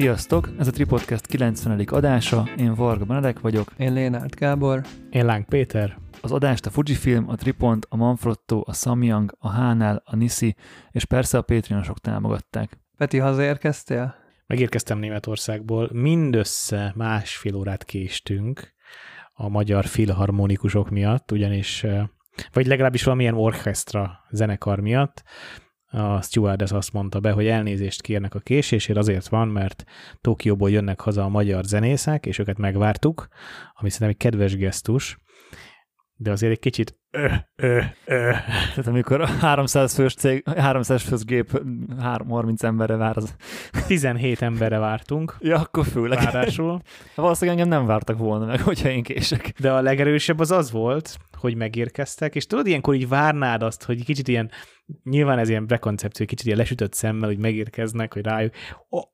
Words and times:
Sziasztok! 0.00 0.48
Ez 0.58 0.66
a 0.66 0.70
Tripodcast 0.70 1.26
90. 1.26 1.80
adása, 1.86 2.48
én 2.56 2.74
Varga 2.74 3.04
Benedek 3.04 3.40
vagyok. 3.40 3.72
Én 3.76 3.92
Lénárt 3.92 4.34
Gábor. 4.34 4.82
Én 5.10 5.24
Láng 5.24 5.44
Péter. 5.44 5.98
Az 6.20 6.32
adást 6.32 6.66
a 6.66 6.70
Fujifilm, 6.70 7.28
a 7.28 7.34
Tripont, 7.34 7.86
a 7.88 7.96
Manfrotto, 7.96 8.62
a 8.66 8.72
Samyang, 8.72 9.36
a 9.38 9.48
Hánel, 9.48 10.02
a 10.04 10.16
Nisi 10.16 10.56
és 10.90 11.04
persze 11.04 11.38
a 11.38 11.42
Patreonosok 11.42 11.98
támogatták. 11.98 12.78
Peti, 12.96 13.18
hazaérkeztél? 13.18 14.14
Megérkeztem 14.46 14.98
Németországból, 14.98 15.90
mindössze 15.92 16.92
másfél 16.96 17.54
órát 17.54 17.84
késtünk 17.84 18.72
a 19.32 19.48
magyar 19.48 19.84
filharmonikusok 19.84 20.90
miatt, 20.90 21.32
ugyanis, 21.32 21.86
vagy 22.52 22.66
legalábbis 22.66 23.04
valamilyen 23.04 23.34
orchestra 23.34 24.18
zenekar 24.30 24.80
miatt, 24.80 25.22
a 25.90 26.22
stewardess 26.22 26.72
azt 26.72 26.92
mondta 26.92 27.20
be, 27.20 27.30
hogy 27.30 27.46
elnézést 27.46 28.02
kérnek 28.02 28.34
a 28.34 28.38
késésért, 28.38 28.98
azért 28.98 29.28
van, 29.28 29.48
mert 29.48 29.84
Tokióból 30.20 30.70
jönnek 30.70 31.00
haza 31.00 31.24
a 31.24 31.28
magyar 31.28 31.64
zenészek, 31.64 32.26
és 32.26 32.38
őket 32.38 32.58
megvártuk, 32.58 33.28
ami 33.74 33.90
szerintem 33.90 34.08
egy 34.08 34.30
kedves 34.30 34.56
gesztus, 34.56 35.18
de 36.22 36.30
azért 36.30 36.52
egy 36.52 36.58
kicsit 36.58 36.98
ö, 37.10 37.26
ö, 37.56 37.80
ö. 38.04 38.30
Tehát 38.50 38.86
amikor 38.86 39.20
a 39.20 39.26
300 39.26 39.94
fős 39.94 40.14
cég, 40.14 40.48
300 40.56 41.02
fős 41.02 41.24
gép 41.24 41.62
30 41.98 42.62
emberre 42.62 42.96
vár, 42.96 43.16
az... 43.16 43.34
17 43.86 44.42
emberre 44.42 44.78
vártunk. 44.78 45.36
Ja, 45.40 45.58
akkor 45.58 45.86
főleg. 45.86 46.18
Várásul. 46.18 46.80
Valószínűleg 47.14 47.60
engem 47.60 47.78
nem 47.78 47.86
vártak 47.86 48.18
volna 48.18 48.46
meg, 48.46 48.60
hogyha 48.60 48.88
én 48.88 49.02
kések. 49.02 49.52
De 49.58 49.72
a 49.72 49.80
legerősebb 49.80 50.38
az 50.38 50.50
az 50.50 50.70
volt, 50.70 51.16
hogy 51.38 51.54
megérkeztek, 51.54 52.34
és 52.34 52.46
tudod, 52.46 52.66
ilyenkor 52.66 52.94
így 52.94 53.08
várnád 53.08 53.62
azt, 53.62 53.84
hogy 53.84 54.04
kicsit 54.04 54.28
ilyen, 54.28 54.50
nyilván 55.02 55.38
ez 55.38 55.48
ilyen 55.48 55.66
prekoncepció, 55.66 56.26
kicsit 56.26 56.46
ilyen 56.46 56.58
lesütött 56.58 56.92
szemmel, 56.92 57.28
hogy 57.28 57.38
megérkeznek, 57.38 58.12
hogy 58.12 58.24
rájuk, 58.24 58.54
oh, 58.88 59.04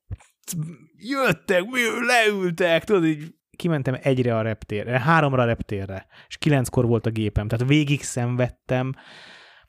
jöttek, 0.96 1.62
leültek, 2.06 2.84
tudod, 2.84 3.04
így 3.04 3.34
kimentem 3.56 3.96
egyre 4.02 4.36
a 4.36 4.42
reptérre, 4.42 5.00
háromra 5.00 5.42
a 5.42 5.46
reptérre, 5.46 6.06
és 6.28 6.36
kilenckor 6.36 6.86
volt 6.86 7.06
a 7.06 7.10
gépem, 7.10 7.48
tehát 7.48 7.68
végig 7.68 8.02
szenvedtem, 8.02 8.92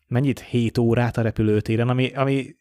mennyit? 0.08 0.40
Hét 0.40 0.78
órát 0.78 1.18
a 1.18 1.22
repülőtéren, 1.22 1.90
ami, 1.90 2.12
ami 2.14 2.56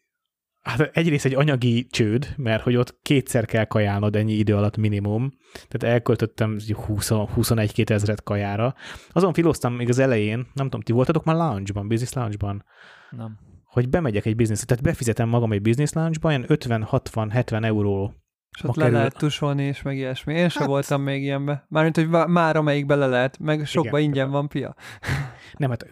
hát 0.61 0.79
egyrészt 0.93 1.25
egy 1.25 1.33
anyagi 1.33 1.85
csőd, 1.85 2.33
mert 2.37 2.63
hogy 2.63 2.75
ott 2.75 2.99
kétszer 3.01 3.45
kell 3.45 3.65
kajálnod 3.65 4.15
ennyi 4.15 4.33
idő 4.33 4.55
alatt 4.55 4.77
minimum, 4.77 5.31
tehát 5.67 5.95
elköltöttem 5.95 6.55
21-2 6.57 7.89
ezret 7.89 8.23
kajára. 8.23 8.75
Azon 9.09 9.33
filoztam 9.33 9.73
még 9.73 9.89
az 9.89 9.99
elején, 9.99 10.37
nem 10.53 10.65
tudom, 10.65 10.81
ti 10.81 10.91
voltatok 10.91 11.23
már 11.23 11.35
lounge-ban, 11.35 11.87
business 11.87 12.13
lounge-ban? 12.13 12.63
Nem. 13.09 13.37
Hogy 13.63 13.89
bemegyek 13.89 14.25
egy 14.25 14.35
business, 14.35 14.63
tehát 14.65 14.83
befizetem 14.83 15.29
magam 15.29 15.51
egy 15.51 15.61
business 15.61 15.91
lounge-ba, 15.91 16.29
ilyen 16.29 16.45
50-60-70 16.47 17.63
euró 17.63 18.13
és 18.55 18.63
ott 18.63 18.75
le 18.75 18.89
lehet 18.89 19.17
tusolni, 19.17 19.63
és 19.63 19.81
meg 19.81 19.97
ilyesmi. 19.97 20.33
Én 20.33 20.49
sem 20.49 20.61
hát... 20.61 20.71
voltam 20.71 21.01
még 21.01 21.23
ilyenbe. 21.23 21.65
Mármint, 21.69 21.95
hogy 21.95 22.09
már 22.09 22.55
amelyikbe 22.55 22.95
le 22.95 23.07
lehet, 23.07 23.39
meg 23.39 23.65
sokba 23.65 23.97
Igen, 23.97 24.09
ingyen 24.09 24.31
van 24.31 24.47
pia. 24.47 24.75
Nem, 25.57 25.69
hát 25.69 25.87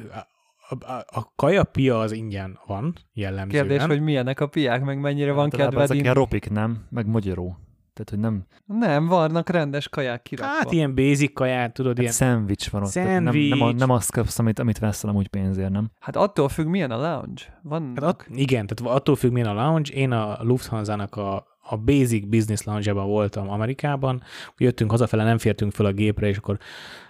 a, 0.69 0.75
a, 0.75 1.05
a 1.07 1.33
kaja 1.35 1.63
pia 1.63 1.99
az 1.99 2.11
ingyen 2.11 2.59
van, 2.65 2.93
jellemzően. 3.13 3.67
Kérdés, 3.67 3.85
hogy 3.87 4.01
milyenek 4.01 4.39
a 4.39 4.47
piák, 4.47 4.83
meg 4.83 4.99
mennyire 4.99 5.31
van 5.31 5.49
hát, 5.51 5.55
kedved. 5.55 5.83
Ezek 5.83 5.97
ilyen 5.97 6.13
ropik, 6.13 6.49
nem? 6.49 6.85
Meg 6.89 7.07
magyaró. 7.07 7.57
Tehát, 7.95 8.09
hogy 8.09 8.19
nem... 8.19 8.45
Nem, 8.65 9.07
vannak 9.07 9.49
rendes 9.49 9.89
kaják 9.89 10.21
kirakva. 10.21 10.53
Hát 10.53 10.71
ilyen 10.71 10.95
basic 10.95 11.33
kaját, 11.33 11.73
tudod, 11.73 11.91
hát 11.91 12.01
ilyen... 12.01 12.13
Szendvics 12.13 12.69
van 12.69 12.81
ott. 12.81 12.89
Szendvics. 12.89 13.49
Nem, 13.49 13.67
nem, 13.67 13.75
nem 13.75 13.89
azt 13.89 14.11
kapsz, 14.11 14.39
amit, 14.39 14.59
amit 14.59 14.79
veszel 14.79 15.09
amúgy 15.09 15.27
pénzért, 15.27 15.69
nem? 15.69 15.91
Hát 15.99 16.15
attól 16.15 16.49
függ, 16.49 16.67
milyen 16.67 16.91
a 16.91 16.97
lounge. 16.97 17.41
Van. 17.61 17.93
Hát 18.01 18.27
igen, 18.29 18.67
tehát 18.67 18.95
attól 18.95 19.15
függ, 19.15 19.31
milyen 19.31 19.57
a 19.57 19.67
lounge. 19.67 19.93
Én 19.93 20.11
a 20.11 20.37
Lufthansa-nak 20.43 21.15
a, 21.15 21.45
a 21.67 21.77
Basic 21.77 22.25
Business 22.25 22.63
Lounge-ban 22.63 23.07
voltam 23.07 23.49
Amerikában. 23.49 24.23
Jöttünk 24.57 24.91
hazafele, 24.91 25.23
nem 25.23 25.37
fértünk 25.37 25.71
fel 25.71 25.85
a 25.85 25.91
gépre, 25.91 26.27
és 26.27 26.37
akkor 26.37 26.57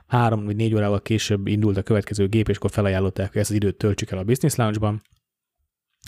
három 0.07 0.45
vagy 0.45 0.55
négy 0.55 0.73
órával 0.73 1.01
később 1.01 1.47
indult 1.47 1.77
a 1.77 1.83
következő 1.83 2.27
gép, 2.27 2.49
és 2.49 2.57
akkor 2.57 2.71
felajánlották, 2.71 3.31
hogy 3.31 3.41
ezt 3.41 3.49
az 3.49 3.55
időt 3.55 3.77
töltsük 3.77 4.11
el 4.11 4.17
a 4.17 4.23
Business 4.23 4.55
Lounge-ban. 4.55 5.01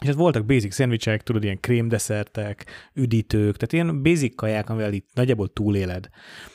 És 0.02 0.07
ez 0.07 0.16
voltak 0.16 0.46
basic 0.46 0.74
szendvicsek, 0.74 1.24
tudod, 1.24 1.44
ilyen 1.44 1.59
krémdeszertek, 1.59 2.66
üdítők, 2.94 3.57
tehát 3.57 3.74
ilyen 3.74 4.03
basic 4.03 4.36
kaják, 4.36 4.69
amivel 4.69 4.94
itt 4.94 5.09
nagyjából 5.13 5.47
túléled. 5.47 6.09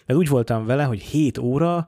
De 0.07 0.15
úgy 0.15 0.29
voltam 0.29 0.67
vele, 0.67 0.85
hogy 0.85 1.01
7 1.01 1.39
óra, 1.39 1.87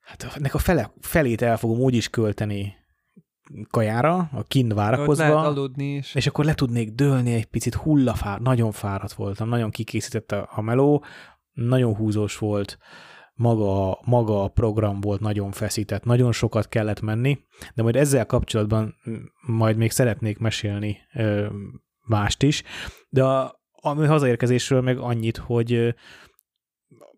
hát 0.00 0.32
ennek 0.36 0.54
a 0.54 0.58
fele, 0.58 0.92
felét 1.00 1.42
el 1.42 1.56
fogom 1.56 1.78
úgy 1.78 1.94
is 1.94 2.08
költeni 2.08 2.74
kajára, 3.70 4.28
a 4.32 4.42
kint 4.42 4.72
várakozva, 4.72 5.40
aludni 5.40 5.94
is. 5.94 6.14
és 6.14 6.26
akkor 6.26 6.44
le 6.44 6.54
tudnék 6.54 6.90
dőlni 6.90 7.32
egy 7.32 7.46
picit 7.46 7.74
hullafár, 7.74 8.40
nagyon 8.40 8.72
fáradt 8.72 9.12
voltam, 9.12 9.48
nagyon 9.48 9.70
kikészített 9.70 10.32
a, 10.32 10.48
a 10.52 10.60
meló, 10.60 11.04
nagyon 11.52 11.94
húzós 11.94 12.38
volt, 12.38 12.78
maga, 13.34 13.98
maga 14.04 14.42
a 14.42 14.48
program 14.48 15.00
volt 15.00 15.20
nagyon 15.20 15.50
feszített, 15.50 16.04
nagyon 16.04 16.32
sokat 16.32 16.68
kellett 16.68 17.00
menni, 17.00 17.38
de 17.74 17.82
majd 17.82 17.96
ezzel 17.96 18.26
kapcsolatban 18.26 18.94
majd 19.46 19.76
még 19.76 19.90
szeretnék 19.90 20.38
mesélni 20.38 20.98
ö, 21.14 21.46
mást 22.06 22.42
is, 22.42 22.62
de 23.08 23.24
a, 23.24 23.60
a 23.70 24.06
hazaérkezésről 24.06 24.80
meg 24.80 24.98
annyit, 24.98 25.36
hogy 25.36 25.94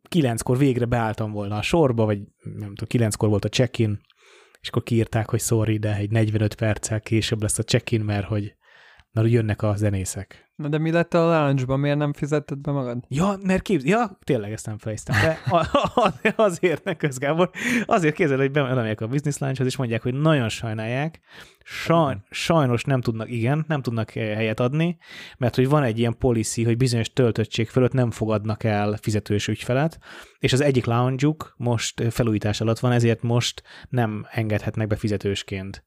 kilenckor 0.08 0.58
végre 0.58 0.84
beálltam 0.84 1.32
volna 1.32 1.56
a 1.56 1.62
sorba, 1.62 2.04
vagy 2.04 2.18
nem 2.42 2.68
tudom, 2.68 2.86
kilenckor 2.86 3.28
volt 3.28 3.44
a 3.44 3.48
check-in, 3.48 4.00
és 4.60 4.68
akkor 4.68 4.82
kiírták, 4.82 5.30
hogy 5.30 5.40
sorry, 5.40 5.78
de 5.78 5.94
egy 5.94 6.10
45 6.10 6.54
perccel 6.54 7.00
később 7.00 7.42
lesz 7.42 7.58
a 7.58 7.62
check-in, 7.62 8.00
mert 8.00 8.26
hogy, 8.26 8.54
hogy 9.12 9.32
jönnek 9.32 9.62
a 9.62 9.76
zenészek. 9.76 10.47
Na 10.58 10.68
de 10.68 10.78
mi 10.78 10.90
lett 10.90 11.14
a 11.14 11.26
lounge 11.26 11.76
Miért 11.76 11.98
nem 11.98 12.12
fizetted 12.12 12.58
be 12.58 12.70
magad? 12.70 13.04
Ja, 13.08 13.36
mert 13.42 13.62
képz... 13.62 13.84
Ja, 13.84 14.18
tényleg 14.24 14.52
ezt 14.52 14.66
nem 14.66 14.78
felejeztem. 14.78 15.16
De 16.22 16.34
azért, 16.36 16.84
ne 16.84 16.94
közgábor, 16.94 17.50
azért 17.86 18.14
képzeld, 18.14 18.40
hogy 18.40 18.50
bemegyek 18.50 19.00
a 19.00 19.06
business 19.06 19.38
lounge 19.38 19.64
és 19.64 19.76
mondják, 19.76 20.02
hogy 20.02 20.14
nagyon 20.14 20.48
sajnálják, 20.48 21.20
Saj, 21.70 22.16
sajnos 22.30 22.84
nem 22.84 23.00
tudnak, 23.00 23.30
igen, 23.30 23.64
nem 23.68 23.82
tudnak 23.82 24.10
helyet 24.10 24.60
adni, 24.60 24.98
mert 25.38 25.54
hogy 25.54 25.68
van 25.68 25.82
egy 25.82 25.98
ilyen 25.98 26.18
policy, 26.18 26.64
hogy 26.64 26.76
bizonyos 26.76 27.12
töltöttség 27.12 27.68
fölött 27.68 27.92
nem 27.92 28.10
fogadnak 28.10 28.64
el 28.64 28.98
fizetős 29.00 29.48
ügyfelet, 29.48 29.98
és 30.38 30.52
az 30.52 30.60
egyik 30.60 30.84
lounge 30.84 31.28
most 31.56 32.02
felújítás 32.10 32.60
alatt 32.60 32.78
van, 32.78 32.92
ezért 32.92 33.22
most 33.22 33.62
nem 33.88 34.26
engedhetnek 34.30 34.86
be 34.86 34.96
fizetősként. 34.96 35.84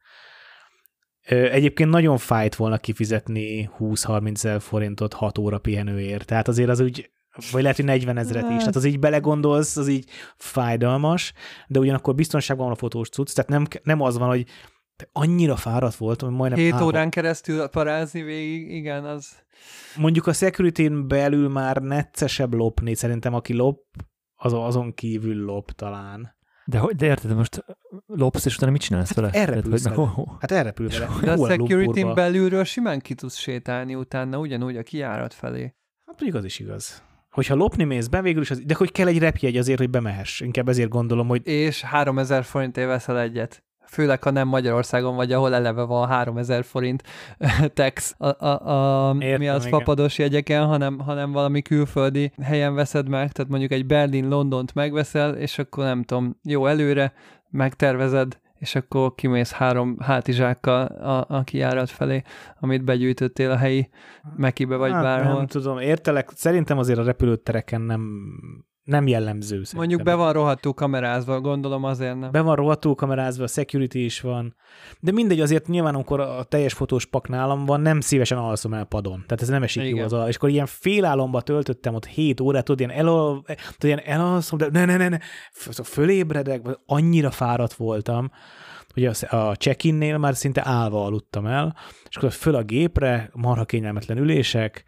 Egyébként 1.32 1.90
nagyon 1.90 2.18
fájt 2.18 2.56
volna 2.56 2.78
kifizetni 2.78 3.70
20-30 3.80 4.36
ezer 4.36 4.62
forintot 4.62 5.14
6 5.14 5.38
óra 5.38 5.60
pihenőért. 5.60 6.26
Tehát 6.26 6.48
azért 6.48 6.70
az 6.70 6.80
úgy, 6.80 7.12
vagy 7.52 7.62
lehet, 7.62 7.78
hogy 7.78 7.86
40 7.86 8.18
ezeret 8.18 8.50
is. 8.50 8.58
Tehát 8.58 8.76
az 8.76 8.86
így 8.86 9.00
belegondolsz, 9.00 9.78
az 9.78 9.88
így 9.88 10.10
fájdalmas, 10.38 11.34
de 11.68 11.80
ugyanakkor 11.80 12.16
biztonságban 12.16 12.66
van 12.66 12.76
a 12.76 12.80
fotós 12.80 13.10
cucc, 13.10 13.34
tehát 13.34 13.50
nem, 13.50 13.66
nem 13.84 14.02
az 14.02 14.18
van, 14.18 14.28
hogy 14.28 14.46
annyira 15.12 15.56
fáradt 15.56 15.96
voltam, 15.96 16.30
hogy 16.30 16.38
majdnem... 16.38 16.60
7 16.60 16.82
órán 16.82 17.10
keresztül 17.10 17.68
parázni 17.68 18.22
végig, 18.22 18.72
igen, 18.72 19.06
az... 19.06 19.30
Mondjuk 19.98 20.28
a 20.28 20.34
security 20.34 20.90
belül 20.90 21.50
már 21.50 21.78
neccesebb 21.78 22.54
lopni, 22.54 22.96
szerintem 22.96 23.34
aki 23.34 23.54
lop, 23.54 23.84
az 24.36 24.54
azon 24.54 24.94
kívül 24.94 25.46
lop 25.46 25.72
talán. 25.72 26.40
De, 26.72 26.78
hogy, 26.78 26.96
de 26.96 27.06
érted, 27.06 27.36
most 27.36 27.66
lopsz, 28.08 28.46
és 28.46 28.56
utána 28.56 28.72
mit 28.72 28.82
csinálsz 28.82 29.08
hát 29.08 29.16
vele? 29.16 29.30
Elrepülsz 29.30 29.84
vele. 29.84 29.98
Oh, 29.98 30.20
oh. 30.20 30.28
Hát 30.40 30.52
elrepül 30.52 30.88
vele. 30.88 31.08
De 31.22 31.32
a 31.32 31.50
security 31.50 32.04
belülről 32.14 32.64
simán 32.64 33.00
ki 33.00 33.14
tudsz 33.14 33.38
sétálni 33.38 33.96
utána, 33.96 34.40
ugyanúgy 34.40 34.78
a 34.78 34.84
kiárat 34.84 35.34
felé. 35.34 35.62
Hát 36.06 36.22
mondjuk 36.22 36.36
az 36.36 36.46
is 36.46 36.60
igaz. 36.60 37.04
Hogyha 37.30 37.56
lopni 37.56 37.84
mész 37.84 38.08
be, 38.08 38.22
végül 38.22 38.42
is 38.42 38.52
az, 38.52 38.62
de 38.66 38.76
hogy 38.76 38.92
kell 38.92 39.08
egy 39.08 39.20
repjegy 39.20 39.58
azért, 39.58 39.80
hogy 39.80 39.90
bemehess. 39.90 40.40
Inkább 40.40 40.70
ezért 40.70 40.90
gondolom, 40.90 41.28
hogy... 41.28 41.48
És 41.48 41.82
3000 41.82 42.44
forintért 42.44 42.88
veszel 42.88 43.20
egyet 43.20 43.64
főleg 43.92 44.24
ha 44.24 44.30
nem 44.30 44.48
Magyarországon 44.48 45.16
vagy, 45.16 45.32
ahol 45.32 45.54
eleve 45.54 45.84
van 45.84 46.08
3000 46.08 46.64
forint 46.64 47.04
tax 47.74 48.16
a, 48.18 48.46
a, 48.46 49.10
a 49.10 49.16
Értem, 49.20 49.40
mi 49.40 49.48
az 49.48 49.66
igen. 49.66 49.80
fapados 49.80 50.18
jegyeken, 50.18 50.66
hanem, 50.66 51.00
hanem 51.00 51.32
valami 51.32 51.62
külföldi 51.62 52.32
helyen 52.42 52.74
veszed 52.74 53.10
meg, 53.10 53.32
tehát 53.32 53.52
mondjuk 53.52 53.72
egy 53.72 53.86
Berlin-Londont 53.86 54.74
megveszel, 54.74 55.36
és 55.36 55.60
akkor 55.60 55.84
nem 55.84 56.04
tudom, 56.04 56.38
jó 56.44 56.66
előre 56.66 57.14
megtervezed, 57.50 58.40
és 58.60 58.76
akkor 58.76 59.16
kimész 59.16 59.52
három 59.52 59.98
hátizsákkal 60.00 60.86
a, 60.86 61.26
a 61.28 61.44
kiárat 61.44 61.90
felé, 61.90 62.22
amit 62.60 62.84
begyűjtöttél 62.84 63.52
a 63.52 63.58
helyi 63.58 63.90
Mekibe 64.36 64.76
vagy 64.76 64.92
hát, 64.92 65.04
bárhol. 65.04 65.36
Nem 65.36 65.48
tudom, 65.48 65.80
értelek, 65.80 66.30
szerintem 66.36 66.78
azért 66.78 67.00
a 67.00 67.04
repülőtereken 67.04 67.82
nem 67.82 68.02
nem 68.84 69.08
jellemző. 69.08 69.56
Szerintem. 69.56 69.78
Mondjuk 69.78 70.04
be 70.04 70.14
van 70.14 70.34
rohadtul 70.34 70.74
kamerázva, 70.74 71.42
gondolom 71.42 71.84
azért 71.84 72.20
nem. 72.20 72.32
Be 72.32 72.42
van 72.42 72.56
rohadtul 72.56 72.96
kamerázva, 72.96 73.48
security 73.48 73.96
is 73.96 74.22
van. 74.22 74.56
De 75.00 75.12
mindegy, 75.12 75.42
azért 75.42 75.68
nyilván, 75.68 75.94
amikor 75.94 76.20
a 76.20 76.44
teljes 76.44 76.74
fotós 76.74 77.06
pak 77.06 77.28
nálam 77.28 77.66
van, 77.66 77.82
nem 77.82 78.02
szívesen 78.02 78.38
alszom 78.38 78.74
el 78.74 78.86
padon. 78.86 79.24
Tehát 79.28 79.42
ez 79.42 79.48
nem 79.48 79.64
esik 79.64 79.84
Igen. 79.84 79.96
jó 79.96 80.18
az 80.18 80.28
És 80.28 80.36
akkor 80.36 80.50
ilyen 80.50 80.66
félálomba 80.66 81.42
töltöttem 81.42 81.96
ott 81.96 82.06
7 82.06 82.40
órát, 82.40 82.64
tudod, 82.64 82.80
ilyen, 82.80 83.00
elal, 83.00 83.44
tudod, 83.46 83.84
ilyen 83.84 84.00
elalszom, 84.00 84.58
de 84.58 84.68
ne, 84.72 84.86
ne, 84.86 84.98
ne, 84.98 85.10
ne, 85.10 85.18
fölébredek, 85.84 86.62
annyira 86.86 87.32
fáradt 87.32 87.74
voltam, 87.74 88.32
hogy 88.94 89.06
a 89.30 89.56
check-innél 89.56 90.18
már 90.18 90.36
szinte 90.36 90.62
állva 90.66 91.06
aludtam 91.06 91.46
el, 91.46 91.76
és 92.10 92.16
akkor 92.16 92.32
föl 92.32 92.56
a 92.56 92.64
gépre, 92.64 93.30
marha 93.34 93.66
kényelmetlen 93.66 94.18
ülések, 94.18 94.84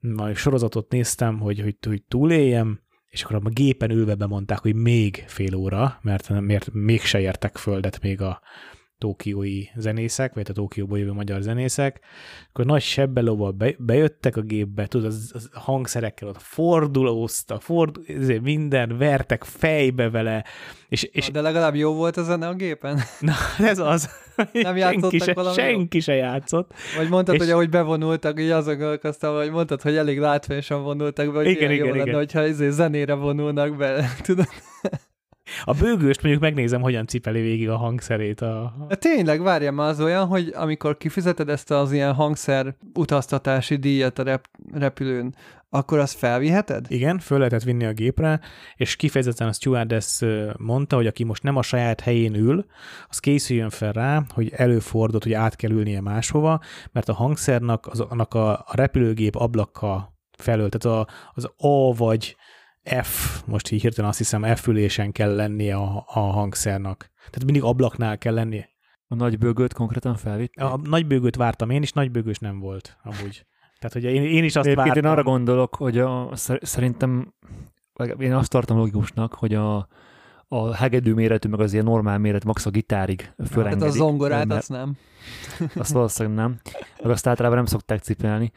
majd 0.00 0.36
sorozatot 0.36 0.90
néztem, 0.90 1.38
hogy, 1.40 1.60
hogy, 1.60 1.76
hogy 1.86 2.02
túléljem, 2.02 2.80
és 3.08 3.22
akkor 3.22 3.36
a 3.36 3.48
gépen 3.48 3.90
ülve 3.90 4.14
bemondták, 4.14 4.58
hogy 4.58 4.74
még 4.74 5.24
fél 5.26 5.54
óra, 5.54 5.98
mert, 6.02 6.40
mert 6.40 6.72
mégse 6.72 7.20
értek 7.20 7.56
földet 7.56 8.02
még 8.02 8.20
a, 8.20 8.40
tókiói 8.98 9.64
zenészek, 9.76 10.34
vagy 10.34 10.46
a 10.48 10.52
Tókióból 10.52 10.98
jövő 10.98 11.12
magyar 11.12 11.40
zenészek, 11.40 12.00
akkor 12.48 12.64
nagy 12.64 12.82
sebbelóval 12.82 13.50
be, 13.50 13.74
bejöttek 13.78 14.36
a 14.36 14.40
gépbe, 14.40 14.86
tudod, 14.86 15.06
az, 15.06 15.30
az 15.34 15.48
hangszerekkel 15.52 16.28
ott 16.28 16.42
fordulózta, 16.42 17.60
ford, 17.60 17.96
minden, 18.42 18.98
vertek 18.98 19.44
fejbe 19.44 20.10
vele. 20.10 20.44
És, 20.88 21.02
és... 21.02 21.30
De 21.30 21.40
legalább 21.40 21.74
jó 21.74 21.94
volt 21.94 22.16
a 22.16 22.22
zene 22.22 22.48
a 22.48 22.54
gépen? 22.54 23.00
Na, 23.20 23.34
ez 23.58 23.78
az. 23.78 24.10
Nem 24.52 24.76
játszottak 24.76 25.10
senki 25.10 25.24
se, 25.24 25.32
valami? 25.32 25.54
Senki 25.54 26.00
se 26.00 26.14
játszott. 26.14 26.72
Vagy 26.96 27.08
mondtad, 27.08 27.34
és... 27.34 27.40
hogy 27.40 27.50
ahogy 27.50 27.68
bevonultak, 27.68 28.40
így 28.40 28.50
azon 28.50 28.76
gondolkoztam, 28.76 29.36
hogy 29.36 29.50
mondtad, 29.50 29.82
hogy 29.82 29.96
elég 29.96 30.18
látványosan 30.18 30.82
vonultak 30.82 31.26
be, 31.26 31.36
hogy 31.36 31.46
igen, 31.46 31.70
igen, 31.70 31.86
jó 31.86 31.94
igen. 31.94 32.06
lenne, 32.06 32.18
hogyha 32.18 32.46
izé 32.46 32.70
zenére 32.70 33.14
vonulnak 33.14 33.76
be, 33.76 34.08
tudod? 34.26 34.48
A 35.64 35.72
bőgőst 35.72 36.22
mondjuk 36.22 36.42
megnézem, 36.42 36.80
hogyan 36.80 37.06
cipeli 37.06 37.40
végig 37.40 37.68
a 37.68 37.76
hangszerét. 37.76 38.40
A... 38.40 38.74
Tényleg, 38.88 39.42
várjam 39.42 39.74
már 39.74 39.88
az 39.88 40.00
olyan, 40.00 40.26
hogy 40.26 40.52
amikor 40.54 40.96
kifizeted 40.96 41.48
ezt 41.48 41.70
az 41.70 41.92
ilyen 41.92 42.14
hangszer 42.14 42.74
utaztatási 42.94 43.76
díjat 43.76 44.18
a 44.18 44.22
rep- 44.22 44.50
repülőn, 44.72 45.34
akkor 45.70 45.98
azt 45.98 46.18
felviheted? 46.18 46.86
Igen, 46.88 47.18
föl 47.18 47.38
lehetett 47.38 47.62
vinni 47.62 47.84
a 47.84 47.92
gépre, 47.92 48.40
és 48.76 48.96
kifejezetten 48.96 49.48
a 49.48 49.52
stewardess 49.52 50.22
mondta, 50.56 50.96
hogy 50.96 51.06
aki 51.06 51.24
most 51.24 51.42
nem 51.42 51.56
a 51.56 51.62
saját 51.62 52.00
helyén 52.00 52.34
ül, 52.34 52.64
az 53.08 53.18
készüljön 53.18 53.70
fel 53.70 53.92
rá, 53.92 54.22
hogy 54.34 54.52
előfordult, 54.56 55.22
hogy 55.22 55.32
át 55.32 55.56
kell 55.56 55.70
ülnie 55.70 56.00
máshova, 56.00 56.60
mert 56.92 57.08
a 57.08 57.14
hangszernak 57.14 57.86
az, 57.86 58.00
annak 58.00 58.34
a, 58.34 58.52
a 58.52 58.72
repülőgép 58.72 59.34
ablaka 59.34 60.16
felől, 60.38 60.68
tehát 60.68 60.98
a, 60.98 61.12
az 61.34 61.50
A 61.56 61.94
vagy 61.94 62.36
F, 63.02 63.42
most 63.46 63.70
így 63.70 63.80
hirtelen 63.80 64.10
azt 64.10 64.18
hiszem 64.18 64.54
F 64.54 64.66
ülésen 64.66 65.12
kell 65.12 65.34
lennie 65.34 65.76
a, 65.76 66.04
a 66.06 66.20
hangszernak. 66.20 67.10
Tehát 67.16 67.44
mindig 67.44 67.62
ablaknál 67.62 68.18
kell 68.18 68.34
lennie. 68.34 68.68
A 69.06 69.14
nagy 69.14 69.38
bőgőt 69.38 69.72
konkrétan 69.72 70.16
felvitt? 70.16 70.54
A 70.54 70.80
nagy 70.84 71.06
bőgőt 71.06 71.36
vártam 71.36 71.70
én, 71.70 71.82
és 71.82 71.92
nagy 71.92 72.10
bőgős 72.10 72.38
nem 72.38 72.58
volt 72.58 72.96
amúgy. 73.02 73.46
Tehát, 73.78 73.92
hogy 73.92 74.04
én, 74.04 74.22
én 74.22 74.44
is 74.44 74.56
azt 74.56 74.66
Egyébként 74.66 74.94
vártam. 74.94 75.04
én 75.04 75.10
arra 75.10 75.22
gondolok, 75.22 75.74
hogy 75.74 75.98
a, 75.98 76.30
szerintem 76.60 77.34
én 78.18 78.34
azt 78.34 78.50
tartom 78.50 78.76
logikusnak, 78.76 79.34
hogy 79.34 79.54
a, 79.54 79.88
a 80.48 80.74
hegedű 80.74 81.12
méretű, 81.12 81.48
meg 81.48 81.60
az 81.60 81.72
ilyen 81.72 81.84
normál 81.84 82.18
méret, 82.18 82.44
max 82.44 82.66
a 82.66 82.70
gitárig 82.70 83.32
fölengedik. 83.50 83.78
Tehát 83.78 83.94
a 83.94 83.96
zongorát, 83.96 84.52
azt 84.52 84.68
nem. 84.68 84.96
Azt 85.74 85.92
valószínűleg 85.92 86.38
nem. 86.38 86.58
Meg 87.02 87.10
azt 87.10 87.26
általában 87.26 87.56
nem 87.56 87.66
szokták 87.66 88.02
cipelni. 88.02 88.52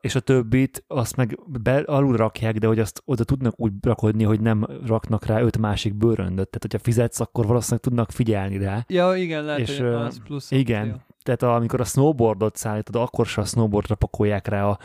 És 0.00 0.14
a 0.14 0.20
többit 0.20 0.84
azt 0.86 1.16
meg 1.16 1.38
be, 1.46 1.76
alul 1.76 2.16
rakják, 2.16 2.58
de 2.58 2.66
hogy 2.66 2.78
azt 2.78 3.02
oda 3.04 3.24
tudnak 3.24 3.60
úgy 3.60 3.72
rakodni, 3.82 4.24
hogy 4.24 4.40
nem 4.40 4.66
raknak 4.86 5.26
rá 5.26 5.40
öt 5.40 5.58
másik 5.58 5.94
bőröndöt. 5.94 6.48
Tehát, 6.48 6.62
hogyha 6.62 6.78
fizetsz, 6.78 7.20
akkor 7.20 7.46
valószínűleg 7.46 7.80
tudnak 7.80 8.10
figyelni 8.10 8.58
rá. 8.58 8.84
Ja, 8.88 9.14
igen, 9.14 9.44
lehet, 9.44 9.60
és, 9.60 9.78
hogy 9.78 9.86
az 9.86 10.22
plusz. 10.24 10.50
Igen, 10.50 10.82
opció. 10.82 11.02
tehát 11.22 11.42
amikor 11.42 11.80
a 11.80 11.84
snowboardot 11.84 12.56
szállítod, 12.56 12.96
akkor 12.96 13.26
se 13.26 13.40
a 13.40 13.44
snowboardra 13.44 13.94
pakolják 13.94 14.46
rá 14.46 14.64
a 14.64 14.78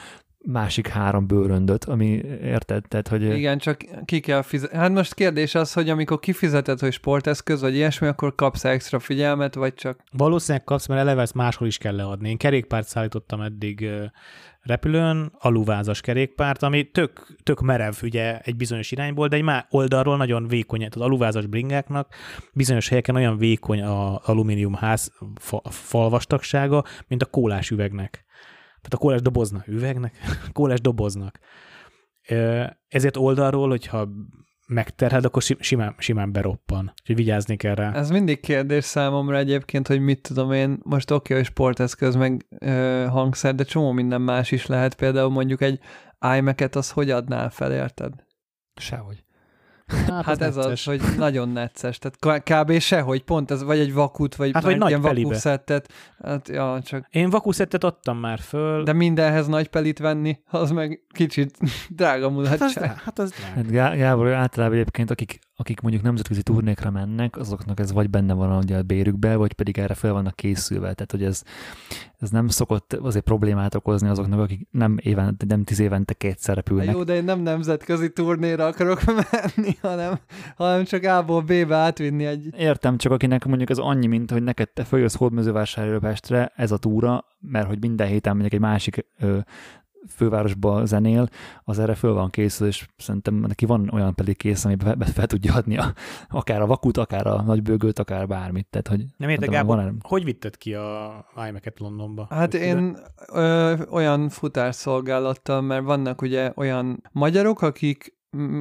másik 0.46 0.88
három 0.88 1.28
bőröndöt, 1.28 1.84
ami 1.84 2.08
érted? 2.44 2.84
Tehát, 2.88 3.08
hogy... 3.08 3.24
Igen, 3.24 3.58
csak 3.58 3.86
ki 4.06 4.20
kell 4.20 4.42
fizetni. 4.42 4.78
Hát 4.78 4.92
most 4.92 5.14
kérdés 5.14 5.56
az, 5.56 5.74
hogy 5.74 5.90
amikor 5.90 6.20
kifizeted, 6.20 6.80
hogy 6.80 6.94
sporteszköz 6.94 7.62
vagy 7.62 7.76
ilyesmi, 7.76 8.08
akkor 8.08 8.36
kapsz 8.36 8.66
extra 8.66 9.00
figyelmet, 9.00 9.56
vagy 9.56 9.74
csak... 9.74 10.00
Valószínűleg 10.12 10.64
kapsz, 10.64 10.88
mert 10.88 11.02
eleve 11.02 11.22
ezt 11.22 11.34
máshol 11.34 11.68
is 11.68 11.78
kell 11.78 11.96
leadni. 11.96 12.30
Én 12.30 12.38
kerékpárt 12.38 12.88
szállítottam 12.88 13.42
eddig 13.42 13.90
repülőn, 14.62 15.32
aluvázas 15.40 16.02
kerékpárt, 16.02 16.64
ami 16.64 16.84
tök, 16.84 17.28
tök 17.44 17.62
merev 17.62 17.94
ugye 18.02 18.40
egy 18.40 18.56
bizonyos 18.56 18.92
irányból, 18.92 19.28
de 19.28 19.36
egy 19.36 19.44
már 19.44 19.66
oldalról 19.70 20.18
nagyon 20.18 20.48
vékony, 20.48 20.86
az 20.86 21.02
aluvázas 21.02 21.46
bringáknak 21.46 22.16
bizonyos 22.54 22.90
helyeken 22.90 23.16
olyan 23.16 23.38
vékony 23.38 23.84
az 23.84 24.20
alumínium 24.24 24.74
ház 24.74 25.12
fa, 25.36 25.62
falvastagsága, 25.64 26.84
mint 27.08 27.22
a 27.22 27.26
kólás 27.26 27.70
üvegnek. 27.70 28.26
Tehát 28.84 28.94
a 28.94 28.98
kólás 28.98 29.22
doboznak, 29.22 29.68
üvegnek, 29.68 30.18
kólás 30.54 30.82
doboznak. 30.82 31.40
Ezért 32.88 33.18
oldalról, 33.18 33.70
hogyha 33.70 34.10
megterhed, 34.68 35.26
akkor 35.26 35.42
simán, 35.60 35.96
simán 35.98 36.32
beroppan. 36.32 36.94
Úgyhogy 37.02 37.16
vigyázni 37.16 37.56
kell 37.56 37.76
rá. 37.76 37.94
Ez 37.94 38.10
mindig 38.10 38.40
kérdés 38.40 38.84
számomra 38.84 39.38
egyébként, 39.38 39.88
hogy 39.88 40.00
mit 40.00 40.22
tudom 40.22 40.52
én, 40.52 40.80
most 40.84 41.12
oké, 41.12 41.24
okay, 41.24 41.38
hogy 41.38 41.46
sporteszköz, 41.46 42.16
meg 42.16 42.46
ö, 42.60 43.06
hangszer, 43.10 43.56
de 43.56 43.64
csomó 43.64 43.92
minden 43.92 44.22
más 44.22 44.52
is 44.52 44.66
lehet. 44.66 44.96
Például 44.96 45.30
mondjuk 45.30 45.62
egy 45.62 45.80
iMac-et, 46.38 46.76
az 46.76 46.92
hogy 46.92 47.10
adnál 47.10 47.50
fel, 47.50 47.74
érted? 47.74 48.14
Sehogy. 48.76 49.24
Hát, 50.08 50.26
hát 50.26 50.42
ez 50.42 50.56
necces. 50.56 50.72
az, 50.72 50.84
hogy 50.84 51.18
nagyon 51.18 51.50
necces. 51.50 52.00
Tehát 52.00 52.44
kb. 52.44 52.80
sehogy, 52.80 53.24
pont 53.24 53.52
ez, 53.52 53.64
vagy 53.64 53.80
egy 53.80 53.94
vakut, 53.94 54.36
vagy, 54.36 54.52
hát, 54.54 54.64
vagy 54.64 54.78
nagy 54.78 54.90
ilyen 54.90 55.02
vakuszettet. 55.02 55.94
Hát, 56.24 56.48
ja, 56.48 56.80
csak... 56.84 57.08
Én 57.10 57.30
vakuszettet 57.30 57.84
adtam 57.84 58.18
már 58.18 58.40
föl. 58.40 58.84
De 58.84 58.94
mindenhez 58.94 59.48
nagy 59.48 59.68
pelit 59.68 60.00
venni, 60.00 60.40
az 60.50 60.72
meg 60.72 61.00
kicsit 61.14 61.58
drága 61.90 62.30
mulatság. 62.30 62.60
Hát 62.62 62.72
az, 62.72 62.96
hát 63.04 63.20
az 63.20 63.34
hát 63.34 63.70
Gábor, 63.98 64.32
általában 64.32 64.78
egyébként, 64.78 65.12
akik, 65.12 65.40
akik 65.56 65.82
mondjuk 65.82 66.04
nemzetközi 66.04 66.44
turnékra 66.44 66.92
mennek, 66.92 67.38
azoknak 67.38 67.80
ez 67.80 67.92
vagy 67.92 68.10
benne 68.10 68.34
van 68.34 68.58
ugye 68.58 68.78
a 68.78 68.82
bérükbe, 68.84 69.36
vagy 69.36 69.54
pedig 69.54 69.78
erre 69.78 69.94
fel 69.94 70.14
vannak 70.14 70.36
készülve. 70.36 70.94
Tehát, 70.94 71.12
hogy 71.12 71.24
ez, 71.24 71.44
ez 72.20 72.30
nem 72.30 72.48
szokott 72.48 72.94
azért 72.94 73.24
problémát 73.24 73.76
okozni 73.76 74.08
azoknak, 74.08 74.40
akik 74.40 74.68
nem, 74.72 74.98
évente, 75.02 75.46
nem 75.48 75.64
tíz 75.64 75.80
évente 75.80 76.14
kétszer 76.14 76.56
repülnek. 76.56 76.96
Jó, 76.96 77.04
de 77.04 77.16
én 77.16 77.24
nem 77.24 77.40
nemzetközi 77.40 78.12
turnéra 78.12 78.66
akarok 78.66 79.02
menni, 79.32 79.78
hanem, 79.82 80.20
hanem 80.56 80.84
csak 80.84 81.04
A-ból 81.04 81.42
B-be 81.42 81.76
átvinni 81.76 82.26
egy... 82.26 82.50
Értem, 82.58 82.98
csak 82.98 83.12
akinek 83.12 83.46
mondjuk 83.46 83.70
ez 83.70 83.78
annyi, 83.78 84.08
mint 84.08 84.32
hogy 84.32 84.44
neked 84.44 84.70
te 84.70 84.84
följössz 84.84 85.16
Hódmezővásárhelyről 85.16 86.00
Pestre, 86.00 86.52
ez 86.56 86.72
a 86.72 86.78
túra, 86.78 87.26
mert 87.40 87.68
hogy 87.68 87.80
minden 87.80 88.08
héten 88.08 88.38
megyek 88.38 88.54
egy 88.54 88.60
másik 88.60 89.06
ö, 89.20 89.38
fővárosba 90.08 90.86
zenél, 90.86 91.30
az 91.64 91.80
erre 91.80 91.96
föl 91.96 92.14
van 92.14 92.30
készül, 92.30 92.68
és 92.68 92.88
szerintem 92.98 93.36
neki 93.36 93.66
van 93.66 93.90
olyan 93.94 94.16
pedig 94.16 94.38
kész, 94.38 94.66
amiben 94.66 94.98
fel, 94.98 95.08
fel 95.14 95.28
tudja 95.28 95.54
adni 95.54 95.78
a, 95.78 95.94
akár 96.30 96.62
a 96.62 96.66
vakut, 96.66 96.98
akár 96.98 97.28
a 97.28 97.42
nagybőgőt, 97.42 98.00
akár 98.00 98.28
bármit. 98.28 98.68
Tehát, 98.70 98.88
hogy 98.88 99.06
nem 99.18 99.30
értek, 99.30 99.50
Gábor, 99.50 99.76
van 99.76 100.00
hogy 100.04 100.24
vitted 100.24 100.58
ki 100.58 100.74
a 100.74 101.26
iMac-et 101.48 101.80
Londonba? 101.80 102.28
Hát 102.30 102.54
én 102.54 102.98
ö, 103.34 103.74
olyan 103.90 104.30
futárszolgálattal, 104.30 105.62
mert 105.62 105.84
vannak 105.84 106.22
ugye 106.22 106.52
olyan 106.56 107.04
magyarok, 107.12 107.62
akik 107.62 108.13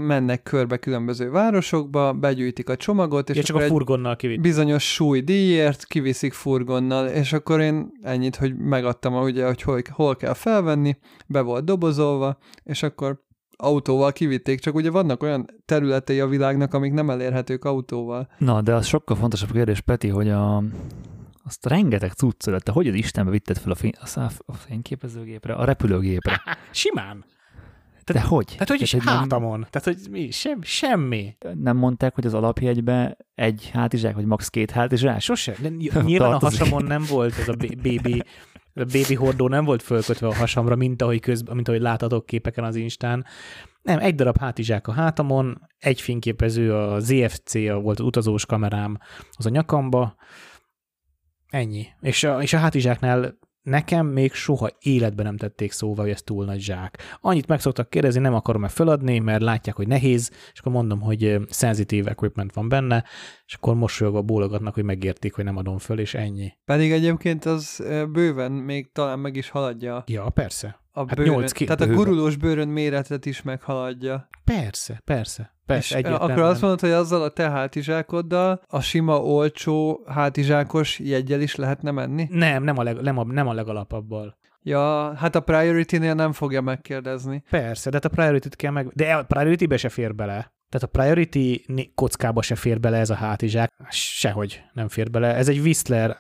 mennek 0.07 0.43
körbe 0.43 0.77
különböző 0.77 1.31
városokba, 1.31 2.13
begyűjtik 2.13 2.69
a 2.69 2.77
csomagot, 2.77 3.31
és 3.31 3.37
ja, 3.37 3.43
csak 3.43 3.57
a 3.57 3.61
furgonnal 3.61 4.17
kivitt. 4.17 4.41
bizonyos 4.41 4.93
súly 4.93 5.21
díjért 5.21 5.85
kiviszik 5.85 6.33
furgonnal, 6.33 7.07
és 7.07 7.33
akkor 7.33 7.61
én 7.61 7.93
ennyit, 8.03 8.37
hogy 8.37 8.57
megadtam, 8.57 9.23
ugye, 9.23 9.47
hogy 9.47 9.63
hol, 9.63 9.81
hol 9.91 10.17
kell 10.17 10.35
felvenni, 10.35 10.97
be 11.27 11.41
volt 11.41 11.65
dobozolva, 11.65 12.39
és 12.63 12.83
akkor 12.83 13.21
autóval 13.57 14.13
kivitték, 14.13 14.61
csak 14.61 14.75
ugye 14.75 14.91
vannak 14.91 15.23
olyan 15.23 15.47
területei 15.65 16.21
a 16.21 16.27
világnak, 16.27 16.75
amik 16.75 16.93
nem 16.93 17.11
elérhetők 17.11 17.65
autóval. 17.65 18.29
Na, 18.39 18.61
de 18.63 18.75
az 18.75 18.87
sokkal 18.87 19.17
fontosabb 19.17 19.53
kérdés, 19.53 19.81
Peti, 19.81 20.09
hogy 20.09 20.29
a, 20.29 20.63
azt 21.45 21.67
a 21.67 21.69
rengeteg 21.69 22.13
cuccodat, 22.13 22.63
te 22.63 22.73
hogy 22.73 22.89
az 22.89 22.95
Istenbe 22.95 23.31
vitted 23.31 23.59
fel 23.59 23.73
a, 23.73 23.75
fény, 23.75 23.93
a 24.47 24.55
fényképezőgépre, 24.55 25.55
a 25.55 25.65
repülőgépre? 25.65 26.43
Simán. 26.71 27.25
Tehát, 28.05 28.23
De 28.23 28.29
hogy? 28.29 28.47
Tehát, 28.47 28.69
hogy 28.69 28.81
is 28.81 28.95
hátamon. 28.95 29.59
Nem... 29.59 29.69
Tehát, 29.71 29.87
hogy 29.87 30.11
mi? 30.11 30.31
Sem, 30.31 30.63
semmi. 30.63 31.37
Nem 31.55 31.77
mondták, 31.77 32.15
hogy 32.15 32.27
az 32.27 32.35
alapjegybe 32.35 33.17
egy 33.35 33.71
hátizsák, 33.73 34.15
vagy 34.15 34.25
max. 34.25 34.49
két 34.49 34.71
hátizsák? 34.71 35.21
Sose. 35.21 35.55
De 35.61 35.69
nyilván 36.03 36.33
a 36.33 36.39
hasamon 36.39 36.85
nem 36.85 37.05
volt 37.09 37.39
ez 37.39 37.49
a 37.49 37.55
baby, 37.57 38.23
a 38.75 38.85
baby 38.85 39.15
hordó 39.15 39.49
nem 39.49 39.65
volt 39.65 39.83
fölkötve 39.83 40.27
a 40.27 40.35
hasamra, 40.35 40.77
mint 40.77 41.03
ahogy, 41.03 41.21
közben, 41.21 41.55
mint 41.55 41.69
ahogy 41.69 41.81
láthatok 41.81 42.27
képeken 42.27 42.65
az 42.65 42.77
Instán. 42.77 43.27
Nem, 43.83 43.99
egy 43.99 44.15
darab 44.15 44.39
hátizsák 44.39 44.89
a 44.89 44.93
hátamon, 44.93 45.69
egy 45.79 46.01
fényképező, 46.01 46.75
a 46.75 47.01
ZFC 47.01 47.55
a 47.55 47.81
volt 47.81 47.99
az 47.99 48.07
utazós 48.07 48.47
kamerám 48.47 48.99
az 49.31 49.47
a 49.47 49.51
nyakamba, 49.51 50.15
ennyi. 51.49 51.87
És 52.01 52.25
a, 52.25 52.43
és 52.43 52.53
a 52.53 52.59
hátizsáknál 52.59 53.39
Nekem 53.63 54.07
még 54.07 54.33
soha 54.33 54.69
életben 54.81 55.25
nem 55.25 55.37
tették 55.37 55.73
szóval, 55.73 56.05
hogy 56.05 56.13
ez 56.15 56.23
túl 56.23 56.45
nagy 56.45 56.61
zsák. 56.61 56.99
Annyit 57.21 57.47
meg 57.47 57.61
szoktak 57.61 57.91
kérdezni, 57.91 58.21
nem 58.21 58.35
akarom-e 58.35 58.69
feladni, 58.69 59.19
mert 59.19 59.43
látják, 59.43 59.77
hogy 59.77 59.87
nehéz, 59.89 60.31
és 60.53 60.59
akkor 60.61 60.73
mondom, 60.73 61.01
hogy 61.01 61.39
sensitive 61.51 62.11
equipment 62.11 62.53
van 62.53 62.69
benne, 62.69 63.05
és 63.47 63.55
akkor 63.55 63.75
mosolyogva 63.75 64.23
bólogatnak, 64.23 64.75
hogy 64.75 64.85
megértik, 64.85 65.35
hogy 65.35 65.45
nem 65.45 65.57
adom 65.57 65.79
föl, 65.79 65.99
és 65.99 66.15
ennyi. 66.15 66.53
Pedig 66.65 66.93
egyébként 66.93 67.45
az 67.45 67.83
bőven 68.13 68.53
még 68.53 68.93
talán 68.93 69.19
meg 69.19 69.37
is 69.37 69.49
haladja. 69.49 70.05
Ja, 70.07 70.29
persze. 70.29 70.81
A 70.95 70.99
hát 71.07 71.17
bőrön, 71.17 71.33
8 71.33 71.53
ki- 71.53 71.65
Tehát 71.65 71.79
bőven. 71.81 71.95
a 71.95 71.99
gurulós 71.99 72.37
bőrön 72.37 72.69
méretet 72.69 73.27
is 73.27 73.43
meghaladja. 73.43 74.29
Persze, 74.45 75.01
persze. 75.05 75.52
Persze, 75.67 75.99
és 75.99 76.05
akkor 76.05 76.39
azt 76.39 76.61
mondod, 76.61 76.81
hogy 76.81 76.91
azzal 76.91 77.23
a 77.23 77.29
te 77.29 77.51
hátizsákoddal 77.51 78.63
a 78.67 78.81
sima, 78.81 79.23
olcsó 79.23 80.05
hátizsákos 80.07 80.99
jegyel 80.99 81.41
is 81.41 81.55
lehetne 81.55 81.91
menni? 81.91 82.27
Nem, 82.31 82.63
nem 82.63 82.79
a, 82.79 82.83
leg, 82.83 83.01
nem 83.01 83.19
a, 83.19 83.25
nem 83.25 83.49
a 83.49 83.53
legalapabbal. 83.53 84.39
Ja, 84.63 85.15
hát 85.15 85.35
a 85.35 85.41
Priority-nél 85.41 86.15
nem 86.15 86.33
fogja 86.33 86.61
megkérdezni. 86.61 87.43
Persze, 87.51 87.91
de 87.91 87.97
hát 88.03 88.05
a 88.05 88.09
Priority-t 88.09 88.57
kell 88.57 88.71
meg... 88.71 88.89
De 88.95 89.15
a 89.15 89.23
Priority-be 89.23 89.77
se 89.77 89.89
fér 89.89 90.15
bele. 90.15 90.53
Tehát 90.69 90.83
a 90.83 90.87
Priority 90.87 91.65
kockába 91.95 92.43
se 92.43 92.55
fér 92.55 92.81
bele 92.81 92.99
ez 92.99 93.11
a 93.11 93.15
hátizsák. 93.15 93.73
Sehogy 93.91 94.63
nem 94.73 94.89
fér 94.89 95.11
bele. 95.11 95.35
Ez 95.35 95.49
egy 95.49 95.59
Whistler 95.59 96.17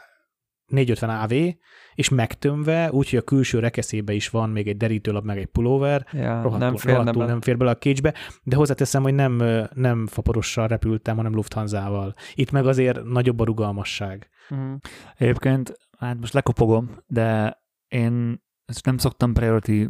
450 0.72 1.22
AV, 1.22 1.54
és 1.94 2.08
megtömve, 2.08 2.90
úgyhogy 2.92 3.18
a 3.18 3.22
külső 3.22 3.58
rekeszébe 3.58 4.12
is 4.12 4.28
van 4.28 4.50
még 4.50 4.68
egy 4.68 4.76
derítőlap, 4.76 5.24
meg 5.24 5.38
egy 5.38 5.46
pulóver, 5.46 6.06
ja, 6.12 6.42
rohadtul, 6.42 6.58
nem, 6.58 6.76
fér 6.76 6.96
rohadtul 6.96 7.24
nem 7.24 7.40
fér 7.40 7.56
bele 7.56 7.70
a 7.70 7.78
kécsbe, 7.78 8.14
de 8.42 8.56
hozzáteszem, 8.56 9.02
hogy 9.02 9.14
nem, 9.14 9.42
nem 9.74 10.06
faporossal 10.06 10.68
repültem, 10.68 11.16
hanem 11.16 11.34
Lufthansa-val. 11.34 12.14
Itt 12.34 12.50
meg 12.50 12.66
azért 12.66 13.04
nagyobb 13.04 13.40
a 13.40 13.44
rugalmasság. 13.44 14.28
Uh-huh. 14.50 14.76
Egyébként, 15.16 15.72
hát 15.98 16.18
most 16.18 16.32
lekopogom, 16.32 16.90
de 17.06 17.60
én 17.88 18.42
ezt 18.64 18.84
nem 18.84 18.98
szoktam 18.98 19.32
priority 19.32 19.88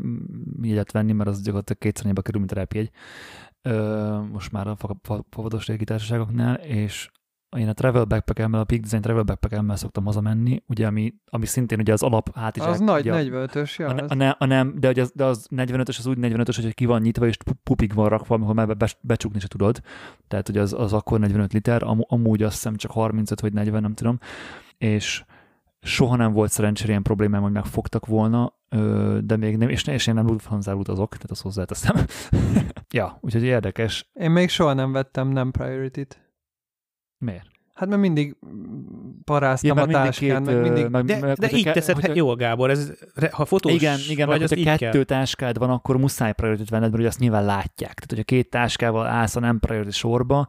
jegyet 0.62 0.92
venni, 0.92 1.12
mert 1.12 1.28
az 1.28 1.42
gyakorlatilag 1.42 1.80
kétszer 1.80 2.12
kerül, 2.22 2.40
mint 2.40 2.52
a 2.52 2.54
repjegy. 2.54 2.90
most 4.32 4.52
már 4.52 4.66
a 4.66 4.76
favados 5.30 5.66
légitársaságoknál, 5.66 6.54
és 6.54 7.10
én 7.56 7.68
a 7.68 7.72
travel 7.72 8.04
backpack 8.04 8.38
a 8.38 8.64
Peak 8.64 8.80
Design 8.80 9.02
travel 9.02 9.22
backpack 9.22 9.76
szoktam 9.76 10.04
hazamenni, 10.04 10.62
ugye, 10.66 10.86
ami, 10.86 11.14
ami 11.26 11.46
szintén 11.46 11.78
ugye 11.78 11.92
az 11.92 12.02
alap 12.02 12.36
hátizsák. 12.36 12.68
Az 12.68 12.80
nagy 12.80 13.04
45-ös, 13.06 13.76
ja. 13.76 13.88
A, 13.88 14.04
a, 14.08 14.14
ne, 14.14 14.30
a 14.30 14.44
nem, 14.44 14.74
de, 14.78 14.92
az, 15.00 15.12
de 15.14 15.24
az 15.24 15.48
45-ös 15.56 15.98
az 15.98 16.06
úgy 16.06 16.16
45-ös, 16.20 16.58
hogy 16.62 16.74
ki 16.74 16.84
van 16.84 17.00
nyitva, 17.00 17.26
és 17.26 17.36
pupik 17.62 17.92
van 17.92 18.08
rakva, 18.08 18.34
amikor 18.34 18.54
már 18.54 18.76
be, 18.76 18.88
becsukni 19.00 19.40
se 19.40 19.48
tudod. 19.48 19.80
Tehát, 20.28 20.46
hogy 20.46 20.58
az, 20.58 20.72
az 20.72 20.92
akkor 20.92 21.18
45 21.18 21.52
liter, 21.52 21.82
am, 21.82 21.98
amúgy 22.08 22.42
azt 22.42 22.54
hiszem 22.54 22.76
csak 22.76 22.90
35 22.90 23.40
vagy 23.40 23.52
40, 23.52 23.82
nem 23.82 23.94
tudom. 23.94 24.18
És 24.78 25.24
soha 25.80 26.16
nem 26.16 26.32
volt 26.32 26.50
szerencsére 26.50 26.90
ilyen 26.90 27.02
problémám, 27.02 27.42
hogy 27.42 27.52
megfogtak 27.52 28.06
volna, 28.06 28.54
de 29.20 29.36
még 29.36 29.56
nem, 29.56 29.68
és, 29.68 29.86
és 29.86 30.06
én 30.06 30.14
nem 30.14 30.26
Lufthansa 30.26 30.74
utazok, 30.74 31.08
tehát 31.08 31.30
azt 31.30 31.42
hozzáteszem. 31.42 31.96
ja, 32.90 33.18
úgyhogy 33.20 33.42
érdekes. 33.42 34.10
Én 34.12 34.30
még 34.30 34.48
soha 34.48 34.72
nem 34.72 34.92
vettem 34.92 35.28
nem 35.28 35.50
priority-t. 35.50 36.20
Miért? 37.22 37.46
Hát 37.74 37.88
mert 37.88 38.00
mindig 38.00 38.36
paráztam 39.24 39.76
ja, 39.76 39.82
a 39.82 39.86
táskán, 39.86 40.42
meg 40.42 40.60
mindig... 40.60 40.86
Meg, 40.86 41.04
de 41.04 41.18
meg, 41.20 41.36
de 41.36 41.50
így 41.50 41.64
ke- 41.64 41.74
teszed, 41.74 41.94
hogyha, 41.94 42.14
jó 42.14 42.34
Gábor, 42.34 42.70
ez, 42.70 42.92
ha 43.30 43.44
fotós 43.44 43.72
Igen, 43.72 43.98
igen, 44.08 44.26
vagy, 44.26 44.42
az 44.42 44.54
kettő 44.64 44.90
kell. 44.90 45.04
táskád 45.04 45.58
van, 45.58 45.70
akkor 45.70 45.96
muszáj 45.96 46.32
prioritit 46.32 46.68
venned, 46.68 46.92
mert 46.92 47.06
azt 47.06 47.18
nyilván 47.18 47.44
látják. 47.44 47.94
Tehát, 47.94 48.06
hogyha 48.08 48.22
két 48.22 48.50
táskával 48.50 49.06
állsz 49.06 49.36
a 49.36 49.40
nem 49.40 49.58
priority 49.58 49.90
sorba, 49.90 50.46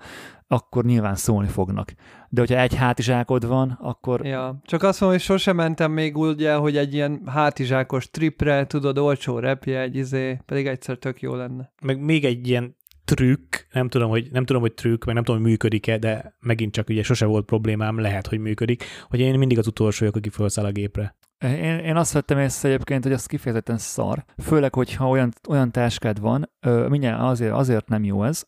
akkor 0.47 0.85
nyilván 0.85 1.15
szólni 1.15 1.47
fognak. 1.47 1.93
De 2.29 2.39
hogyha 2.39 2.59
egy 2.59 2.75
hátizsákod 2.75 3.47
van, 3.47 3.77
akkor... 3.81 4.25
Ja, 4.25 4.59
csak 4.65 4.83
azt 4.83 4.99
mondom, 4.99 5.19
hogy 5.19 5.27
sosem 5.27 5.55
mentem 5.55 5.91
még 5.91 6.17
ugye, 6.17 6.53
hogy 6.53 6.77
egy 6.77 6.93
ilyen 6.93 7.21
hátizsákos 7.25 8.09
tripre, 8.11 8.65
tudod, 8.65 8.97
olcsó 8.97 9.39
repje, 9.39 9.79
egy 9.79 9.95
izé, 9.95 10.39
pedig 10.45 10.67
egyszer 10.67 10.97
tök 10.97 11.21
jó 11.21 11.35
lenne. 11.35 11.71
Meg 11.81 11.99
még 11.99 12.25
egy 12.25 12.47
ilyen 12.47 12.75
trükk, 13.05 13.55
nem 13.71 13.89
tudom, 13.89 14.09
hogy, 14.09 14.27
nem 14.31 14.45
tudom, 14.45 14.61
hogy 14.61 14.73
trükk, 14.73 15.05
meg 15.05 15.15
nem 15.15 15.23
tudom, 15.23 15.41
hogy 15.41 15.49
működik-e, 15.49 15.97
de 15.97 16.35
megint 16.39 16.73
csak 16.73 16.89
ugye 16.89 17.03
sose 17.03 17.25
volt 17.25 17.45
problémám, 17.45 17.99
lehet, 17.99 18.27
hogy 18.27 18.39
működik, 18.39 18.83
hogy 19.09 19.19
én 19.19 19.37
mindig 19.37 19.57
az 19.57 19.67
utolsó 19.67 19.99
vagyok, 19.99 20.15
aki 20.15 20.29
felszáll 20.29 20.65
a 20.65 20.71
gépre. 20.71 21.15
Én, 21.43 21.77
én 21.77 21.95
azt 21.95 22.13
vettem 22.13 22.39
észre 22.39 22.69
egyébként, 22.69 23.03
hogy 23.03 23.13
az 23.13 23.25
kifejezetten 23.25 23.77
szar. 23.77 24.25
Főleg, 24.37 24.73
hogyha 24.73 25.09
olyan, 25.09 25.31
olyan 25.49 25.71
táskád 25.71 26.19
van, 26.19 26.51
mindjárt 26.87 27.21
azért, 27.21 27.51
azért 27.51 27.87
nem 27.87 28.03
jó 28.03 28.23
ez, 28.23 28.43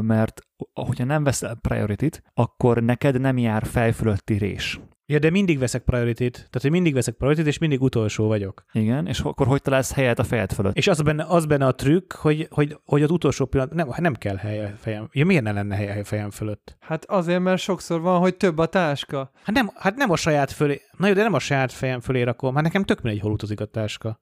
mert 0.00 0.40
hogyha 0.74 1.04
nem 1.04 1.24
veszel 1.24 1.54
priority 1.54 2.06
akkor 2.34 2.82
neked 2.82 3.20
nem 3.20 3.38
jár 3.38 3.66
fejfölötti 3.66 4.38
rés. 4.38 4.80
Ja, 5.08 5.18
de 5.18 5.30
mindig 5.30 5.58
veszek 5.58 5.82
priority 5.82 6.28
tehát 6.30 6.60
hogy 6.60 6.70
mindig 6.70 6.94
veszek 6.94 7.14
priority 7.14 7.46
és 7.46 7.58
mindig 7.58 7.82
utolsó 7.82 8.26
vagyok. 8.26 8.64
Igen, 8.72 9.06
és 9.06 9.20
akkor 9.20 9.46
hogy 9.46 9.62
találsz 9.62 9.92
helyet 9.92 10.18
a 10.18 10.24
fejed 10.24 10.52
fölött? 10.52 10.76
És 10.76 10.86
az 10.86 11.02
benne, 11.02 11.24
az 11.24 11.46
benne 11.46 11.66
a 11.66 11.74
trükk, 11.74 12.12
hogy, 12.12 12.46
hogy, 12.50 12.78
hogy 12.84 13.02
az 13.02 13.10
utolsó 13.10 13.44
pillanat, 13.44 13.74
nem, 13.74 13.88
nem 13.96 14.14
kell 14.14 14.36
helye 14.36 14.74
fejem. 14.78 15.08
Ja, 15.12 15.24
miért 15.24 15.42
ne 15.42 15.52
lenne 15.52 15.76
helye 15.76 16.04
fejem 16.04 16.30
fölött? 16.30 16.76
Hát 16.80 17.04
azért, 17.04 17.40
mert 17.40 17.60
sokszor 17.60 18.00
van, 18.00 18.20
hogy 18.20 18.36
több 18.36 18.58
a 18.58 18.66
táska. 18.66 19.30
Hát 19.42 19.54
nem, 19.54 19.70
hát 19.74 19.96
nem 19.96 20.10
a 20.10 20.16
saját 20.16 20.52
fölé, 20.52 20.80
na 20.96 21.06
jó, 21.06 21.14
de 21.14 21.22
nem 21.22 21.34
a 21.34 21.38
saját 21.38 21.72
fejem 21.72 22.00
fölé 22.00 22.22
rakom, 22.22 22.54
hát 22.54 22.62
nekem 22.62 22.84
tök 22.84 23.02
mindegy, 23.02 23.22
hol 23.22 23.32
utazik 23.32 23.60
a 23.60 23.64
táska. 23.64 24.20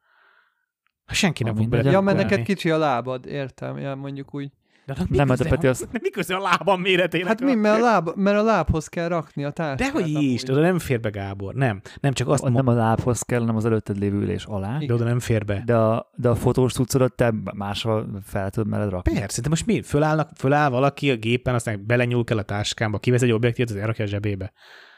Hát 1.06 1.16
senki 1.16 1.42
nem 1.42 1.56
fog 1.56 1.68
bele. 1.68 1.90
Ja, 1.90 2.00
mert 2.00 2.16
neked 2.16 2.42
kicsi 2.42 2.70
a 2.70 2.78
lábad, 2.78 3.26
értem, 3.26 3.78
ja, 3.78 3.94
mondjuk 3.94 4.34
úgy. 4.34 4.52
De 4.86 4.94
mi 5.08 5.16
nem, 5.16 5.28
köze, 5.28 5.48
Peti, 5.48 5.66
az... 5.66 5.88
mi 6.02 6.10
köze 6.10 6.34
a 6.34 6.40
lábam 6.40 6.80
méretének? 6.80 7.26
Hát 7.26 7.40
mi, 7.40 7.54
mert 7.54 7.80
a, 7.80 7.84
láb, 7.84 8.10
mert 8.14 8.38
a 8.38 8.42
lábhoz 8.42 8.88
kell 8.88 9.08
rakni 9.08 9.44
a 9.44 9.50
táskát. 9.50 9.92
Dehogy 9.92 10.22
is, 10.22 10.42
oda 10.42 10.60
nem 10.60 10.78
fér 10.78 11.00
be, 11.00 11.10
Gábor. 11.10 11.54
Nem, 11.54 11.80
nem 12.00 12.12
csak 12.12 12.28
azt... 12.28 12.48
Nem 12.48 12.66
a 12.66 12.72
lábhoz 12.72 13.22
kell, 13.22 13.40
hanem 13.40 13.56
az 13.56 13.64
előtted 13.64 13.98
lévő 13.98 14.16
ülés 14.16 14.44
alá. 14.44 14.78
De 14.78 14.94
oda 14.94 15.04
nem 15.04 15.18
fér 15.18 15.44
be. 15.44 15.62
De 15.66 15.76
a, 15.76 16.10
de 16.14 16.28
a 16.28 16.34
fotós 16.34 16.72
cuccodat 16.72 17.14
te 17.14 17.32
máshol 17.54 18.20
fel 18.24 18.50
tudod 18.50 18.68
mellett 18.68 18.90
rakni. 18.90 19.18
Persze, 19.18 19.40
de 19.40 19.48
most 19.48 19.66
mi? 19.66 19.82
Fölállnak, 19.82 20.30
föláll 20.36 20.70
valaki 20.70 21.10
a 21.10 21.16
gépen, 21.16 21.54
aztán 21.54 21.86
belenyúl 21.86 22.24
kell 22.24 22.38
a 22.38 22.42
táskámba, 22.42 22.98
kivesz 22.98 23.22
egy 23.22 23.32
objektívot, 23.32 23.70
az 23.70 23.76
elrakja 23.76 24.04
a 24.04 24.08
zsebébe. 24.08 24.52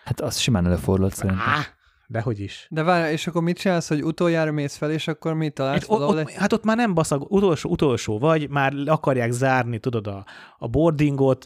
Hát 0.04 0.20
az 0.20 0.38
simán 0.38 0.66
előfordulhat 0.66 1.14
szerintem. 1.14 1.46
De 2.08 2.20
hogy 2.20 2.40
is. 2.40 2.66
De 2.70 2.82
várj, 2.82 3.12
és 3.12 3.26
akkor 3.26 3.42
mit 3.42 3.58
csinálsz, 3.58 3.88
hogy 3.88 4.04
utoljára 4.04 4.52
mész 4.52 4.76
fel, 4.76 4.90
és 4.90 5.08
akkor 5.08 5.34
mit 5.34 5.52
találsz? 5.52 5.80
Hát, 5.88 6.00
ott, 6.00 6.08
ott, 6.08 6.30
hát 6.30 6.52
ott 6.52 6.64
már 6.64 6.76
nem 6.76 6.94
baszag, 6.94 7.26
utolsó, 7.28 7.70
utolsó 7.70 8.18
vagy, 8.18 8.50
már 8.50 8.72
akarják 8.86 9.30
zárni, 9.30 9.78
tudod, 9.78 10.06
a, 10.06 10.24
a 10.58 10.68
boardingot, 10.68 11.44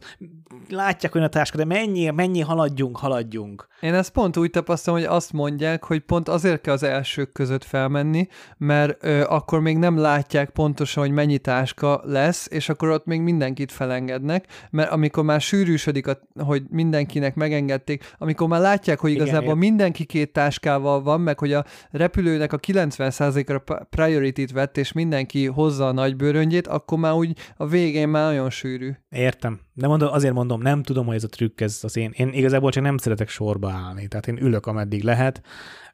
látják, 0.69 1.13
hogy 1.13 1.23
a 1.23 1.29
táska, 1.29 1.57
de 1.57 1.65
mennyi, 1.65 2.11
mennyi 2.11 2.41
haladjunk, 2.41 2.97
haladjunk. 2.97 3.69
Én 3.81 3.95
ezt 3.95 4.11
pont 4.11 4.37
úgy 4.37 4.51
tapasztalom, 4.51 5.01
hogy 5.01 5.09
azt 5.09 5.33
mondják, 5.33 5.85
hogy 5.85 6.01
pont 6.01 6.29
azért 6.29 6.61
kell 6.61 6.75
az 6.75 6.83
elsők 6.83 7.33
között 7.33 7.65
felmenni, 7.65 8.29
mert 8.57 9.05
ö, 9.05 9.25
akkor 9.29 9.61
még 9.61 9.77
nem 9.77 9.99
látják 9.99 10.51
pontosan, 10.51 11.03
hogy 11.03 11.13
mennyi 11.13 11.39
táska 11.39 12.01
lesz, 12.05 12.49
és 12.51 12.69
akkor 12.69 12.89
ott 12.89 13.05
még 13.05 13.21
mindenkit 13.21 13.73
felengednek, 13.73 14.47
mert 14.71 14.91
amikor 14.91 15.25
már 15.25 15.41
sűrűsödik, 15.41 16.07
a, 16.07 16.19
hogy 16.45 16.63
mindenkinek 16.71 17.35
megengedték, 17.35 18.15
amikor 18.19 18.49
már 18.49 18.61
látják, 18.61 18.99
hogy 18.99 19.11
igazából 19.11 19.45
Igen, 19.45 19.59
mindenki 19.59 20.05
két 20.05 20.33
táskával 20.51 21.03
van, 21.03 21.21
meg 21.21 21.39
hogy 21.39 21.53
a 21.53 21.65
repülőnek 21.91 22.53
a 22.53 22.59
90%-ra 22.59 23.85
priority-t 23.91 24.53
vett, 24.53 24.77
és 24.77 24.93
mindenki 24.93 25.47
hozza 25.47 25.87
a 25.87 25.93
nagy 25.93 26.17
bőröngyét, 26.17 26.67
akkor 26.67 26.99
már 26.99 27.13
úgy 27.13 27.39
a 27.57 27.67
végén 27.67 28.09
már 28.09 28.33
nagyon 28.33 28.51
sűrű. 28.51 28.91
Értem. 29.11 29.61
De 29.73 29.87
mondom, 29.87 30.13
azért 30.13 30.35
mondom, 30.35 30.63
nem 30.63 30.83
tudom, 30.83 31.07
hogy 31.07 31.15
ez 31.15 31.25
a 31.25 31.29
trükk, 31.29 31.61
ez 31.61 31.79
az 31.83 31.97
én, 31.97 32.11
én 32.15 32.33
igazából 32.33 32.71
csak 32.71 32.83
nem 32.83 32.97
szeretek 32.97 33.29
sorba 33.29 33.71
állni. 33.71 34.09
Tehát 34.09 34.29
én 34.29 34.39
ülök, 34.43 34.67
ameddig 34.67 35.03
lehet. 35.03 35.43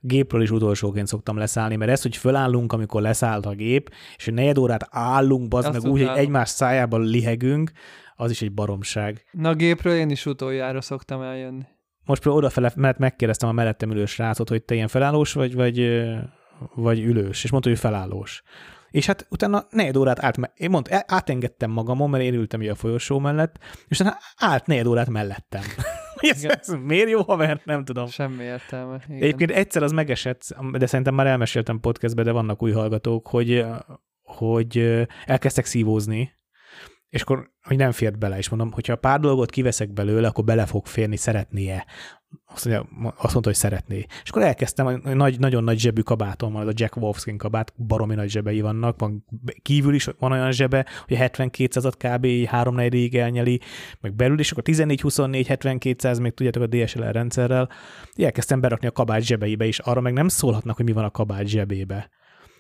Gépről 0.01 0.43
is 0.43 0.51
utolsóként 0.51 1.07
szoktam 1.07 1.37
leszállni, 1.37 1.77
mert 1.77 1.91
ez, 1.91 2.03
hogy 2.03 2.17
fölállunk, 2.17 2.73
amikor 2.73 3.03
leszállt 3.03 3.47
a 3.47 3.55
gép, 3.55 3.91
és 4.17 4.29
egy 4.29 4.35
negyed 4.35 4.59
órát 4.59 4.87
állunk, 4.91 5.49
bazd 5.49 5.73
meg 5.73 5.83
úgy, 5.83 6.07
hogy 6.07 6.19
egymás 6.19 6.49
szájában 6.49 7.01
lihegünk, 7.01 7.71
az 8.17 8.31
is 8.31 8.43
egy 8.43 8.53
baromság. 8.53 9.25
Na 9.31 9.55
gépről 9.55 9.95
én 9.95 10.11
is 10.11 10.27
utoljára 10.27 10.81
szoktam 10.81 11.23
eljönni. 11.23 11.65
Most 12.07 12.23
például 12.23 12.45
odafele, 12.45 12.73
mert 12.77 12.99
megkérdeztem 12.99 13.49
a 13.49 13.53
mellettem 13.53 13.91
ülős 13.91 14.11
srácot, 14.11 14.49
hogy 14.49 14.63
te 14.63 14.75
ilyen 14.75 14.89
felállós 14.89 15.33
vagy, 15.33 15.55
vagy, 15.55 16.05
vagy 16.75 17.01
ülős, 17.01 17.45
és 17.45 17.51
mondta, 17.51 17.69
hogy 17.69 17.79
felállós. 17.79 18.43
És 18.91 19.07
hát 19.07 19.27
utána 19.31 19.67
negyed 19.71 19.97
órát 19.97 20.25
állt, 20.25 20.53
én 20.55 20.71
mond, 20.71 20.89
átengedtem 21.07 21.71
magamon, 21.71 22.11
mert 22.11 22.25
én 22.25 22.35
ültem 22.35 22.61
a 22.71 22.75
folyosó 22.75 23.19
mellett, 23.19 23.59
és 23.89 24.01
utána 24.01 24.17
állt 24.37 24.67
negyed 24.67 24.87
órát 24.87 25.09
mellettem. 25.09 25.63
ez, 26.17 26.45
ez 26.45 26.69
miért 26.69 27.09
jó 27.09 27.23
haver? 27.23 27.61
Nem 27.65 27.85
tudom. 27.85 28.07
Semmi 28.07 28.43
értelme. 28.43 29.01
Igen. 29.09 29.23
Egyébként 29.23 29.51
egyszer 29.51 29.83
az 29.83 29.93
megesett, 29.93 30.57
de 30.73 30.87
szerintem 30.87 31.15
már 31.15 31.27
elmeséltem 31.27 31.81
podcastbe, 31.81 32.23
de 32.23 32.31
vannak 32.31 32.63
új 32.63 32.73
hallgatók, 32.73 33.29
hogy, 33.29 33.65
hogy 34.23 35.07
elkezdtek 35.25 35.65
szívózni, 35.65 36.36
és 37.11 37.23
akkor, 37.23 37.51
hogy 37.63 37.77
nem 37.77 37.93
fért 37.93 38.19
bele, 38.19 38.39
és 38.39 38.49
mondom, 38.49 38.73
hogyha 38.73 38.97
pár 38.97 39.21
dolgot 39.21 39.51
kiveszek 39.51 39.93
belőle, 39.93 40.29
akkor 40.29 40.45
bele 40.45 40.67
fog 40.67 40.87
férni, 40.87 41.17
szeretnie. 41.17 41.87
Azt, 42.47 42.65
mondja, 42.65 42.89
azt 43.03 43.33
mondta, 43.33 43.41
hogy 43.43 43.55
szeretné. 43.55 44.07
És 44.23 44.31
akkor 44.31 44.43
elkezdtem, 44.43 44.87
hogy 44.87 45.17
nagy, 45.17 45.39
nagyon 45.39 45.65
nagy 45.65 45.79
zsebű 45.79 46.01
kabátom 46.01 46.53
van, 46.53 46.69
a 46.69 46.73
Jack 46.75 46.97
Wolfskin 46.97 47.37
kabát, 47.37 47.73
baromi 47.77 48.15
nagy 48.15 48.31
zsebei 48.31 48.61
vannak, 48.61 48.99
van, 49.01 49.25
kívül 49.63 49.95
is 49.95 50.09
van 50.19 50.33
olyan 50.33 50.53
zsebe, 50.53 50.87
hogy 51.07 51.17
7200-at 51.21 51.93
kb. 51.99 52.49
3 52.49 52.75
4 52.75 53.17
elnyeli, 53.17 53.61
meg 54.01 54.15
belül 54.15 54.39
is, 54.39 54.51
akkor 54.51 54.63
14, 54.63 55.01
24, 55.01 55.47
7200, 55.47 56.19
még 56.19 56.35
tudjátok 56.35 56.63
a 56.63 56.67
DSLR 56.67 57.13
rendszerrel, 57.13 57.69
elkezdtem 58.17 58.61
berakni 58.61 58.87
a 58.87 58.93
kabát 58.93 59.23
zsebeibe 59.23 59.67
is, 59.67 59.79
arra 59.79 60.01
meg 60.01 60.13
nem 60.13 60.29
szólhatnak, 60.29 60.77
hogy 60.77 60.85
mi 60.85 60.93
van 60.93 61.05
a 61.05 61.11
kabát 61.11 61.47
zsebébe. 61.47 62.11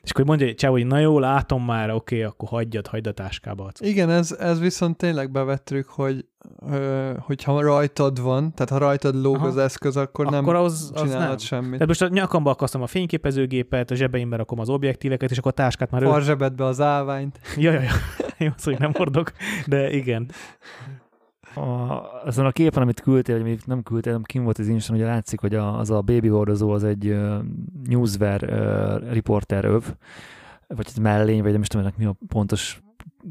És 0.06 0.12
akkor 0.12 0.24
mondja 0.24 0.46
egy 0.46 0.62
hogy 0.62 0.86
na 0.86 0.98
jó, 0.98 1.18
látom 1.18 1.64
már, 1.64 1.90
oké, 1.90 2.14
okay, 2.14 2.22
akkor 2.22 2.48
hagyjad, 2.48 2.86
hagyd 2.86 3.06
a 3.06 3.12
táskába. 3.12 3.70
Igen, 3.78 4.10
ez, 4.10 4.32
ez 4.32 4.60
viszont 4.60 4.96
tényleg 4.96 5.30
bevettük, 5.30 5.88
hogy 5.88 6.24
ö, 6.70 7.12
hogyha 7.18 7.60
rajtad 7.60 8.20
van, 8.20 8.54
tehát 8.54 8.70
ha 8.70 8.78
rajtad 8.78 9.22
lóg 9.22 9.34
Aha. 9.34 9.46
az 9.46 9.56
eszköz, 9.56 9.96
akkor, 9.96 10.26
akkor 10.26 10.52
nem 10.54 10.62
az, 10.62 10.90
az 10.94 11.02
csinálhat 11.02 11.28
nem. 11.28 11.38
semmit. 11.38 11.72
Tehát 11.72 11.86
most 11.86 12.02
a 12.02 12.08
nyakamba 12.08 12.50
akasztom 12.50 12.82
a 12.82 12.86
fényképezőgépet, 12.86 13.90
a 13.90 13.94
zsebeimbe 13.94 14.36
rakom 14.36 14.58
az 14.58 14.68
objektíveket, 14.68 15.30
és 15.30 15.38
akkor 15.38 15.50
a 15.50 15.54
táskát 15.54 15.90
már... 15.90 16.02
Farzsebedbe 16.02 16.64
az 16.64 16.80
állványt. 16.80 17.40
ja, 17.56 17.72
ja, 17.72 17.80
ja. 17.80 17.92
Jó, 18.38 18.48
hogy 18.62 18.78
nem 18.78 18.92
hordok, 18.92 19.32
de 19.66 19.90
igen. 19.90 20.30
A, 21.56 22.02
azon 22.24 22.46
a 22.46 22.50
képen, 22.50 22.82
amit 22.82 23.00
küldtél, 23.00 23.42
vagy 23.42 23.58
nem 23.64 23.82
küldtél, 23.82 24.12
nem 24.12 24.22
kim 24.22 24.44
volt 24.44 24.58
az 24.58 24.68
Insta, 24.68 24.94
ugye 24.94 25.06
látszik, 25.06 25.40
hogy 25.40 25.54
a, 25.54 25.78
az 25.78 25.90
a 25.90 26.00
baby 26.00 26.28
hordozó 26.28 26.70
az 26.70 26.84
egy 26.84 27.06
uh, 27.06 27.36
newswear 27.84 28.42
uh, 28.42 29.12
reporter 29.12 29.64
öv, 29.64 29.84
vagy 30.66 30.86
mellény, 31.00 31.42
vagy 31.42 31.52
nem 31.52 31.60
is 31.60 31.68
tudom, 31.68 31.92
mi 31.96 32.04
a 32.04 32.16
pontos 32.28 32.80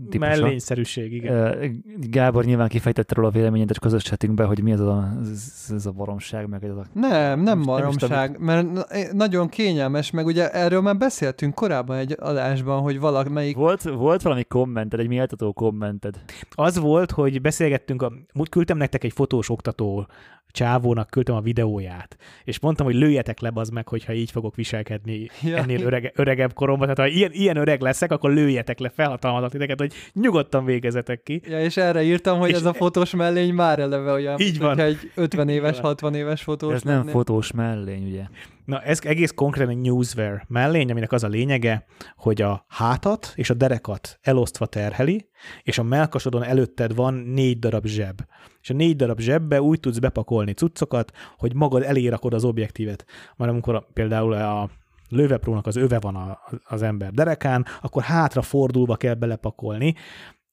típusa. 0.10 0.30
Mellényszerűség, 0.30 1.14
igen. 1.14 1.84
Gábor 2.00 2.46
nyilván 2.46 2.68
kifejtette 2.68 3.16
róla 3.16 3.28
a 3.28 3.32
véleményét, 3.32 3.70
és 3.70 3.80
közös 3.80 4.12
be, 4.30 4.44
hogy 4.44 4.64
mi 4.64 4.72
ez 4.72 4.80
a, 4.80 5.18
ez, 5.22 5.70
ez 5.70 5.86
a 5.86 5.92
baromság, 5.92 6.48
meg 6.48 6.64
ez 6.64 6.76
a... 6.76 6.86
Nem, 6.94 7.42
nem 7.42 7.62
baromság, 7.62 8.40
mert 8.40 8.68
nagyon 9.14 9.48
kényelmes, 9.48 10.12
meg 10.12 10.26
ugye 10.26 10.52
erről 10.52 10.82
már 10.82 10.98
beszéltünk 10.98 11.56
korábban 11.56 11.98
egy 11.98 12.16
adásban, 12.20 12.82
hogy 12.82 13.00
valamelyik... 13.00 13.56
Volt, 13.56 13.82
volt 13.82 14.22
valami 14.22 14.44
kommented, 14.44 15.00
egy 15.00 15.08
méltató 15.08 15.54
kommented. 15.54 16.20
Az 16.52 16.80
volt, 16.80 17.12
hogy 17.12 17.42
beszélgettünk, 17.42 18.02
a, 18.02 18.12
küldtem 18.50 18.78
nektek 18.78 19.04
egy 19.04 19.14
fotós 19.14 19.50
oktató 19.50 20.08
csávónak 20.56 21.10
küldtem 21.10 21.36
a 21.36 21.42
videóját, 21.42 22.18
és 22.44 22.60
mondtam, 22.60 22.86
hogy 22.86 22.96
lőjetek 22.96 23.40
le 23.40 23.52
az 23.54 23.70
meg, 23.70 23.88
hogyha 23.88 24.14
így 24.14 24.32
fogok 24.32 24.56
viselkedni 24.56 25.28
ja. 25.44 25.58
ennél 25.58 25.82
örege, 25.82 26.12
öregebb 26.16 26.54
koromban. 26.54 26.94
Tehát 26.94 27.12
ha 27.12 27.18
ilyen, 27.18 27.32
ilyen 27.34 27.58
öreg 27.58 27.82
leszek, 27.82 28.12
akkor 28.12 28.34
lőjetek 28.34 28.80
le, 28.80 28.90
felhatalmazok 28.90 29.50
titeket, 29.50 29.80
hogy 29.88 30.22
nyugodtan 30.22 30.66
végezetek 30.66 31.24
ki. 31.24 31.42
Ja, 31.46 31.62
és 31.62 31.78
erre 31.78 32.04
írtam, 32.04 32.40
hogy 32.40 32.50
és 32.50 32.56
ez 32.56 32.66
a 32.66 32.74
fotós 32.74 33.16
mellény 33.16 33.54
már 33.54 33.80
eleve 33.80 34.12
olyan, 34.12 34.40
így 34.40 34.60
van. 34.60 34.80
egy 34.80 35.12
50 35.16 35.50
éves, 35.50 35.80
60 35.80 36.16
éves 36.16 36.42
fotós 36.44 36.74
Ez 36.74 36.82
nem 36.82 37.08
fotós 37.08 37.52
mellény, 37.52 38.08
ugye? 38.08 38.24
Na, 38.66 38.82
ez 38.82 39.00
egész 39.04 39.32
konkrétan 39.32 39.72
egy 39.72 39.82
newswear 39.82 40.44
mellény, 40.48 40.92
aminek 40.92 41.12
az 41.12 41.24
a 41.24 41.28
lényege, 41.28 41.86
hogy 42.18 42.42
a 42.42 42.66
hátat 42.68 43.34
és 43.36 43.50
a 43.50 43.54
derekat 43.54 44.20
elosztva 44.22 44.66
terheli, 44.66 45.30
és 45.64 45.78
a 45.78 45.84
melkasodon 45.84 46.44
előtted 46.44 46.96
van 46.96 47.14
négy 47.14 47.60
darab 47.60 47.86
zseb. 47.86 48.22
És 48.62 48.70
a 48.70 48.74
négy 48.74 48.96
darab 48.96 49.20
zsebbe 49.20 49.62
úgy 49.62 49.80
tudsz 49.80 49.98
bepakolni 49.98 50.54
cuccokat, 50.54 51.12
hogy 51.38 51.54
magad 51.54 51.84
elé 51.84 52.08
rakod 52.08 52.34
az 52.34 52.44
objektívet. 52.44 53.06
Már 53.36 53.50
amikor 53.50 53.88
például 53.94 54.34
a 54.34 54.70
lőveprónak 55.10 55.68
az 55.68 55.76
öve 55.76 56.00
van 56.00 56.16
a, 56.16 56.40
az 56.64 56.82
ember 56.82 57.12
derekán, 57.12 57.66
akkor 57.82 58.04
hátra 58.04 58.42
fordulva 58.42 58.96
kell 58.96 59.14
belepakolni. 59.14 59.96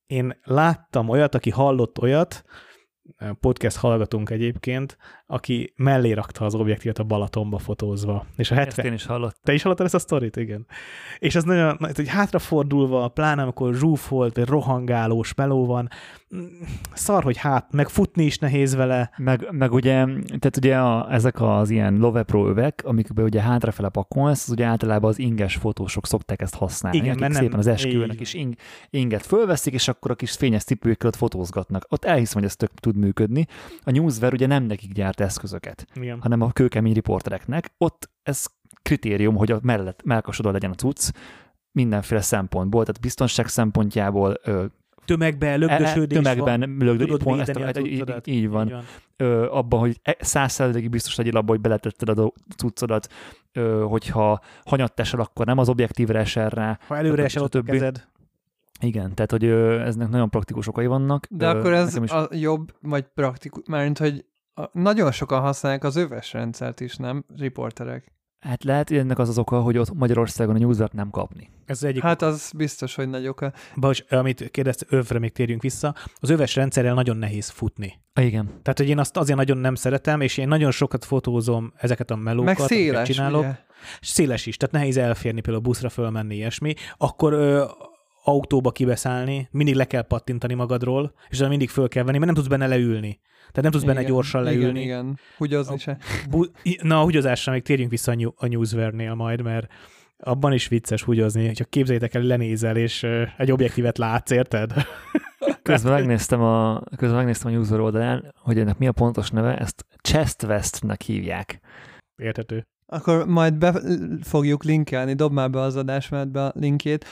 Én 0.07 0.39
láttam 0.43 1.09
olyat, 1.09 1.35
aki 1.35 1.51
hallott 1.51 2.01
olyat, 2.01 2.45
podcast 3.41 3.77
hallgatunk 3.77 4.31
egyébként, 4.31 4.97
aki 5.27 5.73
mellé 5.77 6.13
rakta 6.13 6.45
az 6.45 6.55
objektívet 6.55 6.99
a 6.99 7.05
Balatonba 7.05 7.59
fotózva. 7.59 8.27
És 8.37 8.51
a 8.51 8.55
70... 8.55 8.79
Ezt 8.79 8.87
én 8.87 8.93
is 8.93 9.07
hallottam. 9.07 9.41
Te 9.43 9.53
is 9.53 9.63
hallottad 9.63 9.87
ezt 9.87 9.95
a 9.95 9.99
sztorit? 9.99 10.37
Igen. 10.37 10.67
És 11.19 11.35
az 11.35 11.45
nagyon, 11.45 11.77
hogy 11.95 12.09
hátrafordulva, 12.09 13.09
pláne 13.09 13.43
amikor 13.43 13.75
zsúfolt, 13.75 14.37
vagy 14.37 14.49
rohangálós 14.49 15.35
meló 15.35 15.67
van, 15.67 15.89
szar, 16.93 17.23
hogy 17.23 17.37
hát, 17.37 17.73
meg 17.73 17.89
futni 17.89 18.25
is 18.25 18.39
nehéz 18.39 18.75
vele. 18.75 19.11
Meg, 19.17 19.49
meg 19.51 19.73
ugye, 19.73 20.05
tehát 20.25 20.57
ugye 20.57 20.79
a, 20.79 21.13
ezek 21.13 21.41
az 21.41 21.71
ilyen 21.71 21.97
Love 21.97 22.23
Pro 22.23 22.49
övek, 22.49 22.83
amikbe 22.85 23.23
ugye 23.23 23.41
hátrafele 23.41 23.89
pakolsz, 23.89 24.45
az 24.45 24.51
ugye 24.51 24.65
általában 24.65 25.11
az 25.11 25.19
inges 25.19 25.57
fotósok 25.57 26.07
szokták 26.07 26.41
ezt 26.41 26.55
használni. 26.55 26.99
Igen, 26.99 27.19
akik 27.19 27.35
szépen 27.35 27.59
az 27.59 27.67
esküvőnek 27.67 28.21
is 28.21 28.35
ing, 28.35 28.55
inget 28.91 29.27
fölveszik, 29.27 29.73
és 29.73 29.89
akkor 29.89 30.11
a 30.11 30.15
kis 30.15 30.33
fényes 30.33 30.65
cipőjükkel 30.65 31.09
ott 31.09 31.17
fotózgatnak. 31.17 31.87
Ott 31.89 32.05
elhiszem, 32.05 32.41
hogy 32.41 32.49
ez 32.49 32.57
tök 32.57 32.71
tud 32.75 32.97
működni. 32.97 33.47
A 33.85 33.91
Newswear 33.91 34.33
ugye 34.33 34.47
nem 34.47 34.65
nekik 34.65 34.93
gyárt 34.93 35.21
eszközöket, 35.21 35.87
Igen. 35.95 36.21
hanem 36.21 36.41
a 36.41 36.53
kőkemény 36.53 36.93
riportereknek. 36.93 37.73
Ott 37.79 38.11
ez 38.23 38.47
kritérium, 38.83 39.37
hogy 39.37 39.51
a 39.51 39.59
mellett, 39.63 40.03
melkasodon 40.05 40.53
legyen 40.53 40.71
a 40.71 40.75
cucc, 40.75 41.11
mindenféle 41.73 42.21
szempontból, 42.21 42.85
tehát 42.85 43.01
biztonság 43.01 43.49
szempontjából, 43.49 44.41
tömegben 45.05 45.59
lögdösödés 45.59 46.19
tömegben 46.19 46.61
van. 46.61 46.79
Lögdösödés, 46.79 47.23
pont, 47.23 47.41
ezt, 47.41 47.77
a, 47.77 47.81
így, 47.81 47.87
így, 47.87 48.13
így 48.25 48.49
van. 48.49 48.67
Így 48.67 48.73
van. 48.73 48.85
Ö, 49.17 49.51
abban, 49.51 49.81
hogy 49.81 50.01
e- 50.03 50.17
százszerzegi 50.21 50.89
biztos 50.89 51.17
legyél 51.17 51.37
abban, 51.37 51.49
hogy 51.49 51.61
beletetted 51.61 52.19
a 52.19 52.33
cuccodat, 52.57 53.09
ö, 53.53 53.85
hogyha 53.89 54.41
hanyat 54.65 54.95
tesel, 54.95 55.21
akkor 55.21 55.47
nem 55.47 55.59
az 55.59 55.69
objektívre 55.69 56.19
esel 56.19 56.49
rá. 56.49 56.79
Ha 56.87 56.97
előre 56.97 57.25
esel 57.25 57.43
ott 57.43 57.55
a 57.55 57.63
kezed. 57.63 58.05
Igen, 58.81 59.15
tehát 59.15 59.31
hogy 59.31 59.45
ö, 59.45 59.81
eznek 59.81 60.09
nagyon 60.09 60.31
praktikus 60.31 60.69
okai 60.69 60.87
vannak. 60.87 61.27
De 61.31 61.47
ö, 61.47 61.59
akkor 61.59 61.73
ez 61.73 61.97
is... 61.97 62.11
a 62.11 62.29
jobb, 62.31 62.73
vagy 62.81 63.05
praktikus, 63.15 63.63
mert 63.67 63.99
hogy 63.99 64.25
a, 64.55 64.69
nagyon 64.73 65.13
sokan 65.13 65.41
használják 65.41 65.85
az 65.85 65.97
öves 65.97 66.33
rendszert 66.33 66.81
is, 66.81 66.97
nem? 66.97 67.25
Riporterek. 67.37 68.13
Hát 68.43 68.65
lehet, 68.65 68.89
hogy 68.89 68.99
ennek 68.99 69.19
az 69.19 69.29
az 69.29 69.39
oka, 69.39 69.61
hogy 69.61 69.79
ott 69.79 69.95
Magyarországon 69.95 70.55
a 70.55 70.59
newsert 70.59 70.93
nem 70.93 71.11
kapni. 71.11 71.51
Ez 71.67 71.83
egyik 71.83 72.03
hát 72.03 72.23
az 72.23 72.53
biztos, 72.57 72.95
hogy 72.95 73.09
nagy 73.09 73.27
oka. 73.27 73.53
Bas, 73.77 74.05
amit 74.09 74.51
kérdezte, 74.51 74.87
övre 74.89 75.19
még 75.19 75.33
térjünk 75.33 75.63
vissza, 75.63 75.95
az 76.15 76.31
öves 76.31 76.55
rendszerrel 76.55 76.95
nagyon 76.95 77.17
nehéz 77.17 77.49
futni. 77.49 78.01
Igen. 78.21 78.47
Tehát, 78.47 78.79
hogy 78.79 78.89
én 78.89 78.99
azt 78.99 79.17
azért 79.17 79.39
nagyon 79.39 79.59
nem 79.59 79.75
szeretem, 79.75 80.21
és 80.21 80.37
én 80.37 80.49
nagyon 80.49 80.71
sokat 80.71 81.05
fotózom 81.05 81.73
ezeket 81.77 82.11
a 82.11 82.17
melókat, 82.17 82.59
Meg 82.59 82.67
széles, 82.67 83.09
csinálok. 83.09 83.41
Ugye? 83.41 83.57
Széles 84.01 84.47
is, 84.47 84.57
tehát 84.57 84.75
nehéz 84.75 84.97
elférni, 84.97 85.41
például 85.41 85.65
buszra 85.65 85.89
fölmenni, 85.89 86.35
ilyesmi. 86.35 86.75
Akkor 86.97 87.33
ö, 87.33 87.65
autóba 88.25 88.71
kibeszállni, 88.71 89.49
mindig 89.51 89.75
le 89.75 89.85
kell 89.85 90.03
pattintani 90.03 90.55
magadról, 90.55 91.13
és 91.29 91.39
mindig 91.39 91.71
föl 91.71 91.89
kell 91.89 92.05
venni, 92.05 92.19
mert 92.19 92.33
nem 92.33 92.43
tudsz 92.43 92.51
benne 92.51 92.67
leülni. 92.67 93.21
Tehát 93.53 93.63
nem 93.63 93.71
tudsz 93.71 93.83
igen, 93.83 93.95
benne 93.95 94.07
gyorsan 94.07 94.43
leülni. 94.43 94.65
Igen, 94.65 94.77
igen. 94.77 95.19
Húgyozni 95.37 95.79
se. 95.79 95.99
Bu- 96.31 96.53
Na, 96.83 97.01
a 97.01 97.03
húgyozásra 97.03 97.53
még 97.53 97.63
térjünk 97.63 97.91
vissza 97.91 98.13
a, 98.13 98.15
new- 98.49 99.09
a 99.11 99.15
majd, 99.15 99.43
mert 99.43 99.73
abban 100.17 100.53
is 100.53 100.69
vicces 100.69 101.03
húgyozni, 101.03 101.47
hogyha 101.47 101.65
képzeljétek 101.65 102.15
el, 102.15 102.23
lenézel, 102.23 102.77
és 102.77 103.07
egy 103.37 103.53
objektívet 103.53 103.99
látsz, 103.99 104.31
érted? 104.31 104.73
Közben 105.63 105.93
megnéztem 105.93 106.41
a, 106.43 106.83
közben 106.97 107.17
megnéztem 107.17 107.53
a 107.53 107.55
newswear 107.55 107.81
oldalán, 107.81 108.35
hogy 108.37 108.59
ennek 108.59 108.79
mi 108.79 108.87
a 108.87 108.93
pontos 108.93 109.31
neve, 109.31 109.57
ezt 109.59 109.87
Chest 110.03 110.43
Vestnek 110.43 111.03
hívják. 111.03 111.61
Érthető. 112.17 112.67
Akkor 112.87 113.27
majd 113.27 113.55
be 113.55 113.81
fogjuk 114.23 114.65
linkelni, 114.65 115.15
dob 115.15 115.33
már 115.33 115.51
be 115.51 115.61
az 115.61 115.77
adásmenetbe 115.77 116.45
a 116.45 116.53
linkjét. 116.55 117.05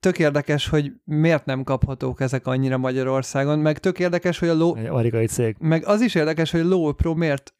Tök 0.00 0.18
érdekes, 0.18 0.68
hogy 0.68 0.92
miért 1.04 1.44
nem 1.44 1.64
kaphatók 1.64 2.20
ezek 2.20 2.46
annyira 2.46 2.78
Magyarországon, 2.78 3.58
meg 3.58 3.78
tök 3.78 3.98
érdekes, 3.98 4.38
hogy 4.38 4.48
a 4.48 4.54
ló... 4.54 4.74
Egy 4.74 4.86
amerikai 4.86 5.26
cég. 5.26 5.56
Meg 5.58 5.86
az 5.86 6.00
is 6.00 6.14
érdekes, 6.14 6.50
hogy 6.50 6.60
a 6.60 6.68
Low 6.68 6.92
Pro 6.92 7.14
miért 7.14 7.52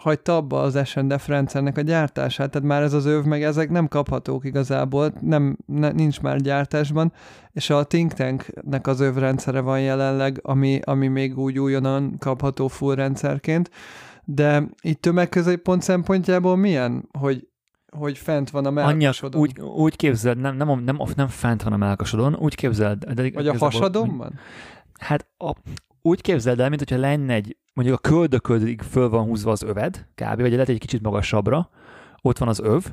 hagyta 0.00 0.36
abba 0.36 0.60
az 0.60 0.78
SNDF 0.84 1.28
rendszernek 1.28 1.76
a 1.76 1.80
gyártását, 1.80 2.50
tehát 2.50 2.68
már 2.68 2.82
ez 2.82 2.92
az 2.92 3.04
öv, 3.04 3.24
meg 3.24 3.42
ezek 3.42 3.70
nem 3.70 3.88
kaphatók 3.88 4.44
igazából, 4.44 5.12
nem, 5.20 5.56
ne, 5.66 5.90
nincs 5.90 6.20
már 6.20 6.40
gyártásban, 6.40 7.12
és 7.52 7.70
a 7.70 7.84
Think 7.84 8.12
Tanknek 8.12 8.86
az 8.86 9.00
öv 9.00 9.16
rendszere 9.16 9.60
van 9.60 9.80
jelenleg, 9.80 10.40
ami, 10.42 10.80
ami 10.84 11.08
még 11.08 11.38
úgy 11.38 11.58
újonnan 11.58 12.16
kapható 12.18 12.68
full 12.68 12.94
rendszerként, 12.94 13.70
de 14.24 14.68
itt 14.80 15.00
tömegközéppont 15.00 15.82
szempontjából 15.82 16.56
milyen, 16.56 17.08
hogy 17.18 17.48
hogy 17.94 18.18
fent 18.18 18.50
van 18.50 18.66
a 18.66 18.70
melkasodon. 18.70 19.40
úgy, 19.40 19.60
úgy 19.60 19.96
képzeld, 19.96 20.38
nem, 20.38 20.56
nem, 20.56 20.84
nem, 20.84 21.00
nem 21.16 21.28
fent 21.28 21.62
van 21.62 21.72
a 21.72 21.76
melkasodon, 21.76 22.34
úgy 22.34 22.54
képzeld. 22.54 23.04
De 23.04 23.30
Vagy 23.30 23.48
a 23.48 23.58
hasadon 23.58 24.16
van? 24.16 24.38
Hát 24.98 25.26
a, 25.36 25.52
úgy 26.02 26.20
képzeld 26.20 26.60
el, 26.60 26.68
mint 26.68 26.80
hogyha 26.80 27.00
lenne 27.00 27.34
egy, 27.34 27.56
mondjuk 27.72 27.98
a 27.98 28.08
köldöködig 28.08 28.80
föl 28.82 29.08
van 29.08 29.24
húzva 29.24 29.50
az 29.50 29.62
öved, 29.62 30.06
kb. 30.14 30.40
vagy 30.40 30.52
lehet 30.52 30.68
egy 30.68 30.78
kicsit 30.78 31.02
magasabbra, 31.02 31.70
ott 32.22 32.38
van 32.38 32.48
az 32.48 32.60
öv, 32.60 32.84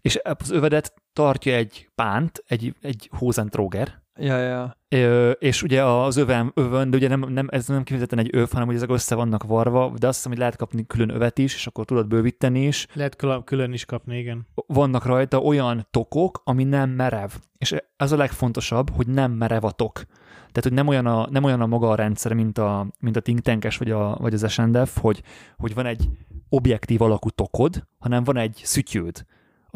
és 0.00 0.20
az 0.22 0.50
övedet 0.50 0.94
tartja 1.12 1.54
egy 1.54 1.88
pánt, 1.94 2.42
egy, 2.46 2.74
egy 2.80 3.10
hózentróger, 3.12 4.02
Ja, 4.18 4.38
ja. 4.38 4.76
Ö, 4.88 5.30
és 5.30 5.62
ugye 5.62 5.84
az 5.84 6.16
övem, 6.16 6.52
övön, 6.54 6.90
de 6.90 6.96
ugye 6.96 7.08
nem, 7.08 7.20
nem, 7.28 7.46
ez 7.50 7.66
nem 7.66 7.82
kifejezetten 7.82 8.18
egy 8.18 8.28
öv, 8.32 8.50
hanem 8.50 8.66
hogy 8.66 8.74
ezek 8.76 8.90
össze 8.90 9.14
vannak 9.14 9.44
varva, 9.44 9.92
de 9.98 10.06
azt 10.06 10.16
hiszem, 10.16 10.30
hogy 10.30 10.40
lehet 10.40 10.56
kapni 10.56 10.86
külön 10.86 11.10
övet 11.10 11.38
is, 11.38 11.54
és 11.54 11.66
akkor 11.66 11.84
tudod 11.84 12.06
bővíteni 12.06 12.66
is. 12.66 12.86
Lehet 12.92 13.16
külön 13.44 13.72
is 13.72 13.84
kapni, 13.84 14.18
igen. 14.18 14.46
Vannak 14.66 15.04
rajta 15.04 15.38
olyan 15.38 15.86
tokok, 15.90 16.40
ami 16.44 16.64
nem 16.64 16.90
merev. 16.90 17.30
És 17.58 17.74
ez 17.96 18.12
a 18.12 18.16
legfontosabb, 18.16 18.90
hogy 18.90 19.06
nem 19.06 19.32
merev 19.32 19.64
a 19.64 19.70
tok. 19.70 19.92
Tehát, 20.36 20.62
hogy 20.62 20.72
nem 20.72 20.88
olyan 20.88 21.06
a, 21.06 21.28
nem 21.30 21.44
olyan 21.44 21.60
a 21.60 21.66
maga 21.66 21.90
a 21.90 21.94
rendszer, 21.94 22.32
mint 22.32 22.58
a, 22.58 22.86
mint 23.00 23.16
a 23.16 23.20
think 23.20 23.40
tankes, 23.40 23.76
vagy, 23.76 23.90
a, 23.90 24.16
vagy 24.20 24.34
az 24.34 24.52
SNDF, 24.52 24.98
hogy, 25.00 25.22
hogy 25.56 25.74
van 25.74 25.86
egy 25.86 26.08
objektív 26.48 27.02
alakú 27.02 27.28
tokod, 27.28 27.86
hanem 27.98 28.24
van 28.24 28.36
egy 28.36 28.60
szütyőd 28.62 29.24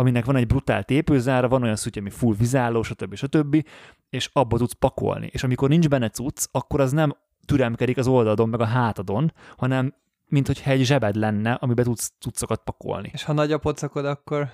aminek 0.00 0.24
van 0.24 0.36
egy 0.36 0.46
brutál 0.46 0.84
tépőzára, 0.84 1.48
van 1.48 1.62
olyan 1.62 1.76
szüty, 1.76 1.98
ami 1.98 2.10
full 2.10 2.34
vizáló, 2.38 2.82
stb. 2.82 3.14
stb. 3.14 3.64
és 4.10 4.30
abba 4.32 4.58
tudsz 4.58 4.72
pakolni. 4.72 5.28
És 5.32 5.42
amikor 5.42 5.68
nincs 5.68 5.88
benne 5.88 6.08
cucc, 6.08 6.46
akkor 6.50 6.80
az 6.80 6.92
nem 6.92 7.16
türemkedik 7.46 7.96
az 7.96 8.06
oldalon, 8.06 8.48
meg 8.48 8.60
a 8.60 8.64
hátadon, 8.64 9.32
hanem 9.56 9.94
mint 10.28 10.46
hogyha 10.46 10.70
egy 10.70 10.84
zsebed 10.84 11.14
lenne, 11.14 11.52
amiben 11.52 11.84
tudsz 11.84 12.12
cuccokat 12.18 12.60
pakolni. 12.64 13.10
És 13.12 13.24
ha 13.24 13.32
nagy 13.32 13.52
a 13.52 13.58
pocakod, 13.58 14.04
akkor, 14.04 14.48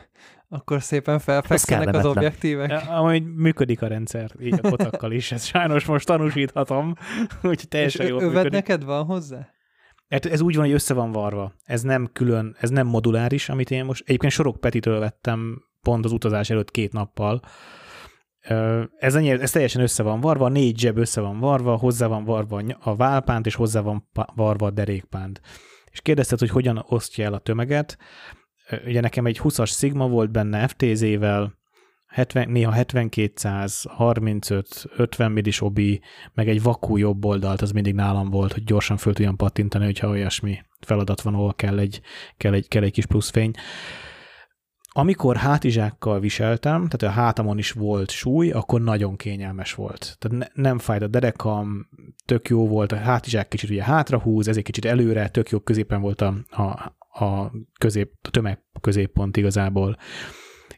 akkor 0.49 0.83
szépen 0.83 1.19
felfekszenek 1.19 1.95
az 1.95 2.05
objektívek. 2.05 2.71
Ja, 2.71 2.79
amúgy 2.79 3.35
működik 3.35 3.83
a 3.83 3.87
rendszer, 3.87 4.31
így 4.41 4.59
a 4.63 4.69
pocakkal 4.69 5.13
is. 5.13 5.33
Ezt 5.33 5.47
sajnos 5.47 5.85
most 5.85 6.07
tanúsíthatom, 6.07 6.95
úgyhogy 7.43 7.69
teljesen 7.69 8.07
jól 8.07 8.21
működik. 8.21 8.53
neked 8.53 8.85
van 8.85 9.05
hozzá? 9.05 9.55
Hát 10.09 10.27
ez 10.27 10.41
úgy 10.41 10.55
van, 10.55 10.65
hogy 10.65 10.75
össze 10.75 10.95
van 10.95 11.13
varva. 11.13 11.53
Ez 11.65 11.83
nem 11.83 12.09
külön, 12.13 12.57
ez 12.61 12.71
nem 12.71 12.87
moduláris, 12.87 13.49
amit 13.49 13.71
én 13.71 13.85
most, 13.85 14.03
egyébként 14.07 14.33
Sorok 14.33 14.61
Petitől 14.61 14.99
vettem 14.99 15.63
pont 15.83 16.05
az 16.05 16.13
utazás 16.13 16.51
előtt 16.51 16.71
két 16.71 16.93
nappal. 16.93 17.41
Ez, 18.99 19.15
ennyi, 19.15 19.31
ez 19.31 19.51
teljesen 19.51 19.83
össze 19.83 20.03
van 20.03 20.21
varva, 20.21 20.49
négy 20.49 20.79
zseb 20.79 20.99
össze 20.99 21.21
van 21.21 21.39
varva, 21.39 21.77
hozzá 21.77 22.07
van 22.07 22.25
varva 22.25 22.63
a 22.81 22.97
válpánt, 22.97 23.47
és 23.47 23.55
hozzá 23.55 23.81
van 23.81 24.09
varva 24.35 24.67
a 24.67 24.71
derékpánt. 24.71 25.41
És 25.91 26.01
kérdezted, 26.01 26.39
hogy 26.39 26.51
hogyan 26.51 26.85
osztja 26.89 27.25
el 27.25 27.33
a 27.33 27.39
tömeget. 27.39 27.99
Ugye 28.87 29.01
nekem 29.01 29.27
egy 29.27 29.41
20-as 29.43 29.77
Sigma 29.77 30.09
volt 30.09 30.31
benne 30.31 30.69
FTZ-vel, 30.69 31.55
70, 32.17 32.49
néha 32.49 32.73
7200, 32.73 33.85
35, 33.89 34.85
50 34.97 35.33
millis 35.33 35.63
obi, 35.63 36.01
meg 36.35 36.49
egy 36.49 36.63
vakú 36.63 36.97
jobb 36.97 37.25
oldalt, 37.25 37.63
az 37.63 37.71
mindig 37.71 37.95
nálam 37.95 38.31
volt, 38.31 38.53
hogy 38.53 38.65
gyorsan 38.65 38.97
föl 38.97 39.15
tudjam 39.15 39.37
pattintani, 39.37 39.85
hogyha 39.85 40.09
olyasmi 40.09 40.59
feladat 40.81 41.21
van, 41.21 41.35
ahol 41.35 41.55
kell 41.55 41.79
egy, 41.79 42.01
kell 42.37 42.53
egy, 42.53 42.69
kell 42.69 42.83
egy 42.83 42.93
kis 42.93 43.07
pluszfény. 43.07 43.51
Amikor 44.93 45.37
hátizsákkal 45.37 46.21
viseltem, 46.21 46.89
tehát 46.89 47.17
a 47.17 47.21
hátamon 47.21 47.59
is 47.59 47.71
volt 47.71 48.11
súly, 48.11 48.51
akkor 48.51 48.81
nagyon 48.81 49.17
kényelmes 49.17 49.75
volt. 49.75 50.17
Tehát 50.19 50.39
ne, 50.39 50.63
nem 50.63 50.79
fájt 50.79 51.03
a 51.03 51.09
derekam, 51.09 51.89
tök 52.25 52.49
jó 52.49 52.69
volt, 52.69 52.93
a 52.93 52.97
hátizsák 52.97 53.49
kicsit 53.49 53.71
ugye 53.71 53.83
hátrahúz, 53.83 54.49
ez 54.49 54.57
egy 54.57 54.63
kicsit 54.63 54.85
előre, 54.85 55.29
tök 55.29 55.49
jó 55.49 55.59
középen 55.59 56.01
volt 56.01 56.21
a, 56.21 56.35
a, 56.51 56.63
a, 57.25 57.53
közép, 57.79 58.13
a 58.23 58.31
tömeg 58.31 58.63
középpont 58.81 59.37
igazából. 59.37 59.97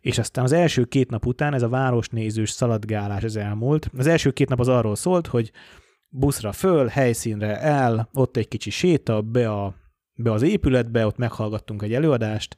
És 0.01 0.19
aztán 0.19 0.45
az 0.45 0.53
első 0.53 0.85
két 0.85 1.11
nap 1.11 1.27
után 1.27 1.55
ez 1.55 1.63
a 1.63 1.69
városnézős 1.69 2.51
szaladgálás 2.51 3.23
az 3.23 3.37
elmúlt. 3.37 3.91
Az 3.97 4.07
első 4.07 4.31
két 4.31 4.49
nap 4.49 4.61
az 4.61 4.69
arról 4.69 4.97
szólt, 4.97 5.27
hogy 5.27 5.53
buszra 6.09 6.53
föl, 6.53 6.87
helyszínre 6.87 7.61
el, 7.61 8.09
ott 8.13 8.37
egy 8.37 8.49
kicsi 8.49 8.71
séta, 8.71 9.23
be, 9.23 9.51
a, 9.51 9.75
be 10.15 10.33
az 10.33 10.43
épületbe, 10.43 11.07
ott 11.07 11.17
meghallgattunk 11.17 11.83
egy 11.83 11.95
előadást, 11.95 12.57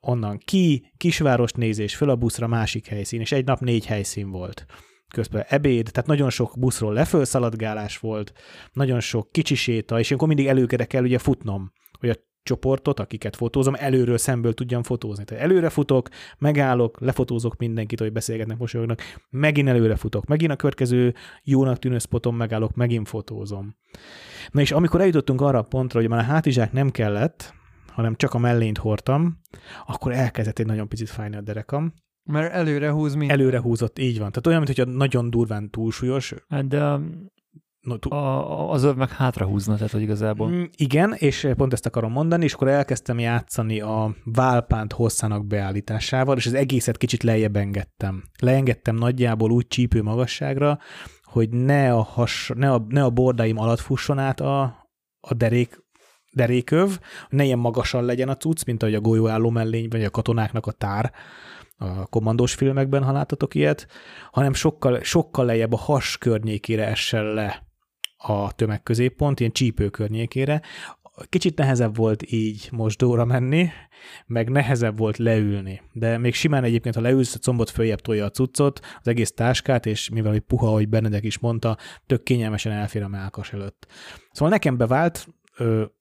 onnan 0.00 0.38
ki, 0.38 0.92
kisvárost 0.96 1.56
nézés, 1.56 1.96
föl 1.96 2.10
a 2.10 2.16
buszra, 2.16 2.46
másik 2.46 2.86
helyszín, 2.86 3.20
és 3.20 3.32
egy 3.32 3.44
nap 3.44 3.60
négy 3.60 3.86
helyszín 3.86 4.30
volt. 4.30 4.66
Közben 5.14 5.44
ebéd, 5.48 5.88
tehát 5.92 6.08
nagyon 6.08 6.30
sok 6.30 6.58
buszról 6.58 6.92
leföl 6.92 7.24
szaladgálás 7.24 7.98
volt, 7.98 8.32
nagyon 8.72 9.00
sok 9.00 9.32
kicsi 9.32 9.54
séta, 9.54 9.98
és 9.98 10.10
akkor 10.10 10.28
mindig 10.28 10.46
előkere 10.46 10.84
kell 10.84 11.02
ugye 11.02 11.18
futnom, 11.18 11.72
hogy 11.98 12.08
a 12.08 12.16
csoportot, 12.48 13.00
akiket 13.00 13.36
fotózom, 13.36 13.74
előről 13.74 14.18
szemből 14.18 14.54
tudjam 14.54 14.82
fotózni. 14.82 15.24
Tehát 15.24 15.44
előre 15.44 15.68
futok, 15.68 16.08
megállok, 16.38 17.00
lefotózok 17.00 17.56
mindenkit, 17.56 18.00
hogy 18.00 18.12
beszélgetnek, 18.12 18.58
mosolyognak, 18.58 19.02
megint 19.30 19.68
előre 19.68 19.96
futok, 19.96 20.26
megint 20.26 20.52
a 20.52 20.56
következő 20.56 21.14
jónak 21.42 21.78
tűnő 21.78 21.98
spoton 21.98 22.34
megállok, 22.34 22.74
megint 22.74 23.08
fotózom. 23.08 23.76
Na 24.50 24.60
és 24.60 24.72
amikor 24.72 25.00
eljutottunk 25.00 25.40
arra 25.40 25.58
a 25.58 25.62
pontra, 25.62 26.00
hogy 26.00 26.08
már 26.08 26.18
a 26.18 26.22
hátizsák 26.22 26.72
nem 26.72 26.90
kellett, 26.90 27.54
hanem 27.88 28.14
csak 28.14 28.34
a 28.34 28.38
mellényt 28.38 28.78
hordtam, 28.78 29.38
akkor 29.86 30.12
elkezdett 30.12 30.58
egy 30.58 30.66
nagyon 30.66 30.88
picit 30.88 31.08
fájni 31.08 31.36
a 31.36 31.40
derekam. 31.40 31.92
Mert 32.22 32.52
előre 32.52 32.90
húz 32.90 33.14
minden. 33.14 33.38
Előre 33.38 33.60
húzott, 33.60 33.98
így 33.98 34.18
van. 34.18 34.28
Tehát 34.28 34.46
olyan, 34.46 34.62
mintha 34.62 34.84
nagyon 34.84 35.30
durván 35.30 35.70
túlsúlyos. 35.70 36.34
Hát 36.48 36.68
de 36.68 36.98
no, 37.88 37.96
tú- 37.96 38.12
a, 38.12 38.70
az 38.70 38.82
öv 38.82 38.96
meg 38.96 39.10
hátra 39.10 39.46
húzna, 39.46 39.74
tehát 39.74 39.92
hogy 39.92 40.02
igazából. 40.02 40.48
Mm, 40.48 40.62
igen, 40.76 41.12
és 41.12 41.48
pont 41.56 41.72
ezt 41.72 41.86
akarom 41.86 42.12
mondani, 42.12 42.44
és 42.44 42.52
akkor 42.52 42.68
elkezdtem 42.68 43.18
játszani 43.18 43.80
a 43.80 44.14
válpánt 44.24 44.92
hosszának 44.92 45.46
beállításával, 45.46 46.36
és 46.36 46.46
az 46.46 46.54
egészet 46.54 46.96
kicsit 46.96 47.22
lejjebb 47.22 47.56
engedtem. 47.56 48.22
Leengedtem 48.40 48.96
nagyjából 48.96 49.50
úgy 49.50 49.66
csípő 49.66 50.02
magasságra, 50.02 50.78
hogy 51.22 51.48
ne 51.48 51.92
a, 51.92 52.02
has, 52.02 52.50
ne 52.54 52.72
a, 52.72 52.84
ne 52.88 53.04
a 53.04 53.10
bordáim 53.10 53.58
alatt 53.58 53.80
fusson 53.80 54.18
át 54.18 54.40
a, 54.40 54.62
a 55.20 55.34
derék 55.34 55.86
deréköv, 56.32 56.98
ne 57.28 57.44
ilyen 57.44 57.58
magasan 57.58 58.04
legyen 58.04 58.28
a 58.28 58.36
cucc, 58.36 58.64
mint 58.64 58.82
ahogy 58.82 58.94
a 58.94 59.00
golyóálló 59.00 59.50
mellény, 59.50 59.88
vagy 59.88 60.04
a 60.04 60.10
katonáknak 60.10 60.66
a 60.66 60.72
tár, 60.72 61.12
a 61.76 62.06
kommandós 62.06 62.54
filmekben, 62.54 63.02
ha 63.02 63.12
láttatok 63.12 63.54
ilyet, 63.54 63.86
hanem 64.30 64.52
sokkal, 64.52 65.02
sokkal 65.02 65.44
lejjebb 65.44 65.72
a 65.72 65.76
has 65.76 66.18
környékére 66.18 66.86
essen 66.86 67.24
le 67.24 67.67
a 68.18 68.52
tömegközéppont, 68.52 69.40
ilyen 69.40 69.52
csípő 69.52 69.88
környékére. 69.88 70.62
Kicsit 71.28 71.58
nehezebb 71.58 71.96
volt 71.96 72.32
így 72.32 72.68
mosdóra 72.72 73.24
menni, 73.24 73.68
meg 74.26 74.50
nehezebb 74.50 74.98
volt 74.98 75.16
leülni. 75.16 75.82
De 75.92 76.18
még 76.18 76.34
simán 76.34 76.64
egyébként, 76.64 76.94
ha 76.94 77.00
leülsz, 77.00 77.34
a 77.34 77.38
combot 77.38 77.70
följebb 77.70 78.00
tolja 78.00 78.24
a 78.24 78.30
cuccot, 78.30 78.80
az 79.00 79.08
egész 79.08 79.32
táskát, 79.32 79.86
és 79.86 80.08
mivel 80.08 80.32
hogy 80.32 80.40
puha, 80.40 80.66
ahogy 80.66 80.88
Benedek 80.88 81.24
is 81.24 81.38
mondta, 81.38 81.76
tök 82.06 82.22
kényelmesen 82.22 82.72
elfér 82.72 83.02
a 83.02 83.08
melkas 83.08 83.52
előtt. 83.52 83.86
Szóval 84.32 84.50
nekem 84.50 84.76
bevált, 84.76 85.28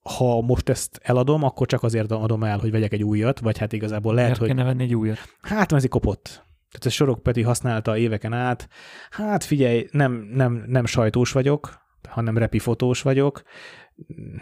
ha 0.01 0.41
most 0.41 0.69
ezt 0.69 0.99
eladom, 1.03 1.43
akkor 1.43 1.67
csak 1.67 1.83
azért 1.83 2.11
adom 2.11 2.43
el, 2.43 2.57
hogy 2.57 2.71
vegyek 2.71 2.93
egy 2.93 3.03
újat, 3.03 3.39
vagy 3.39 3.57
hát 3.57 3.73
igazából 3.73 4.13
lehet, 4.13 4.29
Miért 4.29 4.45
hogy... 4.45 4.55
kéne 4.55 4.63
venni 4.63 4.83
egy 4.83 4.95
újat? 4.95 5.17
Hát, 5.41 5.71
mert 5.71 5.83
ez 5.83 5.89
kopott. 5.89 6.23
Tehát 6.69 6.85
ez 6.85 6.91
Sorok 6.91 7.23
Peti 7.23 7.41
használta 7.41 7.97
éveken 7.97 8.33
át. 8.33 8.69
Hát 9.09 9.43
figyelj, 9.43 9.87
nem, 9.91 10.29
nem, 10.33 10.63
nem 10.67 10.85
sajtós 10.85 11.31
vagyok, 11.31 11.86
hanem 12.09 12.37
repi 12.37 12.59
fotós 12.59 13.01
vagyok. 13.01 13.41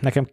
Nekem 0.02 0.28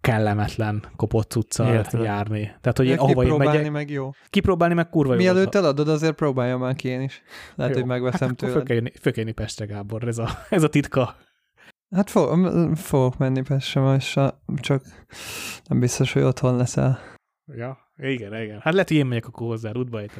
kellemetlen 0.00 0.84
kopott 0.96 1.30
cuccal 1.30 1.84
járni. 1.92 2.42
Tehát, 2.42 2.76
hogy 2.76 2.86
én, 2.86 2.98
ahova 2.98 3.24
én 3.24 3.34
megyek, 3.34 3.70
meg 3.70 3.90
jó. 3.90 4.10
Kipróbálni 4.30 4.74
meg 4.74 4.88
kurva 4.88 5.12
jó. 5.12 5.18
Mielőtt 5.18 5.54
eladod, 5.54 5.88
azért 5.88 6.14
próbáljam 6.14 6.60
már 6.60 6.74
ki 6.74 6.88
én 6.88 7.00
is. 7.00 7.22
Lehet, 7.54 7.74
jó. 7.74 7.80
hogy 7.80 7.88
megveszem 7.88 8.28
hát 8.28 8.36
tőled. 8.36 8.92
Föl 9.00 9.12
kell 9.12 9.32
Pestre, 9.32 9.66
Gábor, 9.66 10.08
ez 10.08 10.18
a, 10.18 10.28
ez 10.50 10.62
a 10.62 10.68
titka. 10.68 11.16
Hát 11.90 12.10
fog, 12.10 12.48
fogok 12.76 13.18
menni 13.18 13.42
Pestre, 13.42 13.98
csak 14.56 14.82
nem 15.64 15.80
biztos, 15.80 16.12
hogy 16.12 16.22
otthon 16.22 16.56
leszel. 16.56 17.15
Ja, 17.54 17.78
igen, 17.98 18.42
igen. 18.42 18.60
Hát 18.60 18.72
lehet, 18.72 18.88
hogy 18.88 18.96
én 18.96 19.06
megyek 19.06 19.26
akkor 19.26 19.46
hozzá, 19.46 19.70
útba 19.74 20.00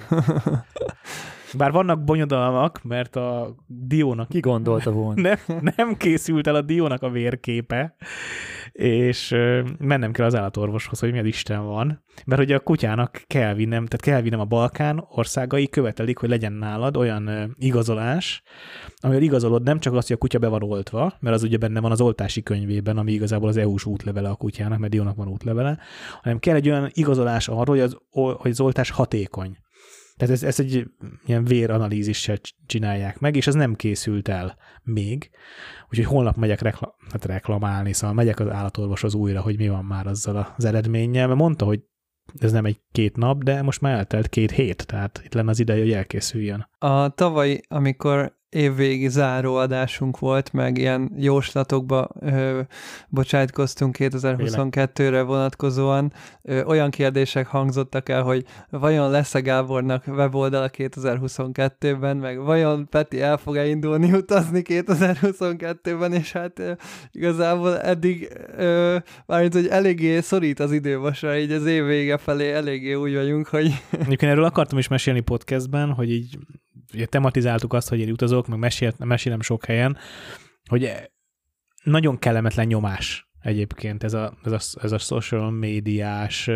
Bár 1.56 1.72
vannak 1.72 2.04
bonyodalmak, 2.04 2.82
mert 2.82 3.16
a 3.16 3.54
Diónak... 3.66 4.28
Ki 4.28 4.40
gondolta 4.40 4.90
volna? 4.92 5.20
Nem, 5.46 5.70
nem 5.76 5.96
készült 5.96 6.46
el 6.46 6.54
a 6.54 6.60
Diónak 6.60 7.02
a 7.02 7.10
vérképe, 7.10 7.96
és 8.76 9.34
mennem 9.78 10.12
kell 10.12 10.26
az 10.26 10.34
állatorvoshoz, 10.34 10.98
hogy 10.98 11.10
milyen 11.10 11.26
Isten 11.26 11.64
van. 11.64 12.04
Mert 12.24 12.40
ugye 12.40 12.54
a 12.56 12.60
kutyának 12.60 13.22
kell 13.26 13.54
vinnem, 13.54 13.86
tehát 13.86 14.04
kell 14.04 14.20
vinnem 14.20 14.40
a 14.40 14.44
Balkán 14.44 15.04
országai 15.08 15.68
követelik, 15.68 16.18
hogy 16.18 16.28
legyen 16.28 16.52
nálad 16.52 16.96
olyan 16.96 17.54
igazolás, 17.58 18.42
amivel 19.00 19.22
igazolod 19.22 19.62
nem 19.62 19.80
csak 19.80 19.94
azt, 19.94 20.06
hogy 20.06 20.16
a 20.16 20.18
kutya 20.18 20.38
be 20.38 20.48
van 20.48 20.62
oltva, 20.62 21.16
mert 21.20 21.34
az 21.34 21.42
ugye 21.42 21.56
benne 21.56 21.80
van 21.80 21.90
az 21.90 22.00
oltási 22.00 22.42
könyvében, 22.42 22.96
ami 22.96 23.12
igazából 23.12 23.48
az 23.48 23.56
EU-s 23.56 23.84
útlevele 23.84 24.28
a 24.28 24.34
kutyának, 24.34 24.78
mert 24.78 24.92
Diónak 24.92 25.16
van 25.16 25.28
útlevele, 25.28 25.78
hanem 26.22 26.38
kell 26.38 26.54
egy 26.54 26.68
olyan 26.68 26.90
igazolás 26.92 27.48
arról, 27.48 27.76
hogy 27.76 27.80
az, 27.80 27.96
hogy 28.10 28.50
az 28.50 28.60
oltás 28.60 28.90
hatékony. 28.90 29.56
Tehát 30.16 30.34
ez, 30.34 30.42
ez 30.42 30.60
egy 30.60 30.90
ilyen 31.26 31.44
véranalízissel 31.44 32.36
csinálják 32.66 33.18
meg, 33.18 33.36
és 33.36 33.46
ez 33.46 33.54
nem 33.54 33.74
készült 33.74 34.28
el 34.28 34.56
még. 34.82 35.30
Úgyhogy 35.88 36.04
holnap 36.04 36.36
megyek 36.36 36.60
rekla- 36.60 36.94
hát 37.10 37.24
reklamálni, 37.24 37.92
szóval 37.92 38.14
megyek 38.14 38.40
az 38.40 38.48
állatorvoshoz 38.48 39.14
újra, 39.14 39.40
hogy 39.40 39.56
mi 39.56 39.68
van 39.68 39.84
már 39.84 40.06
azzal 40.06 40.54
az 40.56 40.64
eredménnyel, 40.64 41.26
mert 41.26 41.38
mondta, 41.38 41.64
hogy 41.64 41.80
ez 42.38 42.52
nem 42.52 42.64
egy 42.64 42.80
két 42.92 43.16
nap, 43.16 43.42
de 43.42 43.62
most 43.62 43.80
már 43.80 43.96
eltelt 43.96 44.28
két 44.28 44.50
hét, 44.50 44.86
tehát 44.86 45.20
itt 45.24 45.34
lenne 45.34 45.50
az 45.50 45.60
ideje, 45.60 45.80
hogy 45.80 45.92
elkészüljön. 45.92 46.68
A 46.78 47.08
tavaly, 47.08 47.60
amikor 47.68 48.35
évvégi 48.48 49.08
záróadásunk 49.08 50.18
volt, 50.18 50.52
meg 50.52 50.78
ilyen 50.78 51.12
jóslatokba 51.16 52.08
ö, 52.20 52.60
bocsájtkoztunk 53.08 53.96
2022-re 53.98 55.22
vonatkozóan. 55.22 56.12
Ö, 56.42 56.64
olyan 56.64 56.90
kérdések 56.90 57.46
hangzottak 57.46 58.08
el, 58.08 58.22
hogy 58.22 58.44
vajon 58.70 59.10
lesz-e 59.10 59.40
Gábornak 59.40 60.04
weboldala 60.06 60.70
2022-ben, 60.72 62.16
meg 62.16 62.38
vajon 62.38 62.88
Peti 62.88 63.20
el 63.20 63.36
fog-e 63.36 63.66
indulni 63.66 64.12
utazni 64.12 64.62
2022-ben, 64.64 66.12
és 66.12 66.32
hát 66.32 66.58
ö, 66.58 66.72
igazából 67.10 67.80
eddig 67.80 68.28
ö, 68.56 68.96
mármint, 69.26 69.52
hogy 69.52 69.66
eléggé 69.66 70.20
szorít 70.20 70.60
az 70.60 70.72
idővasra, 70.72 71.38
így 71.38 71.52
az 71.52 71.66
év 71.66 71.84
vége 71.84 72.16
felé 72.16 72.52
eléggé 72.52 72.94
úgy 72.94 73.14
vagyunk, 73.14 73.46
hogy... 73.46 73.82
Egyébként 73.90 74.32
erről 74.32 74.44
akartam 74.44 74.78
is 74.78 74.88
mesélni 74.88 75.20
podcastben, 75.20 75.92
hogy 75.92 76.10
így 76.10 76.38
ugye 76.94 77.06
tematizáltuk 77.06 77.72
azt, 77.72 77.88
hogy 77.88 77.98
én 77.98 78.10
utazok, 78.10 78.46
meg 78.46 78.58
mesélt, 78.58 78.98
mesélem 78.98 79.40
sok 79.40 79.64
helyen, 79.64 79.96
hogy 80.68 80.92
nagyon 81.82 82.18
kellemetlen 82.18 82.66
nyomás 82.66 83.28
egyébként 83.40 84.04
ez 84.04 84.14
a, 84.14 84.32
ez 84.44 84.52
a, 84.52 84.58
ez 84.82 84.92
a 84.92 84.98
social 84.98 85.50
médiás 85.50 86.50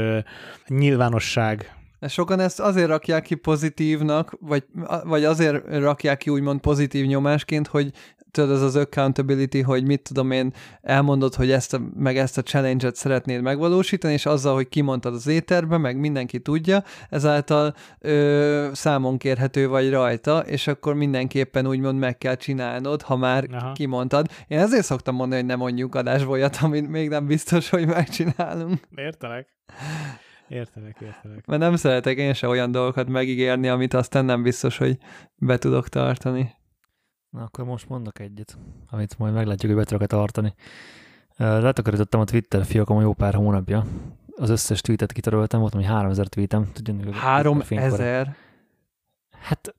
nyilvánosság 0.66 1.79
Sokan 2.08 2.40
ezt 2.40 2.60
azért 2.60 2.88
rakják 2.88 3.22
ki 3.22 3.34
pozitívnak, 3.34 4.36
vagy, 4.40 4.64
vagy 5.04 5.24
azért 5.24 5.64
rakják 5.68 6.18
ki 6.18 6.30
úgymond 6.30 6.60
pozitív 6.60 7.06
nyomásként, 7.06 7.66
hogy 7.66 7.92
tudod, 8.30 8.50
az 8.50 8.62
az 8.62 8.76
accountability, 8.76 9.60
hogy 9.60 9.86
mit 9.86 10.02
tudom 10.02 10.30
én, 10.30 10.52
elmondod, 10.82 11.34
hogy 11.34 11.50
ezt 11.50 11.74
a, 11.74 11.80
meg 11.94 12.16
ezt 12.16 12.38
a 12.38 12.42
challenge-et 12.42 12.96
szeretnéd 12.96 13.42
megvalósítani, 13.42 14.12
és 14.12 14.26
azzal, 14.26 14.54
hogy 14.54 14.68
kimondtad 14.68 15.14
az 15.14 15.26
éterbe, 15.26 15.76
meg 15.76 15.96
mindenki 15.96 16.40
tudja, 16.40 16.82
ezáltal 17.10 17.74
ö, 17.98 18.68
számon 18.72 19.18
kérhető 19.18 19.68
vagy 19.68 19.90
rajta, 19.90 20.38
és 20.38 20.66
akkor 20.66 20.94
mindenképpen 20.94 21.66
úgymond 21.66 21.98
meg 21.98 22.18
kell 22.18 22.36
csinálnod, 22.36 23.02
ha 23.02 23.16
már 23.16 23.46
Aha. 23.52 23.72
kimondtad. 23.72 24.26
Én 24.48 24.58
ezért 24.58 24.84
szoktam 24.84 25.14
mondani, 25.14 25.40
hogy 25.40 25.50
nem 25.50 25.58
mondjuk 25.58 25.94
adásból 25.94 26.32
olyat, 26.32 26.58
amit 26.60 26.88
még 26.88 27.08
nem 27.08 27.26
biztos, 27.26 27.70
hogy 27.70 27.86
megcsinálunk. 27.86 28.80
Értelek. 28.94 29.48
Értelek, 30.50 31.00
értelek. 31.00 31.46
Mert 31.46 31.60
nem 31.60 31.76
szeretek 31.76 32.16
én 32.16 32.32
se 32.32 32.48
olyan 32.48 32.70
dolgokat 32.70 33.08
megígérni, 33.08 33.68
amit 33.68 33.94
aztán 33.94 34.24
nem 34.24 34.42
biztos, 34.42 34.76
hogy 34.76 34.98
be 35.36 35.58
tudok 35.58 35.88
tartani. 35.88 36.54
Na 37.30 37.42
akkor 37.42 37.64
most 37.64 37.88
mondok 37.88 38.18
egyet, 38.18 38.58
amit 38.86 39.18
majd 39.18 39.34
meglátjuk, 39.34 39.72
hogy 39.72 39.80
be 39.80 39.86
tudok 39.86 40.06
tartani. 40.06 40.54
Letakarítottam 41.36 42.20
a 42.20 42.24
Twitter 42.24 42.64
fiókom 42.64 43.00
jó 43.00 43.12
pár 43.12 43.34
hónapja. 43.34 43.84
Az 44.36 44.50
összes 44.50 44.80
tweetet 44.80 45.12
kitöröltem, 45.12 45.60
voltam, 45.60 45.80
hogy 45.80 45.88
3000 45.88 46.26
tweetem. 46.26 46.70
3000? 47.12 48.36
Hát 49.30 49.74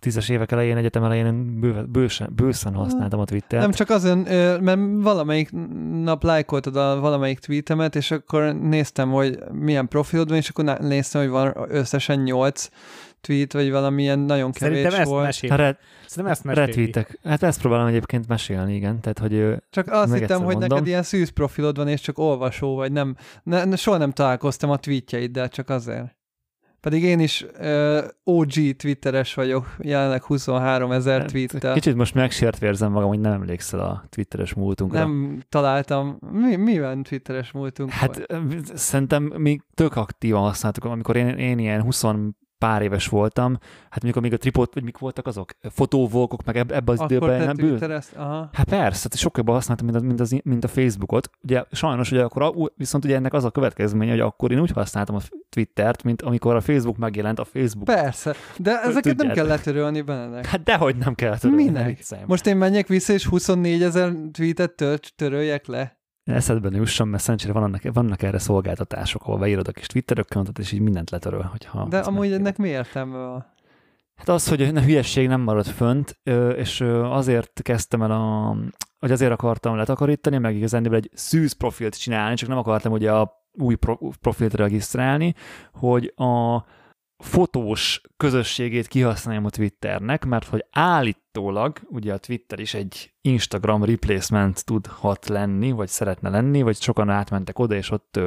2010-es 0.00 0.30
évek 0.30 0.52
elején, 0.52 0.76
egyetem 0.76 1.04
elején 1.04 1.60
bőve, 1.60 1.82
bősen, 1.82 2.32
bőszen 2.34 2.74
használtam 2.74 3.20
a 3.20 3.24
Twittert. 3.24 3.62
Nem 3.62 3.72
csak 3.72 3.90
azon, 3.90 4.18
mert 4.60 4.80
valamelyik 5.02 5.50
nap 6.02 6.22
lájkoltad 6.22 6.76
a 6.76 7.00
valamelyik 7.00 7.38
tweetemet, 7.38 7.96
és 7.96 8.10
akkor 8.10 8.54
néztem, 8.54 9.10
hogy 9.10 9.38
milyen 9.52 9.88
profilod 9.88 10.28
van, 10.28 10.36
és 10.36 10.48
akkor 10.48 10.78
néztem, 10.80 11.20
hogy 11.20 11.30
van 11.30 11.54
összesen 11.68 12.20
8 12.20 12.68
tweet, 13.20 13.52
vagy 13.52 13.70
valamilyen 13.70 14.18
nagyon 14.18 14.52
kevés 14.52 14.82
Szerintem 14.82 15.08
volt. 15.08 15.26
Ezt 15.26 15.42
mesél. 15.42 15.56
Red, 15.56 15.76
Szerintem 16.06 16.32
ezt 16.32 16.44
mesél. 16.44 16.64
Retweetek. 16.64 17.18
Hát 17.24 17.42
ezt 17.42 17.60
próbálom 17.60 17.86
egyébként 17.86 18.28
mesélni, 18.28 18.74
igen. 18.74 19.00
Tehát, 19.00 19.18
hogy 19.18 19.54
csak 19.70 19.86
azt 19.90 20.14
hittem, 20.14 20.38
hogy 20.38 20.54
mondom. 20.54 20.68
neked 20.68 20.86
ilyen 20.86 21.02
szűz 21.02 21.28
profilod 21.28 21.76
van, 21.76 21.88
és 21.88 22.00
csak 22.00 22.18
olvasó 22.18 22.74
vagy, 22.74 22.92
nem, 22.92 23.16
ne, 23.42 23.76
soha 23.76 23.96
nem 23.96 24.10
találkoztam 24.10 24.70
a 24.70 24.76
tweetjeiddel, 24.76 25.48
csak 25.48 25.68
azért. 25.68 26.17
Pedig 26.88 27.02
én 27.02 27.20
is 27.20 27.46
uh, 27.60 27.98
OG 28.24 28.52
twitteres 28.76 29.34
vagyok, 29.34 29.76
jelenleg 29.78 30.22
23 30.22 30.92
ezer 30.92 31.20
hát, 31.20 31.30
tweettel. 31.30 31.74
Kicsit 31.74 31.94
most 31.94 32.14
megsértve 32.14 32.66
érzem 32.66 32.92
magam, 32.92 33.08
hogy 33.08 33.20
nem 33.20 33.32
emlékszel 33.32 33.80
a 33.80 34.04
twitteres 34.08 34.54
múltunkra. 34.54 34.98
Nem 34.98 35.42
találtam. 35.48 36.18
Mi, 36.32 36.56
mi 36.56 36.78
van 36.78 37.02
twitteres 37.02 37.52
múltunk? 37.52 37.90
Hát 37.90 38.26
vagy? 38.26 38.64
szerintem 38.74 39.22
mi 39.22 39.58
tök 39.74 39.96
aktívan 39.96 40.40
használtuk, 40.40 40.84
amikor 40.84 41.16
én, 41.16 41.28
én 41.28 41.58
ilyen 41.58 41.82
20 41.82 42.02
pár 42.58 42.82
éves 42.82 43.06
voltam, 43.06 43.58
hát 43.90 44.02
mondjuk 44.02 44.16
amíg 44.16 44.32
a 44.32 44.36
tripod, 44.36 44.68
vagy 44.72 44.82
mik 44.82 44.98
voltak 44.98 45.26
azok? 45.26 45.52
Fotóvolkok, 45.70 46.44
meg 46.44 46.56
ebbe 46.56 46.92
az 46.92 46.98
Akkor 46.98 47.10
időben 47.10 47.54
nem. 47.56 48.00
Aha. 48.16 48.48
Hát 48.52 48.68
persze, 48.68 49.08
hát 49.10 49.18
sokkal 49.18 49.38
jobban 49.38 49.54
használtam, 49.54 49.86
mint, 49.86 49.98
a, 49.98 50.00
mint, 50.00 50.20
az, 50.20 50.40
mint 50.44 50.64
a 50.64 50.68
Facebookot. 50.68 51.30
Ugye 51.42 51.64
sajnos, 51.72 52.10
ugye 52.10 52.22
akkor, 52.22 52.72
viszont 52.76 53.04
ugye 53.04 53.14
ennek 53.14 53.32
az 53.32 53.44
a 53.44 53.50
következménye, 53.50 54.10
hogy 54.10 54.20
akkor 54.20 54.52
én 54.52 54.60
úgy 54.60 54.70
használtam 54.70 55.14
a 55.14 55.20
Twittert, 55.48 56.02
mint 56.02 56.22
amikor 56.22 56.54
a 56.56 56.60
Facebook 56.60 56.96
megjelent 56.96 57.38
a 57.38 57.44
Facebook. 57.44 57.84
Persze, 57.84 58.34
de 58.56 58.80
ezeket 58.80 59.02
Tudjátok. 59.02 59.26
nem 59.26 59.34
kell 59.34 59.46
letörölni 59.46 60.00
benne. 60.00 60.46
Hát 60.48 60.62
dehogy 60.62 60.96
nem 60.96 61.14
kell 61.14 61.30
letörölni. 61.30 61.64
Minek? 61.64 62.04
Most 62.26 62.46
én 62.46 62.56
menjek 62.56 62.88
vissza, 62.88 63.12
és 63.12 63.26
24 63.26 63.82
ezer 63.82 64.12
tweetet 64.32 64.72
tör, 64.72 64.98
töröljek 64.98 65.66
le? 65.66 65.97
Eszedbe 66.34 66.68
jusson, 66.72 67.08
mert 67.08 67.22
szerencsére 67.22 67.52
vannak, 67.52 67.82
vannak 67.92 68.22
erre 68.22 68.38
szolgáltatások, 68.38 69.22
ahol 69.22 69.38
beírod 69.38 69.68
a 69.68 69.72
kis 69.72 69.86
Twitter 69.86 70.18
accountot, 70.18 70.58
és 70.58 70.72
így 70.72 70.80
mindent 70.80 71.10
letöröl. 71.10 71.42
Hogyha 71.42 71.86
De 71.88 71.98
amúgy 71.98 72.32
ennek 72.32 72.56
mi 72.56 72.68
értelme 72.68 73.16
van? 73.16 73.46
Hát 74.16 74.28
az, 74.28 74.48
hogy 74.48 74.62
a 74.62 74.80
hülyesség 74.80 75.28
nem 75.28 75.40
marad 75.40 75.66
fönt, 75.66 76.18
és 76.56 76.80
azért 77.02 77.62
kezdtem 77.62 78.02
el 78.02 78.10
a, 78.10 78.56
hogy 78.98 79.10
azért 79.10 79.32
akartam 79.32 79.76
letakarítani, 79.76 80.38
meg 80.38 80.56
igazán 80.56 80.94
egy 80.94 81.10
szűz 81.14 81.52
profilt 81.52 82.00
csinálni, 82.00 82.34
csak 82.34 82.48
nem 82.48 82.58
akartam 82.58 82.92
ugye 82.92 83.12
a 83.12 83.46
új 83.52 83.76
profilt 84.20 84.54
regisztrálni, 84.54 85.34
hogy 85.72 86.12
a 86.16 86.64
fotós 87.18 88.00
közösségét 88.16 88.86
kihasználjam 88.86 89.44
a 89.44 89.50
Twitternek, 89.50 90.24
mert 90.24 90.46
hogy 90.46 90.64
állítólag 90.70 91.78
ugye 91.88 92.12
a 92.12 92.18
Twitter 92.18 92.58
is 92.58 92.74
egy 92.74 93.12
Instagram 93.20 93.84
replacement 93.84 94.64
tudhat 94.64 95.28
lenni, 95.28 95.70
vagy 95.70 95.88
szeretne 95.88 96.28
lenni, 96.28 96.62
vagy 96.62 96.80
sokan 96.80 97.08
átmentek 97.10 97.58
oda, 97.58 97.74
és 97.74 97.90
ott 97.90 98.20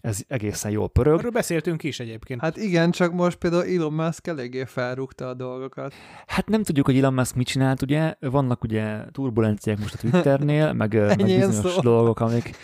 ez 0.00 0.20
egészen 0.28 0.70
jól 0.70 0.88
pörög. 0.88 1.18
Erről 1.18 1.30
beszéltünk 1.30 1.82
is 1.82 2.00
egyébként. 2.00 2.40
Hát 2.40 2.56
igen, 2.56 2.90
csak 2.90 3.12
most 3.12 3.36
például 3.36 3.64
Elon 3.64 3.92
Musk 3.92 4.26
eléggé 4.26 4.64
felrúgta 4.64 5.28
a 5.28 5.34
dolgokat. 5.34 5.94
Hát 6.26 6.48
nem 6.48 6.62
tudjuk, 6.62 6.86
hogy 6.86 6.98
Elon 6.98 7.14
Musk 7.14 7.34
mit 7.34 7.46
csinált, 7.46 7.82
ugye? 7.82 8.14
Vannak 8.20 8.62
ugye 8.62 9.04
turbulenciák 9.12 9.78
most 9.78 9.94
a 9.94 9.98
Twitternél, 9.98 10.72
meg, 10.82 10.94
meg 10.94 11.16
bizonyos 11.16 11.72
szó. 11.72 11.80
dolgok, 11.80 12.20
amik, 12.20 12.56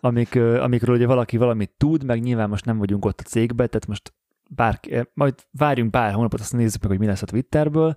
amik, 0.00 0.36
amikről 0.36 0.94
ugye 0.96 1.06
valaki 1.06 1.36
valamit 1.36 1.70
tud, 1.76 2.04
meg 2.04 2.22
nyilván 2.22 2.48
most 2.48 2.64
nem 2.64 2.78
vagyunk 2.78 3.04
ott 3.04 3.20
a 3.20 3.28
cégbe, 3.28 3.66
tehát 3.66 3.86
most 3.86 4.12
bár, 4.48 4.80
eh, 4.90 5.02
majd 5.14 5.34
várjunk 5.50 5.90
pár 5.90 6.12
hónapot, 6.12 6.40
azt 6.40 6.52
nézzük 6.52 6.80
meg, 6.80 6.90
hogy 6.90 7.00
mi 7.00 7.06
lesz 7.06 7.22
a 7.22 7.26
Twitterből. 7.26 7.94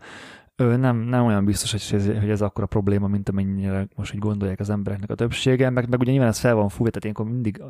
Nem, 0.56 0.98
nem 0.98 1.26
olyan 1.26 1.46
biztos, 1.46 1.72
hogy 1.72 2.00
ez, 2.00 2.06
hogy 2.20 2.30
ez 2.30 2.42
akkora 2.42 2.66
probléma, 2.66 3.08
mint 3.08 3.30
amennyire 3.30 3.88
most 3.96 4.14
így 4.14 4.20
gondolják 4.20 4.60
az 4.60 4.70
embereknek 4.70 5.10
a 5.10 5.16
többsége, 5.16 5.70
meg, 5.70 5.90
meg 5.90 6.00
ugye 6.00 6.12
nyilván 6.12 6.30
ez 6.30 6.40
fel 6.40 6.56
van 6.56 6.70
fújva, 6.70 6.90
tehát 6.90 7.04
ilyenkor 7.04 7.26
mindig 7.26 7.64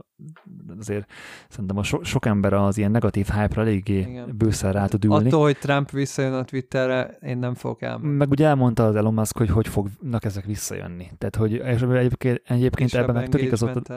azért 0.80 1.12
szerintem 1.50 1.78
a 1.78 1.84
so, 1.84 2.04
sok 2.04 2.26
ember 2.26 2.54
az 2.54 2.78
ilyen 2.78 2.92
negatív 2.92 3.28
hype-ra 3.28 3.62
eléggé 3.62 4.00
Igen. 4.00 4.38
bőszer 4.38 4.74
rá 4.74 4.86
tud 4.86 5.06
ülni. 5.06 5.28
Attól, 5.28 5.42
hogy 5.42 5.58
Trump 5.58 5.90
visszajön 5.90 6.34
a 6.34 6.44
Twitterre, 6.44 7.18
én 7.22 7.38
nem 7.38 7.54
fogok 7.54 7.82
elmenni. 7.82 8.16
Meg 8.16 8.30
ugye 8.30 8.48
elmondta 8.48 8.86
az 8.86 8.96
Elon 8.96 9.14
Musk, 9.14 9.38
hogy 9.38 9.50
hogy 9.50 9.68
fognak 9.68 10.26
ezek 10.26 10.46
visszajönni. 10.46 11.12
Tehát, 11.18 11.36
hogy 11.36 11.52
és 11.52 11.82
egyébként, 11.82 12.42
egyébként 12.46 12.94
ebben 12.94 13.16
meg 13.16 13.30
tök 13.30 13.42
igazot, 13.42 13.90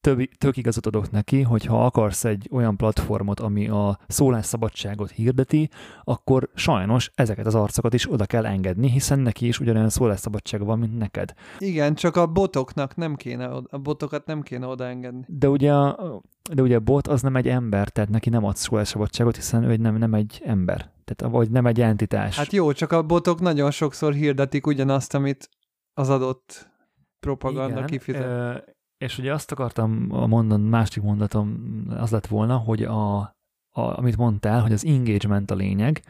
több, 0.00 0.24
tök 0.38 0.56
igazat 0.56 0.86
adok 0.86 1.10
neki, 1.10 1.42
hogy 1.42 1.64
ha 1.64 1.84
akarsz 1.84 2.24
egy 2.24 2.48
olyan 2.52 2.76
platformot, 2.76 3.40
ami 3.40 3.68
a 3.68 3.98
szólásszabadságot 4.08 5.10
hirdeti, 5.10 5.70
akkor 6.04 6.50
sajnos 6.54 7.10
ezeket 7.14 7.46
az 7.46 7.54
arcokat 7.54 7.94
is 7.94 8.12
oda 8.12 8.26
kell 8.26 8.46
engedni, 8.46 8.90
hiszen 8.90 9.18
neki 9.18 9.46
is 9.46 9.60
ugyanolyan 9.60 9.88
szólásszabadsága 9.88 10.64
van, 10.64 10.78
mint 10.78 10.98
neked. 10.98 11.32
Igen, 11.58 11.94
csak 11.94 12.16
a 12.16 12.26
botoknak 12.26 12.96
nem 12.96 13.14
kéne, 13.14 13.46
a 13.46 13.78
botokat 13.78 14.26
nem 14.26 14.42
kéne 14.42 14.66
odaengedni. 14.66 15.24
De 15.26 15.48
ugye, 15.48 15.72
de 16.54 16.62
ugye 16.62 16.76
a 16.76 16.80
bot 16.80 17.08
az 17.08 17.22
nem 17.22 17.36
egy 17.36 17.48
ember, 17.48 17.88
tehát 17.88 18.10
neki 18.10 18.28
nem 18.28 18.44
ad 18.44 18.56
szólásszabadságot, 18.56 19.36
hiszen 19.36 19.62
ő 19.64 19.76
nem, 19.76 19.96
nem 19.96 20.14
egy 20.14 20.40
ember. 20.44 20.90
Tehát, 21.04 21.34
vagy 21.34 21.50
nem 21.50 21.66
egy 21.66 21.80
entitás. 21.80 22.36
Hát 22.36 22.52
jó, 22.52 22.72
csak 22.72 22.92
a 22.92 23.02
botok 23.02 23.40
nagyon 23.40 23.70
sokszor 23.70 24.12
hirdetik 24.12 24.66
ugyanazt, 24.66 25.14
amit 25.14 25.48
az 25.94 26.08
adott 26.08 26.70
propaganda 27.20 27.76
Igen, 27.76 27.86
kifizet. 27.86 28.78
És 29.04 29.18
ugye 29.18 29.32
azt 29.32 29.52
akartam 29.52 29.90
mondani, 30.08 30.68
másik 30.68 31.02
mondatom 31.02 31.60
az 31.88 32.10
lett 32.10 32.26
volna, 32.26 32.56
hogy 32.56 32.82
a, 32.82 33.18
a, 33.18 33.80
amit 33.80 34.16
mondtál, 34.16 34.60
hogy 34.60 34.72
az 34.72 34.84
engagement 34.84 35.50
a 35.50 35.54
lényeg, 35.54 36.02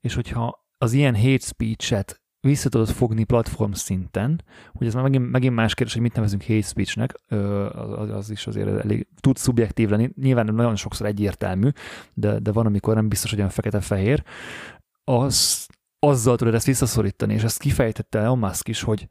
és 0.00 0.14
hogyha 0.14 0.66
az 0.78 0.92
ilyen 0.92 1.16
hate 1.16 1.44
speech-et 1.44 2.22
vissza 2.40 2.68
tudod 2.68 2.88
fogni 2.88 3.24
platform 3.24 3.72
szinten, 3.72 4.44
hogy 4.72 4.86
ez 4.86 4.94
már 4.94 5.02
megint, 5.02 5.30
megint 5.30 5.54
más 5.54 5.74
kérdés, 5.74 5.94
hogy 5.94 6.02
mit 6.02 6.14
nevezünk 6.14 6.42
hate 6.42 6.62
speech-nek, 6.62 7.14
az, 7.72 8.10
az 8.10 8.30
is 8.30 8.46
azért 8.46 8.84
elég 8.84 9.08
tud 9.20 9.36
szubjektív 9.36 9.88
lenni, 9.88 10.10
nyilván 10.16 10.54
nagyon 10.54 10.76
sokszor 10.76 11.06
egyértelmű, 11.06 11.68
de, 12.14 12.38
de 12.38 12.52
van, 12.52 12.66
amikor 12.66 12.94
nem 12.94 13.08
biztos, 13.08 13.30
hogy 13.30 13.38
olyan 13.38 13.50
fekete-fehér, 13.50 14.24
az, 15.04 15.66
azzal 15.98 16.36
tudod 16.36 16.54
ezt 16.54 16.66
visszaszorítani, 16.66 17.34
és 17.34 17.42
ezt 17.42 17.60
kifejtette 17.60 18.18
Elon 18.18 18.38
Musk 18.38 18.68
is, 18.68 18.82
hogy 18.82 19.08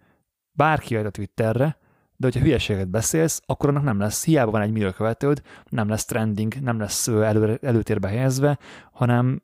bárki 0.51 0.93
jön 0.93 1.05
a 1.05 1.09
Twitterre, 1.09 1.77
de 2.17 2.25
hogyha 2.25 2.39
hülyeséget 2.39 2.89
beszélsz, 2.89 3.41
akkor 3.45 3.69
annak 3.69 3.83
nem 3.83 3.99
lesz, 3.99 4.25
hiába 4.25 4.51
van 4.51 4.61
egy 4.61 4.71
millió 4.71 4.91
követőd, 4.91 5.41
nem 5.69 5.89
lesz 5.89 6.05
trending, 6.05 6.53
nem 6.61 6.79
lesz 6.79 7.07
elő, 7.07 7.59
előtérbe 7.61 8.07
helyezve, 8.07 8.57
hanem 8.91 9.41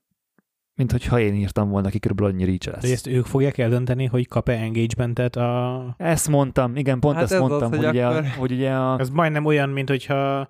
mint 0.76 0.92
hogyha 0.92 1.20
én 1.20 1.34
írtam 1.34 1.70
volna 1.70 1.90
ki, 1.90 2.00
körülbelül 2.00 2.34
annyi 2.34 2.46
reach 2.46 2.68
lesz. 2.68 2.82
De 2.82 2.92
ezt 2.92 3.08
ők 3.08 3.26
fogják 3.26 3.58
eldönteni, 3.58 4.06
hogy 4.06 4.28
kap-e 4.28 4.54
engagementet 4.54 5.36
a... 5.36 5.94
Ezt 5.98 6.28
mondtam, 6.28 6.76
igen, 6.76 7.00
pont 7.00 7.16
hát 7.16 7.24
ezt 7.24 7.34
ez 7.34 7.40
mondtam, 7.40 7.72
az, 7.72 7.78
hogy, 7.78 7.86
hogy, 7.86 7.98
akkor... 7.98 8.20
ugye, 8.20 8.30
hogy 8.30 8.52
ugye 8.52 8.72
a... 8.72 9.00
Ez 9.00 9.10
majdnem 9.10 9.46
olyan, 9.46 9.70
mint 9.70 9.90
hogyha 9.90 10.50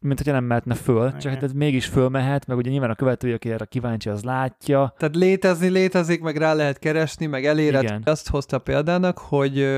mint 0.00 0.18
hogyha 0.18 0.32
nem 0.32 0.44
mehetne 0.44 0.74
föl, 0.74 1.06
okay. 1.06 1.20
csak 1.20 1.32
hát 1.32 1.42
ez 1.42 1.52
mégis 1.52 1.86
fölmehet, 1.86 2.46
meg 2.46 2.56
ugye 2.56 2.70
nyilván 2.70 2.90
a 2.90 2.94
követője, 2.94 3.34
aki 3.34 3.50
erre 3.50 3.64
kíváncsi, 3.64 4.08
az 4.08 4.22
látja. 4.22 4.94
Tehát 4.98 5.16
létezni 5.16 5.68
létezik, 5.68 6.20
meg 6.20 6.36
rá 6.36 6.54
lehet 6.54 6.78
keresni, 6.78 7.26
meg 7.26 7.44
eléred. 7.44 7.82
Igen. 7.82 8.02
Azt 8.04 8.28
hozta 8.28 8.58
példának, 8.58 9.18
hogy 9.18 9.68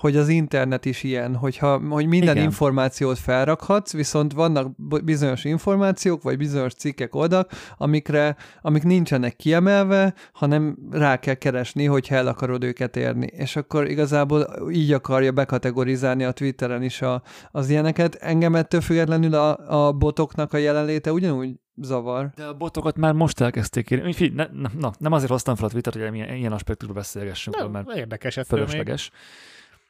hogy 0.00 0.16
az 0.16 0.28
internet 0.28 0.84
is 0.84 1.02
ilyen, 1.02 1.36
hogyha, 1.36 1.80
hogy 1.88 2.06
minden 2.06 2.34
Igen. 2.34 2.46
információt 2.46 3.18
felrakhatsz, 3.18 3.92
viszont 3.92 4.32
vannak 4.32 4.68
bizonyos 5.04 5.44
információk, 5.44 6.22
vagy 6.22 6.36
bizonyos 6.36 6.74
cikkek 6.74 7.14
oldalak, 7.14 7.50
amikre, 7.76 8.36
amik 8.62 8.82
nincsenek 8.82 9.36
kiemelve, 9.36 10.14
hanem 10.32 10.76
rá 10.90 11.16
kell 11.16 11.34
keresni, 11.34 11.84
hogyha 11.84 12.14
el 12.14 12.26
akarod 12.26 12.64
őket 12.64 12.96
érni. 12.96 13.26
És 13.26 13.56
akkor 13.56 13.90
igazából 13.90 14.46
így 14.70 14.92
akarja 14.92 15.32
bekategorizálni 15.32 16.24
a 16.24 16.32
Twitteren 16.32 16.82
is 16.82 17.02
a, 17.02 17.22
az 17.50 17.68
ilyeneket. 17.70 18.14
Engem 18.14 18.54
ettől 18.54 18.80
függetlenül 18.80 19.34
a, 19.34 19.86
a 19.86 19.92
botoknak 19.92 20.52
a 20.52 20.56
jelenléte 20.56 21.12
ugyanúgy 21.12 21.54
zavar. 21.82 22.30
De 22.34 22.44
a 22.44 22.54
botokat 22.54 22.96
már 22.96 23.12
most 23.12 23.40
elkezdték 23.40 23.90
írni. 23.90 24.12
Figyelj, 24.12 24.48
ne, 24.52 24.68
na, 24.78 24.92
nem 24.98 25.12
azért 25.12 25.30
hoztam 25.30 25.54
fel 25.54 25.66
a 25.66 25.70
Twittert, 25.70 25.96
hogy 25.96 26.14
ilyen, 26.14 26.34
ilyen 26.34 26.52
aspektusról 26.52 26.96
beszélgessünk, 26.96 27.56
nem, 27.56 27.70
mert 27.70 27.96
érdekes 27.96 28.38
fölösleges. 28.46 29.10
Még. 29.10 29.20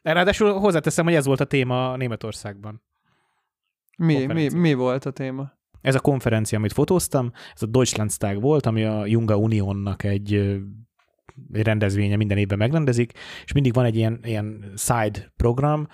Ráadásul 0.02 0.52
hozzáteszem, 0.52 1.04
hogy 1.04 1.14
ez 1.14 1.26
volt 1.26 1.40
a 1.40 1.44
téma 1.44 1.96
Németországban. 1.96 2.82
Mi, 3.98 4.26
mi, 4.26 4.48
mi 4.48 4.74
volt 4.74 5.04
a 5.04 5.10
téma? 5.10 5.52
Ez 5.80 5.94
a 5.94 6.00
konferencia, 6.00 6.58
amit 6.58 6.72
fotóztam, 6.72 7.32
ez 7.54 7.62
a 7.62 7.66
Deutschlandstag 7.66 8.40
volt, 8.40 8.66
ami 8.66 8.84
a 8.84 9.06
Junga 9.06 9.36
Unionnak 9.36 10.04
egy, 10.04 10.34
egy 11.52 11.62
rendezvénye 11.62 12.16
minden 12.16 12.38
évben 12.38 12.58
megrendezik, 12.58 13.12
és 13.44 13.52
mindig 13.52 13.74
van 13.74 13.84
egy 13.84 13.96
ilyen, 13.96 14.20
ilyen 14.22 14.72
side 14.76 15.32
program, 15.36 15.86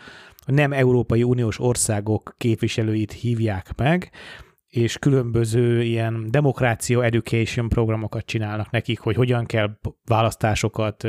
nem 0.47 0.73
Európai 0.73 1.23
Uniós 1.23 1.61
országok 1.61 2.35
képviselőit 2.39 3.13
hívják 3.13 3.73
meg, 3.77 4.11
és 4.77 4.99
különböző 4.99 5.83
ilyen 5.83 6.27
demokrácia 6.31 7.05
education 7.05 7.69
programokat 7.69 8.25
csinálnak 8.27 8.71
nekik, 8.71 8.99
hogy 8.99 9.17
hogyan 9.17 9.47
kell 9.47 9.79
választásokat 10.05 11.07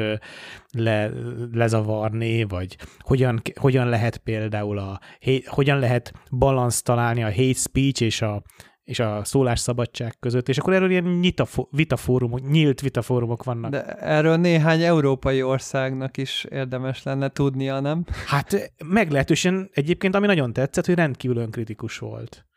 le, 0.72 1.10
lezavarni, 1.52 2.44
vagy 2.44 2.78
hogyan, 3.00 3.42
hogyan 3.60 3.90
lehet 3.90 4.18
például 4.18 4.78
a, 4.78 5.00
hogyan 5.46 5.80
lehet 5.80 6.14
balanszt 6.32 6.84
találni 6.84 7.24
a 7.24 7.34
hate 7.34 7.54
speech 7.54 8.02
és 8.02 8.22
a, 8.22 8.44
és 8.84 9.00
a 9.00 9.22
szólásszabadság 9.24 10.16
között, 10.20 10.50
és 10.50 10.58
akkor 10.58 10.74
erről 10.74 10.90
ilyen 10.90 11.04
nyita, 11.04 11.46
vitafórumok, 11.70 12.50
nyílt 12.50 12.82
vitafórumok 12.82 13.44
vannak. 13.44 13.72
De 13.72 13.84
erről 13.86 14.38
néhány 14.38 14.82
európai 14.82 15.44
országnak 15.44 16.18
is 16.18 16.46
érdemes 16.50 17.04
lenne 17.04 17.30
tudnia, 17.30 17.80
nem? 17.80 18.06
Hát 18.26 18.74
meglehetősen 18.86 19.70
egyébként, 19.74 20.16
ami 20.16 20.26
nagyon 20.26 20.54
tetszett, 20.54 20.86
hogy 20.86 20.96
rendkívül 20.96 21.38
önkritikus 21.38 21.98
volt. 21.98 22.48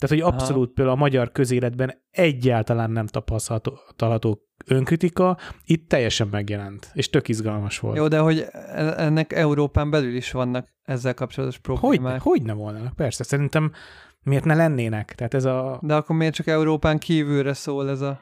Tehát, 0.00 0.24
hogy 0.24 0.34
abszolút 0.34 0.64
Aha. 0.64 0.72
például 0.74 0.96
a 0.96 1.00
magyar 1.00 1.32
közéletben 1.32 2.02
egyáltalán 2.10 2.90
nem 2.90 3.06
tapasztalható 3.06 4.40
önkritika, 4.66 5.38
itt 5.64 5.88
teljesen 5.88 6.28
megjelent, 6.28 6.90
és 6.92 7.10
tök 7.10 7.28
izgalmas 7.28 7.78
volt. 7.78 7.96
Jó, 7.96 8.08
de 8.08 8.18
hogy 8.18 8.46
e- 8.52 8.94
ennek 8.96 9.32
Európán 9.32 9.90
belül 9.90 10.14
is 10.14 10.30
vannak 10.30 10.68
ezzel 10.82 11.14
kapcsolatos 11.14 11.58
problémák. 11.58 12.20
Hogy, 12.20 12.38
hogy 12.38 12.42
nem 12.42 12.56
volnának, 12.56 12.96
persze. 12.96 13.24
Szerintem 13.24 13.72
miért 14.22 14.44
ne 14.44 14.54
lennének? 14.54 15.14
Tehát 15.14 15.34
ez 15.34 15.44
a... 15.44 15.78
De 15.82 15.94
akkor 15.94 16.16
miért 16.16 16.34
csak 16.34 16.46
Európán 16.46 16.98
kívülre 16.98 17.52
szól 17.52 17.88
ez 17.88 18.00
a 18.00 18.20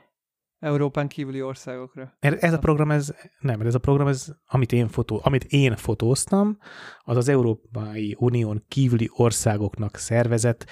Európán 0.58 1.08
kívüli 1.08 1.42
országokra? 1.42 2.16
Ez 2.18 2.52
a 2.52 2.58
program, 2.58 2.90
ez 2.90 3.14
nem, 3.40 3.60
ez 3.60 3.74
a 3.74 3.78
program, 3.78 4.06
ez, 4.06 4.26
amit 4.46 4.72
én, 4.72 4.88
fotó, 4.88 5.20
amit 5.22 5.44
én 5.44 5.76
fotóztam, 5.76 6.58
az 6.98 7.16
az 7.16 7.28
Európai 7.28 8.16
Unión 8.18 8.64
kívüli 8.68 9.10
országoknak 9.12 9.96
szervezett 9.96 10.66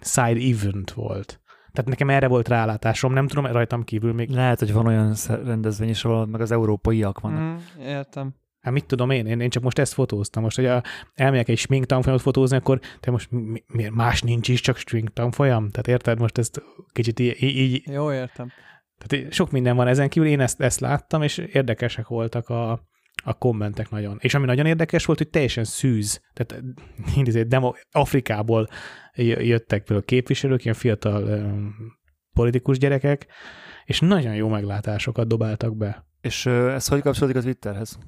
side 0.00 0.40
event 0.54 0.90
volt. 0.90 1.40
Tehát 1.72 1.90
nekem 1.90 2.10
erre 2.10 2.28
volt 2.28 2.48
rálátásom, 2.48 3.12
nem 3.12 3.26
tudom, 3.26 3.46
rajtam 3.46 3.84
kívül 3.84 4.12
még. 4.12 4.30
Lehet, 4.30 4.58
hogy 4.58 4.72
van 4.72 4.86
olyan 4.86 5.14
rendezvény 5.26 5.88
is, 5.88 6.04
ahol 6.04 6.26
meg 6.26 6.40
az 6.40 6.50
európaiak 6.50 7.20
vannak. 7.20 7.40
Mm, 7.42 7.82
értem. 7.82 8.34
Hát 8.60 8.72
mit 8.72 8.86
tudom 8.86 9.10
én, 9.10 9.26
én, 9.26 9.40
én 9.40 9.50
csak 9.50 9.62
most 9.62 9.78
ezt 9.78 9.92
fotóztam. 9.92 10.42
Most, 10.42 10.56
hogy 10.56 10.66
a, 10.66 10.82
elmegyek 11.14 11.48
egy 11.48 11.58
smink 11.58 11.86
tanfolyamot 11.86 12.24
fotózni, 12.24 12.56
akkor 12.56 12.80
te 13.00 13.10
most 13.10 13.30
mi, 13.30 13.64
miért 13.66 13.92
más 13.92 14.22
nincs 14.22 14.48
is, 14.48 14.60
csak 14.60 14.76
smink 14.76 15.12
tanfolyam? 15.12 15.70
Tehát 15.70 15.88
érted, 15.88 16.18
most 16.18 16.38
ezt 16.38 16.62
kicsit 16.92 17.20
így... 17.20 17.42
így 17.42 17.82
Jó, 17.86 18.12
értem. 18.12 18.50
Tehát 18.98 19.32
sok 19.32 19.50
minden 19.50 19.76
van 19.76 19.86
ezen 19.86 20.08
kívül, 20.08 20.28
én 20.28 20.40
ezt, 20.40 20.60
ezt 20.60 20.80
láttam, 20.80 21.22
és 21.22 21.38
érdekesek 21.38 22.06
voltak 22.06 22.48
a, 22.48 22.82
a 23.24 23.38
kommentek 23.38 23.90
nagyon. 23.90 24.16
És 24.20 24.34
ami 24.34 24.46
nagyon 24.46 24.66
érdekes 24.66 25.04
volt, 25.04 25.18
hogy 25.18 25.28
teljesen 25.28 25.64
szűz. 25.64 26.22
Tehát 26.32 26.62
demo, 27.48 27.72
Afrikából 27.90 28.68
jöttek 29.14 29.82
például 29.82 30.04
képviselők, 30.04 30.62
ilyen 30.64 30.76
fiatal 30.76 31.22
um, 31.22 31.74
politikus 32.32 32.78
gyerekek, 32.78 33.26
és 33.84 34.00
nagyon 34.00 34.34
jó 34.34 34.48
meglátásokat 34.48 35.28
dobáltak 35.28 35.76
be. 35.76 36.06
És 36.20 36.46
uh, 36.46 36.52
ez 36.74 36.88
hogy 36.88 37.00
kapcsolódik 37.00 37.36
az 37.36 37.42
Twitterhez? 37.42 37.98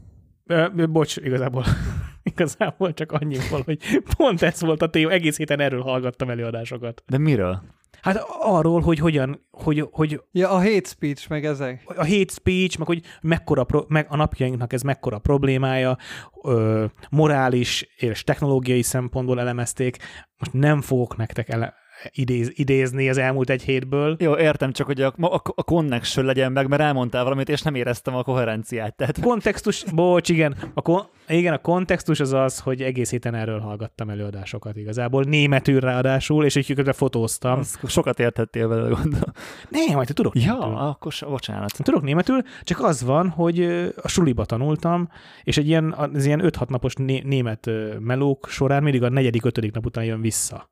Bocs, 0.91 1.17
igazából, 1.17 1.65
igazából 2.33 2.93
csak 2.95 3.13
annyi 3.13 3.37
hogy 3.65 3.79
pont 4.17 4.43
ez 4.43 4.61
volt 4.61 4.83
a 4.83 4.91
téma, 4.91 5.11
egész 5.11 5.37
héten 5.37 5.61
erről 5.61 5.83
hallgattam 5.83 6.31
előadásokat. 6.31 7.03
De 7.07 7.19
miről? 7.19 7.63
Hát 8.03 8.25
arról, 8.41 8.81
hogy 8.81 8.99
hogyan, 8.99 9.47
hogy, 9.51 9.89
hogy... 9.91 10.23
Ja, 10.33 10.51
a 10.51 10.59
hate 10.59 10.89
speech, 10.89 11.29
meg 11.31 11.45
ezek. 11.45 11.83
A 11.87 12.07
hate 12.07 12.33
speech, 12.33 12.79
meg 12.79 12.87
hogy 12.87 13.03
mekkora, 13.21 13.65
pro, 13.65 13.85
meg 13.89 14.07
a 14.09 14.17
napjainknak 14.17 14.73
ez 14.73 14.83
mekkora 14.83 15.19
problémája, 15.19 15.97
ö, 16.43 16.85
morális 17.11 17.89
és 17.97 18.25
technológiai 18.25 18.83
szempontból 18.83 19.41
elemezték. 19.41 19.97
Most 20.39 20.53
nem 20.53 20.81
fogok 20.81 21.17
nektek 21.17 21.49
ele, 21.49 21.75
idéz, 22.11 22.51
idézni 22.55 23.09
az 23.09 23.19
elmúlt 23.19 23.51
egy 23.51 23.63
hétből. 23.63 24.17
Jó, 24.19 24.37
értem, 24.37 24.73
csak 24.73 24.87
hogy 24.87 25.01
a, 25.01 25.13
a, 25.21 25.43
a 25.55 25.63
connection 25.63 26.27
legyen 26.27 26.53
meg, 26.53 26.69
mert 26.69 26.83
elmondtál 26.83 27.23
valamit, 27.23 27.49
és 27.49 27.63
nem 27.63 27.75
éreztem 27.75 28.15
a 28.15 28.23
koherenciát. 28.23 28.97
Tehát... 28.97 29.21
Kontextus, 29.21 29.85
bocs, 29.85 30.29
igen. 30.29 30.57
A, 30.75 30.83
kon, 30.83 31.03
igen, 31.29 31.53
a 31.53 31.59
kontextus 31.59 32.21
az 32.21 32.33
az, 32.33 32.59
hogy 32.59 32.83
egész 32.83 33.11
héten 33.11 33.35
erről 33.35 33.59
hallgattam 33.59 34.11
előadásokat 34.11 34.77
igazából, 34.77 35.23
németül 35.23 35.81
ráadásul, 35.81 36.45
és 36.45 36.57
egy 36.57 36.75
közben 36.75 36.95
fotóztam. 36.95 37.59
Az 37.59 37.79
sokat 37.87 38.21
értettél 38.21 38.69
vele, 38.69 38.89
gondolom. 38.89 39.33
Nem, 39.69 39.95
majd 39.95 40.09
tudok 40.15 40.35
Ja, 40.37 40.53
németül. 40.53 40.77
akkor 40.77 41.13
bocsánat. 41.29 41.73
Tudok 41.83 42.03
németül, 42.03 42.43
csak 42.63 42.83
az 42.83 43.03
van, 43.05 43.29
hogy 43.29 43.61
a 44.03 44.09
suliba 44.09 44.45
tanultam, 44.45 45.09
és 45.43 45.57
egy 45.57 45.67
ilyen, 45.67 45.93
az 45.93 46.25
ilyen 46.25 46.41
5-6 46.45 46.69
napos 46.69 46.95
né- 46.95 47.25
német 47.25 47.71
melók 47.99 48.49
során 48.49 48.83
mindig 48.83 49.03
a 49.03 49.09
negyedik, 49.09 49.45
ötödik 49.45 49.73
nap 49.73 49.87
után 49.87 50.05
jön 50.05 50.21
vissza 50.21 50.69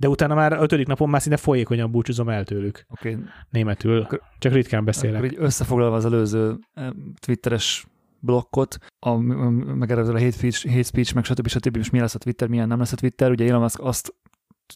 de 0.00 0.08
utána 0.08 0.34
már 0.34 0.52
a 0.52 0.62
ötödik 0.62 0.86
napon 0.86 1.08
már 1.08 1.20
szinte 1.20 1.36
folyékonyan 1.36 1.90
búcsúzom 1.90 2.28
el 2.28 2.44
tőlük. 2.44 2.84
Okay. 2.88 3.16
Németül. 3.50 4.06
Csak 4.38 4.52
ritkán 4.52 4.84
beszélek. 4.84 5.16
Akkor 5.16 5.32
így 5.32 5.38
összefoglalva 5.38 5.96
az 5.96 6.04
előző 6.04 6.58
twitteres 7.14 7.86
blokkot, 8.20 8.78
a, 8.98 9.16
meg 9.16 9.90
erre 9.90 10.00
a 10.00 10.12
hate 10.12 10.30
speech, 10.30 10.68
hate 10.68 10.82
speech, 10.82 11.14
meg 11.14 11.24
stb. 11.24 11.48
stb. 11.48 11.76
És 11.76 11.90
mi 11.90 12.00
lesz 12.00 12.14
a 12.14 12.18
Twitter, 12.18 12.48
milyen 12.48 12.68
nem 12.68 12.78
lesz 12.78 12.92
a 12.92 12.96
Twitter. 12.96 13.30
Ugye 13.30 13.48
Elon 13.48 13.60
Musk 13.60 13.80
azt 13.80 14.14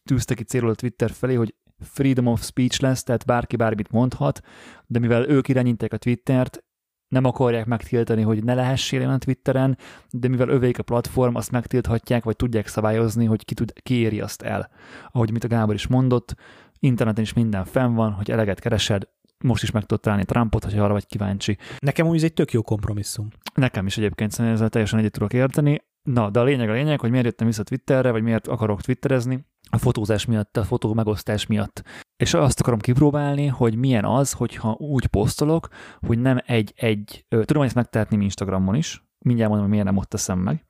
tűzte 0.05 0.35
ki 0.35 0.43
célul 0.43 0.71
a 0.71 0.75
Twitter 0.75 1.11
felé, 1.11 1.35
hogy 1.35 1.55
freedom 1.81 2.27
of 2.27 2.45
speech 2.45 2.83
lesz, 2.83 3.03
tehát 3.03 3.25
bárki 3.25 3.57
bármit 3.57 3.91
mondhat, 3.91 4.41
de 4.87 4.99
mivel 4.99 5.29
ők 5.29 5.49
irányítják 5.49 5.93
a 5.93 5.97
Twittert, 5.97 6.65
nem 7.14 7.24
akarják 7.24 7.66
megtiltani, 7.66 8.22
hogy 8.22 8.44
ne 8.44 8.55
lehessél 8.55 9.09
a 9.09 9.18
Twitteren, 9.18 9.79
de 10.11 10.29
mivel 10.29 10.48
övék 10.48 10.79
a 10.79 10.83
platform, 10.83 11.35
azt 11.35 11.50
megtilthatják, 11.50 12.24
vagy 12.24 12.37
tudják 12.37 12.66
szabályozni, 12.66 13.24
hogy 13.24 13.44
ki, 13.44 13.55
tud, 13.55 13.72
ki 13.83 13.94
éri 13.94 14.20
azt 14.20 14.42
el. 14.42 14.70
Ahogy 15.12 15.31
mit 15.31 15.44
a 15.44 15.48
Gábor 15.48 15.74
is 15.74 15.87
mondott, 15.87 16.35
interneten 16.79 17.24
is 17.24 17.33
minden 17.33 17.64
fenn 17.64 17.94
van, 17.94 18.12
hogy 18.12 18.31
eleget 18.31 18.61
keresed, 18.61 19.09
most 19.38 19.62
is 19.62 19.70
meg 19.70 19.83
tudod 19.83 20.03
találni 20.03 20.24
Trumpot, 20.24 20.64
ha 20.64 20.83
arra 20.83 20.92
vagy 20.92 21.07
kíváncsi. 21.07 21.59
Nekem 21.79 22.07
úgy 22.07 22.16
ez 22.16 22.22
egy 22.22 22.33
tök 22.33 22.53
jó 22.53 22.62
kompromisszum. 22.62 23.29
Nekem 23.55 23.87
is 23.87 23.96
egyébként 23.98 24.31
szerintem 24.31 24.55
ezzel 24.55 24.68
teljesen 24.68 24.98
egyet 24.98 25.12
tudok 25.12 25.33
érteni. 25.33 25.83
Na, 26.05 26.31
de 26.31 26.40
a 26.40 26.45
lényeg 26.45 26.69
a 26.69 26.73
lényeg, 26.73 27.01
hogy 27.01 27.11
miért 27.11 27.25
jöttem 27.25 27.47
vissza 27.47 27.62
Twitterre, 27.62 28.11
vagy 28.11 28.23
miért 28.23 28.47
akarok 28.47 28.83
twitterezni, 28.83 29.47
a 29.71 29.79
fotózás 29.79 30.25
miatt, 30.25 30.57
a 30.57 30.64
fotó 30.64 30.95
megosztás 30.95 31.47
miatt. 31.47 31.83
És 32.17 32.35
azt 32.35 32.61
akarom 32.61 32.79
kipróbálni, 32.79 33.47
hogy 33.47 33.77
milyen 33.77 34.05
az, 34.05 34.33
hogyha 34.33 34.73
úgy 34.73 35.07
posztolok, 35.07 35.69
hogy 36.07 36.19
nem 36.19 36.38
egy-egy, 36.47 37.27
tudom 37.29 37.62
ezt 37.62 37.75
megtehetni 37.75 38.23
Instagramon 38.25 38.75
is, 38.75 39.05
mindjárt 39.19 39.51
mondom, 39.51 39.69
hogy 39.69 39.77
miért 39.77 39.90
nem 39.90 40.01
ott 40.03 40.09
teszem 40.09 40.38
meg, 40.38 40.64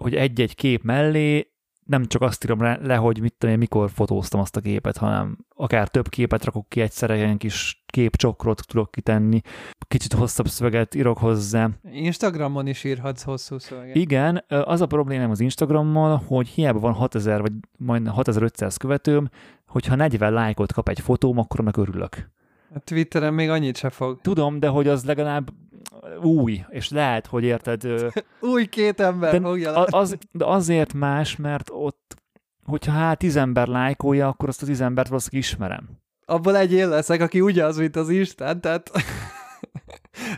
hogy 0.00 0.14
egy-egy 0.14 0.54
kép 0.54 0.82
mellé 0.82 1.52
nem 1.84 2.06
csak 2.06 2.22
azt 2.22 2.44
írom 2.44 2.62
le, 2.62 2.96
hogy 2.96 3.20
mit 3.20 3.34
tudom 3.38 3.54
én, 3.54 3.60
mikor 3.60 3.90
fotóztam 3.90 4.40
azt 4.40 4.56
a 4.56 4.60
képet, 4.60 4.96
hanem 4.96 5.38
akár 5.48 5.88
több 5.88 6.08
képet 6.08 6.44
rakok 6.44 6.68
ki 6.68 6.80
egyszerre, 6.80 7.16
ilyen 7.16 7.38
kis 7.38 7.77
képcsokrot 7.90 8.66
tudok 8.66 8.90
kitenni, 8.90 9.40
kicsit 9.88 10.12
hosszabb 10.12 10.48
szöveget 10.48 10.94
írok 10.94 11.18
hozzá. 11.18 11.68
Instagramon 11.92 12.66
is 12.66 12.84
írhatsz 12.84 13.22
hosszú 13.22 13.58
szöveget. 13.58 13.96
Igen, 13.96 14.44
az 14.48 14.80
a 14.80 14.86
problémám 14.86 15.30
az 15.30 15.40
Instagrammal, 15.40 16.22
hogy 16.26 16.48
hiába 16.48 16.78
van 16.78 16.92
6000 16.92 17.40
vagy 17.40 17.52
majd 17.78 18.08
6500 18.08 18.76
követőm, 18.76 19.30
hogyha 19.66 19.94
40 19.94 20.32
lájkot 20.32 20.72
kap 20.72 20.88
egy 20.88 21.00
fotóm, 21.00 21.38
akkor 21.38 21.60
meg 21.60 21.76
örülök. 21.76 22.30
A 22.74 22.78
Twitteren 22.78 23.34
még 23.34 23.48
annyit 23.50 23.76
se 23.76 23.90
fog. 23.90 24.20
Tudom, 24.20 24.60
de 24.60 24.68
hogy 24.68 24.88
az 24.88 25.04
legalább 25.04 25.50
új, 26.22 26.64
és 26.68 26.90
lehet, 26.90 27.26
hogy 27.26 27.44
érted... 27.44 27.82
új 28.40 28.66
két 28.66 29.00
ember 29.00 29.32
de 29.32 29.40
fogja 29.40 29.84
az, 29.84 30.18
De 30.32 30.44
azért 30.44 30.92
más, 30.92 31.36
mert 31.36 31.70
ott, 31.72 32.14
hogyha 32.64 32.92
hát 32.92 33.18
tíz 33.18 33.36
ember 33.36 33.66
lájkolja, 33.66 34.28
akkor 34.28 34.48
azt 34.48 34.62
a 34.62 34.66
tíz 34.66 34.80
embert 34.80 35.08
valószínűleg 35.08 35.44
ismerem. 35.48 35.88
Abból 36.30 36.56
egyén 36.56 36.88
leszek, 36.88 37.20
aki 37.20 37.40
ugyanaz, 37.40 37.78
mint 37.78 37.96
az 37.96 38.08
Isten, 38.08 38.60
tehát... 38.60 38.90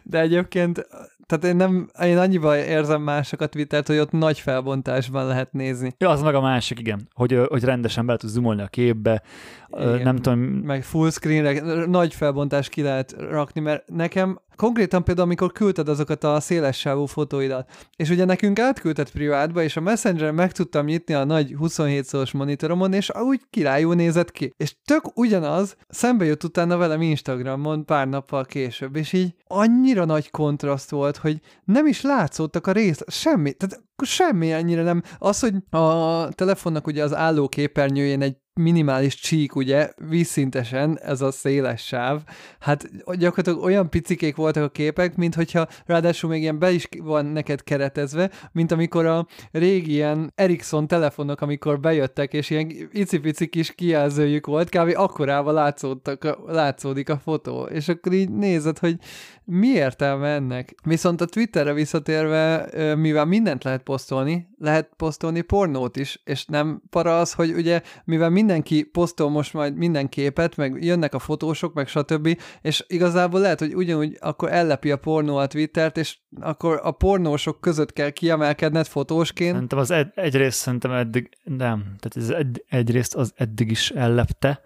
De 0.02 0.20
egyébként 0.20 0.86
tehát 1.26 1.44
én 1.44 1.56
nem, 1.56 1.90
én 2.02 2.18
annyiban 2.18 2.56
érzem 2.56 3.02
másokat 3.02 3.50
Twittert, 3.50 3.86
hogy 3.86 3.98
ott 3.98 4.10
nagy 4.10 4.38
felbontásban 4.38 5.26
lehet 5.26 5.52
nézni. 5.52 5.94
Ja, 5.98 6.08
az 6.08 6.22
meg 6.22 6.34
a 6.34 6.40
másik, 6.40 6.78
igen, 6.78 7.08
hogy, 7.14 7.40
hogy 7.48 7.64
rendesen 7.64 8.06
be 8.06 8.16
tudsz 8.16 8.32
zoomolni 8.32 8.62
a 8.62 8.66
képbe, 8.66 9.22
igen. 9.68 10.02
nem 10.02 10.16
tudom. 10.16 10.38
Meg 10.38 10.82
full 10.82 11.10
screenre, 11.10 11.84
nagy 11.86 12.14
felbontás 12.14 12.68
ki 12.68 12.82
lehet 12.82 13.14
rakni, 13.30 13.60
mert 13.60 13.88
nekem 13.88 14.40
konkrétan 14.60 15.04
például, 15.04 15.26
amikor 15.26 15.52
küldted 15.52 15.88
azokat 15.88 16.24
a 16.24 16.40
szélessávú 16.40 17.06
fotóidat, 17.06 17.70
és 17.96 18.10
ugye 18.10 18.24
nekünk 18.24 18.58
átküldted 18.58 19.10
privátba, 19.10 19.62
és 19.62 19.76
a 19.76 19.80
Messengeren 19.80 20.34
meg 20.34 20.52
tudtam 20.52 20.84
nyitni 20.84 21.14
a 21.14 21.24
nagy 21.24 21.54
27 21.58 22.04
szoros 22.04 22.32
monitoromon, 22.32 22.92
és 22.92 23.10
úgy 23.14 23.40
királyú 23.50 23.92
nézett 23.92 24.30
ki. 24.30 24.54
És 24.56 24.76
tök 24.84 25.18
ugyanaz, 25.18 25.76
szembe 25.88 26.24
jött 26.24 26.44
utána 26.44 26.76
velem 26.76 27.02
Instagramon 27.02 27.84
pár 27.84 28.08
nappal 28.08 28.44
később, 28.44 28.96
és 28.96 29.12
így 29.12 29.34
annyira 29.46 30.04
nagy 30.04 30.30
kontraszt 30.30 30.90
volt, 30.90 31.16
hogy 31.16 31.40
nem 31.64 31.86
is 31.86 32.02
látszottak 32.02 32.66
a 32.66 32.72
rész, 32.72 33.00
semmi. 33.06 33.52
Tehát 33.52 33.84
semmi 34.02 34.52
ennyire 34.52 34.82
nem. 34.82 35.02
Az, 35.18 35.40
hogy 35.40 35.54
a 35.70 36.28
telefonnak 36.28 36.86
ugye 36.86 37.02
az 37.02 37.14
álló 37.14 37.48
képernyőjén 37.48 38.22
egy 38.22 38.36
minimális 38.54 39.14
csík, 39.14 39.56
ugye, 39.56 39.90
vízszintesen 40.08 40.98
ez 40.98 41.20
a 41.20 41.30
széles 41.30 41.86
sáv, 41.86 42.22
hát 42.58 42.88
gyakorlatilag 43.18 43.62
olyan 43.62 43.90
picikék 43.90 44.36
voltak 44.36 44.62
a 44.62 44.68
képek, 44.68 45.16
mint 45.16 45.34
hogyha 45.34 45.68
ráadásul 45.86 46.30
még 46.30 46.42
ilyen 46.42 46.58
be 46.58 46.70
is 46.70 46.88
van 47.02 47.26
neked 47.26 47.62
keretezve, 47.62 48.30
mint 48.52 48.72
amikor 48.72 49.06
a 49.06 49.26
régi 49.52 49.92
ilyen 49.92 50.32
Ericsson 50.34 50.86
telefonok, 50.86 51.40
amikor 51.40 51.80
bejöttek, 51.80 52.32
és 52.32 52.50
ilyen 52.50 52.72
icipici 52.92 53.46
kis 53.46 53.74
kijelzőjük 53.74 54.46
volt, 54.46 54.68
kb. 54.68 54.92
akkorával 54.94 55.54
látszódtak, 55.54 56.38
látszódik 56.46 57.08
a 57.08 57.18
fotó, 57.18 57.62
és 57.62 57.88
akkor 57.88 58.12
így 58.12 58.30
nézed, 58.30 58.78
hogy 58.78 58.96
mi 59.44 59.66
értelme 59.66 60.28
ennek? 60.28 60.74
Viszont 60.84 61.20
a 61.20 61.24
Twitterre 61.24 61.72
visszatérve, 61.72 62.68
mivel 62.96 63.24
mindent 63.24 63.64
lehet 63.64 63.82
posztolni, 63.82 64.48
lehet 64.58 64.90
posztolni 64.96 65.40
pornót 65.40 65.96
is, 65.96 66.20
és 66.24 66.44
nem 66.44 66.82
para 66.90 67.18
az, 67.18 67.32
hogy 67.32 67.52
ugye, 67.52 67.82
mivel 68.04 68.30
mindenki 68.40 68.82
posztol 68.82 69.30
most 69.30 69.52
majd 69.52 69.76
minden 69.76 70.08
képet, 70.08 70.56
meg 70.56 70.84
jönnek 70.84 71.14
a 71.14 71.18
fotósok, 71.18 71.74
meg 71.74 71.88
stb., 71.88 72.40
és 72.62 72.84
igazából 72.86 73.40
lehet, 73.40 73.58
hogy 73.58 73.74
ugyanúgy 73.74 74.16
akkor 74.20 74.52
ellepi 74.52 74.90
a 74.90 74.96
pornó 74.96 75.36
a 75.36 75.46
Twittert, 75.46 75.96
és 75.96 76.18
akkor 76.40 76.80
a 76.82 76.90
pornósok 76.90 77.60
között 77.60 77.92
kell 77.92 78.10
kiemelkedned 78.10 78.86
fotósként. 78.86 79.52
Szerintem 79.52 79.78
az 79.78 79.90
ed- 79.90 80.12
egyrészt 80.14 80.58
szerintem 80.58 80.92
eddig, 80.92 81.28
nem, 81.44 81.80
tehát 81.80 82.16
ez 82.16 82.28
egy, 82.28 82.64
egyrészt 82.68 83.14
az 83.14 83.32
eddig 83.36 83.70
is 83.70 83.90
ellepte, 83.90 84.60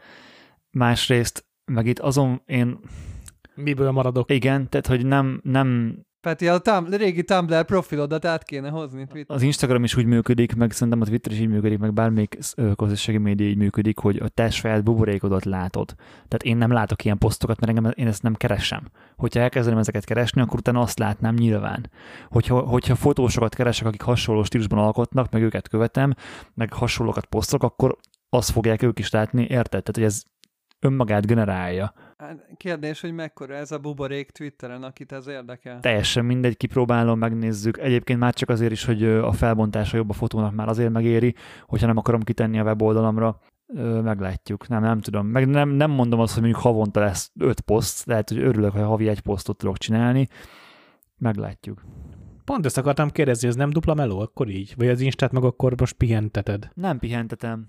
másrészt 0.71 1.45
meg 1.65 1.87
itt 1.87 1.99
azon 1.99 2.43
én 2.47 2.79
Miből 3.55 3.91
maradok? 3.91 4.31
Igen, 4.31 4.69
tehát 4.69 4.87
hogy 4.87 5.07
nem, 5.07 5.41
nem 5.45 5.99
Peti, 6.25 6.49
a 6.49 6.59
tam, 6.59 6.87
régi 6.95 7.23
Tumblr 7.23 7.65
profilodat 7.65 8.25
át 8.25 8.43
kéne 8.43 8.69
hozni. 8.69 9.07
Twitter. 9.07 9.37
Az 9.37 9.43
Instagram 9.43 9.85
is 9.85 9.97
úgy 9.97 10.05
működik, 10.05 10.55
meg 10.55 10.73
szerintem 10.73 11.01
a 11.01 11.05
Twitter 11.05 11.33
is 11.33 11.39
így 11.39 11.49
működik, 11.49 11.79
meg 11.79 11.93
bármelyik 11.93 12.39
közösségi 12.77 13.19
média 13.19 13.47
így 13.47 13.57
működik, 13.57 13.99
hogy 13.99 14.17
a 14.17 14.29
te 14.29 14.51
saját 14.51 14.85
buborékodat 14.85 15.45
látod. 15.45 15.95
Tehát 16.15 16.43
én 16.43 16.57
nem 16.57 16.71
látok 16.71 17.05
ilyen 17.05 17.19
posztokat, 17.19 17.61
mert 17.61 17.77
engem 17.77 17.93
én 17.97 18.07
ezt 18.07 18.23
nem 18.23 18.35
keresem. 18.35 18.91
Hogyha 19.17 19.41
elkezdeném 19.41 19.79
ezeket 19.79 20.05
keresni, 20.05 20.41
akkor 20.41 20.59
utána 20.59 20.81
azt 20.81 20.99
látnám 20.99 21.35
nyilván. 21.35 21.91
Hogyha, 22.29 22.61
hogyha 22.61 22.95
fotósokat 22.95 23.55
keresek, 23.55 23.87
akik 23.87 24.03
hasonló 24.03 24.43
stílusban 24.43 24.79
alkotnak, 24.79 25.31
meg 25.31 25.43
őket 25.43 25.69
követem, 25.69 26.15
meg 26.55 26.73
hasonlókat 26.73 27.27
posztok, 27.27 27.63
akkor 27.63 27.97
azt 28.29 28.51
fogják 28.51 28.83
ők 28.83 28.99
is 28.99 29.11
látni, 29.11 29.43
érted? 29.43 29.83
Tehát, 29.83 29.95
hogy 29.95 30.05
ez 30.05 30.23
önmagát 30.81 31.27
generálja. 31.27 31.93
Hát, 32.19 32.47
kérdés, 32.57 33.01
hogy 33.01 33.13
mekkora 33.13 33.55
ez 33.55 33.73
a 33.73 33.79
buborék 33.79 34.31
Twitteren, 34.31 34.83
akit 34.83 35.13
ez 35.13 35.27
érdekel? 35.27 35.81
Teljesen 35.81 36.25
mindegy, 36.25 36.57
kipróbálom, 36.57 37.19
megnézzük. 37.19 37.79
Egyébként 37.79 38.19
már 38.19 38.35
csak 38.35 38.49
azért 38.49 38.73
is, 38.73 38.85
hogy 38.85 39.05
a 39.05 39.33
felbontása 39.33 39.97
jobb 39.97 40.11
a 40.11 40.13
fotónak 40.13 40.55
már 40.55 40.69
azért 40.69 40.93
megéri, 40.93 41.35
hogyha 41.67 41.87
nem 41.87 41.97
akarom 41.97 42.23
kitenni 42.23 42.59
a 42.59 42.63
weboldalamra, 42.65 43.41
meglátjuk. 44.03 44.69
Nem, 44.69 44.83
nem 44.83 45.01
tudom. 45.01 45.27
Meg 45.27 45.49
nem, 45.49 45.69
nem 45.69 45.91
mondom 45.91 46.21
azt, 46.21 46.33
hogy 46.33 46.43
mondjuk 46.43 46.63
havonta 46.63 47.01
lesz 47.01 47.31
öt 47.39 47.61
poszt, 47.61 48.07
lehet, 48.07 48.29
hogy 48.29 48.39
örülök, 48.39 48.73
hogy 48.73 48.83
havi 48.83 49.09
egy 49.09 49.21
posztot 49.21 49.57
tudok 49.57 49.79
csinálni. 49.79 50.29
Meglátjuk. 51.19 51.83
Pont 52.45 52.65
ezt 52.67 52.79
akartam 52.79 53.11
kérdezni, 53.11 53.49
ez 53.49 53.55
nem 53.55 53.71
dupla 53.71 53.95
meló, 53.95 54.21
akkor 54.21 54.49
így? 54.49 54.75
Vagy 54.77 54.89
az 54.89 55.01
Instát 55.01 55.33
meg 55.33 55.45
akkor 55.45 55.75
most 55.77 55.93
pihenteted? 55.93 56.69
Nem 56.75 56.99
pihentetem. 56.99 57.67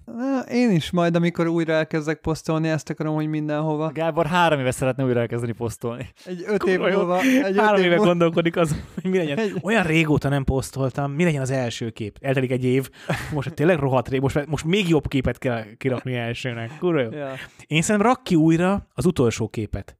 Én 0.51 0.71
is 0.71 0.91
majd, 0.91 1.15
amikor 1.15 1.47
újra 1.47 1.73
elkezdek 1.73 2.19
posztolni, 2.19 2.67
ezt 2.67 2.89
akarom, 2.89 3.15
hogy 3.15 3.27
mindenhova. 3.27 3.91
Gábor 3.93 4.25
három 4.25 4.59
éve 4.59 4.71
szeretne 4.71 5.03
újra 5.03 5.19
elkezdeni 5.19 5.51
posztolni. 5.51 6.09
Egy 6.25 6.43
öt 6.47 6.63
év 6.63 6.79
múlva. 6.79 7.19
Egy 7.21 7.57
három 7.57 7.81
éve 7.81 7.95
múlva. 7.95 8.05
gondolkodik 8.05 8.57
az, 8.57 8.75
hogy 9.01 9.11
mi 9.11 9.17
legyen. 9.17 9.37
Egy... 9.37 9.53
Olyan 9.61 9.83
régóta 9.83 10.29
nem 10.29 10.43
posztoltam, 10.43 11.11
mi 11.11 11.23
legyen 11.23 11.41
az 11.41 11.51
első 11.51 11.89
kép? 11.89 12.17
Eltelik 12.21 12.51
egy 12.51 12.63
év, 12.63 12.89
most 13.33 13.53
tényleg 13.53 13.79
rohadt 13.79 14.09
rég, 14.09 14.21
most, 14.21 14.45
most 14.45 14.65
még 14.65 14.89
jobb 14.89 15.07
képet 15.07 15.37
kell 15.37 15.63
kirakni 15.77 16.15
elsőnek. 16.15 16.71
Kurva 16.79 17.01
jó. 17.01 17.11
Ja. 17.11 17.31
Én 17.67 17.81
szerintem 17.81 18.11
rak 18.11 18.23
ki 18.23 18.35
újra 18.35 18.87
az 18.93 19.05
utolsó 19.05 19.47
képet. 19.47 19.97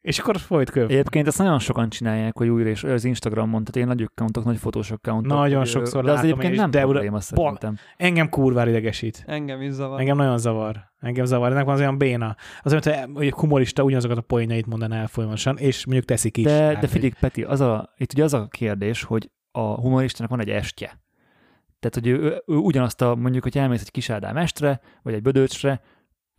És 0.00 0.18
akkor 0.18 0.36
folyt 0.38 0.70
köv. 0.70 0.90
Egyébként 0.90 1.26
ezt 1.26 1.38
nagyon 1.38 1.58
sokan 1.58 1.88
csinálják, 1.88 2.36
hogy 2.36 2.48
újra 2.48 2.68
és 2.68 2.84
az 2.84 3.04
Instagramon, 3.04 3.64
tehát 3.64 3.76
én 3.76 3.86
nagy 3.96 4.02
accountok, 4.02 4.44
nagy 4.44 4.58
fotós 4.58 4.90
accountok. 4.90 5.32
Nagyon 5.32 5.64
sokszor 5.64 6.04
de 6.04 6.12
az 6.12 6.22
egyébként 6.22 6.56
nem 6.56 6.70
de 6.70 6.80
probléma 6.80 7.20
szerintem. 7.20 7.76
Engem 7.96 8.28
kurvára 8.28 8.70
idegesít. 8.70 9.24
Engem 9.26 9.62
is 9.62 9.72
zavar. 9.72 10.00
Engem 10.00 10.16
nagyon 10.16 10.38
zavar. 10.38 10.76
Engem 11.00 11.24
zavar. 11.24 11.50
Ennek 11.50 11.64
van 11.64 11.74
az 11.74 11.80
olyan 11.80 11.98
béna. 11.98 12.36
Az 12.62 12.72
olyan, 12.72 13.10
hogy 13.14 13.26
a 13.26 13.34
humorista 13.36 13.82
ugyanazokat 13.82 14.16
a 14.16 14.20
poénait 14.20 14.66
mondaná 14.66 15.00
el 15.00 15.06
folyamatosan, 15.06 15.56
és 15.56 15.86
mondjuk 15.86 16.06
teszik 16.06 16.36
is. 16.36 16.44
De, 16.44 16.78
de 16.80 16.86
figyelj, 16.86 17.12
Peti, 17.20 17.42
az 17.42 17.60
a, 17.60 17.94
itt 17.96 18.12
ugye 18.12 18.24
az 18.24 18.34
a 18.34 18.48
kérdés, 18.50 19.02
hogy 19.02 19.30
a 19.52 19.60
humoristának 19.60 20.30
van 20.30 20.40
egy 20.40 20.50
estje. 20.50 21.00
Tehát, 21.80 21.94
hogy 21.94 22.06
ő, 22.06 22.20
ő, 22.20 22.42
ő 22.46 22.54
ugyanazt 22.54 23.02
a, 23.02 23.14
mondjuk, 23.14 23.42
hogy 23.42 23.58
elmész 23.58 23.80
egy 23.80 23.90
kis 23.90 24.10
Ádám 24.10 24.36
estre, 24.36 24.80
vagy 25.02 25.14
egy 25.14 25.22
Bödöcsre, 25.22 25.80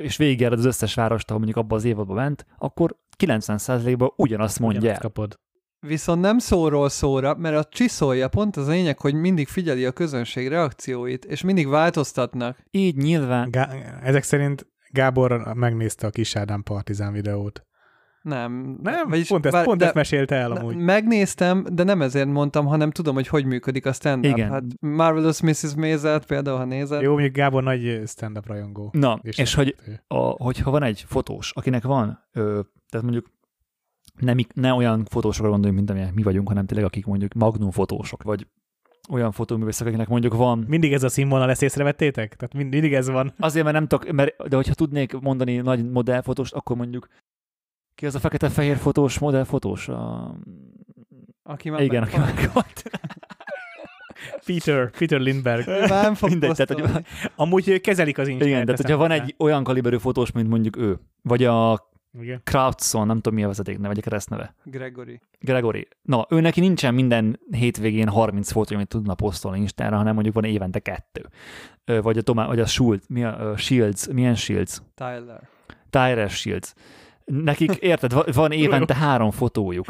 és 0.03 0.17
végigjárod 0.17 0.59
az 0.59 0.65
összes 0.65 0.93
várost, 0.93 1.27
ahol 1.29 1.41
mondjuk 1.41 1.63
abban 1.63 1.77
az 1.77 1.85
évadban 1.85 2.15
ment, 2.15 2.45
akkor 2.57 2.95
90%-ban 3.23 4.11
ugyanazt 4.15 4.59
mondja 4.59 4.79
ugyanazt 4.79 5.01
kapod. 5.01 5.39
Viszont 5.87 6.21
nem 6.21 6.37
szóról 6.37 6.89
szóra, 6.89 7.35
mert 7.35 7.55
a 7.55 7.63
csiszolja 7.63 8.27
pont 8.27 8.57
az 8.57 8.67
lényeg, 8.67 8.99
hogy 8.99 9.13
mindig 9.13 9.47
figyeli 9.47 9.85
a 9.85 9.91
közönség 9.91 10.47
reakcióit, 10.47 11.25
és 11.25 11.41
mindig 11.41 11.67
változtatnak. 11.67 12.57
Így 12.71 12.95
nyilván. 12.95 13.49
Gá- 13.51 14.03
ezek 14.03 14.23
szerint 14.23 14.67
Gábor 14.89 15.53
megnézte 15.53 16.07
a 16.07 16.09
Kis 16.09 16.35
Ádám 16.35 16.63
Partizán 16.63 17.13
videót. 17.13 17.65
Nem. 18.21 18.77
Nem, 18.81 19.09
vagyis, 19.09 19.27
pont, 19.27 19.45
ezt, 19.45 19.55
bár, 19.55 19.65
pont 19.65 19.81
ezt 19.81 19.93
mesélte 19.93 20.35
el 20.35 20.51
amúgy. 20.51 20.75
Megnéztem, 20.75 21.65
de 21.71 21.83
nem 21.83 22.01
ezért 22.01 22.27
mondtam, 22.27 22.65
hanem 22.65 22.91
tudom, 22.91 23.13
hogy 23.13 23.27
hogy 23.27 23.45
működik 23.45 23.85
a 23.85 23.93
stand-up. 23.93 24.37
Igen. 24.37 24.49
Hát 24.49 24.63
Marvelous 24.79 25.41
Mrs. 25.41 25.75
Maisel 25.75 26.19
például, 26.19 26.57
ha 26.57 26.65
nézed. 26.65 27.01
Jó, 27.01 27.11
mondjuk 27.11 27.33
Gábor 27.33 27.63
nagy 27.63 28.01
stand-up 28.05 28.47
rajongó. 28.47 28.89
Na, 28.93 29.19
és, 29.21 29.37
és 29.37 29.53
hogy, 29.53 29.75
a, 30.07 30.17
hogyha 30.17 30.71
van 30.71 30.83
egy 30.83 31.03
fotós, 31.07 31.51
akinek 31.51 31.83
van, 31.83 32.27
ö, 32.31 32.59
tehát 32.89 33.05
mondjuk 33.05 33.31
nem, 34.19 34.37
ne 34.53 34.73
olyan 34.73 35.05
fotósokra 35.05 35.49
gondoljunk, 35.49 35.77
mint 35.77 35.89
amilyen 35.89 36.13
mi 36.13 36.23
vagyunk, 36.23 36.47
hanem 36.47 36.65
tényleg 36.65 36.85
akik 36.85 37.05
mondjuk 37.05 37.33
magnum 37.33 37.71
fotósok, 37.71 38.23
vagy 38.23 38.47
olyan 39.09 39.31
fotóművészek, 39.31 39.87
akinek 39.87 40.07
mondjuk 40.07 40.33
van... 40.33 40.65
Mindig 40.67 40.93
ez 40.93 41.03
a 41.03 41.09
színvonal, 41.09 41.49
ezt 41.49 41.63
észrevettétek? 41.63 42.35
Tehát 42.35 42.69
mindig 42.71 42.93
ez 42.93 43.09
van. 43.09 43.33
Azért, 43.39 43.63
mert 43.63 43.75
nem 43.75 43.87
tudok, 43.87 44.11
mert, 44.11 44.47
de 44.49 44.55
hogyha 44.55 44.73
tudnék 44.73 45.19
mondani 45.19 45.55
nagy 45.55 45.89
modellfotóst, 45.89 46.53
akkor 46.53 46.75
mondjuk 46.77 47.07
ki 47.95 48.05
az 48.05 48.15
a 48.15 48.19
fekete-fehér 48.19 48.77
fotós, 48.77 49.19
modellfotós? 49.19 49.87
A... 49.87 50.35
Aki 51.43 51.69
már 51.69 51.81
Igen, 51.81 52.03
aki 52.03 52.17
már 52.17 52.33
Peter, 54.45 54.89
Peter 54.89 55.19
Lindberg. 55.19 55.67
nem 55.89 56.13
fog 56.13 56.29
Mindegy, 56.29 56.55
tehát, 56.55 56.93
hogy 56.93 57.05
amúgy 57.35 57.81
kezelik 57.81 58.17
az 58.17 58.27
Instagram. 58.27 58.53
Igen, 58.53 58.65
tehát 58.65 58.81
hogyha 58.81 58.97
van 58.97 59.11
egy 59.11 59.35
olyan 59.37 59.63
kaliberű 59.63 59.97
fotós, 59.97 60.31
mint 60.31 60.47
mondjuk 60.49 60.77
ő, 60.77 60.99
vagy 61.21 61.43
a 61.43 61.89
igen. 62.19 62.41
Krautson, 62.43 63.07
nem 63.07 63.15
tudom 63.15 63.33
mi 63.33 63.43
a 63.43 63.47
vezetékneve, 63.47 63.87
vagy 63.87 63.97
a 63.97 64.01
keresztneve. 64.01 64.55
Gregory. 64.63 65.21
Gregory. 65.39 65.87
Na, 66.01 66.25
ő 66.29 66.39
neki 66.39 66.59
nincsen 66.59 66.93
minden 66.93 67.39
hétvégén 67.51 68.07
30 68.07 68.51
fotó, 68.51 68.75
amit 68.75 68.87
tudna 68.87 69.13
posztolni 69.13 69.59
Instára, 69.59 69.97
hanem 69.97 70.13
mondjuk 70.13 70.35
van 70.35 70.43
évente 70.43 70.79
kettő. 70.79 71.29
Vagy 72.01 72.17
a, 72.17 72.21
Tomá, 72.21 72.47
vagy 72.47 72.59
a 72.59 72.65
Schultz, 72.65 73.05
mi 73.07 73.23
a, 73.23 73.49
a 73.51 73.57
Shields, 73.57 74.07
milyen 74.07 74.35
Shields? 74.35 74.81
Tyler. 74.95 75.49
Tyler 75.89 76.29
Shields. 76.29 76.73
Nekik, 77.31 77.71
érted, 77.71 78.33
van 78.33 78.51
évente 78.51 78.95
három 78.95 79.31
fotójuk. 79.31 79.85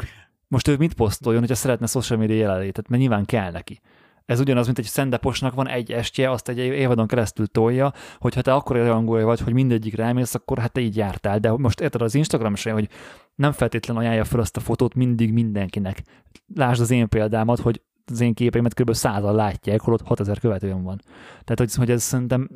Most 0.48 0.68
ő 0.68 0.76
mit 0.76 0.94
posztoljon, 0.94 1.40
hogyha 1.40 1.56
szeretne 1.56 1.86
social 1.86 2.18
media 2.18 2.36
jelenlétet, 2.36 2.88
mert 2.88 3.00
nyilván 3.00 3.24
kell 3.24 3.50
neki. 3.50 3.80
Ez 4.26 4.40
ugyanaz, 4.40 4.66
mint 4.66 4.78
egy 4.78 4.84
szendeposnak 4.84 5.54
van 5.54 5.68
egy 5.68 5.92
estje, 5.92 6.30
azt 6.30 6.48
egy 6.48 6.58
évadon 6.58 7.06
keresztül 7.06 7.46
tolja, 7.46 7.92
hogyha 8.18 8.40
te 8.40 8.54
akkor 8.54 8.76
rajongója 8.76 9.26
vagy, 9.26 9.40
hogy 9.40 9.52
mindegyik 9.52 9.96
rámész, 9.96 10.34
akkor 10.34 10.58
hát 10.58 10.72
te 10.72 10.80
így 10.80 10.96
jártál. 10.96 11.38
De 11.38 11.50
most 11.56 11.80
érted 11.80 12.02
az 12.02 12.14
Instagram 12.14 12.54
sem, 12.54 12.72
hogy 12.72 12.88
nem 13.34 13.52
feltétlen 13.52 13.96
ajánlja 13.96 14.24
fel 14.24 14.40
azt 14.40 14.56
a 14.56 14.60
fotót 14.60 14.94
mindig 14.94 15.32
mindenkinek. 15.32 16.02
Lásd 16.54 16.80
az 16.80 16.90
én 16.90 17.08
példámat, 17.08 17.60
hogy 17.60 17.80
az 18.06 18.20
én 18.20 18.34
képeimet 18.34 18.74
kb. 18.74 18.92
százal 18.92 19.34
látják, 19.34 19.80
holott 19.80 20.02
6000 20.06 20.38
követőm 20.38 20.82
van. 20.82 21.00
Tehát, 21.30 21.58
hogy, 21.58 21.74
hogy 21.74 21.90
ez 21.90 22.02
szerintem 22.02 22.48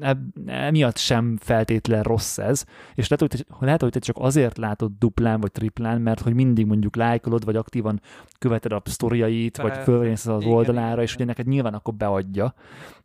emiatt 0.47 0.97
sem 0.97 1.37
feltétlen 1.41 2.03
rossz 2.03 2.39
ez, 2.39 2.65
és 2.95 3.09
lehet, 3.09 3.33
hogy, 3.33 3.45
te, 3.47 3.57
lehet, 3.65 3.81
hogy 3.81 3.91
te 3.91 3.99
csak 3.99 4.17
azért 4.19 4.59
látod 4.59 4.93
duplán 4.99 5.41
vagy 5.41 5.53
triplán, 5.53 6.01
mert 6.01 6.21
hogy 6.21 6.35
mindig 6.35 6.67
mondjuk 6.67 6.97
lájkolod, 6.97 7.45
vagy 7.45 7.57
aktívan 7.57 8.01
követed 8.39 8.73
a 8.73 8.83
sztoriait, 8.85 9.57
vagy 9.57 9.77
fölvész 9.77 10.27
az 10.27 10.45
oldalára, 10.45 11.03
és 11.03 11.15
ugye 11.15 11.25
neked 11.25 11.47
nyilván 11.47 11.75
akkor 11.75 11.95
beadja, 11.95 12.55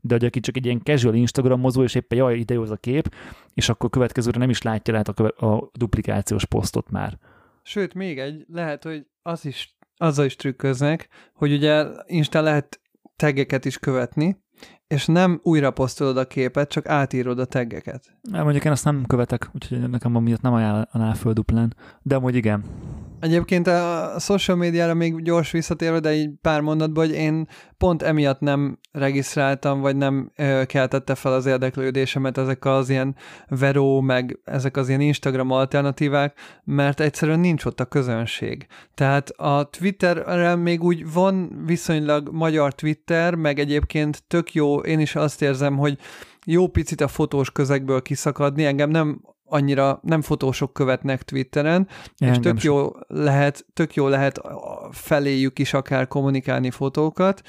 de 0.02 0.14
hogy 0.14 0.26
aki 0.26 0.40
csak 0.40 0.58
egy 0.58 0.66
ilyen 0.66 0.82
casual 0.84 1.16
Instagramozó, 1.16 1.84
és 1.84 1.96
éppen 1.96 2.18
jaj, 2.18 2.38
ide 2.38 2.58
a 2.58 2.76
kép, 2.76 3.14
és 3.54 3.70
akkor 3.70 3.90
következőre 3.90 4.40
nem 4.40 4.50
is 4.50 4.62
látja 4.62 4.94
lehet 4.94 5.08
a, 5.08 5.46
a 5.48 5.70
duplikációs 5.74 6.46
posztot 6.46 6.90
már. 6.90 7.18
Sőt, 7.64 7.94
még 7.94 8.20
egy, 8.20 8.46
lehet, 8.50 8.84
hogy 8.84 9.06
az 9.22 9.46
is 9.46 9.76
azzal 10.02 10.26
is 10.26 10.36
trükköznek, 10.36 11.08
hogy 11.34 11.54
ugye 11.54 11.86
Instán 12.06 12.44
lehet 12.44 12.82
teggeket 13.16 13.66
is 13.66 13.78
követni, 13.78 14.42
és 14.88 15.06
nem 15.06 15.40
újra 15.44 15.72
posztolod 15.72 16.18
a 16.18 16.28
képet, 16.28 16.70
csak 16.70 16.88
átírod 16.88 17.40
a 17.40 17.46
teggeket. 17.46 18.18
Ja, 18.32 18.44
mondjuk 18.44 18.66
én 18.66 18.72
azt 18.72 18.86
nem 18.86 19.06
követek, 19.08 19.50
úgyhogy 19.54 19.90
nekem 19.90 20.16
amiatt 20.16 20.42
nem 20.42 20.54
ajánlaná 20.54 21.14
föl 21.14 21.34
duplán. 21.34 21.76
De 22.02 22.16
amúgy 22.16 22.36
igen. 22.36 22.64
Egyébként 23.22 23.68
a 23.68 24.16
social 24.20 24.58
médiára 24.58 24.94
még 24.94 25.22
gyors 25.24 25.52
visszatérve, 25.52 26.00
de 26.00 26.10
egy 26.10 26.30
pár 26.42 26.62
mondatban, 26.62 27.06
hogy 27.06 27.16
én 27.16 27.48
pont 27.78 28.02
emiatt 28.02 28.40
nem 28.40 28.80
regisztráltam, 28.92 29.82
vagy 29.82 29.96
nem 29.96 30.32
ö, 30.36 30.62
keltette 30.66 31.16
fel 31.16 31.34
az 31.34 31.46
érdeklődésemet 31.46 32.38
ezek 32.38 32.66
az 32.66 32.90
ilyen 32.90 33.16
Vero, 33.48 34.02
meg 34.02 34.40
ezek 34.44 34.78
az 34.78 34.88
ilyen 34.88 35.02
Instagram 35.02 35.52
alternatívák, 35.52 36.38
mert 36.64 37.00
egyszerűen 37.00 37.40
nincs 37.40 37.66
ott 37.66 37.80
a 37.80 37.86
közönség. 37.86 38.68
Tehát 38.94 39.30
a 39.30 39.70
Twitterre 39.70 40.56
még 40.56 40.84
úgy 40.84 41.12
van 41.12 41.64
viszonylag 41.66 42.30
magyar 42.32 42.74
Twitter, 42.74 43.36
meg 43.36 43.60
egyébként 43.60 44.24
tök 44.28 44.54
jó, 44.54 44.80
én 44.80 45.00
is 45.00 45.16
azt 45.16 45.42
érzem, 45.42 45.78
hogy 45.78 45.98
jó 46.46 46.68
picit 46.68 47.02
a 47.02 47.08
fotós 47.08 47.52
közegből 47.52 48.02
kiszakadni, 48.02 48.66
engem 48.66 48.90
nem 48.90 49.22
annyira 49.52 50.00
nem 50.04 50.22
fotósok 50.22 50.74
követnek 50.74 51.24
Twitteren, 51.24 51.88
ja, 52.18 52.30
és 52.30 52.38
tök 52.40 52.62
jó, 52.62 52.90
lehet, 53.08 53.66
tök 53.74 53.94
jó 53.96 54.08
lehet 54.08 54.42
feléjük 54.92 55.60
is 55.60 55.74
akár 55.74 56.08
kommunikálni 56.08 56.70
fotókat. 56.72 57.42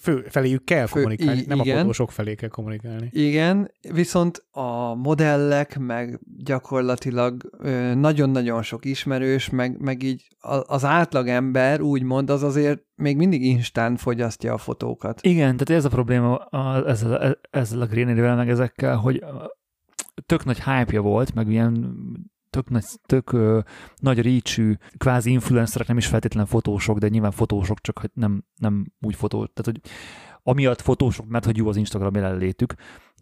Fő, 0.00 0.26
feléjük 0.28 0.64
kell 0.64 0.86
Fő, 0.86 0.92
kommunikálni, 0.92 1.40
i- 1.40 1.44
nem 1.46 1.58
igen. 1.60 1.76
a 1.76 1.80
fotósok 1.80 2.10
felé 2.10 2.34
kell 2.34 2.48
kommunikálni. 2.48 3.08
Igen, 3.10 3.70
viszont 3.92 4.44
a 4.50 4.94
modellek, 4.94 5.78
meg 5.78 6.20
gyakorlatilag 6.36 7.50
nagyon-nagyon 7.94 8.62
sok 8.62 8.84
ismerős, 8.84 9.50
meg, 9.50 9.80
meg 9.80 10.02
így 10.02 10.28
az 10.66 10.84
átlag 10.84 11.28
ember, 11.28 11.80
úgymond, 11.80 12.30
az 12.30 12.42
azért 12.42 12.82
még 12.94 13.16
mindig 13.16 13.44
instán 13.44 13.96
fogyasztja 13.96 14.52
a 14.52 14.58
fotókat. 14.58 15.20
Igen, 15.22 15.56
tehát 15.56 15.70
ez 15.70 15.84
a 15.84 15.88
probléma 15.88 16.36
a, 16.36 16.88
ezzel, 16.88 17.38
ezzel 17.50 17.80
a 17.80 17.86
greenery 17.86 18.20
meg 18.20 18.48
ezekkel, 18.48 18.96
hogy 18.96 19.24
tök 20.26 20.44
nagy 20.44 20.62
hype 20.62 21.00
volt, 21.00 21.34
meg 21.34 21.48
ilyen 21.48 21.96
tök, 22.50 22.70
nagy, 22.70 22.84
tök 23.06 23.32
ö, 23.32 23.60
nagy 23.96 24.22
reachű, 24.22 24.74
kvázi 24.96 25.30
influencerek, 25.30 25.88
nem 25.88 25.96
is 25.96 26.06
feltétlenül 26.06 26.48
fotósok, 26.48 26.98
de 26.98 27.08
nyilván 27.08 27.30
fotósok, 27.30 27.80
csak 27.80 27.98
hogy 27.98 28.10
nem, 28.14 28.44
nem 28.56 28.92
úgy 29.00 29.14
fotó. 29.14 29.46
Tehát, 29.46 29.64
hogy 29.64 29.80
amiatt 30.42 30.80
fotósok, 30.80 31.26
mert 31.26 31.44
hogy 31.44 31.56
jó 31.56 31.68
az 31.68 31.76
Instagram 31.76 32.14
jelenlétük, 32.14 32.74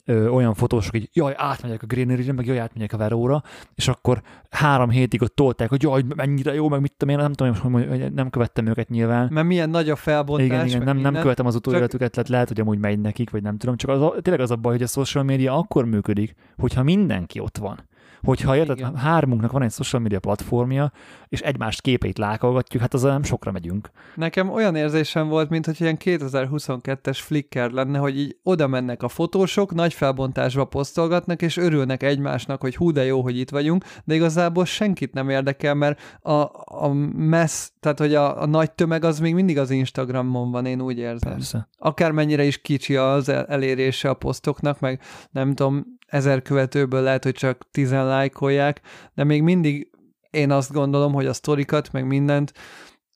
ö, 0.04 0.28
olyan 0.28 0.54
fotósok, 0.54 0.90
hogy 0.90 1.08
jaj, 1.12 1.34
átmegyek 1.36 1.82
a 1.82 1.86
greenery 1.86 2.32
meg 2.32 2.46
jaj, 2.46 2.58
átmegyek 2.58 2.92
a 2.92 2.96
Veróra, 2.96 3.42
és 3.74 3.88
akkor 3.88 4.22
három 4.50 4.90
hétig 4.90 5.22
ott 5.22 5.34
tolták, 5.34 5.68
hogy 5.68 5.82
jaj, 5.82 6.02
mennyire 6.16 6.54
jó, 6.54 6.68
meg 6.68 6.80
mit 6.80 6.92
tudom 6.96 7.14
én, 7.14 7.20
nem 7.20 7.32
tudom, 7.32 7.72
hogy, 7.72 8.12
nem 8.12 8.30
követtem 8.30 8.66
őket 8.66 8.88
nyilván. 8.88 9.28
Mert 9.32 9.46
milyen 9.46 9.70
nagy 9.70 9.90
a 9.90 9.96
felbontás. 9.96 10.46
Igen, 10.46 10.66
igen, 10.66 10.82
nem, 10.82 10.96
nem 10.96 11.22
követem 11.22 11.46
az 11.46 11.54
utóéletüket, 11.54 12.12
csak... 12.12 12.26
lehet, 12.26 12.48
hogy 12.48 12.60
amúgy 12.60 12.78
megy 12.78 13.00
nekik, 13.00 13.30
vagy 13.30 13.42
nem 13.42 13.56
tudom, 13.56 13.76
csak 13.76 13.90
az, 13.90 14.12
tényleg 14.22 14.42
az 14.42 14.50
a 14.50 14.56
baj, 14.56 14.72
hogy 14.72 14.82
a 14.82 14.86
social 14.86 15.24
media 15.24 15.56
akkor 15.56 15.84
működik, 15.84 16.34
hogyha 16.56 16.82
mindenki 16.82 17.40
ott 17.40 17.58
van 17.58 17.88
hogyha 18.22 18.56
érted, 18.56 18.96
hármunknak 18.96 19.52
van 19.52 19.62
egy 19.62 19.72
social 19.72 20.02
media 20.02 20.20
platformja, 20.20 20.92
és 21.28 21.40
egymást 21.40 21.80
képeit 21.80 22.18
lákolgatjuk, 22.18 22.82
hát 22.82 22.94
azzal 22.94 23.10
nem 23.10 23.22
sokra 23.22 23.52
megyünk. 23.52 23.90
Nekem 24.14 24.50
olyan 24.50 24.76
érzésem 24.76 25.28
volt, 25.28 25.50
mint 25.50 25.66
hogy 25.66 25.80
ilyen 25.80 25.96
2022-es 26.04 27.18
Flickr 27.20 27.70
lenne, 27.70 27.98
hogy 27.98 28.18
így 28.18 28.36
oda 28.42 28.66
mennek 28.66 29.02
a 29.02 29.08
fotósok, 29.08 29.74
nagy 29.74 29.94
felbontásba 29.94 30.64
posztolgatnak, 30.64 31.42
és 31.42 31.56
örülnek 31.56 32.02
egymásnak, 32.02 32.60
hogy 32.60 32.76
hú 32.76 32.90
de 32.92 33.04
jó, 33.04 33.22
hogy 33.22 33.38
itt 33.38 33.50
vagyunk, 33.50 33.84
de 34.04 34.14
igazából 34.14 34.64
senkit 34.64 35.12
nem 35.12 35.28
érdekel, 35.28 35.74
mert 35.74 36.00
a, 36.20 36.32
a 36.64 36.92
messz, 37.14 37.72
tehát 37.80 37.98
hogy 37.98 38.14
a, 38.14 38.42
a 38.42 38.46
nagy 38.46 38.72
tömeg 38.72 39.04
az 39.04 39.18
még 39.18 39.34
mindig 39.34 39.58
az 39.58 39.70
Instagramon 39.70 40.50
van, 40.50 40.66
én 40.66 40.80
úgy 40.80 40.98
érzem. 40.98 41.32
Persze. 41.32 41.68
Akármennyire 41.78 42.44
is 42.44 42.60
kicsi 42.60 42.96
az 42.96 43.28
elérése 43.28 44.08
a 44.08 44.14
posztoknak, 44.14 44.80
meg 44.80 45.00
nem 45.30 45.54
tudom, 45.54 45.86
ezer 46.06 46.42
követőből 46.42 47.02
lehet, 47.02 47.24
hogy 47.24 47.34
csak 47.34 47.66
tizen 47.70 48.06
lájkolják, 48.06 48.80
de 49.14 49.24
még 49.24 49.42
mindig 49.42 49.90
én 50.30 50.50
azt 50.50 50.72
gondolom, 50.72 51.12
hogy 51.12 51.26
a 51.26 51.32
sztorikat, 51.32 51.92
meg 51.92 52.06
mindent 52.06 52.52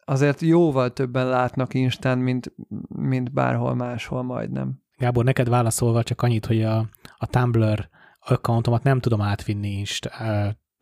azért 0.04 0.40
jóval 0.40 0.92
többen 0.92 1.28
látnak 1.28 1.74
Instán, 1.74 2.18
mint, 2.18 2.52
mint 2.88 3.32
bárhol 3.32 3.74
máshol 3.74 4.22
majdnem. 4.22 4.82
Gábor, 4.96 5.24
neked 5.24 5.48
válaszolva 5.48 6.02
csak 6.02 6.22
annyit, 6.22 6.46
hogy 6.46 6.62
a, 6.62 6.88
a 7.16 7.26
Tumblr 7.26 7.88
accountomat 8.20 8.82
nem 8.82 9.00
tudom 9.00 9.20
átvinni 9.20 9.68
Inst, 9.68 10.10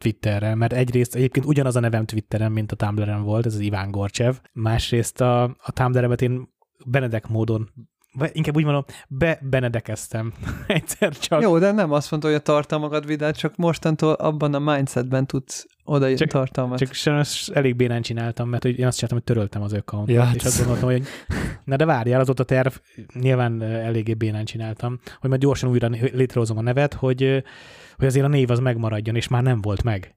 Twitterre, 0.02 0.54
mert 0.54 0.72
egyrészt 0.72 1.14
egyébként 1.14 1.46
ugyanaz 1.46 1.76
a 1.76 1.80
nevem 1.80 2.04
Twitteren, 2.04 2.52
mint 2.52 2.72
a 2.72 2.76
Tumblr-en 2.76 3.22
volt, 3.22 3.46
ez 3.46 3.54
az 3.54 3.60
Iván 3.60 3.90
Gorcsev, 3.90 4.34
másrészt 4.52 5.20
a, 5.20 5.42
a 5.42 5.72
Tumblr-emet 5.72 6.22
én 6.22 6.48
Benedek 6.84 7.28
módon 7.28 7.70
vagy 8.14 8.30
inkább 8.32 8.56
úgy 8.56 8.64
mondom, 8.64 8.84
be 9.08 9.38
benedekeztem 9.42 10.32
egyszer 10.66 11.18
csak. 11.18 11.42
Jó, 11.42 11.58
de 11.58 11.72
nem 11.72 11.92
azt 11.92 12.10
mondta, 12.10 12.28
hogy 12.28 12.38
a 12.38 12.42
tartalmakat 12.42 13.04
vidd 13.04 13.32
csak 13.32 13.56
mostantól 13.56 14.12
abban 14.12 14.54
a 14.54 14.58
mindsetben 14.58 15.26
tudsz 15.26 15.66
oda 15.84 16.16
csak, 16.16 16.28
tartalmat. 16.28 16.78
Csak 16.78 16.92
sajnos 16.92 17.48
elég 17.48 17.76
bénán 17.76 18.02
csináltam, 18.02 18.48
mert 18.48 18.64
én 18.64 18.86
azt 18.86 18.98
csináltam, 18.98 19.18
hogy 19.18 19.24
töröltem 19.24 19.62
az 19.62 19.72
accountot, 19.72 20.14
ja, 20.14 20.30
és 20.34 20.44
azt 20.44 20.58
gondoltam, 20.58 20.90
hogy 20.90 21.02
na 21.64 21.76
de 21.76 21.84
várjál, 21.84 22.20
az 22.20 22.28
ott 22.28 22.40
a 22.40 22.44
terv, 22.44 22.72
nyilván 23.20 23.62
eléggé 23.62 24.14
bénán 24.14 24.44
csináltam, 24.44 25.00
hogy 25.20 25.28
majd 25.28 25.42
gyorsan 25.42 25.70
újra 25.70 25.88
létrehozom 25.88 26.58
a 26.58 26.62
nevet, 26.62 26.94
hogy, 26.94 27.44
hogy 27.96 28.06
azért 28.06 28.24
a 28.24 28.28
név 28.28 28.50
az 28.50 28.58
megmaradjon, 28.58 29.16
és 29.16 29.28
már 29.28 29.42
nem 29.42 29.60
volt 29.60 29.82
meg. 29.82 30.16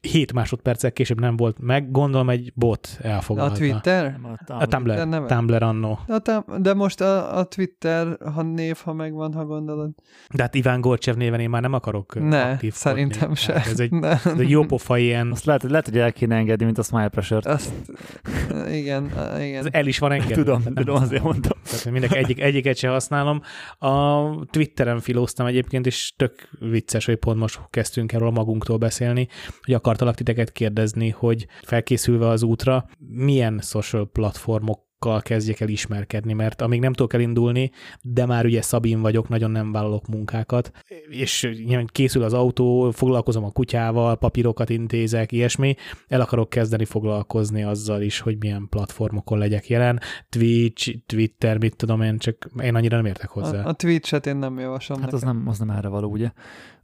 7 0.00 0.32
másodperccel 0.32 0.92
később 0.92 1.20
nem 1.20 1.36
volt 1.36 1.56
meg, 1.60 1.90
gondolom 1.90 2.30
egy 2.30 2.52
bot 2.54 2.98
elfogadta. 3.02 3.52
A 3.52 3.56
Twitter? 3.56 4.18
A, 4.46 4.52
a 4.52 4.66
Tumblr, 4.66 4.94
Tumblr, 4.98 5.26
Tumblr 5.26 5.62
annó. 5.62 5.98
A 6.06 6.44
de 6.58 6.74
most 6.74 7.00
a, 7.00 7.38
a 7.38 7.44
Twitter, 7.44 8.18
ha 8.34 8.42
név, 8.42 8.76
ha 8.84 8.92
megvan, 8.92 9.32
ha 9.32 9.44
gondolod. 9.44 9.90
De 10.34 10.42
hát 10.42 10.54
Iván 10.54 10.80
Gorcsev 10.80 11.16
néven 11.16 11.40
én 11.40 11.50
már 11.50 11.62
nem 11.62 11.72
akarok 11.72 12.28
ne, 12.28 12.42
aktív 12.42 12.72
szerintem 12.74 13.34
se. 13.34 13.54
Ez 13.54 13.80
egy, 13.80 13.90
ne. 14.00 14.08
ez 14.08 14.38
egy 14.38 14.50
jó 14.50 14.64
pofa 14.64 14.98
ilyen. 14.98 15.30
Azt 15.30 15.44
lehet, 15.44 15.62
lehet, 15.62 15.88
hogy 15.88 15.98
el 15.98 16.12
kéne 16.12 16.36
engedni, 16.36 16.64
mint 16.64 16.78
a 16.78 16.82
Smile 16.82 17.08
Pressure-t. 17.08 17.46
Azt, 17.46 17.72
igen, 18.70 19.10
igen. 19.40 19.58
Ez 19.58 19.66
el 19.70 19.86
is 19.86 19.98
van 19.98 20.12
engedve. 20.12 20.34
Tudom, 20.34 20.62
tudom, 20.62 20.96
azért 20.96 21.22
mondtam. 21.22 21.58
Tehát 21.64 21.90
mindenki 21.90 22.16
egyik, 22.16 22.40
egyiket 22.40 22.76
se 22.76 22.88
használom. 22.88 23.42
A 23.78 24.24
Twitteren 24.44 25.00
filóztam 25.00 25.46
egyébként, 25.46 25.86
és 25.86 26.12
tök 26.16 26.48
vicces, 26.58 27.04
hogy 27.04 27.16
pont 27.16 27.38
most 27.38 27.60
kezdtünk 27.70 28.12
erről 28.12 28.30
magunktól 28.30 28.76
beszélni, 28.76 29.28
hogy 29.64 29.74
akartalak 29.82 30.14
titeket 30.14 30.52
kérdezni, 30.52 31.08
hogy 31.08 31.46
felkészülve 31.62 32.28
az 32.28 32.42
útra, 32.42 32.86
milyen 32.98 33.58
social 33.62 34.10
platformok 34.12 34.80
kezdjek 35.20 35.60
el 35.60 35.68
ismerkedni, 35.68 36.32
mert 36.32 36.62
amíg 36.62 36.80
nem 36.80 36.92
tudok 36.92 37.12
elindulni, 37.12 37.70
de 38.02 38.26
már 38.26 38.44
ugye 38.44 38.62
Szabin 38.62 39.00
vagyok, 39.00 39.28
nagyon 39.28 39.50
nem 39.50 39.72
vállalok 39.72 40.06
munkákat, 40.06 40.70
és 41.08 41.50
készül 41.86 42.22
az 42.22 42.32
autó, 42.32 42.90
foglalkozom 42.90 43.44
a 43.44 43.50
kutyával, 43.50 44.16
papírokat 44.16 44.70
intézek, 44.70 45.32
ilyesmi, 45.32 45.74
el 46.08 46.20
akarok 46.20 46.48
kezdeni 46.48 46.84
foglalkozni 46.84 47.62
azzal 47.62 48.02
is, 48.02 48.20
hogy 48.20 48.36
milyen 48.38 48.66
platformokon 48.68 49.38
legyek 49.38 49.68
jelen, 49.68 50.00
Twitch, 50.28 50.96
Twitter, 51.06 51.58
mit 51.58 51.76
tudom 51.76 52.02
én, 52.02 52.18
csak 52.18 52.50
én 52.62 52.74
annyira 52.74 52.96
nem 52.96 53.06
értek 53.06 53.28
hozzá. 53.28 53.62
A, 53.62 53.68
a 53.68 53.72
Twitch-et 53.72 54.26
én 54.26 54.36
nem 54.36 54.58
javaslom 54.58 55.00
Hát 55.00 55.12
nekem. 55.12 55.28
az 55.28 55.34
nem, 55.34 55.48
az 55.48 55.58
nem 55.58 55.70
erre 55.70 55.88
való, 55.88 56.10
ugye? 56.10 56.30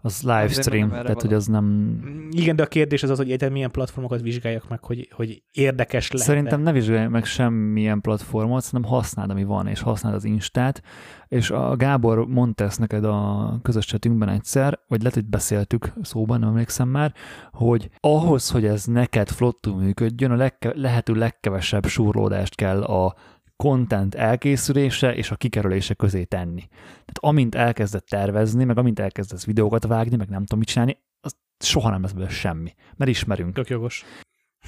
Az 0.02 0.22
livestream, 0.22 0.88
tehát 0.88 1.06
való. 1.06 1.20
hogy 1.20 1.32
az 1.32 1.46
nem... 1.46 1.98
Igen, 2.30 2.56
de 2.56 2.62
a 2.62 2.66
kérdés 2.66 3.02
az 3.02 3.10
az, 3.10 3.16
hogy 3.16 3.26
egyetem 3.26 3.52
milyen 3.52 3.70
platformokat 3.70 4.20
vizsgáljak 4.20 4.68
meg, 4.68 4.84
hogy, 4.84 5.08
hogy 5.12 5.42
érdekes 5.52 6.10
lehet. 6.10 6.26
Szerintem 6.26 6.60
ne 6.60 6.72
vizsgálj 6.72 7.06
meg 7.06 7.24
semmilyen 7.24 8.00
platformot, 8.00 8.62
szerintem 8.62 8.90
használd, 8.90 9.30
ami 9.30 9.44
van, 9.44 9.66
és 9.66 9.80
használd 9.80 10.14
az 10.14 10.24
Instát, 10.24 10.82
és 11.28 11.50
a 11.50 11.76
Gábor 11.76 12.26
mondta 12.26 12.64
ezt 12.64 12.78
neked 12.78 13.04
a 13.04 13.58
közös 13.62 13.86
chatünkben 13.86 14.28
egyszer, 14.28 14.78
vagy 14.88 14.98
lehet, 14.98 15.14
hogy 15.14 15.26
beszéltük 15.26 15.92
szóban, 16.02 16.38
nem 16.38 16.48
emlékszem 16.48 16.88
már, 16.88 17.14
hogy 17.52 17.90
ahhoz, 18.00 18.50
hogy 18.50 18.64
ez 18.64 18.84
neked 18.84 19.28
flottul 19.28 19.76
működjön, 19.76 20.30
a 20.30 20.36
legke- 20.36 20.76
lehető 20.76 21.14
legkevesebb 21.14 21.86
súrlódást 21.86 22.54
kell 22.54 22.82
a 22.82 23.14
content 23.62 24.14
elkészülése 24.14 25.14
és 25.14 25.30
a 25.30 25.36
kikerülése 25.36 25.94
közé 25.94 26.24
tenni. 26.24 26.62
Tehát 26.88 27.18
amint 27.18 27.54
elkezdett 27.54 28.06
tervezni, 28.06 28.64
meg 28.64 28.78
amint 28.78 28.98
elkezdesz 28.98 29.44
videókat 29.44 29.86
vágni, 29.86 30.16
meg 30.16 30.28
nem 30.28 30.40
tudom 30.40 30.58
mit 30.58 30.68
csinálni, 30.68 30.98
az 31.20 31.36
soha 31.58 31.90
nem 31.90 32.02
lesz 32.02 32.12
belőle 32.12 32.30
semmi, 32.30 32.74
mert 32.96 33.10
ismerünk. 33.10 33.54
Tök 33.54 33.68
jogos. 33.68 34.04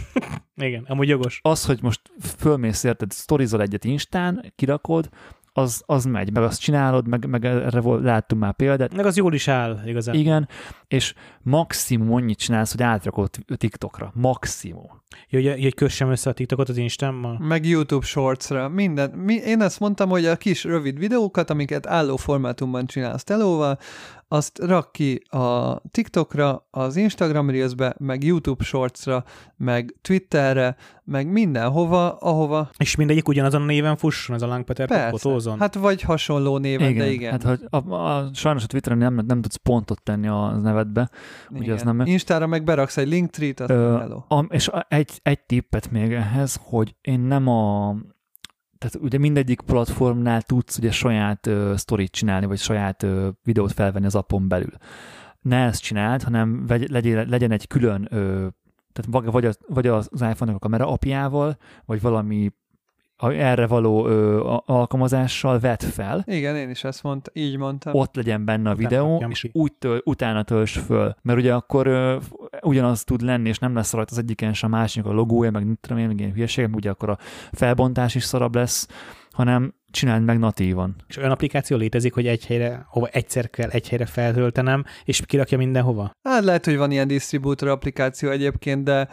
Igen, 0.56 0.84
amúgy 0.88 1.08
jogos. 1.08 1.40
Az, 1.42 1.64
hogy 1.64 1.82
most 1.82 2.00
fölmész 2.38 2.84
érted, 2.84 3.10
sztorizol 3.10 3.60
egyet 3.60 3.84
Instán, 3.84 4.52
kirakod, 4.56 5.08
az, 5.52 5.82
az 5.86 6.04
megy, 6.04 6.32
meg 6.32 6.42
azt 6.42 6.60
csinálod, 6.60 7.08
meg, 7.08 7.26
meg 7.26 7.44
erre 7.44 7.80
láttunk 7.82 8.42
már 8.42 8.54
példát. 8.54 8.94
Meg 8.94 9.06
az 9.06 9.16
jól 9.16 9.34
is 9.34 9.48
áll, 9.48 9.80
igazán. 9.84 10.14
Igen, 10.14 10.48
és 10.88 11.14
maximum 11.42 12.12
annyit 12.12 12.38
csinálsz, 12.38 12.70
hogy 12.70 12.82
átrakod 12.82 13.30
TikTokra. 13.56 14.12
Maximum. 14.14 14.99
Jó, 15.28 15.40
hogy, 15.40 15.62
hogy 15.62 15.74
kössem 15.74 16.10
össze 16.10 16.30
a 16.30 16.32
TikTokot 16.32 16.68
az 16.68 16.76
Instámmal? 16.76 17.38
Meg 17.38 17.66
YouTube 17.66 18.06
Shortsra. 18.06 18.68
Minden. 18.68 19.10
Mi, 19.10 19.34
én 19.34 19.62
ezt 19.62 19.80
mondtam, 19.80 20.08
hogy 20.08 20.26
a 20.26 20.36
kis 20.36 20.64
rövid 20.64 20.98
videókat, 20.98 21.50
amiket 21.50 21.86
álló 21.86 22.16
formátumban 22.16 22.86
csinálsz 22.86 23.24
telóval, 23.24 23.78
azt 24.32 24.58
rak 24.58 24.92
ki 24.92 25.22
a 25.28 25.76
TikTokra, 25.90 26.66
az 26.70 26.96
Instagram 26.96 27.50
Reelsbe, 27.50 27.94
meg 27.98 28.24
YouTube 28.24 28.64
Shortsra, 28.64 29.24
meg 29.56 29.94
Twitterre, 30.02 30.76
meg 31.04 31.26
mindenhova, 31.26 32.16
ahova... 32.16 32.70
És 32.78 32.96
mindegyik 32.96 33.28
ugyanazon 33.28 33.62
a 33.62 33.64
néven 33.64 33.96
fusson, 33.96 34.36
ez 34.36 34.42
a 34.42 34.46
Langpeter 34.46 34.88
persze, 34.88 35.34
azon. 35.34 35.58
Hát 35.58 35.74
vagy 35.74 36.02
hasonló 36.02 36.58
néven, 36.58 36.88
igen, 36.88 37.04
de 37.04 37.12
igen. 37.12 37.30
Hát, 37.30 37.42
hogy 37.42 37.60
a, 37.70 37.94
a, 37.94 38.30
sajnos 38.34 38.64
a 38.64 38.66
Twitteren 38.66 38.98
nem, 38.98 39.14
nem 39.26 39.40
tudsz 39.40 39.56
pontot 39.56 40.02
tenni 40.02 40.28
a 40.28 40.50
nevedbe. 40.50 41.10
Igen. 41.48 41.62
Ugye 41.62 41.72
az 41.72 41.82
nem, 41.82 42.00
Instára 42.00 42.46
meg 42.46 42.64
beraksz 42.64 42.96
egy 42.96 43.08
Linktree-t, 43.08 43.60
azt 43.60 43.70
ö, 43.70 43.94
a, 44.28 44.44
És 44.48 44.70
egy, 44.88 44.99
egy 45.22 45.40
tippet 45.40 45.90
még 45.90 46.12
ehhez, 46.12 46.60
hogy 46.62 46.94
én 47.00 47.20
nem 47.20 47.48
a 47.48 47.94
tehát 48.78 48.96
ugye 49.00 49.18
mindegyik 49.18 49.60
platformnál 49.60 50.42
tudsz 50.42 50.78
ugye 50.78 50.90
saját 50.90 51.46
uh, 51.46 51.74
sztorit 51.74 52.10
csinálni, 52.10 52.46
vagy 52.46 52.58
saját 52.58 53.02
uh, 53.02 53.28
videót 53.42 53.72
felvenni 53.72 54.06
az 54.06 54.14
appon 54.14 54.48
belül. 54.48 54.72
Ne 55.40 55.64
ezt 55.64 55.82
csináld, 55.82 56.22
hanem 56.22 56.66
vegy, 56.66 56.90
legyen, 56.90 57.28
legyen 57.28 57.50
egy 57.50 57.66
külön, 57.66 58.00
uh, 58.02 58.46
tehát 58.92 59.32
vagy, 59.32 59.44
az, 59.44 59.58
vagy 59.68 59.86
az 59.86 60.08
iPhone-nak 60.12 60.54
a 60.54 60.58
kamera 60.58 60.88
apjával, 60.88 61.56
vagy 61.84 62.00
valami 62.00 62.50
erre 63.20 63.66
való 63.66 64.06
ö, 64.06 64.40
alkalmazással 64.64 65.58
vet 65.58 65.84
fel. 65.84 66.24
Igen, 66.26 66.56
én 66.56 66.70
is 66.70 66.84
ezt 66.84 67.02
mondtam, 67.02 67.34
így 67.36 67.56
mondtam. 67.56 67.94
Ott 67.94 68.14
legyen 68.14 68.44
benne 68.44 68.70
a 68.70 68.74
videó, 68.74 69.24
és 69.28 69.48
úgy 69.52 69.72
töl, 69.72 70.00
utána 70.04 70.42
tölts 70.42 70.78
föl. 70.78 71.14
Mert 71.22 71.38
ugye 71.38 71.54
akkor 71.54 71.86
ö, 71.86 72.16
ugyanaz 72.60 73.04
tud 73.04 73.20
lenni, 73.20 73.48
és 73.48 73.58
nem 73.58 73.74
lesz 73.74 73.92
rajta 73.92 74.12
az 74.12 74.18
egyiken 74.18 74.52
sem 74.52 74.72
a 74.72 74.76
másik 74.76 75.04
a 75.04 75.12
logója, 75.12 75.50
meg 75.50 75.64
nem 75.64 75.78
tudom 75.80 75.98
én, 75.98 76.06
meg 76.06 76.18
ilyen 76.20 76.32
hülyeségek, 76.32 76.74
ugye 76.74 76.90
akkor 76.90 77.10
a 77.10 77.18
felbontás 77.52 78.14
is 78.14 78.24
szarabb 78.24 78.54
lesz, 78.54 78.88
hanem 79.30 79.74
csináld 79.90 80.24
meg 80.24 80.38
natívan. 80.38 80.96
És 81.08 81.16
olyan 81.16 81.30
applikáció 81.30 81.76
létezik, 81.76 82.14
hogy 82.14 82.26
egy 82.26 82.46
helyre, 82.46 82.86
hova 82.88 83.06
egyszer 83.06 83.50
kell 83.50 83.68
egy 83.68 83.88
helyre 83.88 84.06
feltöltenem, 84.06 84.84
és 85.04 85.22
kirakja 85.26 85.58
mindenhova? 85.58 86.10
Hát 86.22 86.44
lehet, 86.44 86.64
hogy 86.64 86.76
van 86.76 86.90
ilyen 86.90 87.08
distribútor 87.08 87.68
applikáció 87.68 88.30
egyébként, 88.30 88.84
de, 88.84 89.08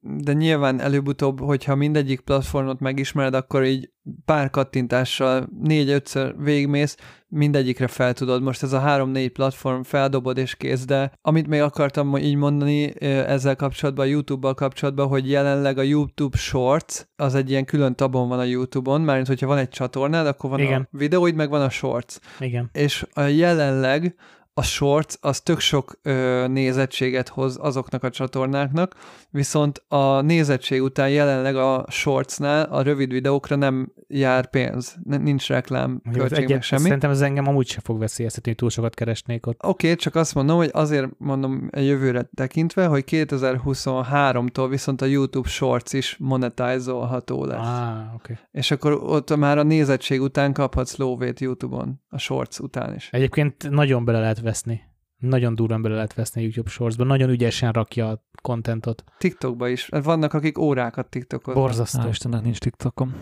de 0.00 0.32
nyilván 0.32 0.80
előbb-utóbb, 0.80 1.40
hogyha 1.40 1.74
mindegyik 1.74 2.20
platformot 2.20 2.80
megismered, 2.80 3.34
akkor 3.34 3.64
így 3.64 3.90
pár 4.24 4.50
kattintással 4.50 5.48
négy-ötször 5.62 6.34
végmész, 6.38 6.96
mindegyikre 7.28 7.86
fel 7.86 8.12
tudod. 8.12 8.42
Most 8.42 8.62
ez 8.62 8.72
a 8.72 8.78
három-négy 8.78 9.32
platform 9.32 9.80
feldobod 9.82 10.38
és 10.38 10.54
kész, 10.54 10.84
de 10.84 11.12
amit 11.22 11.46
még 11.46 11.60
akartam 11.60 12.16
így 12.16 12.36
mondani 12.36 13.02
ezzel 13.04 13.56
kapcsolatban, 13.56 14.06
a 14.06 14.08
YouTube-bal 14.08 14.54
kapcsolatban, 14.54 15.08
hogy 15.08 15.30
jelenleg 15.30 15.78
a 15.78 15.82
YouTube 15.82 16.36
Shorts, 16.36 17.04
az 17.16 17.34
egy 17.34 17.50
ilyen 17.50 17.64
külön 17.64 17.94
tabon 17.94 18.28
van 18.28 18.38
a 18.38 18.44
YouTube-on, 18.44 19.00
mert 19.00 19.26
hogyha 19.26 19.46
van 19.46 19.58
egy 19.58 19.68
csatornád, 19.68 20.26
akkor 20.26 20.50
van 20.50 20.60
Igen. 20.60 20.88
a 20.92 20.96
videóid, 20.96 21.34
meg 21.34 21.50
van 21.50 21.62
a 21.62 21.70
Shorts. 21.70 22.18
Igen. 22.38 22.70
És 22.72 23.06
a 23.12 23.22
jelenleg 23.22 24.14
a 24.54 24.62
shorts 24.62 25.14
az 25.20 25.40
tök 25.40 25.60
sok 25.60 25.98
ö, 26.02 26.46
nézettséget 26.48 27.28
hoz 27.28 27.58
azoknak 27.60 28.02
a 28.04 28.10
csatornáknak, 28.10 28.94
viszont 29.30 29.82
a 29.88 30.20
nézettség 30.20 30.82
után 30.82 31.10
jelenleg 31.10 31.56
a 31.56 31.84
shortsnál 31.88 32.64
a 32.64 32.82
rövid 32.82 33.12
videókra 33.12 33.56
nem 33.56 33.92
jár 34.08 34.50
pénz, 34.50 34.96
nincs 35.02 35.48
reklám, 35.48 36.02
költség, 36.12 36.48
meg 36.48 36.62
semmi. 36.62 36.82
Szerintem 36.82 37.10
ez 37.10 37.20
engem 37.20 37.48
amúgy 37.48 37.66
sem 37.66 37.80
fog 37.84 37.98
veszélyeztetni, 37.98 38.54
túl 38.54 38.70
sokat 38.70 38.94
keresnék 38.94 39.46
ott. 39.46 39.64
Oké, 39.64 39.86
okay, 39.86 39.98
csak 39.98 40.14
azt 40.14 40.34
mondom, 40.34 40.56
hogy 40.56 40.70
azért 40.72 41.08
mondom 41.18 41.68
a 41.72 41.78
jövőre 41.78 42.28
tekintve, 42.34 42.86
hogy 42.86 43.04
2023-tól 43.06 44.66
viszont 44.70 45.02
a 45.02 45.06
YouTube 45.06 45.48
Shorts 45.48 45.92
is 45.92 46.16
monetizolható 46.18 47.44
lesz. 47.44 47.66
Ah, 47.66 48.14
okay. 48.14 48.36
És 48.50 48.70
akkor 48.70 48.92
ott 48.92 49.36
már 49.36 49.58
a 49.58 49.62
nézettség 49.62 50.20
után 50.20 50.52
kaphatsz 50.52 50.96
lóvét 50.96 51.40
YouTube-on, 51.40 52.00
a 52.08 52.18
Shorts 52.18 52.58
után 52.58 52.94
is. 52.94 53.08
Egyébként 53.12 53.70
nagyon 53.70 54.04
bele 54.04 54.20
lehet 54.20 54.39
veszni. 54.40 54.80
Nagyon 55.18 55.54
durván 55.54 55.82
bele 55.82 55.94
lehet 55.94 56.14
veszni 56.14 56.40
a 56.40 56.44
YouTube 56.44 56.70
Shortsba. 56.70 57.04
Nagyon 57.04 57.30
ügyesen 57.30 57.72
rakja 57.72 58.08
a 58.08 58.24
kontentot. 58.42 59.04
TikTokba 59.18 59.68
is. 59.68 59.88
Vannak, 60.02 60.32
akik 60.32 60.58
órákat 60.58 61.08
TikTokot. 61.08 61.54
Borzasztó. 61.54 62.08
Istennek 62.08 62.42
nincs 62.42 62.58
TikTokom. 62.58 63.14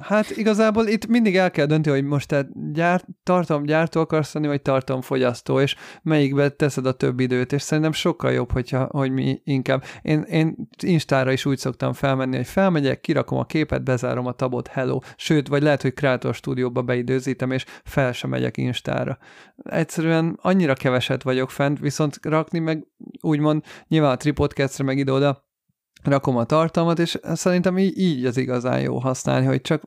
Hát 0.00 0.30
igazából 0.30 0.86
itt 0.86 1.06
mindig 1.06 1.36
el 1.36 1.50
kell 1.50 1.66
dönteni, 1.66 1.96
hogy 1.96 2.06
most 2.06 2.28
te 2.28 2.46
gyárt, 2.72 3.06
gyártó 3.64 4.00
akarsz 4.00 4.34
lenni, 4.34 4.46
vagy 4.46 4.62
fogyasztó, 5.00 5.60
és 5.60 5.76
melyikbe 6.02 6.48
teszed 6.48 6.86
a 6.86 6.92
több 6.92 7.20
időt, 7.20 7.52
és 7.52 7.62
szerintem 7.62 7.92
sokkal 7.92 8.32
jobb, 8.32 8.52
hogyha, 8.52 8.88
hogy 8.90 9.10
mi 9.10 9.40
inkább. 9.44 9.84
Én, 10.02 10.20
én 10.20 10.68
Instára 10.82 11.32
is 11.32 11.46
úgy 11.46 11.58
szoktam 11.58 11.92
felmenni, 11.92 12.36
hogy 12.36 12.46
felmegyek, 12.46 13.00
kirakom 13.00 13.38
a 13.38 13.44
képet, 13.44 13.84
bezárom 13.84 14.26
a 14.26 14.32
tabot, 14.32 14.66
hello, 14.66 14.98
sőt, 15.16 15.48
vagy 15.48 15.62
lehet, 15.62 15.82
hogy 15.82 15.94
Creator 15.94 16.34
Studio-ba 16.34 16.82
beidőzítem, 16.82 17.50
és 17.50 17.64
fel 17.84 18.12
sem 18.12 18.30
megyek 18.30 18.56
Instára. 18.56 19.18
Egyszerűen 19.62 20.38
annyira 20.42 20.74
keveset 20.74 21.22
vagyok 21.22 21.50
fent, 21.50 21.78
viszont 21.78 22.18
rakni 22.22 22.58
meg 22.58 22.86
úgymond 23.20 23.64
nyilván 23.88 24.10
a 24.10 24.16
Tripodcast-re 24.16 24.84
meg 24.84 24.98
ide-oda 24.98 25.47
rakom 26.02 26.36
a 26.36 26.44
tartalmat, 26.44 26.98
és 26.98 27.18
szerintem 27.22 27.78
így, 27.78 27.98
így 27.98 28.24
az 28.24 28.36
igazán 28.36 28.80
jó 28.80 28.98
használni, 28.98 29.46
hogy 29.46 29.60
csak 29.60 29.82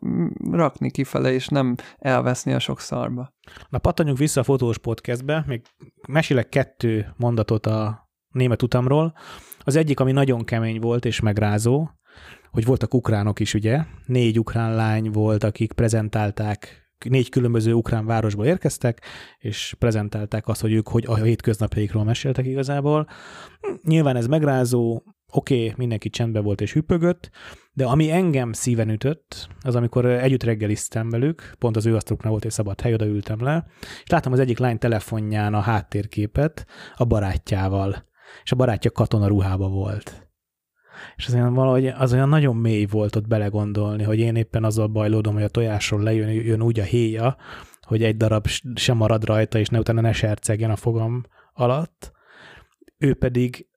rakni 0.52 0.92
kifele, 0.92 1.32
és 1.32 1.48
nem 1.48 1.76
elveszni 1.98 2.54
a 2.54 2.60
sok 2.60 2.80
szarba. 2.80 3.34
Na 3.70 3.78
pattanjunk 3.78 4.18
vissza 4.18 4.40
a 4.40 4.44
fotós 4.44 4.78
podcastbe, 4.78 5.44
még 5.48 5.62
mesélek 6.08 6.50
kettő 6.50 7.14
mondatot 7.18 7.66
a 7.66 8.10
német 8.30 8.62
utamról. 8.62 9.14
Az 9.60 9.76
egyik, 9.76 10.00
ami 10.00 10.12
nagyon 10.12 10.44
kemény 10.44 10.80
volt 10.80 11.06
és 11.06 11.20
megrázó, 11.20 11.90
hogy 12.52 12.66
voltak 12.66 12.94
ukránok 12.94 13.40
is, 13.40 13.54
ugye? 13.54 13.84
Négy 14.06 14.40
ukrán 14.40 14.76
lány 14.76 15.12
volt, 15.12 15.44
akik 15.44 15.74
prezentálták 15.74 16.82
négy 17.10 17.30
különböző 17.30 17.74
ukrán 17.74 18.06
városból 18.06 18.46
érkeztek, 18.46 19.02
és 19.38 19.76
prezentálták 19.80 20.48
azt, 20.48 20.62
hogy 20.62 20.74
ők 20.74 20.88
hogy 20.88 21.06
a 21.08 21.16
hétköznapjaikról 21.16 22.04
meséltek 22.04 22.46
igazából. 22.46 23.08
Nyilván 23.84 24.16
ez 24.16 24.28
megrázó, 24.28 25.02
oké, 25.32 25.56
okay, 25.56 25.74
mindenki 25.78 26.10
csendben 26.10 26.44
volt 26.44 26.62
és 26.62 26.74
hüppögött, 26.74 27.30
de 27.74 27.86
ami 27.86 28.12
engem 28.12 28.54
szíven 28.54 28.90
ütött, 28.90 29.48
az 29.62 29.76
amikor 29.76 30.06
együtt 30.06 30.44
reggeliztem 30.44 31.10
velük, 31.10 31.56
pont 31.60 31.76
az 31.76 31.86
ő 31.86 31.96
asztaluknál 31.96 32.32
volt 32.32 32.46
egy 32.46 32.52
szabad 32.52 32.82
hely, 32.82 32.94
ültem 33.00 33.44
le, 33.44 33.66
és 34.04 34.10
láttam 34.10 34.32
az 34.32 34.40
egyik 34.40 34.58
lány 34.58 34.78
telefonján 34.78 35.54
a 35.54 35.60
háttérképet 35.60 36.66
a 36.96 37.06
barátjával, 37.06 38.06
és 38.44 38.52
a 38.52 38.56
barátja 38.56 38.92
katona 38.92 39.28
ruhába 39.28 39.68
volt. 39.68 40.30
És 41.16 41.28
az 41.28 41.34
olyan 41.34 41.54
valahogy 41.54 41.88
az 41.88 42.14
olyan 42.14 42.30
nagyon 42.30 42.56
mély 42.56 42.86
volt 42.86 43.16
ott 43.16 43.28
belegondolni, 43.28 44.04
hogy 44.04 44.20
én 44.20 44.36
éppen 44.36 44.64
azzal 44.64 44.88
bajlódom, 44.88 45.34
hogy 45.34 45.44
a 45.44 45.50
tojásról 45.50 46.04
lejön 46.04 46.30
jön 46.30 46.62
úgy 46.62 46.80
a 46.80 46.84
héja, 46.84 47.38
hogy 47.82 48.04
egy 48.04 48.18
darab 48.18 48.48
sem 48.76 48.98
marad 48.98 49.26
rajta, 49.26 49.60
és 49.60 49.68
ne 49.68 49.80
utána 49.80 50.02
ne 50.02 50.12
sercegjen 50.12 50.72
a 50.72 50.76
fogam 50.76 51.24
alatt. 51.54 52.12
Ő 52.98 53.14
pedig 53.14 53.68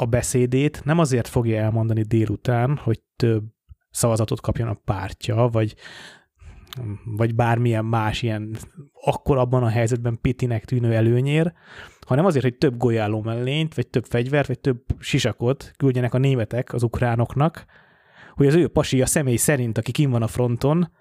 a 0.00 0.04
beszédét 0.04 0.84
nem 0.84 0.98
azért 0.98 1.28
fogja 1.28 1.60
elmondani 1.62 2.02
délután, 2.02 2.76
hogy 2.76 3.00
több 3.16 3.44
szavazatot 3.90 4.40
kapjon 4.40 4.68
a 4.68 4.80
pártja, 4.84 5.48
vagy, 5.52 5.74
vagy 7.04 7.34
bármilyen 7.34 7.84
más 7.84 8.22
ilyen 8.22 8.56
akkor 8.92 9.36
abban 9.36 9.62
a 9.62 9.68
helyzetben 9.68 10.18
pitinek 10.20 10.64
tűnő 10.64 10.94
előnyér, 10.94 11.52
hanem 12.06 12.24
azért, 12.24 12.44
hogy 12.44 12.56
több 12.56 12.76
golyáló 12.76 13.22
mellényt, 13.22 13.74
vagy 13.74 13.88
több 13.88 14.04
fegyvert, 14.04 14.46
vagy 14.46 14.60
több 14.60 14.84
sisakot 14.98 15.72
küldjenek 15.76 16.14
a 16.14 16.18
németek 16.18 16.72
az 16.72 16.82
ukránoknak, 16.82 17.64
hogy 18.34 18.46
az 18.46 18.54
ő 18.54 18.68
pasi 18.68 19.02
a 19.02 19.06
személy 19.06 19.36
szerint, 19.36 19.78
aki 19.78 19.92
kim 19.92 20.10
van 20.10 20.22
a 20.22 20.26
fronton, 20.26 20.92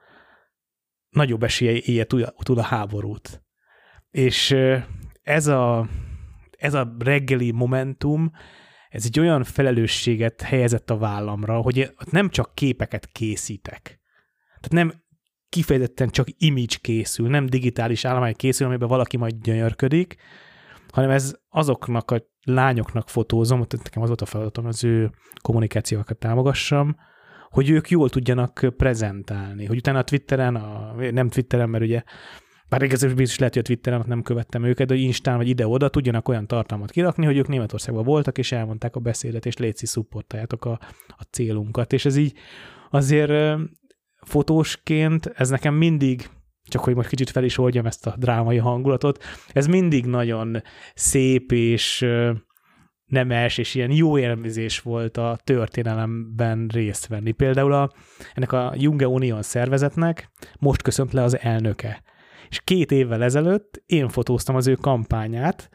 nagyobb 1.10 1.44
esélye 1.44 1.82
élje 1.86 2.06
tud 2.44 2.58
a 2.58 2.62
háborút. 2.62 3.44
És 4.10 4.56
ez 5.22 5.48
a, 5.48 5.88
ez 6.58 6.74
a 6.74 6.96
reggeli 6.98 7.52
momentum, 7.52 8.32
ez 8.90 9.06
egy 9.06 9.20
olyan 9.20 9.44
felelősséget 9.44 10.42
helyezett 10.42 10.90
a 10.90 10.98
vállamra, 10.98 11.62
hogy 11.62 11.92
nem 12.12 12.30
csak 12.30 12.56
képeket 12.56 13.08
készítek. 13.12 13.82
Tehát 14.62 14.86
nem 14.88 15.04
kifejezetten 15.50 16.10
csak 16.10 16.28
image 16.38 16.76
készül, 16.82 17.30
nem 17.30 17.46
digitális 17.46 18.06
állomány 18.06 18.36
készül, 18.36 18.68
amiben 18.68 18.88
valaki 18.88 19.18
majd 19.18 19.36
gyönyörködik, 19.42 20.16
hanem 20.92 21.10
ez 21.10 21.36
azoknak 21.50 22.12
a 22.12 22.22
lányoknak 22.44 23.10
fotózom, 23.10 23.60
nekem 23.60 24.02
az 24.02 24.08
volt 24.08 24.22
a 24.22 24.26
feladatom, 24.26 24.66
az 24.66 24.84
ő 24.84 25.12
kommunikációkat 25.42 26.18
támogassam, 26.18 26.96
hogy 27.50 27.70
ők 27.70 27.90
jól 27.90 28.10
tudjanak 28.10 28.74
prezentálni, 28.78 29.66
hogy 29.66 29.78
utána 29.78 30.00
a 30.00 30.04
Twitteren, 30.04 30.56
a, 30.56 30.96
nem 31.12 31.30
Twitteren, 31.30 31.70
mert 31.70 31.84
ugye 31.84 32.04
bár 32.70 32.82
igazából 32.82 33.16
biztos 33.16 33.38
lehet, 33.38 33.54
hogy 33.54 33.64
a 33.64 33.66
Twitteren 33.66 34.04
nem 34.08 34.22
követtem 34.22 34.64
őket, 34.64 34.88
de 34.88 34.96
Instán 34.96 35.38
vagy 35.38 35.48
ide-oda 35.48 35.90
tudjanak 35.90 36.28
olyan 36.28 36.48
tartalmat 36.48 36.92
kirakni, 36.92 37.26
hogy 37.26 37.38
ők 37.38 37.48
Németországban 37.48 38.04
voltak, 38.04 38.38
és 38.38 38.52
elmondták 38.52 38.96
a 38.96 39.00
beszédet, 39.00 39.46
és 39.46 39.58
létszi 39.58 39.86
szupportáljátok 39.86 40.66
a, 40.66 40.80
a 41.08 41.24
célunkat. 41.32 41.94
És 41.94 42.06
ez 42.06 42.16
így 42.16 42.34
azért 42.90 43.60
fotósként 44.22 45.26
ez 45.26 45.50
nekem 45.50 45.74
mindig 45.74 46.30
csak 46.70 46.84
hogy 46.84 46.96
most 46.96 47.10
kicsit 47.10 47.30
fel 47.30 47.44
is 47.44 47.58
oldjam 47.58 47.86
ezt 47.86 48.08
a 48.08 48.16
drámai 48.18 48.58
hangulatot, 48.58 49.24
ez 49.52 49.68
mindig 49.68 50.06
nagyon 50.06 50.64
szép 50.94 51.52
és 51.52 52.06
nemes 53.06 53.58
és 53.58 53.76
ilyen 53.76 53.92
jó 53.92 54.18
élmezés 54.18 54.80
volt 54.80 55.18
a 55.18 55.40
történelemben 55.44 56.68
részt 56.74 57.08
venni. 57.08 57.32
Például 57.32 57.74
a, 57.74 57.92
ennek 58.34 58.52
a 58.52 58.74
Junge 58.78 59.08
Union 59.08 59.42
szervezetnek 59.42 60.30
most 60.60 60.82
köszönt 60.82 61.14
le 61.14 61.24
az 61.24 61.40
elnöke. 61.40 62.02
És 62.50 62.62
két 62.64 62.92
évvel 62.92 63.24
ezelőtt 63.24 63.84
én 63.86 64.10
fotóztam 64.10 64.56
az 64.56 64.68
ő 64.68 64.74
kampányát, 64.74 65.70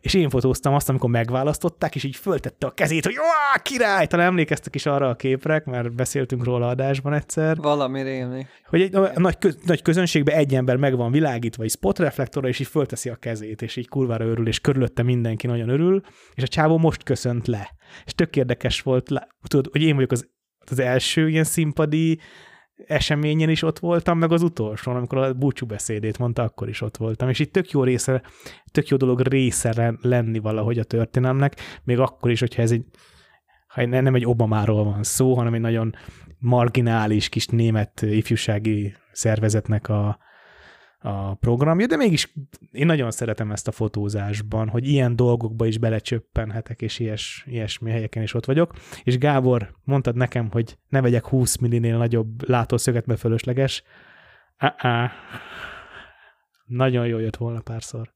és 0.00 0.14
én 0.14 0.28
fotóztam 0.28 0.74
azt, 0.74 0.88
amikor 0.88 1.10
megválasztották, 1.10 1.94
és 1.94 2.04
így 2.04 2.16
föltette 2.16 2.66
a 2.66 2.70
kezét, 2.70 3.04
hogy 3.04 3.18
Ó, 3.18 3.60
király! 3.62 4.06
Talán 4.06 4.26
emlékeztek 4.26 4.74
is 4.74 4.86
arra 4.86 5.08
a 5.08 5.14
képre, 5.14 5.62
mert 5.66 5.94
beszéltünk 5.94 6.44
róla 6.44 6.68
adásban 6.68 7.12
egyszer. 7.12 7.56
Valami 7.56 8.02
rémlik. 8.02 8.46
Hogy 8.64 8.82
egy 8.82 8.92
nagy, 9.14 9.38
köz, 9.38 9.58
nagy 9.64 9.82
közönségben 9.82 10.36
egy 10.36 10.54
ember 10.54 10.76
meg 10.76 10.96
van 10.96 11.10
világítva, 11.10 11.62
egy 11.62 11.70
spotreflektorra, 11.70 12.48
és 12.48 12.58
így 12.58 12.66
fölteszi 12.66 13.08
a 13.08 13.16
kezét, 13.16 13.62
és 13.62 13.76
így 13.76 13.88
kurvára 13.88 14.24
örül, 14.24 14.48
és 14.48 14.60
körülötte 14.60 15.02
mindenki 15.02 15.46
nagyon 15.46 15.68
örül, 15.68 16.00
és 16.34 16.42
a 16.42 16.48
csávó 16.48 16.78
most 16.78 17.02
köszönt 17.02 17.46
le. 17.46 17.70
És 18.04 18.12
tök 18.12 18.36
érdekes 18.36 18.80
volt, 18.80 19.08
tudod, 19.48 19.68
hogy 19.72 19.82
én 19.82 19.94
vagyok 19.94 20.12
az, 20.12 20.28
az 20.70 20.78
első 20.78 21.28
ilyen 21.28 21.44
színpadi 21.44 22.18
eseményen 22.86 23.48
is 23.48 23.62
ott 23.62 23.78
voltam, 23.78 24.18
meg 24.18 24.32
az 24.32 24.42
utolsón, 24.42 24.96
amikor 24.96 25.18
a 25.18 25.34
búcsú 25.34 25.66
beszédét 25.66 26.18
mondta, 26.18 26.42
akkor 26.42 26.68
is 26.68 26.80
ott 26.80 26.96
voltam. 26.96 27.28
És 27.28 27.38
itt 27.38 27.52
tök 27.52 27.70
jó 27.70 27.84
része, 27.84 28.22
tök 28.72 28.88
jó 28.88 28.96
dolog 28.96 29.20
része 29.20 29.94
lenni 30.02 30.38
valahogy 30.38 30.78
a 30.78 30.84
történelmnek, 30.84 31.56
még 31.84 31.98
akkor 31.98 32.30
is, 32.30 32.40
hogyha 32.40 32.62
ez 32.62 32.70
egy, 32.70 32.84
ha 33.66 33.86
nem 33.86 34.14
egy 34.14 34.26
Obamáról 34.26 34.84
van 34.84 35.02
szó, 35.02 35.34
hanem 35.34 35.54
egy 35.54 35.60
nagyon 35.60 35.94
marginális 36.38 37.28
kis 37.28 37.46
német 37.46 38.02
ifjúsági 38.02 38.94
szervezetnek 39.12 39.88
a, 39.88 40.18
a 41.02 41.34
programja, 41.34 41.86
de 41.86 41.96
mégis 41.96 42.32
én 42.70 42.86
nagyon 42.86 43.10
szeretem 43.10 43.50
ezt 43.50 43.68
a 43.68 43.72
fotózásban, 43.72 44.68
hogy 44.68 44.88
ilyen 44.88 45.16
dolgokba 45.16 45.66
is 45.66 45.78
belecsöppenhetek, 45.78 46.82
és 46.82 46.98
ilyes, 46.98 47.44
ilyesmi 47.46 47.90
helyeken 47.90 48.22
is 48.22 48.34
ott 48.34 48.44
vagyok. 48.44 48.72
És 49.02 49.18
Gábor, 49.18 49.74
mondtad 49.84 50.16
nekem, 50.16 50.50
hogy 50.50 50.78
ne 50.88 51.00
vegyek 51.00 51.26
20 51.26 51.56
millinél 51.56 51.96
nagyobb 51.96 52.48
látószöget, 52.48 53.06
mert 53.06 53.20
fölösleges. 53.20 53.82
Uh-uh. 54.62 55.10
Nagyon 56.66 57.06
jó 57.06 57.18
jött 57.18 57.36
volna 57.36 57.60
párszor. 57.60 58.14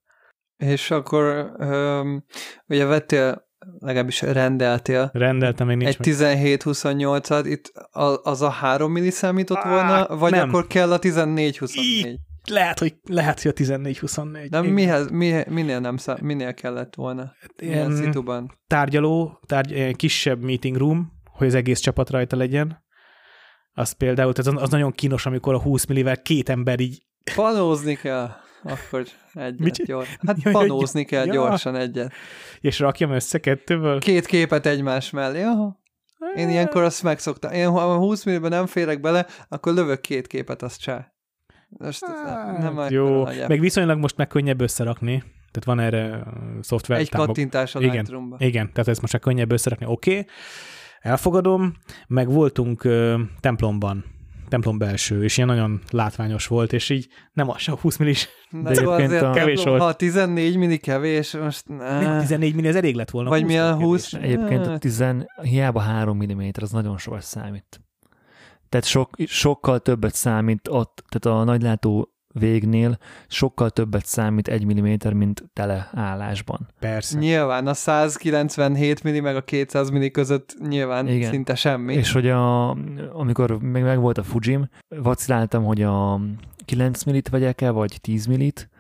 És 0.56 0.90
akkor 0.90 1.52
um, 1.58 2.24
ugye 2.66 2.84
vettél 2.84 3.48
legalábbis 3.78 4.22
rendeltél. 4.22 5.10
Rendeltem, 5.12 5.66
még 5.66 5.76
nincs 5.76 5.88
Egy 5.88 5.96
17-28-at, 6.00 7.42
itt 7.44 7.72
az 8.22 8.42
a 8.42 8.48
3 8.48 8.92
milli 8.92 9.10
számított 9.10 9.62
volna, 9.62 10.16
vagy 10.16 10.32
nem. 10.32 10.48
akkor 10.48 10.66
kell 10.66 10.92
a 10.92 10.98
14-24? 10.98 12.16
Lehet, 12.50 12.78
hogy, 12.78 12.94
lehet, 13.08 13.42
hogy 13.42 13.50
a 13.50 13.62
14-24. 13.62 14.46
De 14.50 14.62
mihez, 14.62 15.10
mi, 15.10 15.42
minél, 15.48 15.80
nem 15.80 15.96
szá, 15.96 16.16
minél 16.20 16.54
kellett 16.54 16.94
volna? 16.94 17.22
Hát 17.22 17.60
Milyen 17.60 17.96
szituban? 17.96 18.58
Tárgyaló, 18.66 19.40
tárgy, 19.46 19.96
kisebb 19.96 20.42
meeting 20.42 20.76
room, 20.76 21.12
hogy 21.24 21.46
az 21.46 21.54
egész 21.54 21.78
csapat 21.78 22.10
rajta 22.10 22.36
legyen. 22.36 22.82
Az 23.72 23.92
például, 23.92 24.32
tehát 24.32 24.54
az, 24.54 24.62
az 24.62 24.70
nagyon 24.70 24.92
kínos, 24.92 25.26
amikor 25.26 25.54
a 25.54 25.60
20 25.60 25.86
millivel 25.86 26.22
két 26.22 26.48
ember 26.48 26.80
így... 26.80 27.06
Panózni 27.34 27.94
kell. 27.94 28.30
Akkor 28.62 29.04
egyet 29.32 29.58
Mit? 29.58 29.84
gyors. 29.84 30.16
Hát 30.26 30.42
ja, 30.42 30.50
panózni 30.50 31.00
ja, 31.00 31.06
kell 31.06 31.26
ja. 31.26 31.32
gyorsan 31.32 31.76
egyet. 31.76 32.12
És 32.60 32.78
rakjam 32.78 33.10
össze 33.10 33.38
kettőből? 33.38 33.98
Két 33.98 34.26
képet 34.26 34.66
egymás 34.66 35.10
mellé. 35.10 35.42
Aha. 35.42 35.82
Én 36.36 36.48
ilyenkor 36.48 36.82
azt 36.82 37.02
megszoktam. 37.02 37.52
Én 37.52 37.70
ha 37.70 37.96
20 37.96 38.24
milliben 38.24 38.50
nem 38.50 38.66
férek 38.66 39.00
bele, 39.00 39.26
akkor 39.48 39.74
lövök 39.74 40.00
két 40.00 40.26
képet, 40.26 40.62
azt 40.62 40.80
csá. 40.80 41.13
Most 41.78 42.04
hát, 42.04 42.58
nem 42.58 42.86
jó, 42.88 43.24
meg 43.24 43.60
viszonylag 43.60 43.98
most 43.98 44.16
meg 44.16 44.26
könnyebb 44.26 44.60
összerakni. 44.60 45.22
Tehát 45.50 45.64
van 45.64 45.80
erre 45.80 46.24
szoftver. 46.60 46.98
Egy 46.98 47.08
támog... 47.08 47.26
kattintás 47.26 47.74
a 47.74 47.80
igen, 47.80 47.92
Lightroom-ba. 47.92 48.36
Igen, 48.38 48.72
tehát 48.72 48.88
ezt 48.88 49.00
most 49.00 49.12
már 49.12 49.22
könnyebb 49.22 49.52
összerakni. 49.52 49.86
Oké, 49.86 50.10
okay. 50.10 50.26
elfogadom. 51.00 51.74
Meg 52.06 52.30
voltunk 52.30 52.84
uh, 52.84 53.20
templomban, 53.40 54.04
templom 54.48 54.78
belső, 54.78 55.24
és 55.24 55.36
ilyen 55.36 55.48
nagyon 55.48 55.80
látványos 55.90 56.46
volt, 56.46 56.72
és 56.72 56.90
így 56.90 57.08
nem 57.32 57.50
az 57.50 57.68
a 57.68 57.76
20 57.80 57.96
millis, 57.96 58.28
de 58.50 58.70
egyébként 58.70 59.12
a... 59.12 59.30
kevés 59.30 59.64
volt. 59.64 59.80
Ha 59.80 59.92
14 59.92 60.56
milli 60.56 60.78
kevés, 60.78 61.32
most... 61.32 61.68
Nem, 61.68 62.18
14 62.18 62.54
milli, 62.54 62.68
ez 62.68 62.76
elég 62.76 62.94
lett 62.94 63.10
volna. 63.10 63.28
Vagy 63.28 63.44
mi 63.44 63.58
a 63.58 63.74
20? 63.74 64.12
Egyébként 64.12 64.66
a 64.66 64.78
10, 64.78 65.04
hiába 65.42 65.80
3 65.80 66.24
mm, 66.24 66.40
az 66.60 66.70
nagyon 66.70 66.98
sokat 66.98 67.22
számít. 67.22 67.80
Tehát 68.74 68.88
sok, 68.88 69.10
sokkal 69.26 69.80
többet 69.80 70.14
számít 70.14 70.68
ott, 70.68 71.04
tehát 71.08 71.38
a 71.38 71.44
nagylátó 71.44 72.14
végnél 72.32 72.98
sokkal 73.28 73.70
többet 73.70 74.06
számít 74.06 74.48
egy 74.48 74.64
milliméter, 74.64 75.12
mint 75.12 75.44
teleállásban. 75.52 76.68
Persze. 76.80 77.18
Nyilván 77.18 77.66
a 77.66 77.74
197 77.74 79.08
mm 79.08 79.22
meg 79.22 79.36
a 79.36 79.42
200 79.42 79.90
mm 79.90 80.06
között 80.12 80.56
nyilván 80.68 81.08
Igen. 81.08 81.30
szinte 81.30 81.54
semmi. 81.54 81.94
És 81.94 82.12
hogy 82.12 82.28
a, 82.28 82.70
amikor 83.12 83.58
még 83.62 83.82
meg 83.82 83.98
volt 83.98 84.18
a 84.18 84.22
Fujim, 84.22 84.68
vaciláltam, 84.88 85.64
hogy 85.64 85.82
a 85.82 86.20
9 86.64 87.02
millit 87.02 87.28
vegyek 87.28 87.60
el, 87.60 87.72
vagy 87.72 87.98
10 88.00 88.26
millit, 88.26 88.70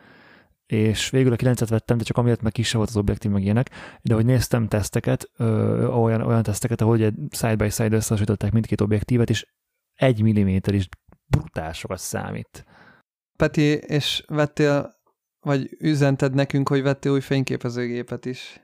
és 0.66 1.10
végül 1.10 1.32
a 1.32 1.36
9-et 1.36 1.66
vettem, 1.68 1.96
de 1.98 2.04
csak 2.04 2.16
amiatt 2.16 2.42
meg 2.42 2.52
kisebb 2.52 2.76
volt 2.76 2.88
az 2.88 2.96
objektív, 2.96 3.30
meg 3.30 3.42
ilyenek, 3.42 3.70
de 4.02 4.14
hogy 4.14 4.24
néztem 4.24 4.68
teszteket, 4.68 5.30
ö, 5.36 5.86
olyan, 5.86 6.20
olyan 6.20 6.42
teszteket, 6.42 6.80
ahogy 6.80 7.02
egy 7.02 7.14
side-by-side 7.30 7.96
összehasonlították 7.96 8.52
mindkét 8.52 8.80
objektívet, 8.80 9.30
és 9.30 9.46
egy 9.94 10.22
milliméter 10.22 10.74
is 10.74 10.88
brutál 11.26 11.72
sokat 11.72 11.98
számít. 11.98 12.64
Peti, 13.36 13.72
és 13.72 14.24
vettél, 14.26 14.94
vagy 15.40 15.76
üzented 15.78 16.34
nekünk, 16.34 16.68
hogy 16.68 16.82
vettél 16.82 17.12
új 17.12 17.20
fényképezőgépet 17.20 18.24
is. 18.24 18.60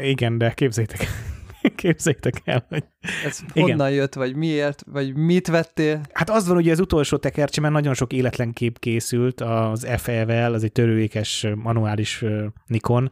Igen, 0.00 0.38
de 0.38 0.52
képzétek, 0.52 1.06
képzétek 1.76 2.40
el, 2.44 2.64
hogy... 2.68 2.84
Ez 3.24 3.40
Igen. 3.52 3.68
honnan 3.68 3.90
jött, 3.90 4.14
vagy 4.14 4.36
miért, 4.36 4.82
vagy 4.86 5.14
mit 5.14 5.46
vettél? 5.46 6.00
Hát 6.12 6.30
az 6.30 6.46
van, 6.46 6.56
hogy 6.56 6.68
az 6.68 6.80
utolsó 6.80 7.16
tekercse, 7.16 7.60
mert 7.60 7.72
nagyon 7.72 7.94
sok 7.94 8.12
életlen 8.12 8.52
kép 8.52 8.78
készült 8.78 9.40
az 9.40 9.86
FE-vel, 9.96 10.54
az 10.54 10.64
egy 10.64 10.72
törőékes 10.72 11.46
manuális 11.54 12.24
Nikon, 12.66 13.10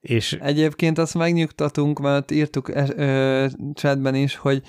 és... 0.00 0.32
Egyébként 0.32 0.98
azt 0.98 1.14
megnyugtatunk, 1.14 2.00
mert 2.00 2.30
írtuk 2.30 2.72
chatben 3.74 4.14
is, 4.14 4.36
hogy 4.36 4.62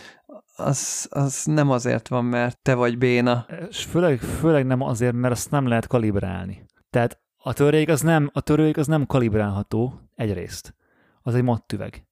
az, 0.59 1.07
az 1.09 1.45
nem 1.45 1.69
azért 1.69 2.07
van, 2.07 2.25
mert 2.25 2.59
te 2.61 2.73
vagy 2.73 2.97
béna. 2.97 3.45
És 3.69 3.83
főleg, 3.83 4.19
főleg 4.19 4.65
nem 4.65 4.81
azért, 4.81 5.13
mert 5.13 5.33
azt 5.33 5.51
nem 5.51 5.67
lehet 5.67 5.87
kalibrálni. 5.87 6.65
Tehát 6.89 7.21
a 7.37 7.53
törőik 7.53 7.89
az 7.89 8.01
nem, 8.01 8.29
a 8.33 8.41
törőik 8.41 8.77
az 8.77 8.87
nem 8.87 9.05
kalibrálható 9.05 9.99
egyrészt. 10.15 10.75
Az 11.21 11.35
egy 11.35 11.43
mattüveg. 11.43 12.05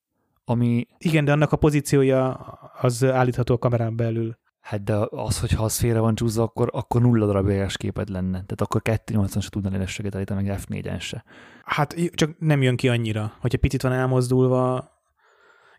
Ami... 0.46 0.88
Igen, 0.98 1.26
de 1.26 1.32
annak 1.32 1.52
a 1.52 1.58
pozíciója 1.58 2.34
az 2.82 3.04
állítható 3.04 3.54
a 3.54 3.58
kamerán 3.58 3.96
belül. 3.96 4.38
Hát 4.60 4.84
de 4.84 4.96
az, 5.10 5.40
hogyha 5.40 5.64
az 5.64 5.78
félre 5.78 6.00
van 6.00 6.16
csúszva, 6.16 6.44
akkor, 6.44 6.70
akkor 6.74 7.02
nulla 7.02 7.26
darab 7.26 7.50
éles 7.50 7.78
képed 7.78 8.10
lenne. 8.10 8.32
Tehát 8.32 8.62
akkor 8.62 8.82
280 8.82 9.42
se 9.42 9.50
tudna 9.50 9.74
élességet 9.74 10.16
állítani, 10.16 10.44
meg 10.44 10.60
F4-en 10.62 11.00
se. 11.00 11.24
Hát 11.64 11.96
csak 12.14 12.40
nem 12.40 12.62
jön 12.62 12.76
ki 12.76 12.90
annyira. 12.90 13.34
Hogyha 13.40 13.58
picit 13.58 13.82
van 13.82 13.92
elmozdulva, 13.92 14.95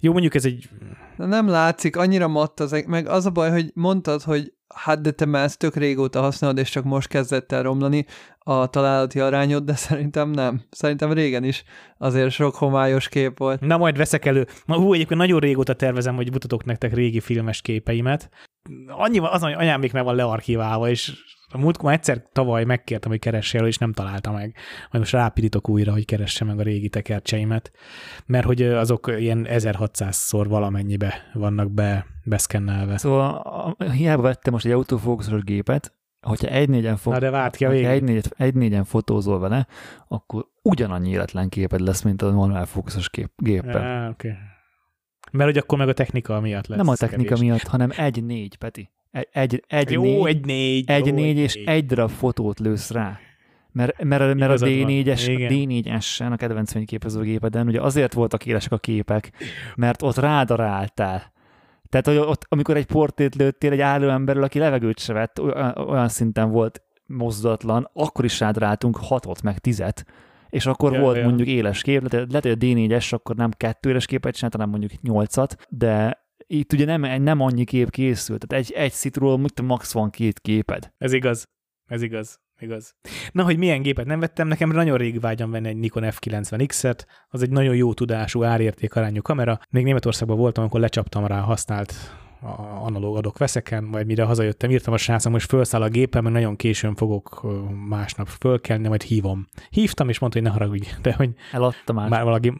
jó, 0.01 0.13
mondjuk 0.13 0.35
ez 0.35 0.45
egy... 0.45 0.69
Nem 1.17 1.49
látszik, 1.49 1.97
annyira 1.97 2.29
matt 2.29 2.61
az, 2.61 2.85
meg 2.87 3.09
az 3.09 3.27
a 3.27 3.31
baj, 3.31 3.51
hogy 3.51 3.71
mondtad, 3.75 4.23
hogy 4.23 4.53
hát 4.75 5.01
de 5.01 5.11
te 5.11 5.25
már 5.25 5.45
ezt 5.45 5.59
tök 5.59 5.77
régóta 5.77 6.21
használod, 6.21 6.59
és 6.59 6.71
csak 6.71 6.85
most 6.85 7.09
kezdett 7.09 7.53
el 7.53 7.63
romlani 7.63 8.07
a 8.39 8.67
találati 8.67 9.21
arányod, 9.21 9.65
de 9.65 9.75
szerintem 9.75 10.31
nem. 10.31 10.63
Szerintem 10.71 11.13
régen 11.13 11.45
is 11.45 11.65
azért 11.99 12.31
sok 12.31 12.55
homályos 12.55 13.09
kép 13.09 13.39
volt. 13.39 13.61
Na 13.61 13.77
majd 13.77 13.97
veszek 13.97 14.25
elő. 14.25 14.47
Ma, 14.67 14.77
hú, 14.77 14.93
egyébként 14.93 15.21
nagyon 15.21 15.41
régóta 15.41 15.75
tervezem, 15.75 16.15
hogy 16.15 16.33
mutatok 16.33 16.65
nektek 16.65 16.95
régi 16.95 17.21
filmes 17.21 17.61
képeimet. 17.61 18.31
Annyi 18.87 19.19
az, 19.19 19.43
anyám 19.43 19.81
még 19.81 19.93
meg 19.93 20.05
van 20.05 20.15
learchiválva, 20.15 20.89
és 20.89 21.13
a 21.49 21.59
múltkor 21.59 21.93
egyszer 21.93 22.23
tavaly 22.33 22.65
megkértem, 22.65 23.11
hogy 23.11 23.21
keresse 23.21 23.59
el, 23.59 23.67
és 23.67 23.79
nem 23.79 23.93
találta 23.93 24.33
meg. 24.33 24.55
Majd 24.79 24.99
most 24.99 25.13
rápirítok 25.13 25.69
újra, 25.69 25.93
hogy 25.93 26.05
keresse 26.05 26.45
meg 26.45 26.59
a 26.59 26.63
régi 26.63 26.89
tekercseimet, 26.89 27.73
mert 28.27 28.47
hogy 28.47 28.63
azok 28.63 29.15
ilyen 29.19 29.47
1600-szor 29.49 30.45
valamennyibe 30.49 31.15
vannak 31.33 31.73
be, 31.73 32.07
beszkennelve. 32.25 32.97
Szóval 32.99 33.77
hiába 33.93 34.23
vettem 34.23 34.53
most 34.53 34.65
egy 34.65 34.73
autofókuszos 34.73 35.43
gépet, 35.43 35.95
hogyha 36.21 36.49
egy 36.49 36.69
négyen, 36.69 36.97
fog, 36.97 37.13
Na 37.13 37.19
de 37.19 37.31
várt 37.31 37.57
ki 37.57 37.65
a 37.65 37.71
egy, 37.71 38.03
négy, 38.03 38.25
egy 38.37 38.55
négyen 38.55 38.85
fotózol 38.85 39.39
vele, 39.39 39.67
akkor 40.09 40.47
ugyanannyi 40.63 41.11
életlen 41.11 41.49
képed 41.49 41.81
lesz, 41.81 42.03
mint 42.03 42.23
a 42.23 42.31
normál 42.31 42.67
fókuszos 42.67 43.11
kép, 43.11 43.31
géppel. 43.37 44.03
Ja, 44.03 44.09
okay. 44.09 44.33
Mert 45.33 45.51
hogy 45.51 45.59
akkor 45.59 45.79
meg 45.79 45.89
a 45.89 45.93
technika 45.93 46.41
miatt 46.41 46.67
lesz. 46.67 46.79
Nem 46.79 46.89
a 46.89 46.95
technika 46.95 47.35
kevés. 47.35 47.49
miatt, 47.49 47.67
hanem 47.67 47.91
egy 47.97 48.25
négy, 48.25 48.57
Peti. 48.57 48.91
Egy, 49.11 49.29
egy, 49.33 49.65
egy, 49.67 49.91
jó, 49.91 50.03
négy, 50.03 50.27
egy 50.27 50.45
négy. 50.45 50.91
Egy 50.91 51.07
jó, 51.07 51.15
négy, 51.15 51.37
és 51.37 51.55
négy. 51.55 51.69
egy 51.69 51.87
darab 51.87 52.11
fotót 52.11 52.59
lősz 52.59 52.91
rá. 52.91 53.19
Mert, 53.73 54.03
mert, 54.03 54.35
mert 54.35 54.63
a 54.63 54.67
D4-es, 54.67 55.27
a 55.27 55.53
D4-esen, 55.53 56.33
a 56.33 56.37
kedvenc 56.37 56.73
fényképezőgépeden, 56.73 57.67
ugye 57.67 57.81
azért 57.81 58.13
voltak 58.13 58.47
élesek 58.47 58.73
a 58.73 58.79
képek, 58.79 59.33
mert 59.75 60.03
ott 60.03 60.17
rádaráltál. 60.17 61.33
Tehát, 61.89 62.07
hogy 62.07 62.17
ott, 62.17 62.47
amikor 62.49 62.77
egy 62.77 62.87
portét 62.87 63.35
lőttél 63.35 63.73
egy 63.73 63.81
álló 63.81 64.09
emberről, 64.09 64.43
aki 64.43 64.59
levegőt 64.59 64.99
se 64.99 65.13
vett, 65.13 65.41
olyan, 65.41 65.77
olyan 65.77 66.09
szinten 66.09 66.51
volt 66.51 66.83
mozdulatlan, 67.07 67.91
akkor 67.93 68.25
is 68.25 68.41
rádaráltunk 68.41 68.97
hatot, 68.97 69.43
meg 69.43 69.59
tizet, 69.59 70.05
és 70.49 70.67
akkor 70.67 70.93
ja, 70.93 71.01
volt 71.01 71.17
ja. 71.17 71.25
mondjuk 71.25 71.49
éles 71.49 71.83
kép, 71.83 72.13
lehet, 72.13 72.43
hogy 72.43 72.51
a 72.51 72.57
D4-es 72.57 73.13
akkor 73.13 73.37
nem 73.37 73.51
kettő 73.51 73.91
éles 73.91 74.07
képet 74.07 74.35
csinált, 74.35 74.55
hanem 74.55 74.71
mondjuk 74.71 75.03
nyolcat, 75.03 75.57
de 75.69 76.25
itt 76.47 76.73
ugye 76.73 76.85
nem, 76.85 77.23
nem 77.23 77.41
annyi 77.41 77.65
kép 77.65 77.91
készült, 77.91 78.47
tehát 78.47 78.65
egy, 78.65 78.73
egy 78.73 78.93
szitról 78.93 79.41
max 79.63 79.93
van 79.93 80.11
két 80.11 80.41
képed. 80.41 80.93
Ez 80.99 81.13
igaz. 81.13 81.45
Ez 81.87 82.03
igaz. 82.03 82.41
igaz. 82.59 82.95
Na, 83.33 83.45
hogy 83.45 83.59
milyen 83.59 83.83
gépet 83.83 84.07
nem 84.07 84.21
vettem, 84.21 84.49
nekem 84.49 84.71
nagyon 84.71 84.97
rég 84.97 85.21
vágyam 85.21 85.51
venni 85.51 85.69
egy 85.69 85.77
Nikon 85.77 86.03
F90X-et, 86.07 87.07
az 87.29 87.43
egy 87.43 87.51
nagyon 87.51 87.75
jó 87.75 87.95
tudású, 87.95 88.45
árértékarányú 88.45 89.23
kamera. 89.23 89.59
Még 89.71 89.85
Németországban 89.85 90.37
voltam, 90.37 90.63
amikor 90.63 90.81
lecsaptam 90.81 91.27
rá 91.27 91.41
használt 91.41 91.95
analóg 92.83 93.17
adok 93.17 93.39
veszeken, 93.39 93.85
majd 93.85 94.07
mire 94.07 94.25
hazajöttem, 94.25 94.71
írtam 94.71 94.93
a 94.95 94.97
srácom, 94.97 95.33
hogy 95.33 95.43
felszáll 95.43 95.83
a 95.83 95.89
gépem, 95.89 96.23
mert 96.23 96.35
nagyon 96.35 96.57
későn 96.57 96.95
fogok 96.95 97.47
másnap 97.89 98.29
fölkelni, 98.29 98.89
majd 98.89 99.03
hívom. 99.03 99.47
Hívtam, 99.71 100.09
és 100.09 100.19
mondta, 100.19 100.39
hogy 100.39 100.49
ne 100.49 100.55
haragudj, 100.55 100.89
de 101.03 101.15
hogy 101.15 101.31
Eladta 101.53 101.93
már. 101.93 102.09
Már 102.09 102.25
valaki, 102.25 102.53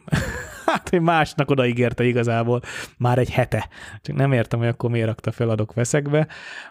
hát, 0.77 0.89
hogy 0.89 1.01
másnak 1.01 1.49
odaígérte 1.49 2.03
igazából 2.03 2.61
már 2.97 3.17
egy 3.17 3.29
hete. 3.29 3.69
Csak 4.01 4.15
nem 4.15 4.31
értem, 4.31 4.59
hogy 4.59 4.67
akkor 4.67 4.89
miért 4.89 5.07
rakta 5.07 5.31
fel 5.31 5.49
adok 5.49 5.73
veszekbe, 5.73 6.27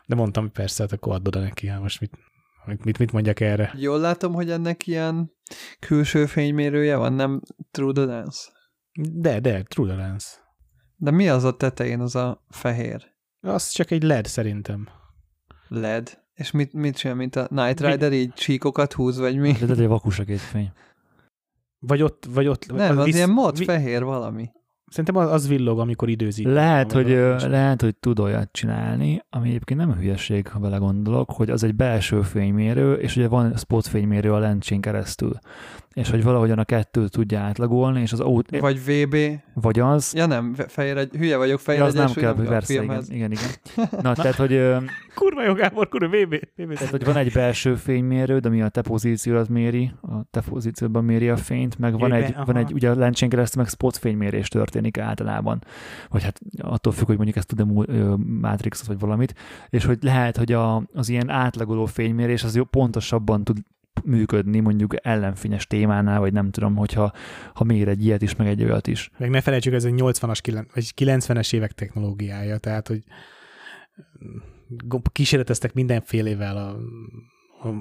de 0.07 0.15
mondtam, 0.15 0.43
hogy 0.43 0.53
persze, 0.53 0.83
hát 0.83 0.93
akkor 0.93 1.15
add 1.15 1.27
oda 1.27 1.41
neki, 1.41 1.67
hát 1.67 1.81
most 1.81 2.01
mit, 2.01 2.85
mit, 2.85 2.99
mit 2.99 3.13
mondjak 3.13 3.41
erre? 3.41 3.73
Jól 3.77 4.01
látom, 4.01 4.33
hogy 4.33 4.51
ennek 4.51 4.87
ilyen 4.87 5.33
külső 5.79 6.27
fénymérője 6.27 6.97
van, 6.97 7.13
nem 7.13 7.41
True 7.71 7.93
the 7.93 8.05
Lens? 8.05 8.51
De, 9.13 9.41
de, 9.41 9.63
True 9.63 9.89
the 9.89 9.97
Lens. 9.97 10.41
De 10.97 11.11
mi 11.11 11.29
az 11.29 11.45
a 11.45 11.57
tetején, 11.57 12.01
az 12.01 12.15
a 12.15 12.45
fehér? 12.49 13.15
Az 13.41 13.69
csak 13.69 13.91
egy 13.91 14.03
LED 14.03 14.27
szerintem. 14.27 14.89
LED? 15.69 16.25
És 16.35 16.51
mit, 16.51 16.73
mit 16.73 16.97
csinál, 16.97 17.17
mint 17.17 17.37
a 17.37 17.47
Night 17.51 17.81
Rider, 17.81 18.13
így 18.13 18.33
csíkokat 18.33 18.93
húz, 18.93 19.19
vagy 19.19 19.37
mi? 19.37 19.53
De, 19.53 19.67
de, 19.67 19.75
de 19.75 19.87
vakus 19.87 20.19
a 20.19 20.25
kétfény. 20.25 20.73
Vagy 21.79 22.03
ott, 22.03 22.27
vagy 22.35 22.47
ott. 22.47 22.73
Nem, 22.73 22.99
az, 22.99 23.07
az 23.07 23.15
ilyen 23.15 23.31
mod 23.31 23.59
vi- 23.59 23.65
fehér 23.65 24.05
valami. 24.05 24.51
Szerintem 24.91 25.17
az, 25.17 25.33
az 25.33 25.49
villog, 25.49 25.79
amikor 25.79 26.09
időzik. 26.09 26.47
Lehet, 26.47 26.93
hogy, 26.93 27.09
lehet, 27.49 27.83
hogy 27.83 27.97
tud 27.97 28.19
olyat 28.19 28.49
csinálni, 28.53 29.23
ami 29.31 29.49
egyébként 29.49 29.81
nem 29.81 29.93
hülyeség, 29.93 30.49
ha 30.49 30.59
belegondolok, 30.59 31.31
hogy 31.31 31.51
az 31.51 31.65
egy 31.65 31.75
belső 31.75 32.23
fénymérő, 32.23 32.95
és 32.95 33.17
ugye 33.17 33.29
van 33.29 33.57
spot 33.57 33.87
fénymérő 33.87 34.33
a 34.33 34.39
lencsén 34.39 34.81
keresztül 34.81 35.39
és 35.97 36.11
hogy 36.11 36.23
valahogyan 36.23 36.59
a 36.59 36.65
kettőt 36.65 37.11
tudja 37.11 37.41
átlagolni, 37.41 38.01
és 38.01 38.13
az 38.13 38.21
aut... 38.21 38.59
Vagy 38.59 38.81
VB. 38.85 39.17
Vagy 39.55 39.79
az. 39.79 40.13
Ja 40.15 40.27
nem, 40.27 40.55
fehér 40.69 40.97
egy, 40.97 41.11
hülye 41.17 41.37
vagyok, 41.37 41.61
fehér 41.61 41.81
ja, 41.81 41.87
az 41.87 41.95
nem 41.95 42.13
kell, 42.13 42.35
hogy 42.35 42.47
persze, 42.47 42.73
igen, 42.73 43.03
igen, 43.09 43.31
igen. 43.31 43.51
Na, 44.03 44.15
tehát, 44.15 44.35
hogy... 44.35 44.63
kurva 45.15 45.45
jó, 45.45 45.53
Gábor, 45.53 45.89
kurva, 45.89 46.07
VB. 46.07 46.35
VB. 46.57 46.73
Tehát, 46.73 46.91
hogy 46.91 47.05
van 47.05 47.17
egy 47.17 47.33
belső 47.33 47.75
fénymérő, 47.75 48.41
ami 48.43 48.63
a 48.63 48.69
te 48.69 48.81
pozíciót 48.81 49.49
méri, 49.49 49.93
a 50.03 50.15
te 50.31 50.41
pozícióban 50.41 51.05
méri 51.05 51.29
a 51.29 51.37
fényt, 51.37 51.79
meg 51.79 51.99
van, 51.99 52.13
egy, 52.13 52.35
van 52.45 52.57
egy, 52.57 52.73
ugye 52.73 52.91
a 52.91 52.95
lencsén 52.95 53.29
keresztül 53.29 53.63
meg 53.63 53.71
spot 53.71 53.97
fénymérés 53.97 54.49
történik 54.49 54.99
általában. 54.99 55.63
Vagy 56.09 56.23
hát 56.23 56.41
attól 56.59 56.93
függ, 56.93 57.07
hogy 57.07 57.17
mondjuk 57.17 57.37
ezt 57.37 57.47
tud-e 57.47 57.65
Matrixot 58.41 58.87
vagy 58.87 58.99
valamit, 58.99 59.35
és 59.69 59.85
hogy 59.85 59.99
lehet, 60.01 60.37
hogy 60.37 60.53
a, 60.53 60.83
az 60.93 61.09
ilyen 61.09 61.31
átlagoló 61.31 61.85
fénymérés 61.85 62.45
az 62.45 62.57
jó, 62.57 62.65
pontosabban 62.65 63.45
tud 63.45 63.59
működni 64.05 64.61
mondjuk 64.61 65.07
ellenfényes 65.07 65.67
témánál, 65.67 66.21
vagy 66.21 66.33
nem 66.33 66.51
tudom, 66.51 66.77
hogyha 66.77 67.13
ha 67.55 67.65
mér 67.65 67.89
egy 67.89 68.05
ilyet 68.05 68.23
is, 68.23 68.37
meg 68.37 68.47
egy 68.47 68.63
olyat 68.63 68.87
is. 68.87 69.11
Meg 69.19 69.31
ne 69.31 69.41
felejtsük, 69.41 69.73
ez 69.73 69.85
egy 69.85 69.95
80-as, 69.97 70.65
vagy 70.75 70.93
90-es 70.97 71.55
évek 71.55 71.73
technológiája, 71.73 72.59
tehát, 72.59 72.89
hogy 72.89 73.03
kísérleteztek 75.13 75.73
mindenfélével 75.73 76.57
a, 76.57 76.69
a 77.69 77.73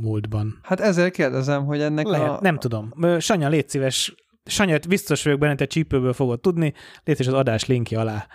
múltban. 0.00 0.58
Hát 0.62 0.80
ezzel 0.80 1.10
kérdezem, 1.10 1.64
hogy 1.64 1.80
ennek 1.80 2.06
Lehet, 2.06 2.28
a... 2.28 2.38
Nem 2.40 2.58
tudom. 2.58 2.92
Sanya, 3.18 3.48
légy 3.48 3.68
szíves, 3.68 4.14
Sanya, 4.44 4.78
biztos 4.88 5.22
vagyok 5.22 5.38
benne, 5.38 5.54
te 5.54 5.66
csípőből 5.66 6.12
fogod 6.12 6.40
tudni, 6.40 6.74
légy 7.04 7.20
az 7.20 7.28
adás 7.28 7.66
linkje 7.66 8.00
alá 8.00 8.26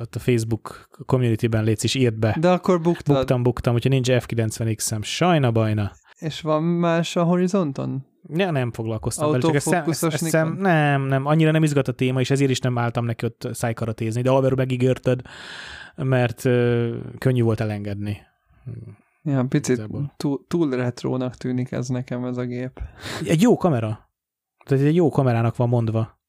ott 0.00 0.14
a 0.14 0.18
Facebook 0.18 0.88
community-ben 1.06 1.64
légy 1.64 1.84
is 1.84 1.94
írd 1.94 2.14
be. 2.14 2.36
De 2.40 2.50
akkor 2.50 2.80
buktad. 2.80 3.16
Buktam, 3.16 3.42
buktam, 3.42 3.72
hogyha 3.72 3.88
nincs 3.88 4.08
F90X-em. 4.10 5.02
Sajna 5.02 5.50
bajna. 5.50 5.92
És 6.24 6.40
van 6.40 6.62
más 6.62 7.16
a 7.16 7.22
horizonton? 7.22 8.06
Ja, 8.28 8.50
nem 8.50 8.72
foglalkoztam 8.72 9.30
vele, 9.30 9.42
csak 9.42 9.58
szem, 9.58 10.10
szem, 10.10 10.56
nem, 10.56 11.02
nem, 11.02 11.26
annyira 11.26 11.50
nem 11.50 11.62
izgat 11.62 11.88
a 11.88 11.92
téma, 11.92 12.20
és 12.20 12.30
ezért 12.30 12.50
is 12.50 12.58
nem 12.58 12.78
álltam 12.78 13.04
neki 13.04 13.24
ott 13.24 13.48
szájkaratézni, 13.52 14.22
de 14.22 14.30
Alvaro 14.30 14.56
megígérted, 14.56 15.20
mert 15.96 16.44
uh, 16.44 16.94
könnyű 17.18 17.42
volt 17.42 17.60
elengedni. 17.60 18.18
Ja, 19.22 19.44
picit 19.48 19.82
túl, 20.16 20.44
túl 20.48 20.70
retrónak 20.70 21.34
tűnik 21.34 21.72
ez 21.72 21.88
nekem 21.88 22.24
ez 22.24 22.36
a 22.36 22.44
gép. 22.44 22.80
Egy 23.24 23.42
jó 23.42 23.56
kamera. 23.56 24.10
Tehát 24.64 24.84
egy 24.84 24.94
jó 24.94 25.08
kamerának 25.08 25.56
van 25.56 25.68
mondva. 25.68 26.20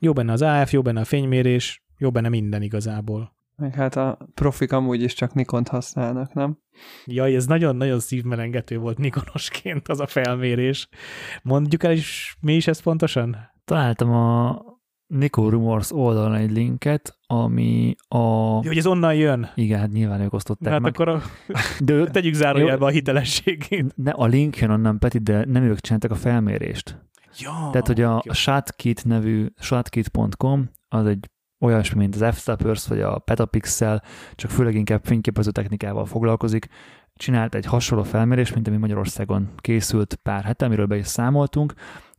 Jó 0.00 0.12
benne 0.12 0.32
az 0.32 0.42
AF, 0.42 0.72
jó 0.72 0.82
benne 0.82 1.00
a 1.00 1.04
fénymérés, 1.04 1.84
jó 1.98 2.10
benne 2.10 2.28
minden 2.28 2.62
igazából. 2.62 3.36
Meg 3.58 3.74
hát 3.74 3.96
a 3.96 4.18
profik 4.34 4.72
amúgy 4.72 5.02
is 5.02 5.14
csak 5.14 5.34
Nikont 5.34 5.68
használnak, 5.68 6.32
nem? 6.32 6.58
Jaj, 7.04 7.34
ez 7.34 7.46
nagyon-nagyon 7.46 8.00
szívmelengető 8.00 8.78
volt 8.78 8.98
Nikonosként 8.98 9.88
az 9.88 10.00
a 10.00 10.06
felmérés. 10.06 10.88
Mondjuk 11.42 11.82
el 11.82 11.92
is, 11.92 12.36
mi 12.40 12.54
is 12.54 12.66
ez 12.66 12.80
pontosan? 12.80 13.36
Találtam 13.64 14.12
a 14.12 14.62
Nico 15.06 15.48
Rumors 15.48 15.92
oldalon 15.92 16.34
egy 16.34 16.50
linket, 16.50 17.18
ami 17.26 17.94
a... 18.08 18.18
Jó, 18.18 18.60
hogy 18.66 18.76
ez 18.76 18.86
onnan 18.86 19.14
jön? 19.14 19.50
Igen, 19.54 19.78
hát 19.78 19.92
nyilván 19.92 20.20
ők 20.20 20.32
osztották 20.32 20.72
hát 20.72 20.80
meg. 20.80 20.90
akkor 20.90 21.08
a... 21.08 21.22
de 21.84 22.04
tegyük 22.10 22.34
zárójelbe 22.34 22.84
a 22.84 22.88
hitelességét. 22.88 23.96
Ne, 23.96 24.10
a 24.10 24.26
link 24.26 24.56
jön 24.56 24.70
onnan, 24.70 24.98
Peti, 24.98 25.18
de 25.18 25.44
nem 25.44 25.62
ők 25.62 25.80
csináltak 25.80 26.10
a 26.10 26.14
felmérést. 26.14 27.06
Ja, 27.38 27.68
Tehát, 27.70 27.86
hogy 27.86 28.00
a, 28.00 28.16
a 28.16 28.34
shotkit 28.34 29.04
nevű 29.04 29.46
shotkit.com 29.56 30.70
az 30.88 31.06
egy 31.06 31.30
olyasmi, 31.60 31.98
mint 31.98 32.14
az 32.14 32.34
f 32.34 32.88
vagy 32.88 33.00
a 33.00 33.18
Petapixel, 33.18 34.02
csak 34.34 34.50
főleg 34.50 34.74
inkább 34.74 35.04
fényképező 35.04 35.50
technikával 35.50 36.06
foglalkozik, 36.06 36.68
csinált 37.14 37.54
egy 37.54 37.64
hasonló 37.64 38.04
felmérés, 38.04 38.52
mint 38.52 38.68
ami 38.68 38.76
Magyarországon 38.76 39.48
készült 39.56 40.14
pár 40.14 40.44
hete, 40.44 40.64
amiről 40.64 40.86
be 40.86 40.96
is 40.96 41.06
számoltunk. 41.06 41.74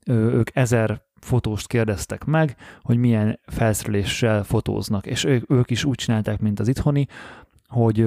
Ők 0.05 0.55
ezer 0.55 1.01
fotóst 1.19 1.67
kérdeztek 1.67 2.25
meg, 2.25 2.55
hogy 2.81 2.97
milyen 2.97 3.39
felszereléssel 3.45 4.43
fotóznak, 4.43 5.05
és 5.05 5.23
ők, 5.23 5.51
ők 5.51 5.71
is 5.71 5.83
úgy 5.83 5.95
csinálták, 5.95 6.39
mint 6.39 6.59
az 6.59 6.67
itthoni, 6.67 7.07
hogy 7.67 8.01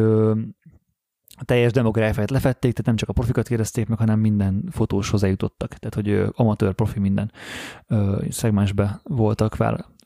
a 1.37 1.45
teljes 1.45 1.73
demográfiát 1.73 2.31
lefették, 2.31 2.71
tehát 2.71 2.87
nem 2.87 2.97
csak 2.97 3.09
a 3.09 3.13
profikat 3.13 3.49
kérdezték 3.49 3.89
meg, 3.89 3.99
hanem 3.99 4.19
minden 4.19 4.65
fotós 4.71 5.11
hozzájutottak. 5.11 5.75
Tehát, 5.75 5.95
hogy 5.95 6.33
amatőr, 6.37 6.73
profi 6.73 6.99
minden 6.99 7.33
szegmensbe 8.29 9.01
voltak 9.03 9.57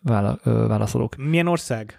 válaszolók. 0.03 1.17
Milyen 1.17 1.47
ország? 1.47 1.99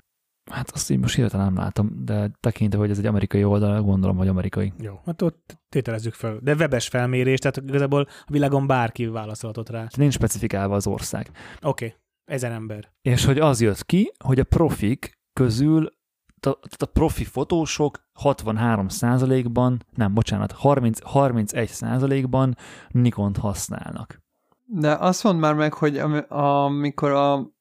Hát 0.52 0.72
azt 0.72 0.89
így 0.89 1.00
most 1.00 1.16
hirtelen 1.16 1.45
nem 1.45 1.64
látom, 1.64 1.91
de 2.06 2.32
tekintve, 2.39 2.80
hogy 2.80 2.89
ez 2.89 2.98
egy 2.98 3.06
amerikai 3.06 3.43
oldal, 3.43 3.82
gondolom, 3.82 4.18
hogy 4.18 4.28
amerikai. 4.28 4.74
Jó, 4.80 5.00
hát 5.06 5.22
ott 5.22 5.58
tételezzük 5.70 6.14
fel. 6.14 6.39
De 6.41 6.54
webes 6.54 6.88
felmérés, 6.88 7.39
tehát 7.39 7.58
igazából 7.58 8.02
a 8.02 8.32
világon 8.32 8.68
bárki 8.68 9.06
válaszolhatott 9.06 9.70
rá. 9.70 9.88
Nincs 9.95 10.14
specifikálva 10.14 10.76
az 10.76 10.88
ország. 10.88 11.30
Oké, 11.62 11.86
okay. 11.86 11.98
ezen 12.26 12.52
ember. 12.52 12.91
És 13.02 13.26
hogy 13.26 13.39
az 13.39 13.62
jött 13.62 13.86
ki, 13.86 14.12
hogy 14.24 14.39
a 14.39 14.43
profik 14.43 15.18
közül 15.34 15.95
tehát 16.39 16.82
a 16.82 16.86
profi 16.86 17.24
fotósok 17.24 18.00
63%-ban, 18.24 19.86
nem, 19.95 20.14
bocsánat, 20.14 20.52
30, 20.52 21.00
31%-ban 21.04 22.58
Nikont 22.89 23.38
használnak. 23.38 24.20
De 24.66 24.91
azt 24.93 25.24
mondd 25.24 25.39
már 25.39 25.54
meg, 25.54 25.74
hogy 25.74 25.98
amikor 26.28 27.12
a 27.12 27.57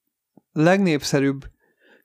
legnépszerűbb 0.57 1.45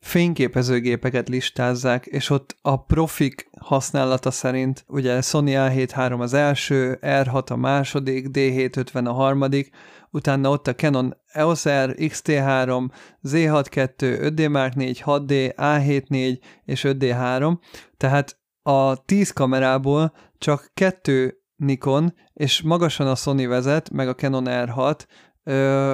fényképezőgépeket 0.00 1.28
listázzák, 1.28 2.06
és 2.06 2.30
ott 2.30 2.56
a 2.62 2.84
profik 2.84 3.48
használata 3.60 4.30
szerint 4.30 4.84
ugye 4.88 5.20
Sony 5.20 5.48
A7 5.48 6.20
az 6.20 6.34
első, 6.34 6.98
R6 7.02 7.50
a 7.50 7.56
második, 7.56 8.26
D750 8.32 9.06
a 9.06 9.12
harmadik, 9.12 9.70
utána 10.10 10.50
ott 10.50 10.66
a 10.66 10.74
Canon 10.74 11.16
EOS 11.26 11.64
R, 11.68 11.94
X-T3, 12.08 12.90
Z6 13.28 14.02
II, 14.02 14.16
5D 14.20 14.50
Mark 14.50 14.74
4, 14.74 15.02
6D, 15.06 15.54
A7 15.56 16.38
és 16.64 16.84
5D3, 16.88 17.58
tehát 17.96 18.40
a 18.62 19.04
10 19.04 19.30
kamerából 19.30 20.12
csak 20.38 20.70
kettő 20.74 21.36
Nikon, 21.56 22.14
és 22.32 22.62
magasan 22.62 23.06
a 23.06 23.14
Sony 23.14 23.48
vezet, 23.48 23.90
meg 23.90 24.08
a 24.08 24.14
Canon 24.14 24.44
R6, 24.48 24.98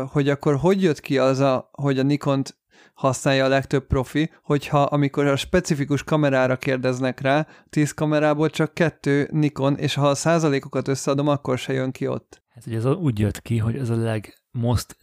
hogy 0.07 0.29
akkor 0.29 0.57
hogy 0.57 0.83
jött 0.83 1.01
ki 1.01 1.19
az, 1.19 1.39
a, 1.39 1.71
hogy 1.73 1.99
a 1.99 2.03
Nikont 2.03 2.57
használja 2.95 3.45
a 3.45 3.49
legtöbb 3.49 3.87
profi, 3.87 4.31
hogyha 4.43 4.83
amikor 4.83 5.27
a 5.27 5.37
specifikus 5.37 6.03
kamerára 6.03 6.57
kérdeznek 6.57 7.21
rá, 7.21 7.47
10 7.71 7.93
kamerából 7.93 8.51
csak 8.51 8.75
kettő 8.75 9.29
Nikon, 9.33 9.77
és 9.77 9.95
ha 9.95 10.09
a 10.09 10.15
százalékokat 10.15 10.89
összeadom, 10.89 11.29
akkor 11.29 11.59
se 11.59 11.73
jön 11.73 11.91
ki 11.91 12.07
ott. 12.07 12.43
Hát 12.49 12.67
ugye 12.67 12.77
ez 12.77 12.85
úgy 12.85 13.19
jött 13.19 13.43
ki, 13.43 13.59
hogy 13.59 13.77
ez 13.77 13.91
a 13.91 13.97
leg 13.97 14.43
most, 14.51 14.97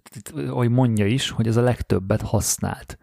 ahogy 0.47 0.69
mondja 0.69 1.05
is, 1.05 1.29
hogy 1.29 1.47
ez 1.47 1.57
a 1.57 1.61
legtöbbet 1.61 2.21
használt. 2.21 2.97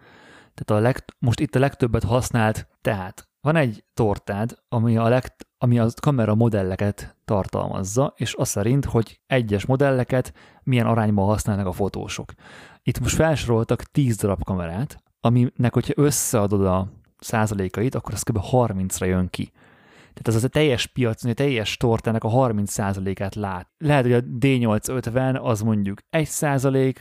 Tehát 0.54 0.82
a 0.82 0.84
leg, 0.84 1.04
most 1.18 1.40
itt 1.40 1.54
a 1.54 1.58
legtöbbet 1.58 2.04
használt, 2.04 2.68
tehát 2.80 3.28
van 3.42 3.56
egy 3.56 3.84
tortád, 3.94 4.58
ami 4.68 4.96
a, 4.96 5.08
leg, 5.08 5.36
ami 5.58 5.78
a 5.78 5.86
kamera 6.00 6.34
modelleket 6.34 7.16
tartalmazza, 7.24 8.12
és 8.16 8.34
az 8.34 8.48
szerint, 8.48 8.84
hogy 8.84 9.20
egyes 9.26 9.66
modelleket 9.66 10.32
milyen 10.62 10.86
arányban 10.86 11.26
használnak 11.26 11.66
a 11.66 11.72
fotósok. 11.72 12.32
Itt 12.82 13.00
most 13.00 13.14
felsoroltak 13.14 13.82
10 13.82 14.16
darab 14.16 14.44
kamerát, 14.44 15.02
aminek, 15.20 15.72
hogyha 15.72 15.92
összeadod 15.96 16.66
a 16.66 16.88
százalékait, 17.18 17.94
akkor 17.94 18.14
az 18.14 18.22
kb. 18.22 18.38
30-ra 18.52 19.06
jön 19.06 19.28
ki. 19.30 19.52
Tehát 20.14 20.40
az 20.40 20.44
a 20.44 20.48
teljes 20.48 20.86
piac, 20.86 21.24
a 21.24 21.32
teljes 21.32 21.76
tortának 21.76 22.24
a 22.24 22.28
30%-át 22.28 23.34
lát. 23.34 23.70
Lehet, 23.78 24.02
hogy 24.02 24.12
a 24.12 24.20
D850 24.20 25.42
az 25.42 25.60
mondjuk 25.60 25.98
1%, 26.10 26.96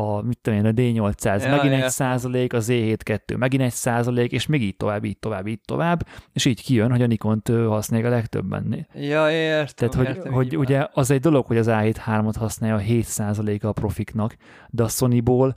a, 0.00 0.22
mit 0.22 0.38
tudom 0.42 0.58
én, 0.58 0.66
a 0.66 0.70
D800 0.70 1.44
ja, 1.44 1.50
megint 1.50 1.74
ja. 1.74 1.84
egy 1.84 1.90
százalék, 1.90 2.52
a 2.52 2.58
Z72 2.58 3.36
megint 3.38 3.62
egy 3.62 3.72
százalék, 3.72 4.32
és 4.32 4.46
még 4.46 4.62
így 4.62 4.76
tovább, 4.76 5.04
így 5.04 5.18
tovább, 5.18 5.46
így 5.46 5.60
tovább, 5.64 6.06
és 6.32 6.44
így 6.44 6.62
kijön, 6.62 6.90
hogy 6.90 7.02
a 7.02 7.06
Nikont 7.06 7.48
használja 7.48 8.06
a 8.06 8.10
legtöbben. 8.10 8.86
Ja, 8.94 9.30
értem. 9.30 9.88
Tehát, 9.88 9.94
hogy, 9.94 10.16
értem, 10.16 10.32
hogy 10.32 10.56
ugye 10.56 10.86
az 10.92 11.10
egy 11.10 11.20
dolog, 11.20 11.46
hogy 11.46 11.56
az 11.56 11.66
A7 11.70 12.34
használja 12.36 12.74
a 12.74 12.78
7 12.78 13.04
százaléka 13.04 13.68
a 13.68 13.72
profiknak, 13.72 14.36
de 14.70 14.82
a 14.82 14.88
Sonyból 14.88 15.56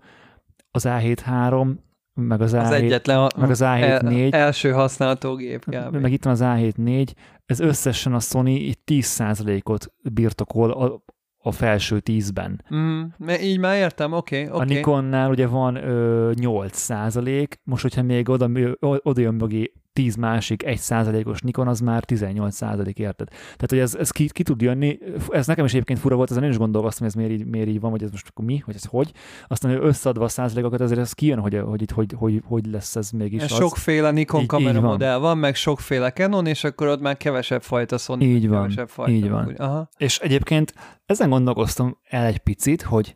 az 0.72 0.86
A7 0.88 1.76
meg 2.14 2.42
az, 2.42 2.54
az 2.54 2.70
A7, 2.70 2.74
egyetlen 2.74 3.18
a, 3.18 3.28
meg 3.38 3.50
az 3.50 3.62
A7 3.64 3.82
el, 3.82 4.32
első 4.32 4.72
használható 4.72 5.36
gép 5.36 5.66
kb. 5.66 5.96
Meg 5.96 6.12
itt 6.12 6.24
van 6.24 6.34
az 6.34 6.42
A7 6.44 7.14
ez 7.46 7.60
összesen 7.60 8.14
a 8.14 8.20
Sony 8.20 8.48
itt 8.48 8.82
10%-ot 8.86 9.94
birtokol 10.14 10.72
a, 10.72 11.04
a 11.46 11.52
felső 11.52 12.00
tízben. 12.00 12.64
Mm, 12.76 13.04
így 13.42 13.60
már 13.60 13.78
értem, 13.78 14.14
oké. 14.14 14.44
Okay, 14.44 14.54
okay. 14.54 14.62
A 14.62 14.64
Nikonnál 14.74 15.30
ugye 15.30 15.48
van 15.48 15.76
ö, 15.76 16.32
8 16.36 16.78
százalék, 16.78 17.60
most 17.64 17.82
hogyha 17.82 18.02
még 18.02 18.30
oda, 18.30 18.50
oda 18.80 19.22
jön 19.22 19.34
mögé 19.34 19.72
10 19.94 20.16
másik 20.16 20.64
1 20.64 20.78
százalékos 20.78 21.42
Nikon, 21.42 21.68
az 21.68 21.80
már 21.80 22.04
18 22.04 22.56
százalék, 22.56 23.00
érted? 23.00 23.28
Tehát, 23.30 23.70
hogy 23.70 23.80
ez, 23.80 23.96
ez 23.96 24.10
ki, 24.10 24.30
ki, 24.30 24.44
tud 24.44 24.62
jönni, 24.62 24.98
ez 25.30 25.48
nekem 25.48 25.66
is 25.66 25.72
egyébként 25.72 26.00
fura 26.00 26.16
volt, 26.16 26.32
ezen 26.32 26.44
én 26.44 26.50
is 26.50 26.58
gondolkoztam, 26.58 27.08
hogy 27.08 27.16
ez 27.16 27.28
miért 27.28 27.42
így, 27.42 27.48
miért 27.48 27.68
így 27.68 27.80
van, 27.80 27.92
vagy 27.92 28.04
ez 28.04 28.12
most 28.12 28.28
akkor 28.28 28.46
mi, 28.46 28.64
vagy 28.66 28.76
ez 28.76 28.84
hogy. 28.84 29.12
Aztán 29.48 29.72
hogy 29.72 29.86
összeadva 29.86 30.24
a 30.24 30.28
százalékokat, 30.28 30.82
azért 30.82 31.00
ez 31.00 31.14
kijön, 31.14 31.40
hogy, 31.40 31.62
hogy 31.66 31.82
itt 31.82 31.92
hogy, 31.92 32.14
hogy, 32.18 32.42
hogy 32.46 32.66
lesz 32.66 32.96
ez 32.96 33.12
mégis. 33.12 33.42
Ez 33.42 33.52
az. 33.52 33.58
Sokféle 33.58 34.12
Nikon 34.12 34.42
így, 34.42 34.48
kameramodell 34.48 35.14
van. 35.14 35.22
van, 35.22 35.38
meg 35.38 35.56
sokféle 35.56 36.12
Canon, 36.12 36.46
és 36.46 36.64
akkor 36.64 36.88
ott 36.88 37.02
már 37.02 37.18
kevesebb 37.18 37.62
fajta 37.62 37.98
Sony, 37.98 38.22
így 38.22 38.48
van, 38.48 38.62
kevesebb 38.62 38.90
fajta. 38.90 39.12
Így 39.12 39.30
van. 39.30 39.54
Aha. 39.58 39.90
És 39.98 40.20
egyébként 40.20 40.74
ezen 41.06 41.30
gondolkoztam 41.30 41.98
el 42.04 42.26
egy 42.26 42.38
picit, 42.38 42.82
hogy 42.82 43.16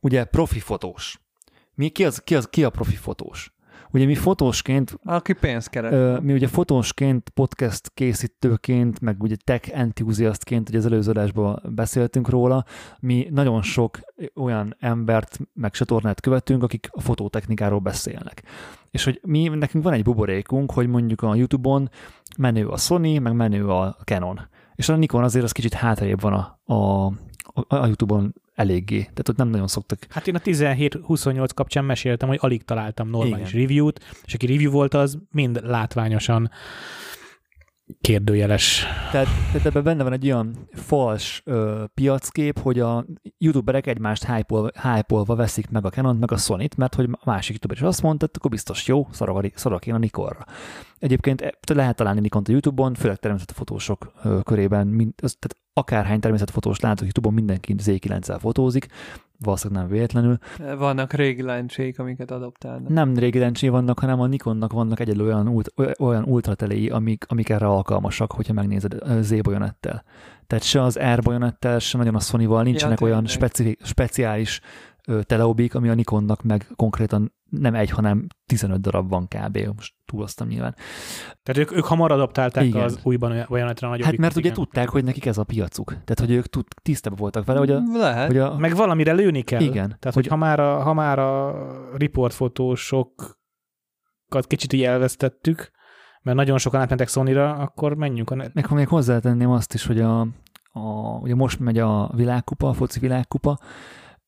ugye 0.00 0.24
profi 0.24 0.60
fotós. 0.60 1.20
Mi, 1.74 1.88
ki, 1.88 2.04
az, 2.04 2.18
ki, 2.24 2.34
az, 2.34 2.48
ki 2.50 2.64
a 2.64 2.70
profi 2.70 2.96
fotós? 2.96 3.52
Ugye 3.92 4.06
mi 4.06 4.14
fotósként... 4.14 4.98
Aki 5.04 5.32
pénzt 5.32 5.70
keres. 5.70 6.20
Mi 6.22 6.32
ugye 6.32 6.46
fotósként, 6.46 7.28
podcast 7.28 7.90
készítőként, 7.94 9.00
meg 9.00 9.22
ugye 9.22 9.36
tech 9.44 9.78
enthusiastként, 9.78 10.68
ugye 10.68 10.78
az 10.78 10.86
előző 10.86 11.10
adásban 11.10 11.62
beszéltünk 11.74 12.28
róla, 12.28 12.64
mi 13.00 13.28
nagyon 13.30 13.62
sok 13.62 13.98
olyan 14.34 14.76
embert, 14.78 15.38
meg 15.54 15.70
csatornát 15.70 16.20
követünk, 16.20 16.62
akik 16.62 16.88
a 16.90 17.00
fotótechnikáról 17.00 17.80
beszélnek. 17.80 18.42
És 18.90 19.04
hogy 19.04 19.20
mi, 19.24 19.48
nekünk 19.48 19.84
van 19.84 19.92
egy 19.92 20.02
buborékunk, 20.02 20.72
hogy 20.72 20.86
mondjuk 20.86 21.22
a 21.22 21.34
YouTube-on 21.34 21.90
menő 22.38 22.66
a 22.66 22.76
Sony, 22.76 23.20
meg 23.22 23.32
menő 23.32 23.68
a 23.68 23.96
Canon. 24.04 24.40
És 24.74 24.88
a 24.88 24.96
Nikon 24.96 25.24
azért 25.24 25.44
az 25.44 25.52
kicsit 25.52 25.74
hátrébb 25.74 26.20
van 26.20 26.32
a, 26.32 26.74
a, 26.74 27.12
a 27.68 27.86
YouTube-on 27.86 28.34
eléggé. 28.58 29.00
Tehát 29.00 29.28
ott 29.28 29.36
nem 29.36 29.48
nagyon 29.48 29.66
szoktak. 29.66 29.98
Hát 30.10 30.26
én 30.26 30.34
a 30.34 30.38
17-28 30.38 31.48
kapcsán 31.54 31.84
meséltem, 31.84 32.28
hogy 32.28 32.38
alig 32.40 32.64
találtam 32.64 33.08
normális 33.08 33.52
Igen. 33.52 33.60
review-t, 33.60 34.00
és 34.24 34.34
aki 34.34 34.46
review 34.46 34.70
volt, 34.70 34.94
az 34.94 35.18
mind 35.30 35.60
látványosan 35.64 36.50
kérdőjeles. 38.00 38.84
Tehát, 39.10 39.28
tehát 39.46 39.66
ebben 39.66 39.82
benne 39.82 40.02
van 40.02 40.12
egy 40.12 40.24
olyan 40.24 40.68
fals 40.72 41.42
ö, 41.44 41.84
piackép, 41.94 42.58
hogy 42.58 42.80
a 42.80 43.04
youtuberek 43.38 43.86
egymást 43.86 44.26
hype-olva 44.82 45.34
veszik 45.34 45.70
meg 45.70 45.84
a 45.84 45.90
canon 45.90 46.16
meg 46.16 46.32
a 46.32 46.36
sony 46.36 46.68
mert 46.76 46.94
hogy 46.94 47.08
a 47.12 47.20
másik 47.24 47.50
youtuber 47.50 47.76
is 47.76 47.82
azt 47.82 48.02
mondta, 48.02 48.28
akkor 48.34 48.50
biztos 48.50 48.86
jó, 48.86 49.08
szarak 49.54 49.86
én 49.86 49.94
a 49.94 49.98
Nikonra. 49.98 50.44
Egyébként 50.98 51.40
e, 51.40 51.54
lehet 51.74 51.96
találni 51.96 52.20
Nikont 52.20 52.48
a 52.48 52.50
YouTube-on, 52.50 52.94
főleg 52.94 53.16
természetesen 53.16 53.64
fotósok 53.64 54.12
ö, 54.24 54.38
körében, 54.42 54.86
mind, 54.86 55.12
az, 55.22 55.36
tehát 55.38 55.66
akárhány 55.72 56.20
természetfotós 56.20 56.80
látok 56.80 57.02
YouTube-on, 57.02 57.34
mindenki 57.34 57.74
Z9-el 57.78 58.38
fotózik, 58.40 58.86
valószínűleg 59.38 59.82
nem 59.82 59.92
véletlenül. 59.92 60.38
Vannak 60.78 61.12
régi 61.12 61.42
lencsék, 61.42 61.98
amiket 61.98 62.30
adoptálnak. 62.30 62.88
Nem 62.88 63.16
régi 63.16 63.38
lencsék 63.38 63.70
vannak, 63.70 63.98
hanem 63.98 64.20
a 64.20 64.26
Nikonnak 64.26 64.72
vannak 64.72 65.00
egyedül 65.00 65.26
olyan, 65.26 65.48
ult, 65.48 65.72
olyan 65.98 66.24
ultratelei, 66.24 66.88
amik, 66.88 67.24
amik 67.28 67.48
erre 67.48 67.66
alkalmasak, 67.66 68.32
hogyha 68.32 68.52
megnézed 68.52 68.96
Z 69.20 69.40
bajonettel. 69.40 70.04
Tehát 70.46 70.64
se 70.64 70.82
az 70.82 70.98
R 71.14 71.22
bajonettel, 71.22 71.78
se 71.78 71.98
nagyon 71.98 72.14
a 72.14 72.20
Sony-val 72.20 72.62
nincsenek 72.62 73.00
ja, 73.00 73.06
olyan 73.06 73.26
speci, 73.26 73.76
speciális 73.82 74.60
teleobik, 75.22 75.74
ami 75.74 75.88
a 75.88 75.94
Nikonnak 75.94 76.42
meg 76.42 76.66
konkrétan 76.76 77.32
nem 77.50 77.74
egy, 77.74 77.90
hanem 77.90 78.26
15 78.46 78.80
darab 78.80 79.08
van 79.08 79.28
kb. 79.28 79.58
Most 79.76 79.94
túloztam 80.04 80.48
nyilván. 80.48 80.74
Tehát 81.42 81.60
ők, 81.60 81.76
ők 81.76 81.84
hamar 81.84 82.12
adaptálták 82.12 82.64
Igen. 82.64 82.82
az 82.82 82.98
újban 83.02 83.46
olyanatra 83.48 83.88
nagyobb. 83.88 84.04
Hát 84.04 84.16
mert 84.16 84.36
ugye 84.36 84.52
tudták, 84.52 84.88
hogy 84.88 85.04
nekik 85.04 85.26
ez 85.26 85.38
a 85.38 85.44
piacuk. 85.44 85.88
Tehát, 85.88 86.18
hogy 86.18 86.30
ők 86.30 86.46
tud, 86.46 86.66
tisztában 86.82 87.18
voltak 87.18 87.44
vele, 87.44 87.58
hogy 87.58 87.70
a, 87.70 87.82
Lehet. 87.92 88.26
Hogy 88.26 88.38
a... 88.38 88.56
Meg 88.58 88.76
valamire 88.76 89.12
lőni 89.12 89.42
kell. 89.42 89.60
Igen. 89.60 89.72
Tehát, 89.72 90.14
hogy, 90.14 90.14
hogy 90.14 90.26
ha 90.26 90.36
már 90.36 90.60
a, 90.60 90.82
ha 90.82 90.92
már 90.92 91.18
a 91.18 91.54
riportfotósokat 91.96 93.36
kicsit 94.46 94.72
így 94.72 94.82
elvesztettük, 94.82 95.70
mert 96.22 96.36
nagyon 96.36 96.58
sokan 96.58 96.80
átmentek 96.80 97.08
sony 97.08 97.36
akkor 97.36 97.94
menjünk 97.94 98.30
a 98.30 98.34
net. 98.34 98.54
Meg 98.54 98.70
még 98.70 98.88
hozzátenném 98.88 99.50
azt 99.50 99.74
is, 99.74 99.86
hogy 99.86 100.00
a, 100.00 100.20
a, 100.72 101.18
ugye 101.20 101.34
most 101.34 101.60
megy 101.60 101.78
a 101.78 102.10
világkupa, 102.14 102.68
a 102.68 102.72
foci 102.72 103.00
világkupa, 103.00 103.58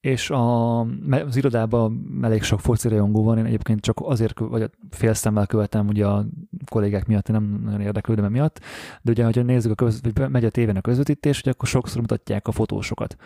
és 0.00 0.30
a, 0.30 0.80
az 1.10 1.36
irodában 1.36 2.18
elég 2.22 2.42
sok 2.42 2.60
foci 2.60 2.88
rajongó 2.88 3.22
van, 3.22 3.38
én 3.38 3.44
egyébként 3.44 3.80
csak 3.80 4.00
azért, 4.02 4.38
vagy 4.38 4.70
fél 4.90 5.14
szemmel 5.14 5.46
követem 5.46 5.88
ugye 5.88 6.06
a 6.06 6.26
kollégák 6.70 7.06
miatt, 7.06 7.28
én 7.28 7.34
nem 7.34 7.60
nagyon 7.64 7.80
érdeklődöm 7.80 8.30
miatt, 8.30 8.60
de 9.02 9.10
ugye, 9.10 9.24
hogyha 9.24 9.42
nézzük, 9.42 9.70
a 9.70 9.74
köz, 9.74 10.00
vagy 10.02 10.30
megy 10.30 10.44
a 10.44 10.50
tévén 10.50 10.76
a 10.76 10.80
közvetítés, 10.80 11.40
ugye 11.40 11.50
akkor 11.50 11.68
sokszor 11.68 12.00
mutatják 12.00 12.48
a 12.48 12.52
fotósokat. 12.52 13.16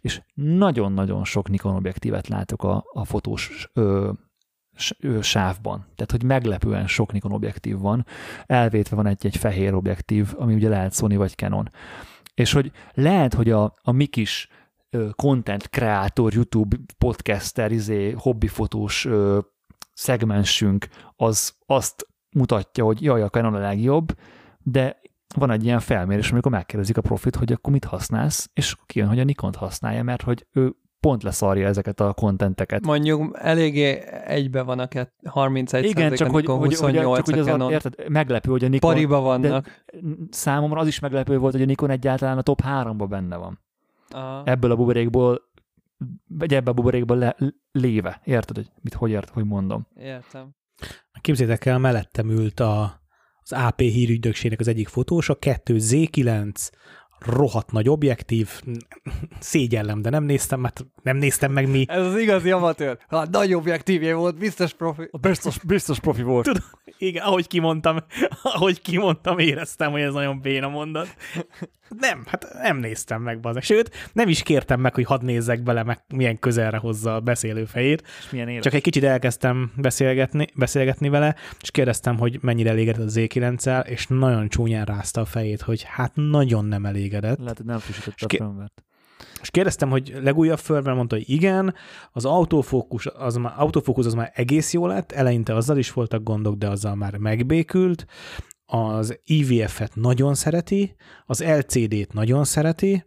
És 0.00 0.22
nagyon-nagyon 0.34 1.24
sok 1.24 1.48
Nikon 1.48 1.74
objektívet 1.74 2.28
látok 2.28 2.62
a, 2.62 2.84
a 2.92 3.04
fotós 3.04 3.70
ö, 3.72 4.10
sávban. 5.20 5.86
Tehát, 5.94 6.10
hogy 6.10 6.24
meglepően 6.24 6.86
sok 6.86 7.12
Nikon 7.12 7.32
objektív 7.32 7.78
van. 7.78 8.06
Elvétve 8.46 8.96
van 8.96 9.06
egy-egy 9.06 9.36
fehér 9.36 9.74
objektív, 9.74 10.34
ami 10.36 10.54
ugye 10.54 10.68
lehet 10.68 10.94
Sony 10.94 11.16
vagy 11.16 11.34
Canon. 11.34 11.70
És 12.34 12.52
hogy 12.52 12.72
lehet, 12.92 13.34
hogy 13.34 13.50
a, 13.50 13.74
a 13.82 13.92
mi 13.92 14.06
kis 14.06 14.48
content 15.16 15.68
kreator, 15.68 16.32
YouTube 16.32 16.76
podcaster, 16.98 17.72
izé, 17.72 18.10
hobbifotós 18.10 19.08
szegmensünk 19.92 20.86
az 21.16 21.54
azt 21.66 22.06
mutatja, 22.30 22.84
hogy 22.84 23.02
jaj, 23.02 23.22
a 23.22 23.28
Canon 23.28 23.54
a 23.54 23.58
legjobb, 23.58 24.18
de 24.62 25.00
van 25.36 25.50
egy 25.50 25.64
ilyen 25.64 25.80
felmérés, 25.80 26.30
amikor 26.30 26.52
megkérdezik 26.52 26.96
a 26.96 27.00
profit, 27.00 27.36
hogy 27.36 27.52
akkor 27.52 27.72
mit 27.72 27.84
használsz, 27.84 28.50
és 28.52 28.76
kijön, 28.86 29.08
hogy 29.08 29.18
a 29.18 29.24
Nikon 29.24 29.52
használja, 29.54 30.02
mert 30.02 30.22
hogy 30.22 30.46
ő 30.52 30.76
pont 31.00 31.22
leszarja 31.22 31.66
ezeket 31.66 32.00
a 32.00 32.12
kontenteket. 32.12 32.84
Mondjuk 32.84 33.38
eléggé 33.40 34.02
egybe 34.24 34.62
van 34.62 34.78
a 34.78 34.88
31 35.24 35.84
Igen, 35.84 36.14
csak 36.14 36.30
hogy, 36.30 36.46
28 36.46 37.02
hogy, 37.02 37.16
csak 37.16 37.24
hogy 37.24 37.38
az 37.38 37.60
a, 37.60 37.70
érted, 37.70 38.08
meglepő, 38.08 38.50
hogy 38.50 38.64
a 38.64 38.68
Nikon... 38.68 38.90
Pariba 38.90 39.20
vannak. 39.20 39.84
számomra 40.30 40.80
az 40.80 40.86
is 40.86 40.98
meglepő 40.98 41.38
volt, 41.38 41.52
hogy 41.52 41.62
a 41.62 41.66
Nikon 41.66 41.90
egyáltalán 41.90 42.38
a 42.38 42.42
top 42.42 42.62
3-ba 42.66 43.06
benne 43.08 43.36
van. 43.36 43.63
Aha. 44.14 44.42
ebből 44.44 44.70
a 44.70 44.76
buborékból, 44.76 45.40
vagy 46.28 46.54
ebbe 46.54 46.70
a 46.70 46.74
buborékból 46.74 47.16
le, 47.16 47.36
léve. 47.72 48.20
Érted, 48.24 48.56
hogy 48.56 48.70
mit, 48.80 48.94
hogy 48.94 49.10
ért, 49.10 49.30
hogy 49.30 49.44
mondom? 49.44 49.86
Értem. 49.96 50.54
Képzétek 51.20 51.64
el, 51.64 51.78
mellettem 51.78 52.30
ült 52.30 52.60
a, 52.60 53.00
az 53.42 53.52
AP 53.52 53.80
hírügydökségnek 53.80 54.60
az 54.60 54.68
egyik 54.68 54.88
fotós, 54.88 55.28
a 55.28 55.38
2Z9 55.38 56.70
rohadt 57.18 57.72
nagy 57.72 57.88
objektív, 57.88 58.62
szégyellem, 59.40 60.02
de 60.02 60.10
nem 60.10 60.24
néztem, 60.24 60.60
mert 60.60 60.86
nem 61.02 61.16
néztem 61.16 61.52
meg 61.52 61.70
mi. 61.70 61.84
Ez 61.88 62.06
az 62.06 62.16
igazi 62.16 62.50
amatőr. 62.50 62.98
Hát 63.08 63.30
nagy 63.30 63.54
objektívje 63.54 64.14
volt, 64.14 64.38
biztos 64.38 64.72
profi. 64.72 65.08
Biztos, 65.20 65.58
biztos 65.58 66.00
profi 66.00 66.22
volt. 66.22 66.44
Tudom, 66.44 66.62
igen, 66.98 67.24
ahogy 67.24 67.46
kimondtam, 67.46 67.96
ahogy 68.42 68.80
kimondtam, 68.80 69.38
éreztem, 69.38 69.90
hogy 69.90 70.00
ez 70.00 70.12
nagyon 70.12 70.40
béna 70.40 70.68
mondat. 70.68 71.16
Nem, 71.88 72.22
hát 72.26 72.46
nem 72.62 72.76
néztem 72.76 73.22
meg, 73.22 73.40
bazeg. 73.40 73.62
Sőt, 73.62 74.10
nem 74.12 74.28
is 74.28 74.42
kértem 74.42 74.80
meg, 74.80 74.94
hogy 74.94 75.04
hadd 75.04 75.24
nézzek 75.24 75.62
bele, 75.62 75.82
meg 75.82 76.04
milyen 76.14 76.38
közelre 76.38 76.76
hozza 76.76 77.14
a 77.14 77.20
beszélő 77.20 77.64
fejét. 77.64 78.02
És 78.18 78.30
milyen 78.30 78.48
élet. 78.48 78.62
Csak 78.62 78.74
egy 78.74 78.82
kicsit 78.82 79.04
elkezdtem 79.04 79.72
beszélgetni, 79.76 80.46
beszélgetni 80.54 81.08
vele, 81.08 81.34
és 81.60 81.70
kérdeztem, 81.70 82.18
hogy 82.18 82.38
mennyire 82.42 82.70
elégedett 82.70 83.06
a 83.06 83.10
Z9-el, 83.10 83.86
és 83.86 84.06
nagyon 84.06 84.48
csúnyán 84.48 84.84
rázta 84.84 85.20
a 85.20 85.24
fejét, 85.24 85.60
hogy 85.60 85.82
hát 85.82 86.12
nagyon 86.14 86.64
nem 86.64 86.86
elégedett. 86.86 87.38
Lehet, 87.38 87.56
hogy 87.56 87.66
nem 87.66 87.78
frissítette 87.78 88.24
a 88.24 88.28
firmware 88.28 88.72
és 89.44 89.50
kérdeztem, 89.50 89.90
hogy 89.90 90.18
legújabb 90.22 90.58
firmware, 90.58 90.94
mondta, 90.94 91.14
hogy 91.14 91.30
igen, 91.30 91.74
az 92.12 92.24
autofókusz 92.24 93.06
az 93.18 93.36
már, 93.36 93.52
autofókusz 93.56 94.06
az 94.06 94.14
már 94.14 94.32
egész 94.34 94.72
jó 94.72 94.86
lett, 94.86 95.12
eleinte 95.12 95.54
azzal 95.54 95.78
is 95.78 95.92
voltak 95.92 96.22
gondok, 96.22 96.56
de 96.56 96.68
azzal 96.68 96.94
már 96.94 97.16
megbékült, 97.16 98.06
az 98.74 99.18
IVF-et 99.24 99.94
nagyon 99.94 100.34
szereti, 100.34 100.94
az 101.26 101.44
LCD-t 101.44 102.12
nagyon 102.12 102.44
szereti, 102.44 103.04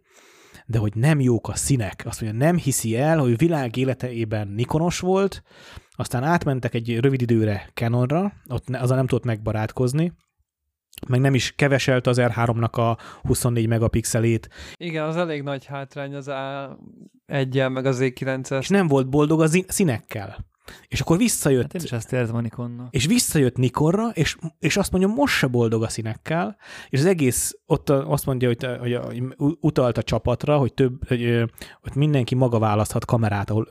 de 0.66 0.78
hogy 0.78 0.94
nem 0.94 1.20
jók 1.20 1.48
a 1.48 1.54
színek. 1.54 2.02
Azt 2.06 2.20
mondja, 2.20 2.38
nem 2.38 2.56
hiszi 2.56 2.96
el, 2.96 3.18
hogy 3.18 3.38
világ 3.38 3.76
életeiben 3.76 4.48
Nikonos 4.48 5.00
volt, 5.00 5.42
aztán 5.90 6.24
átmentek 6.24 6.74
egy 6.74 7.00
rövid 7.00 7.20
időre 7.20 7.70
Canonra, 7.74 8.32
ott 8.48 8.68
azzal 8.68 8.96
nem 8.96 9.06
tudott 9.06 9.24
megbarátkozni, 9.24 10.12
meg 11.08 11.20
nem 11.20 11.34
is 11.34 11.52
keveselt 11.56 12.06
az 12.06 12.18
R3-nak 12.20 12.72
a 12.72 12.98
24 13.22 13.66
megapixelét. 13.66 14.48
Igen, 14.76 15.04
az 15.04 15.16
elég 15.16 15.42
nagy 15.42 15.64
hátrány 15.64 16.14
az 16.14 16.28
a 16.28 16.78
1 17.26 17.68
meg 17.68 17.86
az 17.86 17.98
E9-es. 18.00 18.58
És 18.60 18.68
nem 18.68 18.86
volt 18.86 19.08
boldog 19.08 19.40
a 19.40 19.48
színekkel. 19.66 20.46
És 20.88 21.00
akkor 21.00 21.16
visszajött. 21.16 21.62
Hát 21.62 21.74
én 21.74 21.80
is 21.84 21.92
ezt 21.92 22.12
érzem 22.12 22.36
a 22.36 22.40
Nikonna. 22.40 22.88
És 22.90 23.06
visszajött 23.06 23.56
Nikonra, 23.56 24.08
és, 24.08 24.36
és 24.58 24.76
azt 24.76 24.90
mondja, 24.90 25.10
most 25.10 25.34
se 25.34 25.46
boldog 25.46 25.82
a 25.82 25.88
színekkel, 25.88 26.56
és 26.88 26.98
az 26.98 27.06
egész 27.06 27.58
ott 27.66 27.90
azt 27.90 28.26
mondja, 28.26 28.48
hogy, 28.48 28.66
hogy, 28.80 28.94
hogy 28.94 29.22
utalt 29.60 29.98
a 29.98 30.02
csapatra, 30.02 30.58
hogy 30.58 30.74
több, 30.74 31.08
hogy, 31.08 31.44
hogy 31.82 31.94
mindenki 31.94 32.34
maga 32.34 32.58
választhat 32.58 33.04
kamerát, 33.04 33.50
ahol 33.50 33.68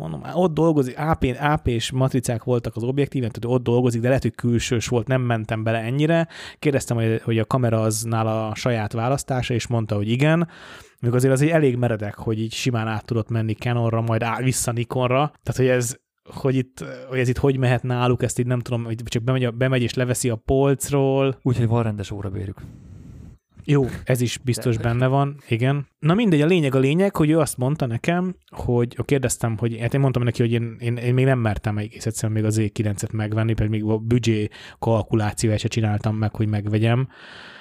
mondom, 0.00 0.22
ott 0.34 0.54
dolgozik, 0.54 0.98
AP, 0.98 1.36
AP 1.40 1.66
és 1.66 1.90
matricák 1.90 2.44
voltak 2.44 2.76
az 2.76 2.82
objektíven, 2.82 3.30
tehát 3.30 3.56
ott 3.56 3.64
dolgozik, 3.64 4.00
de 4.00 4.06
lehet, 4.06 4.22
hogy 4.22 4.34
külsős 4.34 4.88
volt, 4.88 5.06
nem 5.06 5.22
mentem 5.22 5.62
bele 5.62 5.78
ennyire. 5.78 6.28
Kérdeztem, 6.58 6.96
hogy, 6.96 7.20
hogy 7.24 7.38
a 7.38 7.44
kamera 7.44 7.80
az 7.80 8.02
nála 8.02 8.48
a 8.48 8.54
saját 8.54 8.92
választása, 8.92 9.54
és 9.54 9.66
mondta, 9.66 9.94
hogy 9.94 10.08
igen. 10.08 10.48
Még 11.00 11.14
azért 11.14 11.32
az 11.32 11.42
egy 11.42 11.48
elég 11.48 11.76
meredek, 11.76 12.14
hogy 12.14 12.40
így 12.40 12.52
simán 12.52 12.88
át 12.88 13.04
tudott 13.04 13.28
menni 13.28 13.52
Canonra, 13.52 14.00
majd 14.00 14.22
á, 14.22 14.40
vissza 14.42 14.72
Nikonra. 14.72 15.32
Tehát, 15.42 15.56
hogy 15.56 15.66
ez, 15.66 15.96
hogy, 16.24 16.54
itt, 16.54 16.84
hogy 17.08 17.18
ez 17.18 17.28
itt 17.28 17.38
hogy 17.38 17.56
mehet 17.56 17.82
náluk, 17.82 18.22
ezt 18.22 18.38
így 18.38 18.46
nem 18.46 18.60
tudom, 18.60 18.84
hogy 18.84 19.02
csak 19.04 19.22
bemegy, 19.22 19.54
bemegy 19.54 19.82
és 19.82 19.94
leveszi 19.94 20.28
a 20.28 20.36
polcról. 20.36 21.38
Úgyhogy 21.42 21.66
van 21.66 21.82
rendes 21.82 22.10
órabérük. 22.10 22.60
Jó, 23.64 23.86
ez 24.04 24.20
is 24.20 24.38
biztos 24.38 24.78
benne 24.78 25.06
van, 25.06 25.36
igen. 25.48 25.86
Na 25.98 26.14
mindegy, 26.14 26.40
a 26.40 26.46
lényeg 26.46 26.74
a 26.74 26.78
lényeg, 26.78 27.16
hogy 27.16 27.30
ő 27.30 27.38
azt 27.38 27.56
mondta 27.56 27.86
nekem, 27.86 28.34
hogy 28.56 28.96
kérdeztem, 29.04 29.56
hogy 29.58 29.78
hát 29.80 29.94
én 29.94 30.00
mondtam 30.00 30.22
neki, 30.22 30.42
hogy 30.42 30.52
én, 30.52 30.76
én, 30.78 30.96
én 30.96 31.14
még 31.14 31.24
nem 31.24 31.38
mertem 31.38 31.78
egész 31.78 32.06
egyszerűen 32.06 32.32
még 32.32 32.44
az 32.44 32.58
Z9-et 32.60 33.12
megvenni, 33.12 33.54
pedig 33.54 33.70
még 33.70 33.84
a 33.84 33.98
büdzsé 33.98 34.48
kalkulációval 34.78 35.58
se 35.58 35.68
csináltam 35.68 36.16
meg, 36.16 36.34
hogy 36.34 36.48
megvegyem. 36.48 37.08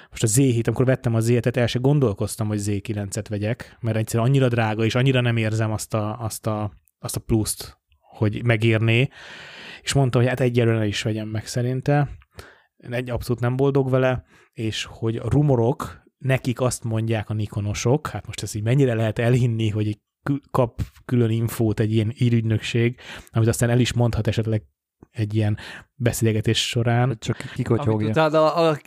Most 0.10 0.24
a 0.24 0.28
Z7, 0.28 0.68
amikor 0.68 0.86
vettem 0.86 1.16
a 1.16 1.20
Z7-et, 1.20 1.56
el 1.56 1.68
se 1.68 1.80
gondolkoztam, 1.80 2.48
hogy 2.48 2.60
Z9-et 2.62 3.26
vegyek, 3.30 3.78
mert 3.80 3.98
egyszerűen 3.98 4.30
annyira 4.30 4.48
drága, 4.48 4.86
és 4.86 4.96
annyira 4.96 5.22
nem 5.22 5.38
érzem 5.38 5.72
azt 5.72 5.94
a, 5.94 6.20
azt 6.20 6.48
a, 6.48 6.72
azt 7.00 7.16
a 7.16 7.20
pluszt, 7.20 7.78
hogy 8.00 8.44
megérné, 8.44 9.08
és 9.82 9.94
mondta, 9.94 10.18
hogy 10.18 10.28
hát 10.28 10.40
egyelőre 10.40 10.86
is 10.86 11.02
vegyem 11.02 11.28
meg 11.28 11.48
szerinte. 11.48 12.10
Egy 12.78 13.10
abszolút 13.10 13.42
nem 13.42 13.56
boldog 13.56 13.90
vele, 13.90 14.24
és 14.54 14.84
hogy 14.84 15.16
a 15.16 15.30
rumorok 15.30 16.04
nekik 16.18 16.62
azt 16.62 16.84
mondják 16.84 17.30
a 17.30 17.34
Nikonosok, 17.34 18.08
hát 18.08 18.26
most 18.26 18.44
ezt 18.44 18.56
így 18.56 18.64
mennyire 18.64 18.94
lehet 18.94 19.20
elhinni, 19.20 19.70
hogy 19.70 20.00
kap 20.52 20.82
külön 21.06 21.30
infót 21.30 21.80
egy 21.80 21.94
ilyen 21.94 22.14
írügynökség, 22.18 23.00
amit 23.30 23.48
aztán 23.48 23.70
el 23.70 23.80
is 23.80 23.94
mondhat 23.94 24.28
esetleg 24.28 24.64
egy 25.12 25.36
ilyen 25.36 25.58
beszélgetés 25.96 26.68
során. 26.68 27.18
Csak 27.20 27.38
kikotyogja. 27.54 27.94
Amit 27.94 28.10
utána 28.10 28.54
a, 28.54 28.78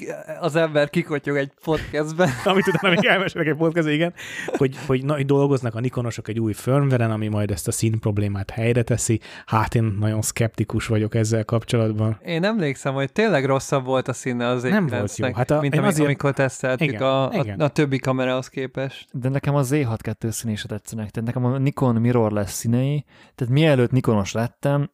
az 0.40 0.56
ember 0.56 0.90
kikotyog 0.90 1.36
egy 1.36 1.52
podcastben. 1.64 2.28
Amit 2.44 2.66
utána 2.66 2.94
még 2.94 3.04
elmesélek 3.04 3.46
egy 3.46 3.56
podcastben, 3.56 3.94
igen. 3.94 4.14
Hogy, 4.46 4.76
hogy, 4.86 5.04
na, 5.04 5.14
hogy 5.14 5.26
dolgoznak 5.26 5.74
a 5.74 5.80
Nikonosok 5.80 6.28
egy 6.28 6.40
új 6.40 6.52
firmware 6.52 7.04
ami 7.04 7.28
majd 7.28 7.50
ezt 7.50 7.68
a 7.68 7.72
szín 7.72 7.98
problémát 8.00 8.50
helyre 8.50 8.82
teszi. 8.82 9.20
Hát 9.46 9.74
én 9.74 9.96
nagyon 9.98 10.22
szkeptikus 10.22 10.86
vagyok 10.86 11.14
ezzel 11.14 11.44
kapcsolatban. 11.44 12.20
Én 12.24 12.44
emlékszem, 12.44 12.94
hogy 12.94 13.12
tényleg 13.12 13.44
rosszabb 13.44 13.84
volt 13.84 14.08
a 14.08 14.12
színe 14.12 14.46
az 14.46 14.62
Nem 14.62 14.86
volt 14.86 15.16
jó. 15.16 15.32
Hát 15.32 15.50
a, 15.50 15.60
mint 15.60 15.74
amit, 15.74 15.86
azért... 15.86 16.06
amikor 16.06 16.32
teszteltük 16.32 16.88
igen, 16.88 17.02
a, 17.02 17.30
a, 17.30 17.54
a, 17.58 17.68
többi 17.68 17.98
kamerahoz 17.98 18.48
képest. 18.48 19.08
De 19.12 19.28
nekem 19.28 19.54
az 19.54 19.70
Z6-2 19.72 20.30
színése 20.30 20.68
tetszenek. 20.68 21.10
Tehát 21.10 21.28
nekem 21.28 21.44
a 21.44 21.58
Nikon 21.58 21.94
Mirror 21.94 22.32
lesz 22.32 22.52
színei. 22.52 23.04
Tehát 23.34 23.54
mielőtt 23.54 23.90
Nikonos 23.90 24.32
lettem, 24.32 24.90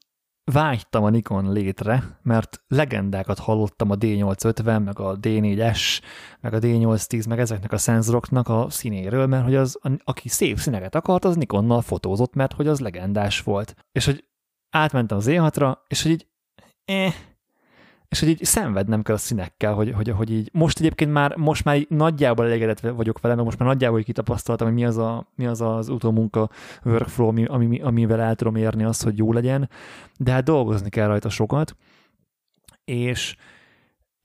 vágytam 0.52 1.04
a 1.04 1.10
Nikon 1.10 1.52
létre, 1.52 2.18
mert 2.22 2.62
legendákat 2.68 3.38
hallottam 3.38 3.90
a 3.90 3.96
D850, 3.96 4.84
meg 4.84 4.98
a 5.00 5.18
D4S, 5.18 6.00
meg 6.40 6.54
a 6.54 6.58
D810, 6.58 7.28
meg 7.28 7.38
ezeknek 7.38 7.72
a 7.72 7.78
szenzoroknak 7.78 8.48
a 8.48 8.66
színéről, 8.70 9.26
mert 9.26 9.44
hogy 9.44 9.54
az, 9.54 9.78
aki 10.04 10.28
szép 10.28 10.58
színeket 10.58 10.94
akart, 10.94 11.24
az 11.24 11.36
Nikonnal 11.36 11.82
fotózott, 11.82 12.34
mert 12.34 12.52
hogy 12.52 12.66
az 12.66 12.80
legendás 12.80 13.40
volt. 13.40 13.74
És 13.92 14.04
hogy 14.04 14.24
átmentem 14.70 15.16
az 15.16 15.26
E6-ra, 15.28 15.76
és 15.88 16.02
hogy 16.02 16.10
így, 16.10 16.26
eh, 16.84 17.14
és 18.08 18.20
hogy 18.20 18.28
így 18.28 18.44
szenvednem 18.44 19.02
kell 19.02 19.14
a 19.14 19.18
színekkel, 19.18 19.74
hogy, 19.74 19.92
hogy, 19.92 20.08
hogy 20.08 20.30
így 20.30 20.50
most 20.52 20.78
egyébként 20.78 21.12
már, 21.12 21.36
most 21.36 21.64
már 21.64 21.86
nagyjából 21.88 22.46
elégedett 22.46 22.80
vagyok 22.80 23.20
vele, 23.20 23.34
mert 23.34 23.46
most 23.46 23.58
már 23.58 23.68
nagyjából 23.68 24.02
kitapasztaltam, 24.02 24.66
hogy 24.66 24.76
mi 24.76 24.84
az, 24.84 24.96
a, 24.96 25.26
mi 25.34 25.46
az 25.46 25.60
az 25.60 25.88
utómunka 25.88 26.50
workflow, 26.84 27.28
ami, 27.28 27.44
ami, 27.44 27.80
amivel 27.80 28.20
el 28.20 28.34
tudom 28.34 28.56
érni 28.56 28.84
azt, 28.84 29.02
hogy 29.02 29.18
jó 29.18 29.32
legyen, 29.32 29.70
de 30.18 30.32
hát 30.32 30.44
dolgozni 30.44 30.88
kell 30.88 31.06
rajta 31.06 31.28
sokat, 31.28 31.76
és, 32.84 33.36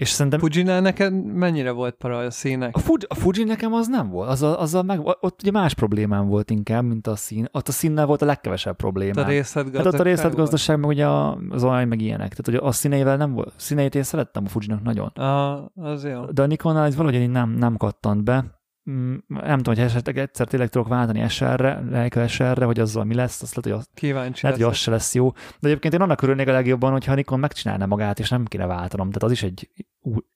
és 0.04 0.10
szerintem... 0.10 0.40
Fujinál 0.40 0.82
neked 0.82 1.26
mennyire 1.34 1.72
volt 1.72 1.96
para 1.96 2.18
a 2.18 2.32
színek? 2.32 2.76
A, 2.76 2.80
Fuji, 2.80 3.06
a 3.08 3.16
Fuji 3.16 3.44
nekem 3.44 3.74
az 3.74 3.88
nem 3.88 4.10
volt. 4.10 4.30
Az 4.30 4.42
a, 4.42 4.60
az 4.60 4.74
a 4.76 4.84
meg, 4.84 5.00
ott 5.04 5.42
ugye 5.42 5.52
más 5.52 5.74
problémám 5.74 6.28
volt 6.28 6.50
inkább, 6.50 6.84
mint 6.84 7.08
a 7.08 7.16
szín. 7.16 7.48
Ott 7.52 7.68
a 7.68 7.72
színnel 7.72 8.06
volt 8.06 8.22
a 8.22 8.26
legkevesebb 8.26 8.76
problémám. 8.76 9.26
A 9.26 9.28
részletgazdaság 9.28 9.86
Hát 9.86 9.94
ott 9.94 10.00
a 10.00 10.04
részletgazdaság, 10.04 10.80
meg 10.80 10.90
ugye 10.90 11.08
az 11.50 11.64
olaj, 11.64 11.86
meg 11.86 12.02
ilyenek. 12.02 12.30
Tehát 12.30 12.48
ugye 12.48 12.60
a 12.60 12.72
színeivel 12.72 13.18
nem 13.18 13.34
volt. 13.34 13.54
Színeit 13.56 13.96
én 13.96 14.04
szerettem 14.04 14.44
a 14.46 14.50
Fujinak 14.50 14.84
nagyon. 14.84 15.08
Ah, 15.08 15.60
az 15.76 16.06
jó. 16.06 16.26
De 16.26 16.42
a 16.42 16.46
Nikonnál 16.46 16.86
ez 16.86 16.96
valahogy 16.96 17.30
nem, 17.30 17.50
nem 17.50 17.78
kattant 17.78 18.24
be. 18.24 18.46
Mm, 18.92 19.16
nem 19.28 19.58
tudom, 19.58 19.76
hogy 19.76 19.84
esetleg 19.84 20.18
egyszer 20.18 20.48
tényleg 20.48 20.70
tudok 20.70 20.88
váltani 20.88 21.30
SR-re, 21.30 21.84
Leica 21.90 22.28
SR-re, 22.28 22.66
hogy 22.66 22.80
azzal 22.80 23.04
mi 23.04 23.14
lesz, 23.14 23.42
azt 23.42 23.56
lehet, 23.56 23.72
hogy, 23.72 23.80
az, 23.80 23.90
Kíváncsi 23.94 24.46
lehet, 24.46 24.62
hogy 24.62 24.70
az 24.70 24.78
se 24.78 24.92
lesz 24.92 25.16
jó. 25.16 25.32
De 25.32 25.68
egyébként 25.68 25.94
én 25.94 26.02
annak 26.02 26.22
örülnék 26.22 26.48
a 26.48 26.52
legjobban, 26.52 26.92
hogyha 26.92 27.14
Nikon 27.14 27.40
megcsinálna 27.40 27.86
magát, 27.86 28.20
és 28.20 28.30
nem 28.30 28.46
kéne 28.46 28.66
váltanom, 28.66 29.08
tehát 29.08 29.24
az 29.24 29.32
is 29.32 29.44
egy 29.44 29.70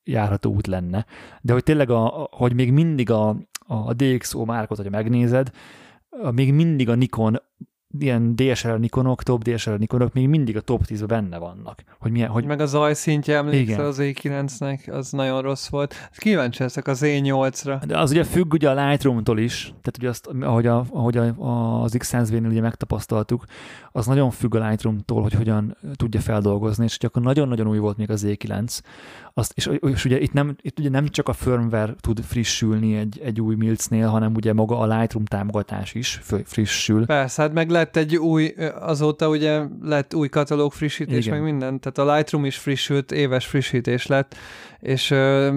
járható 0.04 0.54
út 0.54 0.68
lenne. 0.68 1.06
De 1.42 1.54
hogy 1.54 1.64
tényleg, 1.64 1.90
a, 1.90 2.28
hogy 2.32 2.54
még 2.54 2.72
mindig 2.72 3.12
a, 3.12 3.36
a 3.60 3.94
DxO 3.94 4.46
márkot, 4.46 4.78
hogyha 4.78 4.92
megnézed, 4.92 5.50
még 6.32 6.54
mindig 6.54 6.90
a 6.90 6.96
Nikon 6.96 7.42
ilyen 8.04 8.36
DSLR 8.36 8.80
Nikonok, 8.80 9.24
top 9.24 9.44
DSLR 9.44 9.80
Nikonok 9.80 10.14
még 10.14 10.28
mindig 10.28 10.58
a 10.58 10.62
top 10.62 10.82
10-ben 10.88 11.28
benne 11.30 11.38
vannak. 11.38 11.84
Hogy 12.00 12.12
milyen, 12.12 12.30
hogy... 12.30 12.46
Meg 12.46 12.60
a 12.60 12.66
zajszintje 12.66 13.36
emlékszel 13.36 13.86
az 13.86 13.98
E9-nek, 14.00 14.94
az 14.94 15.12
nagyon 15.12 15.42
rossz 15.42 15.68
volt. 15.68 15.96
Kíváncsi 16.18 16.64
ezek 16.64 16.88
az 16.88 17.02
E8-ra. 17.04 17.82
De 17.88 18.00
az 18.00 18.12
ugye 18.12 18.24
függ 18.24 18.54
ugye 18.54 18.70
a 18.70 18.88
Lightroom-tól 18.88 19.40
is, 19.40 19.64
tehát 19.64 19.98
ugye 19.98 20.10
azt, 20.10 20.28
ahogy, 20.42 20.68
a, 20.68 20.86
ahogy 20.90 21.18
a, 21.18 21.24
az 21.84 21.96
X100V-nél 21.98 22.50
ugye 22.50 22.62
megtapasztaltuk, 22.62 23.46
az 23.92 24.06
nagyon 24.06 24.32
függ 24.32 24.56
a 24.56 24.68
Lightroom-tól, 24.68 25.22
hogy 25.22 25.34
hogyan 25.34 25.78
tudja 25.96 26.20
feldolgozni, 26.20 26.84
és 26.84 26.98
hogy 27.00 27.10
akkor 27.10 27.22
nagyon-nagyon 27.22 27.68
új 27.68 27.78
volt 27.78 27.98
még 27.98 28.10
az 28.10 28.26
E9, 28.28 28.80
azt, 29.38 29.52
és, 29.56 29.70
és 29.82 30.06
ugye 30.06 30.20
itt, 30.20 30.34
nem, 30.34 30.56
itt 30.62 30.80
ugye 30.80 30.90
nem 30.90 31.08
csak 31.08 31.28
a 31.28 31.34
firmware 31.34 31.96
tud 32.00 32.24
frissülni 32.24 32.96
egy, 32.96 33.20
egy 33.24 33.42
új 33.42 33.56
Milcnél, 33.56 34.08
hanem 34.08 34.34
ugye 34.36 34.54
maga 34.54 34.80
a 34.80 34.98
Lightroom 34.98 35.26
támogatás 35.26 35.94
is 35.94 36.20
frissül. 36.46 37.06
Persze, 37.06 37.42
hát 37.42 37.54
meg 37.54 37.70
lett 37.70 37.96
egy 37.96 38.16
új, 38.16 38.54
azóta 38.80 39.30
ugye 39.30 39.62
lett 39.82 40.16
új 40.16 40.30
katalóg 40.30 40.74
frissítés, 40.74 41.26
Igen. 41.26 41.38
meg 41.38 41.50
minden, 41.50 41.80
tehát 41.80 42.10
a 42.10 42.16
Lightroom 42.16 42.46
is 42.46 42.58
frissült, 42.58 43.12
éves 43.12 43.46
frissítés 43.46 44.08
lett, 44.08 44.36
és 44.80 45.12
ö, 45.12 45.48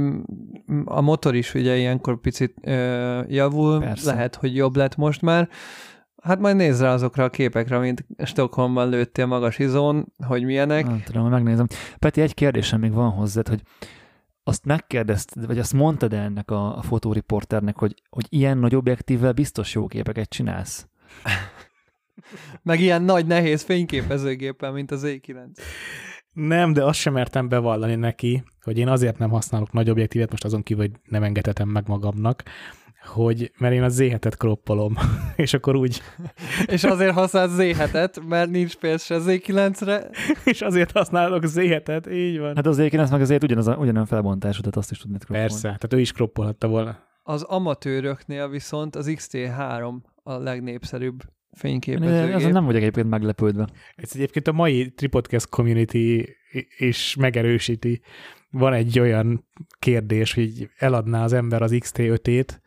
a 0.84 1.00
motor 1.00 1.34
is 1.34 1.54
ugye 1.54 1.76
ilyenkor 1.76 2.20
picit 2.20 2.54
ö, 2.62 3.20
javul, 3.28 3.80
Persze. 3.80 4.12
lehet, 4.12 4.34
hogy 4.34 4.56
jobb 4.56 4.76
lett 4.76 4.96
most 4.96 5.22
már, 5.22 5.48
Hát 6.22 6.38
majd 6.38 6.56
nézz 6.56 6.80
rá 6.80 6.92
azokra 6.92 7.24
a 7.24 7.30
képekre, 7.30 7.78
mint 7.78 8.06
Stockholmban 8.18 8.88
lőttél 8.88 9.26
magas 9.26 9.58
izón, 9.58 10.12
hogy 10.26 10.44
milyenek. 10.44 10.86
Nem 10.86 11.02
tudom, 11.04 11.28
megnézem. 11.28 11.66
Peti, 11.98 12.20
egy 12.20 12.34
kérdésem 12.34 12.80
még 12.80 12.92
van 12.92 13.10
hozzád, 13.10 13.48
hogy 13.48 13.62
azt 14.42 14.64
megkérdezted, 14.64 15.46
vagy 15.46 15.58
azt 15.58 15.72
mondtad 15.72 16.12
-e 16.12 16.22
ennek 16.22 16.50
a, 16.50 16.76
a 16.76 16.82
fotóriporternek, 16.82 17.76
hogy, 17.78 17.94
hogy 18.10 18.26
ilyen 18.28 18.58
nagy 18.58 18.74
objektívvel 18.74 19.32
biztos 19.32 19.74
jó 19.74 19.86
képeket 19.86 20.28
csinálsz? 20.28 20.88
Meg 22.62 22.80
ilyen 22.80 23.02
nagy, 23.02 23.26
nehéz 23.26 23.62
fényképezőgéppel, 23.62 24.72
mint 24.72 24.90
az 24.90 25.02
E9. 25.04 25.36
Nem, 26.32 26.72
de 26.72 26.84
azt 26.84 26.98
sem 26.98 27.12
mertem 27.12 27.48
bevallani 27.48 27.94
neki, 27.94 28.42
hogy 28.62 28.78
én 28.78 28.88
azért 28.88 29.18
nem 29.18 29.30
használok 29.30 29.72
nagy 29.72 29.90
objektívet, 29.90 30.30
most 30.30 30.44
azon 30.44 30.62
kívül, 30.62 30.86
hogy 30.86 31.00
nem 31.04 31.22
engedhetem 31.22 31.68
meg 31.68 31.88
magamnak, 31.88 32.42
hogy 33.10 33.52
mert 33.58 33.74
én 33.74 33.82
a 33.82 33.88
z 33.88 34.18
kroppolom, 34.36 34.96
és 35.36 35.54
akkor 35.54 35.76
úgy... 35.76 36.02
és 36.74 36.84
azért 36.84 37.12
használsz 37.12 37.50
z 37.50 38.20
mert 38.28 38.50
nincs 38.50 38.76
pénz 38.76 39.02
se 39.02 39.18
Z9-re. 39.18 40.10
és 40.50 40.60
azért 40.60 40.90
használok 40.90 41.46
z 41.46 41.56
így 42.10 42.38
van. 42.38 42.56
Hát 42.56 42.66
az 42.66 42.78
Z9 42.80 43.10
meg 43.10 43.20
azért 43.20 43.42
ugyanaz, 43.42 43.66
ugyanolyan 43.66 44.06
felbontású, 44.06 44.58
tehát 44.58 44.76
azt 44.76 44.90
is 44.90 44.98
tudnéd 44.98 45.24
kroppolni. 45.24 45.48
Persze, 45.48 45.62
tehát 45.62 45.92
ő 45.92 46.00
is 46.00 46.12
kroppolhatta 46.12 46.68
volna. 46.68 46.98
Az 47.22 47.42
amatőröknél 47.42 48.48
viszont 48.48 48.96
az 48.96 49.12
XT3 49.16 49.94
a 50.22 50.32
legnépszerűbb 50.32 51.22
fényképezőgép. 51.52 52.34
Ezen 52.34 52.52
nem 52.52 52.64
vagyok 52.64 52.80
egyébként 52.80 53.08
meglepődve. 53.08 53.68
Ez 53.96 54.10
egyébként 54.14 54.48
a 54.48 54.52
mai 54.52 54.90
Tripodcast 54.90 55.48
community 55.48 56.24
is 56.78 57.16
megerősíti. 57.16 58.00
Van 58.50 58.72
egy 58.72 58.98
olyan 58.98 59.48
kérdés, 59.78 60.34
hogy 60.34 60.70
eladná 60.78 61.24
az 61.24 61.32
ember 61.32 61.62
az 61.62 61.76
XT5-ét, 61.78 62.59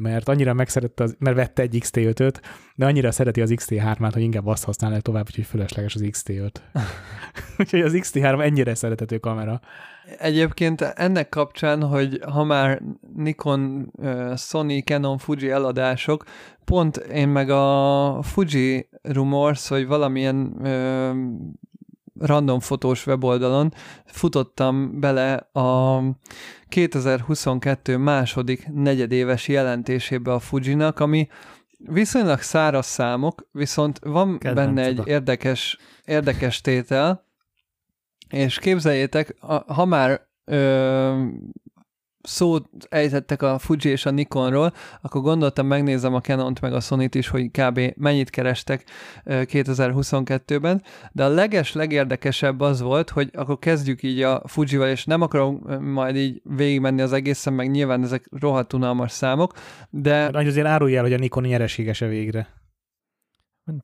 mert 0.00 0.28
annyira 0.28 0.52
megszerette, 0.52 1.02
az, 1.02 1.16
mert 1.18 1.36
vette 1.36 1.62
egy 1.62 1.76
XT5-öt, 1.80 2.40
de 2.74 2.86
annyira 2.86 3.10
szereti 3.10 3.40
az 3.40 3.52
XT3-át, 3.54 4.10
hogy 4.12 4.22
inkább 4.22 4.46
azt 4.46 4.64
használja 4.64 5.00
tovább, 5.00 5.26
úgyhogy 5.26 5.44
fölösleges 5.46 5.94
az 5.94 6.04
XT5. 6.04 6.50
úgyhogy 7.58 7.80
az 7.80 7.92
XT3 7.96 8.42
ennyire 8.42 8.74
szeretető 8.74 9.18
kamera. 9.18 9.60
Egyébként 10.18 10.80
ennek 10.80 11.28
kapcsán, 11.28 11.82
hogy 11.82 12.20
ha 12.30 12.44
már 12.44 12.82
Nikon, 13.16 13.92
Sony, 14.36 14.82
Canon, 14.84 15.18
Fuji 15.18 15.50
eladások, 15.50 16.24
pont 16.64 16.96
én 16.96 17.28
meg 17.28 17.50
a 17.50 18.22
Fuji 18.22 18.88
Rumors, 19.02 19.68
hogy 19.68 19.86
valamilyen 19.86 20.56
random 22.20 22.60
fotós 22.60 23.06
weboldalon 23.06 23.72
futottam 24.04 25.00
bele 25.00 25.34
a 25.52 26.00
2022 26.68 27.96
második 27.96 28.66
negyedéves 28.72 29.48
jelentésébe 29.48 30.32
a 30.32 30.38
Fujinak, 30.38 31.00
ami 31.00 31.28
viszonylag 31.78 32.40
száraz 32.40 32.86
számok, 32.86 33.48
viszont 33.52 33.98
van 33.98 34.38
Kedvenc 34.38 34.74
benne 34.74 34.86
egy 34.86 35.06
érdekes, 35.06 35.78
érdekes 36.04 36.60
tétel, 36.60 37.24
és 38.28 38.58
képzeljétek, 38.58 39.36
ha 39.66 39.84
már 39.84 40.28
ö, 40.44 41.26
szót 42.22 42.68
ejtettek 42.88 43.42
a 43.42 43.58
Fuji 43.58 43.88
és 43.88 44.06
a 44.06 44.10
Nikonról, 44.10 44.72
akkor 45.00 45.20
gondoltam, 45.20 45.66
megnézem 45.66 46.14
a 46.14 46.20
Canon-t 46.20 46.60
meg 46.60 46.72
a 46.72 46.80
sony 46.80 47.08
is, 47.12 47.28
hogy 47.28 47.50
kb. 47.50 47.80
mennyit 47.96 48.30
kerestek 48.30 48.84
2022-ben, 49.26 50.82
de 51.12 51.24
a 51.24 51.28
leges, 51.28 51.72
legérdekesebb 51.72 52.60
az 52.60 52.80
volt, 52.80 53.10
hogy 53.10 53.30
akkor 53.32 53.58
kezdjük 53.58 54.02
így 54.02 54.22
a 54.22 54.42
Fuji-val, 54.46 54.88
és 54.88 55.04
nem 55.04 55.20
akarom 55.20 55.62
majd 55.80 56.16
így 56.16 56.42
végigmenni 56.56 57.00
az 57.00 57.12
egészen, 57.12 57.52
meg 57.52 57.70
nyilván 57.70 58.02
ezek 58.02 58.28
rohadt 58.40 58.72
unalmas 58.72 59.12
számok, 59.12 59.52
de... 59.90 60.14
Hát 60.14 60.34
azért 60.34 60.66
árulj 60.66 60.96
el, 60.96 61.02
hogy 61.02 61.12
a 61.12 61.18
Nikon 61.18 61.42
nyereségese 61.42 62.06
végre. 62.06 62.59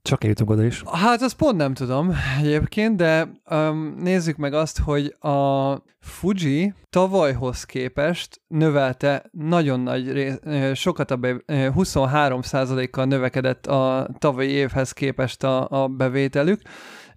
Csak 0.02 0.22
eljutunk 0.22 0.50
oda 0.50 0.64
is. 0.64 0.82
Hát 0.92 1.22
azt 1.22 1.36
pont 1.36 1.56
nem 1.56 1.74
tudom 1.74 2.12
egyébként, 2.38 2.96
de 2.96 3.28
um, 3.50 3.94
nézzük 3.98 4.36
meg 4.36 4.54
azt, 4.54 4.78
hogy 4.78 5.16
a 5.18 5.74
Fuji 6.00 6.74
tavalyhoz 6.90 7.64
képest 7.64 8.40
növelte 8.46 9.24
nagyon 9.30 9.80
nagy 9.80 10.12
rész, 10.12 10.38
sokat 10.74 11.10
a 11.10 11.16
be, 11.16 11.36
23%-kal 11.46 13.04
növekedett 13.04 13.66
a 13.66 14.08
tavalyi 14.18 14.50
évhez 14.50 14.92
képest 14.92 15.44
a, 15.44 15.82
a 15.82 15.88
bevételük, 15.88 16.60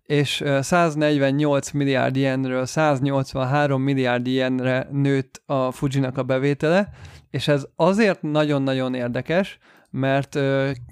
és 0.03 0.44
148 0.60 1.72
milliárd 1.72 2.15
ilyenről 2.15 2.65
183 2.65 3.81
milliárd 3.81 4.27
ilyenre 4.27 4.88
nőtt 4.91 5.41
a 5.45 5.72
Fujinak 5.72 6.18
a 6.18 6.23
bevétele, 6.23 6.90
és 7.30 7.48
ez 7.48 7.65
azért 7.76 8.22
nagyon-nagyon 8.22 8.94
érdekes, 8.94 9.57
mert 9.90 10.40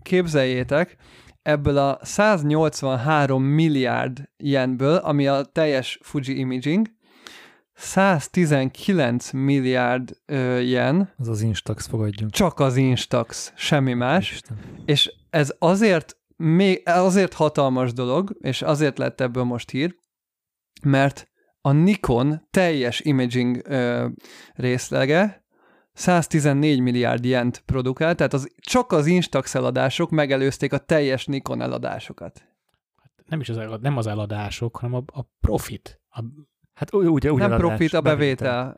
képzeljétek, 0.03 0.97
ebből 1.47 1.77
a 1.77 1.99
183 2.01 3.43
milliárd 3.43 4.29
ilyenből, 4.37 4.95
ami 4.95 5.27
a 5.27 5.43
teljes 5.43 5.99
Fuji 6.01 6.39
Imaging, 6.39 6.87
119 7.73 9.31
milliárd 9.31 10.17
ö, 10.25 10.59
yen. 10.59 11.13
Az 11.17 11.27
az 11.27 11.41
Instax, 11.41 11.87
fogadjunk. 11.87 12.31
Csak 12.31 12.59
az 12.59 12.75
Instax, 12.75 13.53
semmi 13.55 13.93
más. 13.93 14.31
Isten. 14.31 14.57
És 14.85 15.13
ez 15.29 15.55
azért, 15.59 16.17
még, 16.35 16.81
azért 16.85 17.33
hatalmas 17.33 17.93
dolog, 17.93 18.37
és 18.39 18.61
azért 18.61 18.97
lett 18.97 19.21
ebből 19.21 19.43
most 19.43 19.69
hír, 19.69 19.95
mert 20.83 21.27
a 21.61 21.71
Nikon 21.71 22.47
teljes 22.51 22.99
imaging 22.99 23.61
ö, 23.67 24.07
részlege 24.53 25.45
114 25.97 26.79
milliárd 26.79 27.25
jent 27.25 27.63
produkál, 27.65 28.15
tehát 28.15 28.33
az, 28.33 28.51
csak 28.57 28.91
az 28.91 29.05
Instax 29.05 29.55
eladások 29.55 30.09
megelőzték 30.09 30.73
a 30.73 30.77
teljes 30.77 31.25
Nikon 31.25 31.61
eladásokat. 31.61 32.47
Nem 33.25 33.39
is 33.39 33.49
az, 33.49 33.57
nem 33.81 33.97
az 33.97 34.07
eladások, 34.07 34.77
hanem 34.77 34.95
a, 34.95 35.19
a 35.19 35.25
profit. 35.41 36.01
A, 36.09 36.23
hát 36.73 36.93
úgy, 36.93 37.07
úgy 37.07 37.23
Nem 37.23 37.51
eladás, 37.51 37.59
profit, 37.59 37.93
a 37.93 38.01
bevétel. 38.01 38.77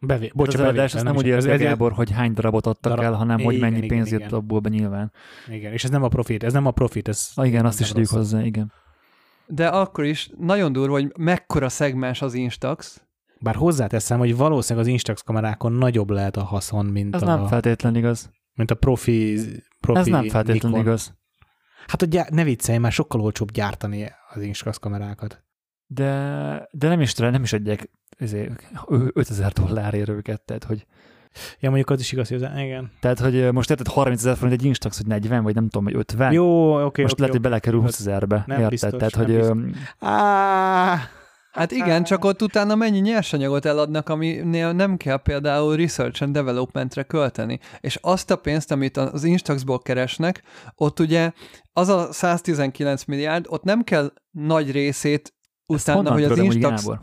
Bevé, 0.00 0.30
bocs, 0.34 0.54
az 0.54 0.60
eladás, 0.60 0.92
nem, 0.92 1.04
nem 1.04 1.16
úgy 1.16 1.26
érzi 1.26 1.56
Gábor, 1.56 1.92
hogy 1.92 2.10
hány 2.10 2.32
darabot 2.32 2.66
adtak 2.66 2.92
darab, 2.92 3.04
el, 3.04 3.12
hanem 3.12 3.38
igen, 3.38 3.50
hogy 3.50 3.60
mennyi 3.60 3.76
igen, 3.76 3.88
pénz 3.88 4.10
jött 4.10 4.32
abból 4.32 4.60
be 4.60 4.68
nyilván. 4.68 5.12
Igen, 5.48 5.72
és 5.72 5.84
ez 5.84 5.90
nem 5.90 6.02
a 6.02 6.08
profit, 6.08 6.44
ez 6.44 6.52
nem 6.52 6.66
a 6.66 6.70
profit. 6.70 7.08
Ez 7.08 7.30
ah, 7.34 7.46
igen, 7.46 7.64
azt 7.64 7.80
is 7.80 7.90
adjuk 7.90 8.08
hozzá, 8.08 8.44
igen. 8.44 8.72
De 9.46 9.68
akkor 9.68 10.04
is 10.04 10.30
nagyon 10.38 10.72
durva, 10.72 10.92
hogy 10.92 11.12
mekkora 11.16 11.68
szegmens 11.68 12.22
az 12.22 12.34
Instax, 12.34 13.02
bár 13.40 13.54
hozzáteszem, 13.54 14.18
hogy 14.18 14.36
valószínűleg 14.36 14.86
az 14.86 14.92
Instax 14.92 15.22
kamerákon 15.22 15.72
nagyobb 15.72 16.10
lehet 16.10 16.36
a 16.36 16.42
haszon, 16.42 16.86
mint 16.86 17.14
Ez 17.14 17.22
a... 17.22 17.26
nem 17.26 17.46
feltétlen 17.46 17.96
igaz. 17.96 18.30
Mint 18.54 18.70
a 18.70 18.74
profi, 18.74 19.38
profi 19.80 19.98
Ez 19.98 20.06
nem 20.06 20.28
feltétlen 20.28 20.70
Nikon. 20.70 20.86
igaz. 20.86 21.16
Hát 21.86 22.08
gyár, 22.08 22.30
ne 22.30 22.44
viccelj, 22.44 22.78
már 22.78 22.92
sokkal 22.92 23.20
olcsóbb 23.20 23.50
gyártani 23.50 24.12
az 24.34 24.42
Instax 24.42 24.78
kamerákat. 24.78 25.44
De, 25.86 26.68
de 26.72 26.88
nem 26.88 27.00
is, 27.00 27.14
nem 27.14 27.42
is 27.42 27.52
adják 27.52 27.90
5000 29.12 29.52
dollárért 29.52 30.08
őket, 30.08 30.40
tehát 30.40 30.64
hogy 30.64 30.86
Ja, 31.58 31.68
mondjuk 31.68 31.90
az 31.90 32.00
is 32.00 32.12
igaz, 32.12 32.28
hogy 32.28 32.42
az, 32.42 32.58
igen. 32.58 32.90
Tehát, 33.00 33.18
hogy 33.18 33.52
most 33.52 33.70
érted 33.70 33.86
30 33.86 34.20
ezer 34.20 34.36
forint 34.36 34.60
egy 34.60 34.66
Instax, 34.66 34.96
hogy 34.96 35.06
40, 35.06 35.42
vagy 35.42 35.54
nem 35.54 35.64
tudom, 35.64 35.84
vagy 35.84 35.94
50. 35.94 36.32
Jó, 36.32 36.74
oké. 36.74 36.84
Okay, 36.84 37.02
most 37.02 37.14
okay, 37.14 37.26
lehet, 37.26 37.30
hogy 37.30 37.40
belekerül 37.40 37.80
20 37.80 37.98
ezerbe. 37.98 38.44
Nem 38.46 38.56
érted? 38.56 38.70
Biztos, 38.70 38.90
Tehát, 38.90 39.16
nem 39.16 39.24
hogy... 39.24 39.62
Biztos. 39.64 39.82
Á, 39.98 40.98
Hát 41.58 41.72
igen, 41.72 42.04
csak 42.04 42.24
ott 42.24 42.42
utána 42.42 42.74
mennyi 42.74 42.98
nyersanyagot 42.98 43.64
eladnak, 43.64 44.08
aminél 44.08 44.72
nem 44.72 44.96
kell 44.96 45.16
például 45.16 45.76
research 45.76 46.22
and 46.22 46.32
developmentre 46.32 47.02
költeni. 47.02 47.58
És 47.80 47.98
azt 48.00 48.30
a 48.30 48.36
pénzt, 48.36 48.70
amit 48.70 48.96
az 48.96 49.24
Instaxból 49.24 49.78
keresnek, 49.78 50.42
ott 50.74 51.00
ugye 51.00 51.32
az 51.72 51.88
a 51.88 52.12
119 52.12 53.04
milliárd, 53.04 53.46
ott 53.48 53.62
nem 53.62 53.84
kell 53.84 54.12
nagy 54.30 54.70
részét 54.70 55.34
utána, 55.66 56.12
hogy 56.12 56.24
az 56.24 56.38
Instax... 56.38 56.84
Gábor? 56.84 57.00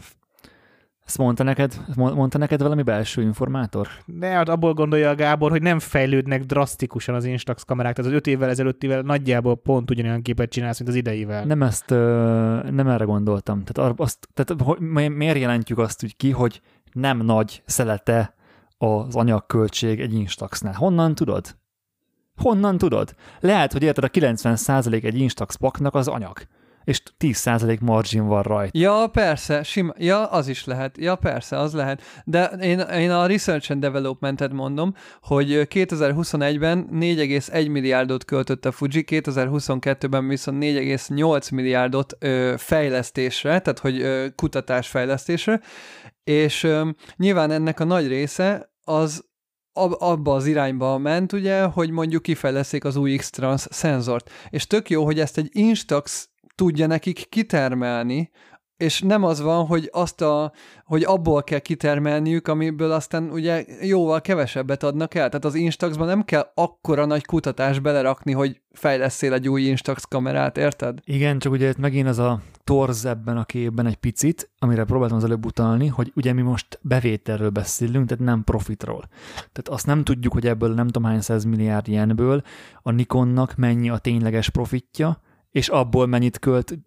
Ezt 1.06 1.18
mondta 1.18 1.44
neked, 1.44 1.80
mondta 1.95 2.38
neked 2.38 2.61
valami 2.61 2.82
belső 2.82 3.22
informátor? 3.22 3.88
Ne, 4.06 4.27
hát 4.27 4.49
abból 4.49 4.73
gondolja 4.73 5.10
a 5.10 5.15
Gábor, 5.15 5.52
hogy 5.52 5.61
nem 5.61 5.80
fejlődnek 5.80 6.44
drasztikusan 6.44 7.15
az 7.15 7.26
Instax 7.26 7.64
kamerák, 7.64 7.95
tehát 7.95 8.11
az 8.11 8.18
öt 8.18 8.27
évvel 8.27 8.49
ezelőttivel 8.49 9.02
nagyjából 9.02 9.56
pont 9.56 9.91
ugyanolyan 9.91 10.22
képet 10.22 10.49
csinálsz, 10.49 10.77
mint 10.77 10.90
az 10.90 10.95
ideivel. 10.95 11.45
Nem 11.45 11.64
ezt, 11.64 11.90
nem 12.69 12.88
erre 12.88 13.03
gondoltam. 13.03 13.64
Tehát, 13.64 13.99
azt, 13.99 14.27
tehát 14.34 14.80
miért 15.10 15.38
jelentjük 15.38 15.77
azt 15.77 16.03
úgy 16.03 16.15
ki, 16.15 16.32
hogy 16.32 16.61
nem 16.91 17.18
nagy 17.18 17.64
szelete 17.65 18.36
az 18.77 19.15
anyagköltség 19.15 19.99
egy 19.99 20.14
Instaxnál? 20.14 20.73
Honnan 20.73 21.15
tudod? 21.15 21.56
Honnan 22.36 22.77
tudod? 22.77 23.15
Lehet, 23.40 23.72
hogy 23.72 23.84
érted, 23.84 24.03
a 24.03 24.10
90% 24.10 25.03
egy 25.03 25.19
Instax 25.19 25.56
paknak 25.56 25.95
az 25.95 26.07
anyag 26.07 26.38
és 26.85 27.01
10% 27.19 27.79
margin 27.79 28.25
van 28.25 28.43
rajta. 28.43 28.79
Ja, 28.79 29.07
persze, 29.07 29.63
sima, 29.63 29.93
ja, 29.97 30.25
az 30.25 30.47
is 30.47 30.65
lehet. 30.65 30.97
Ja, 30.97 31.15
persze, 31.15 31.57
az 31.57 31.73
lehet. 31.73 32.01
De 32.25 32.43
én, 32.45 32.79
én 32.79 33.11
a 33.11 33.25
Research 33.25 33.71
and 33.71 33.81
Development-et 33.81 34.53
mondom, 34.53 34.93
hogy 35.21 35.67
2021-ben 35.69 36.87
4,1 36.91 37.71
milliárdot 37.71 38.25
költött 38.25 38.65
a 38.65 38.71
Fuji, 38.71 39.03
2022-ben 39.07 40.27
viszont 40.27 40.63
4,8 40.63 41.53
milliárdot 41.53 42.13
ö, 42.19 42.53
fejlesztésre, 42.57 43.59
tehát 43.59 43.79
hogy 43.79 44.01
ö, 44.01 44.25
kutatásfejlesztésre, 44.35 45.61
és 46.23 46.63
ö, 46.63 46.89
nyilván 47.15 47.51
ennek 47.51 47.79
a 47.79 47.83
nagy 47.83 48.07
része 48.07 48.73
az 48.83 49.23
abba 49.77 50.33
az 50.33 50.45
irányba 50.45 50.97
ment, 50.97 51.33
ugye, 51.33 51.63
hogy 51.63 51.89
mondjuk 51.89 52.21
kifejleszték 52.21 52.83
az 52.83 52.95
új 52.95 53.15
X-Trans 53.15 53.65
szenzort. 53.69 54.29
És 54.49 54.67
tök 54.67 54.89
jó, 54.89 55.05
hogy 55.05 55.19
ezt 55.19 55.37
egy 55.37 55.49
Instax 55.51 56.29
tudja 56.56 56.88
nekik 56.88 57.30
kitermelni, 57.30 58.32
és 58.77 59.02
nem 59.02 59.23
az 59.23 59.41
van, 59.41 59.65
hogy 59.65 59.90
azt 59.91 60.22
a, 60.22 60.52
hogy 60.86 61.03
abból 61.03 61.44
kell 61.44 61.60
kitermelniük, 61.60 62.48
amiből 62.48 62.91
aztán 62.91 63.30
ugye 63.30 63.65
jóval 63.82 64.22
kevesebbet 64.22 64.84
adnak 64.84 65.14
el. 65.14 65.27
Tehát 65.27 65.45
az 65.45 65.56
Instaxban 65.56 66.07
nem 66.07 66.23
kell 66.23 66.52
akkora 66.53 67.06
nagy 67.06 67.26
kutatás 67.26 67.80
belerakni, 67.80 68.32
hogy 68.32 68.61
fejleszél 68.72 69.34
egy 69.34 69.49
új 69.49 69.61
Instax 69.61 70.03
kamerát, 70.03 70.57
érted? 70.57 70.99
Igen, 71.03 71.40
csak 71.40 71.52
ugye 71.52 71.73
megint 71.77 72.07
az 72.07 72.19
a 72.19 72.41
torz 72.64 73.06
ebben 73.06 73.38
a 73.38 73.45
képben 73.45 73.86
egy 73.86 73.95
picit, 73.95 74.52
amire 74.60 74.84
próbáltam 74.84 75.18
az 75.18 75.23
előbb 75.23 75.45
utalni, 75.45 75.88
hogy 75.88 76.11
ugye 76.15 76.34
mi 76.34 76.41
most 76.41 76.80
bevételről 76.82 77.49
beszélünk, 77.49 78.07
tehát 78.07 78.23
nem 78.23 78.44
profitról. 78.44 79.03
Tehát 79.34 79.68
azt 79.68 79.86
nem 79.86 80.03
tudjuk, 80.03 80.34
hogy 80.34 80.48
ebből 80.48 80.73
nem 80.73 80.88
tudom 80.88 81.03
hány 81.03 81.22
milliárd 81.48 81.88
ilyenből 81.88 82.41
a 82.82 82.91
Nikonnak 82.91 83.56
mennyi 83.56 83.90
a 83.90 83.98
tényleges 83.98 84.49
profitja, 84.49 85.23
és 85.56 85.69
abból 85.69 86.06
mennyit 86.06 86.40
költ 86.40 86.77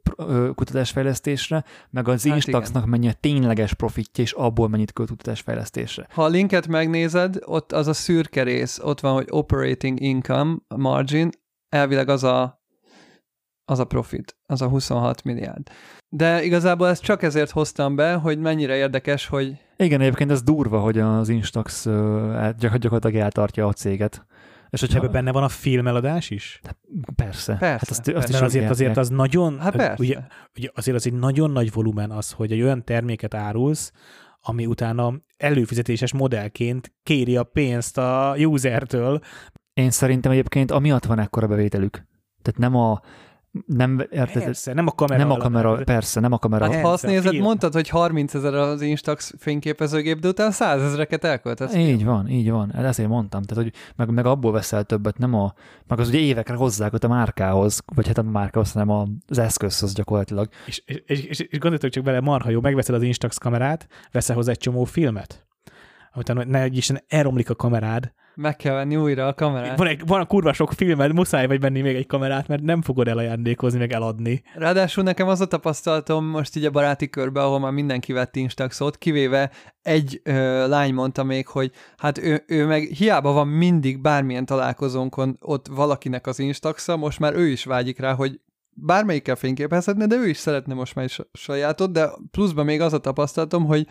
kutatásfejlesztésre, 0.54 1.64
meg 1.90 2.08
az 2.08 2.24
hát 2.24 2.34
Instaxnak 2.34 2.86
mennyi 2.86 3.08
a 3.08 3.12
tényleges 3.20 3.74
profitja, 3.74 4.24
és 4.24 4.32
abból 4.32 4.68
mennyit 4.68 4.92
költ 4.92 5.08
kutatásfejlesztésre. 5.08 6.06
Ha 6.10 6.24
a 6.24 6.28
linket 6.28 6.66
megnézed, 6.66 7.36
ott 7.44 7.72
az 7.72 7.86
a 7.86 7.92
szürke 7.92 8.42
rész, 8.42 8.78
ott 8.82 9.00
van, 9.00 9.12
hogy 9.12 9.26
operating 9.30 10.00
income 10.00 10.56
margin, 10.76 11.30
elvileg 11.68 12.08
az 12.08 12.24
a, 12.24 12.62
az 13.64 13.78
a 13.78 13.84
profit, 13.84 14.36
az 14.46 14.62
a 14.62 14.68
26 14.68 15.22
milliárd. 15.22 15.70
De 16.08 16.44
igazából 16.44 16.88
ezt 16.88 17.02
csak 17.02 17.22
ezért 17.22 17.50
hoztam 17.50 17.96
be, 17.96 18.14
hogy 18.14 18.38
mennyire 18.38 18.76
érdekes, 18.76 19.26
hogy... 19.26 19.56
Igen, 19.76 20.00
egyébként 20.00 20.30
ez 20.30 20.42
durva, 20.42 20.80
hogy 20.80 20.98
az 20.98 21.28
Instax 21.28 21.84
gyakorlatilag 22.58 23.14
eltartja 23.14 23.66
a 23.66 23.72
céget 23.72 24.26
És 24.70 24.80
hogyha 24.80 24.98
ebben 24.98 25.10
benne 25.10 25.32
van 25.32 25.42
a 25.42 25.48
filmeladás 25.48 26.30
is? 26.30 26.60
Persze. 27.14 27.56
Persze. 27.56 27.56
Hát 27.56 27.90
azt, 27.90 28.08
azt 28.08 28.32
Mert 28.32 28.42
azért, 28.44 28.70
azért 28.70 28.96
az 28.96 29.08
nagyon, 29.08 29.60
hát 29.60 29.76
persze. 29.76 30.02
Ugye, 30.02 30.18
ugye 30.56 30.68
azért 30.74 30.96
az 30.96 31.06
egy 31.06 31.12
nagyon 31.12 31.50
nagy 31.50 31.72
volumen 31.72 32.10
az, 32.10 32.32
hogy 32.32 32.52
egy 32.52 32.62
olyan 32.62 32.84
terméket 32.84 33.34
árulsz, 33.34 33.92
ami 34.40 34.66
utána 34.66 35.14
előfizetéses 35.36 36.12
modellként 36.12 36.92
kéri 37.02 37.36
a 37.36 37.44
pénzt 37.44 37.98
a 37.98 38.34
usertől. 38.38 39.20
Én 39.72 39.90
szerintem 39.90 40.32
egyébként 40.32 40.70
amiatt 40.70 41.04
van 41.04 41.18
ekkora 41.18 41.46
bevételük. 41.46 42.06
Tehát 42.42 42.60
nem 42.60 42.74
a, 42.74 43.00
nem, 43.66 44.06
érted? 44.10 44.42
Persze, 44.42 44.72
nem 44.72 44.86
a 44.86 44.90
kamera. 44.90 45.18
Nem 45.18 45.30
a 45.30 45.36
kamera, 45.36 45.68
alatt. 45.68 45.84
persze, 45.84 46.20
nem 46.20 46.32
a 46.32 46.38
kamera. 46.38 46.72
Hát 46.72 46.82
ha 46.82 46.88
azt 46.92 47.06
nézed, 47.06 47.30
film. 47.30 47.42
mondtad, 47.42 47.72
hogy 47.72 47.88
30 47.88 48.34
ezer 48.34 48.54
az 48.54 48.80
Instax 48.80 49.34
fényképezőgép, 49.38 50.18
de 50.18 50.28
utána 50.28 50.50
100 50.50 50.82
ezereket 50.82 51.24
elköltesz. 51.24 51.74
Így 51.74 52.04
van, 52.04 52.28
így 52.28 52.50
van. 52.50 52.74
Ezért 52.74 53.08
mondtam. 53.08 53.42
Tehát, 53.42 53.64
hogy 53.64 53.72
meg, 53.96 54.10
meg 54.10 54.26
abból 54.26 54.52
veszel 54.52 54.84
többet, 54.84 55.18
nem 55.18 55.34
a, 55.34 55.54
meg 55.86 55.98
az 55.98 56.08
ugye 56.08 56.18
évekre 56.18 56.54
hozzák 56.54 56.92
a 57.04 57.08
márkához, 57.08 57.80
vagy 57.94 58.06
hát 58.06 58.18
a 58.18 58.22
márkához, 58.22 58.72
hanem 58.72 58.90
az 59.26 59.38
eszközhöz 59.38 59.92
gyakorlatilag. 59.92 60.48
És, 60.66 60.82
és, 60.86 61.02
és, 61.06 61.20
és, 61.20 61.38
és 61.40 61.58
gondoltok 61.58 61.90
csak 61.90 62.04
bele, 62.04 62.20
marha 62.20 62.50
jó, 62.50 62.60
megveszed 62.60 62.94
az 62.94 63.02
Instax 63.02 63.38
kamerát, 63.38 63.86
veszel 64.12 64.36
hozzá 64.36 64.50
egy 64.50 64.58
csomó 64.58 64.84
filmet, 64.84 65.46
utána 66.14 66.44
ne 66.44 66.66
is 66.66 66.92
elromlik 67.08 67.50
a 67.50 67.54
kamerád, 67.54 68.12
meg 68.38 68.56
kell 68.56 68.74
venni 68.74 68.96
újra 68.96 69.26
a 69.26 69.34
kamerát. 69.34 69.78
Van, 69.78 69.86
egy, 69.86 70.06
van 70.06 70.20
a 70.20 70.24
kurva 70.24 70.52
sok 70.52 70.72
filmed, 70.72 71.12
muszáj 71.12 71.46
vagy 71.46 71.60
venni 71.60 71.80
még 71.80 71.96
egy 71.96 72.06
kamerát, 72.06 72.48
mert 72.48 72.62
nem 72.62 72.82
fogod 72.82 73.08
elajándékozni, 73.08 73.78
meg 73.78 73.92
eladni. 73.92 74.42
Ráadásul 74.54 75.04
nekem 75.04 75.28
az 75.28 75.40
a 75.40 75.46
tapasztalatom 75.46 76.24
most 76.24 76.56
így 76.56 76.64
a 76.64 76.70
baráti 76.70 77.08
körbe, 77.08 77.42
ahol 77.42 77.58
már 77.58 77.72
mindenki 77.72 78.12
vett 78.12 78.36
Instaxot, 78.36 78.98
kivéve 78.98 79.50
egy 79.82 80.20
ö, 80.24 80.68
lány 80.68 80.94
mondta 80.94 81.22
még, 81.22 81.46
hogy 81.46 81.72
hát 81.96 82.18
ő, 82.18 82.44
ő 82.46 82.66
meg 82.66 82.82
hiába 82.82 83.32
van 83.32 83.48
mindig 83.48 84.00
bármilyen 84.00 84.46
találkozónkon 84.46 85.36
ott 85.40 85.66
valakinek 85.66 86.26
az 86.26 86.38
Instaxa, 86.38 86.96
most 86.96 87.18
már 87.18 87.34
ő 87.34 87.46
is 87.46 87.64
vágyik 87.64 87.98
rá, 87.98 88.14
hogy 88.14 88.40
bármelyikkel 88.80 89.36
fényképezhetne, 89.36 90.06
de 90.06 90.16
ő 90.16 90.28
is 90.28 90.36
szeretne 90.36 90.74
most 90.74 90.94
már 90.94 91.08
sajátot, 91.32 91.92
de 91.92 92.10
pluszban 92.30 92.64
még 92.64 92.80
az 92.80 92.92
a 92.92 92.98
tapasztalatom, 92.98 93.64
hogy 93.64 93.86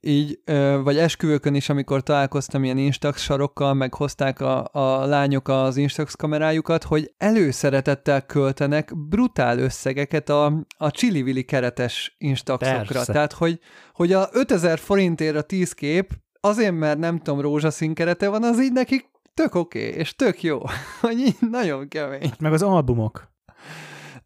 így, 0.00 0.38
vagy 0.82 0.96
esküvőkön 0.96 1.54
is, 1.54 1.68
amikor 1.68 2.02
találkoztam 2.02 2.64
ilyen 2.64 2.78
Instax 2.78 3.22
sarokkal, 3.22 3.74
meg 3.74 3.94
hozták 3.94 4.40
a, 4.40 4.68
a 4.72 5.06
lányok 5.06 5.48
az 5.48 5.76
Instax 5.76 6.14
kamerájukat, 6.14 6.84
hogy 6.84 7.12
előszeretettel 7.16 8.26
költenek 8.26 9.08
brutál 9.08 9.58
összegeket 9.58 10.28
a, 10.28 10.66
a 10.78 10.90
csili 10.90 11.44
keretes 11.44 12.14
Instaxokra. 12.18 12.92
Persze. 12.92 13.12
Tehát, 13.12 13.32
hogy, 13.32 13.60
hogy 13.92 14.12
a 14.12 14.28
5000 14.32 14.78
forintért 14.78 15.36
a 15.36 15.42
10 15.42 15.72
kép, 15.72 16.12
azért, 16.40 16.74
mert 16.74 16.98
nem 16.98 17.18
tudom, 17.18 17.40
rózsaszín 17.40 17.94
kerete 17.94 18.28
van, 18.28 18.42
az 18.42 18.60
így 18.60 18.72
nekik 18.72 19.10
tök 19.34 19.54
oké, 19.54 19.88
okay, 19.88 20.00
és 20.00 20.14
tök 20.14 20.42
jó, 20.42 20.60
hogy 21.00 21.18
így 21.18 21.36
nagyon 21.50 21.88
kemény. 21.88 22.32
Meg 22.38 22.52
az 22.52 22.62
albumok. 22.62 23.36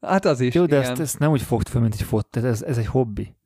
Hát 0.07 0.25
az 0.25 0.41
is, 0.41 0.55
Jó, 0.55 0.67
de 0.67 0.81
ezt, 0.81 1.01
ezt 1.01 1.19
nem 1.19 1.31
úgy 1.31 1.43
fogd 1.43 1.69
fel, 1.69 1.81
mint 1.81 1.95
egy 1.95 2.03
fot, 2.03 2.27
tehát 2.27 2.51
ez, 2.51 2.63
ez 2.63 2.79
egy 2.79 2.87
hobbi. 2.87 3.37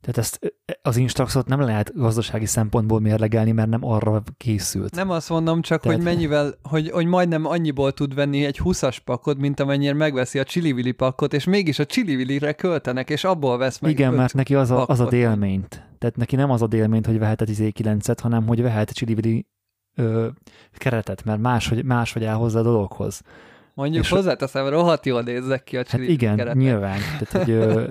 Tehát 0.00 0.18
ezt, 0.18 0.54
az 0.82 0.96
Instaxot 0.96 1.46
nem 1.46 1.60
lehet 1.60 1.92
gazdasági 1.94 2.46
szempontból 2.46 3.00
mérlegelni, 3.00 3.52
mert 3.52 3.68
nem 3.68 3.84
arra 3.84 4.22
készült. 4.36 4.94
Nem 4.94 5.10
azt 5.10 5.28
mondom, 5.28 5.60
csak 5.62 5.80
Tehát... 5.80 5.96
hogy 5.96 6.06
mennyivel, 6.06 6.54
hogy, 6.62 6.90
hogy 6.90 7.06
majdnem 7.06 7.46
annyiból 7.46 7.92
tud 7.92 8.14
venni 8.14 8.44
egy 8.44 8.60
20-as 8.64 8.96
pakot, 9.04 9.38
mint 9.38 9.60
amennyire 9.60 9.94
megveszi 9.94 10.38
a 10.38 10.44
Chili 10.44 10.92
pakot, 10.92 11.32
és 11.32 11.44
mégis 11.44 11.78
a 11.78 11.86
Chili 11.86 12.38
re 12.38 12.54
és 13.06 13.24
abból 13.24 13.58
vesz 13.58 13.78
meg 13.78 13.90
Igen, 13.90 14.14
mert 14.14 14.34
neki 14.34 14.54
az 14.54 14.70
a, 14.70 14.86
az 14.86 15.00
a 15.00 15.08
délményt. 15.08 15.84
Tehát 15.98 16.16
neki 16.16 16.36
nem 16.36 16.50
az 16.50 16.62
a 16.62 16.66
délményt, 16.66 17.06
hogy 17.06 17.18
vehet 17.18 17.40
egy 17.40 17.72
9-et, 17.82 18.18
hanem 18.22 18.46
hogy 18.46 18.62
vehet 18.62 18.90
Chili 18.90 19.46
ö, 19.94 20.26
keretet, 20.72 21.24
mert 21.24 21.40
máshogy, 21.40 21.84
máshogy 21.84 22.24
áll 22.24 22.36
hozzá 22.36 22.58
a 22.58 22.62
dologhoz. 22.62 23.22
Mondjuk 23.76 24.04
és 24.04 24.10
hozzáteszem, 24.10 24.68
rohadt 24.68 25.06
jól 25.06 25.22
nézzek 25.22 25.64
ki 25.64 25.76
a 25.76 25.82
csili 25.82 26.02
hát 26.02 26.12
igen, 26.12 26.36
keretek. 26.36 26.60
nyilván. 26.60 26.98
Tehát, 26.98 27.46
hogy, 27.46 27.54
ö, 27.54 27.90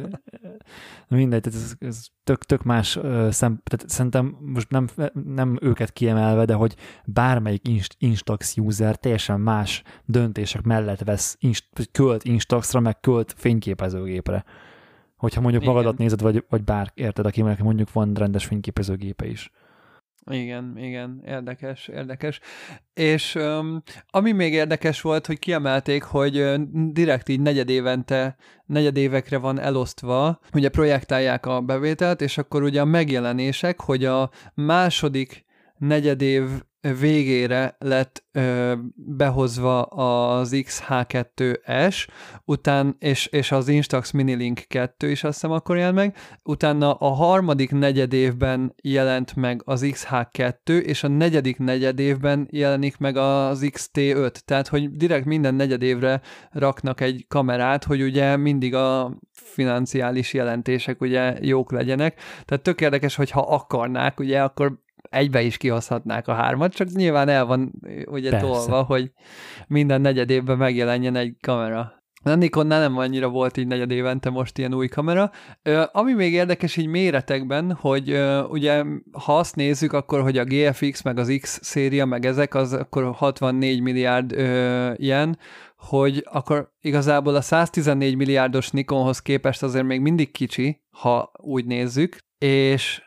mindegy, 1.17 1.41
tehát 1.41 1.59
ez, 1.59 1.73
ez 1.79 2.05
tök, 2.23 2.43
tök 2.43 2.63
más 2.63 2.95
ö, 2.95 3.27
szem, 3.31 3.61
tehát 3.63 3.89
szerintem 3.89 4.37
most 4.39 4.69
nem, 4.69 4.87
nem 5.25 5.57
őket 5.61 5.91
kiemelve, 5.91 6.45
de 6.45 6.53
hogy 6.53 6.75
bármelyik 7.05 7.67
inst, 7.67 7.95
Instax 7.99 8.57
user 8.57 8.95
teljesen 8.95 9.39
más 9.39 9.81
döntések 10.05 10.61
mellett 10.61 11.03
vesz, 11.03 11.35
inst, 11.39 11.65
költ 11.91 12.23
Instaxra, 12.23 12.79
meg 12.79 12.99
költ 12.99 13.33
fényképezőgépre. 13.37 14.43
Hogyha 15.17 15.41
mondjuk 15.41 15.63
igen. 15.63 15.75
magadat 15.75 15.97
nézed, 15.97 16.21
vagy, 16.21 16.45
vagy 16.49 16.63
bár, 16.63 16.91
érted, 16.93 17.25
akinek 17.25 17.63
mondjuk 17.63 17.93
van 17.93 18.13
rendes 18.13 18.45
fényképezőgépe 18.45 19.27
is. 19.27 19.51
Igen, 20.31 20.77
igen, 20.77 21.21
érdekes, 21.25 21.87
érdekes. 21.87 22.39
És 22.93 23.35
um, 23.35 23.83
ami 24.09 24.31
még 24.31 24.53
érdekes 24.53 25.01
volt, 25.01 25.25
hogy 25.25 25.39
kiemelték, 25.39 26.03
hogy 26.03 26.53
direkt 26.91 27.29
így 27.29 27.39
negyedévente, 27.39 28.35
negyedévekre 28.65 29.37
van 29.37 29.59
elosztva, 29.59 30.39
ugye 30.53 30.69
projektálják 30.69 31.45
a 31.45 31.61
bevételt, 31.61 32.21
és 32.21 32.37
akkor 32.37 32.63
ugye 32.63 32.81
a 32.81 32.85
megjelenések, 32.85 33.81
hogy 33.81 34.05
a 34.05 34.29
második 34.53 35.44
negyedév 35.77 36.43
végére 36.99 37.75
lett 37.79 38.23
ö, 38.31 38.73
behozva 38.95 39.81
az 39.83 40.51
XH2S, 40.53 42.07
után, 42.45 42.95
és, 42.99 43.25
és 43.25 43.51
az 43.51 43.67
Instax 43.67 44.11
Minilink 44.11 44.61
2 44.67 45.09
is 45.09 45.23
azt 45.23 45.33
hiszem 45.33 45.51
akkor 45.51 45.77
jelent 45.77 45.95
meg, 45.95 46.15
utána 46.43 46.93
a 46.93 47.07
harmadik 47.07 47.71
negyed 47.71 48.13
évben 48.13 48.75
jelent 48.81 49.35
meg 49.35 49.61
az 49.65 49.81
XH2, 49.85 50.79
és 50.79 51.03
a 51.03 51.07
negyedik 51.07 51.57
negyed 51.57 51.99
évben 51.99 52.47
jelenik 52.51 52.97
meg 52.97 53.17
az 53.17 53.67
XT5, 53.71 54.31
tehát 54.31 54.67
hogy 54.67 54.91
direkt 54.91 55.25
minden 55.25 55.55
negyed 55.55 55.81
évre 55.81 56.21
raknak 56.51 57.01
egy 57.01 57.25
kamerát, 57.27 57.83
hogy 57.83 58.01
ugye 58.01 58.35
mindig 58.35 58.75
a 58.75 59.19
financiális 59.31 60.33
jelentések 60.33 61.01
ugye 61.01 61.37
jók 61.41 61.71
legyenek, 61.71 62.19
tehát 62.45 62.63
tök 62.63 62.81
érdekes, 62.81 63.15
hogy 63.15 63.31
ha 63.31 63.41
akarnák, 63.41 64.19
ugye 64.19 64.41
akkor 64.41 64.83
egybe 65.09 65.41
is 65.41 65.57
kihozhatnák 65.57 66.27
a 66.27 66.33
hármat, 66.33 66.73
csak 66.73 66.87
nyilván 66.89 67.29
el 67.29 67.45
van 67.45 67.71
ugye 68.05 68.29
Persze. 68.29 68.45
tolva, 68.45 68.83
hogy 68.83 69.11
minden 69.67 70.01
negyed 70.01 70.29
évben 70.29 70.57
megjelenjen 70.57 71.15
egy 71.15 71.35
kamera. 71.41 72.03
A 72.27 72.35
Nikonnál 72.35 72.79
nem 72.79 72.97
annyira 72.97 73.29
volt 73.29 73.57
így 73.57 73.67
negyed 73.67 73.91
évente 73.91 74.29
most 74.29 74.57
ilyen 74.57 74.73
új 74.73 74.87
kamera. 74.87 75.31
Ö, 75.61 75.83
ami 75.91 76.13
még 76.13 76.33
érdekes 76.33 76.77
így 76.77 76.87
méretekben, 76.87 77.73
hogy 77.73 78.09
ö, 78.09 78.43
ugye 78.43 78.83
ha 79.11 79.37
azt 79.37 79.55
nézzük, 79.55 79.93
akkor 79.93 80.21
hogy 80.21 80.37
a 80.37 80.43
GFX 80.43 81.01
meg 81.01 81.19
az 81.19 81.37
X 81.41 81.59
széria 81.61 82.05
meg 82.05 82.25
ezek, 82.25 82.55
az 82.55 82.73
akkor 82.73 83.11
64 83.15 83.81
milliárd 83.81 84.31
ö, 84.31 84.91
ilyen, 84.95 85.37
hogy 85.77 86.27
akkor 86.31 86.71
igazából 86.81 87.35
a 87.35 87.41
114 87.41 88.15
milliárdos 88.15 88.69
Nikonhoz 88.69 89.19
képest 89.19 89.63
azért 89.63 89.85
még 89.85 90.01
mindig 90.01 90.31
kicsi, 90.31 90.81
ha 90.89 91.31
úgy 91.37 91.65
nézzük, 91.65 92.17
és 92.37 93.01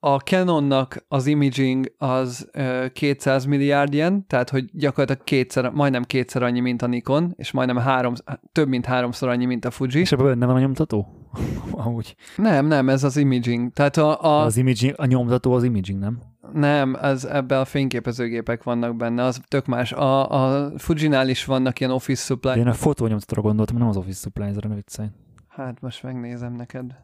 a 0.00 0.16
Canonnak 0.16 1.04
az 1.08 1.26
imaging 1.26 1.94
az 1.98 2.50
uh, 2.54 2.92
200 2.92 3.44
milliárd 3.44 3.94
ilyen, 3.94 4.26
tehát 4.26 4.50
hogy 4.50 4.64
gyakorlatilag 4.72 5.24
kétszer, 5.24 5.70
majdnem 5.70 6.02
kétszer 6.02 6.42
annyi, 6.42 6.60
mint 6.60 6.82
a 6.82 6.86
Nikon, 6.86 7.34
és 7.36 7.50
majdnem 7.50 7.76
három, 7.76 8.12
több 8.52 8.68
mint 8.68 8.86
háromszor 8.86 9.28
annyi, 9.28 9.44
mint 9.44 9.64
a 9.64 9.70
Fuji. 9.70 10.00
És 10.00 10.12
ebben 10.12 10.26
benne 10.26 10.46
van 10.46 10.56
a 10.56 10.58
nyomtató? 10.58 11.28
Amúgy. 11.70 12.16
Nem, 12.36 12.66
nem, 12.66 12.88
ez 12.88 13.04
az 13.04 13.16
imaging. 13.16 13.72
Tehát 13.72 13.96
a, 13.96 14.22
a... 14.22 14.44
Az 14.44 14.56
imaging, 14.56 14.94
a 14.96 15.06
nyomtató 15.06 15.52
az 15.52 15.64
imaging, 15.64 15.98
nem? 15.98 16.18
Nem, 16.52 16.94
ez 16.94 17.24
ebbe 17.24 17.60
a 17.60 17.64
fényképezőgépek 17.64 18.62
vannak 18.62 18.96
benne, 18.96 19.22
az 19.22 19.40
tök 19.48 19.66
más. 19.66 19.92
A, 19.92 20.30
a 20.30 20.70
Fujinál 20.78 21.28
is 21.28 21.44
vannak 21.44 21.80
ilyen 21.80 21.92
office 21.92 22.24
supply. 22.24 22.52
De 22.52 22.58
én 22.58 22.66
a 22.66 22.72
fotónyomtatóra 22.72 23.42
gondoltam, 23.42 23.76
nem 23.76 23.88
az 23.88 23.96
office 23.96 24.20
supply, 24.20 24.44
ez 24.44 24.56
a 24.56 24.68
viccelj. 24.74 25.08
Hát 25.48 25.80
most 25.80 26.02
megnézem 26.02 26.52
neked. 26.52 26.96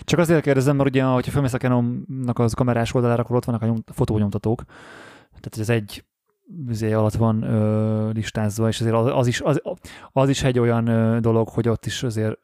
Csak 0.00 0.18
azért 0.18 0.42
kérdezem, 0.42 0.76
mert 0.76 0.88
ugye, 0.88 1.02
hogyha 1.02 1.30
felmész 1.30 1.52
a 1.52 1.58
Canonnak 1.58 2.38
az 2.38 2.52
kamerás 2.52 2.94
oldalára, 2.94 3.22
akkor 3.22 3.36
ott 3.36 3.44
vannak 3.44 3.62
a 3.62 3.66
nyom, 3.66 3.84
fotónyomtatók. 3.92 4.62
Tehát 5.28 5.58
ez 5.58 5.68
egy 5.68 6.04
üzé 6.68 6.92
alatt 6.92 7.14
van 7.14 7.42
ö, 7.42 8.10
listázva, 8.10 8.68
és 8.68 8.80
azért 8.80 8.94
az, 8.94 9.06
az, 9.06 9.26
is, 9.26 9.40
az, 9.40 9.62
az 10.12 10.28
is 10.28 10.42
egy 10.42 10.58
olyan 10.58 10.86
ö, 10.86 11.20
dolog, 11.20 11.48
hogy 11.48 11.68
ott 11.68 11.86
is 11.86 12.02
azért 12.02 12.38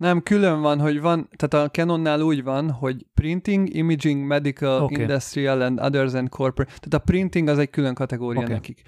nem, 0.00 0.22
külön 0.22 0.60
van, 0.60 0.80
hogy 0.80 1.00
van, 1.00 1.28
tehát 1.36 1.66
a 1.66 1.70
Canonnál 1.70 2.20
úgy 2.20 2.42
van, 2.42 2.70
hogy 2.70 3.06
printing, 3.14 3.74
imaging, 3.74 4.26
medical, 4.26 4.82
okay. 4.82 5.00
industrial 5.00 5.60
and 5.60 5.80
others 5.80 6.12
and 6.12 6.28
corporate. 6.28 6.72
Tehát 6.72 6.94
a 6.94 6.98
printing 6.98 7.48
az 7.48 7.58
egy 7.58 7.70
külön 7.70 7.94
kategória 7.94 8.40
okay. 8.40 8.52
nekik 8.52 8.82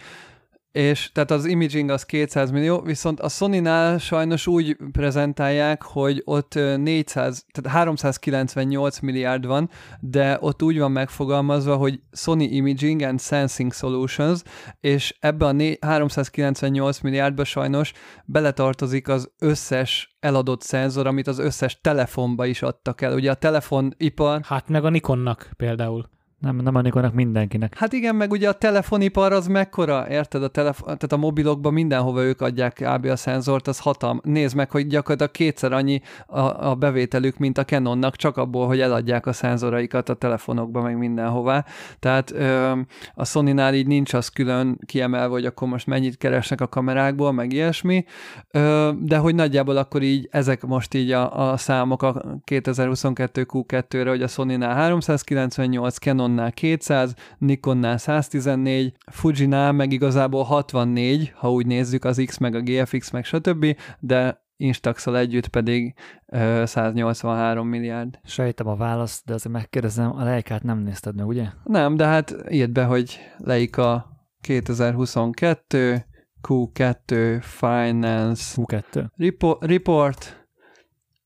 és 0.73 1.11
tehát 1.12 1.31
az 1.31 1.44
imaging 1.44 1.90
az 1.90 2.05
200 2.05 2.51
millió, 2.51 2.81
viszont 2.81 3.20
a 3.20 3.28
Sony-nál 3.28 3.99
sajnos 3.99 4.47
úgy 4.47 4.77
prezentálják, 4.93 5.82
hogy 5.82 6.23
ott 6.24 6.55
400, 6.55 7.47
tehát 7.51 7.78
398 7.78 8.99
milliárd 8.99 9.47
van, 9.47 9.70
de 10.01 10.39
ott 10.40 10.62
úgy 10.62 10.78
van 10.78 10.93
megfogalmazva, 10.93 11.77
hogy 11.77 12.01
Sony 12.12 12.40
Imaging 12.40 13.03
and 13.03 13.20
Sensing 13.20 13.73
Solutions, 13.73 14.43
és 14.81 15.16
ebbe 15.20 15.47
a 15.47 15.86
398 15.86 17.01
milliárdba 17.01 17.44
sajnos 17.44 17.93
beletartozik 18.24 19.09
az 19.09 19.31
összes 19.39 20.16
eladott 20.20 20.62
szenzor, 20.62 21.07
amit 21.07 21.27
az 21.27 21.39
összes 21.39 21.81
telefonba 21.81 22.47
is 22.47 22.62
adtak 22.62 23.01
el. 23.01 23.15
Ugye 23.15 23.31
a 23.31 23.35
telefonipar... 23.35 24.40
Hát 24.44 24.69
meg 24.69 24.85
a 24.85 24.89
Nikonnak 24.90 25.51
például. 25.57 26.11
Nem, 26.43 26.56
nem 26.56 26.74
a 26.74 26.81
Nikonnak 26.81 27.14
mindenkinek. 27.14 27.78
Hát 27.78 27.93
igen, 27.93 28.16
meg 28.16 28.31
ugye 28.31 28.48
a 28.48 28.52
telefonipar 28.52 29.32
az 29.32 29.47
mekkora, 29.47 30.06
érted? 30.10 30.43
A 30.43 30.48
telefon, 30.48 30.85
tehát 30.85 31.12
a 31.12 31.16
mobilokban 31.16 31.73
mindenhova 31.73 32.23
ők 32.23 32.40
adják 32.40 32.73
kb. 32.73 33.06
a 33.06 33.16
szenzort, 33.16 33.69
az 33.69 33.78
hatalm. 33.78 34.20
Nézd 34.24 34.56
meg, 34.56 34.70
hogy 34.70 34.86
gyakorlatilag 34.86 35.31
kétszer 35.31 35.73
annyi 35.73 36.01
a, 36.27 36.69
a 36.69 36.74
bevételük, 36.74 37.39
mint 37.39 37.59
a 37.59 37.64
Canonnak, 37.64 38.16
csak 38.16 38.36
abból, 38.36 38.66
hogy 38.66 38.81
eladják 38.81 39.27
a 39.27 39.32
szenzoraikat 39.32 40.09
a 40.09 40.14
telefonokba, 40.14 40.82
meg 40.82 40.98
mindenhová. 40.98 41.64
Tehát 41.98 42.31
ö, 42.31 42.73
a 43.14 43.24
Sony-nál 43.24 43.74
így 43.74 43.86
nincs 43.86 44.14
az 44.14 44.28
külön 44.28 44.78
kiemelve, 44.86 45.35
hogy 45.35 45.44
akkor 45.44 45.69
most 45.69 45.86
mennyit 45.86 46.19
keresnek 46.19 46.60
a 46.60 46.69
kamerákból, 46.69 47.32
meg 47.32 47.52
ilyesmi, 47.52 48.05
ö, 48.51 48.90
de 49.01 49.16
hogy 49.16 49.35
nagyjából 49.35 49.77
akkor 49.77 50.02
így 50.02 50.28
ezek 50.31 50.66
most 50.66 50.94
így 50.94 51.10
a, 51.10 51.51
a 51.51 51.56
számok 51.56 52.02
a 52.02 52.23
2022 52.44 53.47
Q2-re, 53.52 54.10
hogy 54.10 54.23
a 54.23 54.28
Sony-nál 54.28 54.74
398, 54.74 55.98
Canon 55.98 56.31
Canonnál 56.33 56.53
200, 56.53 57.15
Nikonnál 57.39 57.99
114, 57.99 58.95
Fujinál 59.11 59.73
meg 59.73 59.93
igazából 59.93 60.43
64, 60.43 61.33
ha 61.35 61.53
úgy 61.53 61.67
nézzük 61.67 62.05
az 62.05 62.23
X 62.27 62.39
meg 62.39 62.55
a 62.55 62.61
GFX 62.61 63.11
meg 63.11 63.25
stb., 63.25 63.77
de 64.01 64.41
instax 64.57 65.07
együtt 65.07 65.49
pedig 65.49 65.95
ö, 66.27 66.63
183 66.67 67.69
milliárd. 67.69 68.19
Sejtem 68.25 68.67
a 68.67 68.77
választ, 68.77 69.25
de 69.25 69.35
azért 69.35 69.55
megkérdezem, 69.55 70.17
a 70.17 70.25
Leikát 70.25 70.63
nem 70.63 70.79
nézted 70.79 71.15
meg, 71.15 71.27
ugye? 71.27 71.47
Nem, 71.65 71.97
de 71.97 72.05
hát 72.05 72.35
írd 72.51 72.73
be, 72.73 72.85
hogy 72.85 73.19
Leica 73.39 74.07
2022, 74.41 76.05
Q2 76.49 77.39
Finance 77.41 78.55
Q2 78.57 79.07
Report, 79.17 79.65
report 79.65 80.41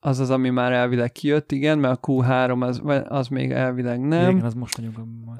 az 0.07 0.19
az, 0.19 0.31
ami 0.31 0.51
már 0.51 0.73
elvileg 0.73 1.12
kijött, 1.12 1.53
igen, 1.53 1.78
mert 1.78 1.99
a 2.01 2.07
Q3 2.07 2.61
az, 2.61 2.83
az 3.09 3.28
még 3.28 3.51
elvileg 3.51 4.01
nem. 4.01 4.31
Igen, 4.31 4.45
az 4.45 4.55
most 4.55 4.77
vagyunk. 4.77 4.99
Uh, 5.28 5.37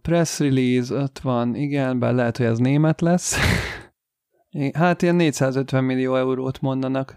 press 0.00 0.38
release, 0.38 0.94
ott 0.94 1.18
van, 1.18 1.54
igen, 1.54 1.98
bár 1.98 2.14
lehet, 2.14 2.36
hogy 2.36 2.46
ez 2.46 2.58
német 2.58 3.00
lesz. 3.00 3.36
hát 4.72 5.02
ilyen 5.02 5.14
450 5.14 5.84
millió 5.84 6.16
eurót 6.16 6.60
mondanak. 6.60 7.16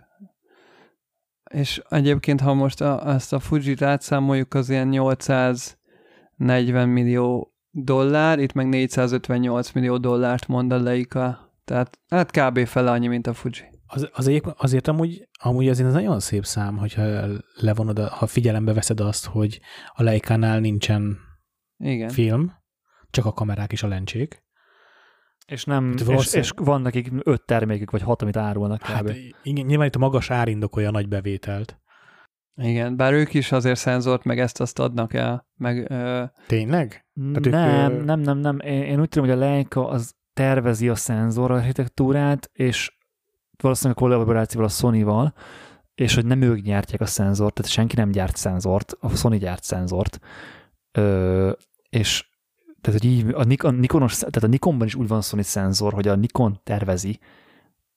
És 1.53 1.81
egyébként, 1.89 2.41
ha 2.41 2.53
most 2.53 2.81
a, 2.81 3.09
ezt 3.09 3.33
a 3.33 3.39
Fuji-t 3.39 3.81
átszámoljuk, 3.81 4.53
az 4.53 4.69
ilyen 4.69 4.87
840 4.87 6.89
millió 6.89 7.53
dollár, 7.69 8.39
itt 8.39 8.53
meg 8.53 8.67
458 8.67 9.71
millió 9.71 9.97
dollárt 9.97 10.47
mond 10.47 10.71
a 10.71 10.81
Leica. 10.81 11.53
Tehát 11.65 11.99
hát 12.07 12.31
kb. 12.31 12.65
fele 12.65 12.91
annyi, 12.91 13.07
mint 13.07 13.27
a 13.27 13.33
Fuji. 13.33 13.79
Az, 13.93 14.09
azért, 14.13 14.45
azért 14.45 14.87
amúgy, 14.87 15.27
amúgy 15.39 15.67
azért 15.67 15.87
ez 15.87 15.93
nagyon 15.93 16.19
szép 16.19 16.45
szám, 16.45 16.77
hogyha 16.77 17.25
levonod, 17.55 17.99
a, 17.99 18.09
ha 18.09 18.27
figyelembe 18.27 18.73
veszed 18.73 18.99
azt, 18.99 19.25
hogy 19.25 19.59
a 19.87 20.03
Leica-nál 20.03 20.59
nincsen 20.59 21.17
Igen. 21.77 22.09
film, 22.09 22.53
csak 23.09 23.25
a 23.25 23.31
kamerák 23.31 23.71
és 23.71 23.83
a 23.83 23.87
lencsék. 23.87 24.43
És, 25.45 25.63
nem, 25.63 25.95
és, 26.07 26.33
és 26.33 26.51
van 26.55 26.81
nekik 26.81 27.11
öt 27.23 27.45
termékük, 27.45 27.91
vagy 27.91 28.01
hat, 28.01 28.21
amit 28.21 28.37
árulnak. 28.37 28.81
Hát, 28.81 29.13
igen, 29.43 29.65
nyilván 29.65 29.87
itt 29.87 29.95
a 29.95 29.99
magas 29.99 30.29
ár 30.29 30.47
indokolja 30.47 30.87
a 30.87 30.91
nagy 30.91 31.07
bevételt. 31.07 31.79
Igen, 32.55 32.95
bár 32.95 33.13
ők 33.13 33.33
is 33.33 33.51
azért 33.51 33.79
szenzort, 33.79 34.23
meg 34.23 34.39
ezt-azt 34.39 34.79
adnak 34.79 35.13
el. 35.13 35.47
Meg, 35.55 35.91
ö... 35.91 36.23
Tényleg? 36.47 37.05
Tehát 37.33 37.49
nem, 37.49 37.91
ők, 37.91 38.05
nem, 38.05 38.19
nem, 38.19 38.37
nem. 38.37 38.59
Én, 38.59 38.81
én 38.81 38.99
úgy 38.99 39.09
tudom, 39.09 39.29
hogy 39.29 39.37
a 39.37 39.39
Leica 39.39 39.87
az 39.87 40.15
tervezi 40.33 40.89
a 40.89 40.95
szenzor 40.95 41.51
architektúrát, 41.51 42.49
és 42.53 42.99
valószínűleg 43.61 43.97
a 43.97 44.01
kollaborációval 44.01 44.67
a 44.69 44.71
Sony-val, 44.71 45.33
és 45.95 46.15
hogy 46.15 46.25
nem 46.25 46.41
ők 46.41 46.57
gyártják 46.57 47.01
a 47.01 47.05
szenzort, 47.05 47.53
tehát 47.53 47.71
senki 47.71 47.95
nem 47.95 48.11
gyárt 48.11 48.35
szenzort, 48.35 48.95
a 48.99 49.09
Sony 49.15 49.37
gyárt 49.37 49.63
szenzort, 49.63 50.19
Ö, 50.91 51.51
és 51.89 52.29
tehát, 52.81 53.01
hogy 53.01 53.09
így 53.09 53.33
a, 53.33 53.43
Nikon, 53.43 53.75
a 53.75 53.79
Nikonos, 53.79 54.17
tehát 54.17 54.43
a 54.43 54.47
Nikonban 54.47 54.87
is 54.87 54.95
úgy 54.95 55.07
van 55.07 55.21
Sony 55.21 55.41
szenzor, 55.41 55.93
hogy 55.93 56.07
a 56.07 56.15
Nikon 56.15 56.59
tervezi. 56.63 57.19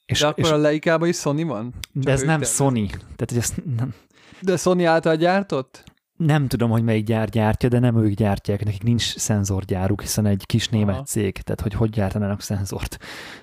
És, 0.06 0.20
de 0.20 0.26
akkor 0.26 0.44
és, 0.44 0.50
a 0.50 0.56
Leikában 0.56 1.08
is 1.08 1.16
Sony 1.16 1.46
van? 1.46 1.74
Csak 1.94 2.02
de 2.02 2.10
ez 2.10 2.20
nem 2.20 2.28
tervezi. 2.28 2.54
Sony. 2.54 2.86
Tehát, 2.88 3.26
hogy 3.28 3.36
ezt 3.36 3.62
nem... 3.76 3.94
De 4.40 4.56
Sony 4.56 4.84
által 4.84 5.16
gyártott? 5.16 5.84
Nem 6.26 6.46
tudom, 6.46 6.70
hogy 6.70 6.82
melyik 6.82 7.04
gyár 7.04 7.28
gyártja, 7.28 7.68
de 7.68 7.78
nem 7.78 7.98
ők 7.98 8.12
gyártják, 8.12 8.64
nekik 8.64 8.82
nincs 8.82 9.16
szenzorgyáruk, 9.16 10.00
hiszen 10.00 10.26
egy 10.26 10.46
kis 10.46 10.68
német 10.68 10.94
Aha. 10.94 11.04
cég, 11.04 11.32
tehát 11.32 11.60
hogy 11.60 11.74
hogy 11.74 11.90
gyártanának 11.90 12.40
szenzort. 12.40 12.98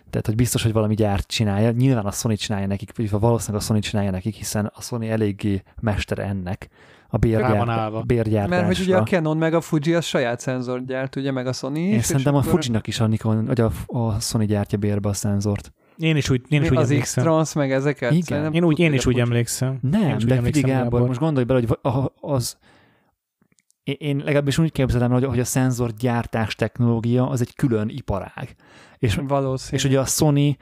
Tehát, 0.09 0.25
hogy 0.25 0.35
biztos, 0.35 0.63
hogy 0.63 0.73
valami 0.73 0.93
gyárt 0.93 1.27
csinálja. 1.27 1.71
Nyilván 1.71 2.05
a 2.05 2.11
Sony 2.11 2.35
csinálja 2.35 2.67
nekik, 2.67 2.91
vagy 2.95 3.09
valószínűleg 3.09 3.61
a 3.61 3.65
Sony 3.65 3.81
csinálja 3.81 4.11
nekik, 4.11 4.35
hiszen 4.35 4.71
a 4.75 4.81
Sony 4.81 5.05
eléggé 5.05 5.63
mester 5.81 6.19
ennek 6.19 6.69
a 7.07 7.17
bérgyárt, 7.17 8.05
bérgyártásra. 8.05 8.55
Mert 8.55 8.77
hogy 8.77 8.85
ugye 8.85 8.97
a 8.97 9.03
Canon 9.03 9.37
meg 9.37 9.53
a 9.53 9.61
Fuji 9.61 9.93
az 9.93 10.05
saját 10.05 10.39
szenzort 10.39 10.85
gyárt, 10.85 11.15
ugye, 11.15 11.31
meg 11.31 11.47
a 11.47 11.53
Sony 11.53 11.75
is. 11.75 11.93
Én 11.93 12.01
szerintem 12.01 12.35
a 12.35 12.41
Fuji-nak 12.41 12.87
is 12.87 12.99
a 12.99 13.07
Nikon, 13.07 13.45
vagy 13.45 13.61
a, 13.61 13.71
a 13.85 14.19
Sony 14.19 14.45
gyártja 14.45 14.77
bérbe 14.77 15.09
a 15.09 15.13
szenzort. 15.13 15.73
Én 15.97 16.15
is 16.15 16.29
úgy, 16.29 16.41
én 16.47 16.61
is 16.61 16.71
úgy 16.71 16.77
az 16.77 16.95
X-Trans 16.99 17.53
meg 17.53 17.71
ezeket. 17.71 18.11
Igen. 18.11 18.53
Én 18.53 18.63
úgy, 18.63 18.79
én 18.79 18.93
is 18.93 19.05
úgy 19.05 19.19
emlékszem. 19.19 19.77
Nem, 19.81 20.17
de 20.17 20.41
figyelj 20.41 20.73
Gábor, 20.73 21.07
most 21.07 21.19
gondolj 21.19 21.45
bele, 21.45 21.59
hogy 21.59 21.77
az, 22.19 22.57
én 23.83 24.17
legalábbis 24.17 24.57
úgy 24.57 24.71
képzelem, 24.71 25.11
hogy, 25.11 25.23
hogy 25.23 25.39
a 25.39 25.45
szenzorgyártás 25.45 26.55
technológia 26.55 27.29
az 27.29 27.41
egy 27.41 27.55
külön 27.55 27.89
iparág. 27.89 28.55
És, 28.97 29.15
Valószínű. 29.15 29.77
és 29.77 29.83
ugye 29.83 29.99
a 29.99 30.05
Sony 30.05 30.57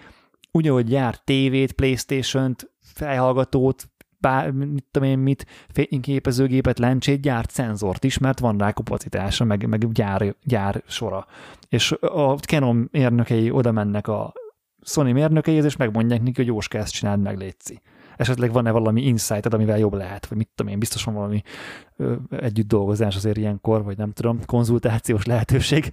ugyanúgy 0.52 0.86
gyárt 0.86 1.24
tévét, 1.24 1.72
Playstation-t, 1.72 2.72
felhallgatót, 2.82 3.90
bár, 4.18 4.52
mit 4.52 4.86
tudom 4.92 5.10
én 5.10 5.20
mit, 5.20 5.46
fényképezőgépet, 5.68 6.80
lencsét, 6.80 7.22
gyárt 7.22 7.52
szenzort 7.52 8.04
is, 8.04 8.18
mert 8.18 8.40
van 8.40 8.58
rá 8.58 8.72
kapacitása, 8.72 9.44
meg, 9.44 9.68
meg 9.68 9.92
gyár, 9.92 10.36
gyár 10.44 10.84
sora. 10.88 11.28
És 11.70 11.92
a 11.92 12.38
Canon 12.38 12.90
mérnökei 12.92 13.52
oda 13.52 13.72
mennek 13.72 14.08
a 14.08 14.34
Sony 14.82 15.14
mérnökeihez, 15.14 15.66
és 15.66 15.76
megmondják 15.76 16.20
neki, 16.22 16.34
hogy 16.36 16.46
Jóska, 16.46 16.78
ezt 16.78 16.94
csináld 16.94 17.22
meg, 17.22 17.38
létszi. 17.38 17.82
Esetleg 18.20 18.52
van-e 18.52 18.72
valami 18.72 19.02
insight 19.02 19.46
amivel 19.46 19.78
jobb 19.78 19.94
lehet, 19.94 20.26
vagy 20.26 20.38
mit 20.38 20.50
tudom 20.56 20.72
én, 20.72 20.80
biztos 20.80 21.04
van 21.04 21.14
valami 21.14 21.42
együtt 22.30 22.68
dolgozás 22.68 23.16
azért 23.16 23.38
ilyenkor, 23.38 23.84
vagy 23.84 23.98
nem 23.98 24.12
tudom, 24.12 24.40
konzultációs 24.46 25.26
lehetőség, 25.26 25.90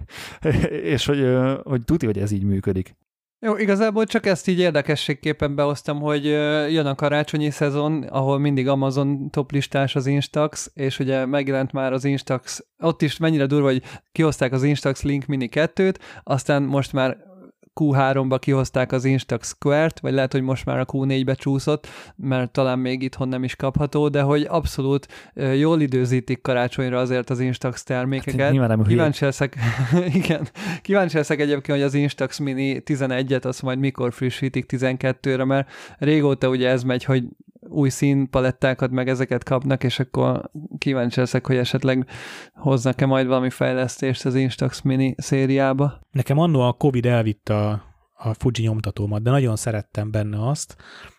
és 0.94 1.06
hogy, 1.06 1.18
ö, 1.18 1.60
hogy 1.64 1.84
tudja, 1.84 2.08
hogy 2.08 2.18
ez 2.18 2.30
így 2.30 2.44
működik. 2.44 2.96
Jó, 3.40 3.56
igazából 3.56 4.04
csak 4.04 4.26
ezt 4.26 4.48
így 4.48 4.58
érdekességképpen 4.58 5.54
behoztam, 5.54 6.00
hogy 6.00 6.24
jön 6.72 6.86
a 6.86 6.94
karácsonyi 6.94 7.50
szezon, 7.50 8.02
ahol 8.02 8.38
mindig 8.38 8.68
Amazon 8.68 9.30
toplistás 9.30 9.96
az 9.96 10.06
Instax, 10.06 10.70
és 10.74 10.98
ugye 10.98 11.26
megjelent 11.26 11.72
már 11.72 11.92
az 11.92 12.04
Instax, 12.04 12.66
ott 12.78 13.02
is 13.02 13.16
mennyire 13.16 13.46
durva, 13.46 13.66
hogy 13.66 13.82
kihozták 14.12 14.52
az 14.52 14.62
Instax 14.62 15.02
Link 15.02 15.26
Mini 15.26 15.48
2-t, 15.52 15.94
aztán 16.22 16.62
most 16.62 16.92
már 16.92 17.16
Q3-ba 17.80 18.36
kihozták 18.40 18.92
az 18.92 19.04
Instax 19.04 19.48
Square-t, 19.48 20.00
vagy 20.00 20.12
lehet, 20.12 20.32
hogy 20.32 20.42
most 20.42 20.64
már 20.64 20.78
a 20.78 20.86
Q4-be 20.86 21.34
csúszott, 21.34 21.86
mert 22.16 22.50
talán 22.50 22.78
még 22.78 23.02
itthon 23.02 23.28
nem 23.28 23.44
is 23.44 23.56
kapható, 23.56 24.08
de 24.08 24.20
hogy 24.20 24.46
abszolút 24.48 25.32
jól 25.56 25.80
időzítik 25.80 26.42
karácsonyra 26.42 26.98
azért 26.98 27.30
az 27.30 27.40
Instax 27.40 27.82
termékeket. 27.82 28.40
Hát, 28.40 28.50
nyilván 28.50 28.68
nem 28.68 28.86
kíváncsi 28.86 29.24
leszek, 29.24 29.56
igen, 30.22 30.48
kíváncsi 30.82 31.16
leszek 31.16 31.40
egyébként, 31.40 31.78
hogy 31.78 31.86
az 31.86 31.94
Instax 31.94 32.38
Mini 32.38 32.82
11-et 32.84 33.44
azt 33.44 33.62
majd 33.62 33.78
mikor 33.78 34.12
frissítik 34.12 34.64
12-re, 34.68 35.44
mert 35.44 35.68
régóta 35.98 36.48
ugye 36.48 36.68
ez 36.68 36.82
megy, 36.82 37.04
hogy 37.04 37.24
új 37.68 37.88
színpalettákat, 37.88 38.90
meg 38.90 39.08
ezeket 39.08 39.44
kapnak, 39.44 39.84
és 39.84 39.98
akkor 39.98 40.50
kíváncsi 40.78 41.20
leszek, 41.20 41.46
hogy 41.46 41.56
esetleg 41.56 42.06
hoznak-e 42.54 43.06
majd 43.06 43.26
valami 43.26 43.50
fejlesztést 43.50 44.24
az 44.24 44.34
Instax 44.34 44.80
Mini 44.80 45.14
szériába. 45.16 46.00
Nekem 46.10 46.38
annó 46.38 46.60
a 46.60 46.72
Covid 46.72 47.06
elvitt 47.06 47.48
a, 48.18 48.34
Fuji 48.34 48.66
nyomtatómat, 48.66 49.22
de 49.22 49.30
nagyon 49.30 49.56
szerettem 49.56 50.10
benne 50.10 50.48
azt, 50.48 50.76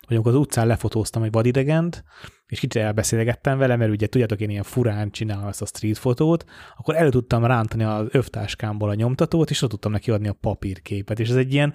hogy 0.08 0.16
amikor 0.16 0.32
az 0.32 0.38
utcán 0.38 0.68
lefotóztam 0.68 1.24
egy 1.24 1.32
vadidegent, 1.32 2.04
és 2.46 2.60
kicsit 2.60 2.82
elbeszélgettem 2.82 3.58
vele, 3.58 3.76
mert 3.76 3.92
ugye 3.92 4.08
tudjátok, 4.08 4.40
én 4.40 4.50
ilyen 4.50 4.64
furán 4.64 5.12
csinálom 5.12 5.48
ezt 5.48 5.62
a 5.62 5.66
street 5.66 5.98
fotót, 5.98 6.46
akkor 6.78 6.96
elő 6.96 7.10
tudtam 7.10 7.46
rántani 7.46 7.84
az 7.84 8.08
övtáskámból 8.12 8.90
a 8.90 8.94
nyomtatót, 8.94 9.50
és 9.50 9.62
ott 9.62 9.70
tudtam 9.70 9.92
neki 9.92 10.12
adni 10.12 10.28
a 10.28 10.34
papírképet, 10.34 11.20
és 11.20 11.30
ez 11.30 11.36
egy 11.36 11.54
ilyen 11.54 11.74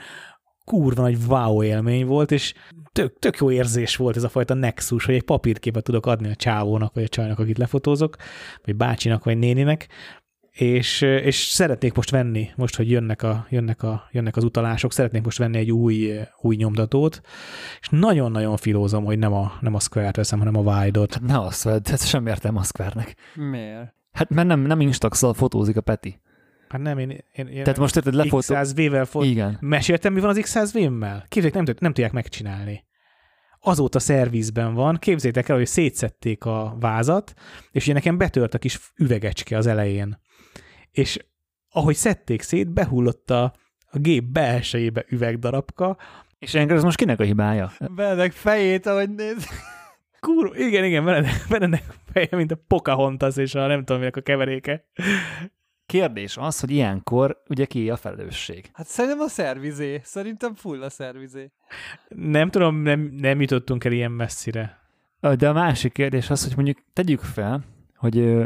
kurva 0.64 1.02
nagy 1.02 1.16
wow 1.28 1.62
élmény 1.62 2.06
volt, 2.06 2.30
és 2.30 2.54
tök, 2.92 3.18
tök 3.18 3.36
jó 3.36 3.50
érzés 3.50 3.96
volt 3.96 4.16
ez 4.16 4.24
a 4.24 4.28
fajta 4.28 4.54
nexus, 4.54 5.04
hogy 5.04 5.14
egy 5.14 5.24
papírképet 5.24 5.84
tudok 5.84 6.06
adni 6.06 6.30
a 6.30 6.34
csávónak, 6.34 6.94
vagy 6.94 7.04
a 7.04 7.08
csajnak, 7.08 7.38
akit 7.38 7.58
lefotózok, 7.58 8.16
vagy 8.64 8.76
bácsinak, 8.76 9.24
vagy 9.24 9.38
néninek, 9.38 9.88
és, 10.54 11.00
és 11.00 11.36
szeretnék 11.36 11.94
most 11.94 12.10
venni, 12.10 12.50
most, 12.56 12.76
hogy 12.76 12.90
jönnek, 12.90 13.22
a, 13.22 13.46
jönnek, 13.50 13.82
a, 13.82 14.08
jönnek 14.10 14.36
az 14.36 14.44
utalások, 14.44 14.92
szeretnék 14.92 15.22
most 15.22 15.38
venni 15.38 15.58
egy 15.58 15.72
új, 15.72 16.12
új 16.40 16.56
nyomtatót, 16.56 17.20
és 17.80 17.88
nagyon-nagyon 17.90 18.56
filózom, 18.56 19.04
hogy 19.04 19.18
nem 19.18 19.32
a, 19.32 19.52
nem 19.60 19.74
a 19.74 19.80
Square-t 19.80 20.16
veszem, 20.16 20.38
hanem 20.38 20.56
a 20.56 20.60
Wide-ot. 20.60 21.14
Hát 21.14 21.22
ne 21.22 21.38
azt 21.38 21.62
vedd, 21.62 21.90
ez 21.90 22.06
sem 22.06 22.26
értem 22.26 22.56
a 22.56 22.62
Square-nek. 22.62 23.16
Miért? 23.34 23.94
Hát 24.12 24.30
mert 24.30 24.48
nem, 24.48 24.60
nem 24.60 24.80
instax 24.80 25.22
fotózik 25.32 25.76
a 25.76 25.80
Peti. 25.80 26.20
Hát 26.68 26.80
nem, 26.82 26.98
én, 26.98 27.10
én, 27.10 27.46
én 27.46 27.62
Tehát 27.62 27.78
most 27.78 27.96
érted, 27.96 28.14
lefotó... 28.14 28.54
X100V-vel 28.54 29.06
fot... 29.08 29.24
Igen. 29.24 29.56
Meséltem, 29.60 30.12
mi 30.12 30.20
van 30.20 30.30
az 30.30 30.40
X100V-mmel? 30.40 31.22
Képzeljék, 31.28 31.54
nem, 31.54 31.64
nem 31.78 31.92
tudják 31.92 32.12
megcsinálni. 32.12 32.84
azóta 33.60 33.98
szervizben 33.98 34.74
van. 34.74 34.96
Képzétek 34.96 35.48
el, 35.48 35.56
hogy 35.56 35.66
szétszették 35.66 36.44
a 36.44 36.76
vázat, 36.80 37.34
és 37.70 37.84
ugye 37.84 37.92
nekem 37.92 38.18
betört 38.18 38.54
a 38.54 38.58
kis 38.58 38.80
üvegecske 38.96 39.56
az 39.56 39.66
elején. 39.66 40.22
És 40.94 41.18
ahogy 41.70 41.94
szedték 41.94 42.42
szét, 42.42 42.70
behullott 42.70 43.30
a, 43.30 43.52
a 43.90 43.98
gép 43.98 44.24
belsejébe 44.24 45.04
üvegdarabka. 45.08 45.96
És 46.38 46.54
engem 46.54 46.76
ez 46.76 46.82
most 46.82 46.96
kinek 46.96 47.20
a 47.20 47.24
hibája? 47.24 47.72
Benedek 47.94 48.32
fejét, 48.32 48.86
ahogy 48.86 49.10
néz. 49.10 49.48
Kurva, 50.20 50.56
igen, 50.56 50.84
igen, 50.84 51.26
Benedek 51.48 51.84
feje, 52.12 52.28
mint 52.30 52.50
a 52.52 52.58
Pocahontas 52.68 53.36
és 53.36 53.54
a 53.54 53.66
nem 53.66 53.78
tudom, 53.78 53.98
minek 53.98 54.16
a 54.16 54.20
keveréke. 54.20 54.84
Kérdés 55.86 56.36
az, 56.36 56.60
hogy 56.60 56.70
ilyenkor 56.70 57.42
ugye 57.48 57.64
ki 57.64 57.90
a 57.90 57.96
felelősség? 57.96 58.70
Hát 58.72 58.86
szerintem 58.86 59.20
a 59.20 59.28
szervizé. 59.28 60.00
Szerintem 60.04 60.54
full 60.54 60.82
a 60.82 60.90
szervizé. 60.90 61.50
Nem 62.08 62.50
tudom, 62.50 62.76
nem, 62.76 63.00
nem 63.00 63.40
jutottunk 63.40 63.84
el 63.84 63.92
ilyen 63.92 64.10
messzire. 64.10 64.78
De 65.20 65.48
a 65.48 65.52
másik 65.52 65.92
kérdés 65.92 66.30
az, 66.30 66.44
hogy 66.44 66.56
mondjuk 66.56 66.78
tegyük 66.92 67.20
fel, 67.20 67.64
hogy 67.96 68.44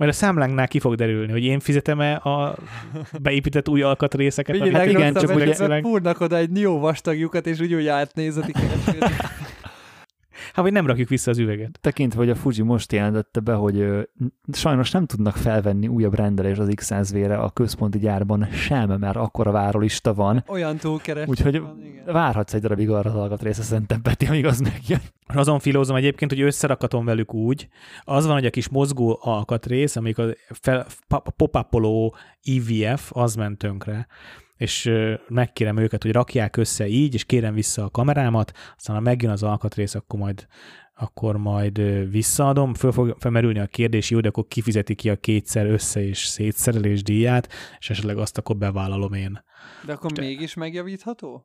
majd 0.00 0.12
a 0.12 0.14
számlánknál 0.14 0.68
ki 0.68 0.78
fog 0.78 0.94
derülni, 0.94 1.32
hogy 1.32 1.44
én 1.44 1.60
fizetem-e 1.60 2.14
a 2.14 2.54
beépített 3.18 3.68
új 3.68 3.82
alkatrészeket. 3.82 4.56
Figyelj, 4.56 4.72
hát 4.72 4.86
igen, 4.86 5.14
csak 5.14 5.34
ugye... 5.34 5.80
Fúrnak 5.80 6.20
oda 6.20 6.36
egy 6.36 6.58
jó 6.58 6.78
vastagjukat, 6.78 7.46
és 7.46 7.60
úgy 7.60 7.74
úgy 7.74 7.86
átnézetik. 7.86 8.56
Hát, 10.52 10.64
vagy 10.64 10.72
nem 10.72 10.86
rakjuk 10.86 11.08
vissza 11.08 11.30
az 11.30 11.38
üveget. 11.38 11.78
Tekintve, 11.80 12.18
hogy 12.18 12.30
a 12.30 12.34
Fuji 12.34 12.62
most 12.62 12.92
jelentette 12.92 13.40
be, 13.40 13.52
hogy 13.52 13.78
ö, 13.78 14.02
sajnos 14.52 14.90
nem 14.90 15.06
tudnak 15.06 15.36
felvenni 15.36 15.88
újabb 15.88 16.14
rendelés 16.14 16.58
az 16.58 16.68
X100V-re 16.70 17.36
a 17.36 17.50
központi 17.50 17.98
gyárban 17.98 18.48
sem, 18.50 18.90
mert 18.98 19.16
akkora 19.16 19.50
várólista 19.50 20.14
van. 20.14 20.44
Olyan 20.48 20.76
túlkeres. 20.76 21.28
Úgyhogy 21.28 21.60
van, 21.60 21.80
igen. 21.84 22.04
várhatsz 22.04 22.54
egy 22.54 22.60
darabig 22.60 22.90
arra 22.90 23.10
az 23.10 23.16
alkatrészre 23.16 23.62
szerintem, 23.62 24.02
Peti, 24.02 24.26
amíg 24.26 24.46
az 24.46 24.60
megjön. 24.60 25.00
Azon 25.26 25.58
filózom 25.58 25.96
egyébként, 25.96 26.30
hogy 26.30 26.40
összerakatom 26.40 27.04
velük 27.04 27.34
úgy, 27.34 27.68
az 28.04 28.26
van, 28.26 28.34
hogy 28.34 28.46
a 28.46 28.50
kis 28.50 28.68
mozgó 28.68 29.18
alkatrész, 29.22 29.96
amik 29.96 30.18
a, 30.18 30.24
fel, 30.48 30.86
a 31.08 31.30
popapoló 31.30 32.14
EVF, 32.44 33.10
az 33.12 33.34
ment 33.34 33.58
tönkre 33.58 34.06
és 34.60 34.90
megkérem 35.28 35.76
őket, 35.76 36.02
hogy 36.02 36.12
rakják 36.12 36.56
össze 36.56 36.86
így, 36.86 37.14
és 37.14 37.24
kérem 37.24 37.54
vissza 37.54 37.84
a 37.84 37.90
kamerámat, 37.90 38.52
aztán 38.76 38.96
ha 38.96 39.02
megjön 39.02 39.30
az 39.30 39.42
alkatrész, 39.42 39.94
akkor 39.94 40.18
majd 40.18 40.46
akkor 40.94 41.36
majd 41.36 41.80
visszaadom, 42.10 42.74
föl 42.74 42.92
fog 42.92 43.16
felmerülni 43.18 43.58
a 43.58 43.66
kérdés, 43.66 44.10
jó, 44.10 44.20
de 44.20 44.28
akkor 44.28 44.46
kifizeti 44.48 44.94
ki 44.94 45.10
a 45.10 45.16
kétszer 45.16 45.66
össze- 45.66 46.02
és 46.02 46.18
szétszerelés 46.18 47.02
díját, 47.02 47.48
és 47.78 47.90
esetleg 47.90 48.18
azt 48.18 48.38
akkor 48.38 48.56
bevállalom 48.56 49.12
én. 49.12 49.44
De 49.86 49.92
akkor 49.92 50.12
de, 50.12 50.22
mégis 50.22 50.54
megjavítható? 50.54 51.44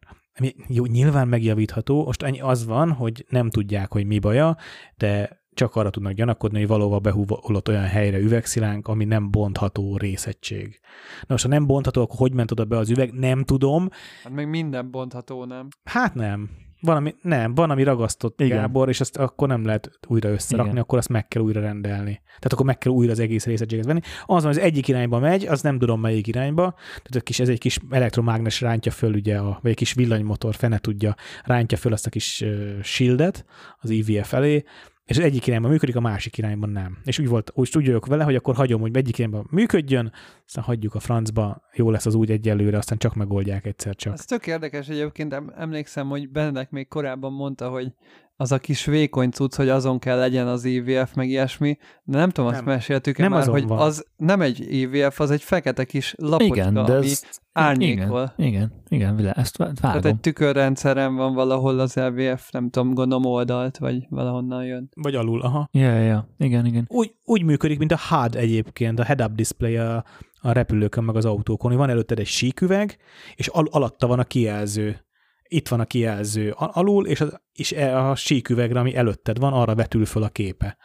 Jó, 0.67 0.85
nyilván 0.85 1.27
megjavítható. 1.27 2.05
Most 2.05 2.23
annyi 2.23 2.41
az 2.41 2.65
van, 2.65 2.91
hogy 2.91 3.25
nem 3.29 3.49
tudják, 3.49 3.91
hogy 3.91 4.05
mi 4.05 4.19
baja, 4.19 4.57
de 4.97 5.43
csak 5.55 5.75
arra 5.75 5.89
tudnak 5.89 6.13
gyanakodni, 6.13 6.57
hogy 6.57 6.67
valóban 6.67 7.01
behullott 7.01 7.67
olyan 7.67 7.83
helyre 7.83 8.17
üvegszilánk, 8.17 8.87
ami 8.87 9.05
nem 9.05 9.31
bontható 9.31 9.97
részegység. 9.97 10.79
Na 11.19 11.25
most, 11.27 11.43
ha 11.43 11.49
nem 11.49 11.65
bontható, 11.65 12.01
akkor 12.01 12.17
hogy 12.17 12.33
ment 12.33 12.51
oda 12.51 12.65
be 12.65 12.77
az 12.77 12.89
üveg? 12.89 13.11
Nem 13.11 13.43
tudom. 13.43 13.89
Hát 14.23 14.33
meg 14.33 14.49
minden 14.49 14.91
bontható, 14.91 15.45
nem? 15.45 15.67
Hát 15.83 16.13
nem. 16.13 16.49
Van, 16.81 16.95
ami, 16.95 17.15
nem, 17.21 17.55
van, 17.55 17.69
ami 17.69 17.83
ragasztott 17.83 18.41
Igen. 18.41 18.57
Gábor, 18.57 18.89
és 18.89 18.99
azt 18.99 19.17
akkor 19.17 19.47
nem 19.47 19.65
lehet 19.65 19.99
újra 20.07 20.29
összerakni, 20.29 20.71
Igen. 20.71 20.83
akkor 20.83 20.97
azt 20.97 21.09
meg 21.09 21.27
kell 21.27 21.41
újra 21.41 21.61
rendelni. 21.61 22.21
Tehát 22.25 22.53
akkor 22.53 22.65
meg 22.65 22.77
kell 22.77 22.91
újra 22.91 23.11
az 23.11 23.19
egész 23.19 23.45
részegységet 23.45 23.85
venni. 23.85 23.99
Az 24.25 24.41
van, 24.43 24.51
az 24.51 24.59
egyik 24.59 24.87
irányba 24.87 25.19
megy, 25.19 25.45
az 25.45 25.61
nem 25.61 25.79
tudom 25.79 25.99
melyik 25.99 26.27
irányba, 26.27 26.73
tehát 26.73 27.15
egy 27.15 27.23
kis, 27.23 27.39
ez 27.39 27.49
egy 27.49 27.59
kis 27.59 27.79
elektromágnes 27.89 28.61
rántja 28.61 28.91
föl, 28.91 29.13
ugye, 29.13 29.37
a, 29.37 29.59
vagy 29.61 29.71
egy 29.71 29.77
kis 29.77 29.93
villanymotor 29.93 30.55
fene 30.55 30.77
tudja, 30.77 31.15
rántja 31.43 31.77
föl 31.77 31.93
azt 31.93 32.05
a 32.05 32.09
kis 32.09 32.41
uh, 32.41 32.81
shieldet 32.81 33.45
az 33.79 33.89
IVF 33.89 34.33
elé, 34.33 34.63
és 35.05 35.17
az 35.17 35.23
egyik 35.23 35.47
irányban 35.47 35.71
működik, 35.71 35.95
a 35.95 35.99
másik 35.99 36.37
irányban 36.37 36.69
nem. 36.69 36.97
És 37.03 37.19
úgy 37.19 37.27
volt, 37.27 37.51
úgy, 37.53 37.77
úgy 37.77 37.99
vele, 38.07 38.23
hogy 38.23 38.35
akkor 38.35 38.55
hagyom, 38.55 38.81
hogy 38.81 38.97
egyik 38.97 39.17
irányban 39.17 39.47
működjön, 39.51 40.11
aztán 40.45 40.63
hagyjuk 40.63 40.95
a 40.95 40.99
francba, 40.99 41.61
jó 41.73 41.89
lesz 41.89 42.05
az 42.05 42.15
úgy 42.15 42.31
egyelőre, 42.31 42.77
aztán 42.77 42.97
csak 42.97 43.15
megoldják 43.15 43.65
egyszer 43.65 43.95
csak. 43.95 44.13
Ez 44.13 44.25
tök 44.25 44.47
érdekes 44.47 44.89
egyébként, 44.89 45.41
emlékszem, 45.57 46.07
hogy 46.07 46.29
Benedek 46.29 46.71
még 46.71 46.87
korábban 46.87 47.33
mondta, 47.33 47.69
hogy 47.69 47.93
az 48.37 48.51
a 48.51 48.57
kis 48.57 48.85
vékony 48.85 49.29
cucc, 49.29 49.55
hogy 49.55 49.69
azon 49.69 49.99
kell 49.99 50.17
legyen 50.17 50.47
az 50.47 50.65
EVF, 50.65 51.13
meg 51.13 51.29
ilyesmi, 51.29 51.77
de 52.03 52.17
nem 52.17 52.29
tudom, 52.29 52.49
nem. 52.49 52.59
azt 52.59 52.65
meséltük 52.65 53.17
nem 53.17 53.31
már, 53.31 53.47
hogy 53.47 53.67
van. 53.67 53.79
az 53.79 54.05
nem 54.15 54.41
egy 54.41 54.83
EVF, 54.83 55.19
az 55.19 55.31
egy 55.31 55.41
fekete 55.41 55.83
kis 55.83 56.15
lapocska, 56.17 56.55
igen, 56.55 56.73
de 56.73 56.79
ami 56.79 57.05
ez... 57.05 57.21
árnyékol. 57.51 58.33
Igen, 58.37 58.51
igen, 58.51 58.73
igen 58.87 59.15
világ, 59.15 59.37
ezt 59.37 59.57
vágom. 59.57 59.75
Tehát 59.75 60.05
egy 60.05 60.19
tükörrendszeren 60.19 61.15
van 61.15 61.33
valahol 61.33 61.79
az 61.79 61.97
EVF, 61.97 62.49
nem 62.51 62.69
tudom, 62.69 62.93
gondolom 62.93 63.25
oldalt, 63.25 63.77
vagy 63.77 64.05
valahonnan 64.09 64.65
jön. 64.65 64.89
Vagy 64.95 65.15
alul, 65.15 65.41
aha. 65.41 65.69
Ja, 65.71 65.89
ja, 65.89 66.01
ja. 66.01 66.27
igen, 66.37 66.65
igen. 66.65 66.85
Úgy, 66.87 67.15
úgy 67.23 67.43
működik, 67.43 67.79
mint 67.79 67.91
a 67.91 67.99
HUD 68.09 68.35
egyébként, 68.35 68.99
a 68.99 69.03
head-up 69.03 69.31
display 69.31 69.77
a, 69.77 70.03
a 70.41 70.51
repülőkön, 70.51 71.03
meg 71.03 71.15
az 71.15 71.25
autókon, 71.25 71.69
hogy 71.69 71.79
van 71.79 71.89
előtted 71.89 72.19
egy 72.19 72.25
síküveg, 72.25 72.97
és 73.35 73.47
al- 73.47 73.73
alatta 73.73 74.07
van 74.07 74.19
a 74.19 74.23
kijelző 74.23 75.04
itt 75.47 75.67
van 75.67 75.79
a 75.79 75.85
kijelző 75.85 76.53
alul, 76.57 77.07
és, 77.07 77.21
az, 77.21 77.39
és 77.53 77.71
e 77.71 77.99
a 77.99 78.15
síküvegre, 78.15 78.79
ami 78.79 78.95
előtted 78.95 79.39
van, 79.39 79.53
arra 79.53 79.75
vetül 79.75 80.05
föl 80.05 80.23
a 80.23 80.29
képe. 80.29 80.77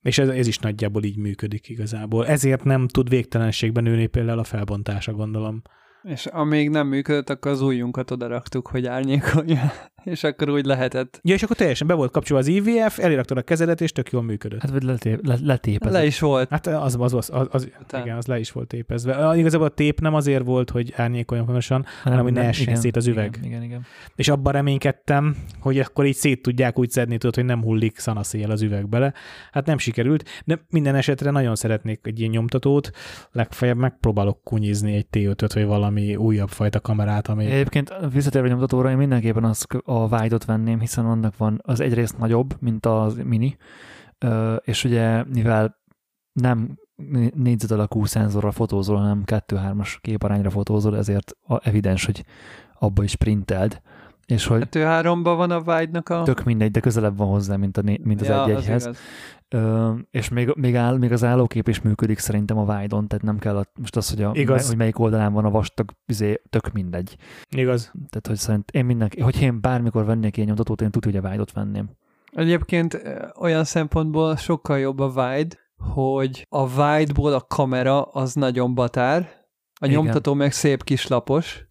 És 0.00 0.18
ez, 0.18 0.28
ez 0.28 0.46
is 0.46 0.58
nagyjából 0.58 1.04
így 1.04 1.16
működik 1.16 1.68
igazából. 1.68 2.26
Ezért 2.26 2.64
nem 2.64 2.88
tud 2.88 3.08
végtelenségben 3.08 3.82
nőni 3.82 4.06
például 4.06 4.38
a 4.38 4.44
felbontása, 4.44 5.12
gondolom. 5.12 5.62
És 6.02 6.26
amíg 6.26 6.70
nem 6.70 6.86
működött, 6.86 7.30
akkor 7.30 7.50
az 7.50 7.60
ujjunkat 7.60 8.10
oda 8.10 8.26
raktuk, 8.26 8.66
hogy 8.66 8.86
árnyékolja, 8.86 9.72
és 10.04 10.24
akkor 10.24 10.48
úgy 10.48 10.64
lehetett. 10.64 11.20
Ja, 11.22 11.34
és 11.34 11.42
akkor 11.42 11.56
teljesen 11.56 11.86
be 11.86 11.94
volt 11.94 12.10
kapcsolva 12.10 12.42
az 12.42 12.48
IVF, 12.48 12.98
eliraktad 12.98 13.36
a 13.36 13.42
kezedet, 13.42 13.80
és 13.80 13.92
tök 13.92 14.10
jól 14.10 14.22
működött. 14.22 14.60
Hát 14.60 14.70
vagy 14.70 14.82
letép, 14.82 15.26
le, 15.26 15.36
letépezett. 15.42 16.00
Le 16.00 16.06
is 16.06 16.20
volt. 16.20 16.48
Hát 16.48 16.66
az, 16.66 16.96
az, 16.98 17.14
az, 17.14 17.30
az, 17.32 17.48
az 17.50 17.68
igen, 18.02 18.16
az 18.16 18.26
le 18.26 18.38
is 18.38 18.52
volt 18.52 18.66
tépezve. 18.66 19.36
Igazából 19.36 19.66
a 19.66 19.70
tép 19.70 20.00
nem 20.00 20.14
azért 20.14 20.44
volt, 20.44 20.70
hogy 20.70 20.92
árnyékoljon 20.96 21.46
pontosan, 21.46 21.86
hanem 22.02 22.22
hogy 22.22 22.32
ne 22.32 22.42
essen 22.42 22.76
szét 22.76 22.96
az 22.96 23.06
üveg. 23.06 23.34
Igen, 23.36 23.48
igen, 23.48 23.62
igen. 23.62 23.86
És 24.16 24.28
abban 24.28 24.52
reménykedtem, 24.52 25.36
hogy 25.60 25.78
akkor 25.78 26.06
így 26.06 26.14
szét 26.14 26.42
tudják 26.42 26.78
úgy 26.78 26.90
szedni, 26.90 27.18
tudod, 27.18 27.34
hogy 27.34 27.44
nem 27.44 27.62
hullik 27.62 27.98
szanaszéjjel 27.98 28.50
az 28.50 28.62
üveg 28.62 28.88
bele. 28.88 29.12
Hát 29.52 29.66
nem 29.66 29.78
sikerült, 29.78 30.28
de 30.44 30.64
minden 30.70 30.94
esetre 30.94 31.30
nagyon 31.30 31.54
szeretnék 31.54 32.00
egy 32.02 32.18
ilyen 32.18 32.30
nyomtatót, 32.30 32.90
legfeljebb 33.32 33.76
megpróbálok 33.76 34.44
kunyizni 34.44 34.94
egy 34.94 35.06
T5-öt, 35.12 35.52
vagy 35.52 35.66
valami 35.66 36.16
újabb 36.16 36.48
fajta 36.48 36.80
kamerát, 36.80 37.28
ami... 37.28 37.44
Egyébként 37.44 37.94
visszatérve 38.12 38.48
nyomtatóra, 38.48 38.90
én 38.90 38.96
mindenképpen 38.96 39.44
az 39.44 39.66
a 39.92 40.20
wide 40.20 40.36
venném, 40.46 40.80
hiszen 40.80 41.06
annak 41.06 41.36
van 41.36 41.60
az 41.64 41.80
egyrészt 41.80 42.18
nagyobb, 42.18 42.56
mint 42.60 42.86
az 42.86 43.14
mini, 43.24 43.56
és 44.60 44.84
ugye 44.84 45.24
mivel 45.24 45.80
nem 46.32 46.78
négyzet 47.34 47.70
alakú 47.70 48.04
szenzorra 48.04 48.50
fotózol, 48.50 48.96
hanem 48.96 49.22
2-3-as 49.26 49.96
képarányra 50.00 50.50
fotózol, 50.50 50.96
ezért 50.96 51.36
evidens, 51.62 52.04
hogy 52.04 52.24
abba 52.78 53.02
is 53.02 53.16
printeld. 53.16 53.80
És 54.26 54.46
hogy 54.46 54.62
2-3-ban 54.70 55.34
van 55.36 55.50
a 55.50 55.58
wide 55.58 55.98
a... 55.98 56.22
Tök 56.22 56.44
mindegy, 56.44 56.70
de 56.70 56.80
közelebb 56.80 57.16
van 57.16 57.28
hozzá, 57.28 57.56
mint, 57.56 57.76
a, 57.76 57.82
mint 57.82 58.20
az 58.20 58.26
ja, 58.26 58.44
egy-egyhez. 58.44 58.86
Az 58.86 58.98
Ö, 59.54 59.92
és 60.10 60.28
még, 60.28 60.52
még, 60.56 60.76
áll, 60.76 60.98
még 60.98 61.12
az 61.12 61.24
állókép 61.24 61.68
is 61.68 61.80
működik 61.80 62.18
szerintem 62.18 62.58
a 62.58 62.62
wide 62.62 62.86
tehát 62.88 63.22
nem 63.22 63.38
kell 63.38 63.56
a, 63.56 63.64
most 63.78 63.96
az, 63.96 64.10
hogy, 64.10 64.22
a, 64.22 64.30
Igaz. 64.34 64.68
hogy 64.68 64.76
melyik 64.76 64.98
oldalán 64.98 65.32
van 65.32 65.44
a 65.44 65.50
vastag, 65.50 65.90
izé, 66.06 66.42
tök 66.50 66.72
mindegy. 66.72 67.16
Igaz. 67.56 67.82
Tehát, 67.92 68.26
hogy 68.26 68.36
szerint 68.36 68.70
én 68.70 68.84
mindenki, 68.84 69.20
hogy 69.20 69.42
én 69.42 69.60
bármikor 69.60 70.04
vennék 70.04 70.36
ilyen 70.36 70.48
nyomtatót, 70.48 70.80
én 70.80 70.90
tudja, 70.90 71.10
hogy 71.10 71.24
a 71.24 71.28
wide 71.28 71.44
venném. 71.54 71.90
Egyébként 72.32 73.02
olyan 73.38 73.64
szempontból 73.64 74.36
sokkal 74.36 74.78
jobb 74.78 74.98
a 74.98 75.06
wide, 75.06 75.56
hogy 75.76 76.46
a 76.48 76.82
wide-ból 76.82 77.32
a 77.32 77.40
kamera 77.40 78.02
az 78.02 78.34
nagyon 78.34 78.74
batár, 78.74 79.28
a 79.80 79.86
Igen. 79.86 80.02
nyomtató 80.02 80.34
meg 80.34 80.52
szép 80.52 80.84
kislapos, 80.84 81.66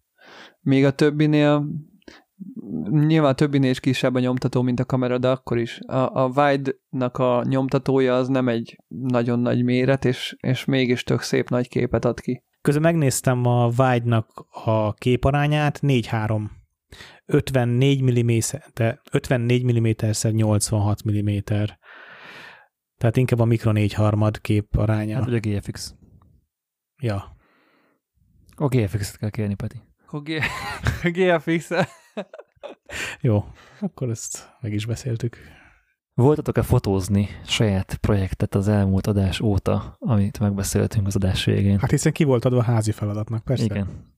még 0.60 0.84
a 0.84 0.90
többinél 0.90 1.66
nyilván 2.90 3.36
többinél 3.36 3.70
is 3.70 3.80
kisebb 3.80 4.14
a 4.14 4.18
nyomtató, 4.18 4.62
mint 4.62 4.80
a 4.80 4.84
kamera, 4.84 5.18
de 5.18 5.28
akkor 5.28 5.58
is. 5.58 5.78
A, 5.86 6.24
a 6.24 6.30
Wide-nak 6.34 7.18
a 7.18 7.44
nyomtatója 7.48 8.16
az 8.16 8.28
nem 8.28 8.48
egy 8.48 8.78
nagyon 8.88 9.38
nagy 9.38 9.64
méret, 9.64 10.04
és, 10.04 10.36
és 10.40 10.64
mégis 10.64 11.04
tök 11.04 11.20
szép 11.20 11.48
nagy 11.48 11.68
képet 11.68 12.04
ad 12.04 12.20
ki. 12.20 12.42
Közben 12.62 12.82
megnéztem 12.82 13.46
a 13.46 13.66
Wide-nak 13.66 14.46
a 14.64 14.92
képarányát, 14.92 15.78
4-3. 15.82 16.42
54 17.26 18.02
mm, 18.02 18.38
de 18.74 19.00
54 19.12 19.64
mm 19.64 19.86
86 20.30 21.04
mm. 21.10 21.36
Tehát 22.98 23.16
inkább 23.16 23.38
a 23.38 23.44
mikro 23.44 23.72
4 23.72 23.92
harmad 23.92 24.40
kép 24.40 24.76
aránya. 24.76 25.14
Hát, 25.14 25.24
vagy 25.24 25.34
a 25.34 25.38
GFX. 25.38 25.94
Ja. 27.02 27.36
A 28.56 28.68
GFX-et 28.68 29.16
kell 29.16 29.30
kérni, 29.30 29.54
Peti. 29.54 29.82
A 30.06 30.20
GFX 31.10 31.70
Jó, 33.20 33.44
akkor 33.80 34.10
ezt 34.10 34.56
meg 34.60 34.72
is 34.72 34.86
beszéltük. 34.86 35.36
Voltatok-e 36.14 36.62
fotózni 36.62 37.28
saját 37.46 37.96
projektet 37.96 38.54
az 38.54 38.68
elmúlt 38.68 39.06
adás 39.06 39.40
óta, 39.40 39.96
amit 39.98 40.38
megbeszéltünk 40.38 41.06
az 41.06 41.16
adás 41.16 41.44
végén? 41.44 41.78
Hát 41.78 41.90
hiszen 41.90 42.12
ki 42.12 42.24
volt 42.24 42.44
adva 42.44 42.58
a 42.58 42.62
házi 42.62 42.92
feladatnak, 42.92 43.44
persze. 43.44 43.64
Igen. 43.64 44.10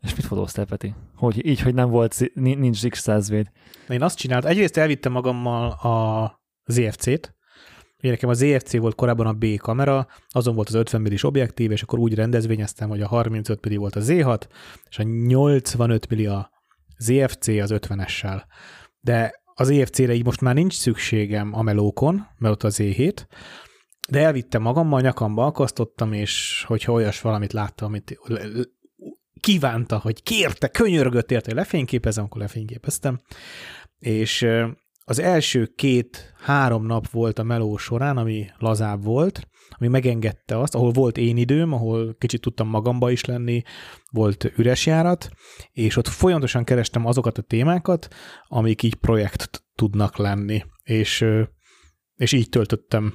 És 0.00 0.14
mit 0.14 0.24
fotóztál, 0.24 0.64
Peti? 0.64 0.94
Hogy 1.14 1.46
így, 1.46 1.60
hogy 1.60 1.74
nem 1.74 1.90
volt, 1.90 2.30
nincs 2.34 2.80
X100 2.82 3.46
Én 3.88 4.02
azt 4.02 4.18
csináltam, 4.18 4.50
egyrészt 4.50 4.76
elvittem 4.76 5.12
magammal 5.12 5.70
a 5.70 6.42
ZFC-t, 6.66 7.36
Ugye 8.02 8.10
nekem 8.10 8.28
a 8.28 8.34
ZFC 8.34 8.76
volt 8.76 8.94
korábban 8.94 9.26
a 9.26 9.32
B 9.32 9.56
kamera, 9.56 10.06
azon 10.28 10.54
volt 10.54 10.68
az 10.68 10.74
50 10.74 11.00
millis 11.00 11.24
objektív, 11.24 11.70
és 11.70 11.82
akkor 11.82 11.98
úgy 11.98 12.14
rendezvényeztem, 12.14 12.88
hogy 12.88 13.00
a 13.00 13.08
35 13.08 13.64
milli 13.64 13.76
volt 13.76 13.96
a 13.96 14.00
Z6, 14.00 14.40
és 14.88 14.98
a 14.98 15.02
85 15.02 16.08
milli 16.08 16.26
a 16.26 16.51
ZFC 17.02 17.48
az 17.48 17.70
50-essel. 17.74 18.42
De 19.00 19.42
az 19.54 19.70
EFC-re 19.70 20.14
így 20.14 20.24
most 20.24 20.40
már 20.40 20.54
nincs 20.54 20.74
szükségem 20.74 21.54
a 21.54 21.62
melókon, 21.62 22.26
mert 22.38 22.54
ott 22.54 22.62
az 22.62 22.76
Z7, 22.78 23.26
de 24.08 24.20
elvittem 24.20 24.62
magammal, 24.62 25.00
nyakamba 25.00 25.46
akasztottam, 25.46 26.12
és 26.12 26.64
hogyha 26.66 26.92
olyas 26.92 27.20
valamit 27.20 27.52
láttam, 27.52 27.88
amit 27.88 28.18
kívánta, 29.40 29.98
hogy 29.98 30.22
kérte, 30.22 30.68
könyörgött 30.68 31.30
érte, 31.30 31.46
hogy 31.46 31.58
lefényképezem, 31.58 32.24
akkor 32.24 32.40
lefényképeztem. 32.40 33.20
És 33.98 34.46
az 35.04 35.18
első 35.18 35.66
két-három 35.66 36.86
nap 36.86 37.10
volt 37.10 37.38
a 37.38 37.42
meló 37.42 37.76
során, 37.76 38.16
ami 38.16 38.46
lazább 38.58 39.04
volt, 39.04 39.48
ami 39.78 39.88
megengedte 39.88 40.58
azt, 40.58 40.74
ahol 40.74 40.90
volt 40.90 41.16
én 41.16 41.36
időm, 41.36 41.72
ahol 41.72 42.16
kicsit 42.18 42.40
tudtam 42.40 42.68
magamba 42.68 43.10
is 43.10 43.24
lenni, 43.24 43.62
volt 44.10 44.52
üres 44.56 44.86
járat, 44.86 45.30
és 45.72 45.96
ott 45.96 46.08
folyamatosan 46.08 46.64
kerestem 46.64 47.06
azokat 47.06 47.38
a 47.38 47.42
témákat, 47.42 48.08
amik 48.48 48.82
így 48.82 48.94
projekt 48.94 49.64
tudnak 49.74 50.16
lenni, 50.16 50.64
és, 50.84 51.24
és 52.16 52.32
így 52.32 52.48
töltöttem 52.48 53.12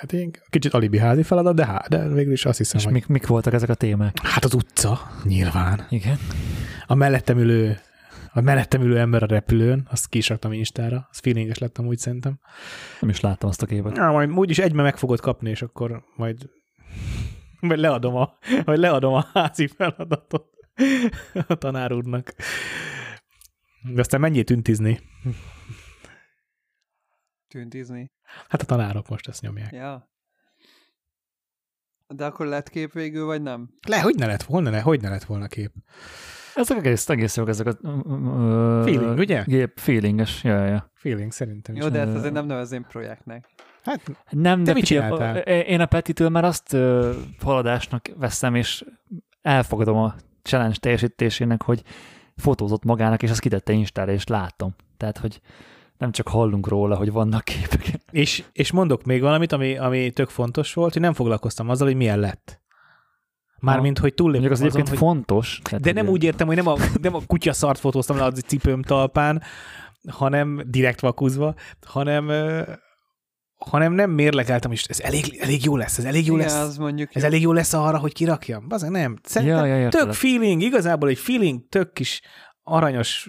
hát 0.00 0.12
én 0.12 0.30
kicsit 0.50 0.74
alibi 0.74 0.98
házi 0.98 1.22
feladat, 1.22 1.54
de, 1.54 1.66
hát, 1.66 1.88
de 1.88 2.08
végül 2.08 2.32
is 2.32 2.44
azt 2.44 2.58
hiszem, 2.58 2.78
És 2.78 2.84
hogy... 2.84 2.92
mik, 2.92 3.06
mik 3.06 3.26
voltak 3.26 3.52
ezek 3.52 3.68
a 3.68 3.74
témák? 3.74 4.18
Hát 4.22 4.44
az 4.44 4.54
utca, 4.54 5.00
nyilván. 5.24 5.86
Igen. 5.88 6.18
A 6.86 6.94
mellettem 6.94 7.38
ülő 7.38 7.78
a 8.36 8.40
mellettem 8.40 8.82
ülő 8.82 8.98
ember 8.98 9.22
a 9.22 9.26
repülőn, 9.26 9.86
azt 9.90 10.08
ki 10.08 10.18
is 10.18 10.28
raktam 10.28 10.52
Instára, 10.52 11.06
az 11.10 11.18
feelinges 11.18 11.58
lettem 11.58 11.86
úgy 11.86 11.98
szerintem. 11.98 12.40
Nem 13.00 13.10
is 13.10 13.20
láttam 13.20 13.48
azt 13.48 13.62
a 13.62 13.66
képet. 13.66 13.96
Na, 13.96 14.12
majd 14.12 14.30
úgyis 14.30 14.58
egyben 14.58 14.84
meg 14.84 14.96
fogod 14.96 15.20
kapni, 15.20 15.50
és 15.50 15.62
akkor 15.62 16.04
majd, 16.16 16.50
majd 17.60 17.80
leadom 17.80 18.14
a, 18.14 18.38
majd 18.64 18.78
leadom 18.78 19.14
a 19.14 19.26
házi 19.32 19.66
feladatot 19.66 20.46
a 21.46 21.54
tanár 21.54 21.92
úrnak. 21.92 22.34
De 23.92 24.00
aztán 24.00 24.20
mennyi 24.20 24.44
tüntizni? 24.44 25.00
Tüntizni? 27.48 28.12
Hát 28.48 28.62
a 28.62 28.64
tanárok 28.64 29.08
most 29.08 29.28
ezt 29.28 29.42
nyomják. 29.42 29.72
Ja. 29.72 30.10
De 32.06 32.24
akkor 32.24 32.46
lett 32.46 32.68
kép 32.68 32.92
végül, 32.92 33.24
vagy 33.24 33.42
nem? 33.42 33.74
Le, 33.88 34.00
hogy 34.00 34.14
ne 34.14 34.26
lett 34.26 34.42
volna, 34.42 34.70
ne, 34.70 34.80
hogy 34.80 35.00
ne 35.00 35.08
lett 35.08 35.24
volna 35.24 35.46
kép? 35.46 35.72
Ezek 36.56 36.76
egész, 36.76 37.08
egész 37.08 37.36
jók, 37.36 37.48
ezek 37.48 37.66
a... 37.66 37.88
Uh, 37.88 38.84
feeling, 38.84 39.18
ugye? 39.18 39.42
Gép, 39.46 39.72
feelinges, 39.78 40.44
ja, 40.44 40.64
ja. 40.64 40.90
Feeling 40.94 41.32
szerintem 41.32 41.74
is. 41.74 41.82
Jó, 41.82 41.88
de 41.88 42.00
ezt 42.00 42.14
azért 42.14 42.32
nem 42.32 42.46
nevezném 42.46 42.86
projektnek. 42.88 43.48
Hát, 43.82 44.00
nem, 44.30 44.64
de 44.64 44.72
mit 44.72 44.84
csináltál? 44.84 45.36
Én 45.46 45.80
a 45.80 45.86
Petitől 45.86 46.28
már 46.28 46.44
azt 46.44 46.72
uh, 46.72 47.14
haladásnak 47.40 48.08
veszem, 48.16 48.54
és 48.54 48.84
elfogadom 49.42 49.96
a 49.96 50.14
challenge 50.42 50.76
teljesítésének, 50.80 51.62
hogy 51.62 51.82
fotózott 52.36 52.84
magának, 52.84 53.22
és 53.22 53.30
azt 53.30 53.40
kitette 53.40 53.72
Instára, 53.72 54.12
és 54.12 54.26
látom. 54.26 54.74
Tehát, 54.96 55.18
hogy 55.18 55.40
nem 55.98 56.10
csak 56.10 56.28
hallunk 56.28 56.68
róla, 56.68 56.96
hogy 56.96 57.12
vannak 57.12 57.44
képek. 57.44 57.90
És, 58.10 58.44
és 58.52 58.72
mondok 58.72 59.04
még 59.04 59.20
valamit, 59.20 59.52
ami, 59.52 59.76
ami 59.76 60.10
tök 60.10 60.28
fontos 60.28 60.74
volt, 60.74 60.92
hogy 60.92 61.02
nem 61.02 61.12
foglalkoztam 61.12 61.68
azzal, 61.68 61.86
hogy 61.86 61.96
milyen 61.96 62.18
lett. 62.18 62.60
Mármint, 63.66 63.98
hogy 63.98 64.14
túlléptem 64.14 64.50
az 64.50 64.60
egyébként 64.60 64.88
hogy... 64.88 64.98
fontos. 64.98 65.60
De 65.78 65.92
nem 65.92 66.08
úgy 66.08 66.24
értem, 66.24 66.46
hogy 66.46 66.56
nem 66.56 66.66
a, 66.66 66.76
nem 67.00 67.14
a 67.14 67.20
kutya 67.26 67.52
szart 67.52 67.78
fotóztam 67.78 68.16
le 68.16 68.24
a 68.24 68.32
cipőm 68.32 68.82
talpán, 68.82 69.42
hanem 70.10 70.62
direkt 70.66 71.00
vakuzva, 71.00 71.54
hanem 71.86 72.30
hanem 73.56 73.92
nem 73.92 74.10
mérlegeltem, 74.10 74.72
és 74.72 74.84
ez 74.84 75.00
elég, 75.00 75.38
elég 75.40 75.64
jó 75.64 75.76
lesz, 75.76 75.98
ez 75.98 76.04
elég 76.04 76.26
jó 76.26 76.36
lesz. 76.36 76.54
Az 76.54 76.76
mondjuk 76.76 77.14
ez 77.14 77.22
jó. 77.22 77.28
elég 77.28 77.42
jó 77.42 77.52
lesz 77.52 77.72
arra, 77.72 77.98
hogy 77.98 78.12
kirakjam. 78.12 78.68
Bazeg 78.68 78.90
nem. 78.90 79.18
Szerintem 79.22 79.66
ja, 79.66 79.76
ja, 79.76 79.88
tök 79.88 80.12
feeling, 80.12 80.62
igazából 80.62 81.08
egy 81.08 81.18
feeling, 81.18 81.68
tök 81.68 81.92
kis 81.92 82.22
aranyos 82.62 83.28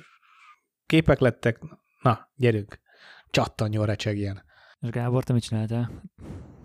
képek 0.85 1.19
lettek. 1.19 1.59
Na, 2.01 2.29
gyerünk, 2.35 2.79
csattanjon, 3.29 3.85
recsegjen. 3.85 4.43
És 4.79 4.89
Gábor, 4.89 5.23
te 5.23 5.33
mit 5.33 5.43
csináltál? 5.43 6.03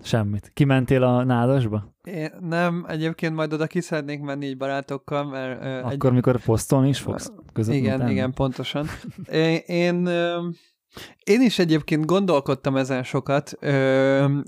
Semmit. 0.03 0.51
Kimentél 0.55 1.03
a 1.03 1.24
nádasba? 1.24 1.95
Én 2.03 2.31
nem, 2.41 2.85
egyébként 2.89 3.35
majd 3.35 3.53
oda 3.53 3.66
ki 3.66 3.81
szeretnék 3.81 4.20
menni 4.20 4.47
így 4.47 4.57
barátokkal, 4.57 5.24
mert... 5.24 5.65
Uh, 5.65 5.93
Akkor, 5.93 6.11
egy... 6.11 6.15
mikor 6.15 6.41
posztolni 6.41 6.89
is 6.89 6.99
fogsz 6.99 7.33
között 7.53 7.74
Igen, 7.74 7.95
utána? 7.95 8.11
igen, 8.11 8.33
pontosan. 8.33 8.87
én, 9.33 9.57
én, 9.66 10.09
én 11.24 11.41
is 11.41 11.59
egyébként 11.59 12.07
gondolkodtam 12.07 12.77
ezen 12.77 13.03
sokat, 13.03 13.53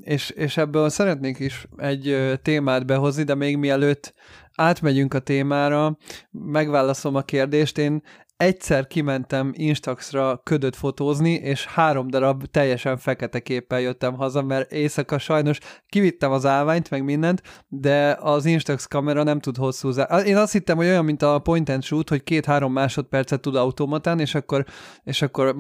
és, 0.01 0.31
és 0.31 0.57
ebből 0.57 0.89
szeretnék 0.89 1.39
is 1.39 1.67
egy 1.77 2.39
témát 2.43 2.87
behozni, 2.87 3.23
de 3.23 3.35
még 3.35 3.57
mielőtt 3.57 4.15
átmegyünk 4.55 5.15
a 5.15 5.19
témára, 5.19 5.97
megválaszolom 6.31 7.17
a 7.17 7.23
kérdést. 7.23 7.79
Én 7.79 8.03
egyszer 8.37 8.87
kimentem 8.87 9.53
Instaxra 9.55 10.41
ködöt 10.45 10.77
fotózni, 10.77 11.33
és 11.33 11.67
három 11.67 12.09
darab 12.09 12.45
teljesen 12.45 12.97
fekete 12.97 13.41
képpel 13.41 13.81
jöttem 13.81 14.15
haza, 14.15 14.43
mert 14.43 14.73
éjszaka 14.73 15.19
sajnos 15.19 15.59
kivittem 15.87 16.31
az 16.31 16.47
állványt, 16.47 16.91
meg 16.91 17.05
mindent, 17.05 17.43
de 17.69 18.17
az 18.21 18.45
Instax 18.45 18.87
kamera 18.87 19.23
nem 19.23 19.41
tud 19.41 19.57
hosszú 19.57 19.91
zár. 19.91 20.27
Én 20.27 20.37
azt 20.37 20.53
hittem, 20.53 20.77
hogy 20.77 20.87
olyan, 20.87 21.05
mint 21.05 21.23
a 21.23 21.39
point 21.39 21.69
and 21.69 21.83
shoot, 21.83 22.09
hogy 22.09 22.25
két-három 22.25 22.73
másodpercet 22.73 23.41
tud 23.41 23.57
automatán, 23.57 24.21
és 24.21 24.35
akkor, 24.35 24.65
és 25.03 25.23
akkor 25.23 25.55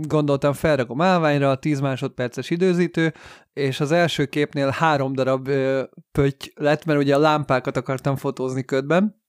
gondoltam, 0.00 0.52
felrakom 0.52 1.00
állványra, 1.00 1.56
10 1.56 1.80
másodperces 1.80 2.50
időzítő, 2.50 3.12
és 3.52 3.80
az 3.80 3.92
első 3.92 4.26
képnél 4.26 4.68
három 4.68 5.12
darab 5.12 5.48
ö, 5.48 5.82
pötty 6.12 6.52
lett, 6.54 6.84
mert 6.84 6.98
ugye 6.98 7.14
a 7.14 7.18
lámpákat 7.18 7.76
akartam 7.76 8.16
fotózni 8.16 8.64
ködben, 8.64 9.22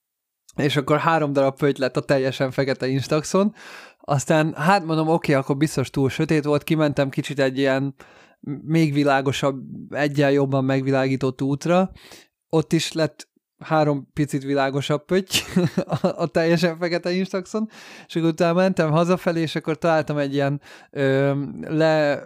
és 0.56 0.76
akkor 0.76 0.98
három 0.98 1.32
darab 1.32 1.56
pöty 1.56 1.80
lett 1.80 1.96
a 1.96 2.00
teljesen 2.00 2.50
fekete 2.50 2.86
Instaxon, 2.86 3.54
aztán 4.00 4.54
hát 4.54 4.84
mondom, 4.84 5.08
oké, 5.08 5.32
akkor 5.32 5.56
biztos 5.56 5.90
túl 5.90 6.08
sötét 6.08 6.44
volt, 6.44 6.62
kimentem 6.62 7.08
kicsit 7.08 7.38
egy 7.38 7.58
ilyen 7.58 7.94
még 8.62 8.92
világosabb, 8.92 9.62
egyen 9.90 10.30
jobban 10.30 10.64
megvilágított 10.64 11.42
útra, 11.42 11.90
ott 12.48 12.72
is 12.72 12.92
lett 12.92 13.28
három 13.58 14.08
picit 14.12 14.42
világosabb 14.42 15.04
pötty 15.04 15.36
a, 16.16 16.26
teljesen 16.26 16.76
fekete 16.78 17.10
Instaxon, 17.10 17.68
és 18.06 18.16
akkor 18.16 18.28
utána 18.28 18.52
mentem 18.52 18.90
hazafelé, 18.90 19.40
és 19.40 19.54
akkor 19.54 19.78
találtam 19.78 20.18
egy 20.18 20.34
ilyen 20.34 20.60
ö, 20.90 21.34
le 21.60 22.24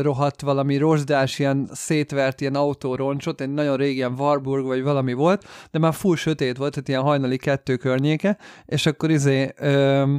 rohadt 0.00 0.40
valami 0.40 0.76
rozsdás, 0.76 1.38
ilyen 1.38 1.68
szétvert 1.72 2.40
ilyen 2.40 2.54
autóroncsot, 2.54 3.40
egy 3.40 3.52
nagyon 3.52 3.76
régi 3.76 3.94
ilyen 3.94 4.14
Warburg 4.18 4.64
vagy 4.64 4.82
valami 4.82 5.12
volt, 5.12 5.44
de 5.70 5.78
már 5.78 5.94
full 5.94 6.16
sötét 6.16 6.56
volt, 6.56 6.72
tehát 6.72 6.88
ilyen 6.88 7.02
hajnali 7.02 7.36
kettő 7.36 7.76
környéke, 7.76 8.38
és 8.64 8.86
akkor 8.86 9.10
izé 9.10 9.52
ö, 9.56 10.14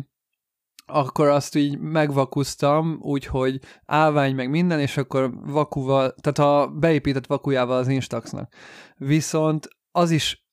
akkor 0.86 1.28
azt 1.28 1.56
így 1.56 1.80
megvakusztam, 1.80 3.00
úgyhogy 3.02 3.60
állvány 3.86 4.36
meg 4.36 4.50
minden, 4.50 4.80
és 4.80 4.98
akkor 4.98 5.32
vakuval, 5.46 6.16
tehát 6.22 6.52
a 6.52 6.68
beépített 6.68 7.26
vakujával 7.26 7.78
az 7.78 7.88
Instaxnak. 7.88 8.54
Viszont 8.98 9.68
az 9.92 10.12
is 10.12 10.46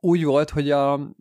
úgy 0.00 0.24
volt, 0.24 0.50
hogy 0.50 0.70
a 0.70 1.14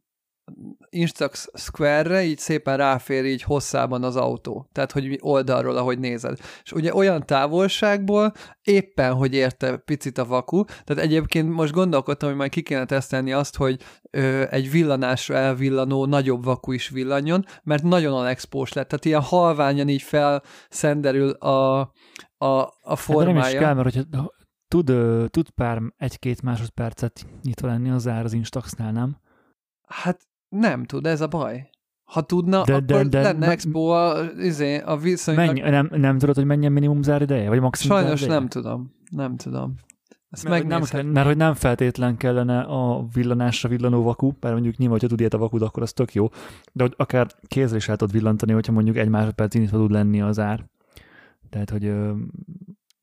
Instax 0.90 1.50
Square-re 1.54 2.24
így 2.24 2.38
szépen 2.38 2.78
ráfér 2.78 3.26
így 3.26 3.42
hosszában 3.42 4.04
az 4.04 4.16
autó. 4.16 4.70
Tehát, 4.72 4.92
hogy 4.92 5.18
oldalról, 5.22 5.78
ahogy 5.78 6.00
nézed. 6.00 6.40
És 6.64 6.72
ugye 6.72 6.94
olyan 6.94 7.26
távolságból 7.26 8.34
éppen, 8.62 9.14
hogy 9.14 9.34
érte 9.34 9.78
picit 9.78 10.18
a 10.18 10.26
vaku, 10.26 10.64
tehát 10.64 11.04
egyébként 11.04 11.50
most 11.50 11.74
gondolkodtam, 11.74 12.30
hogy 12.30 12.38
majd 12.38 12.52
ki 12.52 12.62
kéne 12.62 12.86
tesztelni 12.86 13.32
azt, 13.32 13.56
hogy 13.56 13.82
ö, 14.10 14.44
egy 14.50 14.72
villanásra 14.72 15.36
elvillanó 15.36 16.06
nagyobb 16.06 16.44
vaku 16.44 16.72
is 16.72 16.90
villanjon, 16.90 17.46
mert 17.64 17.84
nagyon 17.84 18.14
alexpós 18.14 18.74
lett. 18.74 18.88
Tehát 18.88 19.06
ilyen 19.06 19.22
halványan 19.22 19.90
így 19.90 20.02
felszenderül 20.02 21.30
a, 21.30 21.80
a, 22.38 22.74
a 22.82 22.96
formája. 22.96 23.36
Hát 23.36 23.44
nem 23.44 23.54
is 23.54 23.60
kell, 23.60 23.74
mert 23.74 23.94
hogyha 23.94 24.32
tud, 24.72 24.92
tud 25.30 25.50
pár 25.50 25.82
egy-két 25.98 26.42
másodpercet 26.42 27.26
nyitva 27.44 27.68
lenni 27.68 27.90
az 27.90 28.08
ár 28.08 28.24
az 28.24 28.34
Instaxnál, 28.34 28.92
nem? 28.92 29.18
Hát 29.88 30.28
nem 30.50 30.86
tud, 30.86 31.06
ez 31.06 31.22
a 31.22 31.28
baj. 31.28 31.70
Ha 32.04 32.22
tudna, 32.22 32.64
de, 32.64 32.80
de, 32.80 32.94
akkor 32.94 33.10
de, 33.10 33.22
lenne 33.22 33.46
de, 33.46 33.52
expo 33.52 33.88
a, 33.88 34.24
izé, 34.38 34.78
a 34.78 34.98
viszonylag... 34.98 35.46
Mennyi, 35.46 35.70
nem, 35.70 35.90
nem 35.92 36.18
tudod, 36.18 36.36
hogy 36.36 36.46
mennyi 36.46 36.66
a 36.66 36.70
minimum 36.70 37.02
zárideje? 37.02 37.50
Vagy 37.50 37.60
maximum 37.60 37.98
Sajnos 37.98 38.20
zárideje? 38.20 38.40
nem 38.40 38.50
tudom. 38.50 38.94
Nem 39.12 39.36
tudom. 39.36 39.74
Ezt 40.30 40.48
mert, 40.48 40.68
nem, 40.68 40.84
mert 41.12 41.28
hogy 41.28 41.38
nem 41.38 41.54
feltétlen 41.54 42.18
kellene 42.18 42.60
a 42.60 43.06
villanásra 43.14 43.70
villanó 43.70 44.04
vaku, 44.04 44.32
mert 44.40 44.54
mondjuk 44.54 44.78
nyilván, 44.78 45.00
hogyha 45.00 45.10
tud 45.10 45.20
ilyet 45.20 45.34
a 45.34 45.38
vakud, 45.38 45.62
akkor 45.62 45.84
az 45.84 45.94
tök 45.94 46.14
jó, 46.14 46.30
de 46.72 46.84
hogy 46.84 46.94
akár 46.98 47.28
kézzel 47.48 47.78
is 47.78 47.90
el 47.90 47.96
tudod 47.96 48.14
villantani, 48.14 48.52
hogyha 48.52 48.72
mondjuk 48.72 48.98
egy 48.98 49.10
másodperc 49.10 49.54
nyitva 49.54 49.78
tud 49.78 49.92
lenni 49.92 50.22
az 50.22 50.40
ár. 50.40 50.66
Tehát, 51.50 51.70
hogy... 51.70 51.94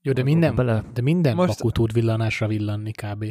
Jó, 0.03 0.13
de 0.13 0.23
minden, 0.23 0.55
bele... 0.55 0.85
de 0.93 1.03
minden 1.03 1.35
Most... 1.35 1.49
vaku 1.49 1.71
tud 1.71 1.93
villanásra 1.93 2.47
villanni 2.47 2.91
kb. 2.91 3.25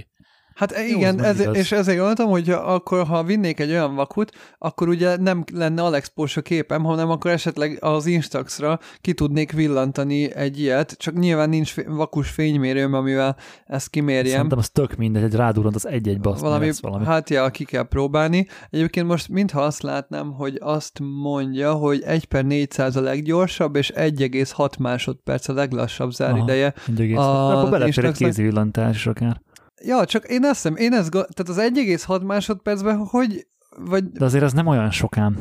Hát 0.57 0.73
Jó, 0.89 0.97
igen, 0.97 1.23
ez, 1.23 1.47
és 1.53 1.71
ezért 1.71 1.97
gondoltam, 1.97 2.29
hogy 2.29 2.49
akkor 2.49 3.05
ha 3.05 3.23
vinnék 3.23 3.59
egy 3.59 3.69
olyan 3.69 3.95
vakut, 3.95 4.31
akkor 4.57 4.87
ugye 4.87 5.17
nem 5.17 5.43
lenne 5.53 5.81
Alex 5.83 6.07
Porsche 6.07 6.41
képem, 6.41 6.83
hanem 6.83 7.09
akkor 7.09 7.31
esetleg 7.31 7.77
az 7.79 8.05
Instaxra 8.05 8.79
ki 9.01 9.13
tudnék 9.13 9.51
villantani 9.51 10.35
egy 10.35 10.59
ilyet, 10.59 10.95
csak 10.97 11.13
nyilván 11.13 11.49
nincs 11.49 11.75
vakus 11.87 12.29
fénymérőm, 12.29 12.93
amivel 12.93 13.35
ezt 13.65 13.89
kimérjem. 13.89 14.33
Szerintem 14.33 14.57
az 14.57 14.69
tök 14.69 14.95
mindegy, 14.95 15.23
egy 15.23 15.35
rádurant 15.35 15.75
az 15.75 15.87
egy-egybe 15.87 16.29
azt 16.29 16.41
valami, 16.41 16.71
valami. 16.81 17.05
Hát 17.05 17.29
ja, 17.29 17.49
ki 17.49 17.63
kell 17.63 17.87
próbálni. 17.87 18.47
Egyébként 18.69 19.07
most 19.07 19.29
mintha 19.29 19.61
azt 19.61 19.81
látnám, 19.81 20.31
hogy 20.31 20.57
azt 20.61 20.99
mondja, 21.21 21.73
hogy 21.73 22.01
1 22.01 22.25
per 22.25 22.45
400 22.45 22.95
a 22.95 23.01
leggyorsabb, 23.01 23.75
és 23.75 23.91
1,6 23.95 24.79
másodperc 24.79 25.47
a 25.47 25.53
leglassabb 25.53 26.11
zárideje. 26.11 26.73
Aha, 27.15 27.21
a, 27.21 27.57
Akkor 27.57 27.69
belefér 27.69 28.05
egy 28.05 28.17
kézvillantás 28.17 29.07
akár. 29.07 29.45
Ja, 29.83 30.05
csak 30.05 30.27
én 30.29 30.43
azt 30.43 30.53
hiszem, 30.53 30.75
én 30.75 30.93
ezt, 30.93 31.09
tehát 31.11 31.47
az 31.47 31.57
1,6 31.57 32.25
másodpercben, 32.25 32.97
hogy 32.97 33.47
vagy... 33.77 34.11
De 34.11 34.25
azért 34.25 34.43
az 34.43 34.53
nem 34.53 34.67
olyan 34.67 34.91
sokán. 34.91 35.37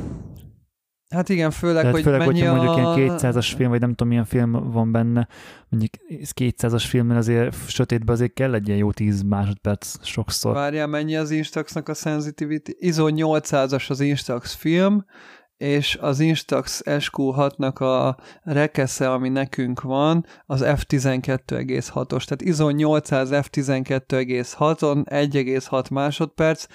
Hát 1.08 1.28
igen, 1.28 1.50
főleg, 1.50 1.76
Tehát 1.76 1.94
hogy 1.94 2.02
főleg, 2.02 2.18
mennyi 2.18 2.40
hogyha 2.40 2.54
a... 2.54 2.64
mondjuk 2.64 2.96
ilyen 2.96 3.18
200-as 3.18 3.52
film, 3.56 3.70
vagy 3.70 3.80
nem 3.80 3.88
tudom 3.88 4.08
milyen 4.08 4.24
film 4.24 4.72
van 4.72 4.92
benne, 4.92 5.28
mondjuk 5.68 5.92
200-as 6.40 6.84
filmben 6.88 7.16
azért 7.16 7.68
sötétben 7.68 8.14
azért 8.14 8.32
kell 8.32 8.54
egy 8.54 8.66
ilyen 8.66 8.78
jó 8.78 8.92
10 8.92 9.22
másodperc 9.22 10.06
sokszor. 10.06 10.54
Várjál, 10.54 10.86
mennyi 10.86 11.16
az 11.16 11.30
Instaxnak 11.30 11.88
a 11.88 11.94
sensitivity? 11.94 12.70
ISO 12.78 13.06
800-as 13.10 13.88
az 13.88 14.00
Instax 14.00 14.54
film, 14.54 15.04
és 15.56 15.98
az 16.00 16.20
Instax 16.20 16.82
SQ6-nak 16.84 17.78
a 17.78 18.16
rekesze, 18.42 19.12
ami 19.12 19.28
nekünk 19.28 19.80
van, 19.80 20.26
az 20.46 20.62
f12,6-os, 20.64 22.24
tehát 22.24 22.42
ISO 22.42 22.70
800 22.70 23.28
f12,6-on 23.32 25.04
1,6 25.04 25.90
másodperc, 25.90 26.66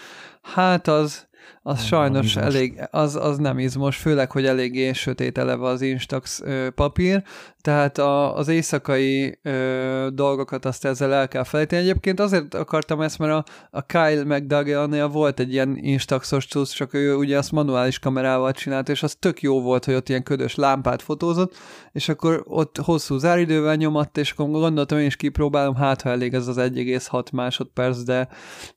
hát 0.42 0.88
az 0.88 1.30
az 1.62 1.78
nem 1.78 1.86
sajnos 1.86 2.26
izmos. 2.26 2.44
elég, 2.44 2.88
az, 2.92 3.16
az 3.16 3.38
nem 3.38 3.60
izmos, 3.60 3.98
főleg, 3.98 4.32
hogy 4.32 4.46
eléggé 4.46 4.94
sötét 4.94 5.38
eleve 5.38 5.68
az 5.68 5.82
Instax 5.82 6.42
ö, 6.44 6.68
papír, 6.76 7.24
tehát 7.62 7.98
a, 7.98 8.36
az 8.36 8.48
éjszakai 8.48 9.40
ö, 9.44 10.08
dolgokat 10.14 10.66
azt 10.66 10.86
ezzel 10.86 11.14
el 11.14 11.28
kell 11.28 11.44
felejteni. 11.44 11.82
Egyébként 11.82 12.20
azért 12.20 12.54
akartam 12.54 13.02
ezt, 13.02 13.20
mert 13.20 13.32
a, 13.32 13.44
a 13.72 13.86
Kyle 13.86 14.24
McDougall-nél 14.24 15.08
volt 15.08 15.40
egy 15.40 15.52
ilyen 15.52 15.78
Instaxos 15.78 16.48
cucc, 16.48 16.74
csak 16.74 16.94
ő 16.94 17.16
ugye 17.16 17.38
azt 17.38 17.52
manuális 17.52 18.00
kamerával 18.00 18.52
csinált, 18.52 18.90
és 18.90 19.04
az 19.04 19.16
tök 19.20 19.42
jó 19.42 19.62
volt, 19.62 19.86
hogy 19.86 19.94
ott 19.94 20.10
ilyen 20.10 20.24
ködös 20.24 20.56
lámpát 20.56 21.02
fotózott, 21.02 21.56
és 21.92 22.10
akkor 22.10 22.44
ott 22.46 22.78
hosszú 22.78 23.18
záridővel 23.18 23.76
nyomatt, 23.76 24.18
és 24.18 24.32
akkor 24.32 24.50
gondoltam, 24.50 24.98
én 24.98 25.06
is 25.06 25.16
kipróbálom, 25.16 25.76
hát 25.76 26.02
ha 26.02 26.10
elég 26.10 26.34
ez 26.34 26.48
az 26.48 26.58
1,6 26.58 27.32
másodperc, 27.32 28.04
de, 28.04 28.28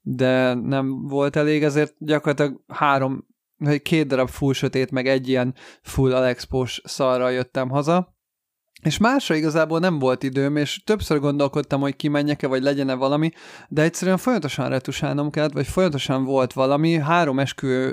de 0.03 0.55
nem 0.55 1.09
volt 1.09 1.37
elég, 1.37 1.63
ezért 1.63 1.95
gyakorlatilag 1.99 2.54
három, 2.69 3.27
vagy 3.57 3.83
két 3.83 4.07
darab 4.07 4.29
full 4.29 4.53
sötét, 4.53 4.91
meg 4.91 5.07
egy 5.07 5.29
ilyen 5.29 5.55
full 5.83 6.15
Alexpos 6.15 6.81
szarral 6.85 7.33
jöttem 7.33 7.69
haza, 7.69 8.15
és 8.85 8.99
másra 8.99 9.35
igazából 9.35 9.79
nem 9.79 9.99
volt 9.99 10.23
időm, 10.23 10.57
és 10.57 10.83
többször 10.85 11.19
gondolkodtam, 11.19 11.81
hogy 11.81 11.97
kimenjek-e, 11.97 12.47
vagy 12.47 12.63
legyen-e 12.63 12.95
valami, 12.95 13.31
de 13.69 13.83
egyszerűen 13.83 14.17
folyamatosan 14.17 14.69
retusálnom 14.69 15.31
kellett, 15.31 15.53
vagy 15.53 15.67
folyamatosan 15.67 16.25
volt 16.25 16.53
valami. 16.53 16.95
Három 16.95 17.39
eskü, 17.39 17.93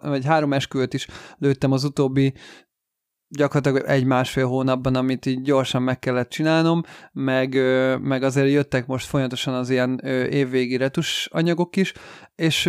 vagy 0.00 0.24
három 0.24 0.52
esküvőt 0.52 0.94
is 0.94 1.06
lőttem 1.38 1.72
az 1.72 1.84
utóbbi 1.84 2.34
gyakorlatilag 3.28 3.88
egy-másfél 3.88 4.46
hónapban, 4.46 4.94
amit 4.94 5.26
így 5.26 5.42
gyorsan 5.42 5.82
meg 5.82 5.98
kellett 5.98 6.28
csinálnom, 6.28 6.82
meg, 7.12 7.54
meg 8.00 8.22
azért 8.22 8.50
jöttek 8.50 8.86
most 8.86 9.06
folyamatosan 9.06 9.54
az 9.54 9.70
ilyen 9.70 9.98
évvégi 10.30 10.76
retus 10.76 11.28
anyagok 11.32 11.76
is, 11.76 11.92
és, 12.34 12.68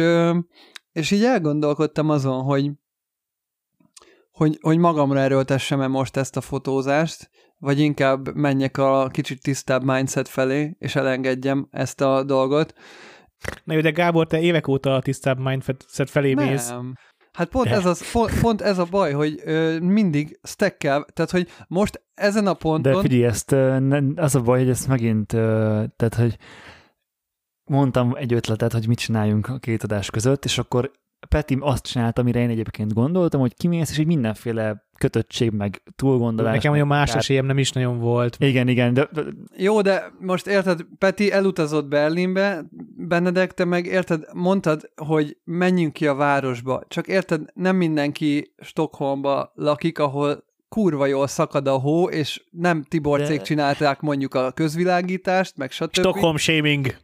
és 1.00 1.12
így 1.12 1.24
elgondolkodtam 1.24 2.10
azon, 2.10 2.44
hogy 2.44 2.72
hogy, 4.32 4.58
hogy 4.62 4.78
magamra 4.78 5.20
erőltessem-e 5.20 5.88
most 5.88 6.18
ezt 6.18 6.38
a 6.38 6.42
fotózást, 6.42 7.30
vagy 7.58 7.80
inkább 7.80 8.36
menjek 8.36 8.78
a 8.78 9.08
kicsit 9.08 9.42
tisztább 9.42 9.84
mindset 9.84 10.28
felé, 10.28 10.76
és 10.80 10.96
elengedjem 10.96 11.68
ezt 11.72 12.02
a 12.02 12.24
dolgot. 12.24 12.74
Na 13.64 13.74
jó, 13.74 13.82
de 13.82 13.90
Gábor, 13.90 14.28
te 14.28 14.40
évek 14.42 14.68
óta 14.68 14.96
a 14.96 15.02
tisztább 15.02 15.40
mindset 15.40 16.10
felé 16.10 16.34
Nem. 16.34 16.48
mész. 16.48 16.74
Hát 17.32 17.50
pont 17.50 17.68
ez, 17.68 17.86
az, 17.86 18.12
pont, 18.12 18.40
pont 18.40 18.62
ez 18.62 18.78
a 18.78 18.86
baj, 18.86 19.12
hogy 19.12 19.42
ö, 19.44 19.80
mindig 19.80 20.40
stackkel, 20.44 21.06
tehát 21.14 21.32
hogy 21.32 21.48
most 21.68 22.04
ezen 22.14 22.48
a 22.48 22.54
ponton... 22.54 22.94
De 22.94 23.00
figyelj, 23.00 23.24
ezt, 23.24 23.52
az 24.16 24.36
a 24.36 24.42
baj, 24.42 24.60
hogy 24.60 24.70
ezt 24.70 24.88
megint, 24.88 25.34
ö, 25.34 25.84
tehát 25.96 26.16
hogy 26.16 26.38
mondtam 27.70 28.16
egy 28.16 28.34
ötletet, 28.34 28.74
hogy 28.74 28.88
mit 28.88 29.00
csináljunk 29.00 29.48
a 29.48 29.58
két 29.58 29.84
adás 29.84 30.10
között, 30.10 30.46
és 30.46 30.58
akkor 30.58 30.92
Peti 31.30 31.58
azt 31.60 31.86
csinálta, 31.86 32.22
amire 32.22 32.40
én 32.40 32.50
egyébként 32.50 32.94
gondoltam, 32.94 33.40
hogy 33.40 33.54
kimész, 33.54 33.92
és 33.92 33.98
így 33.98 34.06
mindenféle 34.06 34.88
kötöttség, 34.98 35.52
meg 35.52 35.82
túlgondolás. 35.96 36.54
Nekem 36.54 36.72
olyan 36.72 36.88
más 36.88 37.08
tehát... 37.08 37.22
esélyem 37.22 37.46
nem 37.46 37.58
is 37.58 37.72
nagyon 37.72 38.00
volt. 38.00 38.38
Igen, 38.40 38.68
igen. 38.68 38.94
De, 38.94 39.10
de... 39.12 39.22
Jó, 39.58 39.82
de 39.82 40.12
most 40.20 40.48
érted, 40.48 40.86
Peti 40.98 41.32
elutazott 41.32 41.88
Berlinbe, 41.88 42.66
Benedek, 42.98 43.54
te 43.54 43.66
meg 43.66 43.86
érted, 43.86 44.24
mondtad, 44.34 44.90
hogy 44.96 45.38
menjünk 45.44 45.94
ki 45.94 46.08
a 46.08 46.16
városba, 46.16 46.84
csak 46.88 47.08
érted, 47.08 47.42
nem 47.54 47.76
mindenki 47.76 48.54
Stockholmba 48.58 49.52
lakik, 49.56 50.00
ahol 50.00 50.44
kurva 50.70 51.06
jól 51.06 51.28
szakad 51.28 51.68
a 51.68 51.78
hó, 51.78 52.10
és 52.10 52.44
nem 52.52 52.84
Tibor 52.84 53.22
cég 53.22 53.42
csinálták 53.42 54.02
mondjuk 54.02 54.34
a 54.34 54.52
közvilágítást, 54.52 55.58
meg 55.58 55.72
stb. 55.72 55.94
Stockholm 55.94 56.38
shaming. 56.38 56.96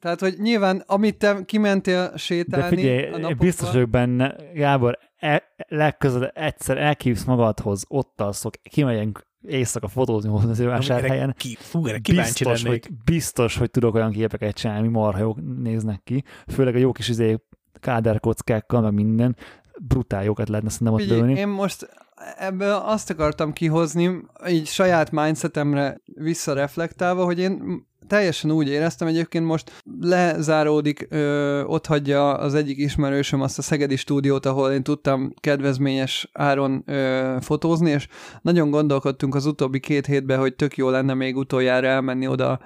Tehát, 0.00 0.20
hogy 0.20 0.34
nyilván, 0.38 0.82
amit 0.86 1.16
te 1.16 1.44
kimentél 1.44 2.16
sétálni 2.16 2.76
De 2.76 2.82
figyelj, 2.82 3.06
a 3.06 3.10
napokban... 3.10 3.36
biztos 3.36 3.72
vagyok 3.72 3.90
benne, 3.90 4.36
Gábor, 4.54 4.98
e, 5.16 5.42
legközelebb 5.68 6.32
egyszer 6.34 6.78
elkívsz 6.78 7.24
magadhoz, 7.24 7.84
ott 7.88 8.20
alszok, 8.20 8.54
kimegyünk 8.62 9.28
éjszaka 9.46 9.88
fotózni 9.88 10.30
az 10.50 10.62
vásárhelyen. 10.62 11.34
Ki, 11.38 11.56
fú, 11.60 11.82
kíváncsi 11.82 12.14
biztos, 12.14 12.62
lennék. 12.62 12.86
hogy, 12.86 12.94
biztos, 13.04 13.56
hogy 13.56 13.70
tudok 13.70 13.94
olyan 13.94 14.10
képeket 14.10 14.54
csinálni, 14.54 14.88
marha 14.88 15.20
jók 15.20 15.38
néznek 15.62 16.00
ki, 16.04 16.24
főleg 16.46 16.74
a 16.74 16.78
jó 16.78 16.92
kis 16.92 17.08
izé 17.08 17.36
káderkockákkal, 17.80 18.80
meg 18.80 18.92
minden, 18.92 19.36
brutál 19.80 20.24
jókat 20.24 20.48
lehetne 20.48 20.70
szerintem 20.70 20.94
ott 20.94 21.08
lőni. 21.08 21.38
Én 21.38 21.48
most 21.48 21.88
ebből 22.36 22.72
azt 22.72 23.10
akartam 23.10 23.52
kihozni, 23.52 24.20
így 24.48 24.66
saját 24.66 25.10
mindsetemre 25.10 26.00
visszareflektálva, 26.04 27.24
hogy 27.24 27.38
én 27.38 27.82
teljesen 28.10 28.50
úgy 28.50 28.68
éreztem, 28.68 29.08
egyébként 29.08 29.44
most 29.44 29.82
lezáródik, 30.00 31.06
ö, 31.10 31.62
ott 31.62 31.86
hagyja 31.86 32.34
az 32.34 32.54
egyik 32.54 32.78
ismerősöm 32.78 33.40
azt 33.40 33.58
a 33.58 33.62
Szegedi 33.62 33.96
stúdiót, 33.96 34.46
ahol 34.46 34.70
én 34.70 34.82
tudtam 34.82 35.32
kedvezményes 35.40 36.28
áron 36.32 36.82
ö, 36.86 37.36
fotózni, 37.40 37.90
és 37.90 38.08
nagyon 38.42 38.70
gondolkodtunk 38.70 39.34
az 39.34 39.46
utóbbi 39.46 39.80
két 39.80 40.06
hétben, 40.06 40.38
hogy 40.38 40.54
tök 40.54 40.76
jó 40.76 40.88
lenne 40.88 41.14
még 41.14 41.36
utoljára 41.36 41.86
elmenni 41.86 42.26
oda 42.26 42.60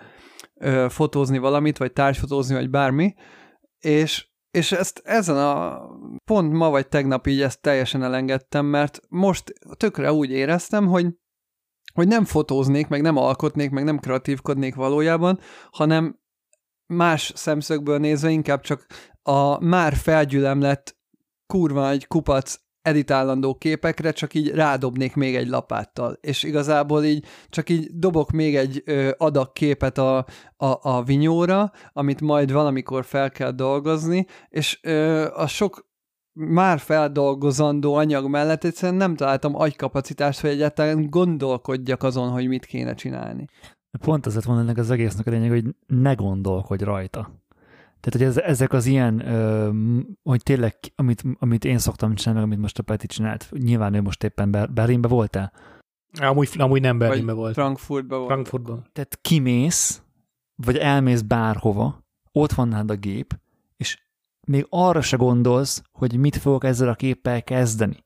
ö, 0.54 0.86
fotózni 0.88 1.38
valamit, 1.38 1.78
vagy 1.78 1.92
társfotózni, 1.92 2.54
vagy 2.54 2.70
bármi, 2.70 3.14
és 3.78 4.26
és 4.50 4.72
ezt 4.72 5.02
ezen 5.04 5.36
a 5.36 5.80
pont 6.24 6.52
ma 6.52 6.70
vagy 6.70 6.88
tegnap 6.88 7.26
így 7.26 7.40
ezt 7.40 7.60
teljesen 7.60 8.02
elengedtem, 8.02 8.66
mert 8.66 9.00
most 9.08 9.52
tökre 9.76 10.12
úgy 10.12 10.30
éreztem, 10.30 10.86
hogy 10.86 11.06
hogy 11.94 12.08
nem 12.08 12.24
fotóznék, 12.24 12.88
meg 12.88 13.02
nem 13.02 13.16
alkotnék, 13.16 13.70
meg 13.70 13.84
nem 13.84 13.98
kreatívkodnék 13.98 14.74
valójában, 14.74 15.38
hanem 15.70 16.18
más 16.86 17.32
szemszögből 17.34 17.98
nézve 17.98 18.30
inkább 18.30 18.60
csak 18.60 18.86
a 19.22 19.64
már 19.64 19.94
felgyülemlett 19.94 20.96
kurva 21.46 21.90
egy 21.90 22.06
kupac 22.06 22.56
editálandó 22.82 23.54
képekre 23.54 24.12
csak 24.12 24.34
így 24.34 24.50
rádobnék 24.50 25.14
még 25.14 25.36
egy 25.36 25.48
lapáttal, 25.48 26.18
és 26.20 26.42
igazából 26.42 27.04
így 27.04 27.24
csak 27.48 27.70
így 27.70 27.90
dobok 27.92 28.30
még 28.30 28.56
egy 28.56 28.82
ö, 28.84 29.10
adag 29.16 29.52
képet 29.52 29.98
a, 29.98 30.16
a, 30.56 30.78
a 30.80 31.02
vinyóra, 31.02 31.72
amit 31.92 32.20
majd 32.20 32.52
valamikor 32.52 33.04
fel 33.04 33.30
kell 33.30 33.50
dolgozni, 33.50 34.26
és 34.48 34.78
ö, 34.82 35.26
a 35.34 35.46
sok 35.46 35.92
már 36.34 36.78
feldolgozandó 36.78 37.94
anyag 37.94 38.28
mellett 38.28 38.64
egyszerűen 38.64 38.98
nem 38.98 39.16
találtam 39.16 39.54
agykapacitást, 39.56 40.40
hogy 40.40 40.50
egyáltalán 40.50 41.10
gondolkodjak 41.10 42.02
azon, 42.02 42.30
hogy 42.30 42.48
mit 42.48 42.64
kéne 42.64 42.94
csinálni. 42.94 43.44
Pont 44.00 44.26
azért 44.26 44.44
van 44.44 44.58
ennek 44.58 44.76
az 44.76 44.90
egésznek 44.90 45.26
a 45.26 45.30
lényeg, 45.30 45.50
hogy 45.50 45.64
ne 45.86 46.14
gondolkodj 46.14 46.84
rajta. 46.84 47.42
Tehát, 48.00 48.12
hogy 48.18 48.22
ez, 48.22 48.36
ezek 48.36 48.72
az 48.72 48.86
ilyen, 48.86 49.26
ö, 49.28 49.70
hogy 50.22 50.42
tényleg, 50.42 50.76
amit, 50.94 51.22
amit 51.38 51.64
én 51.64 51.78
szoktam 51.78 52.14
csinálni, 52.14 52.42
amit 52.42 52.58
most 52.58 52.78
a 52.78 52.82
Peti 52.82 53.06
csinált, 53.06 53.48
nyilván 53.50 53.94
ő 53.94 54.00
most 54.00 54.24
éppen 54.24 54.50
Ber- 54.50 54.72
Berlinbe 54.72 55.08
voltál? 55.08 55.52
Amúgy, 56.20 56.50
amúgy 56.58 56.80
nem 56.80 56.98
Berlinbe 56.98 57.32
vagy 57.32 57.40
volt. 57.40 57.54
Frankfurtba 57.54 58.16
volt. 58.16 58.30
Frankfurtban. 58.30 58.86
Tehát 58.92 59.18
kimész, 59.22 60.02
vagy 60.54 60.76
elmész 60.76 61.20
bárhova, 61.20 62.04
ott 62.32 62.52
van 62.52 62.68
nálad 62.68 62.90
a 62.90 62.96
gép, 62.96 63.38
még 64.46 64.66
arra 64.70 65.00
se 65.00 65.16
gondolsz, 65.16 65.82
hogy 65.92 66.16
mit 66.16 66.36
fogok 66.36 66.64
ezzel 66.64 66.88
a 66.88 66.94
képpel 66.94 67.42
kezdeni. 67.42 68.04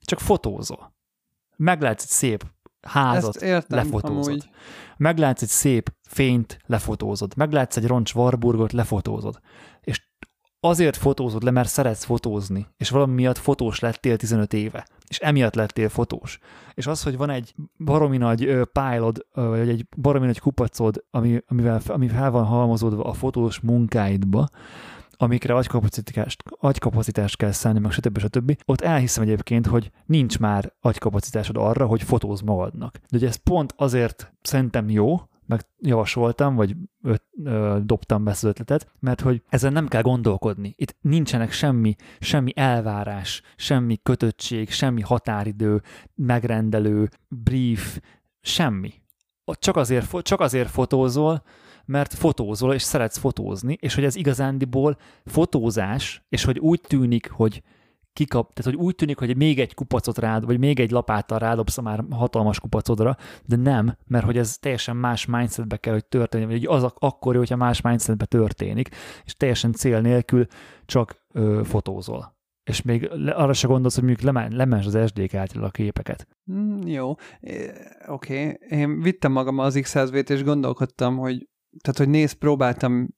Csak 0.00 0.20
fotózol. 0.20 0.94
Meglátsz 1.56 2.02
egy 2.02 2.08
szép 2.08 2.44
házat, 2.80 3.42
értem, 3.42 3.78
lefotózod. 3.78 4.26
Amúgy. 4.26 4.48
Meglátsz 4.96 5.42
egy 5.42 5.48
szép 5.48 5.94
fényt, 6.08 6.58
lefotózod. 6.66 7.36
Meglátsz 7.36 7.76
egy 7.76 7.86
roncs 7.86 8.14
Warburgot, 8.14 8.72
lefotózod. 8.72 9.40
És 9.80 10.02
azért 10.60 10.96
fotózod 10.96 11.42
le, 11.42 11.50
mert 11.50 11.68
szeretsz 11.68 12.04
fotózni, 12.04 12.66
és 12.76 12.90
valami 12.90 13.14
miatt 13.14 13.38
fotós 13.38 13.78
lettél 13.78 14.16
15 14.16 14.52
éve, 14.52 14.86
és 15.08 15.18
emiatt 15.18 15.54
lettél 15.54 15.88
fotós. 15.88 16.38
És 16.74 16.86
az, 16.86 17.02
hogy 17.02 17.16
van 17.16 17.30
egy 17.30 17.54
baromi 17.78 18.16
nagy 18.16 18.60
pálod, 18.72 19.26
vagy 19.32 19.68
egy 19.68 19.86
baromi 19.96 20.26
nagy 20.26 20.38
kupacod, 20.38 21.04
ami, 21.10 21.42
amivel, 21.46 21.80
ami 21.86 22.08
fel 22.08 22.30
van 22.30 22.44
halmozódva 22.44 23.04
a 23.04 23.12
fotós 23.12 23.60
munkáidba, 23.60 24.48
amikre 25.16 25.54
agykapacitást, 25.54 26.42
agykapacitást 26.48 27.36
kell 27.36 27.52
szállni, 27.52 27.78
meg 27.78 27.90
stb. 27.90 28.18
stb. 28.18 28.58
Ott 28.64 28.80
elhiszem 28.80 29.22
egyébként, 29.22 29.66
hogy 29.66 29.90
nincs 30.06 30.38
már 30.38 30.72
agykapacitásod 30.80 31.56
arra, 31.56 31.86
hogy 31.86 32.02
fotóz 32.02 32.40
magadnak. 32.40 32.98
De 33.10 33.16
ugye 33.16 33.28
ez 33.28 33.36
pont 33.36 33.74
azért 33.76 34.32
szerintem 34.42 34.90
jó, 34.90 35.20
meg 35.46 35.66
javasoltam, 35.78 36.54
vagy 36.54 36.76
öt, 37.02 37.22
ö, 37.44 37.78
dobtam 37.82 38.24
be 38.24 38.30
az 38.30 38.44
ötletet, 38.44 38.92
mert 39.00 39.20
hogy 39.20 39.42
ezen 39.48 39.72
nem 39.72 39.88
kell 39.88 40.02
gondolkodni. 40.02 40.74
Itt 40.76 40.96
nincsenek 41.00 41.52
semmi, 41.52 41.94
semmi 42.20 42.52
elvárás, 42.54 43.42
semmi 43.56 43.98
kötöttség, 44.02 44.70
semmi 44.70 45.00
határidő, 45.00 45.82
megrendelő, 46.14 47.08
brief, 47.28 48.00
semmi. 48.40 48.92
Ott 49.44 49.60
csak 49.60 49.76
azért, 49.76 50.22
csak 50.22 50.40
azért 50.40 50.70
fotózol, 50.70 51.42
mert 51.86 52.14
fotózol, 52.14 52.74
és 52.74 52.82
szeretsz 52.82 53.18
fotózni, 53.18 53.76
és 53.80 53.94
hogy 53.94 54.04
ez 54.04 54.16
igazándiból 54.16 54.96
fotózás, 55.24 56.24
és 56.28 56.44
hogy 56.44 56.58
úgy 56.58 56.80
tűnik, 56.80 57.30
hogy 57.30 57.62
kikap, 58.16 58.52
tehát 58.52 58.72
hogy 58.74 58.86
úgy 58.86 58.94
tűnik, 58.94 59.18
hogy 59.18 59.36
még 59.36 59.60
egy 59.60 59.74
kupacot 59.74 60.18
rád, 60.18 60.44
vagy 60.44 60.58
még 60.58 60.80
egy 60.80 60.90
lapáttal 60.90 61.38
rádobsz 61.38 61.78
a 61.78 61.82
már 61.82 62.04
hatalmas 62.10 62.60
kupacodra, 62.60 63.16
de 63.44 63.56
nem, 63.56 63.96
mert 64.06 64.24
hogy 64.24 64.38
ez 64.38 64.58
teljesen 64.58 64.96
más 64.96 65.26
mindsetbe 65.26 65.76
kell, 65.76 65.92
hogy 65.92 66.04
történjen, 66.04 66.48
vagy 66.48 66.66
az 66.66 66.92
akkor 66.98 67.36
hogyha 67.36 67.56
más 67.56 67.80
mindsetbe 67.80 68.24
történik, 68.24 68.88
és 69.24 69.34
teljesen 69.36 69.72
cél 69.72 70.00
nélkül 70.00 70.46
csak 70.86 71.24
ö, 71.32 71.60
fotózol. 71.64 72.34
És 72.70 72.82
még 72.82 73.10
arra 73.26 73.52
se 73.52 73.66
gondolsz, 73.66 73.94
hogy 73.94 74.04
mondjuk 74.04 74.34
lemens 74.52 74.86
az 74.86 74.98
SD 75.06 75.26
kártyával 75.26 75.68
a 75.68 75.70
képeket. 75.70 76.28
Mm, 76.52 76.86
jó, 76.86 77.10
oké. 77.10 77.24
Okay. 78.06 78.56
Én 78.78 79.00
vittem 79.00 79.32
magam 79.32 79.58
az 79.58 79.78
x 79.82 79.92
t 79.92 80.30
és 80.30 80.44
gondolkodtam, 80.44 81.16
hogy 81.16 81.48
tehát, 81.80 81.98
hogy 81.98 82.08
néz, 82.08 82.32
próbáltam 82.32 83.08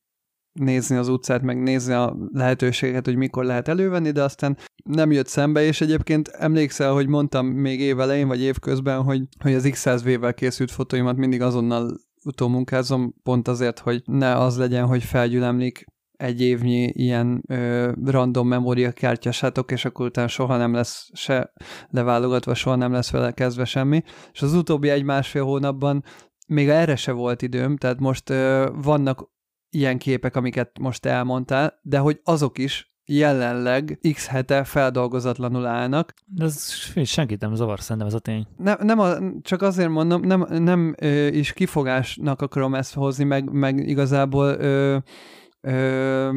nézni 0.52 0.96
az 0.96 1.08
utcát, 1.08 1.42
meg 1.42 1.62
nézni 1.62 1.92
a 1.92 2.16
lehetőséget, 2.32 3.04
hogy 3.04 3.16
mikor 3.16 3.44
lehet 3.44 3.68
elővenni, 3.68 4.10
de 4.10 4.22
aztán 4.22 4.56
nem 4.84 5.12
jött 5.12 5.26
szembe, 5.26 5.62
és 5.62 5.80
egyébként 5.80 6.28
emlékszel, 6.28 6.92
hogy 6.92 7.06
mondtam 7.06 7.46
még 7.46 7.80
évelején, 7.80 8.26
vagy 8.26 8.40
évközben, 8.40 9.02
hogy, 9.02 9.22
hogy 9.42 9.54
az 9.54 9.68
X100V-vel 9.68 10.32
készült 10.36 10.70
fotóimat 10.70 11.16
mindig 11.16 11.42
azonnal 11.42 11.96
utómunkázom, 12.24 13.14
pont 13.22 13.48
azért, 13.48 13.78
hogy 13.78 14.02
ne 14.04 14.36
az 14.36 14.58
legyen, 14.58 14.86
hogy 14.86 15.02
felgyülemlik 15.02 15.84
egy 16.18 16.40
évnyi 16.40 16.84
ilyen 16.84 17.42
ö, 17.48 17.92
random 18.04 18.48
memória 18.48 18.92
kártyasátok, 18.92 19.70
és 19.70 19.84
akkor 19.84 20.06
utána 20.06 20.28
soha 20.28 20.56
nem 20.56 20.72
lesz 20.72 21.08
se 21.12 21.52
leválogatva, 21.88 22.54
soha 22.54 22.76
nem 22.76 22.92
lesz 22.92 23.10
vele 23.10 23.32
kezdve 23.32 23.64
semmi. 23.64 24.02
És 24.32 24.42
az 24.42 24.54
utóbbi 24.54 24.88
egy-másfél 24.88 25.44
hónapban 25.44 26.04
még 26.48 26.68
erre 26.68 26.96
se 26.96 27.12
volt 27.12 27.42
időm, 27.42 27.76
tehát 27.76 28.00
most 28.00 28.30
ö, 28.30 28.70
vannak 28.74 29.30
ilyen 29.70 29.98
képek, 29.98 30.36
amiket 30.36 30.78
most 30.78 31.06
elmondtál, 31.06 31.80
de 31.82 31.98
hogy 31.98 32.20
azok 32.24 32.58
is 32.58 32.92
jelenleg 33.04 33.98
x 34.12 34.26
hete 34.26 34.64
feldolgozatlanul 34.64 35.66
állnak. 35.66 36.14
De 36.24 36.44
ez 36.44 36.72
senkit 37.04 37.40
nem 37.40 37.54
zavar, 37.54 37.80
szerintem 37.80 38.06
ez 38.06 38.14
a 38.14 38.18
tény. 38.18 38.46
Ne, 38.56 38.74
nem 38.74 38.98
a, 38.98 39.16
csak 39.42 39.62
azért 39.62 39.88
mondom, 39.88 40.20
nem, 40.20 40.46
nem 40.48 40.94
ö, 40.98 41.26
is 41.26 41.52
kifogásnak 41.52 42.42
akarom 42.42 42.74
ezt 42.74 42.94
hozni, 42.94 43.24
meg, 43.24 43.52
meg 43.52 43.88
igazából 43.88 44.46
ö, 44.46 44.96
ö, 45.60 46.30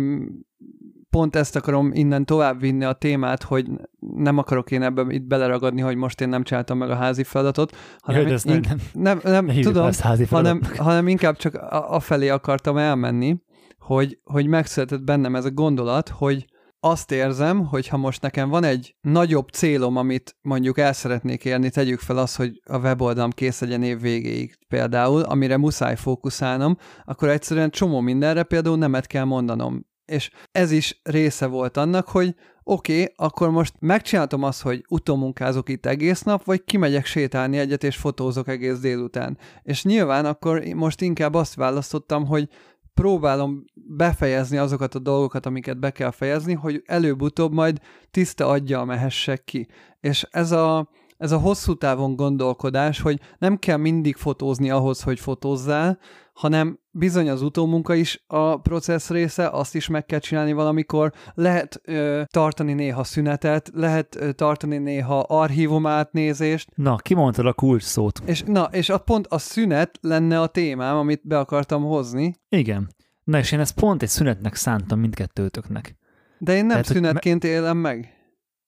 pont 1.11 1.35
ezt 1.35 1.55
akarom 1.55 1.91
innen 1.93 2.25
tovább 2.25 2.59
vinni 2.59 2.83
a 2.83 2.93
témát, 2.93 3.43
hogy 3.43 3.67
nem 3.99 4.37
akarok 4.37 4.71
én 4.71 4.81
ebben 4.81 5.11
itt 5.11 5.23
beleragadni, 5.23 5.81
hogy 5.81 5.95
most 5.95 6.21
én 6.21 6.29
nem 6.29 6.43
csináltam 6.43 6.77
meg 6.77 6.89
a 6.89 6.95
házi 6.95 7.23
feladatot, 7.23 7.75
hanem, 7.99 8.27
Jö, 8.27 8.35
in, 8.43 8.59
nem, 8.67 8.77
nem, 8.93 9.19
nem, 9.23 9.45
nem 9.45 9.61
tudom, 9.61 9.89
hanem, 10.29 10.61
hanem 10.77 11.07
inkább 11.07 11.35
csak 11.35 11.55
afelé 11.69 12.29
akartam 12.29 12.77
elmenni, 12.77 13.41
hogy, 13.79 14.19
hogy 14.23 14.47
megszületett 14.47 15.03
bennem 15.03 15.35
ez 15.35 15.45
a 15.45 15.51
gondolat, 15.51 16.09
hogy 16.09 16.45
azt 16.83 17.11
érzem, 17.11 17.65
hogy 17.65 17.87
ha 17.87 17.97
most 17.97 18.21
nekem 18.21 18.49
van 18.49 18.63
egy 18.63 18.95
nagyobb 19.01 19.49
célom, 19.49 19.95
amit 19.95 20.35
mondjuk 20.41 20.77
el 20.77 20.93
szeretnék 20.93 21.45
érni, 21.45 21.69
tegyük 21.69 21.99
fel 21.99 22.17
az, 22.17 22.35
hogy 22.35 22.61
a 22.65 22.77
weboldalom 22.77 23.29
kész 23.29 23.61
legyen 23.61 23.83
év 23.83 23.99
végéig 24.01 24.57
például, 24.67 25.21
amire 25.21 25.57
muszáj 25.57 25.95
fókuszálnom, 25.95 26.77
akkor 27.05 27.29
egyszerűen 27.29 27.69
csomó 27.69 27.99
mindenre 27.99 28.43
például 28.43 28.77
nemet 28.77 29.07
kell 29.07 29.23
mondanom 29.23 29.89
és 30.11 30.29
ez 30.51 30.71
is 30.71 30.99
része 31.03 31.45
volt 31.45 31.77
annak, 31.77 32.07
hogy 32.07 32.35
oké, 32.63 33.01
okay, 33.01 33.13
akkor 33.15 33.49
most 33.49 33.73
megcsináltam 33.79 34.43
azt, 34.43 34.61
hogy 34.61 34.85
utómunkázok 34.89 35.69
itt 35.69 35.85
egész 35.85 36.21
nap, 36.21 36.43
vagy 36.43 36.63
kimegyek 36.63 37.05
sétálni 37.05 37.57
egyet, 37.57 37.83
és 37.83 37.95
fotózok 37.95 38.47
egész 38.47 38.79
délután. 38.79 39.37
És 39.63 39.83
nyilván 39.83 40.25
akkor 40.25 40.63
most 40.75 41.01
inkább 41.01 41.33
azt 41.33 41.55
választottam, 41.55 42.25
hogy 42.25 42.49
próbálom 42.93 43.63
befejezni 43.73 44.57
azokat 44.57 44.95
a 44.95 44.99
dolgokat, 44.99 45.45
amiket 45.45 45.79
be 45.79 45.91
kell 45.91 46.11
fejezni, 46.11 46.53
hogy 46.53 46.81
előbb-utóbb 46.85 47.53
majd 47.53 47.79
tiszta 48.11 48.47
adja 48.47 48.83
mehessek 48.83 49.43
ki. 49.43 49.67
És 49.99 50.27
ez 50.31 50.51
a, 50.51 50.89
ez 51.21 51.31
a 51.31 51.37
hosszú 51.37 51.75
távon 51.75 52.15
gondolkodás, 52.15 52.99
hogy 52.99 53.19
nem 53.37 53.57
kell 53.57 53.77
mindig 53.77 54.15
fotózni 54.15 54.69
ahhoz, 54.69 55.01
hogy 55.01 55.19
fotózzál, 55.19 55.99
hanem 56.33 56.79
bizony 56.91 57.29
az 57.29 57.41
utómunka 57.41 57.93
is 57.93 58.23
a 58.27 58.57
processz 58.57 59.09
része, 59.09 59.49
azt 59.49 59.75
is 59.75 59.87
meg 59.87 60.05
kell 60.05 60.19
csinálni 60.19 60.53
valamikor, 60.53 61.11
lehet 61.33 61.81
ö, 61.83 62.21
tartani 62.27 62.73
néha 62.73 63.03
szünetet, 63.03 63.71
lehet 63.73 64.15
ö, 64.15 64.31
tartani 64.31 64.77
néha 64.77 65.19
archívum 65.19 65.85
átnézést. 65.85 66.69
Na, 66.75 66.95
kimondtad 66.95 67.45
a 67.45 67.53
kulcs 67.53 67.83
szót. 67.83 68.21
És, 68.25 68.43
na, 68.45 68.63
és 68.71 68.89
a 68.89 68.97
pont 68.97 69.27
a 69.27 69.37
szünet 69.37 69.97
lenne 70.01 70.39
a 70.41 70.47
témám, 70.47 70.95
amit 70.95 71.27
be 71.27 71.39
akartam 71.39 71.83
hozni. 71.83 72.33
Igen. 72.49 72.89
Na 73.23 73.37
és 73.37 73.51
én 73.51 73.59
ezt 73.59 73.75
pont 73.75 74.01
egy 74.01 74.09
szünetnek 74.09 74.55
szántam 74.55 74.99
mindkettőtöknek. 74.99 75.95
De 76.37 76.51
én 76.51 76.59
nem 76.59 76.69
Tehát, 76.69 76.85
szünetként 76.85 77.43
me- 77.43 77.51
élem 77.51 77.77
meg 77.77 78.20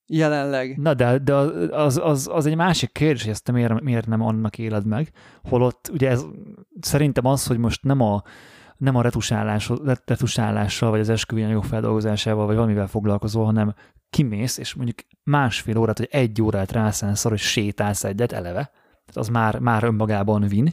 jelenleg. 0.06 0.78
Na 0.78 0.94
de, 0.94 1.18
de 1.18 1.34
az, 1.34 2.00
az, 2.02 2.28
az 2.32 2.46
egy 2.46 2.56
másik 2.56 2.92
kérdés, 2.92 3.22
hogy 3.22 3.30
ezt 3.30 3.52
miért, 3.52 3.80
miért 3.80 4.06
nem 4.06 4.22
annak 4.22 4.58
éled 4.58 4.86
meg, 4.86 5.10
holott 5.42 5.90
ugye 5.92 6.10
ez 6.10 6.24
szerintem 6.80 7.26
az, 7.26 7.46
hogy 7.46 7.58
most 7.58 7.82
nem 7.82 8.00
a 8.00 8.22
nem 8.76 8.96
a 8.96 9.02
retusálás, 9.02 9.70
retusálással, 10.04 10.90
vagy 10.90 11.00
az 11.00 11.08
esküvőanyagok 11.08 11.64
feldolgozásával, 11.64 12.46
vagy 12.46 12.54
valamivel 12.54 12.86
foglalkozol, 12.86 13.44
hanem 13.44 13.74
kimész, 14.10 14.58
és 14.58 14.74
mondjuk 14.74 14.98
másfél 15.22 15.76
órát, 15.76 15.98
vagy 15.98 16.08
egy 16.10 16.42
órát 16.42 16.72
rászánsz 16.72 17.24
arra, 17.24 17.34
hogy 17.34 17.44
sétálsz 17.44 18.04
egyet 18.04 18.32
eleve, 18.32 18.70
tehát 18.72 19.16
az 19.16 19.28
már, 19.28 19.58
már 19.58 19.84
önmagában 19.84 20.46
vin, 20.46 20.72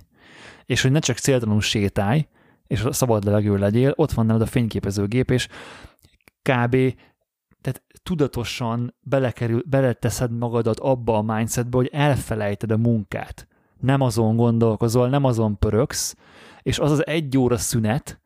és 0.66 0.82
hogy 0.82 0.92
ne 0.92 1.00
csak 1.00 1.18
céltalanul 1.18 1.62
sétálj, 1.62 2.28
és 2.68 2.86
szabad 2.90 3.24
levegő 3.24 3.58
legyél, 3.58 3.94
ott 3.96 4.12
van 4.12 4.26
nem 4.26 4.42
a 4.42 4.46
fényképezőgép, 4.46 5.32
és 5.32 5.48
kb 6.42 6.78
tehát 7.62 7.84
tudatosan 8.04 8.96
belekerül, 9.00 9.64
beleteszed 9.66 10.32
magadat 10.38 10.80
abba 10.80 11.18
a 11.18 11.22
mindsetbe, 11.22 11.78
hogy 11.78 11.90
elfelejted 11.94 12.72
a 12.72 12.78
munkát. 12.78 13.48
Nem 13.80 14.02
azon 14.02 14.36
gondolkozol, 14.36 15.10
nem 15.10 15.24
azon 15.24 15.58
pöröksz, 15.60 16.16
és 16.62 16.80
az 16.80 16.92
az 16.92 17.06
egy 17.06 17.38
óra 17.38 17.58
szünet, 17.58 18.20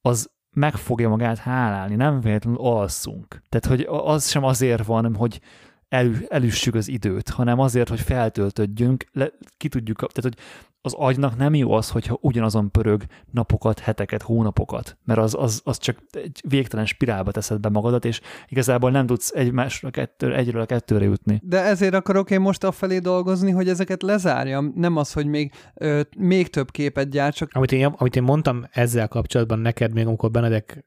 az 0.00 0.30
meg 0.50 0.76
fogja 0.76 1.08
magát 1.08 1.38
hálálni, 1.38 1.94
nem 1.94 2.20
véletlenül 2.20 2.60
alszunk. 2.60 3.42
Tehát, 3.48 3.66
hogy 3.66 3.86
az 4.04 4.28
sem 4.28 4.44
azért 4.44 4.84
van, 4.84 5.14
hogy 5.14 5.40
el, 5.88 6.12
elüssük 6.28 6.74
az 6.74 6.88
időt, 6.88 7.28
hanem 7.28 7.58
azért, 7.58 7.88
hogy 7.88 8.00
feltöltödjünk, 8.00 9.04
le, 9.12 9.30
ki 9.56 9.68
tudjuk, 9.68 9.96
tehát, 9.98 10.22
hogy 10.22 10.36
az 10.82 10.94
agynak 10.96 11.36
nem 11.36 11.54
jó 11.54 11.72
az, 11.72 11.90
hogyha 11.90 12.18
ugyanazon 12.20 12.70
pörög 12.70 13.04
napokat, 13.30 13.78
heteket, 13.78 14.22
hónapokat, 14.22 14.98
mert 15.04 15.20
az, 15.20 15.34
az, 15.38 15.60
az 15.64 15.78
csak 15.78 16.02
egy 16.10 16.42
végtelen 16.48 16.86
spirálba 16.86 17.30
teszed 17.30 17.60
be 17.60 17.68
magadat, 17.68 18.04
és 18.04 18.20
igazából 18.48 18.90
nem 18.90 19.06
tudsz 19.06 19.30
egymásra 19.34 19.90
kettő, 19.90 20.34
egyről 20.34 20.60
a 20.60 20.66
kettőre 20.66 21.04
jutni. 21.04 21.40
De 21.44 21.62
ezért 21.62 21.94
akarok 21.94 22.30
én 22.30 22.40
most 22.40 22.64
afelé 22.64 22.98
dolgozni, 22.98 23.50
hogy 23.50 23.68
ezeket 23.68 24.02
lezárjam, 24.02 24.72
nem 24.74 24.96
az, 24.96 25.12
hogy 25.12 25.26
még, 25.26 25.52
ö, 25.74 26.00
még 26.16 26.48
több 26.48 26.70
képet 26.70 27.10
gyártsak. 27.10 27.50
Amit 27.52 27.72
én, 27.72 27.86
amit 27.86 28.16
én 28.16 28.22
mondtam 28.22 28.66
ezzel 28.70 29.08
kapcsolatban 29.08 29.58
neked, 29.58 29.92
még 29.92 30.06
amikor 30.06 30.30
Benedek 30.30 30.84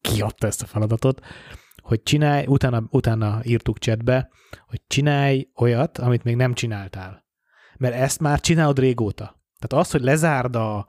kiadta 0.00 0.46
ezt 0.46 0.62
a 0.62 0.66
feladatot, 0.66 1.20
hogy 1.82 2.02
csinálj, 2.02 2.44
utána, 2.46 2.82
utána 2.90 3.40
írtuk 3.44 3.78
chatbe, 3.78 4.28
hogy 4.66 4.82
csinálj 4.86 5.48
olyat, 5.56 5.98
amit 5.98 6.24
még 6.24 6.36
nem 6.36 6.54
csináltál 6.54 7.21
mert 7.82 7.94
ezt 7.94 8.20
már 8.20 8.40
csinálod 8.40 8.78
régóta. 8.78 9.40
Tehát 9.58 9.84
az, 9.84 9.90
hogy 9.90 10.00
lezárd 10.00 10.56
a, 10.56 10.86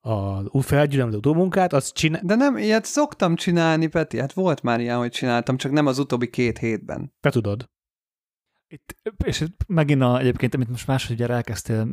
a 0.00 0.60
felgyülemlő 0.60 1.18
munkát, 1.22 1.72
az 1.72 1.92
csinál... 1.92 2.20
De 2.24 2.34
nem, 2.34 2.56
ilyet 2.56 2.84
szoktam 2.84 3.34
csinálni, 3.34 3.86
Peti, 3.86 4.18
hát 4.18 4.32
volt 4.32 4.62
már 4.62 4.80
ilyen, 4.80 4.98
hogy 4.98 5.10
csináltam, 5.10 5.56
csak 5.56 5.72
nem 5.72 5.86
az 5.86 5.98
utóbbi 5.98 6.30
két 6.30 6.58
hétben. 6.58 7.12
Te 7.20 7.30
tudod. 7.30 7.70
Itt, 8.68 8.96
és 9.24 9.44
megint 9.66 10.02
a, 10.02 10.18
egyébként, 10.18 10.54
amit 10.54 10.68
most 10.68 10.86
másodjára 10.86 11.34
elkezdtél 11.34 11.88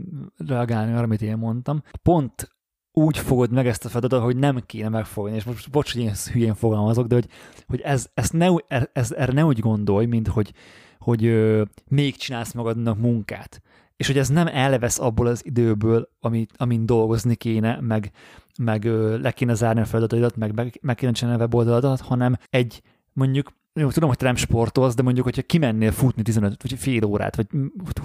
reagálni 0.47 0.91
arra, 0.91 1.03
amit 1.03 1.21
én 1.21 1.37
mondtam, 1.37 1.83
pont 2.01 2.55
úgy 2.91 3.17
fogod 3.17 3.51
meg 3.51 3.67
ezt 3.67 3.85
a 3.85 3.89
feladatot, 3.89 4.23
hogy 4.23 4.37
nem 4.37 4.63
kéne 4.65 4.89
megfogni, 4.89 5.35
és 5.35 5.43
most 5.43 5.69
bocs, 5.69 5.93
hogy 5.93 6.01
én 6.01 6.13
hülyén 6.31 6.55
fogalmazok, 6.55 7.07
de 7.07 7.15
hogy, 7.15 7.27
hogy 7.65 7.81
ez, 7.81 8.09
ez 8.13 8.29
ne, 8.29 8.47
ez, 8.93 9.11
erre 9.11 9.33
ne 9.33 9.45
úgy 9.45 9.59
gondolj, 9.59 10.05
mint 10.05 10.27
hogy, 10.27 10.53
hogy 10.99 11.25
ö, 11.25 11.63
még 11.87 12.15
csinálsz 12.15 12.53
magadnak 12.53 12.97
munkát. 12.97 13.61
És 13.97 14.07
hogy 14.07 14.17
ez 14.17 14.29
nem 14.29 14.47
elvesz 14.47 14.99
abból 14.99 15.27
az 15.27 15.45
időből, 15.45 16.09
amit, 16.19 16.53
amin 16.57 16.85
dolgozni 16.85 17.35
kéne, 17.35 17.79
meg, 17.81 18.11
meg 18.59 18.85
ö, 18.85 19.17
le 19.17 19.31
kéne 19.31 19.53
zárni 19.53 19.81
a 19.81 19.85
feladataidat, 19.85 20.35
meg, 20.35 20.53
meg, 20.53 20.79
meg 20.81 20.95
kéne 20.95 21.11
csinálni 21.11 21.39
a 21.39 21.43
weboldaladat, 21.43 22.01
hanem 22.01 22.35
egy 22.49 22.81
mondjuk 23.13 23.55
jó, 23.79 23.89
tudom, 23.89 24.09
hogy 24.09 24.17
te 24.17 24.25
nem 24.25 24.35
sportolsz, 24.35 24.95
de 24.95 25.01
mondjuk, 25.01 25.25
hogyha 25.25 25.41
kimennél 25.41 25.91
futni 25.91 26.21
15 26.21 26.61
vagy 26.61 26.79
fél 26.79 27.05
órát, 27.05 27.35
vagy 27.35 27.47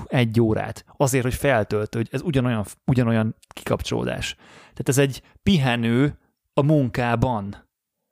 egy 0.07 0.41
órát, 0.41 0.85
azért, 0.97 1.25
hogy 1.25 1.35
feltölt, 1.35 1.95
hogy 1.95 2.09
ez 2.11 2.23
ugyanolyan, 2.23 2.65
ugyanolyan 2.87 3.37
kikapcsolódás. 3.49 4.35
Tehát 4.61 4.89
ez 4.89 4.99
egy 4.99 5.23
pihenő 5.43 6.19
a 6.55 6.63
munkában. 6.63 7.57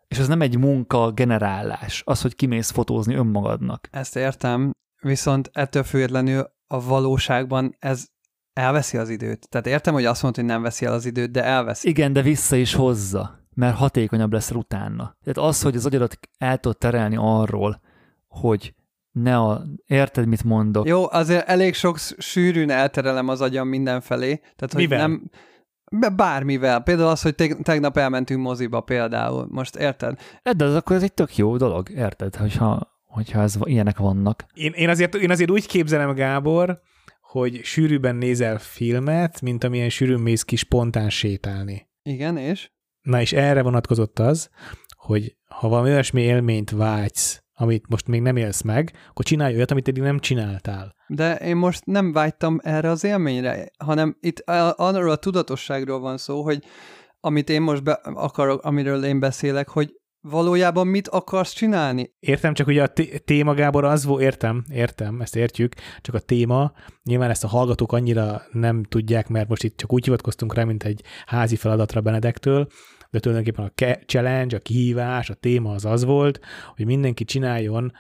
És 0.09 0.19
ez 0.19 0.29
nem 0.29 0.41
egy 0.41 0.59
munka 0.59 1.11
generálás, 1.11 2.03
az, 2.07 2.23
hogy 2.23 2.35
kimész 2.35 2.71
fotózni 2.71 3.15
önmagadnak. 3.15 3.89
Ezt 3.91 4.17
értem, 4.17 4.71
viszont 5.03 5.51
ettől 5.53 5.83
függetlenül 5.83 6.51
a 6.73 6.81
valóságban 6.81 7.77
ez 7.79 8.07
elveszi 8.53 8.97
az 8.97 9.09
időt. 9.09 9.49
Tehát 9.49 9.67
értem, 9.67 9.95
hogy 9.95 10.05
azt 10.05 10.23
mondod, 10.23 10.41
hogy 10.41 10.51
nem 10.51 10.63
veszi 10.63 10.87
el 10.87 10.93
az 10.93 11.05
időt, 11.05 11.31
de 11.31 11.45
elveszi. 11.45 11.89
Igen, 11.89 12.13
de 12.13 12.23
vissza 12.23 12.57
is 12.57 12.75
hozza 12.75 13.41
mert 13.55 13.77
hatékonyabb 13.77 14.33
lesz 14.33 14.51
utána. 14.51 15.17
Tehát 15.25 15.49
az, 15.49 15.63
hogy 15.63 15.77
az 15.77 15.87
agyadat 15.87 16.19
el 16.39 16.59
tud 16.59 16.79
terelni 16.79 17.17
arról, 17.19 17.81
hogy 18.29 18.75
ne 19.13 19.39
a... 19.39 19.63
Érted, 19.87 20.27
mit 20.27 20.45
mondok? 20.45 20.87
Jó, 20.87 21.11
azért 21.11 21.49
elég 21.49 21.75
sok 21.75 21.99
sűrűn 22.19 22.71
elterelem 22.71 23.29
az 23.29 23.41
agyam 23.41 23.69
mindenfelé. 23.69 24.35
Tehát, 24.37 24.73
hogy 24.73 24.83
Mivel? 24.83 24.99
nem... 24.99 25.31
Bármivel. 26.17 26.81
Például 26.81 27.09
az, 27.09 27.23
hogy 27.23 27.35
tegnap 27.63 27.97
elmentünk 27.97 28.41
moziba 28.41 28.81
például. 28.81 29.47
Most 29.51 29.77
érted? 29.77 30.19
De 30.57 30.65
az 30.65 30.75
akkor 30.75 30.97
ez 30.97 31.03
egy 31.03 31.15
tök 31.15 31.37
jó 31.37 31.57
dolog, 31.57 31.91
érted? 31.91 32.37
Hogyha, 32.37 33.00
hogyha 33.11 33.43
ez, 33.43 33.55
ilyenek 33.63 33.99
vannak. 33.99 34.45
Én, 34.55 34.73
én, 34.73 34.89
azért, 34.89 35.15
én 35.15 35.31
azért 35.31 35.51
úgy 35.51 35.67
képzelem, 35.67 36.15
Gábor, 36.15 36.81
hogy 37.21 37.61
sűrűben 37.63 38.17
nézel 38.17 38.59
filmet, 38.59 39.41
mint 39.41 39.65
amilyen 39.65 39.89
sűrűn 39.89 40.21
mész 40.21 40.43
ki 40.43 40.57
spontán 40.57 41.11
sétálni. 41.11 41.89
Igen, 42.03 42.37
és? 42.37 42.71
Na 43.01 43.21
és 43.21 43.33
erre 43.33 43.63
vonatkozott 43.63 44.19
az, 44.19 44.51
hogy 44.97 45.37
ha 45.49 45.69
valami 45.69 45.91
olyasmi 45.91 46.23
élményt 46.23 46.71
vágysz, 46.71 47.43
amit 47.53 47.89
most 47.89 48.07
még 48.07 48.21
nem 48.21 48.37
élsz 48.37 48.63
meg, 48.63 48.93
akkor 49.09 49.25
csinálj 49.25 49.55
olyat, 49.55 49.71
amit 49.71 49.89
eddig 49.89 50.03
nem 50.03 50.19
csináltál. 50.19 50.95
De 51.07 51.37
én 51.37 51.57
most 51.57 51.85
nem 51.85 52.13
vágytam 52.13 52.59
erre 52.63 52.91
az 52.91 53.05
élményre, 53.05 53.71
hanem 53.85 54.17
itt 54.21 54.39
arról 54.77 55.11
a 55.11 55.17
tudatosságról 55.17 56.01
van 56.01 56.19
szó, 56.19 56.43
hogy 56.43 56.65
amit 57.21 57.51
én 57.51 57.63
most 57.63 57.83
be 57.83 57.93
akarok, 58.03 58.63
amiről 58.63 59.05
én 59.05 59.21
beszélek, 59.21 59.69
hogy 59.69 60.00
valójában 60.21 60.87
mit 60.87 61.09
akarsz 61.09 61.53
csinálni? 61.53 62.13
Értem, 62.19 62.55
csak 62.55 62.67
ugye 62.67 62.83
a 62.83 62.93
téma, 63.25 63.55
Gábor, 63.55 63.85
az 63.85 64.05
volt, 64.05 64.23
értem, 64.23 64.65
értem, 64.73 65.21
ezt 65.21 65.37
értjük, 65.37 65.75
csak 66.01 66.15
a 66.15 66.19
téma, 66.19 66.73
nyilván 67.03 67.31
ezt 67.31 67.45
a 67.45 67.49
hallgatók 67.49 67.93
annyira 67.93 68.43
nem 68.53 68.83
tudják, 68.83 69.29
mert 69.29 69.49
most 69.49 69.63
itt 69.63 69.77
csak 69.77 69.93
úgy 69.93 70.05
hivatkoztunk 70.05 70.55
rá, 70.55 70.65
mint 70.65 70.85
egy 70.85 71.03
házi 71.27 71.57
feladatra 71.57 72.01
Benedektől, 72.01 72.67
de 73.11 73.19
tulajdonképpen 73.19 73.65
a 73.65 74.03
challenge, 74.07 74.57
a 74.57 74.61
kihívás, 74.61 75.31
a 75.31 75.35
téma 75.35 75.73
az 75.73 75.85
az 75.85 76.05
volt, 76.05 76.41
hogy 76.77 76.87
mindenki 76.87 77.25
csináljon 77.25 77.93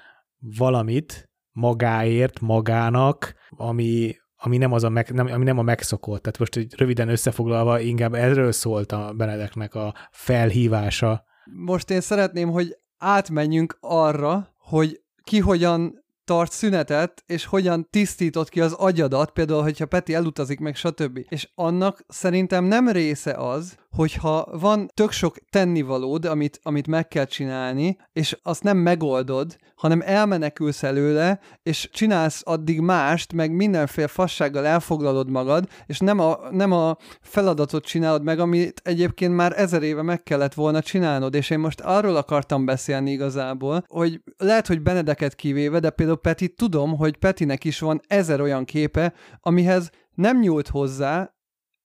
valamit 0.56 1.30
magáért, 1.52 2.40
magának, 2.40 3.34
ami, 3.48 4.16
ami 4.36 4.56
nem, 4.56 4.72
az 4.72 4.84
a 4.84 4.88
meg, 4.88 5.10
nem, 5.10 5.26
ami 5.26 5.44
nem 5.44 5.58
a 5.58 5.62
megszokott. 5.62 6.22
Tehát 6.22 6.38
most 6.38 6.76
röviden 6.76 7.08
összefoglalva 7.08 7.80
inkább 7.80 8.14
erről 8.14 8.52
szólt 8.52 8.92
a 8.92 9.12
Benedeknek 9.16 9.74
a 9.74 9.94
felhívása, 10.10 11.24
most 11.44 11.90
én 11.90 12.00
szeretném, 12.00 12.50
hogy 12.50 12.76
átmenjünk 12.98 13.76
arra, 13.80 14.54
hogy 14.58 15.00
ki 15.22 15.38
hogyan 15.38 16.04
tart 16.24 16.52
szünetet, 16.52 17.22
és 17.26 17.44
hogyan 17.44 17.86
tisztított 17.90 18.48
ki 18.48 18.60
az 18.60 18.72
agyadat, 18.72 19.30
például, 19.30 19.62
hogyha 19.62 19.86
Peti 19.86 20.14
elutazik 20.14 20.58
meg, 20.58 20.76
stb. 20.76 21.26
És 21.28 21.48
annak 21.54 22.04
szerintem 22.08 22.64
nem 22.64 22.88
része 22.88 23.32
az, 23.32 23.76
hogyha 23.96 24.48
van 24.58 24.88
tök 24.94 25.10
sok 25.10 25.36
tennivalód, 25.50 26.24
amit, 26.24 26.60
amit 26.62 26.86
meg 26.86 27.08
kell 27.08 27.24
csinálni, 27.24 27.96
és 28.12 28.38
azt 28.42 28.62
nem 28.62 28.76
megoldod, 28.76 29.56
hanem 29.74 30.02
elmenekülsz 30.04 30.82
előle, 30.82 31.40
és 31.62 31.88
csinálsz 31.92 32.42
addig 32.44 32.80
mást, 32.80 33.32
meg 33.32 33.52
mindenféle 33.52 34.06
fassággal 34.06 34.66
elfoglalod 34.66 35.30
magad, 35.30 35.68
és 35.86 35.98
nem 35.98 36.18
a, 36.18 36.38
nem 36.50 36.72
a 36.72 36.96
feladatot 37.20 37.84
csinálod 37.84 38.22
meg, 38.22 38.38
amit 38.38 38.80
egyébként 38.84 39.34
már 39.34 39.52
ezer 39.56 39.82
éve 39.82 40.02
meg 40.02 40.22
kellett 40.22 40.54
volna 40.54 40.82
csinálnod, 40.82 41.34
és 41.34 41.50
én 41.50 41.58
most 41.58 41.80
arról 41.80 42.16
akartam 42.16 42.64
beszélni 42.64 43.10
igazából, 43.10 43.84
hogy 43.86 44.22
lehet, 44.36 44.66
hogy 44.66 44.82
Benedeket 44.82 45.34
kivéve, 45.34 45.78
de 45.78 45.90
például 45.90 46.18
Peti 46.18 46.48
tudom, 46.48 46.96
hogy 46.96 47.16
Petinek 47.16 47.64
is 47.64 47.78
van 47.78 48.00
ezer 48.06 48.40
olyan 48.40 48.64
képe, 48.64 49.12
amihez 49.40 49.90
nem 50.14 50.38
nyúlt 50.38 50.68
hozzá, 50.68 51.34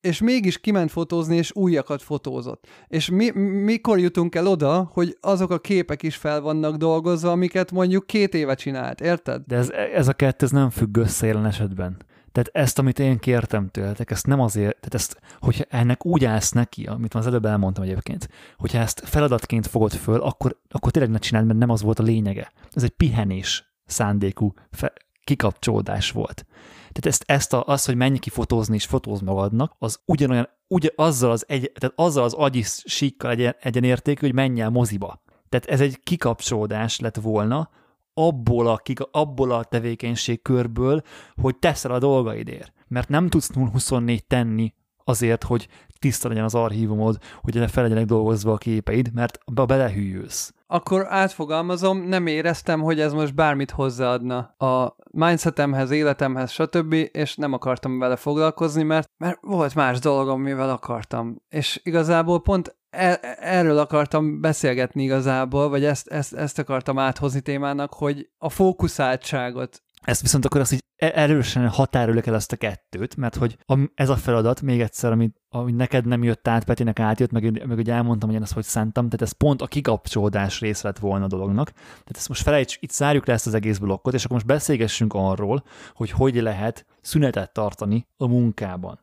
és 0.06 0.22
mégis 0.22 0.60
kiment 0.60 0.92
fotózni, 0.92 1.36
és 1.36 1.52
újakat 1.56 2.02
fotózott. 2.02 2.68
És 2.88 3.10
mi, 3.10 3.30
mikor 3.40 4.00
jutunk 4.00 4.36
el 4.36 4.48
oda, 4.48 4.90
hogy 4.94 5.18
azok 5.22 5.52
a 5.52 5.60
képek 5.60 6.04
is 6.04 6.16
fel 6.16 6.42
vannak 6.42 6.76
dolgozva, 6.76 7.32
amiket 7.32 7.72
mondjuk 7.72 8.08
két 8.08 8.34
éve 8.34 8.56
csinált, 8.56 9.02
érted? 9.02 9.42
De 9.48 9.56
ez, 9.56 9.70
ez 9.70 10.08
a 10.08 10.14
kettő 10.14 10.48
nem 10.52 10.70
függ 10.70 10.98
össze 10.98 11.28
jelen 11.28 11.46
esetben. 11.46 11.98
Tehát 12.32 12.50
ezt, 12.54 12.80
amit 12.80 13.00
én 13.00 13.20
kértem 13.20 13.70
tőletek, 13.70 14.12
ezt 14.12 14.28
nem 14.28 14.40
azért, 14.40 14.76
tehát 14.80 14.94
ezt, 14.94 15.20
hogyha 15.40 15.64
ennek 15.70 16.06
úgy 16.06 16.26
állsz 16.26 16.52
neki, 16.52 16.86
amit 16.86 17.14
az 17.14 17.28
előbb 17.28 17.46
elmondtam 17.46 17.84
egyébként, 17.84 18.30
hogyha 18.58 18.80
ezt 18.80 19.02
feladatként 19.06 19.68
fogod 19.68 19.94
föl, 19.94 20.22
akkor, 20.22 20.60
akkor 20.70 20.92
tényleg 20.92 21.12
ne 21.12 21.18
csináld, 21.18 21.46
mert 21.46 21.60
nem 21.60 21.70
az 21.70 21.82
volt 21.82 22.00
a 22.00 22.04
lényege. 22.04 22.52
Ez 22.74 22.84
egy 22.84 22.90
pihenés 22.90 23.74
szándékú 23.86 24.54
fe- 24.72 25.06
kikapcsolódás 25.24 26.12
volt. 26.12 26.46
Tehát 26.96 27.06
ezt, 27.06 27.24
ezt 27.26 27.54
a, 27.54 27.64
az, 27.66 27.86
hogy 27.86 27.96
menj 27.96 28.18
ki 28.18 28.30
fotózni 28.30 28.76
és 28.76 28.86
fotóz 28.86 29.22
magadnak, 29.22 29.76
az 29.80 30.00
ugyanolyan, 30.06 30.50
ugy, 30.68 30.94
azzal 30.96 31.32
az, 31.32 31.46
egy, 31.48 31.72
tehát 31.74 32.00
azzal 32.00 32.24
az 32.24 32.34
agyi 32.34 32.64
síkkal 32.84 33.32
egyen, 33.32 33.56
egyenértékű, 33.60 34.26
hogy 34.26 34.36
menj 34.36 34.62
el 34.62 34.70
moziba. 34.70 35.22
Tehát 35.50 35.66
ez 35.66 35.82
egy 35.82 36.00
kikapcsolódás 36.04 37.00
lett 37.00 37.16
volna 37.16 37.70
abból 38.14 38.68
a, 38.68 38.82
abból 39.12 39.52
a 39.52 39.64
tevékenységkörből, 39.64 41.02
hogy 41.42 41.58
teszel 41.58 41.92
a 41.92 42.00
dolgaidért. 42.00 42.74
Mert 42.88 43.10
nem 43.10 43.30
tudsz 43.30 43.50
0-24 43.54 44.20
tenni 44.20 44.74
azért, 45.04 45.44
hogy 45.44 45.68
tiszta 46.00 46.28
legyen 46.28 46.44
az 46.44 46.56
archívumod, 46.56 47.18
hogy 47.42 47.72
fel 47.72 47.84
legyenek 47.84 48.06
dolgozva 48.06 48.52
a 48.52 48.58
képeid, 48.58 49.14
mert 49.14 49.38
be 49.54 49.66
belehűlsz. 49.66 50.54
Akkor 50.68 51.06
átfogalmazom, 51.10 51.98
nem 51.98 52.28
éreztem, 52.28 52.82
hogy 52.82 53.00
ez 53.00 53.14
most 53.14 53.36
bármit 53.36 53.72
hozzáadna 53.72 54.38
a 54.58 54.96
mindsetemhez, 55.12 55.92
életemhez, 55.92 56.52
stb., 56.52 56.94
és 56.94 57.36
nem 57.36 57.54
akartam 57.54 58.00
vele 58.00 58.16
foglalkozni, 58.16 58.84
mert, 58.84 59.10
mert 59.18 59.38
volt 59.42 59.76
más 59.76 60.00
dolgom, 60.00 60.42
mivel 60.42 60.70
akartam. 60.70 61.42
És 61.50 61.80
igazából 61.84 62.42
pont 62.42 62.76
e- 62.90 63.38
erről 63.40 63.78
akartam 63.78 64.42
beszélgetni 64.42 65.04
igazából, 65.04 65.70
vagy 65.70 65.86
ezt, 65.86 66.08
ezt, 66.08 66.34
ezt 66.34 66.60
akartam 66.60 67.00
áthozni 67.00 67.42
témának, 67.42 67.94
hogy 67.94 68.30
a 68.38 68.50
fókuszáltságot 68.50 69.84
ezt 70.06 70.22
viszont 70.22 70.46
akkor 70.46 70.62
azt 70.62 70.72
így 70.72 70.84
e- 70.96 71.12
erősen 71.16 71.68
határoljuk 71.68 72.26
el 72.26 72.36
ezt 72.36 72.52
a 72.52 72.56
kettőt, 72.56 73.16
mert 73.16 73.36
hogy 73.36 73.58
ez 73.96 74.10
a 74.10 74.16
feladat, 74.16 74.62
még 74.62 74.82
egyszer, 74.82 75.12
amit, 75.12 75.42
ami 75.50 75.72
neked 75.72 76.06
nem 76.06 76.24
jött 76.24 76.48
át, 76.48 76.64
Petinek 76.64 77.00
átjött, 77.00 77.32
meg, 77.32 77.68
meg 77.68 77.78
ugye 77.78 77.94
elmondtam, 77.94 78.30
hogy 78.30 78.38
én 78.38 78.44
ezt 78.44 78.54
hogy 78.54 78.64
szántam, 78.64 79.06
tehát 79.06 79.22
ez 79.22 79.32
pont 79.32 79.62
a 79.62 79.68
kikapcsolódás 79.68 80.60
rész 80.60 80.82
lett 80.82 81.00
volna 81.00 81.26
a 81.26 81.28
dolognak. 81.28 81.72
Tehát 81.72 82.16
ezt 82.16 82.28
most 82.28 82.42
felejts, 82.42 82.78
itt 82.80 82.92
zárjuk 82.92 83.28
le 83.28 83.34
ezt 83.34 83.48
az 83.48 83.54
egész 83.54 83.78
blokkot, 83.78 84.14
és 84.14 84.24
akkor 84.24 84.36
most 84.36 84.48
beszélgessünk 84.48 85.14
arról, 85.14 85.64
hogy 85.94 86.12
hogy 86.12 86.36
lehet 86.36 86.86
szünetet 87.02 87.54
tartani 87.54 88.08
a 88.18 88.28
munkában. 88.28 89.00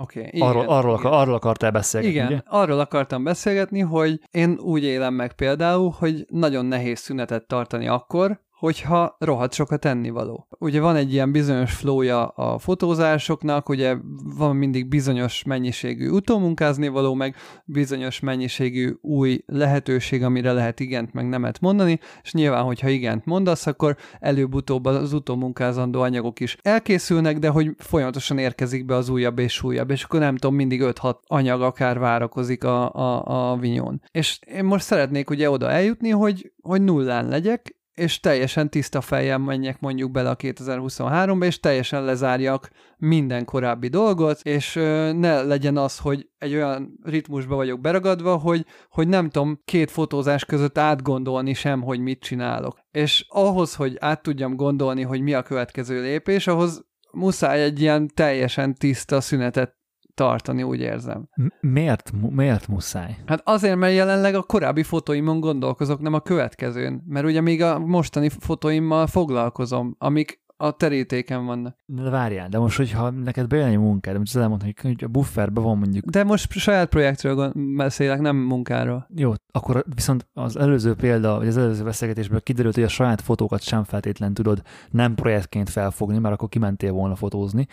Oké, 0.00 0.26
okay, 0.26 0.40
arról, 0.40 0.68
arról, 0.68 0.94
akar, 0.94 1.12
arról 1.12 1.34
akartál 1.34 1.70
beszélgetni, 1.70 2.16
Igen, 2.16 2.26
ugye? 2.26 2.40
arról 2.46 2.80
akartam 2.80 3.24
beszélgetni, 3.24 3.80
hogy 3.80 4.20
én 4.30 4.58
úgy 4.58 4.82
élem 4.82 5.14
meg 5.14 5.32
például, 5.32 5.94
hogy 5.98 6.26
nagyon 6.28 6.66
nehéz 6.66 6.98
szünetet 6.98 7.46
tartani 7.46 7.88
akkor, 7.88 8.40
hogyha 8.64 9.16
rohadt 9.18 9.52
sokat 9.52 9.80
tennivaló. 9.80 10.46
Ugye 10.58 10.80
van 10.80 10.96
egy 10.96 11.12
ilyen 11.12 11.32
bizonyos 11.32 11.72
flója 11.72 12.26
a 12.26 12.58
fotózásoknak, 12.58 13.68
ugye 13.68 13.96
van 14.36 14.56
mindig 14.56 14.88
bizonyos 14.88 15.42
mennyiségű 15.42 16.08
utómunkázni 16.08 16.88
való, 16.88 17.14
meg 17.14 17.34
bizonyos 17.64 18.20
mennyiségű 18.20 18.92
új 19.00 19.42
lehetőség, 19.46 20.22
amire 20.22 20.52
lehet 20.52 20.80
igent 20.80 21.12
meg 21.12 21.28
nemet 21.28 21.60
mondani, 21.60 22.00
és 22.22 22.32
nyilván, 22.32 22.64
hogyha 22.64 22.88
igent 22.88 23.24
mondasz, 23.24 23.66
akkor 23.66 23.96
előbb-utóbb 24.20 24.84
az 24.84 25.12
utómunkázandó 25.12 26.00
anyagok 26.00 26.40
is 26.40 26.56
elkészülnek, 26.62 27.38
de 27.38 27.48
hogy 27.48 27.70
folyamatosan 27.78 28.38
érkezik 28.38 28.84
be 28.84 28.94
az 28.94 29.08
újabb 29.08 29.38
és 29.38 29.62
újabb, 29.62 29.90
és 29.90 30.02
akkor 30.02 30.20
nem 30.20 30.36
tudom, 30.36 30.56
mindig 30.56 30.80
5-6 30.84 31.14
anyag 31.26 31.62
akár 31.62 31.98
várakozik 31.98 32.64
a, 32.64 32.92
a, 32.92 33.50
a 33.50 33.56
vinyón. 33.56 34.02
És 34.10 34.38
én 34.56 34.64
most 34.64 34.84
szeretnék 34.84 35.30
ugye 35.30 35.50
oda 35.50 35.70
eljutni, 35.70 36.10
hogy, 36.10 36.52
hogy 36.62 36.82
nullán 36.82 37.28
legyek, 37.28 37.73
és 37.94 38.20
teljesen 38.20 38.70
tiszta 38.70 39.00
fejjel 39.00 39.38
menjek 39.38 39.80
mondjuk 39.80 40.10
bele 40.10 40.30
a 40.30 40.36
2023-ba, 40.36 41.44
és 41.44 41.60
teljesen 41.60 42.04
lezárjak 42.04 42.70
minden 42.96 43.44
korábbi 43.44 43.88
dolgot, 43.88 44.40
és 44.42 44.74
ne 45.14 45.42
legyen 45.42 45.76
az, 45.76 45.98
hogy 45.98 46.28
egy 46.38 46.54
olyan 46.54 46.98
ritmusba 47.02 47.54
vagyok 47.54 47.80
beragadva, 47.80 48.36
hogy, 48.36 48.66
hogy 48.88 49.08
nem 49.08 49.30
tudom 49.30 49.60
két 49.64 49.90
fotózás 49.90 50.44
között 50.44 50.78
átgondolni 50.78 51.54
sem, 51.54 51.82
hogy 51.82 52.00
mit 52.00 52.20
csinálok. 52.20 52.78
És 52.90 53.26
ahhoz, 53.28 53.74
hogy 53.74 53.96
át 53.98 54.22
tudjam 54.22 54.56
gondolni, 54.56 55.02
hogy 55.02 55.20
mi 55.20 55.34
a 55.34 55.42
következő 55.42 56.00
lépés, 56.00 56.46
ahhoz 56.46 56.84
muszáj 57.12 57.62
egy 57.62 57.80
ilyen 57.80 58.10
teljesen 58.14 58.74
tiszta 58.74 59.20
szünetet 59.20 59.76
tartani, 60.14 60.62
úgy 60.62 60.80
érzem. 60.80 61.28
Miért, 61.60 62.12
miért 62.30 62.68
muszáj? 62.68 63.16
Hát 63.26 63.40
azért, 63.44 63.76
mert 63.76 63.94
jelenleg 63.94 64.34
a 64.34 64.42
korábbi 64.42 64.82
fotóimon 64.82 65.40
gondolkozok, 65.40 66.00
nem 66.00 66.14
a 66.14 66.20
következőn. 66.20 67.02
Mert 67.06 67.26
ugye 67.26 67.40
még 67.40 67.62
a 67.62 67.78
mostani 67.78 68.28
fotóimmal 68.28 69.06
foglalkozom, 69.06 69.94
amik 69.98 70.42
a 70.56 70.70
terítéken 70.70 71.46
vannak. 71.46 71.76
De 71.86 72.10
várjál, 72.10 72.48
de 72.48 72.58
most, 72.58 72.76
hogyha 72.76 73.10
neked 73.10 73.46
bejön 73.46 73.68
egy 73.68 73.78
munkád, 73.78 74.18
most 74.18 74.36
elmondom, 74.36 74.68
hogy 74.82 75.04
a 75.04 75.08
bufferben 75.08 75.62
van 75.62 75.78
mondjuk. 75.78 76.04
De 76.04 76.24
most 76.24 76.52
saját 76.52 76.88
projektről 76.88 77.52
beszélek, 77.76 78.20
nem 78.20 78.36
munkáról. 78.36 79.06
Jó, 79.14 79.32
akkor 79.52 79.84
viszont 79.94 80.28
az 80.32 80.56
előző 80.56 80.94
példa, 80.94 81.36
vagy 81.36 81.46
az 81.46 81.56
előző 81.56 81.84
beszélgetésből 81.84 82.40
kiderült, 82.40 82.74
hogy 82.74 82.84
a 82.84 82.88
saját 82.88 83.20
fotókat 83.20 83.62
sem 83.62 83.84
feltétlen 83.84 84.34
tudod 84.34 84.62
nem 84.90 85.14
projektként 85.14 85.70
felfogni, 85.70 86.18
mert 86.18 86.34
akkor 86.34 86.48
kimentél 86.48 86.92
volna 86.92 87.14
fotózni. 87.14 87.66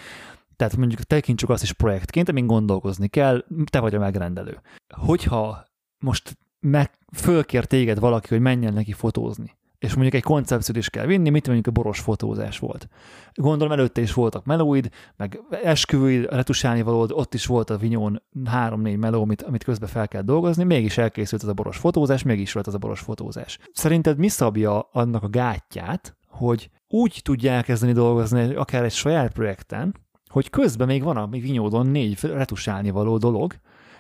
Tehát 0.61 0.77
mondjuk 0.77 1.01
tekintsük 1.01 1.49
azt 1.49 1.63
is 1.63 1.73
projektként, 1.73 2.29
amin 2.29 2.47
gondolkozni 2.47 3.07
kell, 3.07 3.45
te 3.69 3.79
vagy 3.79 3.95
a 3.95 3.99
megrendelő. 3.99 4.61
Hogyha 4.89 5.65
most 5.99 6.37
meg 6.59 6.91
fölkér 7.13 7.65
téged 7.65 7.99
valaki, 7.99 8.27
hogy 8.27 8.39
menjen 8.39 8.73
neki 8.73 8.91
fotózni, 8.91 9.57
és 9.77 9.93
mondjuk 9.93 10.13
egy 10.13 10.23
koncepciót 10.23 10.77
is 10.77 10.89
kell 10.89 11.05
vinni, 11.05 11.29
mit 11.29 11.45
mondjuk 11.45 11.67
a 11.67 11.71
boros 11.71 11.99
fotózás 11.99 12.59
volt. 12.59 12.87
Gondolom 13.33 13.73
előtte 13.73 14.01
is 14.01 14.13
voltak 14.13 14.45
melóid, 14.45 14.89
meg 15.17 15.39
esküvőid, 15.63 16.25
retusálni 16.29 16.81
valód, 16.81 17.11
ott 17.11 17.33
is 17.33 17.45
volt 17.45 17.69
a 17.69 17.77
vinyón 17.77 18.21
három-négy 18.45 18.97
meló, 18.97 19.21
amit, 19.21 19.41
amit 19.41 19.63
közben 19.63 19.89
fel 19.89 20.07
kell 20.07 20.21
dolgozni, 20.21 20.63
mégis 20.63 20.97
elkészült 20.97 21.43
az 21.43 21.49
a 21.49 21.53
boros 21.53 21.77
fotózás, 21.77 22.23
mégis 22.23 22.51
volt 22.53 22.67
az 22.67 22.73
a 22.73 22.77
boros 22.77 22.99
fotózás. 22.99 23.59
Szerinted 23.73 24.17
mi 24.17 24.27
szabja 24.27 24.89
annak 24.91 25.23
a 25.23 25.29
gátját, 25.29 26.17
hogy 26.27 26.69
úgy 26.87 27.19
tudja 27.23 27.51
elkezdeni 27.51 27.93
dolgozni 27.93 28.53
akár 28.53 28.83
egy 28.83 28.91
saját 28.91 29.31
projekten, 29.31 29.95
hogy 30.31 30.49
közben 30.49 30.87
még 30.87 31.03
van 31.03 31.17
a 31.17 31.27
vinyódon 31.27 31.87
négy 31.87 32.19
retusálni 32.21 32.89
való 32.89 33.17
dolog, 33.17 33.53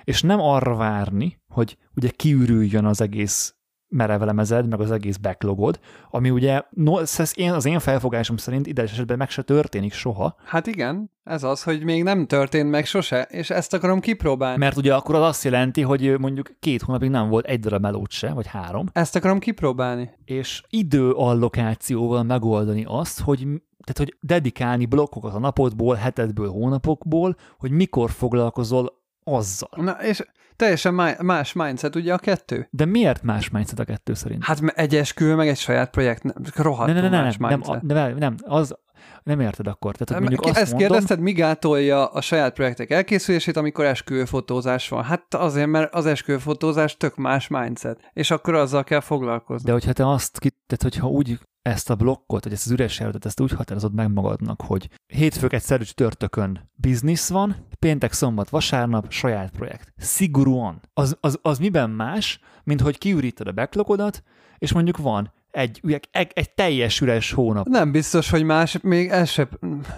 és 0.03 0.21
nem 0.21 0.39
arra 0.39 0.75
várni, 0.75 1.39
hogy 1.47 1.77
ugye 1.95 2.09
kiürüljön 2.09 2.85
az 2.85 3.01
egész 3.01 3.55
merevelemezed, 3.91 4.67
meg 4.67 4.79
az 4.79 4.91
egész 4.91 5.17
backlogod, 5.17 5.79
ami 6.09 6.29
ugye 6.29 6.61
no, 6.69 6.99
ez 6.99 7.31
én, 7.35 7.51
az 7.51 7.65
én 7.65 7.79
felfogásom 7.79 8.37
szerint 8.37 8.67
ide 8.67 8.81
esetben 8.81 9.17
meg 9.17 9.29
se 9.29 9.41
történik 9.41 9.93
soha. 9.93 10.35
Hát 10.45 10.67
igen, 10.67 11.11
ez 11.23 11.43
az, 11.43 11.63
hogy 11.63 11.83
még 11.83 12.03
nem 12.03 12.27
történt 12.27 12.69
meg 12.69 12.85
sose, 12.85 13.21
és 13.21 13.49
ezt 13.49 13.73
akarom 13.73 13.99
kipróbálni. 13.99 14.57
Mert 14.57 14.77
ugye 14.77 14.93
akkor 14.93 15.15
az 15.15 15.21
azt 15.21 15.43
jelenti, 15.43 15.81
hogy 15.81 16.19
mondjuk 16.19 16.51
két 16.59 16.81
hónapig 16.81 17.09
nem 17.09 17.29
volt 17.29 17.45
egy 17.45 17.59
darab 17.59 17.81
melót 17.81 18.11
se, 18.11 18.33
vagy 18.33 18.47
három. 18.47 18.87
Ezt 18.91 19.15
akarom 19.15 19.39
kipróbálni. 19.39 20.09
És 20.25 20.63
időallokációval 20.69 22.23
megoldani 22.23 22.83
azt, 22.87 23.19
hogy 23.19 23.47
tehát, 23.83 23.97
hogy 23.97 24.17
dedikálni 24.19 24.85
blokkokat 24.85 25.33
a 25.33 25.39
napodból, 25.39 25.95
hetedből, 25.95 26.49
hónapokból, 26.49 27.35
hogy 27.57 27.71
mikor 27.71 28.11
foglalkozol 28.11 28.99
azzal. 29.23 29.69
Na, 29.75 29.91
és 29.91 30.23
teljesen 30.55 30.93
más 31.19 31.53
mindset 31.53 31.95
ugye 31.95 32.13
a 32.13 32.17
kettő. 32.17 32.67
De 32.71 32.85
miért 32.85 33.23
más 33.23 33.49
mindset 33.49 33.79
a 33.79 33.83
kettő 33.83 34.13
szerint? 34.13 34.43
Hát 34.43 34.61
egy 34.63 34.95
esküvő, 34.95 35.35
meg 35.35 35.47
egy 35.47 35.57
saját 35.57 35.89
projekt, 35.89 36.23
rohadt 36.55 36.93
ne, 36.93 37.01
ne, 37.01 37.09
ne, 37.09 37.21
más 37.21 37.37
nem, 37.37 37.49
mindset. 37.49 37.81
Nem, 37.81 37.97
nem, 37.97 38.17
nem, 38.17 38.35
az, 38.43 38.75
nem 39.23 39.39
érted 39.39 39.67
akkor. 39.67 39.95
Tehát, 39.95 40.23
mondjuk 40.23 40.45
azt 40.45 40.57
ezt 40.57 40.71
mondom, 40.71 40.89
kérdezted, 40.89 41.19
mi 41.19 41.31
gátolja 41.31 42.05
a 42.05 42.21
saját 42.21 42.53
projektek 42.53 42.91
elkészülését, 42.91 43.57
amikor 43.57 43.85
esküvőfotózás 43.85 44.89
van? 44.89 45.03
Hát 45.03 45.33
azért, 45.33 45.67
mert 45.67 45.93
az 45.93 46.05
esküvőfotózás 46.05 46.97
tök 46.97 47.15
más 47.15 47.47
mindset, 47.47 48.11
és 48.13 48.31
akkor 48.31 48.55
azzal 48.55 48.83
kell 48.83 48.99
foglalkozni. 48.99 49.65
De 49.65 49.71
hogyha 49.71 49.93
te 49.93 50.09
azt, 50.09 50.39
tehát 50.39 50.81
hogyha 50.81 51.07
úgy 51.07 51.39
ezt 51.61 51.89
a 51.89 51.95
blokkot, 51.95 52.43
vagy 52.43 52.53
ezt 52.53 52.65
az 52.65 52.71
üres 52.71 52.99
előtt, 52.99 53.25
ezt 53.25 53.39
úgy 53.39 53.51
határozod 53.51 53.93
meg 53.93 54.11
magadnak, 54.13 54.61
hogy 54.61 54.89
hétfők 55.07 55.53
egyszerű 55.53 55.83
csütörtökön 55.83 56.69
biznisz 56.73 57.29
van, 57.29 57.55
péntek, 57.79 58.13
szombat, 58.13 58.49
vasárnap 58.49 59.11
saját 59.11 59.49
projekt. 59.49 59.93
Szigorúan. 59.97 60.81
Az, 60.93 61.17
az, 61.19 61.39
az 61.41 61.57
miben 61.57 61.89
más, 61.89 62.39
mint 62.63 62.81
hogy 62.81 62.97
kiüríted 62.97 63.47
a 63.47 63.51
backlogodat, 63.51 64.23
és 64.57 64.73
mondjuk 64.73 64.97
van 64.97 65.33
egy, 65.51 65.79
egy, 66.11 66.31
egy 66.33 66.53
teljes 66.53 67.01
üres 67.01 67.31
hónap. 67.31 67.67
Nem 67.67 67.91
biztos, 67.91 68.29
hogy 68.29 68.43
más, 68.43 68.79
még 68.81 69.09
ez 69.09 69.29
se, 69.29 69.49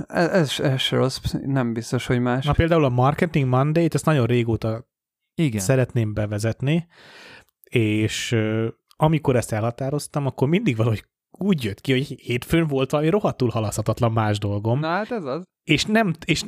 ez, 0.08 0.60
ez 0.60 0.82
se 0.82 0.96
rossz, 0.96 1.20
nem 1.46 1.74
biztos, 1.74 2.06
hogy 2.06 2.20
más. 2.20 2.46
Na 2.46 2.54
például 2.54 2.86
a 2.86 2.90
Marketing 2.90 3.48
Monday-t, 3.50 3.94
ezt 3.94 4.06
nagyon 4.06 4.26
régóta 4.26 4.88
Igen. 5.36 5.62
szeretném 5.62 6.14
bevezetni, 6.14 6.88
és 7.64 8.36
amikor 8.96 9.36
ezt 9.36 9.52
elhatároztam, 9.52 10.26
akkor 10.26 10.48
mindig 10.48 10.76
valahogy 10.76 11.06
úgy 11.38 11.64
jött 11.64 11.82
ki, 11.82 11.92
hogy 11.92 12.08
hétfőn 12.22 12.68
volt 12.68 12.92
valami 12.92 13.10
rohadtul 13.10 13.50
halaszhatatlan 13.50 14.12
más 14.12 14.38
dolgom. 14.38 14.80
Na 14.80 14.88
hát 14.88 15.12
ez 15.12 15.24
az. 15.24 15.44
És 15.64 15.86
nem, 15.86 16.14
és, 16.26 16.44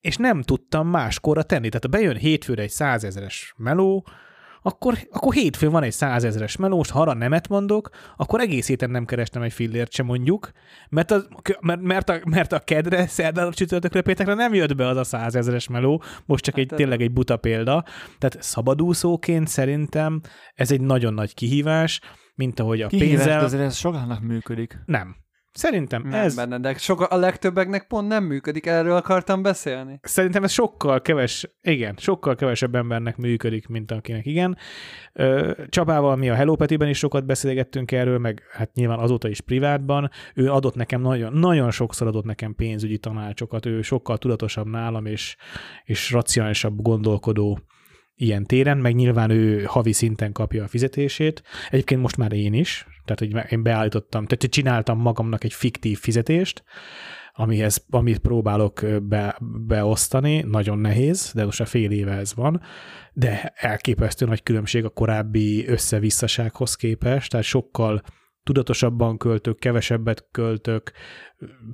és 0.00 0.16
nem 0.16 0.42
tudtam 0.42 0.88
máskorra 0.88 1.42
tenni. 1.42 1.68
Tehát 1.68 1.84
ha 1.84 1.90
bejön 1.90 2.16
hétfőre 2.16 2.62
egy 2.62 2.70
százezeres 2.70 3.54
meló, 3.56 4.06
akkor, 4.62 4.98
akkor 5.10 5.34
hétfőn 5.34 5.70
van 5.70 5.82
egy 5.82 5.92
százezeres 5.92 6.56
meló, 6.56 6.76
most 6.76 6.90
ha 6.90 7.00
arra 7.00 7.14
nemet 7.14 7.48
mondok, 7.48 7.88
akkor 8.16 8.40
egész 8.40 8.66
héten 8.66 8.90
nem 8.90 9.04
kerestem 9.04 9.42
egy 9.42 9.52
fillért 9.52 9.92
sem 9.92 10.06
mondjuk, 10.06 10.50
mert 10.88 11.10
a, 11.10 11.22
mert, 11.60 11.80
mert 11.80 12.08
a, 12.08 12.20
mert 12.24 12.52
a 12.52 12.58
kedre, 12.58 13.06
szerdán, 13.06 13.50
csütörtökre, 13.50 14.02
péntekre 14.02 14.34
nem 14.34 14.54
jött 14.54 14.76
be 14.76 14.86
az 14.86 14.96
a 14.96 15.04
százezeres 15.04 15.68
meló, 15.68 16.02
most 16.26 16.44
csak 16.44 16.54
hát 16.54 16.64
egy, 16.64 16.76
tényleg 16.76 17.02
egy 17.02 17.12
buta 17.12 17.36
példa. 17.36 17.84
Tehát 18.18 18.42
szabadúszóként 18.42 19.48
szerintem 19.48 20.20
ez 20.54 20.70
egy 20.70 20.80
nagyon 20.80 21.14
nagy 21.14 21.34
kihívás, 21.34 22.00
mint 22.34 22.60
ahogy 22.60 22.82
a 22.82 22.88
Kihívás, 22.88 23.16
pénzzel... 23.16 23.44
azért 23.44 23.62
ez 23.62 23.76
sokaknak 23.76 24.20
működik. 24.20 24.78
Nem. 24.86 25.16
Szerintem 25.52 26.02
nem 26.02 26.20
ez... 26.20 26.36
benne, 26.36 26.58
de 26.58 26.74
soka, 26.74 27.04
a 27.04 27.16
legtöbbeknek 27.16 27.86
pont 27.86 28.08
nem 28.08 28.24
működik, 28.24 28.66
erről 28.66 28.96
akartam 28.96 29.42
beszélni. 29.42 29.98
Szerintem 30.02 30.44
ez 30.44 30.50
sokkal 30.50 31.02
keves, 31.02 31.50
igen, 31.62 31.94
sokkal 31.96 32.34
kevesebb 32.34 32.74
embernek 32.74 33.16
működik, 33.16 33.68
mint 33.68 33.90
akinek 33.90 34.26
igen. 34.26 34.56
Csabával 35.68 36.16
mi 36.16 36.28
a 36.30 36.34
Hello 36.34 36.56
Petiben 36.56 36.88
is 36.88 36.98
sokat 36.98 37.26
beszélgettünk 37.26 37.92
erről, 37.92 38.18
meg 38.18 38.42
hát 38.52 38.74
nyilván 38.74 38.98
azóta 38.98 39.28
is 39.28 39.40
privátban. 39.40 40.10
Ő 40.34 40.50
adott 40.50 40.74
nekem 40.74 41.00
nagyon, 41.00 41.32
nagyon 41.32 41.70
sokszor 41.70 42.06
adott 42.06 42.24
nekem 42.24 42.54
pénzügyi 42.54 42.98
tanácsokat, 42.98 43.66
ő 43.66 43.82
sokkal 43.82 44.18
tudatosabb 44.18 44.66
nálam, 44.66 45.06
és, 45.06 45.36
és 45.84 46.10
racionálisabb 46.10 46.82
gondolkodó 46.82 47.60
ilyen 48.18 48.44
téren, 48.44 48.78
meg 48.78 48.94
nyilván 48.94 49.30
ő 49.30 49.62
havi 49.64 49.92
szinten 49.92 50.32
kapja 50.32 50.64
a 50.64 50.68
fizetését. 50.68 51.42
Egyébként 51.70 52.00
most 52.00 52.16
már 52.16 52.32
én 52.32 52.52
is, 52.52 52.86
tehát 53.04 53.18
hogy 53.18 53.52
én 53.52 53.62
beállítottam, 53.62 54.26
tehát 54.26 54.54
csináltam 54.54 54.98
magamnak 54.98 55.44
egy 55.44 55.52
fiktív 55.52 55.98
fizetést, 55.98 56.62
amihez, 57.32 57.84
amit 57.90 58.18
próbálok 58.18 58.84
be, 59.02 59.36
beosztani, 59.66 60.40
nagyon 60.40 60.78
nehéz, 60.78 61.32
de 61.34 61.44
most 61.44 61.60
a 61.60 61.64
fél 61.66 61.90
éve 61.90 62.12
ez 62.12 62.34
van, 62.34 62.60
de 63.12 63.52
elképesztő 63.56 64.26
nagy 64.26 64.42
különbség 64.42 64.84
a 64.84 64.88
korábbi 64.88 65.66
összevisszasághoz 65.66 66.74
képest, 66.74 67.30
tehát 67.30 67.46
sokkal 67.46 68.02
tudatosabban 68.42 69.18
költök, 69.18 69.58
kevesebbet 69.58 70.28
költök, 70.30 70.92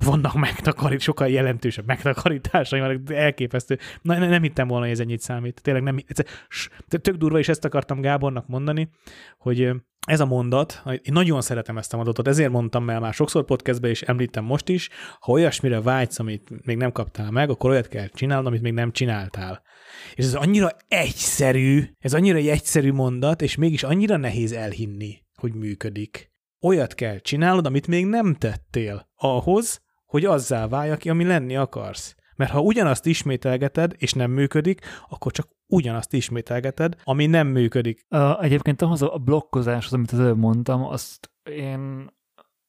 vannak 0.05 0.35
megtakarít, 0.35 1.01
sokkal 1.01 1.28
jelentősebb 1.28 1.86
megtakarításaim 1.86 3.03
elképesztő. 3.07 3.78
Na, 4.03 4.19
nem 4.19 4.43
hittem 4.43 4.69
volna, 4.69 4.85
hogy 4.85 4.93
ez 4.93 5.01
ennyit 5.01 5.20
számít. 5.20 5.62
Tényleg 5.62 5.82
nem, 5.82 5.99
tök 6.89 7.16
durva, 7.16 7.39
és 7.39 7.49
ezt 7.49 7.65
akartam 7.65 8.01
Gábornak 8.01 8.47
mondani, 8.47 8.89
hogy 9.39 9.70
ez 10.07 10.20
a 10.20 10.27
mondat, 10.27 10.82
én 10.86 11.12
nagyon 11.12 11.41
szeretem 11.41 11.78
ezt 11.78 11.93
a 11.93 11.97
mondatot, 11.97 12.28
ezért 12.28 12.51
mondtam 12.51 12.91
el 12.91 13.01
már 13.01 13.15
sokszor 13.15 13.45
podcastben, 13.45 13.91
és 13.91 14.03
említem 14.03 14.45
most 14.45 14.69
is, 14.69 14.89
ha 15.20 15.32
olyasmire 15.32 15.81
vágysz, 15.81 16.19
amit 16.19 16.65
még 16.65 16.77
nem 16.77 16.93
kaptál 16.93 17.31
meg, 17.31 17.51
akkor 17.51 17.70
olyat 17.70 17.89
kell 17.89 18.09
csinálnod, 18.09 18.47
amit 18.47 18.62
még 18.62 18.73
nem 18.73 18.93
csináltál. 18.93 19.62
És 20.15 20.24
ez 20.24 20.35
annyira 20.35 20.70
egyszerű, 20.89 21.82
ez 21.99 22.15
annyira 22.15 22.39
egy 22.39 22.49
egyszerű 22.49 22.93
mondat, 22.93 23.43
és 23.43 23.57
mégis 23.57 23.82
annyira 23.82 24.16
nehéz 24.16 24.53
elhinni, 24.53 25.23
hogy 25.35 25.55
működik 25.55 26.32
olyat 26.65 26.95
kell 26.95 27.19
csinálnod, 27.19 27.66
amit 27.66 27.86
még 27.86 28.07
nem 28.07 28.35
tettél 28.35 29.09
ahhoz, 29.16 29.82
hogy 30.07 30.24
azzá 30.24 30.69
válj, 30.69 30.91
aki, 30.91 31.11
ami 31.11 31.24
lenni 31.24 31.57
akarsz. 31.57 32.15
Mert 32.36 32.51
ha 32.51 32.61
ugyanazt 32.61 33.07
ismételgeted, 33.07 33.93
és 33.97 34.12
nem 34.12 34.31
működik, 34.31 34.81
akkor 35.09 35.32
csak 35.32 35.49
ugyanazt 35.66 36.12
ismételgeted, 36.12 36.95
ami 37.05 37.27
nem 37.27 37.47
működik. 37.47 38.07
Uh, 38.11 38.45
egyébként 38.45 38.82
ahhoz 38.82 39.03
a 39.03 39.19
blokkozáshoz, 39.24 39.93
amit 39.93 40.12
az 40.12 40.19
előbb 40.19 40.39
mondtam, 40.39 40.85
azt 40.85 41.31
én 41.51 42.11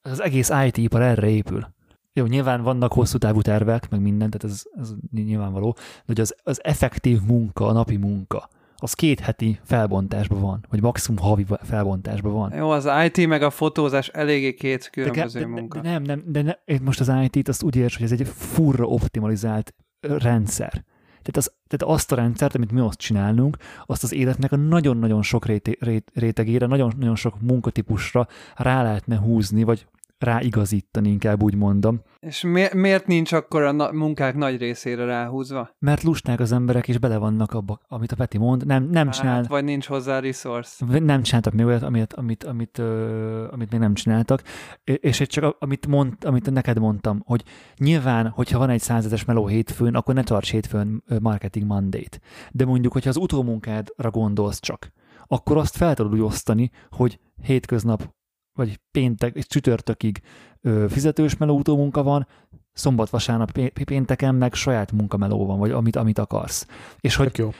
az 0.01 0.21
egész 0.21 0.51
IT-ipar 0.65 1.01
erre 1.01 1.29
épül. 1.29 1.73
Jó, 2.13 2.25
nyilván 2.25 2.61
vannak 2.61 2.93
hosszú 2.93 3.17
távú 3.17 3.41
tervek, 3.41 3.89
meg 3.89 4.01
minden, 4.01 4.29
tehát 4.29 4.55
ez, 4.55 4.63
ez 4.81 4.93
nyilvánvaló, 5.11 5.71
de 5.73 6.03
hogy 6.05 6.19
az, 6.19 6.35
az 6.43 6.63
effektív 6.63 7.21
munka, 7.21 7.67
a 7.67 7.71
napi 7.71 7.97
munka, 7.97 8.49
az 8.77 8.93
két 8.93 9.19
heti 9.19 9.59
felbontásban 9.63 10.41
van, 10.41 10.65
vagy 10.69 10.81
maximum 10.81 11.23
havi 11.23 11.45
felbontásban 11.63 12.33
van. 12.33 12.53
Jó, 12.53 12.69
az 12.69 12.89
IT 13.05 13.27
meg 13.27 13.41
a 13.41 13.49
fotózás 13.49 14.07
eléggé 14.07 14.53
két 14.53 14.89
különböző 14.89 15.39
de, 15.39 15.45
munka. 15.45 15.79
De, 15.79 15.89
de 15.89 15.93
nem, 15.93 16.03
nem, 16.03 16.23
de 16.25 16.41
ne, 16.41 16.77
most 16.81 16.99
az 16.99 17.11
IT-t 17.23 17.47
azt 17.47 17.63
úgy 17.63 17.75
érts, 17.75 17.95
hogy 17.95 18.05
ez 18.05 18.11
egy 18.11 18.27
furra 18.27 18.85
optimalizált 18.85 19.73
rendszer. 19.99 20.83
Tehát, 21.25 21.37
az, 21.37 21.53
tehát 21.67 21.95
azt 21.95 22.11
a 22.11 22.15
rendszert, 22.15 22.55
amit 22.55 22.71
mi 22.71 22.79
azt 22.79 22.97
csinálnunk, 22.97 23.57
azt 23.85 24.03
az 24.03 24.13
életnek 24.13 24.51
a 24.51 24.55
nagyon-nagyon 24.55 25.21
sok 25.21 25.45
réte, 25.45 26.01
rétegére, 26.13 26.65
nagyon-nagyon 26.65 27.15
sok 27.15 27.41
munkatípusra 27.41 28.27
rá 28.55 28.83
lehetne 28.83 29.17
húzni, 29.17 29.63
vagy 29.63 29.87
ráigazítani, 30.17 31.09
inkább 31.09 31.43
úgy 31.43 31.55
mondom. 31.55 32.01
És 32.19 32.41
mi- 32.41 32.73
miért 32.73 33.07
nincs 33.07 33.31
akkor 33.31 33.61
a 33.61 33.71
na- 33.71 33.91
munkák 33.91 34.35
nagy 34.35 34.57
részére 34.57 35.05
ráhúzva? 35.05 35.69
Mert 35.79 36.03
lusták 36.03 36.39
az 36.39 36.51
emberek, 36.51 36.87
és 36.87 36.97
bele 36.97 37.17
vannak 37.17 37.53
abba, 37.53 37.79
amit 37.87 38.11
a 38.11 38.15
Peti 38.15 38.37
mond, 38.37 38.65
nem, 38.65 38.83
nem 38.83 39.05
hát, 39.05 39.15
csinál... 39.15 39.43
Vagy 39.47 39.63
nincs 39.63 39.87
hozzá 39.87 40.19
resource. 40.19 40.99
Nem 40.99 41.21
csináltak 41.21 41.53
még 41.53 41.65
olyat, 41.65 41.83
amit, 41.83 42.13
amit, 42.13 42.43
amit, 42.43 42.77
ö, 42.77 43.47
amit 43.51 43.71
még 43.71 43.79
nem 43.79 43.93
csináltak, 43.93 44.41
és 44.83 45.21
csak 45.25 45.55
amit, 45.59 45.87
mond, 45.87 46.13
amit 46.21 46.51
neked 46.51 46.79
mondtam, 46.79 47.21
hogy 47.25 47.43
nyilván, 47.77 48.27
hogyha 48.27 48.57
van 48.57 48.69
egy 48.69 48.81
százezes 48.81 49.25
meló 49.25 49.47
hétfőn, 49.47 49.95
akkor 49.95 50.13
ne 50.13 50.23
tarts 50.23 50.51
hétfőn 50.51 51.03
marketing 51.19 51.65
mandate. 51.65 52.19
De 52.51 52.65
mondjuk, 52.65 52.93
hogyha 52.93 53.09
az 53.09 53.17
utómunkádra 53.17 54.09
gondolsz 54.09 54.59
csak, 54.59 54.91
akkor 55.27 55.57
azt 55.57 55.77
fel 55.77 55.93
tudod 55.93 56.13
úgy 56.13 56.21
osztani, 56.21 56.71
hogy 56.89 57.19
hétköznap 57.41 58.13
vagy 58.55 58.79
péntek, 58.91 59.35
és 59.35 59.47
csütörtökig 59.47 60.21
ö, 60.61 60.85
fizetős 60.89 61.37
melóutó 61.37 61.77
munka 61.77 62.03
van, 62.03 62.27
szombat, 62.73 63.09
vasárnap, 63.09 63.51
pénteken 63.83 64.35
meg 64.35 64.53
saját 64.53 64.91
munkameló 64.91 65.45
van, 65.45 65.59
vagy 65.59 65.71
amit, 65.71 65.95
amit 65.95 66.17
akarsz. 66.17 66.67
És 66.99 67.15
hogy, 67.15 67.37
jó. 67.37 67.51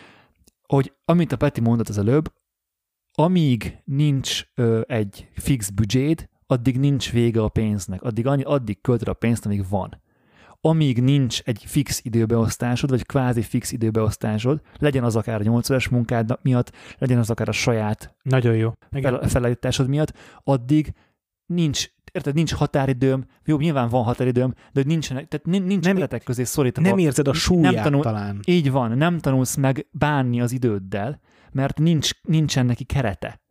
hogy 0.68 0.94
amit 1.06 1.32
a 1.32 1.38
Peti 1.38 1.62
mondott 1.62 1.90
az 1.90 1.98
előbb, 1.98 2.34
amíg 3.12 3.82
nincs 3.86 4.44
ö, 4.56 4.82
egy 4.88 5.30
fix 5.34 5.70
büdzséd, 5.70 6.30
addig 6.48 6.80
nincs 6.80 7.12
vége 7.12 7.42
a 7.42 7.50
pénznek, 7.50 8.02
addig, 8.02 8.28
annyi, 8.28 8.44
addig 8.44 8.82
költöd 8.82 9.08
a 9.08 9.14
pénzt, 9.14 9.46
amíg 9.46 9.70
van 9.70 10.04
amíg 10.68 11.02
nincs 11.02 11.40
egy 11.44 11.64
fix 11.66 12.00
időbeosztásod, 12.04 12.90
vagy 12.90 13.06
kvázi 13.06 13.42
fix 13.42 13.72
időbeosztásod, 13.72 14.62
legyen 14.80 15.04
az 15.04 15.16
akár 15.16 15.40
a 15.40 15.44
8 15.44 15.70
órás 15.70 15.88
munkád 15.88 16.40
miatt, 16.42 16.72
legyen 16.98 17.18
az 17.18 17.30
akár 17.30 17.50
a 17.50 17.52
saját 17.52 18.16
Nagyon 18.22 18.56
jó. 18.56 18.72
Fel, 18.92 19.28
felállításod 19.28 19.88
miatt, 19.88 20.14
addig 20.44 20.94
nincs 21.46 21.88
érted, 22.12 22.34
nincs 22.34 22.54
határidőm, 22.54 23.26
jó, 23.46 23.58
nyilván 23.58 23.90
van 23.90 24.04
határidőm, 24.04 24.54
de 24.54 24.72
hogy 24.74 24.86
nincsenek, 24.86 25.28
tehát 25.28 25.68
nincs 25.68 25.86
nem, 25.86 25.98
életek 25.98 26.24
közé 26.24 26.44
szorítva. 26.44 26.82
Nem 26.82 26.98
érzed 26.98 27.28
a 27.28 27.34
súlyát 27.34 27.74
nem 27.74 27.84
tanul, 27.84 28.02
talán. 28.02 28.40
Így 28.46 28.72
van, 28.72 28.98
nem 28.98 29.20
tanulsz 29.20 29.56
meg 29.56 29.88
bánni 29.92 30.42
az 30.42 30.52
időddel, 30.52 31.20
mert 31.52 31.80
nincs, 31.80 32.10
nincsen 32.22 32.66
neki 32.66 32.84
kerete. 32.84 33.42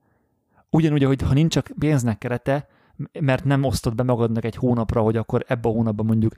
Ugyanúgy, 0.71 1.05
hogy 1.05 1.23
ha 1.23 1.33
nincs 1.33 1.53
csak 1.53 1.71
pénznek 1.79 2.19
kerete, 2.19 2.69
mert 3.21 3.45
nem 3.45 3.65
osztod 3.65 3.95
be 3.95 4.03
magadnak 4.03 4.45
egy 4.45 4.57
hónapra, 4.57 5.01
hogy 5.01 5.17
akkor 5.17 5.45
ebbe 5.49 5.69
a 5.69 5.73
hónapban 5.73 6.07
mondjuk 6.07 6.35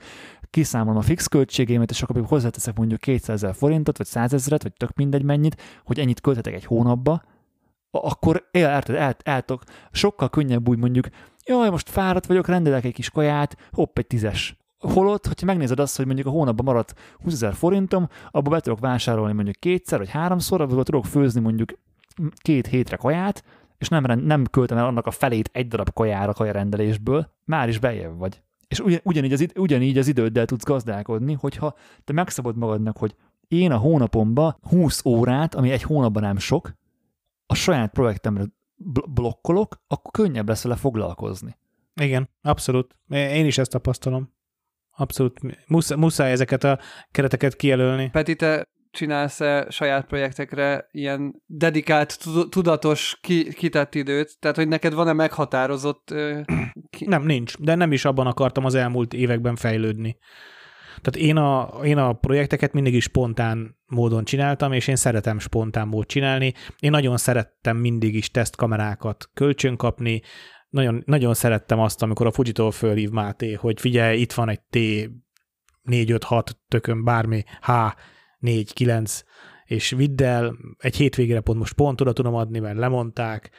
kiszámolom 0.49 0.97
a 0.97 1.01
fix 1.01 1.27
költségémet, 1.27 1.89
és 1.89 2.01
akkor 2.01 2.25
hozzáteszek 2.25 2.77
mondjuk 2.77 2.99
200 2.99 3.43
ezer 3.43 3.55
forintot, 3.55 3.97
vagy 3.97 4.07
100 4.07 4.33
ezeret, 4.33 4.63
vagy 4.63 4.73
tök 4.73 4.93
mindegy 4.95 5.23
mennyit, 5.23 5.61
hogy 5.85 5.99
ennyit 5.99 6.21
költhetek 6.21 6.53
egy 6.53 6.65
hónapba, 6.65 7.21
akkor 7.91 8.47
el, 8.51 8.69
el, 8.69 8.97
el, 8.97 9.15
el, 9.23 9.45
sokkal 9.91 10.29
könnyebb 10.29 10.67
úgy 10.67 10.77
mondjuk, 10.77 11.07
jaj, 11.45 11.69
most 11.69 11.89
fáradt 11.89 12.25
vagyok, 12.25 12.47
rendelek 12.47 12.83
egy 12.83 12.93
kis 12.93 13.09
kaját, 13.09 13.57
hopp, 13.71 13.97
egy 13.97 14.07
tízes. 14.07 14.57
Holott, 14.79 15.27
hogyha 15.27 15.45
megnézed 15.45 15.79
azt, 15.79 15.97
hogy 15.97 16.05
mondjuk 16.05 16.27
a 16.27 16.31
hónapban 16.31 16.65
maradt 16.65 16.93
20 17.23 17.33
ezer 17.33 17.53
forintom, 17.53 18.07
abba 18.31 18.49
be 18.49 18.59
tudok 18.59 18.79
vásárolni 18.79 19.33
mondjuk 19.33 19.55
kétszer 19.55 19.97
vagy 19.97 20.09
háromszor, 20.09 20.61
abból 20.61 20.83
tudok 20.83 21.05
főzni 21.05 21.41
mondjuk 21.41 21.71
két 22.41 22.67
hétre 22.67 22.95
kaját, 22.95 23.43
és 23.77 23.87
nem, 23.87 24.19
nem 24.19 24.45
költem 24.45 24.77
el 24.77 24.85
annak 24.85 25.05
a 25.05 25.11
felét 25.11 25.49
egy 25.53 25.67
darab 25.67 25.93
kajára 25.93 26.33
kajarendelésből, 26.33 27.33
már 27.43 27.67
is 27.67 27.79
bejebb 27.79 28.17
vagy. 28.17 28.41
És 28.67 28.79
ugyan, 28.79 28.99
ugyanígy, 29.03 29.33
az, 29.33 29.47
ugyanígy 29.55 29.97
az 29.97 30.07
időddel 30.07 30.45
tudsz 30.45 30.63
gazdálkodni, 30.63 31.33
hogyha 31.33 31.75
te 32.03 32.13
megszabad 32.13 32.57
magadnak, 32.57 32.97
hogy 32.97 33.15
én 33.47 33.71
a 33.71 33.77
hónapomba 33.77 34.57
20 34.61 35.05
órát, 35.05 35.55
ami 35.55 35.71
egy 35.71 35.81
hónapban 35.81 36.23
nem 36.23 36.37
sok, 36.37 36.73
a 37.45 37.55
saját 37.55 37.91
projektemre 37.91 38.43
blokkolok, 39.09 39.81
akkor 39.87 40.11
könnyebb 40.11 40.47
lesz 40.47 40.63
vele 40.63 40.75
foglalkozni. 40.75 41.57
Igen, 42.01 42.29
abszolút. 42.41 42.95
Én 43.09 43.45
is 43.45 43.57
ezt 43.57 43.71
tapasztalom. 43.71 44.33
Abszolút. 44.89 45.67
Muszáj, 45.67 45.97
muszáj 45.97 46.31
ezeket 46.31 46.63
a 46.63 46.79
kereteket 47.11 47.55
kijelölni. 47.55 48.09
Peti, 48.09 48.35
te 48.35 48.67
csinálsz-e 48.91 49.67
saját 49.69 50.05
projektekre 50.05 50.87
ilyen 50.91 51.41
dedikált, 51.45 52.17
tudatos, 52.49 53.19
kitett 53.53 53.95
időt? 53.95 54.39
Tehát, 54.39 54.55
hogy 54.55 54.67
neked 54.67 54.93
van-e 54.93 55.13
meghatározott... 55.13 56.13
Ki... 56.97 57.05
Nem, 57.05 57.23
nincs, 57.23 57.57
de 57.57 57.75
nem 57.75 57.91
is 57.91 58.05
abban 58.05 58.27
akartam 58.27 58.65
az 58.65 58.75
elmúlt 58.75 59.13
években 59.13 59.55
fejlődni. 59.55 60.17
Tehát 61.01 61.29
én 61.29 61.37
a, 61.37 61.79
én 61.83 61.97
a 61.97 62.13
projekteket 62.13 62.73
mindig 62.73 62.93
is 62.93 63.03
spontán 63.03 63.77
módon 63.85 64.23
csináltam, 64.23 64.71
és 64.71 64.87
én 64.87 64.95
szeretem 64.95 65.39
spontán 65.39 65.87
mód 65.87 66.05
csinálni. 66.05 66.53
Én 66.79 66.91
nagyon 66.91 67.17
szerettem 67.17 67.77
mindig 67.77 68.15
is 68.15 68.31
tesztkamerákat 68.31 69.29
kölcsönkapni, 69.33 70.21
nagyon, 70.69 71.03
nagyon 71.05 71.33
szerettem 71.33 71.79
azt, 71.79 72.01
amikor 72.01 72.25
a 72.25 72.31
Fujitól 72.31 72.71
fölhív 72.71 73.09
Máté, 73.09 73.53
hogy 73.53 73.79
figyelj, 73.79 74.19
itt 74.19 74.33
van 74.33 74.49
egy 74.49 74.61
T 74.61 74.77
4-5-6 75.85 76.49
tökön 76.67 77.03
bármi 77.03 77.43
H 77.61 77.71
4-9, 78.47 79.21
és 79.65 79.89
vidd 79.91 80.23
el, 80.23 80.57
egy 80.77 80.95
hétvégére 80.95 81.39
pont 81.39 81.59
most 81.59 81.73
pont 81.73 82.01
oda 82.01 82.13
tudom 82.13 82.35
adni, 82.35 82.59
mert 82.59 82.77
lemondták, 82.77 83.51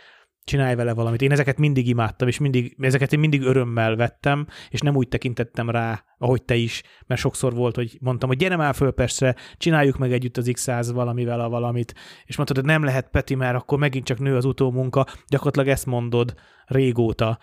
csinálj 0.49 0.75
vele 0.75 0.95
valamit. 0.95 1.23
Én 1.23 1.33
ezeket 1.33 1.59
mindig 1.59 1.89
imádtam, 1.89 2.29
és 2.29 2.39
mindig, 2.39 2.77
ezeket 2.79 3.13
én 3.13 3.19
mindig 3.19 3.43
örömmel 3.43 3.97
vettem, 3.97 4.47
és 4.69 4.81
nem 4.81 4.97
úgy 4.97 5.09
tekintettem 5.09 5.71
rá, 5.71 6.05
ahogy 6.19 6.43
te 6.43 6.55
is, 6.55 6.83
mert 7.07 7.21
sokszor 7.21 7.55
volt, 7.55 7.75
hogy 7.75 7.99
mondtam, 8.01 8.29
hogy 8.29 8.39
gyere 8.39 8.57
már 8.57 8.75
föl 8.75 8.91
Pestre, 8.91 9.37
csináljuk 9.57 9.99
meg 9.99 10.13
együtt 10.13 10.37
az 10.37 10.51
X100 10.53 10.91
valamivel 10.93 11.41
a 11.41 11.49
valamit, 11.49 11.95
és 12.25 12.37
mondtad, 12.37 12.57
hogy 12.57 12.67
nem 12.67 12.85
lehet 12.85 13.11
Peti, 13.11 13.35
mert 13.35 13.57
akkor 13.57 13.79
megint 13.79 14.05
csak 14.05 14.19
nő 14.19 14.37
az 14.37 14.45
utómunka, 14.45 15.07
gyakorlatilag 15.27 15.69
ezt 15.69 15.87
mondod 15.87 16.35
régóta. 16.67 17.39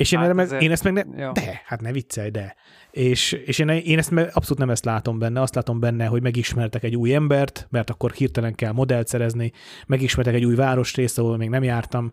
És 0.00 0.12
én, 0.12 0.18
hát 0.18 0.34
meg, 0.34 0.62
én 0.62 0.70
ezt 0.70 0.84
meg 0.84 0.92
ne, 0.92 1.22
jó. 1.22 1.32
de, 1.32 1.62
hát 1.64 1.80
ne 1.80 1.92
viccelj, 1.92 2.30
de. 2.30 2.56
És, 2.90 3.32
és 3.32 3.58
én, 3.58 3.68
én 3.68 3.98
ezt 3.98 4.12
abszolút 4.12 4.58
nem 4.58 4.70
ezt 4.70 4.84
látom 4.84 5.18
benne, 5.18 5.40
azt 5.40 5.54
látom 5.54 5.80
benne, 5.80 6.06
hogy 6.06 6.22
megismertek 6.22 6.82
egy 6.82 6.96
új 6.96 7.14
embert, 7.14 7.66
mert 7.70 7.90
akkor 7.90 8.12
hirtelen 8.12 8.54
kell 8.54 8.72
modellt 8.72 9.06
szerezni, 9.06 9.52
megismertek 9.86 10.34
egy 10.34 10.44
új 10.44 10.54
városrészt, 10.54 11.18
ahol 11.18 11.36
még 11.36 11.48
nem 11.48 11.62
jártam, 11.62 12.10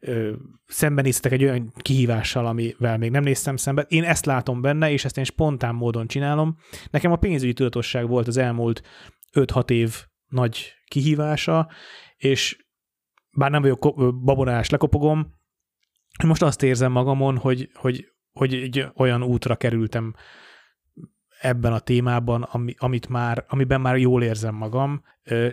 ö, 0.00 0.32
szembenéztek 0.66 1.32
egy 1.32 1.44
olyan 1.44 1.72
kihívással, 1.76 2.46
amivel 2.46 2.98
még 2.98 3.10
nem 3.10 3.22
néztem 3.22 3.56
szembe. 3.56 3.84
Én 3.88 4.04
ezt 4.04 4.26
látom 4.26 4.60
benne, 4.60 4.90
és 4.90 5.04
ezt 5.04 5.18
én 5.18 5.24
spontán 5.24 5.74
módon 5.74 6.06
csinálom. 6.06 6.56
Nekem 6.90 7.12
a 7.12 7.16
pénzügyi 7.16 7.52
tudatosság 7.52 8.08
volt 8.08 8.28
az 8.28 8.36
elmúlt 8.36 8.82
5-6 9.32 9.70
év 9.70 10.04
nagy 10.28 10.72
kihívása, 10.88 11.68
és 12.16 12.56
bár 13.30 13.50
nem 13.50 13.62
vagyok 13.62 13.94
babonás, 14.24 14.70
lekopogom, 14.70 15.38
most 16.28 16.42
azt 16.42 16.62
érzem 16.62 16.92
magamon, 16.92 17.36
hogy, 17.36 17.70
hogy, 17.74 18.06
hogy 18.32 18.54
egy 18.54 18.86
olyan 18.96 19.22
útra 19.22 19.56
kerültem 19.56 20.14
ebben 21.40 21.72
a 21.72 21.78
témában, 21.78 22.42
ami, 22.42 22.74
amit 22.78 23.08
már, 23.08 23.44
amiben 23.48 23.80
már 23.80 23.96
jól 23.96 24.22
érzem 24.22 24.54
magam. 24.54 25.02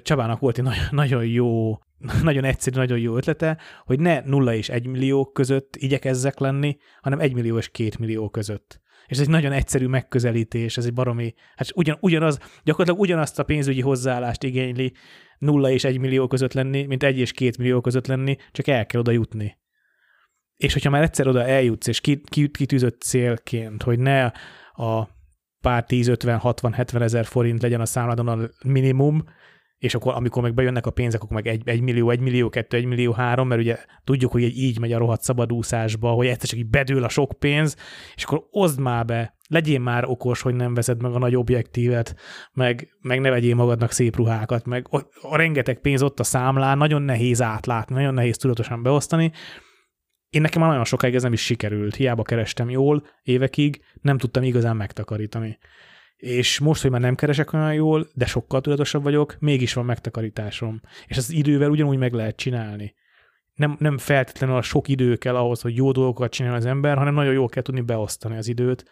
Csabának 0.02 0.40
volt 0.40 0.58
egy 0.58 0.64
nagyon, 0.64 0.88
nagyon 0.92 1.26
jó, 1.26 1.78
nagyon 2.24 2.44
egyszerű, 2.44 2.78
nagyon 2.78 3.00
jó 3.00 3.16
ötlete, 3.16 3.58
hogy 3.86 4.00
ne 4.00 4.20
nulla 4.20 4.54
és 4.54 4.70
egy 4.70 4.88
millió 4.88 5.26
között 5.26 5.76
igyekezzek 5.76 6.40
lenni, 6.40 6.78
hanem 7.02 7.20
egy 7.20 7.34
millió 7.34 7.58
és 7.58 7.70
két 7.70 7.98
millió 7.98 8.30
között. 8.30 8.82
És 9.06 9.18
ez 9.18 9.24
egy 9.24 9.30
nagyon 9.30 9.52
egyszerű 9.52 9.88
megközelítés, 9.88 10.78
ez 10.78 10.86
egy 10.86 10.94
baromi, 10.94 11.34
hát 11.56 11.72
ugyan, 11.76 11.98
ugyanaz, 12.00 12.40
gyakorlatilag 12.64 13.00
ugyanazt 13.08 13.40
a 13.40 13.44
pénzügyi 13.44 13.82
hozzáállást 13.82 14.44
igényli 14.44 14.94
nulla 15.38 15.70
és 15.70 15.84
egy 15.84 16.00
millió 16.00 16.28
között 16.28 16.54
lenni, 16.54 16.86
mint 16.86 17.04
egy 17.04 17.18
és 17.18 17.32
két 17.32 17.58
millió 17.58 17.82
között 17.82 18.08
lenni, 18.08 18.38
csak 18.52 18.68
el 18.68 18.86
kell 18.86 19.00
oda 19.00 19.12
jutni 19.12 19.58
és 20.58 20.74
hogyha 20.74 20.90
már 20.90 21.02
egyszer 21.02 21.28
oda 21.28 21.46
eljutsz, 21.46 21.88
és 21.88 22.02
kitűzött 22.52 23.02
célként, 23.02 23.84
hogy 23.84 24.00
ne 24.00 24.26
a 24.74 25.08
pár 25.62 25.84
10, 25.84 26.08
50, 26.08 26.38
60, 26.38 26.74
70 26.74 27.02
ezer 27.02 27.26
forint 27.26 27.62
legyen 27.62 27.82
a 27.82 27.86
számládon 27.86 28.28
a 28.28 28.50
minimum, 28.64 29.24
és 29.78 29.96
akkor 29.96 30.14
amikor 30.14 30.42
meg 30.42 30.54
bejönnek 30.54 30.86
a 30.86 30.92
pénzek, 30.92 31.22
akkor 31.22 31.36
meg 31.36 31.48
1, 31.48 31.62
1 31.66 31.82
millió, 31.82 32.10
1 32.10 32.20
millió, 32.20 32.50
2, 32.50 32.78
1 32.78 32.86
millió, 32.86 33.12
3, 33.12 33.48
mert 33.48 33.62
ugye 33.62 33.78
tudjuk, 34.04 34.32
hogy 34.32 34.58
így 34.58 34.80
megy 34.80 34.94
a 34.94 34.98
rohadt 34.98 35.22
szabadúszásba, 35.22 36.12
hogy 36.12 36.28
egyszer 36.28 36.50
csak 36.50 36.60
így 36.60 36.70
bedől 36.70 37.04
a 37.04 37.10
sok 37.10 37.32
pénz, 37.40 37.76
és 38.16 38.24
akkor 38.24 38.48
oszd 38.52 38.80
már 38.80 39.06
be, 39.06 39.38
legyél 39.50 39.80
már 39.80 40.06
okos, 40.06 40.42
hogy 40.42 40.56
nem 40.56 40.74
veszed 40.74 41.02
meg 41.02 41.14
a 41.14 41.20
nagy 41.20 41.36
objektívet, 41.36 42.16
meg, 42.54 42.88
meg 43.02 43.20
ne 43.20 43.30
vegyél 43.30 43.56
magadnak 43.56 43.92
szép 43.92 44.16
ruhákat, 44.16 44.66
meg 44.66 44.88
a, 44.90 44.98
a 45.22 45.38
rengeteg 45.38 45.80
pénz 45.80 46.02
ott 46.02 46.20
a 46.20 46.24
számlán, 46.24 46.78
nagyon 46.78 47.02
nehéz 47.02 47.42
átlátni, 47.42 47.96
nagyon 47.96 48.14
nehéz 48.14 48.38
tudatosan 48.38 48.84
beosztani, 48.84 49.32
én 50.30 50.42
nekem 50.42 50.62
már 50.62 50.70
nagyon 50.70 50.86
sokáig 50.86 51.16
ez 51.16 51.24
nem 51.24 51.34
is 51.34 51.44
sikerült. 51.44 51.96
Hiába 51.96 52.24
kerestem 52.24 52.70
jól 52.70 53.08
évekig, 53.24 53.82
nem 54.02 54.18
tudtam 54.18 54.44
igazán 54.44 54.76
megtakarítani. 54.76 55.58
és 56.18 56.60
most, 56.60 56.82
hogy 56.82 56.92
már 56.92 57.02
nem 57.02 57.16
keresek 57.16 57.54
olyan 57.54 57.74
jól, 57.74 58.08
de 58.14 58.26
sokkal 58.26 58.62
tudatosabb 58.62 59.04
vagyok, 59.04 59.36
mégis 59.40 59.74
van 59.74 59.86
megtakarításom. 59.86 60.82
És 61.08 61.18
az 61.18 61.32
idővel 61.32 61.70
ugyanúgy 61.70 61.98
meg 61.98 62.14
lehet 62.14 62.36
csinálni. 62.36 62.96
Nem, 63.54 63.76
nem 63.80 63.98
feltétlenül 63.98 64.56
a 64.56 64.62
sok 64.62 64.88
idő 64.88 65.16
kell 65.16 65.36
ahhoz, 65.36 65.62
hogy 65.62 65.76
jó 65.76 65.92
dolgokat 65.92 66.32
csinál 66.32 66.54
az 66.54 66.66
ember, 66.66 66.98
hanem 66.98 67.14
nagyon 67.14 67.34
jól 67.34 67.48
kell 67.48 67.64
tudni 67.64 67.82
beosztani 67.82 68.38
az 68.38 68.48
időt, 68.48 68.86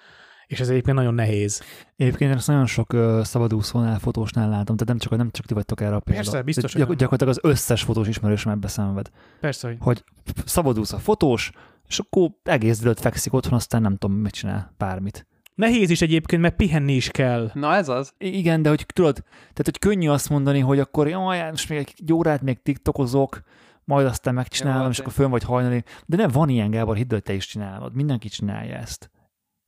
és 0.47 0.59
ez 0.59 0.69
egyébként 0.69 0.97
nagyon 0.97 1.13
nehéz. 1.13 1.61
Egyébként 1.95 2.33
ezt 2.33 2.47
nagyon 2.47 2.65
sok 2.65 2.93
uh, 2.93 3.23
szabadúszónál, 3.23 3.99
fotósnál 3.99 4.49
látom, 4.49 4.75
tehát 4.75 4.87
nem 4.87 4.97
csak, 4.97 5.17
nem 5.17 5.31
csak 5.31 5.45
ti 5.45 5.53
vagytok 5.53 5.81
erre 5.81 5.95
a 5.95 5.99
példa. 5.99 6.21
Persze, 6.21 6.41
biztos, 6.41 6.73
gyak, 6.73 6.93
gyakorlatilag 6.93 7.33
az 7.33 7.51
összes 7.51 7.83
fotós 7.83 8.07
ismerősöm 8.07 8.51
ebbe 8.51 8.67
szenved. 8.67 9.09
Persze, 9.39 9.67
hogy... 9.67 9.77
Hogy 9.79 10.03
szabadúsz 10.45 10.93
a 10.93 10.97
fotós, 10.97 11.51
és 11.87 11.99
akkor 11.99 12.29
egész 12.43 12.79
délőtt 12.79 12.99
fekszik 12.99 13.33
otthon, 13.33 13.53
aztán 13.53 13.81
nem 13.81 13.97
tudom, 13.97 14.15
mit 14.15 14.33
csinál, 14.33 14.73
bármit. 14.77 15.27
Nehéz 15.55 15.89
is 15.89 16.01
egyébként, 16.01 16.41
mert 16.41 16.55
pihenni 16.55 16.93
is 16.93 17.09
kell. 17.09 17.51
Na 17.53 17.75
ez 17.75 17.89
az. 17.89 18.13
Igen, 18.17 18.61
de 18.61 18.69
hogy 18.69 18.85
tudod, 18.93 19.13
tehát 19.39 19.63
hogy 19.63 19.79
könnyű 19.79 20.09
azt 20.09 20.29
mondani, 20.29 20.59
hogy 20.59 20.79
akkor 20.79 21.07
jaj, 21.07 21.49
most 21.49 21.69
még 21.69 21.93
egy 21.97 22.13
órát 22.13 22.41
még 22.41 22.61
tiktokozok, 22.61 23.41
majd 23.83 24.05
aztán 24.05 24.33
megcsinálom, 24.33 24.83
Jó, 24.83 24.89
és 24.89 24.99
akkor 24.99 25.13
fönn 25.13 25.29
vagy 25.29 25.43
hajnali. 25.43 25.83
De 26.05 26.17
nem 26.17 26.29
van 26.29 26.49
ilyen, 26.49 26.69
Gábor, 26.69 26.95
hidd, 26.95 27.11
hogy 27.11 27.23
te 27.23 27.33
is 27.33 27.47
csinálod. 27.47 27.93
Mindenki 27.93 28.29
csinálja 28.29 28.75
ezt. 28.75 29.09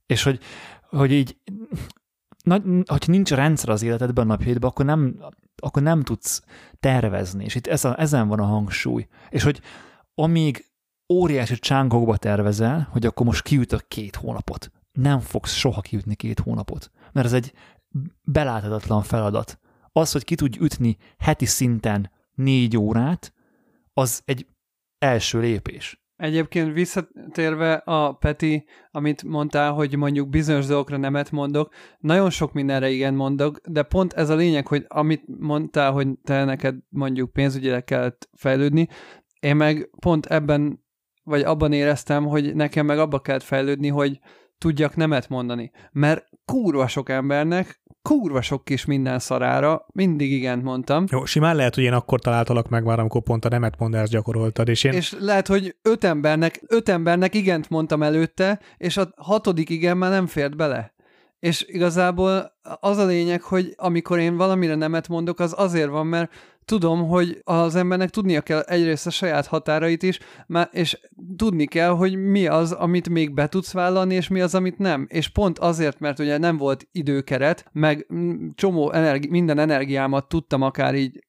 És 0.07 0.23
hogy, 0.23 0.39
hogy 0.89 1.11
így, 1.11 1.37
na, 2.43 2.61
hogy 2.85 3.03
nincs 3.07 3.31
rendszer 3.31 3.69
az 3.69 3.81
életedben 3.81 4.25
a 4.25 4.27
napjaidban, 4.27 4.69
akkor 4.69 4.85
nem, 4.85 5.19
akkor 5.55 5.81
nem 5.81 6.03
tudsz 6.03 6.43
tervezni. 6.79 7.43
És 7.43 7.55
itt 7.55 7.67
ez 7.67 7.85
a, 7.85 7.99
ezen 7.99 8.27
van 8.27 8.39
a 8.39 8.45
hangsúly. 8.45 9.07
És 9.29 9.43
hogy 9.43 9.61
amíg 10.15 10.65
óriási 11.13 11.59
csánkokba 11.59 12.17
tervezel, 12.17 12.87
hogy 12.91 13.05
akkor 13.05 13.25
most 13.25 13.43
kiütök 13.43 13.87
két 13.87 14.15
hónapot, 14.15 14.71
nem 14.91 15.19
fogsz 15.19 15.53
soha 15.53 15.81
kiütni 15.81 16.15
két 16.15 16.39
hónapot. 16.39 16.91
Mert 17.11 17.25
ez 17.25 17.33
egy 17.33 17.53
beláthatatlan 18.23 19.03
feladat. 19.03 19.59
Az, 19.91 20.11
hogy 20.11 20.23
ki 20.23 20.35
tudj 20.35 20.59
ütni 20.59 20.97
heti 21.17 21.45
szinten 21.45 22.11
négy 22.33 22.77
órát, 22.77 23.33
az 23.93 24.21
egy 24.25 24.47
első 24.97 25.39
lépés. 25.39 26.06
Egyébként 26.17 26.73
visszatérve 26.73 27.73
a 27.73 28.13
Peti, 28.13 28.65
amit 28.91 29.23
mondtál, 29.23 29.71
hogy 29.71 29.95
mondjuk 29.95 30.29
bizonyos 30.29 30.65
dolgokra 30.65 30.97
nemet 30.97 31.31
mondok, 31.31 31.73
nagyon 31.99 32.29
sok 32.29 32.53
mindenre 32.53 32.89
igen 32.89 33.13
mondok, 33.13 33.59
de 33.67 33.83
pont 33.83 34.13
ez 34.13 34.29
a 34.29 34.35
lényeg, 34.35 34.67
hogy 34.67 34.85
amit 34.87 35.23
mondtál, 35.39 35.91
hogy 35.91 36.07
te 36.23 36.43
neked 36.43 36.75
mondjuk 36.89 37.31
pénzügyileg 37.31 37.83
kellett 37.83 38.29
fejlődni, 38.33 38.87
én 39.39 39.55
meg 39.55 39.89
pont 39.99 40.25
ebben, 40.25 40.83
vagy 41.23 41.41
abban 41.41 41.71
éreztem, 41.71 42.25
hogy 42.25 42.55
nekem 42.55 42.85
meg 42.85 42.99
abba 42.99 43.19
kellett 43.19 43.43
fejlődni, 43.43 43.87
hogy 43.87 44.19
tudjak 44.57 44.95
nemet 44.95 45.29
mondani. 45.29 45.71
Mert 45.91 46.25
kurva 46.45 46.87
sok 46.87 47.09
embernek, 47.09 47.81
kurva 48.07 48.41
sok 48.41 48.65
kis 48.65 48.85
minden 48.85 49.19
szarára 49.19 49.85
mindig 49.93 50.31
igent 50.31 50.63
mondtam. 50.63 51.05
Jó, 51.09 51.25
simán 51.25 51.55
lehet, 51.55 51.75
hogy 51.75 51.83
én 51.83 51.93
akkor 51.93 52.19
találtalak 52.19 52.69
meg 52.69 52.83
már, 52.83 52.99
amikor 52.99 53.21
pont 53.21 53.45
a 53.45 53.49
nemet 53.49 53.79
mondást 53.79 54.11
gyakoroltad, 54.11 54.67
és 54.67 54.83
én... 54.83 54.93
És 54.93 55.15
lehet, 55.19 55.47
hogy 55.47 55.75
öt 55.81 56.03
embernek, 56.03 56.61
öt 56.67 56.89
embernek 56.89 57.35
igent 57.35 57.69
mondtam 57.69 58.03
előtte, 58.03 58.59
és 58.77 58.97
a 58.97 59.09
hatodik 59.15 59.69
igen 59.69 59.97
már 59.97 60.11
nem 60.11 60.27
fért 60.27 60.55
bele. 60.55 60.93
És 61.39 61.65
igazából 61.67 62.57
az 62.79 62.97
a 62.97 63.05
lényeg, 63.05 63.41
hogy 63.41 63.73
amikor 63.75 64.19
én 64.19 64.37
valamire 64.37 64.75
nemet 64.75 65.07
mondok, 65.07 65.39
az 65.39 65.53
azért 65.57 65.89
van, 65.89 66.07
mert 66.07 66.31
tudom, 66.67 67.07
hogy 67.07 67.41
az 67.43 67.75
embernek 67.75 68.09
tudnia 68.09 68.41
kell 68.41 68.59
egyrészt 68.59 69.07
a 69.07 69.09
saját 69.09 69.45
határait 69.45 70.03
is, 70.03 70.19
és 70.71 70.99
tudni 71.35 71.65
kell, 71.65 71.89
hogy 71.89 72.15
mi 72.15 72.47
az, 72.47 72.71
amit 72.71 73.09
még 73.09 73.33
be 73.33 73.47
tudsz 73.47 73.71
vállalni, 73.71 74.15
és 74.15 74.27
mi 74.27 74.41
az, 74.41 74.55
amit 74.55 74.77
nem. 74.77 75.05
És 75.09 75.27
pont 75.27 75.59
azért, 75.59 75.99
mert 75.99 76.19
ugye 76.19 76.37
nem 76.37 76.57
volt 76.57 76.87
időkeret, 76.91 77.65
meg 77.71 78.07
csomó 78.55 78.91
energi- 78.91 79.29
minden 79.29 79.59
energiámat 79.59 80.27
tudtam 80.27 80.61
akár 80.61 80.95
így 80.95 81.25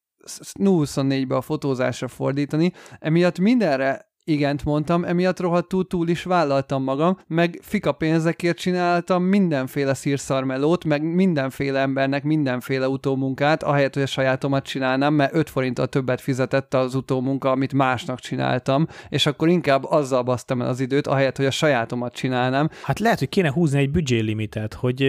24-be 0.59 1.37
a 1.37 1.41
fotózásra 1.41 2.09
fordítani, 2.09 2.73
emiatt 2.99 3.39
mindenre 3.39 4.08
igent 4.29 4.65
mondtam, 4.65 5.05
emiatt 5.05 5.41
rohadtul 5.41 5.87
túl 5.87 6.09
is 6.09 6.23
vállaltam 6.23 6.83
magam, 6.83 7.19
meg 7.27 7.59
fika 7.63 7.93
pénzekért 7.93 8.57
csináltam 8.59 9.23
mindenféle 9.23 9.95
szírszarmelót, 9.95 10.85
meg 10.85 11.03
mindenféle 11.03 11.81
embernek 11.81 12.23
mindenféle 12.23 12.89
utómunkát, 12.89 13.63
ahelyett, 13.63 13.95
hogy 13.95 14.03
a 14.03 14.07
sajátomat 14.07 14.65
csinálnám, 14.65 15.15
mert 15.15 15.35
5 15.35 15.51
forinttal 15.51 15.87
többet 15.87 16.21
fizetett 16.21 16.75
az 16.75 16.95
utómunka, 16.95 17.51
amit 17.51 17.73
másnak 17.73 18.19
csináltam, 18.19 18.87
és 19.09 19.27
akkor 19.27 19.49
inkább 19.49 19.85
azzal 19.85 20.23
basztam 20.23 20.63
el 20.63 20.69
az 20.69 20.81
időt, 20.81 21.07
ahelyett, 21.07 21.37
hogy 21.37 21.47
a 21.47 21.51
sajátomat 21.51 22.15
csinálnám. 22.15 22.69
Hát 22.83 22.99
lehet, 22.99 23.19
hogy 23.19 23.29
kéne 23.29 23.53
húzni 23.53 23.79
egy 23.79 23.91
büdzsé 23.91 24.19
limitet, 24.19 24.75
hogy 24.75 25.05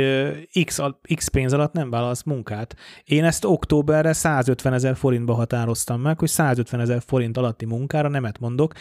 x, 0.65 0.79
x 1.15 1.27
pénz 1.27 1.53
alatt 1.53 1.73
nem 1.73 1.89
vállalsz 1.89 2.23
munkát. 2.23 2.75
Én 3.03 3.23
ezt 3.23 3.45
októberre 3.45 4.13
150 4.13 4.73
ezer 4.73 4.95
forintba 4.95 5.33
határoztam 5.33 6.01
meg, 6.01 6.19
hogy 6.19 6.29
150 6.29 6.79
ezer 6.79 7.01
forint 7.05 7.37
alatti 7.37 7.65
munkára 7.65 8.09
nemet 8.09 8.39
mondok, 8.39 8.73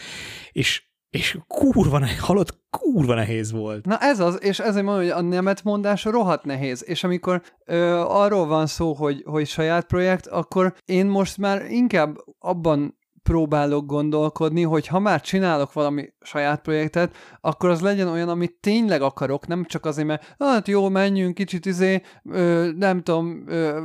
és 0.51 0.87
és 1.09 1.37
kurva 1.47 2.07
halott, 2.19 2.57
kurva 2.69 3.13
nehéz 3.13 3.51
volt. 3.51 3.85
Na 3.85 3.97
ez 3.97 4.19
az, 4.19 4.43
és 4.43 4.59
ezért 4.59 4.85
mondom, 4.85 5.03
hogy 5.03 5.11
a 5.11 5.21
nemet 5.21 5.63
mondás 5.63 6.03
rohadt 6.03 6.45
nehéz, 6.45 6.83
és 6.87 7.03
amikor 7.03 7.41
ö, 7.65 8.03
arról 8.07 8.45
van 8.45 8.67
szó, 8.67 8.93
hogy, 8.93 9.23
hogy 9.25 9.47
saját 9.47 9.85
projekt, 9.85 10.27
akkor 10.27 10.73
én 10.85 11.05
most 11.05 11.37
már 11.37 11.65
inkább 11.71 12.15
abban 12.39 12.97
próbálok 13.23 13.85
gondolkodni, 13.85 14.61
hogy 14.61 14.87
ha 14.87 14.99
már 14.99 15.21
csinálok 15.21 15.73
valami 15.73 16.13
saját 16.21 16.61
projektet, 16.61 17.15
akkor 17.41 17.69
az 17.69 17.81
legyen 17.81 18.07
olyan, 18.07 18.29
amit 18.29 18.57
tényleg 18.59 19.01
akarok, 19.01 19.47
nem 19.47 19.65
csak 19.65 19.85
azért, 19.85 20.07
mert 20.07 20.35
hát 20.39 20.67
jó, 20.67 20.89
menjünk 20.89 21.33
kicsit 21.33 21.65
izé, 21.65 22.01
ö, 22.23 22.69
nem 22.75 23.01
tudom, 23.01 23.43
ö, 23.47 23.83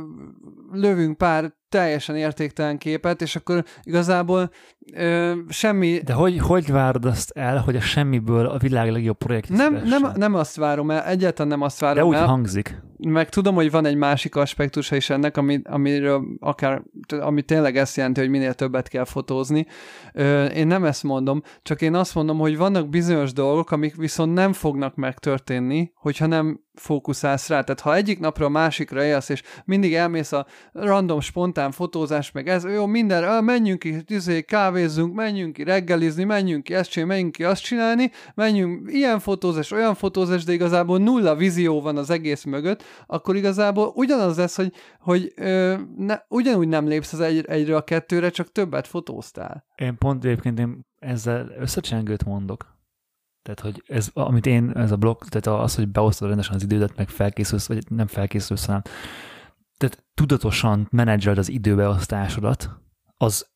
lövünk 0.71 1.17
pár 1.17 1.53
teljesen 1.75 2.15
értéktelen 2.15 2.77
képet, 2.77 3.21
és 3.21 3.35
akkor 3.35 3.63
igazából 3.83 4.49
ö, 4.93 5.33
semmi... 5.49 5.99
De 6.05 6.13
hogy, 6.13 6.39
hogy 6.39 6.71
várod 6.71 7.05
azt 7.05 7.31
el, 7.31 7.57
hogy 7.57 7.75
a 7.75 7.81
semmiből 7.81 8.45
a 8.45 8.57
világ 8.57 8.91
legjobb 8.91 9.17
projekt 9.17 9.49
nem, 9.49 9.81
nem, 9.85 10.11
nem 10.15 10.33
azt 10.33 10.55
várom 10.55 10.91
el, 10.91 11.03
egyáltalán 11.03 11.51
nem 11.51 11.61
azt 11.61 11.79
várom 11.79 11.97
De 11.97 12.05
úgy 12.05 12.15
el. 12.15 12.25
hangzik. 12.25 12.81
Meg 12.97 13.29
tudom, 13.29 13.55
hogy 13.55 13.71
van 13.71 13.85
egy 13.85 13.95
másik 13.95 14.35
aspektusa 14.35 14.95
is 14.95 15.09
ennek, 15.09 15.37
ami, 15.37 15.61
amiről 15.63 16.23
akár, 16.39 16.81
ami 17.19 17.41
tényleg 17.41 17.77
ezt 17.77 17.95
jelenti, 17.95 18.19
hogy 18.19 18.29
minél 18.29 18.53
többet 18.53 18.87
kell 18.87 19.05
fotózni. 19.05 19.65
Ö, 20.13 20.45
én 20.45 20.67
nem 20.67 20.83
ezt 20.83 21.03
mondom, 21.03 21.41
csak 21.61 21.81
én 21.81 21.95
azt 21.95 22.15
mondom, 22.15 22.37
hogy 22.37 22.57
vannak 22.57 22.89
bizonyos 22.89 23.33
dolgok, 23.33 23.71
amik 23.71 23.95
viszont 23.95 24.33
nem 24.33 24.53
fognak 24.53 24.95
megtörténni, 24.95 25.91
hogyha 25.95 26.25
nem 26.25 26.64
fókuszálsz 26.75 27.47
rá. 27.47 27.61
Tehát 27.61 27.79
ha 27.81 27.95
egyik 27.95 28.19
napra 28.19 28.45
a 28.45 28.49
másikra 28.49 29.03
élsz, 29.03 29.29
és 29.29 29.41
mindig 29.65 29.93
elmész 29.93 30.31
a 30.31 30.45
random, 30.71 31.19
spontán 31.19 31.71
fotózás, 31.71 32.31
meg 32.31 32.47
ez, 32.47 32.63
jó, 32.63 32.85
minden, 32.85 33.43
menjünk 33.43 33.79
ki, 33.79 34.03
izé, 34.07 34.41
kávézzunk, 34.41 35.13
menjünk 35.13 35.53
ki 35.53 35.63
reggelizni, 35.63 36.23
menjünk 36.23 36.63
ki 36.63 36.73
ezt 36.73 36.89
csinálni, 36.89 37.13
menjünk 37.13 37.35
ki 37.35 37.43
azt 37.43 37.63
csinálni, 37.63 38.11
menjünk 38.33 38.91
ilyen 38.91 39.19
fotózás, 39.19 39.71
olyan 39.71 39.95
fotózás, 39.95 40.43
de 40.43 40.53
igazából 40.53 40.97
nulla 40.97 41.35
vízió 41.35 41.81
van 41.81 41.97
az 41.97 42.09
egész 42.09 42.43
mögött, 42.43 42.83
akkor 43.05 43.35
igazából 43.35 43.91
ugyanaz 43.95 44.37
lesz, 44.37 44.55
hogy, 44.55 44.73
hogy 44.99 45.33
ö, 45.35 45.75
ne, 45.97 46.19
ugyanúgy 46.27 46.67
nem 46.67 46.87
lépsz 46.87 47.13
az 47.13 47.19
egy, 47.19 47.45
egyre 47.47 47.75
a 47.75 47.83
kettőre, 47.83 48.29
csak 48.29 48.51
többet 48.51 48.87
fotóztál. 48.87 49.65
Én 49.75 49.97
pont 49.97 50.25
egyébként 50.25 50.59
én 50.59 50.85
ezzel 50.99 51.51
összecsengőt 51.59 52.25
mondok. 52.25 52.74
Tehát, 53.45 53.59
hogy 53.59 53.83
ez, 53.87 54.09
amit 54.13 54.45
én, 54.45 54.71
ez 54.75 54.91
a 54.91 54.95
blokk, 54.95 55.23
tehát 55.23 55.61
az, 55.63 55.75
hogy 55.75 55.87
beosztod 55.87 56.27
rendesen 56.27 56.55
az 56.55 56.63
idődet, 56.63 56.95
meg 56.95 57.09
felkészülsz, 57.09 57.67
vagy 57.67 57.83
nem 57.89 58.07
felkészülsz, 58.07 58.65
hanem 58.65 58.81
tehát 59.77 60.03
tudatosan 60.13 60.87
menedzseled 60.91 61.37
az 61.37 61.49
időbeosztásodat, 61.49 62.69
az, 63.17 63.47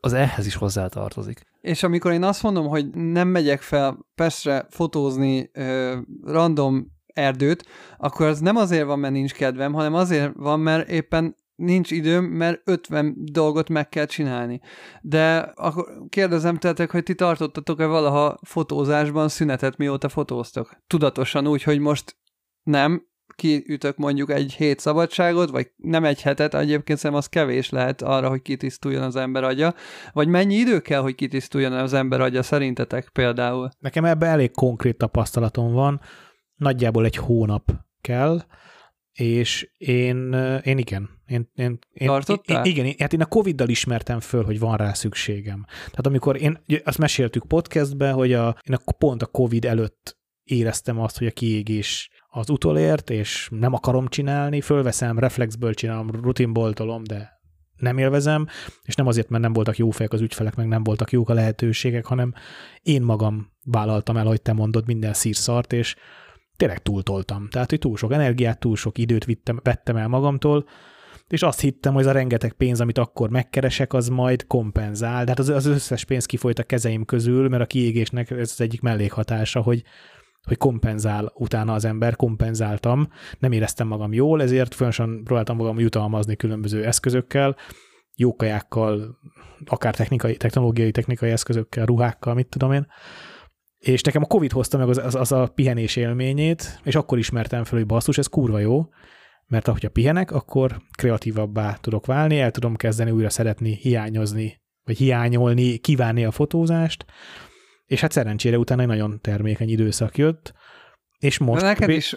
az 0.00 0.12
ehhez 0.12 0.46
is 0.46 0.54
hozzátartozik. 0.54 1.46
És 1.60 1.82
amikor 1.82 2.12
én 2.12 2.22
azt 2.22 2.42
mondom, 2.42 2.66
hogy 2.66 2.90
nem 2.90 3.28
megyek 3.28 3.60
fel 3.60 4.06
Pestre 4.14 4.66
fotózni 4.70 5.50
ö, 5.52 5.98
random 6.22 6.86
erdőt, 7.06 7.66
akkor 7.98 8.26
az 8.26 8.40
nem 8.40 8.56
azért 8.56 8.86
van, 8.86 8.98
mert 8.98 9.12
nincs 9.12 9.32
kedvem, 9.32 9.72
hanem 9.72 9.94
azért 9.94 10.32
van, 10.34 10.60
mert 10.60 10.88
éppen 10.88 11.36
nincs 11.58 11.90
időm, 11.90 12.24
mert 12.24 12.60
50 12.64 13.14
dolgot 13.18 13.68
meg 13.68 13.88
kell 13.88 14.06
csinálni. 14.06 14.60
De 15.00 15.36
akkor 15.38 15.84
kérdezem 16.08 16.56
tehetek, 16.56 16.90
hogy 16.90 17.02
ti 17.02 17.14
tartottatok-e 17.14 17.86
valaha 17.86 18.38
fotózásban 18.42 19.28
szünetet, 19.28 19.76
mióta 19.76 20.08
fotóztok? 20.08 20.82
Tudatosan 20.86 21.46
úgy, 21.46 21.62
hogy 21.62 21.78
most 21.78 22.16
nem, 22.62 23.06
kiütök 23.34 23.96
mondjuk 23.96 24.30
egy 24.30 24.52
hét 24.52 24.78
szabadságot, 24.78 25.50
vagy 25.50 25.70
nem 25.76 26.04
egy 26.04 26.22
hetet, 26.22 26.54
egyébként 26.54 26.98
szerintem 26.98 27.14
az 27.14 27.26
kevés 27.26 27.70
lehet 27.70 28.02
arra, 28.02 28.28
hogy 28.28 28.42
kitisztuljon 28.42 29.02
az 29.02 29.16
ember 29.16 29.44
agya, 29.44 29.74
vagy 30.12 30.28
mennyi 30.28 30.54
idő 30.54 30.80
kell, 30.80 31.00
hogy 31.00 31.14
kitisztuljon 31.14 31.72
az 31.72 31.92
ember 31.92 32.20
agya 32.20 32.42
szerintetek 32.42 33.08
például? 33.08 33.70
Nekem 33.78 34.04
ebben 34.04 34.28
elég 34.28 34.50
konkrét 34.50 34.96
tapasztalatom 34.96 35.72
van, 35.72 36.00
nagyjából 36.56 37.04
egy 37.04 37.16
hónap 37.16 37.72
kell, 38.00 38.40
és 39.18 39.70
én, 39.76 40.32
én 40.64 40.78
igen. 40.78 41.08
Én, 41.26 41.50
én, 41.54 41.78
én, 41.92 42.10
én, 42.44 42.60
igen, 42.62 42.94
hát 42.98 43.12
én 43.12 43.20
a 43.20 43.26
Covid-dal 43.26 43.68
ismertem 43.68 44.20
föl, 44.20 44.44
hogy 44.44 44.58
van 44.58 44.76
rá 44.76 44.92
szükségem. 44.92 45.64
Tehát 45.66 46.06
amikor 46.06 46.42
én, 46.42 46.62
azt 46.84 46.98
meséltük 46.98 47.46
podcastben, 47.46 48.14
hogy 48.14 48.32
a, 48.32 48.56
én 48.68 48.76
a, 48.84 48.92
pont 48.98 49.22
a 49.22 49.26
Covid 49.26 49.64
előtt 49.64 50.18
éreztem 50.44 51.00
azt, 51.00 51.18
hogy 51.18 51.26
a 51.26 51.30
kiégés 51.30 52.10
az 52.28 52.50
utolért, 52.50 53.10
és 53.10 53.48
nem 53.50 53.72
akarom 53.72 54.08
csinálni, 54.08 54.60
fölveszem, 54.60 55.18
reflexből 55.18 55.74
csinálom, 55.74 56.10
rutinból 56.10 56.72
tolom, 56.72 57.04
de 57.04 57.40
nem 57.76 57.98
élvezem, 57.98 58.46
és 58.82 58.94
nem 58.94 59.06
azért, 59.06 59.28
mert 59.28 59.42
nem 59.42 59.52
voltak 59.52 59.76
jó 59.76 59.90
fejek 59.90 60.12
az 60.12 60.20
ügyfelek, 60.20 60.54
meg 60.54 60.66
nem 60.66 60.82
voltak 60.82 61.12
jók 61.12 61.28
a 61.28 61.34
lehetőségek, 61.34 62.06
hanem 62.06 62.34
én 62.82 63.02
magam 63.02 63.52
vállaltam 63.64 64.16
el, 64.16 64.26
hogy 64.26 64.42
te 64.42 64.52
mondod, 64.52 64.86
minden 64.86 65.12
szírszart, 65.12 65.72
és 65.72 65.96
tényleg 66.58 66.82
túltoltam. 66.82 67.48
Tehát, 67.48 67.70
hogy 67.70 67.78
túl 67.78 67.96
sok 67.96 68.12
energiát, 68.12 68.58
túl 68.58 68.76
sok 68.76 68.98
időt 68.98 69.24
vittem, 69.24 69.60
vettem 69.62 69.96
el 69.96 70.08
magamtól, 70.08 70.64
és 71.28 71.42
azt 71.42 71.60
hittem, 71.60 71.92
hogy 71.92 72.02
az 72.02 72.08
a 72.08 72.12
rengeteg 72.12 72.52
pénz, 72.52 72.80
amit 72.80 72.98
akkor 72.98 73.30
megkeresek, 73.30 73.92
az 73.92 74.08
majd 74.08 74.46
kompenzál. 74.46 75.24
De 75.24 75.30
hát 75.30 75.38
az, 75.38 75.48
az 75.48 75.66
összes 75.66 76.04
pénz 76.04 76.26
kifolyt 76.26 76.58
a 76.58 76.62
kezeim 76.62 77.04
közül, 77.04 77.48
mert 77.48 77.62
a 77.62 77.66
kiégésnek 77.66 78.30
ez 78.30 78.50
az 78.52 78.60
egyik 78.60 78.80
mellékhatása, 78.80 79.60
hogy 79.60 79.82
hogy 80.42 80.56
kompenzál 80.58 81.32
utána 81.34 81.72
az 81.72 81.84
ember, 81.84 82.16
kompenzáltam, 82.16 83.08
nem 83.38 83.52
éreztem 83.52 83.86
magam 83.86 84.12
jól, 84.12 84.42
ezért 84.42 84.74
folyamatosan 84.74 85.24
próbáltam 85.24 85.56
magam 85.56 85.78
jutalmazni 85.78 86.36
különböző 86.36 86.84
eszközökkel, 86.84 87.56
jókajákkal, 88.16 89.18
akár 89.66 89.94
technikai, 89.94 90.36
technológiai, 90.36 90.90
technikai 90.90 91.30
eszközökkel, 91.30 91.86
ruhákkal, 91.86 92.34
mit 92.34 92.48
tudom 92.48 92.72
én. 92.72 92.86
És 93.78 94.02
nekem 94.02 94.22
a 94.22 94.26
Covid 94.26 94.52
hozta 94.52 94.78
meg 94.78 94.88
az, 94.88 94.98
az, 94.98 95.14
az 95.14 95.32
a 95.32 95.52
pihenés 95.54 95.96
élményét, 95.96 96.80
és 96.84 96.94
akkor 96.94 97.18
ismertem 97.18 97.64
fel, 97.64 97.78
hogy 97.78 97.86
basszus, 97.86 98.18
ez 98.18 98.26
kurva 98.26 98.58
jó, 98.58 98.88
mert 99.46 99.68
ahogy 99.68 99.86
a 99.86 99.90
pihenek, 99.90 100.30
akkor 100.32 100.76
kreatívabbá 100.96 101.76
tudok 101.80 102.06
válni, 102.06 102.40
el 102.40 102.50
tudom 102.50 102.76
kezdeni 102.76 103.10
újra 103.10 103.30
szeretni, 103.30 103.74
hiányozni, 103.74 104.60
vagy 104.84 104.96
hiányolni, 104.98 105.76
kívánni 105.76 106.24
a 106.24 106.30
fotózást, 106.30 107.04
és 107.86 108.00
hát 108.00 108.12
szerencsére 108.12 108.58
utána 108.58 108.82
egy 108.82 108.88
nagyon 108.88 109.20
termékeny 109.20 109.68
időszak 109.68 110.16
jött, 110.16 110.52
és 111.18 111.38
most... 111.38 111.60
De 111.60 111.66
neked 111.66 111.88
is 111.88 112.16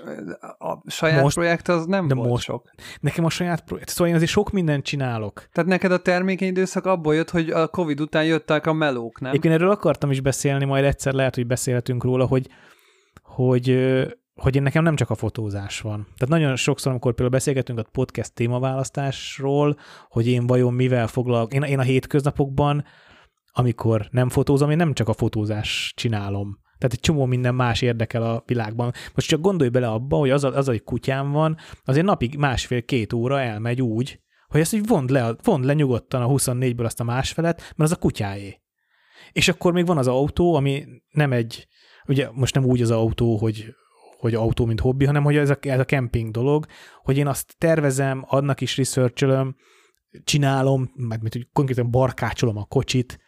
a 0.58 0.90
saját 0.92 1.22
most, 1.22 1.36
projekt 1.36 1.68
az 1.68 1.86
nem 1.86 2.08
de 2.08 2.14
volt 2.14 2.30
most, 2.30 2.44
sok. 2.44 2.70
Nekem 3.00 3.26
a 3.26 3.30
saját 3.30 3.64
projekt, 3.64 3.90
szóval 3.90 4.08
én 4.08 4.16
azért 4.16 4.32
sok 4.32 4.52
mindent 4.52 4.84
csinálok. 4.84 5.48
Tehát 5.52 5.70
neked 5.70 5.92
a 5.92 6.02
termékeny 6.02 6.48
időszak 6.48 6.86
abból 6.86 7.16
jött, 7.16 7.30
hogy 7.30 7.50
a 7.50 7.68
Covid 7.68 8.00
után 8.00 8.26
jöttek 8.26 8.66
a 8.66 8.74
melók, 8.74 9.20
nem? 9.20 9.34
Én 9.42 9.52
erről 9.52 9.70
akartam 9.70 10.12
is 10.12 10.22
beszélni, 10.22 10.66
majd 10.66 10.84
egyszer 10.84 11.14
lehet, 11.14 11.36
hogy 11.36 11.48
beszélhetünk 11.48 12.04
róla, 12.04 12.26
hogy, 12.26 12.48
hogy 13.22 13.96
hogy 14.36 14.56
én 14.56 14.62
nekem 14.62 14.84
nem 14.84 14.96
csak 14.96 15.10
a 15.10 15.16
fotózás 15.16 15.82
van. 15.82 16.04
Tehát 16.04 16.28
nagyon 16.28 16.56
sokszor, 16.56 16.92
amikor 16.92 17.12
például 17.12 17.38
beszélgetünk 17.38 17.80
a 17.80 17.84
podcast 17.92 18.34
témaválasztásról, 18.34 19.78
hogy 20.10 20.28
én 20.28 20.48
vajon 20.48 20.74
mivel 20.74 21.08
foglalok, 21.08 21.54
én, 21.54 21.62
én 21.62 21.80
a 21.80 21.82
hétköznapokban 21.82 22.86
amikor 23.54 24.08
nem 24.12 24.30
fotózom, 24.30 24.70
én 24.70 24.78
nem 24.78 24.94
csak 24.94 25.10
a 25.10 25.14
fotózás 25.14 25.94
csinálom. 25.96 26.60
Tehát 26.82 26.96
egy 26.96 27.00
csomó 27.00 27.26
minden 27.26 27.56
más 27.56 27.82
érdekel 27.82 28.24
a 28.24 28.44
világban. 28.46 28.92
Most 29.16 29.28
csak 29.28 29.42
gondolj 29.42 29.70
bele 29.70 29.88
abba, 29.88 30.18
hogy 30.18 30.30
az, 30.30 30.44
az 30.44 30.66
hogy 30.66 30.84
kutyám 30.84 31.32
van, 31.32 31.58
azért 31.86 32.06
napig 32.06 32.38
másfél-két 32.38 33.14
óra 33.14 33.40
elmegy 33.40 33.82
úgy, 33.82 34.20
hogy 34.48 34.60
ezt 34.62 34.74
úgy 34.74 34.88
vond 34.88 35.10
le, 35.10 35.36
vond 35.44 35.66
le 35.66 35.74
nyugodtan 35.74 36.22
a 36.22 36.28
24-ből 36.28 36.86
azt 36.86 37.00
a 37.00 37.04
másfelet, 37.04 37.58
mert 37.60 37.92
az 37.92 37.92
a 37.92 38.00
kutyáé. 38.00 38.62
És 39.32 39.48
akkor 39.48 39.74
még 39.74 39.86
van 39.86 39.98
az 39.98 40.08
autó, 40.08 40.56
ami 40.56 40.86
nem 41.10 41.32
egy, 41.32 41.68
ugye 42.08 42.30
most 42.34 42.56
nem 42.56 42.66
úgy 42.66 42.82
az 42.82 42.92
autó, 42.92 43.38
hogy 43.38 43.74
hogy 44.20 44.36
autó, 44.36 44.66
mint 44.66 44.80
hobbi, 44.80 45.06
hanem 45.06 45.24
hogy 45.24 45.36
ez 45.36 45.50
a, 45.50 45.58
ez 45.60 45.80
a 45.80 45.86
camping 45.86 46.32
dolog, 46.32 46.66
hogy 47.04 47.18
én 47.18 47.28
azt 47.28 47.56
tervezem, 47.58 48.24
adnak 48.28 48.62
is 48.62 48.78
researcholom, 48.78 49.56
csinálom, 50.24 50.92
meg 50.96 51.20
hogy 51.22 51.48
konkrétan 51.54 51.92
barkácsolom 51.92 52.58
a 52.58 52.64
kocsit, 52.64 53.20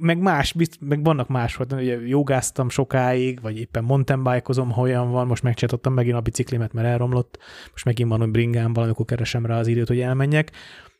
meg 0.00 0.18
más, 0.18 0.54
meg 0.80 1.04
vannak 1.04 1.28
más, 1.28 1.58
ugye 1.70 2.06
jogáztam 2.06 2.68
sokáig, 2.68 3.40
vagy 3.40 3.58
éppen 3.58 3.84
mountain 3.84 4.22
bike-ozom, 4.22 4.70
ha 4.70 4.80
olyan 4.80 5.10
van, 5.10 5.26
most 5.26 5.42
megcsináltam 5.42 5.92
megint 5.92 6.16
a 6.16 6.20
biciklimet, 6.20 6.72
mert 6.72 6.86
elromlott, 6.86 7.38
most 7.70 7.84
megint 7.84 8.08
van, 8.08 8.20
hogy 8.20 8.30
bringám 8.30 8.72
valamikor 8.72 9.04
keresem 9.04 9.46
rá 9.46 9.58
az 9.58 9.66
időt, 9.66 9.88
hogy 9.88 10.00
elmenjek, 10.00 10.52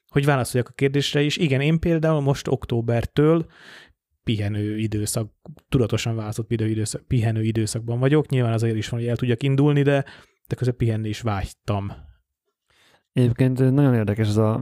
hogy 0.08 0.24
válaszoljak 0.24 0.68
a 0.68 0.72
kérdésre 0.72 1.20
is. 1.20 1.36
Igen, 1.36 1.60
én 1.60 1.78
például 1.78 2.20
most 2.20 2.48
októbertől 2.48 3.46
pihenő 4.24 4.78
időszak, 4.78 5.32
tudatosan 5.68 6.16
választott 6.16 6.50
időszak, 6.50 7.02
pihenő 7.06 7.42
időszakban 7.42 7.98
vagyok. 7.98 8.28
Nyilván 8.28 8.52
azért 8.52 8.76
is 8.76 8.88
van, 8.88 9.00
hogy 9.00 9.08
el 9.08 9.16
tudjak 9.16 9.42
indulni, 9.42 9.82
de, 9.82 10.04
de 10.46 10.54
közben 10.54 10.76
pihenni 10.76 11.08
is 11.08 11.20
vágytam. 11.20 11.92
Egyébként 13.12 13.58
nagyon 13.58 13.94
érdekes 13.94 14.28
ez 14.28 14.36
a, 14.36 14.60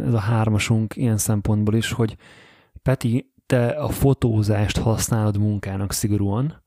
ez 0.00 0.12
a 0.12 0.18
hármasunk 0.18 0.96
ilyen 0.96 1.18
szempontból 1.18 1.74
is, 1.74 1.92
hogy 1.92 2.16
Peti 2.82 3.32
te 3.46 3.66
a 3.68 3.88
fotózást 3.88 4.78
használod 4.78 5.38
munkának 5.38 5.92
szigorúan, 5.92 6.62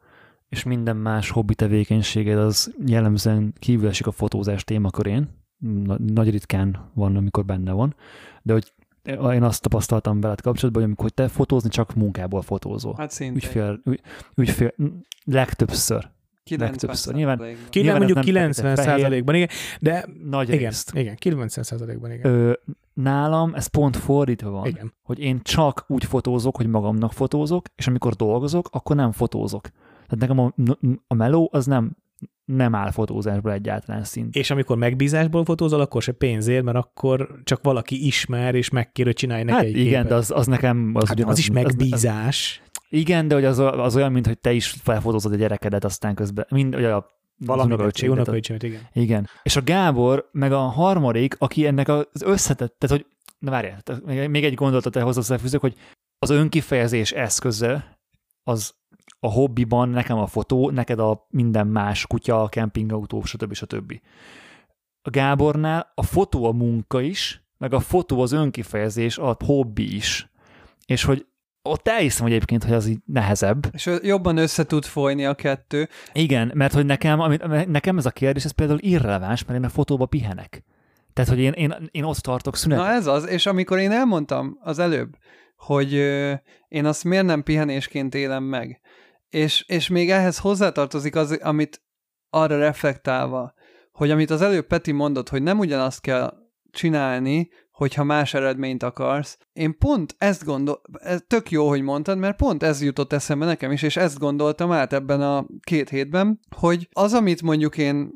és 0.50 0.64
minden 0.64 0.98
más 0.98 1.30
hobbi 1.30 1.56
tevékenységed 1.56 2.38
az 2.38 2.74
jellemzően 2.86 3.54
kívül 3.60 3.88
esik 3.88 4.08
a 4.08 4.12
fotózás 4.12 4.64
témakörén, 4.64 5.30
nagy 5.98 6.30
ritkán 6.30 6.92
van, 6.94 7.16
amikor 7.16 7.46
benne 7.46 7.72
van, 7.72 7.96
de 8.42 8.54
hogy 8.54 8.74
én 9.34 9.44
azt 9.44 9.62
tapasztaltam 9.62 10.22
veled 10.22 10.42
kapcsolatban, 10.42 10.82
hogy 10.82 10.92
amikor 10.92 11.10
te 11.10 11.28
fotózni 11.28 11.70
csak 11.70 11.96
munkából 11.96 12.42
fotózol. 12.42 12.94
Hát 12.98 13.12
szintén. 13.12 13.36
Ügyfél, 13.36 13.82
ügy, 13.86 14.02
ügyfél, 14.36 14.74
legtöbbször. 15.24 16.10
90 16.50 16.70
legtöbbször. 16.70 17.14
Nyilván, 17.14 17.42
nyilván 17.72 17.98
mondjuk 17.98 18.20
90 18.20 18.76
százalékban, 18.76 19.36
igen, 19.36 19.50
de 19.80 20.06
nagy 20.30 20.50
igen, 20.50 20.60
részt. 20.60 20.92
igen, 20.96 21.16
90 21.16 21.64
százalékban, 21.64 22.12
igen. 22.12 22.32
Ö, 22.32 22.54
nálam 22.94 23.54
ez 23.54 23.68
pont 23.68 23.98
fordítva 23.98 24.50
van, 24.50 24.66
igen. 24.66 24.94
hogy 25.04 25.20
én 25.20 25.42
csak 25.42 25.86
úgy 25.88 26.06
fotózok, 26.06 26.56
hogy 26.56 26.68
magamnak 26.68 27.14
fotózok, 27.14 27.66
és 27.76 27.88
amikor 27.88 28.14
dolgozok, 28.14 28.70
akkor 28.72 28.96
nem 28.96 29.12
fotózok. 29.12 29.70
Tehát 30.08 30.18
nekem 30.20 30.40
a, 30.40 30.54
a 31.08 31.14
meló 31.14 31.50
az 31.52 31.66
nem 31.66 31.98
nem 32.56 32.76
áll 32.76 32.92
fotózásból 32.92 33.52
egyáltalán 33.52 34.04
szint. 34.04 34.36
És 34.36 34.52
amikor 34.52 34.78
megbízásból 34.78 35.46
fotózol, 35.46 35.80
akkor 35.80 36.02
se 36.02 36.12
pénzért, 36.12 36.64
mert 36.64 36.78
akkor 36.78 37.40
csak 37.44 37.64
valaki 37.64 38.06
ismer, 38.06 38.56
és 38.56 38.70
megkér, 38.70 39.06
hogy 39.06 39.16
csinálj 39.16 39.44
neki 39.44 39.58
hát 39.58 39.66
egy 39.66 39.78
igen, 39.78 39.86
képet. 39.86 40.08
de 40.08 40.16
az, 40.16 40.32
az 40.32 40.48
nekem... 40.48 40.92
Az, 40.94 41.08
hát 41.08 41.18
ugyanaz, 41.18 41.34
az 41.34 41.40
is 41.40 41.52
megbízás. 41.52 42.62
Az, 42.64 42.72
az, 42.74 42.88
igen, 42.90 43.28
de 43.28 43.36
hogy 43.36 43.46
az, 43.46 43.60
az 43.60 43.96
olyan, 43.96 44.12
mint 44.12 44.28
hogy 44.28 44.40
te 44.40 44.52
is 44.52 44.68
felfotózod 44.68 45.32
a 45.32 45.36
gyerekedet, 45.36 45.84
aztán 45.84 46.16
közben, 46.16 46.46
mind, 46.50 46.74
hogy 46.74 46.84
a 46.84 47.08
valami 47.46 47.74
unokaöcsémet, 47.74 48.64
igen. 48.64 48.82
Igen. 48.94 49.30
És 49.44 49.56
a 49.56 49.62
Gábor, 49.62 50.30
meg 50.32 50.52
a 50.52 50.60
harmadik, 50.60 51.36
aki 51.38 51.66
ennek 51.66 51.88
az 51.88 52.24
összetett, 52.24 52.76
tehát 52.78 52.98
hogy, 52.98 53.06
na 53.40 53.52
várjál, 53.52 53.82
még 54.28 54.44
egy 54.44 54.54
gondolatot 54.54 54.96
ehhoz 54.96 55.16
hozzáfűzök, 55.16 55.62
hogy 55.62 55.76
az 56.20 56.30
önkifejezés 56.30 57.12
eszköze 57.12 58.00
az 58.44 58.74
a 59.20 59.32
hobbiban 59.32 59.90
nekem 59.90 60.18
a 60.18 60.28
fotó, 60.28 60.70
neked 60.70 61.00
a 61.00 61.28
minden 61.30 61.68
más 61.68 62.08
kutya, 62.08 62.48
kempingautó, 62.50 63.24
stb. 63.24 63.54
stb. 63.54 64.00
A 65.02 65.10
Gábornál 65.10 65.92
a 65.96 66.04
fotó 66.04 66.46
a 66.46 66.52
munka 66.52 67.02
is, 67.02 67.44
meg 67.58 67.74
a 67.74 67.80
fotó 67.80 68.22
az 68.22 68.32
önkifejezés, 68.32 69.18
a 69.18 69.38
hobbi 69.46 69.96
is. 69.96 70.30
És 70.86 71.04
hogy 71.04 71.26
ott 71.62 71.88
elhiszem 71.88 72.24
hogy 72.24 72.34
egyébként, 72.34 72.64
hogy 72.64 72.74
az 72.74 72.88
így 72.88 73.00
nehezebb. 73.06 73.70
És 73.74 73.90
jobban 74.02 74.38
össze 74.38 74.66
tud 74.66 74.86
folyni 74.86 75.26
a 75.26 75.34
kettő. 75.34 75.90
Igen, 76.14 76.52
mert 76.54 76.74
hogy 76.74 76.86
nekem, 76.86 77.20
amit, 77.20 77.68
nekem 77.68 77.98
ez 77.98 78.06
a 78.06 78.12
kérdés, 78.12 78.46
ez 78.46 78.52
például 78.52 78.80
irreleváns, 78.82 79.46
mert 79.46 79.60
én 79.60 79.66
a 79.66 79.70
fotóba 79.70 80.06
pihenek. 80.06 80.64
Tehát, 81.14 81.30
hogy 81.30 81.40
én, 81.40 81.52
én, 81.52 81.90
én 81.92 82.04
ott 82.04 82.18
tartok 82.18 82.56
szünetet. 82.56 82.86
Na 82.86 82.92
ez 82.92 83.06
az, 83.06 83.28
és 83.28 83.46
amikor 83.46 83.78
én 83.80 83.92
elmondtam 83.92 84.58
az 84.62 84.80
előbb, 84.80 85.18
hogy 85.58 85.94
ö, 85.94 86.34
én 86.68 86.86
azt 86.86 87.04
miért 87.04 87.26
nem 87.26 87.44
pihenésként 87.44 88.16
élem 88.16 88.44
meg, 88.44 88.82
és, 89.30 89.64
és 89.68 89.88
még 89.88 90.12
ehhez 90.12 90.38
hozzátartozik 90.38 91.16
az, 91.16 91.32
amit 91.42 91.82
arra 92.30 92.58
reflektálva, 92.58 93.54
hogy 93.92 94.12
amit 94.12 94.30
az 94.30 94.42
előbb 94.42 94.68
Peti 94.68 94.92
mondott, 94.92 95.30
hogy 95.30 95.44
nem 95.44 95.60
ugyanazt 95.60 96.02
kell 96.02 96.34
csinálni, 96.72 97.50
hogyha 97.72 98.04
más 98.04 98.34
eredményt 98.34 98.84
akarsz. 98.84 99.38
Én 99.54 99.78
pont 99.78 100.16
ezt 100.18 100.44
gondol, 100.44 100.82
ez 101.00 101.22
tök 101.28 101.52
jó, 101.52 101.68
hogy 101.68 101.82
mondtad, 101.82 102.18
mert 102.18 102.38
pont 102.38 102.64
ez 102.64 102.82
jutott 102.82 103.14
eszembe 103.14 103.46
nekem 103.46 103.72
is, 103.72 103.82
és 103.82 103.98
ezt 103.98 104.20
gondoltam 104.20 104.72
át 104.72 104.94
ebben 104.94 105.22
a 105.22 105.46
két 105.64 105.90
hétben, 105.90 106.40
hogy 106.56 106.90
az, 106.92 107.14
amit 107.14 107.42
mondjuk 107.42 107.78
én 107.78 108.12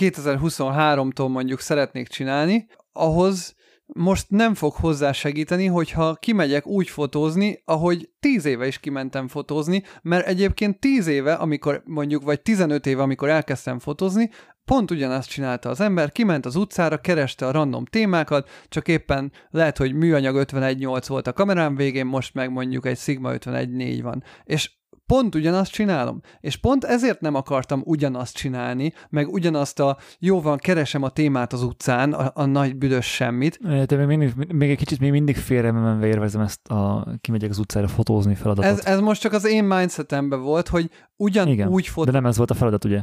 2023-tól 0.00 1.28
mondjuk 1.28 1.60
szeretnék 1.60 2.08
csinálni, 2.08 2.66
ahhoz 2.92 3.54
most 3.94 4.26
nem 4.28 4.54
fog 4.54 4.72
hozzá 4.72 5.12
segíteni, 5.12 5.66
hogyha 5.66 6.14
kimegyek 6.14 6.66
úgy 6.66 6.88
fotózni, 6.88 7.62
ahogy 7.64 8.10
10 8.20 8.44
éve 8.44 8.66
is 8.66 8.78
kimentem 8.78 9.28
fotózni, 9.28 9.82
mert 10.02 10.26
egyébként 10.26 10.80
10 10.80 11.06
éve, 11.06 11.32
amikor 11.32 11.82
mondjuk, 11.84 12.22
vagy 12.22 12.40
15 12.40 12.86
éve, 12.86 13.02
amikor 13.02 13.28
elkezdtem 13.28 13.78
fotózni, 13.78 14.30
pont 14.64 14.90
ugyanazt 14.90 15.28
csinálta 15.28 15.68
az 15.68 15.80
ember, 15.80 16.12
kiment 16.12 16.46
az 16.46 16.56
utcára, 16.56 17.00
kereste 17.00 17.46
a 17.46 17.50
random 17.50 17.84
témákat, 17.84 18.48
csak 18.68 18.88
éppen 18.88 19.32
lehet, 19.50 19.76
hogy 19.76 19.94
műanyag 19.94 20.36
51.8 20.36 21.04
volt 21.06 21.26
a 21.26 21.32
kamerám 21.32 21.76
végén, 21.76 22.06
most 22.06 22.34
meg 22.34 22.50
mondjuk 22.50 22.86
egy 22.86 22.98
Sigma 22.98 23.32
51.4 23.32 23.98
van. 24.02 24.22
És 24.44 24.70
pont 25.10 25.34
ugyanazt 25.34 25.72
csinálom. 25.72 26.20
És 26.40 26.56
pont 26.56 26.84
ezért 26.84 27.20
nem 27.20 27.34
akartam 27.34 27.82
ugyanazt 27.84 28.36
csinálni, 28.36 28.92
meg 29.08 29.28
ugyanazt 29.28 29.80
a 29.80 29.96
jó 30.18 30.40
van, 30.40 30.58
keresem 30.58 31.02
a 31.02 31.08
témát 31.08 31.52
az 31.52 31.62
utcán, 31.62 32.12
a, 32.12 32.30
a 32.34 32.44
nagy 32.44 32.76
büdös 32.76 33.06
semmit. 33.06 33.58
De 33.86 33.96
még, 33.96 34.06
mindig, 34.06 34.52
még 34.52 34.70
egy 34.70 34.76
kicsit 34.76 35.00
még 35.00 35.10
mindig 35.10 35.36
félremenve 35.36 36.06
érvezem 36.06 36.40
ezt 36.40 36.68
a 36.68 37.06
kimegyek 37.20 37.50
az 37.50 37.58
utcára 37.58 37.88
fotózni 37.88 38.34
feladatot. 38.34 38.70
Ez, 38.70 38.84
ez 38.84 39.00
most 39.00 39.20
csak 39.20 39.32
az 39.32 39.44
én 39.44 39.64
mindsetemben 39.64 40.42
volt, 40.42 40.68
hogy 40.68 40.90
ugyanúgy 41.16 41.86
fot... 41.86 42.06
de 42.06 42.12
nem 42.12 42.26
ez 42.26 42.36
volt 42.36 42.50
a 42.50 42.54
feladat, 42.54 42.84
ugye? 42.84 43.00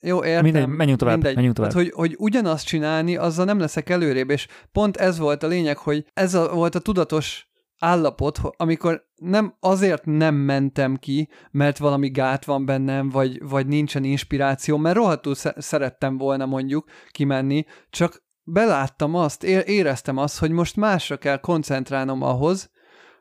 Jó, 0.00 0.24
értem. 0.24 0.42
Mindegy, 0.42 0.66
menjünk 0.66 0.98
tovább. 0.98 1.14
Mindegy. 1.14 1.34
Menjünk 1.34 1.56
tovább. 1.56 1.72
Hát, 1.72 1.82
hogy, 1.82 1.92
hogy 1.94 2.14
ugyanazt 2.18 2.66
csinálni, 2.66 3.16
azzal 3.16 3.44
nem 3.44 3.58
leszek 3.58 3.90
előrébb, 3.90 4.30
és 4.30 4.46
pont 4.72 4.96
ez 4.96 5.18
volt 5.18 5.42
a 5.42 5.46
lényeg, 5.46 5.76
hogy 5.76 6.04
ez 6.14 6.34
a, 6.34 6.54
volt 6.54 6.74
a 6.74 6.78
tudatos 6.78 7.48
állapot, 7.84 8.40
amikor 8.56 9.04
nem 9.14 9.54
azért 9.60 10.04
nem 10.04 10.34
mentem 10.34 10.96
ki, 10.96 11.28
mert 11.50 11.78
valami 11.78 12.10
gát 12.10 12.44
van 12.44 12.64
bennem, 12.64 13.08
vagy, 13.08 13.48
vagy 13.48 13.66
nincsen 13.66 14.04
inspiráció, 14.04 14.76
mert 14.76 14.96
rohadtul 14.96 15.34
szerettem 15.56 16.18
volna 16.18 16.46
mondjuk 16.46 16.88
kimenni, 17.10 17.64
csak 17.90 18.24
beláttam 18.42 19.14
azt, 19.14 19.44
éreztem 19.44 20.16
azt, 20.16 20.38
hogy 20.38 20.50
most 20.50 20.76
másra 20.76 21.16
kell 21.16 21.38
koncentrálnom 21.38 22.22
ahhoz, 22.22 22.70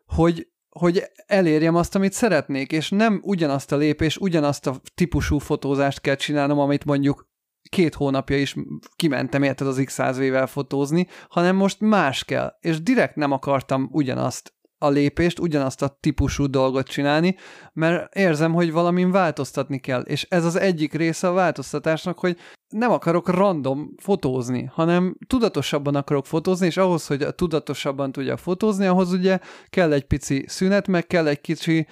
hogy, 0.05 0.47
hogy 0.69 1.03
elérjem 1.25 1.75
azt, 1.75 1.95
amit 1.95 2.13
szeretnék, 2.13 2.71
és 2.71 2.89
nem 2.89 3.21
ugyanazt 3.23 3.71
a 3.71 3.77
lépés, 3.77 4.17
ugyanazt 4.17 4.67
a 4.67 4.81
típusú 4.95 5.37
fotózást 5.37 6.01
kell 6.01 6.15
csinálnom, 6.15 6.59
amit 6.59 6.85
mondjuk 6.85 7.31
két 7.69 7.93
hónapja 7.93 8.37
is 8.37 8.55
kimentem 8.95 9.43
érted 9.43 9.67
az 9.67 9.81
X100V-vel 9.81 10.47
fotózni, 10.49 11.07
hanem 11.29 11.55
most 11.55 11.79
más 11.79 12.23
kell, 12.23 12.57
és 12.59 12.81
direkt 12.81 13.15
nem 13.15 13.31
akartam 13.31 13.89
ugyanazt 13.91 14.52
a 14.83 14.89
lépést, 14.89 15.39
ugyanazt 15.39 15.81
a 15.81 15.97
típusú 15.99 16.45
dolgot 16.45 16.87
csinálni, 16.87 17.35
mert 17.73 18.15
érzem, 18.15 18.53
hogy 18.53 18.71
valamin 18.71 19.11
változtatni 19.11 19.79
kell, 19.79 20.01
és 20.01 20.25
ez 20.29 20.45
az 20.45 20.55
egyik 20.55 20.93
része 20.93 21.27
a 21.27 21.33
változtatásnak, 21.33 22.19
hogy 22.19 22.37
nem 22.67 22.91
akarok 22.91 23.29
random 23.29 23.93
fotózni, 23.97 24.69
hanem 24.73 25.17
tudatosabban 25.27 25.95
akarok 25.95 26.25
fotózni, 26.25 26.65
és 26.65 26.77
ahhoz, 26.77 27.07
hogy 27.07 27.35
tudatosabban 27.35 28.11
tudja 28.11 28.37
fotózni, 28.37 28.85
ahhoz 28.85 29.11
ugye 29.11 29.39
kell 29.69 29.93
egy 29.93 30.05
pici 30.05 30.45
szünet, 30.47 30.87
meg 30.87 31.07
kell 31.07 31.27
egy 31.27 31.41
kicsi 31.41 31.87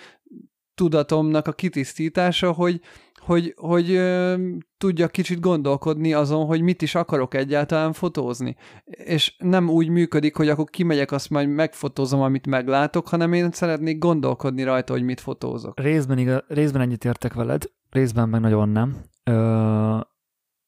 tudatomnak 0.75 1.47
a 1.47 1.51
kitisztítása, 1.51 2.51
hogy 2.51 2.81
hogy, 3.25 3.53
hogy 3.57 3.91
ö, 3.91 4.35
tudja 4.77 5.07
kicsit 5.07 5.39
gondolkodni 5.39 6.13
azon, 6.13 6.45
hogy 6.45 6.61
mit 6.61 6.81
is 6.81 6.95
akarok 6.95 7.33
egyáltalán 7.33 7.93
fotózni. 7.93 8.55
És 8.85 9.35
nem 9.37 9.69
úgy 9.69 9.87
működik, 9.87 10.35
hogy 10.35 10.49
akkor 10.49 10.65
kimegyek, 10.65 11.11
azt 11.11 11.29
majd 11.29 11.49
megfotózom, 11.49 12.21
amit 12.21 12.47
meglátok, 12.47 13.07
hanem 13.07 13.33
én 13.33 13.51
szeretnék 13.51 13.97
gondolkodni 13.97 14.63
rajta, 14.63 14.93
hogy 14.93 15.03
mit 15.03 15.19
fotózok. 15.19 15.79
Részben, 15.79 16.17
igaz, 16.17 16.43
részben 16.47 16.81
ennyit 16.81 17.05
értek 17.05 17.33
veled, 17.33 17.63
részben 17.89 18.29
meg 18.29 18.41
nagyon 18.41 18.69
nem. 18.69 19.01
Ö, 19.23 19.33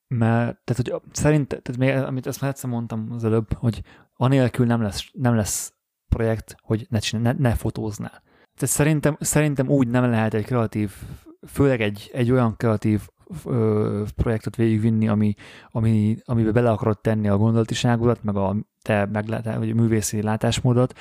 mert 0.08 0.58
tehát, 0.64 0.76
hogy 0.76 1.02
szerint, 1.12 1.48
tehát 1.48 1.78
még, 1.78 2.08
amit 2.08 2.28
ezt 2.28 2.42
már 2.42 2.50
egyszer 2.50 2.70
mondtam 2.70 3.08
az 3.12 3.24
előbb, 3.24 3.54
hogy 3.54 3.82
anélkül 4.14 4.66
nem 4.66 4.82
lesz, 4.82 5.10
nem 5.14 5.36
lesz 5.36 5.74
projekt, 6.10 6.56
hogy 6.62 6.86
ne, 6.90 7.00
csinál, 7.00 7.34
ne, 7.34 7.50
ne 7.50 7.56
fotóznál. 7.56 8.22
Tehát 8.56 8.76
szerintem, 8.76 9.18
szerintem 9.20 9.70
úgy 9.70 9.88
nem 9.88 10.10
lehet 10.10 10.34
egy 10.34 10.46
kreatív 10.46 10.92
főleg 11.48 11.82
egy, 11.82 12.10
egy 12.14 12.32
olyan 12.32 12.56
kreatív 12.56 13.08
ö, 13.46 14.04
projektet 14.16 14.56
végigvinni, 14.56 15.08
ami, 15.08 15.34
ami, 15.70 16.18
amiben 16.24 16.54
bele 16.54 16.72
akarod 16.72 17.02
tenni 17.02 17.28
a 17.28 17.38
gondolatiságodat, 17.38 18.24
meg 18.24 18.36
a 18.36 18.56
te 18.82 19.06
meglátás, 19.06 19.56
vagy 19.58 19.70
a 19.70 19.76
művészi 19.76 20.22
látásmódot, 20.22 21.00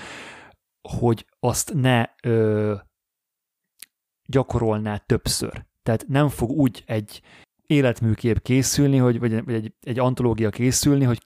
hogy 0.89 1.27
azt 1.41 1.73
ne 1.75 2.05
ö, 2.23 2.75
gyakorolná 4.29 4.97
többször. 4.97 5.65
Tehát 5.83 6.07
nem 6.09 6.29
fog 6.29 6.51
úgy 6.51 6.83
egy 6.87 7.23
életműkép 7.67 8.43
készülni, 8.43 8.97
hogy, 8.97 9.19
vagy, 9.19 9.45
vagy 9.45 9.55
egy, 9.55 9.75
egy 9.81 9.99
antológia 9.99 10.51
készülni, 10.51 11.05
hogy 11.05 11.25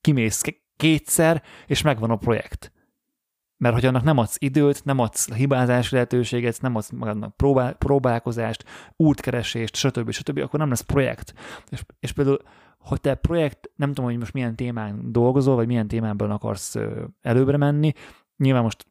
kimész 0.00 0.42
kétszer, 0.76 1.42
és 1.66 1.82
megvan 1.82 2.10
a 2.10 2.16
projekt 2.16 2.72
mert 3.58 3.74
hogy 3.74 3.86
annak 3.86 4.02
nem 4.02 4.18
adsz 4.18 4.36
időt, 4.38 4.84
nem 4.84 4.98
adsz 4.98 5.32
hibázási 5.32 5.94
lehetőséget, 5.94 6.60
nem 6.60 6.76
adsz 6.76 6.90
magadnak 6.90 7.36
próbál, 7.36 7.74
próbálkozást, 7.74 8.64
útkeresést, 8.96 9.76
stb. 9.76 10.10
stb., 10.10 10.38
akkor 10.38 10.58
nem 10.58 10.68
lesz 10.68 10.80
projekt. 10.80 11.34
És, 11.68 11.84
és 12.00 12.12
például, 12.12 12.38
hogy 12.78 13.00
te 13.00 13.14
projekt, 13.14 13.70
nem 13.76 13.88
tudom, 13.88 14.04
hogy 14.04 14.18
most 14.18 14.32
milyen 14.32 14.56
témán 14.56 15.12
dolgozol, 15.12 15.54
vagy 15.54 15.66
milyen 15.66 15.88
témában 15.88 16.30
akarsz 16.30 16.76
előbbre 17.22 17.56
menni, 17.56 17.92
nyilván 18.36 18.62
most 18.62 18.86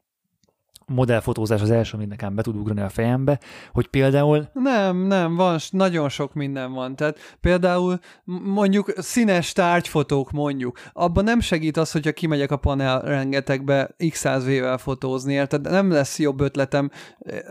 modellfotózás 0.87 1.61
az 1.61 1.71
első, 1.71 1.95
amit 1.95 2.09
nekem 2.09 2.35
be 2.35 2.41
tud 2.41 2.55
ugrani 2.55 2.81
a 2.81 2.89
fejembe, 2.89 3.39
hogy 3.71 3.87
például... 3.87 4.49
Nem, 4.53 4.97
nem, 4.97 5.35
van, 5.35 5.59
nagyon 5.69 6.09
sok 6.09 6.33
minden 6.33 6.73
van. 6.73 6.95
Tehát 6.95 7.19
például 7.41 7.99
mondjuk 8.43 8.93
színes 8.97 9.51
tárgyfotók 9.51 10.31
mondjuk. 10.31 10.79
Abban 10.93 11.23
nem 11.23 11.39
segít 11.39 11.77
az, 11.77 11.91
hogyha 11.91 12.11
kimegyek 12.11 12.51
a 12.51 12.57
panel 12.57 13.01
rengetegbe 13.01 13.89
X100V-vel 13.99 14.79
fotózni, 14.79 15.33
érted? 15.33 15.61
Nem 15.61 15.91
lesz 15.91 16.19
jobb 16.19 16.39
ötletem, 16.41 16.91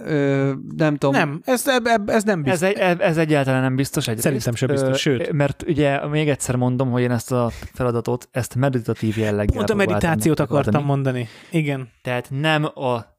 ö, 0.04 0.52
nem 0.76 0.96
tudom. 0.96 1.14
Nem, 1.14 1.40
ez, 1.44 1.64
ez 2.06 2.24
nem 2.24 2.42
biztos. 2.42 2.68
Ez, 2.68 2.76
egy, 2.76 3.00
ez 3.00 3.16
egyáltalán 3.16 3.62
nem 3.62 3.76
biztos. 3.76 4.08
Egy 4.08 4.18
Szerintem 4.18 4.54
sem 4.54 4.68
biztos, 4.68 5.00
sőt. 5.00 5.32
Mert 5.32 5.64
ugye 5.66 6.06
még 6.06 6.28
egyszer 6.28 6.56
mondom, 6.56 6.90
hogy 6.90 7.02
én 7.02 7.10
ezt 7.10 7.32
a 7.32 7.50
feladatot, 7.72 8.28
ezt 8.30 8.54
meditatív 8.54 9.18
jelleggel 9.18 9.56
Pont 9.56 9.70
a 9.70 9.74
meditációt 9.74 10.40
akartam 10.40 10.84
mondani. 10.84 11.28
Igen. 11.50 11.88
Tehát 12.02 12.28
nem 12.30 12.64
a 12.64 13.14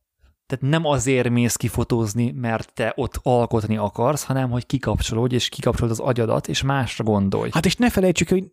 tehát 0.48 0.66
nem 0.66 0.86
azért 0.86 1.30
mész 1.30 1.56
kifotózni, 1.56 2.32
mert 2.32 2.74
te 2.74 2.94
ott 2.96 3.20
alkotni 3.24 3.78
akarsz, 3.78 4.24
hanem 4.24 4.50
hogy 4.50 4.66
kikapcsolódj, 4.66 5.36
és 5.36 5.50
kikapcsolod 5.50 5.92
az 5.92 6.00
agyadat, 6.00 6.48
és 6.48 6.62
másra 6.64 7.04
gondolj. 7.04 7.50
Hát 7.54 7.66
és 7.66 7.76
ne 7.76 7.90
felejtsük, 7.90 8.30
hogy 8.30 8.44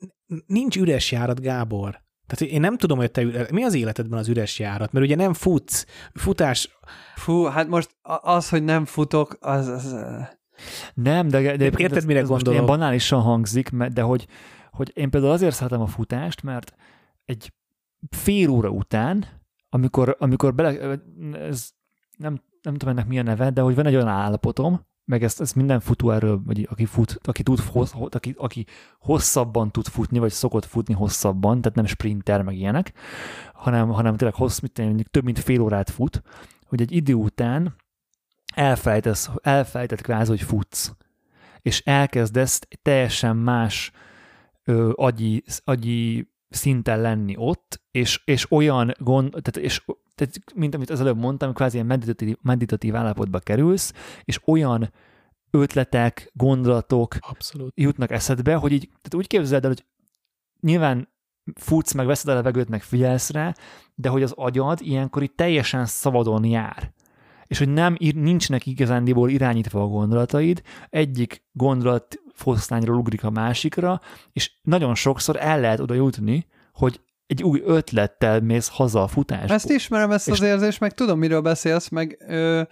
nincs 0.46 0.76
üres 0.76 1.12
járat, 1.12 1.40
Gábor. 1.40 2.02
Tehát 2.26 2.54
én 2.54 2.60
nem 2.60 2.76
tudom, 2.76 2.98
hogy 2.98 3.10
te, 3.10 3.46
mi 3.50 3.62
az 3.62 3.74
életedben 3.74 4.18
az 4.18 4.28
üres 4.28 4.58
járat, 4.58 4.92
mert 4.92 5.04
ugye 5.04 5.16
nem 5.16 5.32
futsz, 5.32 5.86
futás... 6.12 6.78
Fú, 7.14 7.44
hát 7.44 7.68
most 7.68 7.96
az, 8.02 8.48
hogy 8.48 8.64
nem 8.64 8.84
futok, 8.84 9.36
az... 9.40 9.68
az... 9.68 9.96
Nem, 10.94 11.28
de, 11.28 11.56
de, 11.56 11.64
érted, 11.64 11.96
ez, 11.96 12.04
mire 12.04 12.20
ez 12.20 12.28
gondolok? 12.28 12.54
Ilyen 12.54 12.78
banálisan 12.78 13.20
hangzik, 13.20 13.70
de 13.70 14.02
hogy, 14.02 14.26
hogy 14.70 14.92
én 14.94 15.10
például 15.10 15.32
azért 15.32 15.54
szeretem 15.54 15.80
a 15.80 15.86
futást, 15.86 16.42
mert 16.42 16.74
egy 17.24 17.52
fél 18.10 18.48
óra 18.48 18.68
után, 18.68 19.26
amikor, 19.68 20.16
amikor 20.18 20.54
bele, 20.54 20.98
ez 21.32 21.70
nem, 22.16 22.40
nem 22.62 22.74
tudom 22.74 22.88
ennek 22.96 23.06
mi 23.08 23.18
a 23.18 23.22
neve, 23.22 23.50
de 23.50 23.60
hogy 23.60 23.74
van 23.74 23.86
egy 23.86 23.94
olyan 23.94 24.08
állapotom, 24.08 24.80
meg 25.04 25.22
ezt, 25.22 25.40
ezt 25.40 25.54
minden 25.54 25.80
futó 25.80 26.10
erről, 26.10 26.42
vagy 26.44 26.68
aki 26.70 26.84
fut, 26.84 27.18
aki 27.22 27.42
tud, 27.42 27.62
aki, 28.10 28.34
aki 28.38 28.66
hosszabban 28.98 29.70
tud 29.70 29.86
futni, 29.86 30.18
vagy 30.18 30.32
szokott 30.32 30.64
futni 30.64 30.94
hosszabban, 30.94 31.60
tehát 31.60 31.76
nem 31.76 31.86
sprinter, 31.86 32.42
meg 32.42 32.56
ilyenek, 32.56 32.92
hanem, 33.54 33.88
hanem 33.88 34.16
tényleg 34.16 34.36
hossz, 34.36 34.58
mit 34.58 34.72
tenni, 34.72 35.02
több 35.02 35.24
mint 35.24 35.38
fél 35.38 35.60
órát 35.60 35.90
fut, 35.90 36.22
hogy 36.66 36.80
egy 36.80 36.92
idő 36.92 37.14
után 37.14 37.74
elfelejtesz, 38.54 39.30
elfelejtett 39.42 40.00
kvázi, 40.00 40.30
hogy 40.30 40.42
futsz, 40.42 40.92
és 41.60 41.80
elkezdesz 41.80 42.60
teljesen 42.82 43.36
más 43.36 43.92
ö, 44.64 44.92
agyi, 44.94 45.44
agyi 45.64 46.32
szinten 46.54 47.00
lenni 47.00 47.34
ott, 47.36 47.80
és, 47.90 48.22
és 48.24 48.50
olyan 48.50 48.92
gond, 48.98 49.30
tehát, 49.30 49.56
és 49.56 49.84
tehát, 50.14 50.34
mint 50.54 50.74
amit 50.74 50.90
az 50.90 51.00
előbb 51.00 51.18
mondtam, 51.18 51.52
kvázi 51.52 51.74
ilyen 51.74 51.86
meditatív, 51.86 52.36
meditatív 52.42 52.96
állapotba 52.96 53.38
kerülsz, 53.38 53.92
és 54.24 54.40
olyan 54.44 54.92
ötletek, 55.50 56.30
gondolatok 56.32 57.16
Abszolút. 57.20 57.72
jutnak 57.74 58.10
eszedbe, 58.10 58.54
hogy 58.54 58.72
így, 58.72 58.86
tehát 58.88 59.14
úgy 59.14 59.26
képzeld 59.26 59.64
el, 59.64 59.70
hogy 59.70 59.84
nyilván 60.60 61.08
futsz, 61.54 61.92
meg 61.92 62.06
veszed 62.06 62.30
a 62.30 62.34
levegőt, 62.34 62.68
meg 62.68 62.82
figyelsz 62.82 63.30
rá, 63.30 63.54
de 63.94 64.08
hogy 64.08 64.22
az 64.22 64.32
agyad 64.36 64.78
ilyenkor 64.82 65.22
itt 65.22 65.36
teljesen 65.36 65.86
szabadon 65.86 66.44
jár. 66.44 66.92
És 67.46 67.58
hogy 67.58 67.68
nem, 67.68 67.96
nincsenek 67.98 68.66
igazándiból 68.66 69.30
irányítva 69.30 69.82
a 69.82 69.86
gondolataid, 69.86 70.62
egyik 70.90 71.44
gondolat 71.52 72.23
foszlányról 72.34 72.96
ugrik 72.96 73.24
a 73.24 73.30
másikra, 73.30 74.00
és 74.32 74.52
nagyon 74.62 74.94
sokszor 74.94 75.36
el 75.40 75.60
lehet 75.60 75.80
oda 75.80 75.94
jutni, 75.94 76.46
hogy 76.72 77.00
egy 77.26 77.42
új 77.42 77.62
ötlettel 77.64 78.40
mész 78.40 78.68
haza 78.68 79.02
a 79.02 79.06
futás. 79.06 79.50
Ezt 79.50 79.70
ismerem, 79.70 80.10
ezt 80.10 80.28
és... 80.28 80.32
az 80.32 80.40
érzést, 80.40 80.80
meg 80.80 80.92
tudom, 80.92 81.18
miről 81.18 81.40
beszélsz, 81.40 81.88
meg 81.88 82.24
ö, 82.28 82.62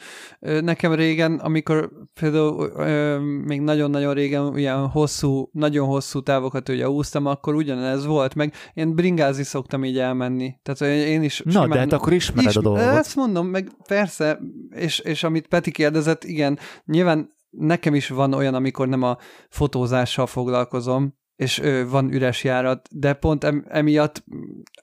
ö, 0.40 0.60
nekem 0.60 0.94
régen, 0.94 1.34
amikor 1.34 1.90
például 2.20 2.72
ö, 2.76 3.18
még 3.18 3.60
nagyon-nagyon 3.60 4.14
régen 4.14 4.56
ilyen 4.56 4.88
hosszú, 4.88 5.48
nagyon 5.52 5.86
hosszú 5.86 6.20
távokat 6.20 6.68
ugye 6.68 6.88
úsztam, 6.88 7.26
akkor 7.26 7.54
ugyanez 7.54 8.06
volt, 8.06 8.34
meg 8.34 8.54
én 8.74 8.94
bringázni 8.94 9.42
szoktam 9.42 9.84
így 9.84 9.98
elmenni. 9.98 10.54
Tehát 10.62 10.94
én 10.94 11.22
is... 11.22 11.42
Na, 11.44 11.50
simán, 11.50 11.68
de 11.68 11.78
hát 11.78 11.92
akkor 11.92 12.12
ismered 12.12 12.50
is, 12.50 12.56
a 12.56 12.60
dolgot. 12.60 12.82
Ezt 12.82 13.16
mondom, 13.16 13.46
meg 13.46 13.70
persze, 13.88 14.38
és, 14.70 14.98
és 14.98 15.24
amit 15.24 15.46
Peti 15.46 15.70
kérdezett, 15.70 16.24
igen, 16.24 16.58
nyilván 16.84 17.40
nekem 17.58 17.94
is 17.94 18.08
van 18.08 18.32
olyan, 18.32 18.54
amikor 18.54 18.88
nem 18.88 19.02
a 19.02 19.16
fotózással 19.48 20.26
foglalkozom, 20.26 21.20
és 21.36 21.58
ö, 21.58 21.88
van 21.88 22.12
üres 22.12 22.44
járat, 22.44 22.88
de 22.90 23.12
pont 23.12 23.44
em, 23.44 23.64
emiatt 23.68 24.24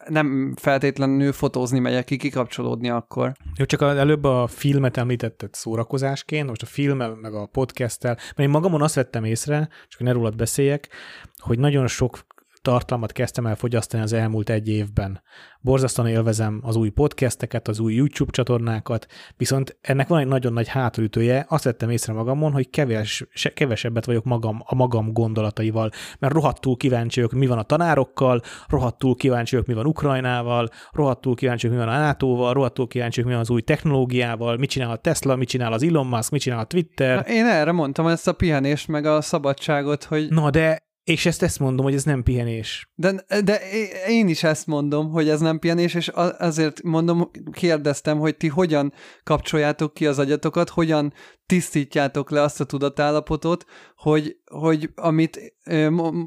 nem 0.08 0.54
feltétlenül 0.56 1.32
fotózni 1.32 1.80
megyek 1.80 2.06
ki, 2.06 2.18
kikapcsolódni 2.18 2.90
akkor. 2.90 3.32
Jó, 3.56 3.66
csak 3.66 3.82
előbb 3.82 4.24
a 4.24 4.48
filmet 4.48 4.98
említetted 4.98 5.54
szórakozásként, 5.54 6.48
most 6.48 6.62
a 6.62 6.66
filmmel, 6.66 7.16
meg 7.16 7.34
a 7.34 7.46
podcasttel, 7.46 8.14
mert 8.14 8.40
én 8.40 8.50
magamon 8.50 8.82
azt 8.82 8.96
vettem 8.96 9.24
észre, 9.24 9.70
csak 9.88 10.02
ne 10.02 10.12
rólad 10.12 10.36
beszéljek, 10.36 10.90
hogy 11.38 11.60
nagyon 11.60 11.88
sok 11.88 12.20
tartalmat 12.62 13.12
kezdtem 13.12 13.46
el 13.46 13.56
fogyasztani 13.56 14.04
az 14.04 14.14
elmúlt 14.14 14.50
egy 14.50 14.68
évben. 14.68 15.22
Borzasztóan 15.62 16.08
élvezem 16.08 16.62
az 16.64 16.76
új 16.76 16.90
podcasteket, 16.90 17.68
az 17.68 17.80
új 17.80 17.94
YouTube 17.94 18.32
csatornákat, 18.32 19.06
viszont 19.38 19.78
ennek 19.82 20.08
van 20.08 20.20
egy 20.20 20.28
nagyon 20.28 20.54
nagy 20.54 20.68
hátulütője, 20.68 21.46
azt 21.50 21.64
vettem 21.64 21.90
észre 21.90 22.14
magamon, 22.14 22.52
hogy 22.52 22.70
keves, 22.70 23.28
kevesebbet 23.54 24.06
vagyok 24.06 24.24
magam, 24.24 24.62
a 24.66 24.76
magam 24.76 25.14
gondolataival, 25.14 25.90
mert 26.20 26.34
rohadtul 26.34 26.78
kíváncsi 26.78 27.22
vagyok, 27.22 27.40
mi 27.40 27.48
van 27.48 27.58
a 27.58 27.64
tanárokkal, 27.64 28.42
rohadtul 28.68 29.16
kíváncsi 29.16 29.52
vagyok, 29.52 29.68
mi 29.68 29.74
van 29.74 29.86
Ukrajnával, 29.86 30.70
rohadtul 30.92 31.36
kíváncsi 31.36 31.68
vagyok, 31.68 31.82
mi 31.82 31.90
van 31.92 31.96
a 31.96 32.00
NATO-val, 32.02 32.54
rohadtul 32.54 32.88
kíváncsi 32.88 33.16
vagyok, 33.16 33.30
mi 33.30 33.36
van 33.36 33.44
az 33.50 33.56
új 33.56 33.62
technológiával, 33.62 34.58
mit 34.58 34.70
csinál 34.70 34.92
a 34.92 34.96
Tesla, 34.96 35.36
mit 35.36 35.48
csinál 35.48 35.74
az 35.74 35.84
Elon 35.84 36.08
Musk, 36.08 36.32
mit 36.32 36.42
csinál 36.42 36.60
a 36.60 36.66
Twitter. 36.66 37.16
Na, 37.16 37.34
én 37.34 37.46
erre 37.46 37.72
mondtam 37.72 38.08
ezt 38.08 38.28
a 38.28 38.34
pihenést, 38.34 38.88
meg 38.88 39.06
a 39.06 39.22
szabadságot, 39.22 40.04
hogy... 40.04 40.30
Na, 40.30 40.50
de 40.50 40.88
és 41.10 41.26
ezt 41.26 41.44
ezt 41.44 41.60
mondom, 41.60 41.86
hogy 41.86 41.94
ez 41.94 42.04
nem 42.04 42.24
pihenés. 42.24 42.90
De, 42.96 43.26
de 43.44 43.60
én 44.08 44.28
is 44.28 44.44
ezt 44.44 44.68
mondom, 44.68 45.10
hogy 45.10 45.30
ez 45.30 45.40
nem 45.40 45.60
pihenés, 45.60 45.94
és 45.94 46.08
azért 46.38 46.84
mondom, 46.84 47.32
kérdeztem, 47.52 48.20
hogy 48.20 48.38
ti 48.38 48.48
hogyan 48.48 48.94
kapcsoljátok 49.24 49.94
ki 49.94 50.08
az 50.08 50.20
agyatokat, 50.20 50.70
hogyan 50.70 51.14
tisztítjátok 51.46 52.30
le 52.30 52.42
azt 52.42 52.60
a 52.60 52.64
tudatállapotot, 52.64 53.66
hogy, 53.96 54.38
hogy 54.52 54.90
amit 54.96 55.54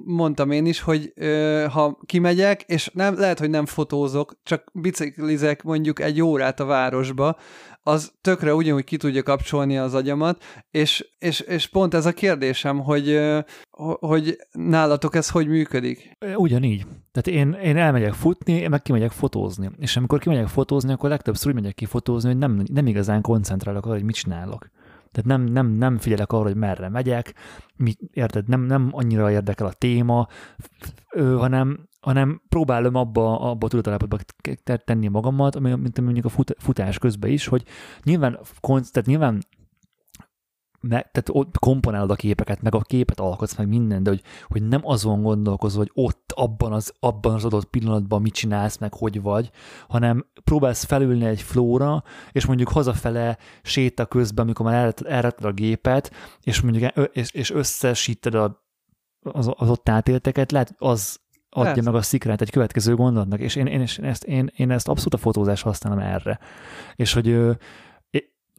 mondtam 0.04 0.50
én 0.50 0.66
is, 0.66 0.80
hogy 0.80 1.12
ha 1.70 1.98
kimegyek, 2.06 2.62
és 2.62 2.90
nem, 2.94 3.18
lehet, 3.18 3.38
hogy 3.38 3.50
nem 3.50 3.66
fotózok, 3.66 4.40
csak 4.42 4.70
biciklizek 4.72 5.62
mondjuk 5.62 6.00
egy 6.00 6.22
órát 6.22 6.60
a 6.60 6.64
városba, 6.64 7.36
az 7.82 8.12
tökre 8.20 8.54
ugyanúgy 8.54 8.84
ki 8.84 8.96
tudja 8.96 9.22
kapcsolni 9.22 9.78
az 9.78 9.94
agyamat, 9.94 10.44
és, 10.70 11.06
és, 11.18 11.40
és 11.40 11.66
pont 11.66 11.94
ez 11.94 12.06
a 12.06 12.12
kérdésem, 12.12 12.78
hogy, 12.78 13.20
hogy 14.00 14.38
nálatok 14.52 15.14
ez 15.14 15.30
hogy 15.30 15.48
működik? 15.48 16.16
Ugyanígy. 16.36 16.86
Tehát 17.12 17.40
én, 17.40 17.52
én 17.52 17.76
elmegyek 17.76 18.12
futni, 18.12 18.52
én 18.52 18.70
meg 18.70 18.82
kimegyek 18.82 19.10
fotózni. 19.10 19.70
És 19.78 19.96
amikor 19.96 20.18
kimegyek 20.18 20.46
fotózni, 20.46 20.92
akkor 20.92 21.08
legtöbbször 21.08 21.48
úgy 21.48 21.60
megyek 21.60 21.74
ki 21.74 21.84
fotózni, 21.84 22.28
hogy 22.28 22.38
nem, 22.38 22.62
nem 22.72 22.86
igazán 22.86 23.20
koncentrálok 23.20 23.84
arra, 23.84 23.94
hogy 23.94 24.04
mit 24.04 24.14
csinálok. 24.14 24.70
Tehát 25.12 25.28
nem, 25.28 25.42
nem, 25.42 25.66
nem 25.66 25.98
figyelek 25.98 26.32
arra, 26.32 26.42
hogy 26.42 26.56
merre 26.56 26.88
megyek, 26.88 27.34
mit, 27.76 27.98
érted, 28.12 28.48
nem, 28.48 28.60
nem 28.60 28.88
annyira 28.90 29.30
érdekel 29.30 29.66
a 29.66 29.72
téma, 29.72 30.28
ö, 31.10 31.36
hanem, 31.36 31.88
hanem 32.00 32.42
próbálom 32.48 32.94
abba, 32.94 33.40
abba 33.40 33.66
a 33.66 33.68
tudatállapotba 33.68 34.18
tenni 34.84 35.08
magamat, 35.08 35.60
mint 35.60 36.00
mondjuk 36.00 36.24
a 36.24 36.28
fut, 36.28 36.54
futás 36.58 36.98
közben 36.98 37.30
is, 37.30 37.46
hogy 37.46 37.64
nyilván, 38.02 38.38
tehát 38.60 39.04
nyilván 39.04 39.42
me, 40.82 40.88
tehát 40.88 41.28
ott 41.28 41.58
komponálod 41.58 42.10
a 42.10 42.14
képeket, 42.14 42.62
meg 42.62 42.74
a 42.74 42.80
képet 42.80 43.20
alkotsz, 43.20 43.56
meg 43.56 43.68
minden, 43.68 44.02
de 44.02 44.10
hogy, 44.10 44.22
hogy 44.46 44.68
nem 44.68 44.80
azon 44.84 45.22
gondolkozol, 45.22 45.78
hogy 45.78 46.04
ott, 46.04 46.32
abban 46.34 46.72
az, 46.72 46.94
abban 47.00 47.34
az 47.34 47.44
adott 47.44 47.64
pillanatban 47.64 48.22
mit 48.22 48.34
csinálsz, 48.34 48.78
meg 48.78 48.94
hogy 48.94 49.22
vagy, 49.22 49.50
hanem 49.88 50.26
próbálsz 50.44 50.84
felülni 50.84 51.24
egy 51.24 51.42
flóra, 51.42 52.02
és 52.32 52.46
mondjuk 52.46 52.68
hazafele 52.68 53.38
séta 53.62 54.06
közben, 54.06 54.44
amikor 54.44 54.66
már 54.66 54.94
elretted 55.04 55.44
a 55.44 55.52
gépet, 55.52 56.12
és 56.40 56.60
mondjuk 56.60 56.92
és, 57.12 57.32
és 57.32 57.50
összesíted 57.50 58.34
a, 58.34 58.66
az, 59.22 59.50
az 59.56 59.68
ott 59.68 59.88
átélteket, 59.88 60.52
lehet 60.52 60.74
az 60.78 61.20
adja 61.54 61.72
Persze. 61.72 61.90
meg 61.90 62.00
a 62.00 62.02
szikrát 62.02 62.40
egy 62.40 62.50
következő 62.50 62.94
gondolatnak, 62.94 63.40
és 63.40 63.56
én, 63.56 63.66
én, 63.66 63.80
én, 63.80 64.04
ezt, 64.04 64.24
én, 64.24 64.50
én 64.56 64.70
ezt 64.70 64.88
abszolút 64.88 65.14
a 65.14 65.18
fotózás 65.18 65.62
használom 65.62 65.98
erre. 65.98 66.38
És 66.94 67.12
hogy 67.12 67.24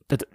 tehát 0.06 0.28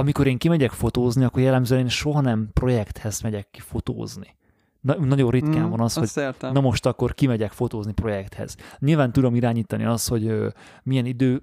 amikor 0.00 0.26
én 0.26 0.38
kimegyek 0.38 0.70
fotózni, 0.70 1.24
akkor 1.24 1.42
jellemzően 1.42 1.80
én 1.80 1.88
soha 1.88 2.20
nem 2.20 2.50
projekthez 2.52 3.20
megyek 3.20 3.50
ki 3.50 3.60
fotózni. 3.60 4.38
Na, 4.80 4.94
nagyon 4.94 5.30
ritkán 5.30 5.66
mm, 5.66 5.70
van 5.70 5.80
az, 5.80 5.94
hogy 5.94 6.10
értem. 6.14 6.52
na 6.52 6.60
most 6.60 6.86
akkor 6.86 7.14
kimegyek 7.14 7.52
fotózni 7.52 7.92
projekthez. 7.92 8.56
Nyilván 8.78 9.12
tudom 9.12 9.34
irányítani 9.34 9.84
azt, 9.84 10.08
hogy 10.08 10.26
ö, 10.26 10.48
milyen, 10.82 11.06
idő, 11.06 11.42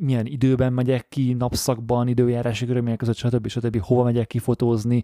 milyen 0.00 0.26
időben 0.26 0.72
megyek 0.72 1.08
ki, 1.08 1.32
napszakban, 1.32 2.08
időjárási 2.08 2.66
körülmények 2.66 2.98
között, 2.98 3.16
stb. 3.16 3.48
stb. 3.48 3.80
hova 3.80 4.02
megyek 4.02 4.26
ki 4.26 4.38
fotózni, 4.38 5.02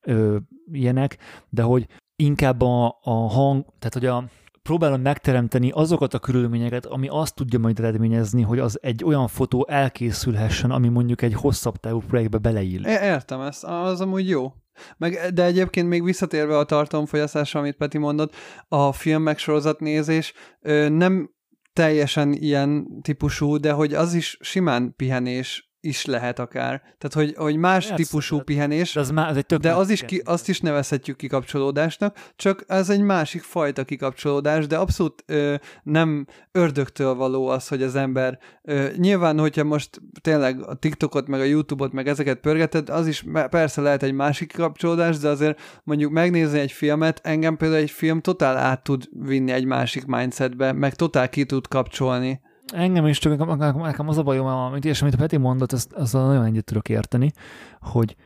ö, 0.00 0.36
ilyenek, 0.72 1.18
de 1.48 1.62
hogy 1.62 1.86
inkább 2.16 2.60
a, 2.60 2.98
a 3.02 3.10
hang, 3.10 3.64
tehát 3.78 3.92
hogy 3.92 4.06
a, 4.06 4.24
próbálom 4.62 5.00
megteremteni 5.00 5.70
azokat 5.70 6.14
a 6.14 6.18
körülményeket, 6.18 6.86
ami 6.86 7.08
azt 7.08 7.34
tudja 7.34 7.58
majd 7.58 7.78
eredményezni, 7.78 8.42
hogy 8.42 8.58
az 8.58 8.78
egy 8.82 9.04
olyan 9.04 9.28
fotó 9.28 9.66
elkészülhessen, 9.68 10.70
ami 10.70 10.88
mondjuk 10.88 11.22
egy 11.22 11.34
hosszabb 11.34 11.76
távú 11.76 11.98
projektbe 11.98 12.38
beleír. 12.38 12.86
Értem 12.86 13.40
ezt, 13.40 13.64
az 13.64 14.00
amúgy 14.00 14.28
jó. 14.28 14.52
Meg, 14.96 15.18
de 15.34 15.44
egyébként 15.44 15.88
még 15.88 16.04
visszatérve 16.04 16.58
a 16.58 16.64
tartalomfogyasztásra, 16.64 17.60
amit 17.60 17.76
Peti 17.76 17.98
mondott, 17.98 18.34
a 18.68 18.92
film 18.92 19.22
megsorozat 19.22 19.80
nézés 19.80 20.32
ö, 20.60 20.88
nem 20.88 21.30
teljesen 21.72 22.32
ilyen 22.32 22.86
típusú, 23.02 23.56
de 23.56 23.72
hogy 23.72 23.94
az 23.94 24.14
is 24.14 24.38
simán 24.40 24.94
pihenés 24.96 25.71
is 25.84 26.04
lehet 26.04 26.38
akár. 26.38 26.82
Tehát, 26.98 27.12
hogy, 27.12 27.34
hogy 27.36 27.56
más 27.56 27.86
Persze, 27.86 28.04
típusú 28.04 28.40
pihenés, 28.40 28.92
de, 28.92 29.00
az 29.00 29.10
már, 29.10 29.28
az 29.28 29.36
egy 29.36 29.56
de 29.56 29.74
az 29.74 29.90
is 29.90 30.04
ki, 30.04 30.22
azt 30.24 30.48
is 30.48 30.60
nevezhetjük 30.60 31.16
kikapcsolódásnak, 31.16 32.16
csak 32.36 32.64
ez 32.66 32.90
egy 32.90 33.00
másik 33.00 33.42
fajta 33.42 33.84
kikapcsolódás, 33.84 34.66
de 34.66 34.76
abszolút 34.76 35.22
ö, 35.26 35.54
nem 35.82 36.26
ördögtől 36.52 37.14
való 37.14 37.48
az, 37.48 37.68
hogy 37.68 37.82
az 37.82 37.94
ember 37.94 38.38
ö, 38.62 38.86
nyilván, 38.96 39.38
hogyha 39.38 39.64
most 39.64 40.00
tényleg 40.20 40.68
a 40.68 40.74
TikTokot, 40.74 41.26
meg 41.26 41.40
a 41.40 41.44
YouTube-ot, 41.44 41.92
meg 41.92 42.08
ezeket 42.08 42.38
pörgeted, 42.38 42.88
az 42.88 43.06
is 43.06 43.24
persze 43.50 43.80
lehet 43.80 44.02
egy 44.02 44.12
másik 44.12 44.48
kikapcsolódás, 44.48 45.18
de 45.18 45.28
azért 45.28 45.60
mondjuk 45.84 46.12
megnézni 46.12 46.58
egy 46.58 46.72
filmet, 46.72 47.20
engem 47.22 47.56
például 47.56 47.80
egy 47.80 47.90
film 47.90 48.20
totál 48.20 48.56
át 48.56 48.82
tud 48.82 49.08
vinni 49.10 49.52
egy 49.52 49.64
másik 49.64 50.06
mindsetbe, 50.06 50.72
meg 50.72 50.94
totál 50.94 51.28
ki 51.28 51.44
tud 51.44 51.68
kapcsolni. 51.68 52.40
Engem 52.72 53.06
is, 53.06 53.18
csak 53.18 53.46
nekem 53.74 54.08
az 54.08 54.18
a 54.18 54.22
bajom, 54.22 54.46
amit, 54.46 54.84
és 54.84 55.02
amit 55.02 55.14
a 55.14 55.16
Peti 55.16 55.36
mondott, 55.36 55.72
azt, 55.72 55.92
azt 55.92 56.12
nagyon 56.12 56.44
egyet 56.44 56.64
tudok 56.64 56.88
érteni, 56.88 57.32
hogy 57.80 58.16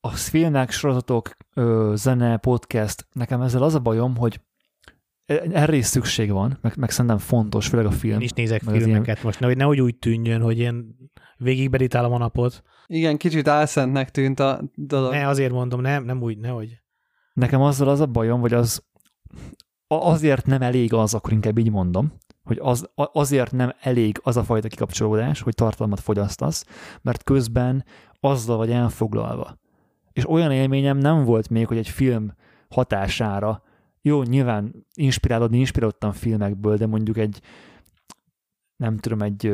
a 0.00 0.08
filmek, 0.08 0.70
sorozatok, 0.70 1.36
zene, 1.94 2.36
podcast, 2.36 3.06
nekem 3.12 3.40
ezzel 3.40 3.62
az 3.62 3.74
a 3.74 3.78
bajom, 3.80 4.16
hogy 4.16 4.40
e, 5.26 5.42
erre 5.52 5.76
is 5.76 5.84
szükség 5.84 6.30
van, 6.30 6.58
meg, 6.60 6.76
meg 6.76 6.90
szerintem 6.90 7.18
fontos, 7.18 7.68
főleg 7.68 7.86
a 7.86 7.90
film. 7.90 8.14
Én 8.14 8.20
is 8.20 8.32
nézek 8.32 8.62
filmeket 8.62 9.06
ilyen... 9.06 9.18
most, 9.22 9.40
nehogy, 9.40 9.56
nehogy 9.56 9.80
úgy 9.80 9.96
tűnjön, 9.96 10.40
hogy 10.40 10.58
én 10.58 10.96
végigberítálom 11.36 12.12
a 12.12 12.18
napot. 12.18 12.62
Igen, 12.86 13.16
kicsit 13.16 13.48
álszentnek 13.48 14.10
tűnt 14.10 14.40
a 14.40 14.70
dolog. 14.74 15.12
Ne, 15.12 15.28
azért 15.28 15.52
mondom, 15.52 15.80
nem, 15.80 16.04
nem 16.04 16.22
úgy, 16.22 16.38
nehogy. 16.38 16.82
Nekem 17.32 17.60
azzal 17.60 17.88
az 17.88 18.00
a 18.00 18.06
bajom, 18.06 18.40
vagy 18.40 18.52
az 18.52 18.84
azért 19.86 20.46
nem 20.46 20.62
elég 20.62 20.92
az, 20.92 21.14
akkor 21.14 21.32
inkább 21.32 21.58
így 21.58 21.70
mondom, 21.70 22.12
hogy 22.44 22.58
az, 22.62 22.90
azért 22.94 23.52
nem 23.52 23.72
elég 23.80 24.20
az 24.22 24.36
a 24.36 24.44
fajta 24.44 24.68
kikapcsolódás, 24.68 25.40
hogy 25.40 25.54
tartalmat 25.54 26.00
fogyasztasz, 26.00 26.64
mert 27.02 27.22
közben 27.22 27.84
azzal 28.20 28.56
vagy 28.56 28.70
elfoglalva. 28.70 29.58
És 30.12 30.28
olyan 30.28 30.50
élményem 30.52 30.98
nem 30.98 31.24
volt 31.24 31.48
még, 31.48 31.66
hogy 31.66 31.76
egy 31.76 31.88
film 31.88 32.32
hatására, 32.68 33.62
jó, 34.02 34.22
nyilván 34.22 34.86
inspirálódni 34.94 35.58
inspirálódtam 35.58 36.12
filmekből, 36.12 36.76
de 36.76 36.86
mondjuk 36.86 37.16
egy, 37.16 37.40
nem 38.76 38.96
tudom, 38.96 39.22
egy 39.22 39.52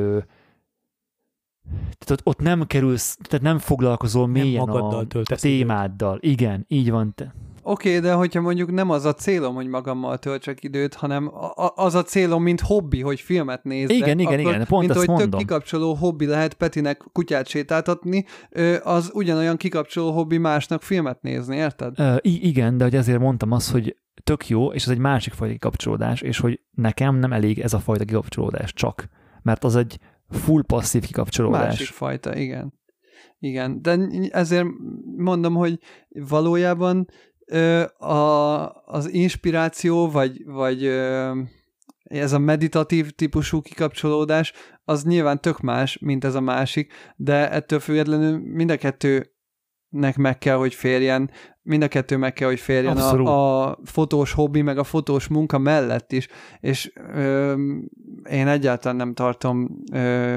tehát 1.72 2.10
ott, 2.10 2.20
ott 2.24 2.38
nem 2.38 2.66
kerülsz, 2.66 3.16
tehát 3.22 3.44
nem 3.44 3.58
foglalkozol 3.58 4.26
mélyen 4.26 4.64
nem 4.64 4.74
a, 4.74 5.06
témáddal. 5.24 6.18
Igen, 6.20 6.64
így 6.68 6.90
van. 6.90 7.14
Te. 7.14 7.34
Oké, 7.62 7.88
okay, 7.88 8.00
de 8.00 8.12
hogyha 8.12 8.40
mondjuk 8.40 8.70
nem 8.70 8.90
az 8.90 9.04
a 9.04 9.14
célom, 9.14 9.54
hogy 9.54 9.66
magammal 9.66 10.18
töltsek 10.18 10.62
időt, 10.64 10.94
hanem 10.94 11.30
az 11.74 11.94
a 11.94 12.02
célom, 12.02 12.42
mint 12.42 12.60
hobbi, 12.60 13.00
hogy 13.00 13.20
filmet 13.20 13.64
nézzek. 13.64 13.96
Igen, 13.96 14.18
igen, 14.18 14.38
akkor, 14.38 14.52
igen, 14.52 14.66
pont 14.66 14.86
mint 14.86 14.98
hogy 14.98 15.08
mondom. 15.08 15.30
tök 15.30 15.38
kikapcsoló 15.38 15.94
hobbi 15.94 16.26
lehet 16.26 16.54
Petinek 16.54 17.04
kutyát 17.12 17.46
sétáltatni, 17.46 18.24
az 18.82 19.10
ugyanolyan 19.14 19.56
kikapcsoló 19.56 20.10
hobbi 20.10 20.38
másnak 20.38 20.82
filmet 20.82 21.22
nézni, 21.22 21.56
érted? 21.56 21.98
Ö, 21.98 22.16
igen, 22.22 22.76
de 22.76 22.84
hogy 22.84 22.94
ezért 22.94 23.18
mondtam 23.18 23.50
azt, 23.52 23.70
hogy 23.70 23.96
tök 24.24 24.48
jó, 24.48 24.72
és 24.72 24.84
ez 24.84 24.90
egy 24.90 24.98
másik 24.98 25.32
fajta 25.32 25.52
kikapcsolódás, 25.52 26.20
és 26.20 26.38
hogy 26.38 26.60
nekem 26.70 27.16
nem 27.16 27.32
elég 27.32 27.58
ez 27.58 27.72
a 27.72 27.78
fajta 27.78 28.04
kikapcsolódás 28.04 28.72
csak, 28.72 29.08
mert 29.42 29.64
az 29.64 29.76
egy 29.76 29.98
full 30.28 30.62
passzív 30.62 31.04
kikapcsolódás. 31.04 31.66
Másik 31.66 31.86
fajta, 31.86 32.36
igen. 32.36 32.78
Igen, 33.38 33.82
de 33.82 33.98
ezért 34.30 34.66
mondom, 35.16 35.54
hogy 35.54 35.78
valójában 36.08 37.08
a, 37.98 38.68
az 38.84 39.12
inspiráció, 39.12 40.10
vagy, 40.10 40.44
vagy 40.44 40.84
ez 42.02 42.32
a 42.32 42.38
meditatív 42.38 43.10
típusú 43.10 43.60
kikapcsolódás, 43.60 44.52
az 44.84 45.04
nyilván 45.04 45.40
tök 45.40 45.60
más, 45.60 45.98
mint 45.98 46.24
ez 46.24 46.34
a 46.34 46.40
másik, 46.40 46.92
de 47.16 47.50
ettől 47.50 47.80
függetlenül 47.80 48.38
mind 48.38 48.70
a 48.70 48.76
kettőnek 48.76 50.16
meg 50.16 50.38
kell, 50.38 50.56
hogy 50.56 50.74
férjen 50.74 51.30
mind 51.62 51.82
a 51.82 51.88
kettő 51.88 52.16
meg 52.16 52.32
kell, 52.32 52.48
hogy 52.48 52.60
férjen 52.60 52.96
a, 52.96 53.68
a 53.68 53.78
fotós 53.84 54.32
hobbi, 54.32 54.62
meg 54.62 54.78
a 54.78 54.84
fotós 54.84 55.28
munka 55.28 55.58
mellett 55.58 56.12
is, 56.12 56.28
és 56.60 56.92
ö, 57.14 57.54
én 58.30 58.48
egyáltalán 58.48 58.96
nem 58.96 59.14
tartom 59.14 59.68
ö, 59.92 60.36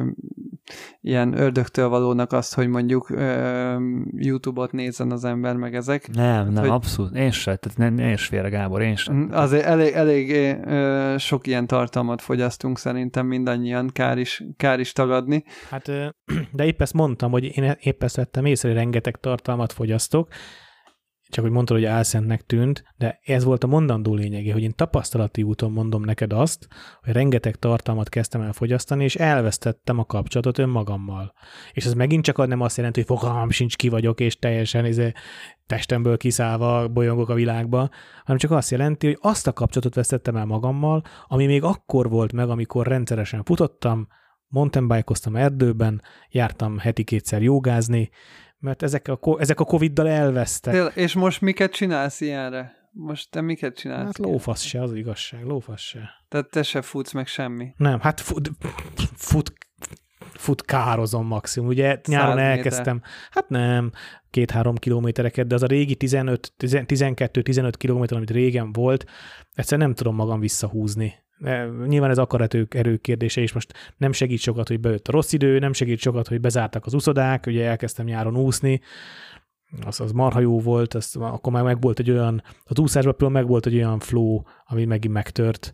ilyen 1.01 1.37
ördögtől 1.37 1.89
valónak 1.89 2.31
azt, 2.31 2.53
hogy 2.53 2.67
mondjuk 2.67 3.09
ö, 3.09 3.77
YouTube-ot 4.17 4.71
nézzen 4.71 5.11
az 5.11 5.23
ember, 5.23 5.55
meg 5.55 5.75
ezek. 5.75 6.09
Nem, 6.13 6.49
nem, 6.49 6.63
hogy, 6.63 6.71
abszolút. 6.71 7.15
Én 7.15 7.31
se, 7.31 7.55
tehát 7.55 7.77
nem, 7.77 7.97
én 7.97 8.13
is 8.13 8.25
félre, 8.25 8.49
Gábor, 8.49 8.81
én 8.81 8.95
sem. 8.95 9.29
Azért 9.31 9.65
elég, 9.65 9.93
elég 9.93 10.31
ö, 10.65 11.15
sok 11.17 11.47
ilyen 11.47 11.67
tartalmat 11.67 12.21
fogyasztunk 12.21 12.77
szerintem 12.77 13.25
mindannyian, 13.25 13.89
kár 13.93 14.17
is, 14.17 14.43
kár 14.57 14.79
is 14.79 14.91
tagadni. 14.91 15.43
Hát, 15.69 15.91
de 16.53 16.65
épp 16.65 16.81
ezt 16.81 16.93
mondtam, 16.93 17.31
hogy 17.31 17.43
én 17.57 17.75
épp 17.79 18.03
ezt 18.03 18.15
vettem 18.15 18.45
észre, 18.45 18.69
hogy 18.69 18.77
rengeteg 18.77 19.15
tartalmat 19.15 19.73
fogyasztok, 19.73 20.27
csak 21.33 21.43
hogy 21.43 21.53
mondtad, 21.53 21.77
hogy 21.77 21.85
álszentnek 21.85 22.41
tűnt, 22.41 22.83
de 22.97 23.19
ez 23.23 23.43
volt 23.43 23.63
a 23.63 23.67
mondandó 23.67 24.13
lényege, 24.13 24.53
hogy 24.53 24.61
én 24.61 24.75
tapasztalati 24.75 25.43
úton 25.43 25.71
mondom 25.71 26.03
neked 26.03 26.33
azt, 26.33 26.67
hogy 27.01 27.13
rengeteg 27.13 27.55
tartalmat 27.55 28.09
kezdtem 28.09 28.41
el 28.41 28.53
fogyasztani, 28.53 29.03
és 29.03 29.15
elvesztettem 29.15 29.99
a 29.99 30.05
kapcsolatot 30.05 30.57
önmagammal. 30.57 31.33
És 31.71 31.85
ez 31.85 31.93
megint 31.93 32.23
csak 32.23 32.47
nem 32.47 32.61
azt 32.61 32.77
jelenti, 32.77 32.99
hogy 32.99 33.17
fogalmam 33.17 33.49
sincs 33.49 33.75
ki 33.75 33.89
vagyok, 33.89 34.19
és 34.19 34.37
teljesen 34.37 34.85
izé, 34.85 35.11
testemből 35.65 36.17
kiszállva 36.17 36.87
bolyongok 36.87 37.29
a 37.29 37.33
világba, 37.33 37.89
hanem 38.23 38.37
csak 38.37 38.51
azt 38.51 38.71
jelenti, 38.71 39.07
hogy 39.07 39.17
azt 39.21 39.47
a 39.47 39.53
kapcsolatot 39.53 39.95
vesztettem 39.95 40.35
el 40.35 40.45
magammal, 40.45 41.03
ami 41.27 41.45
még 41.45 41.63
akkor 41.63 42.09
volt 42.09 42.33
meg, 42.33 42.49
amikor 42.49 42.87
rendszeresen 42.87 43.43
futottam, 43.43 44.07
mountainbike 44.47 45.13
erdőben, 45.33 46.01
jártam 46.29 46.77
heti 46.77 47.03
kétszer 47.03 47.41
jogázni, 47.41 48.09
mert 48.63 48.83
ezek 48.83 49.07
a, 49.07 49.19
ezek 49.39 49.59
a 49.59 49.65
Covid-dal 49.65 50.07
elvesztek. 50.07 50.95
És 50.95 51.13
most 51.13 51.41
miket 51.41 51.71
csinálsz 51.71 52.21
ilyenre? 52.21 52.75
Most 52.91 53.31
te 53.31 53.41
miket 53.41 53.75
csinálsz? 53.75 54.05
Hát 54.05 54.17
lófasz 54.17 54.61
se, 54.61 54.81
az 54.81 54.93
igazság, 54.93 55.43
lófasz 55.43 55.81
se. 55.81 56.09
Tehát 56.29 56.49
te 56.49 56.63
se 56.63 56.81
futsz 56.81 57.11
meg 57.11 57.27
semmi? 57.27 57.73
Nem, 57.77 57.99
hát 57.99 58.19
fut, 58.19 58.51
fut, 59.15 59.53
fut 60.33 60.65
kározom 60.65 61.27
maximum. 61.27 61.69
Ugye 61.69 62.01
nyáron 62.07 62.37
elkezdtem, 62.37 63.01
hát 63.31 63.49
nem, 63.49 63.91
két-három 64.29 64.75
kilométereket, 64.75 65.47
de 65.47 65.55
az 65.55 65.63
a 65.63 65.67
régi 65.67 65.95
12-15 65.99 67.73
kilométer, 67.77 68.17
amit 68.17 68.31
régen 68.31 68.71
volt, 68.71 69.05
egyszerűen 69.53 69.87
nem 69.87 69.95
tudom 69.95 70.15
magam 70.15 70.39
visszahúzni. 70.39 71.22
Nyilván 71.87 72.09
ez 72.09 72.17
akaratő 72.17 72.67
erő 72.69 72.97
kérdése, 72.97 73.41
és 73.41 73.53
most 73.53 73.73
nem 73.97 74.11
segít 74.11 74.39
sokat, 74.39 74.67
hogy 74.67 74.79
bejött 74.79 75.07
a 75.07 75.11
rossz 75.11 75.33
idő, 75.33 75.59
nem 75.59 75.73
segít 75.73 75.99
sokat, 75.99 76.27
hogy 76.27 76.39
bezártak 76.39 76.85
az 76.85 76.93
uszodák, 76.93 77.45
ugye 77.45 77.65
elkezdtem 77.65 78.05
nyáron 78.05 78.37
úszni, 78.37 78.81
az, 79.85 79.99
az 79.99 80.11
marha 80.11 80.39
jó 80.39 80.59
volt, 80.59 80.93
az, 80.93 81.15
akkor 81.19 81.53
már 81.53 81.63
meg 81.63 81.81
volt 81.81 81.99
egy 81.99 82.11
olyan, 82.11 82.43
az 82.63 82.79
úszásban 82.79 83.15
például 83.15 83.39
meg 83.39 83.47
volt 83.49 83.65
egy 83.65 83.75
olyan 83.75 83.99
flow, 83.99 84.41
ami 84.65 84.85
megint 84.85 85.13
megtört, 85.13 85.73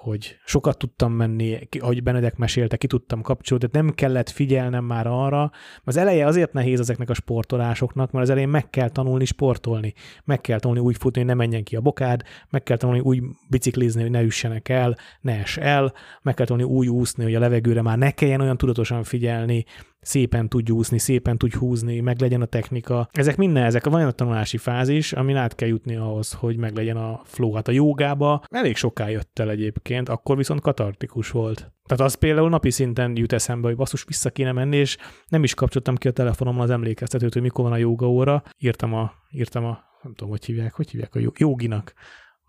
hogy 0.00 0.38
sokat 0.44 0.78
tudtam 0.78 1.12
menni, 1.12 1.58
ahogy 1.78 2.02
Benedek 2.02 2.36
mesélte, 2.36 2.76
ki 2.76 2.86
tudtam 2.86 3.22
kapcsolódni, 3.22 3.68
tehát 3.68 3.86
nem 3.86 3.94
kellett 3.94 4.30
figyelnem 4.30 4.84
már 4.84 5.06
arra, 5.06 5.50
az 5.84 5.96
eleje 5.96 6.26
azért 6.26 6.52
nehéz 6.52 6.80
ezeknek 6.80 7.10
a 7.10 7.14
sportolásoknak, 7.14 8.10
mert 8.10 8.24
az 8.24 8.30
elején 8.30 8.48
meg 8.48 8.70
kell 8.70 8.88
tanulni 8.88 9.24
sportolni, 9.24 9.94
meg 10.24 10.40
kell 10.40 10.58
tanulni 10.58 10.82
úgy 10.82 10.96
futni, 10.98 11.18
hogy 11.18 11.28
ne 11.28 11.34
menjen 11.34 11.64
ki 11.64 11.76
a 11.76 11.80
bokád, 11.80 12.22
meg 12.50 12.62
kell 12.62 12.76
tanulni 12.76 13.00
úgy 13.00 13.22
biciklizni, 13.48 14.02
hogy 14.02 14.10
ne 14.10 14.22
üssenek 14.22 14.68
el, 14.68 14.96
ne 15.20 15.38
es 15.38 15.56
el, 15.56 15.92
meg 16.22 16.34
kell 16.34 16.46
tanulni 16.46 16.72
úgy 16.72 16.88
úszni, 16.88 17.24
hogy 17.24 17.34
a 17.34 17.38
levegőre 17.38 17.82
már 17.82 17.98
ne 17.98 18.10
kelljen 18.10 18.40
olyan 18.40 18.56
tudatosan 18.56 19.02
figyelni, 19.02 19.64
szépen 20.00 20.48
tudj 20.48 20.70
úszni, 20.70 20.98
szépen 20.98 21.38
tudj 21.38 21.56
húzni, 21.56 22.00
meg 22.00 22.20
legyen 22.20 22.40
a 22.42 22.46
technika. 22.46 23.08
Ezek 23.12 23.36
minden, 23.36 23.64
ezek 23.64 23.84
van 23.84 24.06
a 24.06 24.10
tanulási 24.10 24.56
fázis, 24.56 25.12
amin 25.12 25.36
át 25.36 25.54
kell 25.54 25.68
jutni 25.68 25.96
ahhoz, 25.96 26.32
hogy 26.32 26.56
meg 26.56 26.76
legyen 26.76 26.96
a 26.96 27.20
flow. 27.24 27.52
Hát 27.52 27.68
a 27.68 27.72
jogába 27.72 28.42
elég 28.48 28.76
soká 28.76 29.08
jött 29.08 29.38
el 29.38 29.50
egyébként, 29.50 30.08
akkor 30.08 30.36
viszont 30.36 30.60
katartikus 30.60 31.30
volt. 31.30 31.72
Tehát 31.86 32.04
az 32.04 32.14
például 32.14 32.48
napi 32.48 32.70
szinten 32.70 33.16
jut 33.16 33.32
eszembe, 33.32 33.66
hogy 33.66 33.76
basszus 33.76 34.04
vissza 34.04 34.30
kéne 34.30 34.52
menni, 34.52 34.76
és 34.76 34.96
nem 35.28 35.42
is 35.42 35.54
kapcsoltam 35.54 35.96
ki 35.96 36.08
a 36.08 36.12
telefonomon 36.12 36.62
az 36.62 36.70
emlékeztetőt, 36.70 37.32
hogy 37.32 37.42
mikor 37.42 37.64
van 37.64 37.72
a 37.72 37.76
joga 37.76 38.08
óra. 38.10 38.42
Írtam 38.58 38.94
a, 38.94 39.12
írtam 39.30 39.64
a 39.64 39.88
nem 40.02 40.14
tudom, 40.14 40.30
hogy 40.30 40.44
hívják, 40.44 40.74
hogy 40.74 40.90
hívják 40.90 41.14
a 41.14 41.20
joginak, 41.36 41.94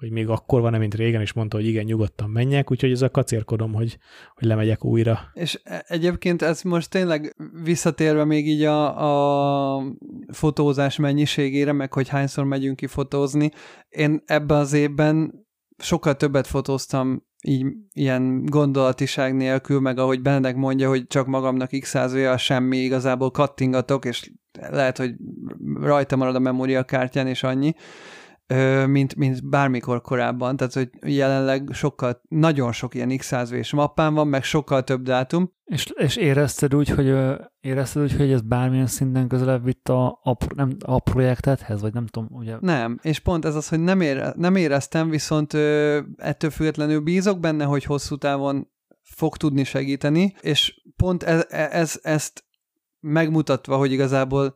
hogy 0.01 0.11
még 0.11 0.27
akkor 0.27 0.61
van, 0.61 0.73
mint 0.73 0.95
régen, 0.95 1.21
és 1.21 1.33
mondta, 1.33 1.57
hogy 1.57 1.65
igen, 1.65 1.83
nyugodtan 1.83 2.29
menjek, 2.29 2.71
úgyhogy 2.71 2.91
ez 2.91 3.01
a 3.01 3.09
kacérkodom, 3.09 3.73
hogy, 3.73 3.97
hogy 4.33 4.47
lemegyek 4.47 4.85
újra. 4.85 5.19
És 5.33 5.59
e, 5.63 5.83
egyébként 5.87 6.41
ez 6.41 6.61
most 6.61 6.89
tényleg 6.89 7.35
visszatérve 7.63 8.25
még 8.25 8.47
így 8.47 8.63
a, 8.63 9.77
a 9.77 9.83
fotózás 10.31 10.97
mennyiségére, 10.97 11.71
meg 11.71 11.93
hogy 11.93 12.07
hányszor 12.07 12.43
megyünk 12.43 12.75
ki 12.75 12.87
fotózni, 12.87 13.51
én 13.89 14.21
ebben 14.25 14.57
az 14.57 14.73
évben 14.73 15.45
sokkal 15.77 16.15
többet 16.15 16.47
fotóztam 16.47 17.23
így 17.41 17.65
ilyen 17.93 18.45
gondolatiság 18.45 19.35
nélkül, 19.35 19.79
meg 19.79 19.97
ahogy 19.97 20.21
Benedek 20.21 20.55
mondja, 20.55 20.89
hogy 20.89 21.07
csak 21.07 21.27
magamnak 21.27 21.69
x 21.79 21.89
százója 21.89 22.37
semmi, 22.37 22.77
igazából 22.77 23.31
kattingatok, 23.31 24.05
és 24.05 24.31
lehet, 24.69 24.97
hogy 24.97 25.13
rajta 25.81 26.15
marad 26.15 26.35
a 26.35 26.39
memóriakártyán, 26.39 27.27
és 27.27 27.43
annyi 27.43 27.73
mint, 28.87 29.15
mint 29.15 29.49
bármikor 29.49 30.01
korábban, 30.01 30.57
tehát 30.57 30.73
hogy 30.73 30.89
jelenleg 31.05 31.69
sokkal, 31.71 32.21
nagyon 32.29 32.71
sok 32.71 32.95
ilyen 32.95 33.17
x 33.17 33.25
100 33.25 33.71
mappán 33.71 34.13
van, 34.13 34.27
meg 34.27 34.43
sokkal 34.43 34.83
több 34.83 35.01
dátum. 35.01 35.51
És, 35.63 35.93
és 35.95 36.15
érezted 36.15 36.75
úgy, 36.75 36.89
hogy 36.89 37.15
érezted 37.59 38.01
úgy, 38.01 38.15
hogy 38.15 38.31
ez 38.31 38.41
bármilyen 38.41 38.87
szinten 38.87 39.27
közelebb 39.27 39.63
vitt 39.63 39.89
a, 39.89 40.19
a, 40.23 40.37
nem, 40.55 40.77
a 40.85 40.99
projektethez, 40.99 41.81
vagy 41.81 41.93
nem 41.93 42.05
tudom, 42.05 42.29
ugye? 42.31 42.57
Nem, 42.59 42.99
és 43.01 43.19
pont 43.19 43.45
ez 43.45 43.55
az, 43.55 43.69
hogy 43.69 43.79
nem, 43.79 44.01
ére, 44.01 44.33
nem 44.37 44.55
éreztem, 44.55 45.09
viszont 45.09 45.53
ö, 45.53 45.99
ettől 46.17 46.49
függetlenül 46.49 46.99
bízok 46.99 47.39
benne, 47.39 47.63
hogy 47.63 47.83
hosszú 47.83 48.17
távon 48.17 48.67
fog 49.01 49.37
tudni 49.37 49.63
segíteni, 49.63 50.35
és 50.41 50.81
pont 50.95 51.23
ez, 51.23 51.45
ez, 51.49 51.99
ezt 52.01 52.43
megmutatva, 52.99 53.77
hogy 53.77 53.91
igazából 53.91 54.55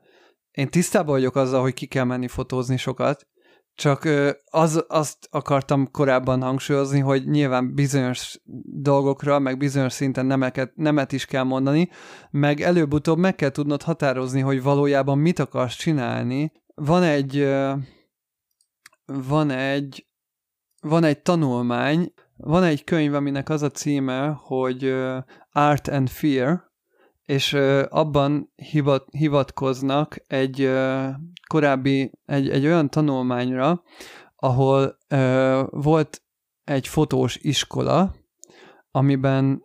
én 0.52 0.70
tisztában 0.70 1.14
vagyok 1.14 1.36
azzal, 1.36 1.62
hogy 1.62 1.74
ki 1.74 1.86
kell 1.86 2.04
menni 2.04 2.28
fotózni 2.28 2.78
sokat, 2.78 3.28
csak 3.76 4.10
az, 4.46 4.86
azt 4.88 5.28
akartam 5.32 5.92
korábban 5.92 6.42
hangsúlyozni, 6.42 7.00
hogy 7.00 7.28
nyilván 7.28 7.74
bizonyos 7.74 8.40
dolgokra, 8.82 9.40
meg 9.40 9.58
bizonyos 9.58 9.94
szinten 9.94 10.26
nemeket, 10.26 10.76
nemet 10.76 11.12
is 11.12 11.26
kell 11.26 11.44
mondani, 11.44 11.90
meg 12.32 12.62
előbb-utóbb 12.62 13.18
meg 13.18 13.36
kell 13.36 13.50
tudnod 13.50 13.82
határozni, 13.82 14.42
hogy 14.42 14.64
valójában 14.64 15.18
mit 15.18 15.40
akarsz 15.40 15.76
csinálni. 15.76 16.52
Van 16.76 17.04
egy 17.04 17.48
van 19.06 19.50
egy 19.50 20.08
van 20.82 21.04
egy 21.04 21.22
tanulmány, 21.22 22.14
van 22.36 22.64
egy 22.64 22.84
könyv, 22.84 23.14
aminek 23.14 23.50
az 23.50 23.62
a 23.62 23.70
címe, 23.70 24.28
hogy 24.28 24.96
Art 25.52 25.88
and 25.88 26.10
Fear, 26.10 26.74
és 27.26 27.54
abban 27.90 28.52
hivat, 28.56 29.08
hivatkoznak 29.12 30.18
egy 30.28 30.72
korábbi, 31.48 32.12
egy, 32.26 32.50
egy 32.50 32.66
olyan 32.66 32.90
tanulmányra, 32.90 33.84
ahol 34.36 34.98
volt 35.70 36.22
egy 36.64 36.88
fotós 36.88 37.38
iskola, 37.42 38.16
amiben 38.92 39.64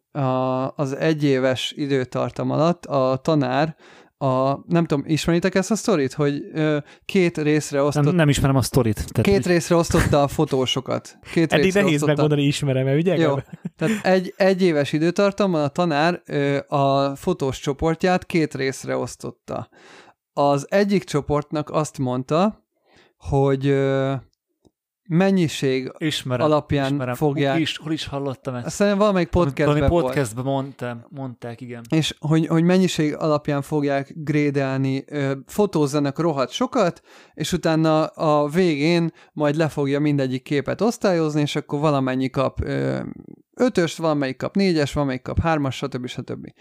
az 0.75 0.97
egyéves 0.97 1.73
időtartam 1.77 2.51
alatt 2.51 2.87
a 2.87 3.19
tanár 3.23 3.77
a, 4.23 4.65
nem 4.67 4.85
tudom, 4.85 5.05
ismeritek 5.07 5.55
ezt 5.55 5.71
a 5.71 5.75
sztorit, 5.75 6.13
hogy 6.13 6.51
ö, 6.53 6.79
két 7.05 7.39
részre 7.39 7.83
osztott... 7.83 8.05
Nem, 8.05 8.15
nem 8.15 8.29
ismerem 8.29 8.57
a 8.57 8.63
sztorit. 8.63 8.95
Tehát 8.95 9.21
két 9.21 9.47
részre 9.47 9.75
osztotta 9.75 10.23
a 10.23 10.29
fotósokat. 10.29 11.19
Két 11.33 11.53
Eddig 11.53 11.73
nehéz 11.73 11.93
osztotta. 11.93 12.07
megmondani, 12.07 12.43
ismerem 12.43 12.87
-e, 12.87 12.95
ugye? 12.95 13.17
Jó. 13.17 13.35
Tehát 13.77 14.05
egy, 14.05 14.35
egy 14.37 14.63
éves 14.63 14.93
időtartamban 14.93 15.63
a 15.63 15.69
tanár 15.69 16.23
ö, 16.27 16.59
a 16.69 17.17
fotós 17.17 17.61
csoportját 17.61 18.27
két 18.27 18.55
részre 18.55 18.97
osztotta. 18.97 19.69
Az 20.33 20.67
egyik 20.71 21.05
csoportnak 21.05 21.71
azt 21.71 21.99
mondta, 21.99 22.65
hogy 23.17 23.67
ö, 23.67 24.15
mennyiség 25.11 25.93
ismerem, 25.99 26.47
alapján 26.47 26.93
ismerem. 26.93 27.15
fogják... 27.15 27.53
Hol 27.53 27.61
is, 27.61 27.77
hol 27.77 27.93
is 27.93 28.07
hallottam 28.07 28.55
ezt? 28.55 28.69
Szerintem 28.69 29.01
valamelyik 29.01 29.29
podcastben 29.29 29.67
Valami 29.67 29.89
podcastben 29.89 30.45
mondtam, 30.45 31.05
mondták, 31.09 31.61
igen. 31.61 31.83
És 31.89 32.15
hogy, 32.19 32.47
hogy 32.47 32.65
mennyiség 32.65 33.17
alapján 33.17 33.63
fogják 33.63 34.13
grédelni, 34.15 35.05
fotózzanak 35.47 36.19
rohadt 36.19 36.51
sokat, 36.51 37.01
és 37.35 37.53
utána 37.53 38.05
a 38.05 38.49
végén 38.49 39.11
majd 39.33 39.57
le 39.57 39.69
fogja 39.69 40.01
mindegyik 40.01 40.43
képet 40.43 40.81
osztályozni, 40.81 41.41
és 41.41 41.57
akkor 41.57 41.81
valamennyi 41.81 42.31
kap 42.31 42.59
ötös, 43.55 43.97
valamelyik 43.97 44.37
kap 44.37 44.55
négyes, 44.55 44.93
valamelyik 44.93 45.23
kap 45.23 45.41
hármas, 45.41 45.77
stb. 45.77 46.07
stb. 46.07 46.53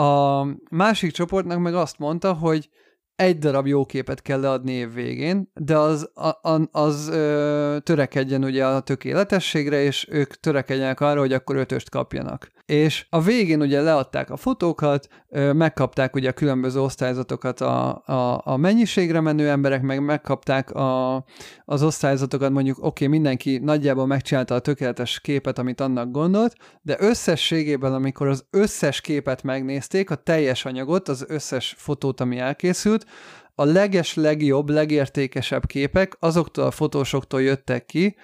A 0.00 0.42
másik 0.70 1.12
csoportnak 1.12 1.58
meg 1.58 1.74
azt 1.74 1.98
mondta, 1.98 2.32
hogy 2.32 2.68
egy 3.16 3.38
darab 3.38 3.66
jó 3.66 3.84
képet 3.86 4.22
kell 4.22 4.40
leadni 4.40 4.72
év 4.72 4.92
végén, 4.92 5.50
de 5.54 5.76
az, 5.76 6.10
az, 6.42 6.68
az 6.70 7.08
ö, 7.08 7.76
törekedjen 7.82 8.44
ugye 8.44 8.66
a 8.66 8.80
tökéletességre, 8.80 9.82
és 9.82 10.06
ők 10.10 10.34
törekedjenek 10.34 11.00
arra, 11.00 11.20
hogy 11.20 11.32
akkor 11.32 11.56
ötöst 11.56 11.90
kapjanak. 11.90 12.50
És 12.66 13.06
a 13.10 13.20
végén 13.20 13.60
ugye 13.60 13.80
leadták 13.80 14.30
a 14.30 14.36
fotókat, 14.36 15.08
megkapták 15.52 16.14
ugye 16.14 16.28
a 16.28 16.32
különböző 16.32 16.80
osztályzatokat 16.80 17.60
a, 17.60 18.02
a, 18.06 18.40
a 18.44 18.56
mennyiségre 18.56 19.20
menő 19.20 19.48
emberek, 19.48 19.82
meg 19.82 20.04
megkapták 20.04 20.70
a, 20.70 21.24
az 21.64 21.82
osztályzatokat, 21.82 22.50
mondjuk 22.50 22.76
oké, 22.76 22.86
okay, 22.86 23.06
mindenki 23.06 23.58
nagyjából 23.58 24.06
megcsinálta 24.06 24.54
a 24.54 24.58
tökéletes 24.58 25.20
képet, 25.20 25.58
amit 25.58 25.80
annak 25.80 26.10
gondolt, 26.10 26.54
de 26.82 26.96
összességében, 26.98 27.94
amikor 27.94 28.26
az 28.26 28.46
összes 28.50 29.00
képet 29.00 29.42
megnézték, 29.42 30.10
a 30.10 30.14
teljes 30.14 30.64
anyagot, 30.64 31.08
az 31.08 31.24
összes 31.28 31.74
fotót, 31.78 32.20
ami 32.20 32.38
elkészült, 32.38 33.06
a 33.54 33.64
leges, 33.64 34.14
legjobb, 34.14 34.68
legértékesebb 34.68 35.66
képek 35.66 36.16
azoktól 36.18 36.64
a 36.64 36.70
fotósoktól 36.70 37.42
jöttek 37.42 37.86
ki, 37.86 38.16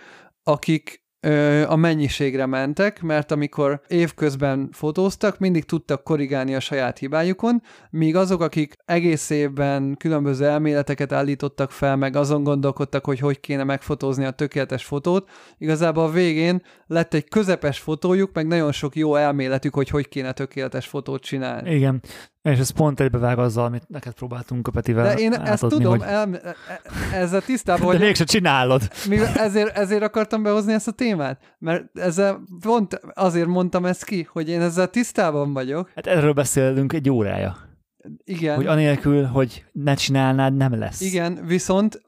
akik 0.43 1.00
a 1.67 1.77
mennyiségre 1.77 2.47
mentek, 2.47 3.03
mert 3.03 3.31
amikor 3.31 3.81
évközben 3.89 4.69
fotóztak, 4.73 5.39
mindig 5.39 5.65
tudtak 5.65 6.03
korrigálni 6.05 6.55
a 6.55 6.61
saját 6.61 6.99
hibájukon, 6.99 7.63
míg 7.91 8.17
azok, 8.17 8.41
akik 8.41 8.77
egész 8.85 9.31
évben 9.31 9.97
különböző 9.99 10.47
elméleteket 10.47 11.13
állítottak 11.13 11.71
fel, 11.71 11.97
meg 11.97 12.17
azon 12.17 12.43
gondolkodtak, 12.43 13.05
hogy 13.05 13.19
hogy 13.19 13.41
kéne 13.41 13.65
megfotózni 13.65 14.25
a 14.25 14.31
tökéletes 14.31 14.85
fotót, 14.85 15.31
igazából 15.59 16.05
a 16.05 16.11
végén 16.11 16.63
lett 16.87 17.15
egy 17.15 17.29
közepes 17.29 17.79
fotójuk, 17.79 18.31
meg 18.33 18.47
nagyon 18.47 18.73
sok 18.73 18.97
jó 18.97 19.15
elméletük, 19.15 19.75
hogy 19.75 19.89
hogy 19.89 20.09
kéne 20.09 20.33
tökéletes 20.33 20.87
fotót 20.87 21.23
csinálni. 21.23 21.75
Igen. 21.75 22.03
És 22.43 22.59
ez 22.59 22.71
pont 22.71 23.01
egybevág 23.01 23.39
azzal, 23.39 23.65
amit 23.65 23.89
neked 23.89 24.13
próbáltunk 24.13 24.69
a 24.69 24.71
Petivel 24.71 25.05
De 25.05 25.21
én 25.21 25.33
átadni, 25.33 25.51
ezt 25.51 25.67
tudom, 25.67 25.99
hogy... 25.99 26.09
el, 26.09 26.35
e- 26.35 26.57
e- 26.69 26.81
ezzel 27.13 27.41
tisztában 27.41 27.87
vagyok. 27.87 28.01
De 28.01 28.07
mégsem 28.07 28.27
csinálod. 28.27 28.91
Ezért, 29.35 29.77
ezért 29.77 30.03
akartam 30.03 30.43
behozni 30.43 30.73
ezt 30.73 30.89
a 30.89 30.93
témát, 30.93 31.57
mert 31.59 31.99
ezzel 31.99 32.41
pont 32.61 33.01
azért 33.15 33.47
mondtam 33.47 33.85
ezt 33.85 34.05
ki, 34.05 34.29
hogy 34.33 34.49
én 34.49 34.61
ezzel 34.61 34.89
tisztában 34.89 35.53
vagyok. 35.53 35.91
Hát 35.95 36.07
erről 36.07 36.33
beszélünk 36.33 36.93
egy 36.93 37.11
órája. 37.11 37.57
Igen. 38.25 38.57
Hogy 38.57 38.67
anélkül, 38.67 39.25
hogy 39.25 39.65
ne 39.73 39.95
csinálnád, 39.95 40.57
nem 40.57 40.79
lesz. 40.79 41.01
Igen, 41.01 41.45
viszont 41.47 42.03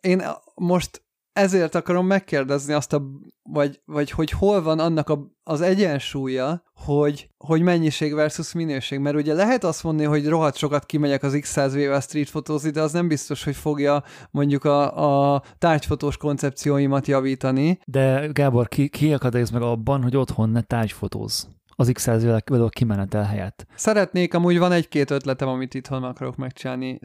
én 0.00 0.22
most 0.54 1.02
ezért 1.32 1.74
akarom 1.74 2.06
megkérdezni 2.06 2.72
azt 2.72 2.92
a, 2.92 3.02
vagy, 3.42 3.80
vagy 3.84 4.10
hogy 4.10 4.30
hol 4.30 4.62
van 4.62 4.78
annak 4.78 5.08
a, 5.08 5.33
az 5.44 5.60
egyensúlya, 5.60 6.62
hogy, 6.74 7.28
hogy 7.38 7.62
mennyiség 7.62 8.14
versus 8.14 8.52
minőség, 8.52 8.98
mert 8.98 9.16
ugye 9.16 9.34
lehet 9.34 9.64
azt 9.64 9.82
mondani, 9.82 10.08
hogy 10.08 10.28
rohadt 10.28 10.56
sokat 10.56 10.86
kimegyek 10.86 11.22
az 11.22 11.32
X100V-vel 11.36 12.02
street 12.02 12.28
fotózni, 12.28 12.70
de 12.70 12.80
az 12.80 12.92
nem 12.92 13.08
biztos, 13.08 13.44
hogy 13.44 13.56
fogja 13.56 14.02
mondjuk 14.30 14.64
a, 14.64 15.34
a 15.34 15.42
tárgyfotós 15.58 16.16
koncepcióimat 16.16 17.06
javítani. 17.06 17.78
De 17.84 18.28
Gábor, 18.32 18.68
ki, 18.68 18.88
ki 18.88 19.12
akadályoz 19.12 19.50
meg 19.50 19.62
abban, 19.62 20.02
hogy 20.02 20.16
otthon 20.16 20.50
ne 20.50 20.60
tárgyfotóz? 20.60 21.48
Az 21.76 21.90
x 21.92 22.02
100 22.02 22.24
a 22.24 22.68
kimenetel 22.68 23.24
helyett. 23.24 23.66
Szeretnék, 23.74 24.34
amúgy 24.34 24.58
van 24.58 24.72
egy-két 24.72 25.10
ötletem, 25.10 25.48
amit 25.48 25.74
itthon 25.74 26.02
akarok 26.04 26.36
megcsinálni, 26.36 26.98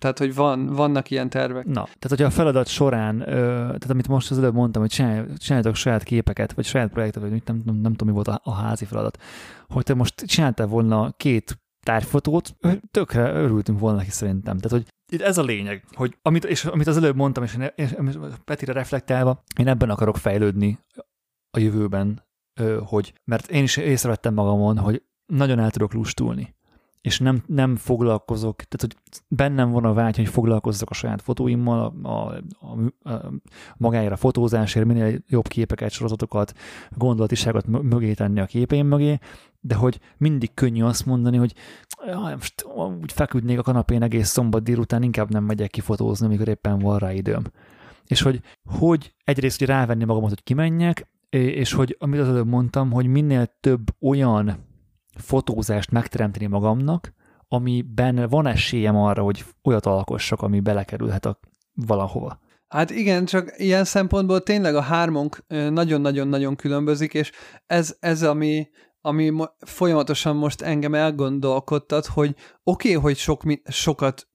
tehát, 0.00 0.18
hogy 0.18 0.34
van, 0.34 0.66
vannak 0.66 1.10
ilyen 1.10 1.28
tervek. 1.28 1.64
Na, 1.64 1.82
tehát 1.82 2.08
hogyha 2.08 2.26
a 2.26 2.30
feladat 2.30 2.66
során, 2.66 3.18
tehát 3.18 3.90
amit 3.90 4.08
most 4.08 4.30
az 4.30 4.38
előbb 4.38 4.54
mondtam, 4.54 4.82
hogy 4.82 4.90
csináljátok 4.90 5.74
saját 5.74 6.02
képeket, 6.02 6.52
vagy 6.52 6.64
saját 6.64 6.90
projektet, 6.90 7.22
vagy 7.22 7.30
nem, 7.30 7.40
nem, 7.44 7.62
nem, 7.64 7.74
nem 7.74 7.92
tudom, 7.94 8.08
mi 8.08 8.14
volt 8.14 8.28
a, 8.28 8.40
a 8.44 8.54
házi 8.54 8.84
feladat, 8.84 9.22
hogy 9.68 9.84
te 9.84 9.94
most 9.94 10.14
csináltál 10.26 10.66
volna 10.66 11.12
két 11.16 11.60
tárgyfotót, 11.82 12.56
tökre 12.90 13.32
örültünk 13.32 13.78
volna 13.78 13.96
neki 13.96 14.10
szerintem. 14.10 14.58
Tehát, 14.58 14.70
hogy 14.70 14.86
itt 15.12 15.20
ez 15.20 15.38
a 15.38 15.42
lényeg, 15.42 15.84
hogy 15.92 16.16
amit, 16.22 16.44
és 16.44 16.64
amit 16.64 16.86
az 16.86 16.96
előbb 16.96 17.16
mondtam, 17.16 17.44
és, 17.44 17.58
és 17.74 17.94
Petire 18.44 18.72
reflektálva, 18.72 19.42
én 19.58 19.68
ebben 19.68 19.90
akarok 19.90 20.16
fejlődni 20.16 20.78
a 21.50 21.58
jövőben, 21.58 22.22
hogy, 22.84 23.12
mert 23.24 23.50
én 23.50 23.62
is 23.62 23.76
észrevettem 23.76 24.34
magamon, 24.34 24.78
hogy 24.78 25.02
nagyon 25.26 25.58
el 25.58 25.70
tudok 25.70 25.92
lustulni 25.92 26.54
és 27.02 27.18
nem, 27.18 27.42
nem 27.46 27.76
foglalkozok, 27.76 28.56
tehát 28.56 28.80
hogy 28.80 29.22
bennem 29.28 29.70
van 29.70 29.84
a 29.84 29.92
vágy, 29.92 30.16
hogy 30.16 30.28
foglalkozzak 30.28 30.90
a 30.90 30.94
saját 30.94 31.22
fotóimmal, 31.22 31.94
a, 32.02 32.08
a, 32.08 32.34
a, 32.60 33.10
a 33.10 33.32
magáért 33.76 34.12
a 34.12 34.16
fotózásért, 34.16 34.86
minél 34.86 35.18
jobb 35.26 35.48
képeket, 35.48 35.90
sorozatokat, 35.90 36.52
gondolatiságot 36.90 37.66
mögé 37.66 38.12
tenni 38.12 38.40
a 38.40 38.46
képeim 38.46 38.86
mögé, 38.86 39.18
de 39.60 39.74
hogy 39.74 40.00
mindig 40.16 40.54
könnyű 40.54 40.82
azt 40.82 41.06
mondani, 41.06 41.36
hogy 41.36 41.54
jaj, 42.06 42.34
most 42.34 42.66
úgy 43.00 43.12
feküdnék 43.12 43.58
a 43.58 43.62
kanapén 43.62 44.02
egész 44.02 44.28
szombat 44.28 44.62
délután, 44.62 45.02
inkább 45.02 45.30
nem 45.30 45.44
megyek 45.44 45.70
kifotózni, 45.70 46.26
amikor 46.26 46.48
éppen 46.48 46.78
van 46.78 46.98
rá 46.98 47.12
időm. 47.12 47.42
És 48.06 48.22
hogy, 48.22 48.40
hogy 48.64 49.14
egyrészt 49.24 49.58
hogy 49.58 49.68
rávenni 49.68 50.04
magamat, 50.04 50.28
hogy 50.28 50.42
kimenjek, 50.42 51.08
és 51.38 51.72
hogy 51.72 51.96
amit 51.98 52.20
az 52.20 52.28
előbb 52.28 52.46
mondtam, 52.46 52.90
hogy 52.90 53.06
minél 53.06 53.56
több 53.60 53.82
olyan 54.00 54.66
fotózást 55.18 55.90
megteremteni 55.90 56.46
magamnak, 56.46 57.12
amiben 57.48 58.28
van 58.28 58.46
esélyem 58.46 58.96
arra, 58.96 59.22
hogy 59.22 59.44
olyat 59.62 59.86
alkossak, 59.86 60.42
ami 60.42 60.60
belekerülhet 60.60 61.26
a 61.26 61.38
valahova. 61.74 62.40
Hát 62.68 62.90
igen, 62.90 63.24
csak 63.24 63.52
ilyen 63.56 63.84
szempontból 63.84 64.42
tényleg 64.42 64.74
a 64.74 64.80
hármunk 64.80 65.44
nagyon-nagyon-nagyon 65.48 66.56
különbözik, 66.56 67.14
és 67.14 67.32
ez, 67.66 67.96
ez 68.00 68.22
ami, 68.22 68.68
ami 69.02 69.28
mo- 69.28 69.54
folyamatosan 69.58 70.36
most 70.36 70.62
engem 70.62 70.94
elgondolkodtat, 70.94 72.06
hogy 72.06 72.34
oké, 72.64 72.88
okay, 72.88 73.02
hogy 73.02 73.16
sok, 73.16 73.42
sokat 73.64 74.28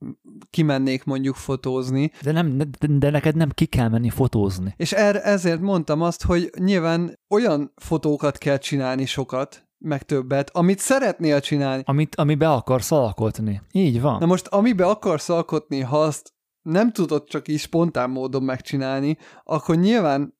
kimennék 0.49 1.03
mondjuk 1.03 1.35
fotózni. 1.35 2.11
De, 2.21 2.31
nem, 2.31 2.57
de, 2.57 2.65
de 2.87 3.09
neked 3.09 3.35
nem 3.35 3.49
ki 3.49 3.65
kell 3.65 3.89
menni 3.89 4.09
fotózni. 4.09 4.73
És 4.77 4.91
er, 4.91 5.15
ezért 5.15 5.61
mondtam 5.61 6.01
azt, 6.01 6.23
hogy 6.23 6.49
nyilván 6.59 7.19
olyan 7.29 7.73
fotókat 7.75 8.37
kell 8.37 8.57
csinálni 8.57 9.05
sokat, 9.05 9.67
meg 9.79 10.03
többet, 10.03 10.49
amit 10.49 10.79
szeretnél 10.79 11.39
csinálni. 11.39 11.83
Amit, 11.85 12.15
amibe 12.15 12.49
akarsz 12.49 12.91
alkotni. 12.91 13.61
Így 13.71 14.01
van. 14.01 14.19
Na 14.19 14.25
most, 14.25 14.47
amibe 14.47 14.85
akarsz 14.85 15.29
alkotni, 15.29 15.79
ha 15.79 16.01
azt 16.01 16.35
nem 16.61 16.91
tudod 16.91 17.23
csak 17.23 17.47
így 17.47 17.59
spontán 17.59 18.09
módon 18.09 18.43
megcsinálni, 18.43 19.17
akkor 19.43 19.75
nyilván 19.75 20.36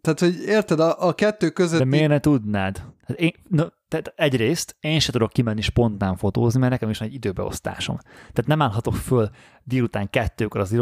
tehát, 0.00 0.20
hogy 0.20 0.34
érted, 0.46 0.80
a, 0.80 1.06
a 1.06 1.12
kettő 1.12 1.50
között... 1.50 1.78
De 1.78 1.84
miért 1.84 2.08
ne 2.08 2.20
tudnád? 2.20 2.82
Hát 3.06 3.18
én, 3.18 3.32
no, 3.48 3.64
tehát 3.88 4.12
egyrészt 4.16 4.76
én 4.80 4.98
sem 4.98 5.12
tudok 5.12 5.32
kimenni 5.32 5.60
spontán 5.60 6.16
fotózni, 6.16 6.60
mert 6.60 6.72
nekem 6.72 6.90
is 6.90 7.00
egy 7.00 7.14
időbeosztásom. 7.14 7.98
Tehát 8.18 8.46
nem 8.46 8.62
állhatok 8.62 8.94
föl 8.94 9.30
délután 9.64 10.10
kettőkor 10.10 10.60
az 10.60 10.76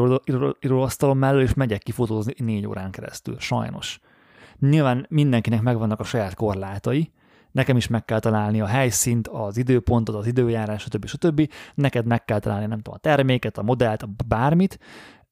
íróasztalom 0.60 1.18
mellől, 1.18 1.42
és 1.42 1.54
megyek 1.54 1.82
ki 1.82 1.92
fotózni 1.92 2.34
négy 2.36 2.66
órán 2.66 2.90
keresztül. 2.90 3.38
Sajnos. 3.38 4.00
Nyilván 4.58 5.06
mindenkinek 5.08 5.62
megvannak 5.62 6.00
a 6.00 6.04
saját 6.04 6.34
korlátai, 6.34 7.12
nekem 7.52 7.76
is 7.76 7.86
meg 7.86 8.04
kell 8.04 8.18
találni 8.18 8.60
a 8.60 8.66
helyszínt, 8.66 9.28
az 9.28 9.56
időpontot, 9.56 10.14
az 10.14 10.26
időjárás, 10.26 10.82
stb. 10.82 11.06
stb. 11.06 11.50
Neked 11.74 12.06
meg 12.06 12.24
kell 12.24 12.38
találni, 12.38 12.66
nem 12.66 12.78
tudom, 12.78 12.94
a 12.94 12.98
terméket, 12.98 13.58
a 13.58 13.62
modellt, 13.62 14.26
bármit, 14.26 14.78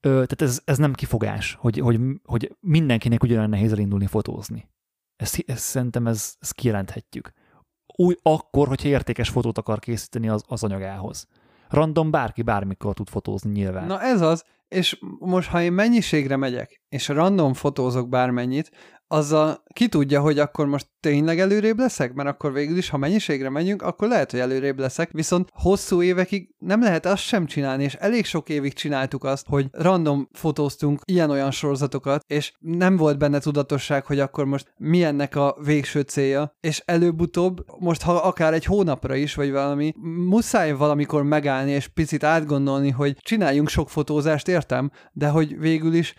Ö, 0.05 0.09
tehát 0.09 0.43
ez, 0.43 0.61
ez 0.65 0.79
nem 0.79 0.93
kifogás, 0.93 1.57
hogy, 1.61 1.79
hogy, 1.79 2.01
hogy 2.25 2.57
mindenkinek 2.61 3.23
ugyanolyan 3.23 3.51
nehéz 3.51 3.73
elindulni 3.73 4.07
fotózni. 4.07 4.69
Ezt, 5.17 5.45
ezt 5.47 5.63
szerintem 5.63 6.07
ez, 6.07 6.35
ezt 6.41 6.55
kijelenthetjük. 6.55 7.33
Új 7.97 8.15
akkor, 8.23 8.69
hogyha 8.69 8.89
értékes 8.89 9.29
fotót 9.29 9.59
akar 9.59 9.79
készíteni 9.79 10.29
az, 10.29 10.45
az 10.47 10.63
anyagához. 10.65 11.27
Random 11.69 12.11
bárki 12.11 12.43
bármikor 12.43 12.95
tud 12.95 13.09
fotózni 13.09 13.51
nyilván. 13.51 13.87
Na 13.87 14.01
ez 14.01 14.21
az, 14.21 14.45
és 14.69 14.99
most 15.19 15.49
ha 15.49 15.63
én 15.63 15.73
mennyiségre 15.73 16.37
megyek, 16.37 16.83
és 16.89 17.09
random 17.09 17.55
fotózok 17.55 18.09
bármennyit, 18.09 18.71
azzal 19.15 19.63
ki 19.73 19.89
tudja, 19.89 20.21
hogy 20.21 20.39
akkor 20.39 20.67
most 20.67 20.87
tényleg 21.01 21.41
előrébb 21.41 21.79
leszek, 21.79 22.15
mert 22.15 22.29
akkor 22.29 22.53
végül 22.53 22.77
is, 22.77 22.89
ha 22.89 22.97
mennyiségre 22.97 23.51
megyünk, 23.51 23.83
akkor 23.83 24.09
lehet, 24.09 24.31
hogy 24.31 24.41
előrébb 24.41 24.79
leszek, 24.79 25.11
viszont 25.13 25.49
hosszú 25.53 26.03
évekig 26.03 26.55
nem 26.59 26.83
lehet 26.83 27.07
azt 27.07 27.23
sem 27.23 27.47
csinálni, 27.47 27.85
és 27.85 27.95
elég 27.95 28.25
sok 28.25 28.49
évig 28.49 28.73
csináltuk 28.73 29.25
azt, 29.25 29.47
hogy 29.49 29.67
random 29.73 30.29
fotóztunk 30.33 31.01
ilyen-olyan 31.05 31.51
sorozatokat, 31.51 32.25
és 32.27 32.53
nem 32.59 32.97
volt 32.97 33.19
benne 33.19 33.39
tudatosság, 33.39 34.05
hogy 34.07 34.21
akkor 34.21 34.45
most 34.45 34.73
mi 34.77 35.05
ennek 35.05 35.37
a 35.37 35.57
végső 35.65 36.01
célja, 36.01 36.57
és 36.61 36.83
előbb-utóbb, 36.85 37.65
most 37.79 38.03
ha 38.03 38.13
akár 38.13 38.53
egy 38.53 38.65
hónapra 38.65 39.15
is, 39.15 39.35
vagy 39.35 39.51
valami, 39.51 39.93
muszáj 40.29 40.73
valamikor 40.73 41.23
megállni, 41.23 41.71
és 41.71 41.89
picit 41.89 42.25
átgondolni, 42.25 42.91
hogy 42.91 43.17
csináljunk 43.21 43.69
sok 43.69 43.91
fotózást, 43.91 44.49
értem, 44.49 44.91
de 45.13 45.29
hogy 45.29 45.59
végül 45.59 45.95
is 45.95 46.15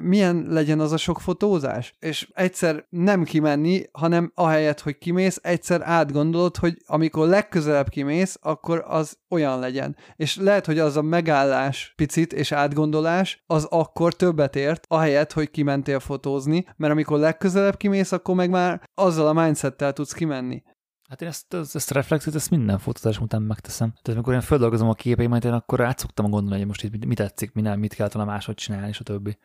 milyen 0.00 0.46
legyen 0.48 0.80
az 0.80 0.92
a 0.92 0.96
sok 0.96 1.20
fotózás, 1.20 1.94
és 1.98 2.28
egyszer 2.34 2.86
nem 2.88 3.24
kimenni, 3.24 3.82
hanem 3.92 4.32
ahelyett, 4.34 4.80
hogy 4.80 4.98
kimész, 4.98 5.38
egyszer 5.42 5.80
átgondolod, 5.84 6.56
hogy 6.56 6.76
amikor 6.86 7.28
legközelebb 7.28 7.88
kimész, 7.88 8.38
akkor 8.42 8.84
az 8.88 9.18
olyan 9.28 9.58
legyen. 9.58 9.96
És 10.16 10.36
lehet, 10.36 10.66
hogy 10.66 10.78
az 10.78 10.96
a 10.96 11.02
megállás 11.02 11.92
picit 11.96 12.32
és 12.32 12.52
átgondolás, 12.52 13.42
az 13.46 13.64
akkor 13.64 14.14
többet 14.14 14.56
ért, 14.56 14.84
ahelyett, 14.88 15.32
hogy 15.32 15.50
kimentél 15.50 16.00
fotózni, 16.00 16.64
mert 16.76 16.92
amikor 16.92 17.18
legközelebb 17.18 17.76
kimész, 17.76 18.12
akkor 18.12 18.34
meg 18.34 18.50
már 18.50 18.82
azzal 18.94 19.26
a 19.26 19.42
mindsettel 19.42 19.92
tudsz 19.92 20.12
kimenni. 20.12 20.62
Hát 21.08 21.22
én 21.22 21.28
ezt, 21.28 21.54
ezt, 21.54 21.74
ezt 21.74 21.90
reflexet, 21.90 22.34
ezt 22.34 22.50
minden 22.50 22.78
fotózás 22.78 23.20
után 23.20 23.42
megteszem. 23.42 23.88
Tehát 23.88 24.08
amikor 24.08 24.34
én 24.34 24.40
feldolgozom 24.40 24.88
a 24.88 24.94
képeimet, 24.94 25.44
én 25.44 25.52
akkor 25.52 25.80
át 25.80 25.98
szoktam 25.98 26.30
gondolni, 26.30 26.58
hogy 26.58 26.66
most 26.66 26.84
itt 26.84 27.04
mit 27.04 27.16
tetszik, 27.16 27.52
mi 27.52 27.60
nem, 27.60 27.78
mit 27.78 27.94
kell 27.94 28.08
talán 28.08 28.26
máshogy 28.26 28.54
csinálni, 28.54 28.88
és 28.88 29.00
a 29.00 29.04
többi. 29.04 29.38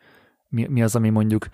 Mi, 0.48 0.66
mi 0.66 0.82
az, 0.82 0.96
ami 0.96 1.10
mondjuk 1.10 1.48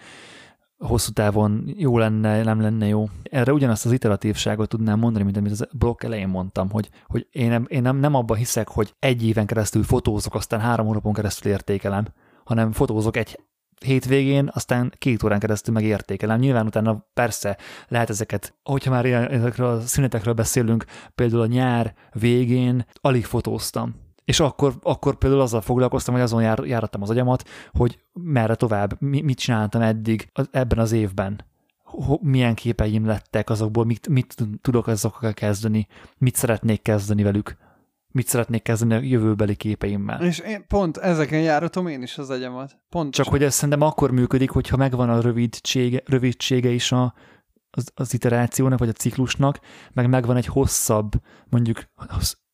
hosszú 0.79 1.13
távon 1.13 1.73
jó 1.77 1.99
lenne, 1.99 2.43
nem 2.43 2.61
lenne 2.61 2.87
jó. 2.87 3.09
Erre 3.23 3.53
ugyanazt 3.53 3.87
az 3.87 3.93
iteratívságot 3.93 4.69
tudnám 4.69 4.99
mondani, 4.99 5.25
mint 5.25 5.37
amit 5.37 5.53
az 5.53 5.69
blokk 5.73 6.03
elején 6.03 6.29
mondtam, 6.29 6.71
hogy, 6.71 6.91
hogy 7.07 7.27
én, 7.31 7.49
nem, 7.49 7.67
én 7.69 7.83
nem, 7.83 7.97
nem 7.97 8.15
abban 8.15 8.37
hiszek, 8.37 8.69
hogy 8.69 8.95
egy 8.99 9.27
éven 9.27 9.47
keresztül 9.47 9.83
fotózok, 9.83 10.35
aztán 10.35 10.61
három 10.61 10.87
hónapon 10.87 11.13
keresztül 11.13 11.53
értékelem, 11.53 12.07
hanem 12.45 12.73
fotózok 12.73 13.17
egy 13.17 13.39
hétvégén, 13.85 14.51
aztán 14.53 14.93
két 14.99 15.23
órán 15.23 15.39
keresztül 15.39 15.75
megértékelem. 15.75 16.39
Nyilván 16.39 16.67
utána 16.67 17.07
persze 17.15 17.57
lehet 17.89 18.11
ezeket, 18.11 18.55
hogyha 18.63 18.91
már 18.91 19.05
ezekről 19.05 19.69
a 19.69 19.81
szünetekről 19.81 20.35
beszélünk, 20.35 20.85
például 21.15 21.43
a 21.43 21.47
nyár 21.47 21.95
végén 22.13 22.87
alig 23.01 23.25
fotóztam. 23.25 23.95
És 24.25 24.41
akkor, 24.41 24.75
akkor 24.83 25.19
például 25.19 25.43
azzal 25.43 25.61
foglalkoztam, 25.61 26.15
hogy 26.15 26.23
azon 26.23 26.43
jár, 26.43 26.59
járattam 26.65 27.03
az 27.03 27.11
agyamat, 27.11 27.49
hogy 27.73 27.99
merre 28.13 28.55
tovább, 28.55 29.01
mit 29.01 29.39
csináltam 29.39 29.83
eddig 29.83 30.31
ebben 30.51 30.79
az 30.79 30.93
évben 30.93 31.49
milyen 32.21 32.55
képeim 32.55 33.07
lettek 33.07 33.51
azokból, 33.51 33.85
mit, 33.85 34.09
mit 34.09 34.35
tudok 34.61 34.87
azokkal 34.87 35.33
kezdeni, 35.33 35.87
mit 36.19 36.35
szeretnék 36.37 36.83
kezdeni 36.83 37.23
velük 37.23 37.57
mit 38.13 38.27
szeretnék 38.27 38.63
kezdeni 38.63 38.95
a 38.95 39.01
jövőbeli 39.01 39.55
képeimmel. 39.55 40.25
És 40.25 40.39
én 40.39 40.67
pont 40.67 40.97
ezeken 40.97 41.41
járatom 41.41 41.87
én 41.87 42.03
is 42.03 42.19
az 42.19 42.31
agyamat. 42.31 42.79
Pont 42.89 43.15
Csak 43.15 43.29
hogy 43.29 43.43
ez 43.43 43.55
szerintem 43.55 43.81
akkor 43.81 44.11
működik, 44.11 44.51
hogyha 44.51 44.77
megvan 44.77 45.11
a 45.11 45.21
rövidsége, 45.21 46.03
rövidsége 46.05 46.69
is 46.71 46.93
a, 46.93 47.15
az, 47.71 47.91
az 47.95 48.15
iterációnak, 48.15 48.79
vagy 48.79 48.89
a 48.89 48.93
ciklusnak, 48.93 49.61
meg 49.93 50.09
megvan 50.09 50.37
egy 50.37 50.47
hosszabb, 50.47 51.13
mondjuk 51.49 51.79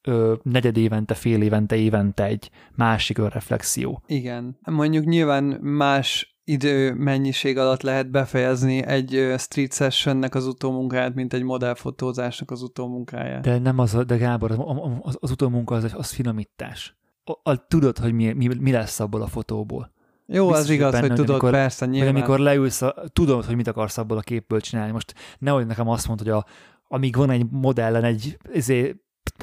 ö, 0.03 0.35
negyed 0.43 0.77
évente, 0.77 1.15
fél 1.15 1.43
évente, 1.43 1.77
évente 1.77 2.25
egy 2.25 2.51
másik 2.75 3.19
önreflexió. 3.19 4.03
Igen. 4.07 4.59
Mondjuk 4.71 5.05
nyilván 5.05 5.45
más 5.61 6.36
idő 6.49 6.95
mennyiség 6.95 7.59
alatt 7.59 7.83
lehet 7.83 8.11
befejezni 8.11 8.85
egy 8.85 9.35
street 9.39 9.75
sessionnek 9.75 10.35
az 10.35 10.47
utómunkáját, 10.47 11.15
mint 11.15 11.33
egy 11.33 11.43
modellfotózásnak 11.43 12.51
az 12.51 12.63
utómunkáját. 12.63 13.43
De 13.43 13.59
nem 13.59 13.79
az, 13.79 13.97
de 14.07 14.17
Gábor, 14.17 14.51
az, 15.03 15.17
az, 15.21 15.31
utómunka 15.31 15.75
az, 15.75 15.95
az 15.97 16.11
finomítás. 16.11 16.97
A, 17.25 17.51
a, 17.51 17.67
tudod, 17.67 17.99
hogy 17.99 18.13
mi, 18.13 18.33
mi, 18.33 18.49
mi 18.61 18.71
lesz 18.71 19.01
abból 19.01 19.23
a 19.23 19.27
fotóból. 19.27 19.93
Jó, 20.27 20.47
Biztos, 20.47 20.65
az 20.65 20.71
igaz, 20.71 20.93
benne, 20.93 21.07
hogy 21.07 21.17
tudod, 21.17 21.31
amikor, 21.31 21.51
persze, 21.51 21.87
nyilván. 21.87 22.15
Amikor 22.15 22.39
leülsz, 22.39 22.83
a, 22.83 22.95
tudod, 23.13 23.45
hogy 23.45 23.57
mit 23.57 23.67
akarsz 23.67 23.99
abból 23.99 24.17
a 24.17 24.21
képből 24.21 24.61
csinálni. 24.61 24.93
Most 24.93 25.15
nehogy 25.39 25.67
nekem 25.67 25.89
azt 25.89 26.07
mondod, 26.09 26.27
hogy 26.27 26.37
a, 26.37 26.47
amíg 26.89 27.17
van 27.17 27.31
egy 27.31 27.47
modellen 27.51 28.05
egy 28.05 28.39
ezért 28.53 28.97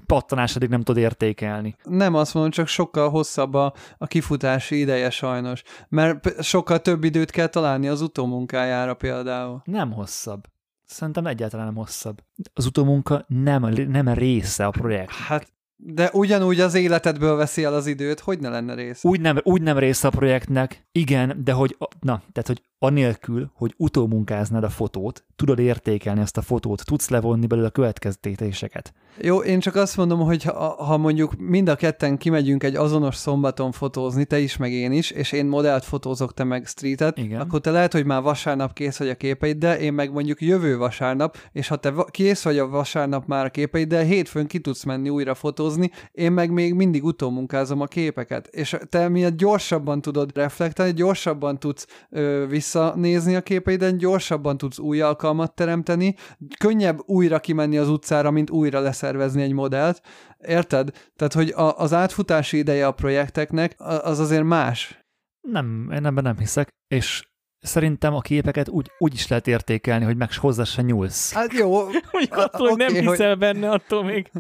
pattanásodik 0.05 0.69
nem 0.69 0.81
tud 0.81 0.97
értékelni. 0.97 1.75
Nem 1.83 2.15
azt 2.15 2.33
mondom, 2.33 2.51
csak 2.51 2.67
sokkal 2.67 3.09
hosszabb 3.09 3.53
a, 3.53 3.73
a 3.97 4.07
kifutási 4.07 4.80
ideje 4.80 5.09
sajnos, 5.09 5.63
mert 5.89 6.43
sokkal 6.43 6.80
több 6.80 7.03
időt 7.03 7.31
kell 7.31 7.47
találni 7.47 7.88
az 7.88 8.01
utómunkájára 8.01 8.93
például. 8.93 9.61
Nem 9.65 9.91
hosszabb. 9.91 10.43
Szerintem 10.85 11.25
egyáltalán 11.25 11.65
nem 11.65 11.75
hosszabb. 11.75 12.23
Az 12.53 12.65
utómunka 12.65 13.25
nem, 13.27 13.73
nem 13.88 14.07
része 14.07 14.65
a 14.65 14.69
projekt. 14.69 15.11
Hát 15.11 15.52
de 15.85 16.09
ugyanúgy 16.13 16.59
az 16.59 16.73
életedből 16.73 17.35
veszi 17.35 17.63
el 17.63 17.73
az 17.73 17.87
időt, 17.87 18.19
hogy 18.19 18.39
ne 18.39 18.49
lenne 18.49 18.73
része? 18.73 19.07
Úgy 19.07 19.21
nem, 19.21 19.37
úgy 19.43 19.61
nem 19.61 19.77
része 19.77 20.07
a 20.07 20.11
projektnek, 20.11 20.85
igen, 20.91 21.41
de 21.43 21.51
hogy, 21.51 21.77
na, 21.99 22.21
tehát, 22.31 22.47
hogy 22.47 22.61
anélkül, 22.83 23.51
hogy 23.53 23.73
utómunkáznád 23.77 24.63
a 24.63 24.69
fotót, 24.69 25.23
tudod 25.35 25.59
értékelni 25.59 26.21
ezt 26.21 26.37
a 26.37 26.41
fotót, 26.41 26.85
tudsz 26.85 27.09
levonni 27.09 27.45
belőle 27.45 27.67
a 27.67 27.71
következtetéseket. 27.71 28.93
Jó, 29.17 29.41
én 29.41 29.59
csak 29.59 29.75
azt 29.75 29.97
mondom, 29.97 30.19
hogy 30.19 30.43
ha, 30.43 30.83
ha 30.83 30.97
mondjuk 30.97 31.33
mind 31.37 31.67
a 31.69 31.75
ketten 31.75 32.17
kimegyünk 32.17 32.63
egy 32.63 32.75
azonos 32.75 33.15
szombaton 33.15 33.71
fotózni, 33.71 34.25
te 34.25 34.39
is, 34.39 34.57
meg 34.57 34.71
én 34.71 34.91
is, 34.91 35.11
és 35.11 35.31
én 35.31 35.45
modellt 35.45 35.83
fotózok, 35.83 36.33
te 36.33 36.43
meg 36.43 36.65
streetet, 36.65 37.17
Igen. 37.17 37.39
akkor 37.39 37.61
te 37.61 37.71
lehet, 37.71 37.93
hogy 37.93 38.05
már 38.05 38.21
vasárnap 38.21 38.73
kész 38.73 38.97
vagy 38.97 39.09
a 39.09 39.15
képeid, 39.15 39.57
de 39.57 39.79
én 39.79 39.93
meg 39.93 40.11
mondjuk 40.11 40.41
jövő 40.41 40.77
vasárnap, 40.77 41.37
és 41.51 41.67
ha 41.67 41.75
te 41.75 41.93
kész 42.11 42.43
vagy 42.43 42.57
a 42.57 42.67
vasárnap 42.67 43.27
már 43.27 43.45
a 43.45 43.49
képeid, 43.49 43.87
de 43.87 44.03
hétfőn 44.03 44.47
ki 44.47 44.59
tudsz 44.59 44.83
menni 44.83 45.09
újra 45.09 45.33
fotózni, 45.33 45.72
én 46.11 46.31
meg 46.31 46.51
még 46.51 46.73
mindig 46.73 47.03
utómunkázom 47.03 47.81
a 47.81 47.85
képeket, 47.85 48.47
és 48.47 48.77
te 48.89 49.07
miatt 49.07 49.37
gyorsabban 49.37 50.01
tudod 50.01 50.35
reflektálni, 50.35 50.93
gyorsabban 50.93 51.59
tudsz 51.59 51.87
ö, 52.09 52.45
visszanézni 52.49 53.35
a 53.35 53.41
képeiden, 53.41 53.97
gyorsabban 53.97 54.57
tudsz 54.57 54.79
új 54.79 55.01
alkalmat 55.01 55.55
teremteni, 55.55 56.15
könnyebb 56.59 56.99
újra 57.05 57.39
kimenni 57.39 57.77
az 57.77 57.89
utcára, 57.89 58.31
mint 58.31 58.49
újra 58.49 58.79
lesz 58.79 59.01
leszervezni 59.03 59.41
egy 59.41 59.53
modellt, 59.53 60.01
érted? 60.37 60.89
Tehát, 61.15 61.33
hogy 61.33 61.49
a, 61.49 61.77
az 61.77 61.93
átfutási 61.93 62.57
ideje 62.57 62.87
a 62.87 62.91
projekteknek 62.91 63.75
az 63.77 64.19
azért 64.19 64.43
más. 64.43 65.05
Nem, 65.41 65.89
én 65.93 66.05
ebben 66.05 66.23
nem 66.23 66.37
hiszek, 66.37 66.69
és 66.87 67.23
szerintem 67.64 68.14
a 68.14 68.22
képeket 68.22 68.69
úgy, 68.69 68.92
úgy 68.98 69.14
is 69.14 69.27
lehet 69.27 69.48
értékelni, 69.48 70.06
hogy 70.06 70.17
meg 70.17 70.33
hozzá 70.33 70.64
se 70.64 70.82
nyúlsz. 70.82 71.33
Hát 71.33 71.53
jó. 71.53 71.74
hogy 72.11 72.30
attól, 72.30 72.69
hogy 72.69 72.82
okay, 72.82 72.93
nem 72.93 73.09
hiszel 73.09 73.30
hogy... 73.30 73.38
benne, 73.38 73.69
attól 73.69 74.03
még. 74.03 74.32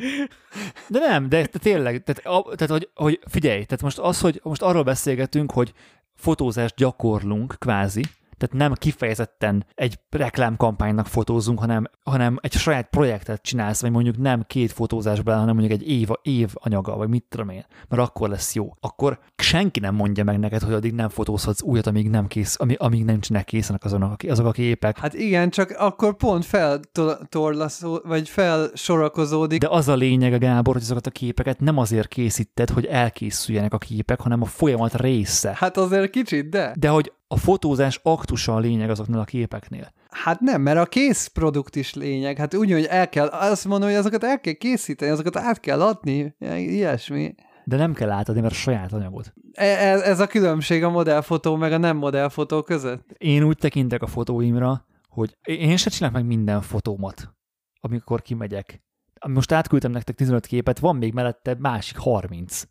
De 0.87 0.99
nem, 0.99 1.29
de, 1.29 1.41
de 1.51 1.59
tényleg, 1.59 2.03
tehát, 2.03 2.25
a, 2.25 2.55
tehát 2.55 2.69
hogy, 2.69 2.89
hogy 2.95 3.19
figyelj, 3.29 3.63
tehát 3.63 3.81
most 3.81 3.99
az, 3.99 4.19
hogy 4.19 4.39
most 4.43 4.61
arról 4.61 4.83
beszélgetünk, 4.83 5.51
hogy 5.51 5.73
fotózást 6.15 6.75
gyakorlunk, 6.75 7.55
kvázi, 7.59 8.03
tehát 8.37 8.55
nem 8.55 8.73
kifejezetten 8.73 9.65
egy 9.73 9.99
reklámkampánynak 10.09 11.07
fotózunk, 11.07 11.59
hanem, 11.59 11.83
hanem 12.03 12.37
egy 12.41 12.51
saját 12.51 12.89
projektet 12.89 13.41
csinálsz, 13.41 13.81
vagy 13.81 13.91
mondjuk 13.91 14.17
nem 14.17 14.43
két 14.47 14.71
fotózásban, 14.71 15.39
hanem 15.39 15.55
mondjuk 15.55 15.81
egy 15.81 15.89
év, 15.89 16.07
év 16.21 16.49
anyaga, 16.53 16.95
vagy 16.95 17.09
mit 17.09 17.25
tudom 17.29 17.49
én, 17.49 17.65
mert 17.87 18.01
akkor 18.01 18.29
lesz 18.29 18.55
jó. 18.55 18.73
Akkor 18.79 19.19
senki 19.35 19.79
nem 19.79 19.95
mondja 19.95 20.23
meg 20.23 20.39
neked, 20.39 20.61
hogy 20.61 20.73
addig 20.73 20.93
nem 20.93 21.09
fotózhatsz 21.09 21.61
újat, 21.61 21.87
amíg 21.87 22.09
nem 22.09 22.27
kész, 22.27 22.55
amíg, 22.59 22.77
amíg 22.79 23.05
nincsenek 23.05 23.45
készenek 23.45 23.83
azok, 23.83 24.15
azok 24.27 24.45
a 24.45 24.51
képek. 24.51 24.97
Hát 24.97 25.13
igen, 25.13 25.49
csak 25.49 25.69
akkor 25.77 26.15
pont 26.15 26.45
feltorlaszó, 26.45 27.99
vagy 28.03 28.29
felsorakozódik. 28.29 29.59
De 29.59 29.67
az 29.67 29.87
a 29.87 29.95
lényeg, 29.95 30.33
a 30.33 30.37
Gábor, 30.37 30.73
hogy 30.73 30.83
azokat 30.83 31.07
a 31.07 31.11
képeket 31.11 31.59
nem 31.59 31.77
azért 31.77 32.07
készíted, 32.07 32.69
hogy 32.69 32.85
elkészüljenek 32.85 33.73
a 33.73 33.77
képek, 33.77 34.19
hanem 34.19 34.41
a 34.41 34.45
folyamat 34.45 35.01
része. 35.01 35.53
Hát 35.55 35.77
azért 35.77 36.09
kicsit, 36.09 36.49
de. 36.49 36.73
De 36.79 36.89
hogy 36.89 37.11
a 37.33 37.37
fotózás 37.37 37.99
aktusa 38.03 38.55
a 38.55 38.59
lényeg 38.59 38.89
azoknál 38.89 39.19
a 39.19 39.23
képeknél. 39.23 39.93
Hát 40.09 40.39
nem, 40.39 40.61
mert 40.61 40.77
a 40.77 40.85
kész 40.85 41.27
produkt 41.27 41.75
is 41.75 41.93
lényeg. 41.93 42.37
Hát 42.37 42.55
úgy, 42.55 42.71
hogy 42.71 42.85
el 42.85 43.09
kell, 43.09 43.27
azt 43.27 43.65
mondom, 43.65 43.89
hogy 43.89 43.97
azokat 43.97 44.23
el 44.23 44.39
kell 44.39 44.53
készíteni, 44.53 45.11
azokat 45.11 45.37
át 45.37 45.59
kell 45.59 45.81
adni, 45.81 46.35
ilyesmi. 46.39 47.35
De 47.65 47.75
nem 47.75 47.93
kell 47.93 48.09
átadni, 48.09 48.41
mert 48.41 48.53
a 48.53 48.57
saját 48.57 48.93
anyagot. 48.93 49.33
Ez, 49.51 50.01
ez 50.01 50.19
a 50.19 50.27
különbség 50.27 50.83
a 50.83 50.89
modellfotó 50.89 51.55
meg 51.55 51.71
a 51.71 51.77
nem 51.77 51.97
modellfotó 51.97 52.61
között? 52.61 53.11
Én 53.17 53.43
úgy 53.43 53.57
tekintek 53.57 54.01
a 54.01 54.07
fotóimra, 54.07 54.85
hogy 55.07 55.37
én 55.43 55.77
sem 55.77 55.91
csinálok 55.91 56.15
meg 56.15 56.25
minden 56.25 56.61
fotómat, 56.61 57.33
amikor 57.79 58.21
kimegyek. 58.21 58.81
Most 59.27 59.51
átküldtem 59.51 59.91
nektek 59.91 60.15
15 60.15 60.45
képet, 60.45 60.79
van 60.79 60.95
még 60.95 61.13
mellette 61.13 61.55
másik 61.59 61.97
30 61.97 62.63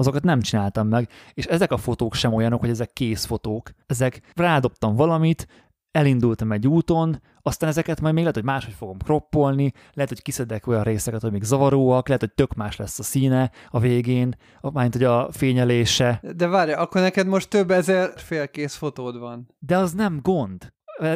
azokat 0.00 0.22
nem 0.22 0.40
csináltam 0.40 0.88
meg, 0.88 1.08
és 1.34 1.44
ezek 1.44 1.72
a 1.72 1.76
fotók 1.76 2.14
sem 2.14 2.32
olyanok, 2.32 2.60
hogy 2.60 2.68
ezek 2.68 2.92
kész 2.92 3.24
fotók. 3.24 3.70
Ezek 3.86 4.20
rádobtam 4.34 4.94
valamit, 4.94 5.46
elindultam 5.90 6.52
egy 6.52 6.66
úton, 6.66 7.22
aztán 7.42 7.68
ezeket 7.68 8.00
majd 8.00 8.14
még 8.14 8.22
lehet, 8.22 8.38
hogy 8.38 8.46
máshogy 8.46 8.74
fogom 8.74 8.98
kroppolni, 8.98 9.72
lehet, 9.92 10.10
hogy 10.10 10.22
kiszedek 10.22 10.66
olyan 10.66 10.82
részeket, 10.82 11.20
hogy 11.20 11.32
még 11.32 11.42
zavaróak, 11.42 12.06
lehet, 12.06 12.22
hogy 12.22 12.32
tök 12.32 12.54
más 12.54 12.76
lesz 12.76 12.98
a 12.98 13.02
színe 13.02 13.50
a 13.70 13.80
végén, 13.80 14.36
majd 14.60 14.92
hogy 14.92 15.04
a 15.04 15.28
fényelése. 15.32 16.22
De 16.36 16.46
várj, 16.46 16.72
akkor 16.72 17.00
neked 17.00 17.26
most 17.26 17.48
több 17.48 17.70
ezer 17.70 18.12
félkész 18.16 18.74
fotód 18.74 19.18
van. 19.18 19.48
De 19.58 19.76
az 19.76 19.92
nem 19.92 20.18
gond. 20.22 20.72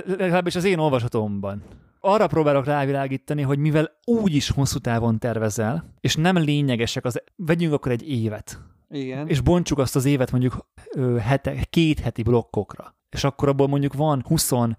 Legalábbis 0.06 0.56
az 0.56 0.64
én 0.64 0.78
olvasatomban 0.78 1.62
arra 2.04 2.26
próbálok 2.26 2.64
rávilágítani, 2.64 3.42
hogy 3.42 3.58
mivel 3.58 3.90
úgy 4.04 4.34
is 4.34 4.50
hosszú 4.50 4.78
távon 4.78 5.18
tervezel, 5.18 5.84
és 6.00 6.16
nem 6.16 6.36
lényegesek, 6.36 7.04
az, 7.04 7.22
vegyünk 7.36 7.72
akkor 7.72 7.92
egy 7.92 8.08
évet. 8.08 8.58
Igen. 8.88 9.28
És 9.28 9.40
bontsuk 9.40 9.78
azt 9.78 9.96
az 9.96 10.04
évet 10.04 10.30
mondjuk 10.30 10.68
ö, 10.94 11.16
hete, 11.16 11.64
két 11.70 12.00
heti 12.00 12.22
blokkokra. 12.22 12.94
És 13.10 13.24
akkor 13.24 13.48
abból 13.48 13.68
mondjuk 13.68 13.92
van 13.92 14.24
26 14.26 14.76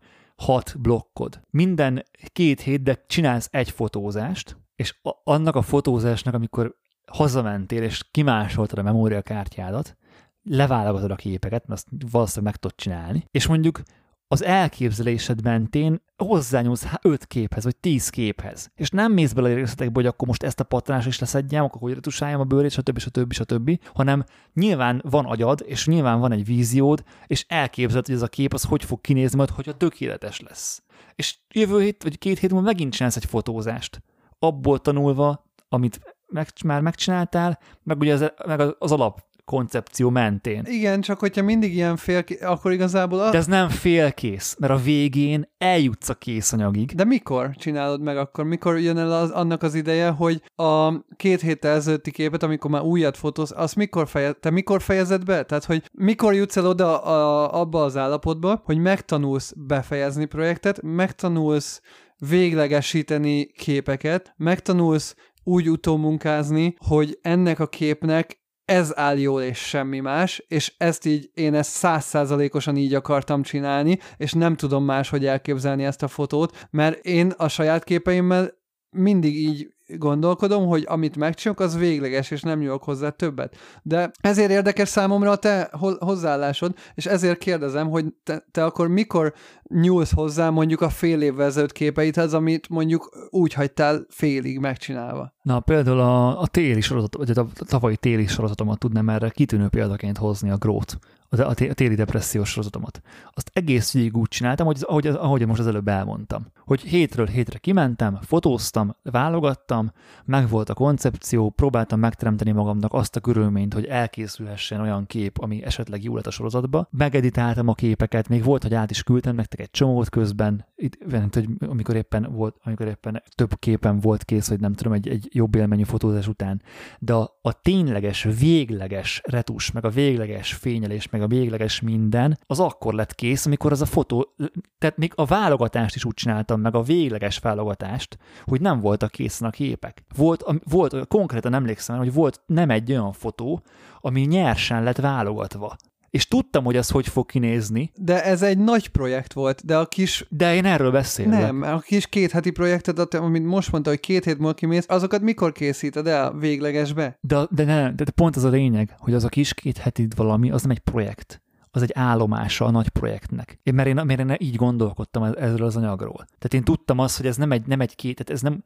blokkod. 0.80 1.42
Minden 1.50 2.04
két 2.34 2.62
hét, 2.62 2.84
de 2.84 3.04
csinálsz 3.08 3.48
egy 3.52 3.70
fotózást, 3.70 4.58
és 4.76 5.00
a, 5.02 5.10
annak 5.24 5.56
a 5.56 5.62
fotózásnak, 5.62 6.34
amikor 6.34 6.76
hazamentél, 7.06 7.84
és 7.84 8.04
kimásoltad 8.12 8.80
a 8.80 8.84
memóriakártyádat, 8.84 9.98
leválogatod 10.44 11.12
a 11.12 11.16
képeket, 11.16 11.68
mert 11.68 11.82
azt 11.82 12.12
valószínűleg 12.12 12.54
meg 12.54 12.62
tudod 12.62 12.78
csinálni, 12.78 13.28
és 13.32 13.48
mondjuk 13.48 13.82
az 14.28 14.44
elképzelésed 14.44 15.44
mentén 15.44 16.02
hozzányúlsz 16.18 16.86
öt 17.02 17.26
képhez, 17.26 17.64
vagy 17.64 17.76
tíz 17.76 18.10
képhez. 18.10 18.72
És 18.76 18.90
nem 18.90 19.12
mész 19.12 19.34
bele 19.34 19.50
a 19.50 19.54
részletekbe, 19.54 19.94
hogy 19.94 20.06
akkor 20.06 20.28
most 20.28 20.44
ezt 20.44 20.60
a 20.60 20.64
pattanás 20.64 21.06
is 21.06 21.20
leszedjem, 21.20 21.64
akkor 21.64 21.82
hogy 21.82 21.94
retusáljam 21.94 22.40
a 22.40 22.44
bőrét, 22.44 22.72
stb. 22.72 23.00
stb. 23.00 23.34
stb. 23.34 23.80
hanem 23.94 24.24
nyilván 24.54 25.02
van 25.10 25.26
agyad, 25.26 25.64
és 25.66 25.88
nyilván 25.88 26.20
van 26.20 26.32
egy 26.32 26.46
víziód, 26.46 27.04
és 27.28 27.46
elképzeled, 27.48 28.06
hogy 28.06 28.16
ez 28.16 28.22
a 28.22 28.28
kép 28.28 28.54
az 28.54 28.64
hogy 28.64 28.84
fog 28.84 29.02
kinézni 29.02 29.38
majd, 29.38 29.50
hogyha 29.50 29.78
tökéletes 29.78 30.40
lesz. 30.40 30.84
És 31.16 31.38
jövő 31.50 31.82
hét, 31.82 32.04
vagy 32.04 32.18
két 32.18 32.40
hét 32.40 32.52
múlva 32.52 32.66
megint 32.66 32.94
csinálsz 32.94 33.16
egy 33.16 33.26
fotózást 33.26 34.02
abból 34.40 34.80
tanulva, 34.80 35.52
amit 35.70 36.16
meg, 36.28 36.48
már 36.66 36.82
megcsináltál, 36.82 37.60
meg 37.84 38.00
ugye 38.00 38.14
az, 38.14 38.32
meg 38.46 38.76
az 38.80 38.92
alap 38.92 39.24
koncepció 39.46 40.10
mentén. 40.10 40.64
Igen, 40.66 41.02
csak 41.02 41.20
hogyha 41.20 41.44
mindig 41.44 41.74
ilyen 41.74 41.96
fél, 41.96 42.24
akkor 42.42 42.72
igazából... 42.72 43.20
A... 43.20 43.30
De 43.30 43.38
ez 43.38 43.46
nem 43.46 43.70
félkész, 43.70 44.56
mert 44.60 44.74
a 44.74 44.78
végén 44.78 45.50
eljutsz 45.58 46.10
a 46.10 46.14
készanyagig. 46.14 46.92
De 46.92 47.04
mikor 47.04 47.50
csinálod 47.56 48.02
meg 48.02 48.18
akkor? 48.18 48.46
Mikor 48.46 48.80
jön 48.80 48.98
el 48.98 49.12
az, 49.12 49.30
annak 49.30 49.64
az 49.64 49.76
ideje, 49.76 50.10
hogy 50.10 50.42
a 50.56 51.04
két 51.16 51.42
héttel 51.42 51.76
ezelőtti 51.76 52.12
képet, 52.12 52.44
amikor 52.44 52.72
már 52.72 52.82
újat 52.82 53.18
fotóz, 53.18 53.54
azt 53.56 53.76
mikor 53.76 54.08
fejez, 54.08 54.36
te 54.40 54.50
mikor 54.50 54.82
fejezed 54.82 55.26
be? 55.26 55.44
Tehát, 55.44 55.66
hogy 55.66 55.84
mikor 55.92 56.34
jutsz 56.34 56.58
el 56.58 56.66
oda 56.66 57.02
a, 57.02 57.60
abba 57.60 57.84
az 57.84 57.98
állapotba, 57.98 58.62
hogy 58.64 58.78
megtanulsz 58.78 59.54
befejezni 59.58 60.26
projektet, 60.26 60.82
megtanulsz 60.82 61.82
véglegesíteni 62.18 63.46
képeket, 63.46 64.34
megtanulsz 64.38 65.16
úgy 65.44 65.70
utómunkázni, 65.70 66.76
hogy 66.78 67.20
ennek 67.22 67.60
a 67.60 67.68
képnek 67.68 68.44
ez 68.66 68.98
áll 68.98 69.18
jól 69.18 69.42
és 69.42 69.58
semmi 69.58 70.00
más, 70.00 70.46
és 70.48 70.74
ezt 70.78 71.06
így, 71.06 71.30
én 71.34 71.54
ezt 71.54 71.70
százszázalékosan 71.70 72.78
így 72.78 72.94
akartam 72.94 73.42
csinálni, 73.42 74.00
és 74.18 74.34
nem 74.34 74.56
tudom 74.56 74.86
máshogy 74.86 75.26
elképzelni 75.26 75.84
ezt 75.84 76.04
a 76.04 76.08
fotót, 76.08 76.68
mert 76.72 77.06
én 77.06 77.34
a 77.38 77.48
saját 77.48 77.84
képeimmel 77.84 78.54
mindig 78.90 79.36
így 79.36 79.74
gondolkodom, 79.88 80.68
hogy 80.68 80.84
amit 80.88 81.18
megcsinálok, 81.18 81.62
az 81.62 81.78
végleges, 81.78 82.32
és 82.32 82.42
nem 82.42 82.60
nyúlok 82.60 82.84
hozzá 82.84 83.10
többet. 83.10 83.56
De 83.84 84.12
ezért 84.22 84.52
érdekes 84.52 84.90
számomra 84.90 85.32
a 85.32 85.36
te 85.36 85.70
hozzáállásod, 86.00 86.76
és 86.94 87.06
ezért 87.06 87.38
kérdezem, 87.38 87.90
hogy 87.90 88.06
te, 88.24 88.46
te 88.52 88.66
akkor 88.66 88.88
mikor 88.88 89.34
nyúlsz 89.64 90.14
hozzá 90.14 90.50
mondjuk 90.50 90.82
a 90.82 90.90
fél 90.90 91.22
évvel 91.22 91.46
ezelőtt 91.46 91.72
képeidhez, 91.72 92.34
amit 92.34 92.70
mondjuk 92.70 93.28
úgy 93.30 93.54
hagytál 93.54 94.06
félig 94.10 94.60
megcsinálva? 94.60 95.35
Na, 95.46 95.60
például 95.60 96.00
a, 96.00 96.42
a 96.42 96.48
téli 96.48 96.82
sorozat, 96.82 97.16
vagy 97.16 97.38
a 97.38 97.48
tavalyi 97.66 97.98
téli 97.98 98.28
sorozatomat 98.28 98.80
tudnám 98.80 99.10
erre 99.10 99.30
kitűnő 99.30 99.68
példaként 99.68 100.18
hozni 100.18 100.50
a 100.50 100.58
grót 100.58 101.00
a, 101.30 101.54
téli 101.54 101.96
depressziós 101.96 102.50
sorozatomat. 102.50 103.02
Azt 103.34 103.52
egész 103.54 103.94
végig 103.94 104.18
úgy 104.18 104.28
csináltam, 104.28 104.66
hogy, 104.66 104.78
ahogy, 104.82 105.08
ahogy 105.08 105.48
most 105.48 105.60
az 105.60 105.68
előbb 105.68 105.88
elmondtam. 105.88 106.46
Hogy 106.66 106.82
hétről 106.82 107.26
hétre 107.26 107.58
kimentem, 107.58 108.20
fotóztam, 108.22 108.96
válogattam, 109.04 109.92
meg 110.26 110.50
volt 110.50 110.70
a 110.70 110.74
koncepció, 110.74 111.50
próbáltam 111.50 112.00
megteremteni 112.00 112.52
magamnak 112.52 112.94
azt 112.94 113.16
a 113.16 113.20
körülményt, 113.20 113.74
hogy 113.74 113.86
elkészülhessen 113.86 114.82
olyan 114.82 115.06
kép, 115.06 115.38
ami 115.38 115.64
esetleg 115.64 116.04
jó 116.04 116.16
lett 116.16 116.28
a 116.28 116.32
sorozatba. 116.32 116.88
Megeditáltam 116.92 117.68
a 117.68 117.74
képeket, 117.74 118.30
még 118.30 118.44
volt, 118.44 118.64
hogy 118.64 118.74
át 118.74 118.92
is 118.92 119.04
küldtem 119.04 119.36
nektek 119.36 119.60
egy 119.60 119.72
csomót 119.72 120.10
közben, 120.10 120.66
itt, 120.76 120.98
hogy 121.34 121.48
amikor 121.60 121.96
éppen 121.96 122.28
volt, 122.32 122.56
amikor 122.64 122.88
éppen 122.88 123.24
több 123.36 123.60
képen 123.60 124.00
volt 124.00 124.24
kész, 124.24 124.48
hogy 124.48 124.60
nem 124.60 124.74
tudom, 124.74 124.94
egy, 124.94 125.08
egy 125.08 125.30
jobb 125.36 125.56
élményű 125.56 125.84
fotózás 125.84 126.28
után. 126.28 126.62
De 127.00 127.14
a, 127.14 127.40
a 127.42 127.62
tényleges, 127.62 128.28
végleges 128.40 129.22
retus, 129.24 129.72
meg 129.72 129.86
a 129.86 129.90
végleges 129.90 130.54
fényelés, 130.54 131.10
meg 131.10 131.22
a 131.22 131.28
végleges 131.28 131.82
minden, 131.82 132.40
az 132.48 132.60
akkor 132.60 132.94
lett 132.94 133.16
kész, 133.16 133.46
amikor 133.46 133.72
az 133.72 133.82
a 133.82 133.86
fotó, 133.86 134.36
tehát 134.78 134.98
még 134.98 135.12
a 135.16 135.26
válogatást 135.26 135.96
is 135.96 136.06
úgy 136.06 136.14
csináltam, 136.14 136.62
meg 136.62 136.76
a 136.76 136.82
végleges 136.82 137.38
válogatást, 137.40 138.18
hogy 138.44 138.62
nem 138.62 138.80
voltak 138.80 139.12
készen 139.12 139.48
a 139.48 139.52
képek. 139.52 140.04
Volt, 140.16 140.44
volt 140.64 141.08
konkrétan 141.08 141.54
emlékszem, 141.54 141.98
hogy 141.98 142.14
volt 142.14 142.42
nem 142.46 142.70
egy 142.70 142.92
olyan 142.92 143.14
fotó, 143.14 143.64
ami 144.00 144.22
nyersen 144.22 144.84
lett 144.84 144.98
válogatva 144.98 145.76
és 146.16 146.28
tudtam, 146.28 146.64
hogy 146.64 146.76
az 146.76 146.90
hogy 146.90 147.08
fog 147.08 147.26
kinézni. 147.26 147.92
De 147.96 148.24
ez 148.24 148.42
egy 148.42 148.58
nagy 148.58 148.88
projekt 148.88 149.34
volt, 149.34 149.66
de 149.66 149.78
a 149.78 149.86
kis... 149.86 150.26
De 150.30 150.56
én 150.56 150.66
erről 150.66 150.92
beszélek. 150.92 151.40
Nem, 151.40 151.62
a 151.62 151.80
kis 151.80 152.08
két 152.08 152.32
heti 152.32 152.52
projektet, 152.52 153.14
amit 153.14 153.46
most 153.46 153.72
mondta, 153.72 153.90
hogy 153.90 154.00
két 154.00 154.24
hét 154.24 154.38
múlva 154.38 154.54
kimész, 154.54 154.86
azokat 154.88 155.22
mikor 155.22 155.52
készíted 155.52 156.08
el 156.08 156.34
véglegesbe? 156.34 157.18
De, 157.22 157.48
de, 157.50 157.64
ne, 157.64 157.92
de 157.92 158.04
pont 158.16 158.36
az 158.36 158.44
a 158.44 158.50
lényeg, 158.50 158.96
hogy 158.98 159.14
az 159.14 159.24
a 159.24 159.30
kis 159.30 159.54
két 159.54 159.78
heti 159.78 160.08
valami, 160.16 160.52
az 160.52 160.62
nem 160.62 160.72
egy 160.72 160.80
projekt 160.80 161.40
az 161.72 161.82
egy 161.82 161.92
állomása 161.94 162.66
a 162.66 162.72
nagy 162.72 162.90
projektnek. 162.90 163.60
Én, 163.64 163.74
mert, 163.74 163.88
én, 163.88 163.96
mert 164.06 164.20
én 164.20 164.36
így 164.38 164.56
gondolkodtam 164.56 165.24
ezről 165.24 165.68
az 165.68 165.76
anyagról. 165.76 166.26
Tehát 166.26 166.54
én 166.54 166.64
tudtam 166.64 167.00
azt, 167.00 167.18
hogy 167.18 167.26
ez 167.26 167.38
nem 167.38 167.52
egy, 167.52 167.68
nem 167.68 167.82
egy 167.82 167.96
két, 167.96 168.16
tehát 168.16 168.32
ez 168.32 168.42
nem, 168.42 168.64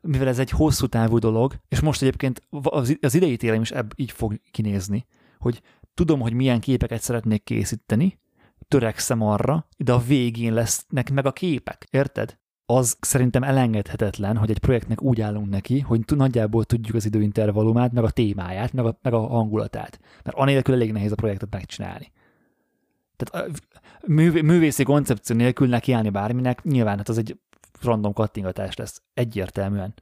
mivel 0.00 0.28
ez 0.28 0.38
egy 0.38 0.50
hosszú 0.50 0.86
távú 0.86 1.18
dolog, 1.18 1.54
és 1.68 1.80
most 1.80 2.02
egyébként 2.02 2.42
az, 2.62 2.96
az 3.00 3.14
idei 3.14 3.36
télem 3.36 3.60
is 3.60 3.70
ebb, 3.70 3.92
így 3.96 4.10
fog 4.10 4.40
kinézni, 4.50 5.06
hogy 5.38 5.62
tudom, 5.98 6.20
hogy 6.20 6.32
milyen 6.32 6.60
képeket 6.60 7.00
szeretnék 7.00 7.44
készíteni, 7.44 8.18
törekszem 8.68 9.22
arra, 9.22 9.68
de 9.76 9.92
a 9.92 9.98
végén 9.98 10.52
lesznek 10.52 11.10
meg 11.10 11.26
a 11.26 11.32
képek, 11.32 11.86
érted? 11.90 12.38
Az 12.66 12.96
szerintem 13.00 13.42
elengedhetetlen, 13.42 14.36
hogy 14.36 14.50
egy 14.50 14.58
projektnek 14.58 15.02
úgy 15.02 15.20
állunk 15.20 15.48
neki, 15.48 15.80
hogy 15.80 16.00
nagyjából 16.06 16.64
tudjuk 16.64 16.96
az 16.96 17.04
időintervallumát, 17.04 17.92
meg 17.92 18.04
a 18.04 18.10
témáját, 18.10 18.72
meg 18.72 18.84
a, 18.84 18.98
meg 19.02 19.12
a 19.12 19.26
hangulatát. 19.26 20.00
Mert 20.24 20.36
anélkül 20.36 20.74
elég 20.74 20.92
nehéz 20.92 21.12
a 21.12 21.14
projektet 21.14 21.50
megcsinálni. 21.50 22.12
Tehát 23.16 23.50
művé, 24.06 24.40
művészi 24.40 24.82
koncepció 24.82 25.36
nélkül 25.36 25.68
nekiállni 25.68 26.10
bárminek, 26.10 26.62
nyilván 26.62 26.96
hát 26.96 27.08
az 27.08 27.18
egy 27.18 27.40
random 27.82 28.12
kattingatás 28.12 28.76
lesz, 28.76 29.02
egyértelműen. 29.14 29.94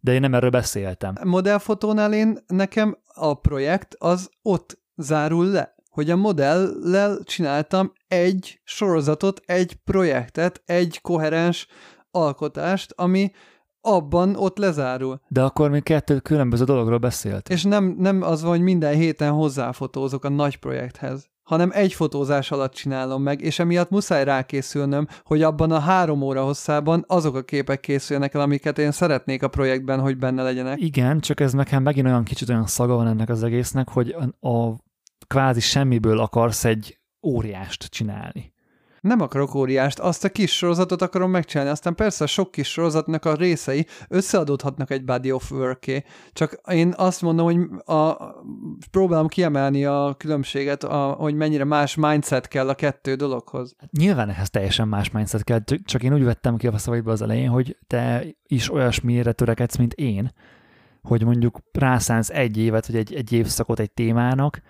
De 0.00 0.12
én 0.12 0.20
nem 0.20 0.34
erről 0.34 0.50
beszéltem. 0.50 1.14
Modellfotónál 1.24 2.12
én 2.12 2.38
nekem 2.46 2.98
a 3.14 3.34
projekt 3.34 3.94
az 3.98 4.30
ott 4.42 4.79
zárul 5.00 5.46
le, 5.46 5.74
hogy 5.90 6.10
a 6.10 6.16
modellel 6.16 7.18
csináltam 7.24 7.92
egy 8.08 8.60
sorozatot, 8.64 9.40
egy 9.46 9.74
projektet, 9.74 10.62
egy 10.64 11.00
koherens 11.00 11.66
alkotást, 12.10 12.92
ami 12.96 13.30
abban 13.80 14.36
ott 14.36 14.58
lezárul. 14.58 15.20
De 15.28 15.42
akkor 15.42 15.70
még 15.70 15.82
kettő 15.82 16.18
különböző 16.18 16.64
dologról 16.64 16.98
beszélt. 16.98 17.48
És 17.48 17.62
nem, 17.62 17.94
nem 17.98 18.22
az 18.22 18.42
van, 18.42 18.50
hogy 18.50 18.60
minden 18.60 18.94
héten 18.94 19.32
hozzáfotózok 19.32 20.24
a 20.24 20.28
nagy 20.28 20.56
projekthez 20.56 21.30
hanem 21.50 21.70
egy 21.72 21.92
fotózás 21.92 22.50
alatt 22.50 22.72
csinálom 22.72 23.22
meg, 23.22 23.40
és 23.40 23.58
emiatt 23.58 23.90
muszáj 23.90 24.24
rákészülnöm, 24.24 25.06
hogy 25.24 25.42
abban 25.42 25.70
a 25.70 25.78
három 25.78 26.22
óra 26.22 26.44
hosszában 26.44 27.04
azok 27.06 27.36
a 27.36 27.42
képek 27.42 27.80
készüljenek 27.80 28.34
el, 28.34 28.40
amiket 28.40 28.78
én 28.78 28.90
szeretnék 28.90 29.42
a 29.42 29.48
projektben, 29.48 30.00
hogy 30.00 30.16
benne 30.16 30.42
legyenek. 30.42 30.80
Igen, 30.80 31.20
csak 31.20 31.40
ez 31.40 31.52
nekem 31.52 31.82
megint 31.82 32.06
olyan 32.06 32.24
kicsit 32.24 32.48
olyan 32.48 32.66
szaga 32.66 32.94
van 32.94 33.06
ennek 33.06 33.28
az 33.28 33.42
egésznek, 33.42 33.88
hogy 33.88 34.16
a 34.40 34.72
kvázi 35.30 35.60
semmiből 35.60 36.18
akarsz 36.18 36.64
egy 36.64 36.98
óriást 37.22 37.84
csinálni. 37.84 38.52
Nem 39.00 39.20
akarok 39.20 39.54
óriást, 39.54 39.98
azt 39.98 40.24
a 40.24 40.28
kis 40.28 40.56
sorozatot 40.56 41.02
akarom 41.02 41.30
megcsinálni, 41.30 41.70
aztán 41.70 41.94
persze 41.94 42.24
a 42.24 42.26
sok 42.26 42.50
kis 42.50 42.68
sorozatnak 42.68 43.24
a 43.24 43.34
részei 43.34 43.86
összeadódhatnak 44.08 44.90
egy 44.90 45.04
body 45.04 45.32
of 45.32 45.50
work 45.50 46.04
Csak 46.32 46.60
én 46.70 46.94
azt 46.96 47.22
mondom, 47.22 47.44
hogy 47.44 47.58
a, 47.96 48.16
próbálom 48.90 49.28
kiemelni 49.28 49.84
a 49.84 50.14
különbséget, 50.18 50.84
a, 50.84 51.12
hogy 51.12 51.34
mennyire 51.34 51.64
más 51.64 51.94
mindset 51.94 52.48
kell 52.48 52.68
a 52.68 52.74
kettő 52.74 53.14
dologhoz. 53.14 53.76
Nyilván 53.98 54.28
ehhez 54.28 54.50
teljesen 54.50 54.88
más 54.88 55.10
mindset 55.10 55.44
kell, 55.44 55.60
csak 55.84 56.02
én 56.02 56.14
úgy 56.14 56.24
vettem 56.24 56.56
ki 56.56 56.66
a 56.66 56.78
szavaidba 56.78 57.12
az 57.12 57.22
elején, 57.22 57.48
hogy 57.48 57.76
te 57.86 58.24
is 58.46 58.72
olyasmire 58.72 59.32
törekedsz, 59.32 59.76
mint 59.76 59.92
én, 59.92 60.32
hogy 61.02 61.24
mondjuk 61.24 61.58
rászánsz 61.72 62.30
egy 62.30 62.56
évet, 62.58 62.86
vagy 62.86 62.96
egy, 62.96 63.14
egy 63.14 63.32
évszakot 63.32 63.80
egy 63.80 63.90
témának, 63.90 64.60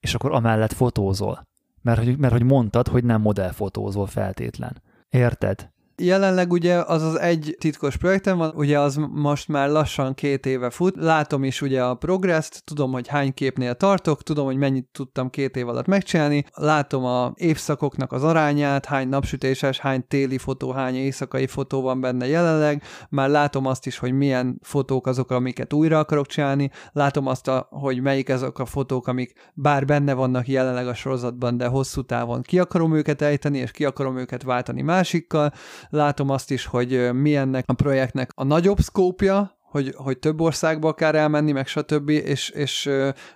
és 0.00 0.14
akkor 0.14 0.32
amellett 0.32 0.72
fotózol. 0.72 1.48
Mert 1.82 2.04
hogy, 2.04 2.18
mert 2.18 2.32
hogy 2.32 2.42
mondtad, 2.42 2.88
hogy 2.88 3.04
nem 3.04 3.20
modellfotózol 3.20 4.06
feltétlen. 4.06 4.82
Érted? 5.08 5.70
Jelenleg 6.02 6.52
ugye 6.52 6.76
az 6.76 7.02
az 7.02 7.18
egy 7.18 7.56
titkos 7.58 7.96
projektem 7.96 8.36
van, 8.36 8.52
ugye 8.54 8.78
az 8.80 8.96
most 9.10 9.48
már 9.48 9.68
lassan 9.68 10.14
két 10.14 10.46
éve 10.46 10.70
fut, 10.70 10.96
látom 10.96 11.44
is 11.44 11.62
ugye 11.62 11.82
a 11.84 11.94
progresszt, 11.94 12.64
tudom, 12.64 12.92
hogy 12.92 13.08
hány 13.08 13.34
képnél 13.34 13.74
tartok, 13.74 14.22
tudom, 14.22 14.44
hogy 14.44 14.56
mennyit 14.56 14.88
tudtam 14.92 15.30
két 15.30 15.56
év 15.56 15.68
alatt 15.68 15.86
megcsinálni, 15.86 16.44
látom 16.54 17.04
a 17.04 17.32
évszakoknak 17.34 18.12
az 18.12 18.24
arányát, 18.24 18.86
hány 18.86 19.08
napsütéses, 19.08 19.78
hány 19.78 20.04
téli 20.08 20.38
fotó, 20.38 20.70
hány 20.70 20.94
éjszakai 20.94 21.46
fotó 21.46 21.82
van 21.82 22.00
benne 22.00 22.26
jelenleg, 22.26 22.82
már 23.08 23.28
látom 23.28 23.66
azt 23.66 23.86
is, 23.86 23.98
hogy 23.98 24.12
milyen 24.12 24.58
fotók 24.62 25.06
azok, 25.06 25.30
amiket 25.30 25.72
újra 25.72 25.98
akarok 25.98 26.26
csinálni, 26.26 26.70
látom 26.92 27.26
azt, 27.26 27.48
a, 27.48 27.66
hogy 27.70 28.00
melyik 28.00 28.28
azok 28.28 28.58
a 28.58 28.66
fotók, 28.66 29.06
amik 29.06 29.32
bár 29.54 29.84
benne 29.84 30.14
vannak 30.14 30.48
jelenleg 30.48 30.88
a 30.88 30.94
sorozatban, 30.94 31.56
de 31.56 31.66
hosszú 31.66 32.02
távon 32.02 32.42
ki 32.42 32.58
akarom 32.58 32.94
őket 32.94 33.22
ejteni, 33.22 33.58
és 33.58 33.70
ki 33.70 33.84
akarom 33.84 34.18
őket 34.18 34.42
váltani 34.42 34.82
másikkal, 34.82 35.52
látom 35.90 36.28
azt 36.28 36.50
is, 36.50 36.66
hogy 36.66 37.12
milyennek 37.12 37.64
a 37.66 37.72
projektnek 37.72 38.30
a 38.34 38.44
nagyobb 38.44 38.78
szkópja, 38.78 39.58
hogy, 39.70 39.94
hogy 39.96 40.18
több 40.18 40.40
országba 40.40 40.88
akar 40.88 41.14
elmenni, 41.14 41.52
meg 41.52 41.66
stb., 41.66 42.08
és, 42.08 42.48
és 42.48 42.90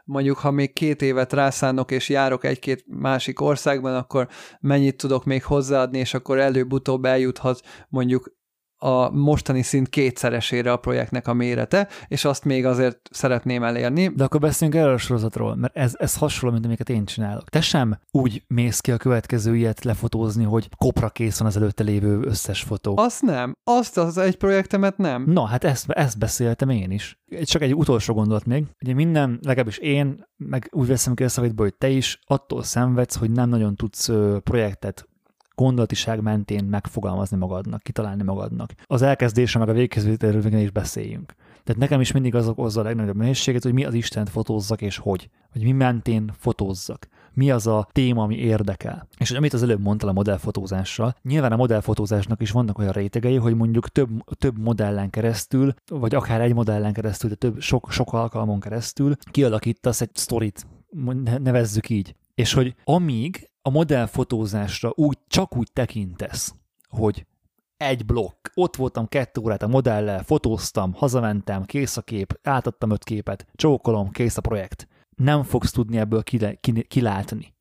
mondjuk, 0.05 0.39
ha 0.39 0.51
még 0.51 0.73
két 0.73 1.03
évet 1.03 1.33
rászánok, 1.33 1.91
és 1.91 2.09
járok 2.09 2.45
egy-két 2.45 2.85
másik 2.87 3.41
országban, 3.41 3.95
akkor 3.95 4.29
mennyit 4.61 4.97
tudok 4.97 5.25
még 5.25 5.45
hozzáadni, 5.45 5.99
és 5.99 6.15
akkor 6.15 6.39
előbb-utóbb 6.39 7.05
eljuthat 7.05 7.61
mondjuk 7.89 8.33
a 8.85 9.11
mostani 9.11 9.63
szint 9.63 9.89
kétszeresére 9.89 10.73
a 10.73 10.77
projektnek 10.77 11.29
a 11.29 11.35
mérete, 11.35 11.89
és 12.09 12.25
azt 12.25 12.45
még 12.45 12.67
azért 12.67 12.99
szeretném 13.11 13.63
elérni. 13.63 14.09
De 14.09 14.25
akkor 14.25 14.41
beszéljünk 14.41 14.81
erről 14.81 14.95
a 14.95 14.99
sorozatról, 14.99 15.55
mert 15.55 15.77
ez, 15.77 15.93
ez 15.99 16.17
hasonló, 16.17 16.55
mint 16.55 16.67
amiket 16.67 16.89
én 16.89 17.05
csinálok. 17.05 17.49
Te 17.49 17.61
sem 17.61 17.99
úgy 18.11 18.43
mész 18.47 18.81
ki 18.81 18.93
a 18.93 18.97
következő 18.97 19.57
ilyet 19.57 19.85
lefotózni, 19.85 20.45
hogy 20.45 20.69
kopra 20.77 21.09
kész 21.09 21.39
van 21.39 21.49
az 21.49 21.57
előtte 21.57 21.83
lévő 21.83 22.21
összes 22.23 22.63
fotó. 22.63 22.95
Azt 22.97 23.23
nem. 23.23 23.57
Azt 23.65 23.99
az 23.99 24.19
egy 24.19 24.37
projektemet 24.37 24.97
nem. 24.97 25.25
Na, 25.27 25.45
hát 25.45 25.65
ezt, 25.65 25.91
ezt 25.91 26.19
beszéltem 26.19 26.69
én 26.69 26.91
is. 26.91 27.19
Csak 27.43 27.63
egy 27.63 27.75
utolsó 27.75 28.15
gondolat 28.15 28.45
még. 28.45 28.65
Ugye 28.83 28.95
minden, 28.95 29.39
legalábbis 29.43 29.79
én, 29.79 30.25
meg 30.37 30.69
úgy 30.73 30.87
veszem 30.87 31.15
ki 31.15 31.25
a 31.25 31.29
szavitból, 31.29 31.67
hogy 31.67 31.75
te 31.75 31.89
is 31.89 32.19
attól 32.27 32.63
szenvedsz, 32.63 33.17
hogy 33.17 33.31
nem 33.31 33.49
nagyon 33.49 33.77
tudsz 33.77 34.11
projektet 34.43 35.09
gondolatiság 35.55 36.21
mentén 36.21 36.65
megfogalmazni 36.65 37.37
magadnak, 37.37 37.83
kitalálni 37.83 38.23
magadnak. 38.23 38.73
Az 38.85 39.03
elkezdése 39.03 39.59
meg 39.59 39.69
a 39.69 39.73
végkezvételről 39.73 40.53
is 40.53 40.71
beszéljünk. 40.71 41.35
Tehát 41.65 41.81
nekem 41.81 42.01
is 42.01 42.13
mindig 42.13 42.35
az 42.35 42.49
okozza 42.49 42.81
a 42.81 42.85
legnagyobb 42.85 43.17
nehézséget, 43.17 43.63
hogy 43.63 43.73
mi 43.73 43.85
az 43.85 43.95
Istent 43.95 44.29
fotózzak 44.29 44.83
és 44.83 44.97
hogy. 44.97 45.29
Hogy 45.53 45.63
mi 45.63 45.73
mentén 45.73 46.31
fotózzak. 46.39 47.09
Mi 47.33 47.51
az 47.51 47.67
a 47.67 47.89
téma, 47.93 48.23
ami 48.23 48.37
érdekel. 48.37 49.09
És 49.19 49.29
hogy 49.29 49.37
amit 49.37 49.53
az 49.53 49.63
előbb 49.63 49.81
mondtál 49.81 50.09
a 50.09 50.13
modellfotózással, 50.13 51.17
nyilván 51.23 51.53
a 51.53 51.57
modellfotózásnak 51.57 52.41
is 52.41 52.51
vannak 52.51 52.79
olyan 52.79 52.93
rétegei, 52.93 53.37
hogy 53.37 53.55
mondjuk 53.55 53.89
több, 53.89 54.09
több 54.39 54.59
modellen 54.59 55.11
keresztül, 55.11 55.75
vagy 55.91 56.15
akár 56.15 56.41
egy 56.41 56.55
modellen 56.55 56.93
keresztül, 56.93 57.31
de 57.31 57.37
több, 57.37 57.61
sok, 57.61 57.91
sok 57.91 58.13
alkalmon 58.13 58.61
keresztül 58.61 59.15
kialakítasz 59.31 60.01
egy 60.01 60.11
sztorit, 60.15 60.67
nevezzük 61.43 61.89
így. 61.89 62.15
És 62.35 62.53
hogy 62.53 62.75
amíg 62.85 63.51
a 63.67 63.71
modellfotózásra 63.71 64.93
úgy, 64.95 65.19
csak 65.29 65.57
úgy 65.57 65.71
tekintesz, 65.73 66.55
hogy 66.89 67.27
egy 67.77 68.07
blokk, 68.07 68.49
ott 68.55 68.77
voltam 68.77 69.09
kettő 69.09 69.41
órát 69.41 69.63
a 69.63 69.67
modellel, 69.67 70.23
fotóztam, 70.23 70.93
hazamentem, 70.93 71.65
kész 71.65 71.97
a 71.97 72.03
kép, 72.03 72.39
átadtam 72.43 72.91
öt 72.91 73.05
képet, 73.05 73.47
csókolom, 73.55 74.11
kész 74.11 74.37
a 74.37 74.41
projekt. 74.41 74.89
Nem 75.17 75.43
fogsz 75.43 75.71
tudni 75.71 75.99
ebből 75.99 76.23
kilátni. 76.89 77.55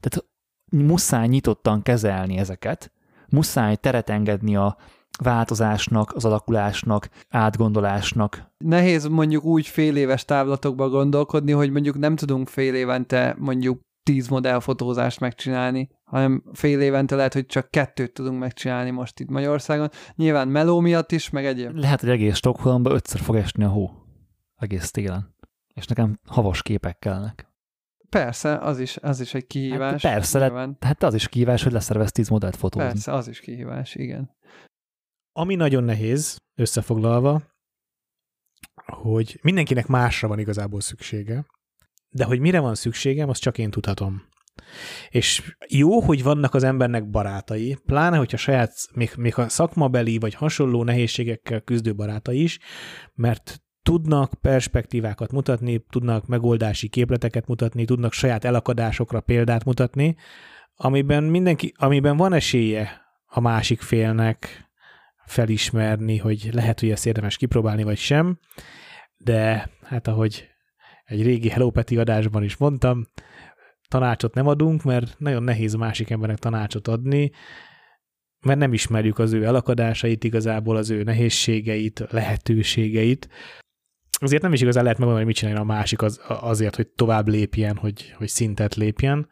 Tehát 0.00 0.28
muszáj 0.70 1.26
nyitottan 1.26 1.82
kezelni 1.82 2.36
ezeket, 2.36 2.92
muszáj 3.28 3.76
teret 3.76 4.10
engedni 4.10 4.56
a 4.56 4.76
változásnak, 5.22 6.12
az 6.14 6.24
alakulásnak, 6.24 7.08
átgondolásnak. 7.28 8.52
Nehéz 8.64 9.06
mondjuk 9.06 9.44
úgy 9.44 9.66
fél 9.66 9.96
éves 9.96 10.24
távlatokba 10.24 10.88
gondolkodni, 10.88 11.52
hogy 11.52 11.70
mondjuk 11.70 11.98
nem 11.98 12.16
tudunk 12.16 12.48
fél 12.48 12.74
évente 12.74 13.36
mondjuk 13.38 13.80
tíz 14.04 14.28
modellfotózást 14.28 15.20
megcsinálni, 15.20 15.88
hanem 16.04 16.44
fél 16.52 16.80
évente 16.80 17.16
lehet, 17.16 17.32
hogy 17.32 17.46
csak 17.46 17.70
kettőt 17.70 18.12
tudunk 18.12 18.38
megcsinálni 18.38 18.90
most 18.90 19.20
itt 19.20 19.28
Magyarországon. 19.28 19.90
Nyilván 20.14 20.48
meló 20.48 20.80
miatt 20.80 21.12
is, 21.12 21.30
meg 21.30 21.46
egyéb. 21.46 21.74
Lehet, 21.74 22.00
hogy 22.00 22.08
egész 22.08 22.36
Stockholmba 22.36 22.90
ötször 22.90 23.20
fog 23.20 23.36
esni 23.36 23.64
a 23.64 23.68
hó. 23.68 23.90
Egész 24.56 24.90
télen. 24.90 25.34
És 25.74 25.86
nekem 25.86 26.18
havas 26.26 26.62
képek 26.62 26.98
kellnek. 26.98 27.52
Persze, 28.08 28.58
az 28.58 28.78
is, 28.78 28.96
az 28.96 29.20
is 29.20 29.34
egy 29.34 29.46
kihívás. 29.46 30.02
Hát 30.02 30.12
persze, 30.12 30.38
nyilván. 30.38 30.76
hát 30.80 31.02
az 31.02 31.14
is 31.14 31.28
kihívás, 31.28 31.62
hogy 31.62 31.72
leszervez 31.72 32.12
tíz 32.12 32.28
modellt 32.28 32.56
fotózni. 32.56 32.88
Persze, 32.88 33.12
az 33.12 33.28
is 33.28 33.40
kihívás, 33.40 33.94
igen. 33.94 34.36
Ami 35.32 35.54
nagyon 35.54 35.84
nehéz, 35.84 36.38
összefoglalva, 36.54 37.42
hogy 38.86 39.38
mindenkinek 39.42 39.86
másra 39.86 40.28
van 40.28 40.38
igazából 40.38 40.80
szüksége, 40.80 41.46
de 42.14 42.24
hogy 42.24 42.40
mire 42.40 42.60
van 42.60 42.74
szükségem, 42.74 43.28
azt 43.28 43.40
csak 43.40 43.58
én 43.58 43.70
tudhatom. 43.70 44.22
És 45.08 45.56
jó, 45.68 46.00
hogy 46.00 46.22
vannak 46.22 46.54
az 46.54 46.62
embernek 46.62 47.10
barátai, 47.10 47.78
pláne, 47.86 48.16
hogyha 48.16 48.36
saját, 48.36 48.72
még, 48.92 49.12
még 49.16 49.38
a 49.38 49.48
szakmabeli 49.48 50.18
vagy 50.18 50.34
hasonló 50.34 50.84
nehézségekkel 50.84 51.60
küzdő 51.60 51.94
barátai 51.94 52.42
is, 52.42 52.58
mert 53.14 53.62
tudnak 53.82 54.34
perspektívákat 54.40 55.32
mutatni, 55.32 55.84
tudnak 55.90 56.26
megoldási 56.26 56.88
képleteket 56.88 57.46
mutatni, 57.46 57.84
tudnak 57.84 58.12
saját 58.12 58.44
elakadásokra 58.44 59.20
példát 59.20 59.64
mutatni, 59.64 60.16
amiben 60.74 61.24
mindenki, 61.24 61.72
amiben 61.76 62.16
van 62.16 62.32
esélye 62.32 63.00
a 63.26 63.40
másik 63.40 63.80
félnek 63.80 64.70
felismerni, 65.26 66.18
hogy 66.18 66.48
lehet, 66.52 66.80
hogy 66.80 66.90
ezt 66.90 67.06
érdemes 67.06 67.36
kipróbálni, 67.36 67.82
vagy 67.82 67.98
sem, 67.98 68.38
de 69.16 69.70
hát 69.82 70.08
ahogy 70.08 70.53
egy 71.04 71.22
régi 71.22 71.48
Hello 71.48 71.70
Peti 71.70 71.96
adásban 71.96 72.42
is 72.42 72.56
mondtam, 72.56 73.06
tanácsot 73.88 74.34
nem 74.34 74.46
adunk, 74.46 74.82
mert 74.82 75.18
nagyon 75.18 75.42
nehéz 75.42 75.74
másik 75.74 76.10
embernek 76.10 76.38
tanácsot 76.38 76.88
adni, 76.88 77.30
mert 78.46 78.58
nem 78.58 78.72
ismerjük 78.72 79.18
az 79.18 79.32
ő 79.32 79.44
elakadásait, 79.44 80.24
igazából 80.24 80.76
az 80.76 80.90
ő 80.90 81.02
nehézségeit, 81.02 82.06
lehetőségeit. 82.10 83.28
Azért 84.18 84.42
nem 84.42 84.52
is 84.52 84.60
igazán 84.60 84.82
lehet 84.82 84.98
megmondani, 84.98 85.26
hogy 85.26 85.34
mit 85.34 85.42
csinálja 85.42 85.70
a 85.70 85.74
másik 85.74 86.02
az, 86.02 86.20
azért, 86.26 86.76
hogy 86.76 86.88
tovább 86.88 87.28
lépjen, 87.28 87.76
hogy, 87.76 88.14
hogy 88.16 88.28
szintet 88.28 88.74
lépjen. 88.74 89.28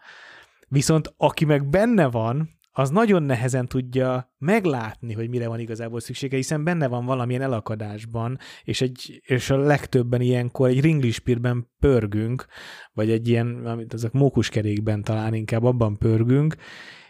Viszont 0.68 1.15
aki 1.17 1.44
meg 1.44 1.68
benne 1.68 2.07
van, 2.07 2.60
az 2.75 2.91
nagyon 2.91 3.23
nehezen 3.23 3.67
tudja 3.67 4.33
meglátni, 4.39 5.12
hogy 5.12 5.28
mire 5.28 5.49
van 5.49 5.59
igazából 5.59 6.01
szüksége, 6.01 6.36
hiszen 6.36 6.65
benne 6.65 6.86
van 6.86 7.05
valamilyen 7.05 7.42
elakadásban, 7.42 8.39
és, 8.65 8.81
egy, 8.81 9.20
és 9.26 9.51
a 9.51 9.57
legtöbben 9.57 10.20
ilyenkor 10.20 10.68
egy 10.68 10.81
ringlispírben 10.81 11.70
pörgünk, 11.78 12.47
vagy 12.92 13.10
egy 13.10 13.28
ilyen, 13.28 13.67
amit 13.67 13.92
azok 13.92 14.12
mókuskerékben 14.12 15.02
talán 15.02 15.34
inkább 15.34 15.65
abban 15.65 15.99
pörgünk, 15.99 16.57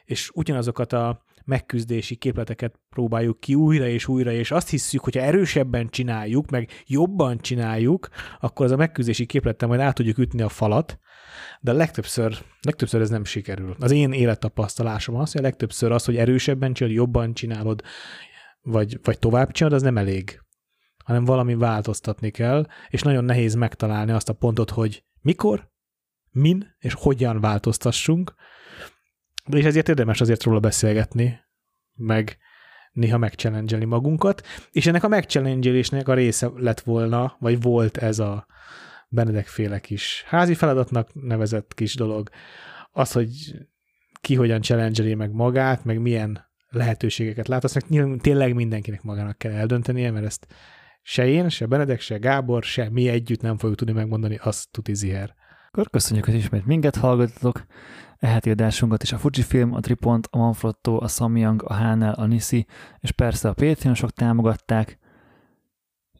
és 0.05 0.31
ugyanazokat 0.35 0.93
a 0.93 1.25
megküzdési 1.45 2.17
képleteket 2.17 2.81
próbáljuk 2.91 3.41
ki 3.41 3.55
újra 3.55 3.87
és 3.87 4.09
újra, 4.09 4.33
és 4.33 4.51
azt 4.51 4.69
hiszük, 4.69 5.01
hogyha 5.01 5.21
erősebben 5.21 5.89
csináljuk, 5.89 6.51
meg 6.51 6.71
jobban 6.87 7.39
csináljuk, 7.39 8.09
akkor 8.41 8.67
az 8.67 8.73
a 8.73 8.77
megküzdési 8.77 9.27
képlettel 9.27 9.69
majd 9.69 9.81
át 9.81 9.95
tudjuk 9.95 10.19
ütni 10.19 10.43
a 10.43 10.49
falat, 10.49 10.99
de 11.61 11.73
legtöbbször, 11.73 12.39
legtöbbször 12.61 13.01
ez 13.01 13.11
nem 13.11 13.25
sikerül. 13.25 13.77
Az 13.79 13.91
én 13.91 14.13
élettapasztalásom 14.13 15.15
az, 15.15 15.33
hogy 15.33 15.41
a 15.41 15.45
legtöbbször 15.45 15.93
az, 15.93 16.05
hogy 16.05 16.17
erősebben 16.17 16.73
csinálod, 16.73 16.97
jobban 16.97 17.35
csinálod, 17.35 17.83
vagy, 18.61 18.99
vagy 19.03 19.19
tovább 19.19 19.51
csinálod, 19.51 19.77
az 19.79 19.85
nem 19.85 19.99
elég, 19.99 20.41
hanem 21.05 21.25
valami 21.25 21.55
változtatni 21.55 22.31
kell, 22.31 22.67
és 22.89 23.03
nagyon 23.03 23.25
nehéz 23.25 23.55
megtalálni 23.55 24.13
azt 24.13 24.29
a 24.29 24.33
pontot, 24.33 24.71
hogy 24.71 25.05
mikor, 25.21 25.71
min 26.31 26.77
és 26.79 26.95
hogyan 26.95 27.41
változtassunk, 27.41 28.35
de 29.45 29.57
és 29.59 29.65
ezért 29.65 29.89
érdemes 29.89 30.21
azért 30.21 30.43
róla 30.43 30.61
beszélgetni, 30.61 31.41
meg 31.95 32.39
néha 32.93 33.19
megchallenge 33.19 33.87
magunkat, 33.87 34.47
és 34.71 34.87
ennek 34.87 35.05
a 35.05 35.09
megchallenge 35.09 35.83
a 36.05 36.15
része 36.15 36.51
lett 36.57 36.81
volna, 36.81 37.37
vagy 37.39 37.63
volt 37.63 37.97
ez 37.97 38.19
a 38.19 38.47
Benedek 39.09 39.47
féle 39.47 39.81
kis 39.81 40.25
házi 40.27 40.55
feladatnak 40.55 41.09
nevezett 41.15 41.75
kis 41.75 41.95
dolog, 41.95 42.31
az, 42.91 43.13
hogy 43.13 43.29
ki 44.21 44.35
hogyan 44.35 44.63
challenge 44.63 45.17
meg 45.17 45.33
magát, 45.33 45.85
meg 45.85 46.01
milyen 46.01 46.51
lehetőségeket 46.69 47.49
lát, 47.49 47.65
azt 47.65 47.75
meg 47.89 48.19
tényleg 48.21 48.55
mindenkinek 48.55 49.03
magának 49.03 49.39
kell 49.39 49.53
eldöntenie, 49.53 50.11
mert 50.11 50.25
ezt 50.25 50.47
se 51.03 51.27
én, 51.27 51.49
se 51.49 51.67
Benedek, 51.67 52.01
se 52.01 52.19
Gábor, 52.19 52.63
se 52.63 52.89
mi 52.91 53.09
együtt 53.09 53.41
nem 53.41 53.59
fogjuk 53.59 53.79
tudni 53.79 53.95
megmondani, 53.95 54.39
azt 54.43 54.71
tuti 54.71 54.95
ziher. 54.95 55.35
Akkor 55.75 55.91
köszönjük, 55.91 56.25
hogy 56.25 56.35
ismét 56.35 56.67
minket 56.67 56.97
hallgatotok. 56.97 57.65
Eheti 58.19 58.51
adásunkat 58.51 59.03
is 59.03 59.13
a 59.13 59.19
Fujifilm, 59.19 59.75
a 59.75 59.81
Tripont, 59.81 60.29
a 60.31 60.39
Manfrotto, 60.39 60.97
a 60.97 61.09
Samyang, 61.09 61.63
a 61.67 61.73
Hánel, 61.73 62.13
a 62.13 62.27
Nisi, 62.27 62.67
és 63.01 63.11
persze 63.11 63.49
a 63.49 63.53
Patreonosok 63.53 64.11
támogatták. 64.11 64.99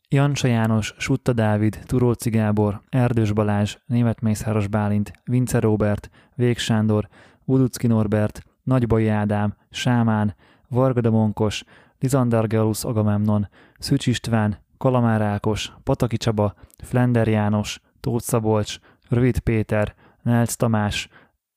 Jancsa 0.09 0.47
János, 0.49 0.95
Sutta 0.99 1.33
Dávid, 1.33 1.83
Turóci 1.87 2.31
Gábor, 2.31 2.83
Erdős 2.89 3.33
Balázs, 3.33 3.77
Német 3.87 4.21
Mészáros 4.21 4.67
Bálint, 4.67 5.13
Vince 5.25 5.59
Robert, 5.59 6.11
Vég 6.35 6.59
Sándor, 6.59 7.09
Uducki 7.45 7.87
Norbert, 7.87 8.43
Nagybai 8.63 9.09
Ádám, 9.09 9.57
Sámán, 9.71 10.35
Vargada 10.69 11.11
Monkos, 11.11 11.65
Lizander 11.99 12.47
Geolusz 12.47 12.85
Agamemnon, 12.85 13.49
Szücs 13.79 14.07
István, 14.07 14.59
Kalamár 14.79 15.23
Ákos, 15.23 15.73
Pataki 15.83 16.17
Csaba, 16.17 16.55
Flender 16.83 17.29
János, 17.29 17.81
Tóth 18.01 18.25
Szabolcs, 18.25 18.79
Rövid 19.13 19.39
Péter, 19.39 19.95
Nelc 20.23 20.55
Tamás, 20.55 21.09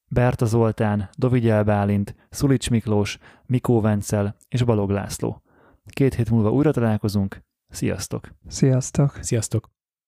Berta 0.08 0.46
Zoltán, 0.46 1.10
Dovigyel 1.18 1.64
Bálint, 1.64 2.16
Szulics 2.30 2.70
Miklós, 2.70 3.18
Mikó 3.46 3.82
Vencel 3.82 4.36
és 4.48 4.64
Balog 4.64 4.90
László. 4.90 5.42
Két 5.86 6.14
hét 6.14 6.30
múlva 6.30 6.52
újra 6.52 6.72
találkozunk, 6.72 7.44
Sziasztok! 7.70 8.30
Sziasztok! 8.48 9.18
Sziasztok! 9.22 9.70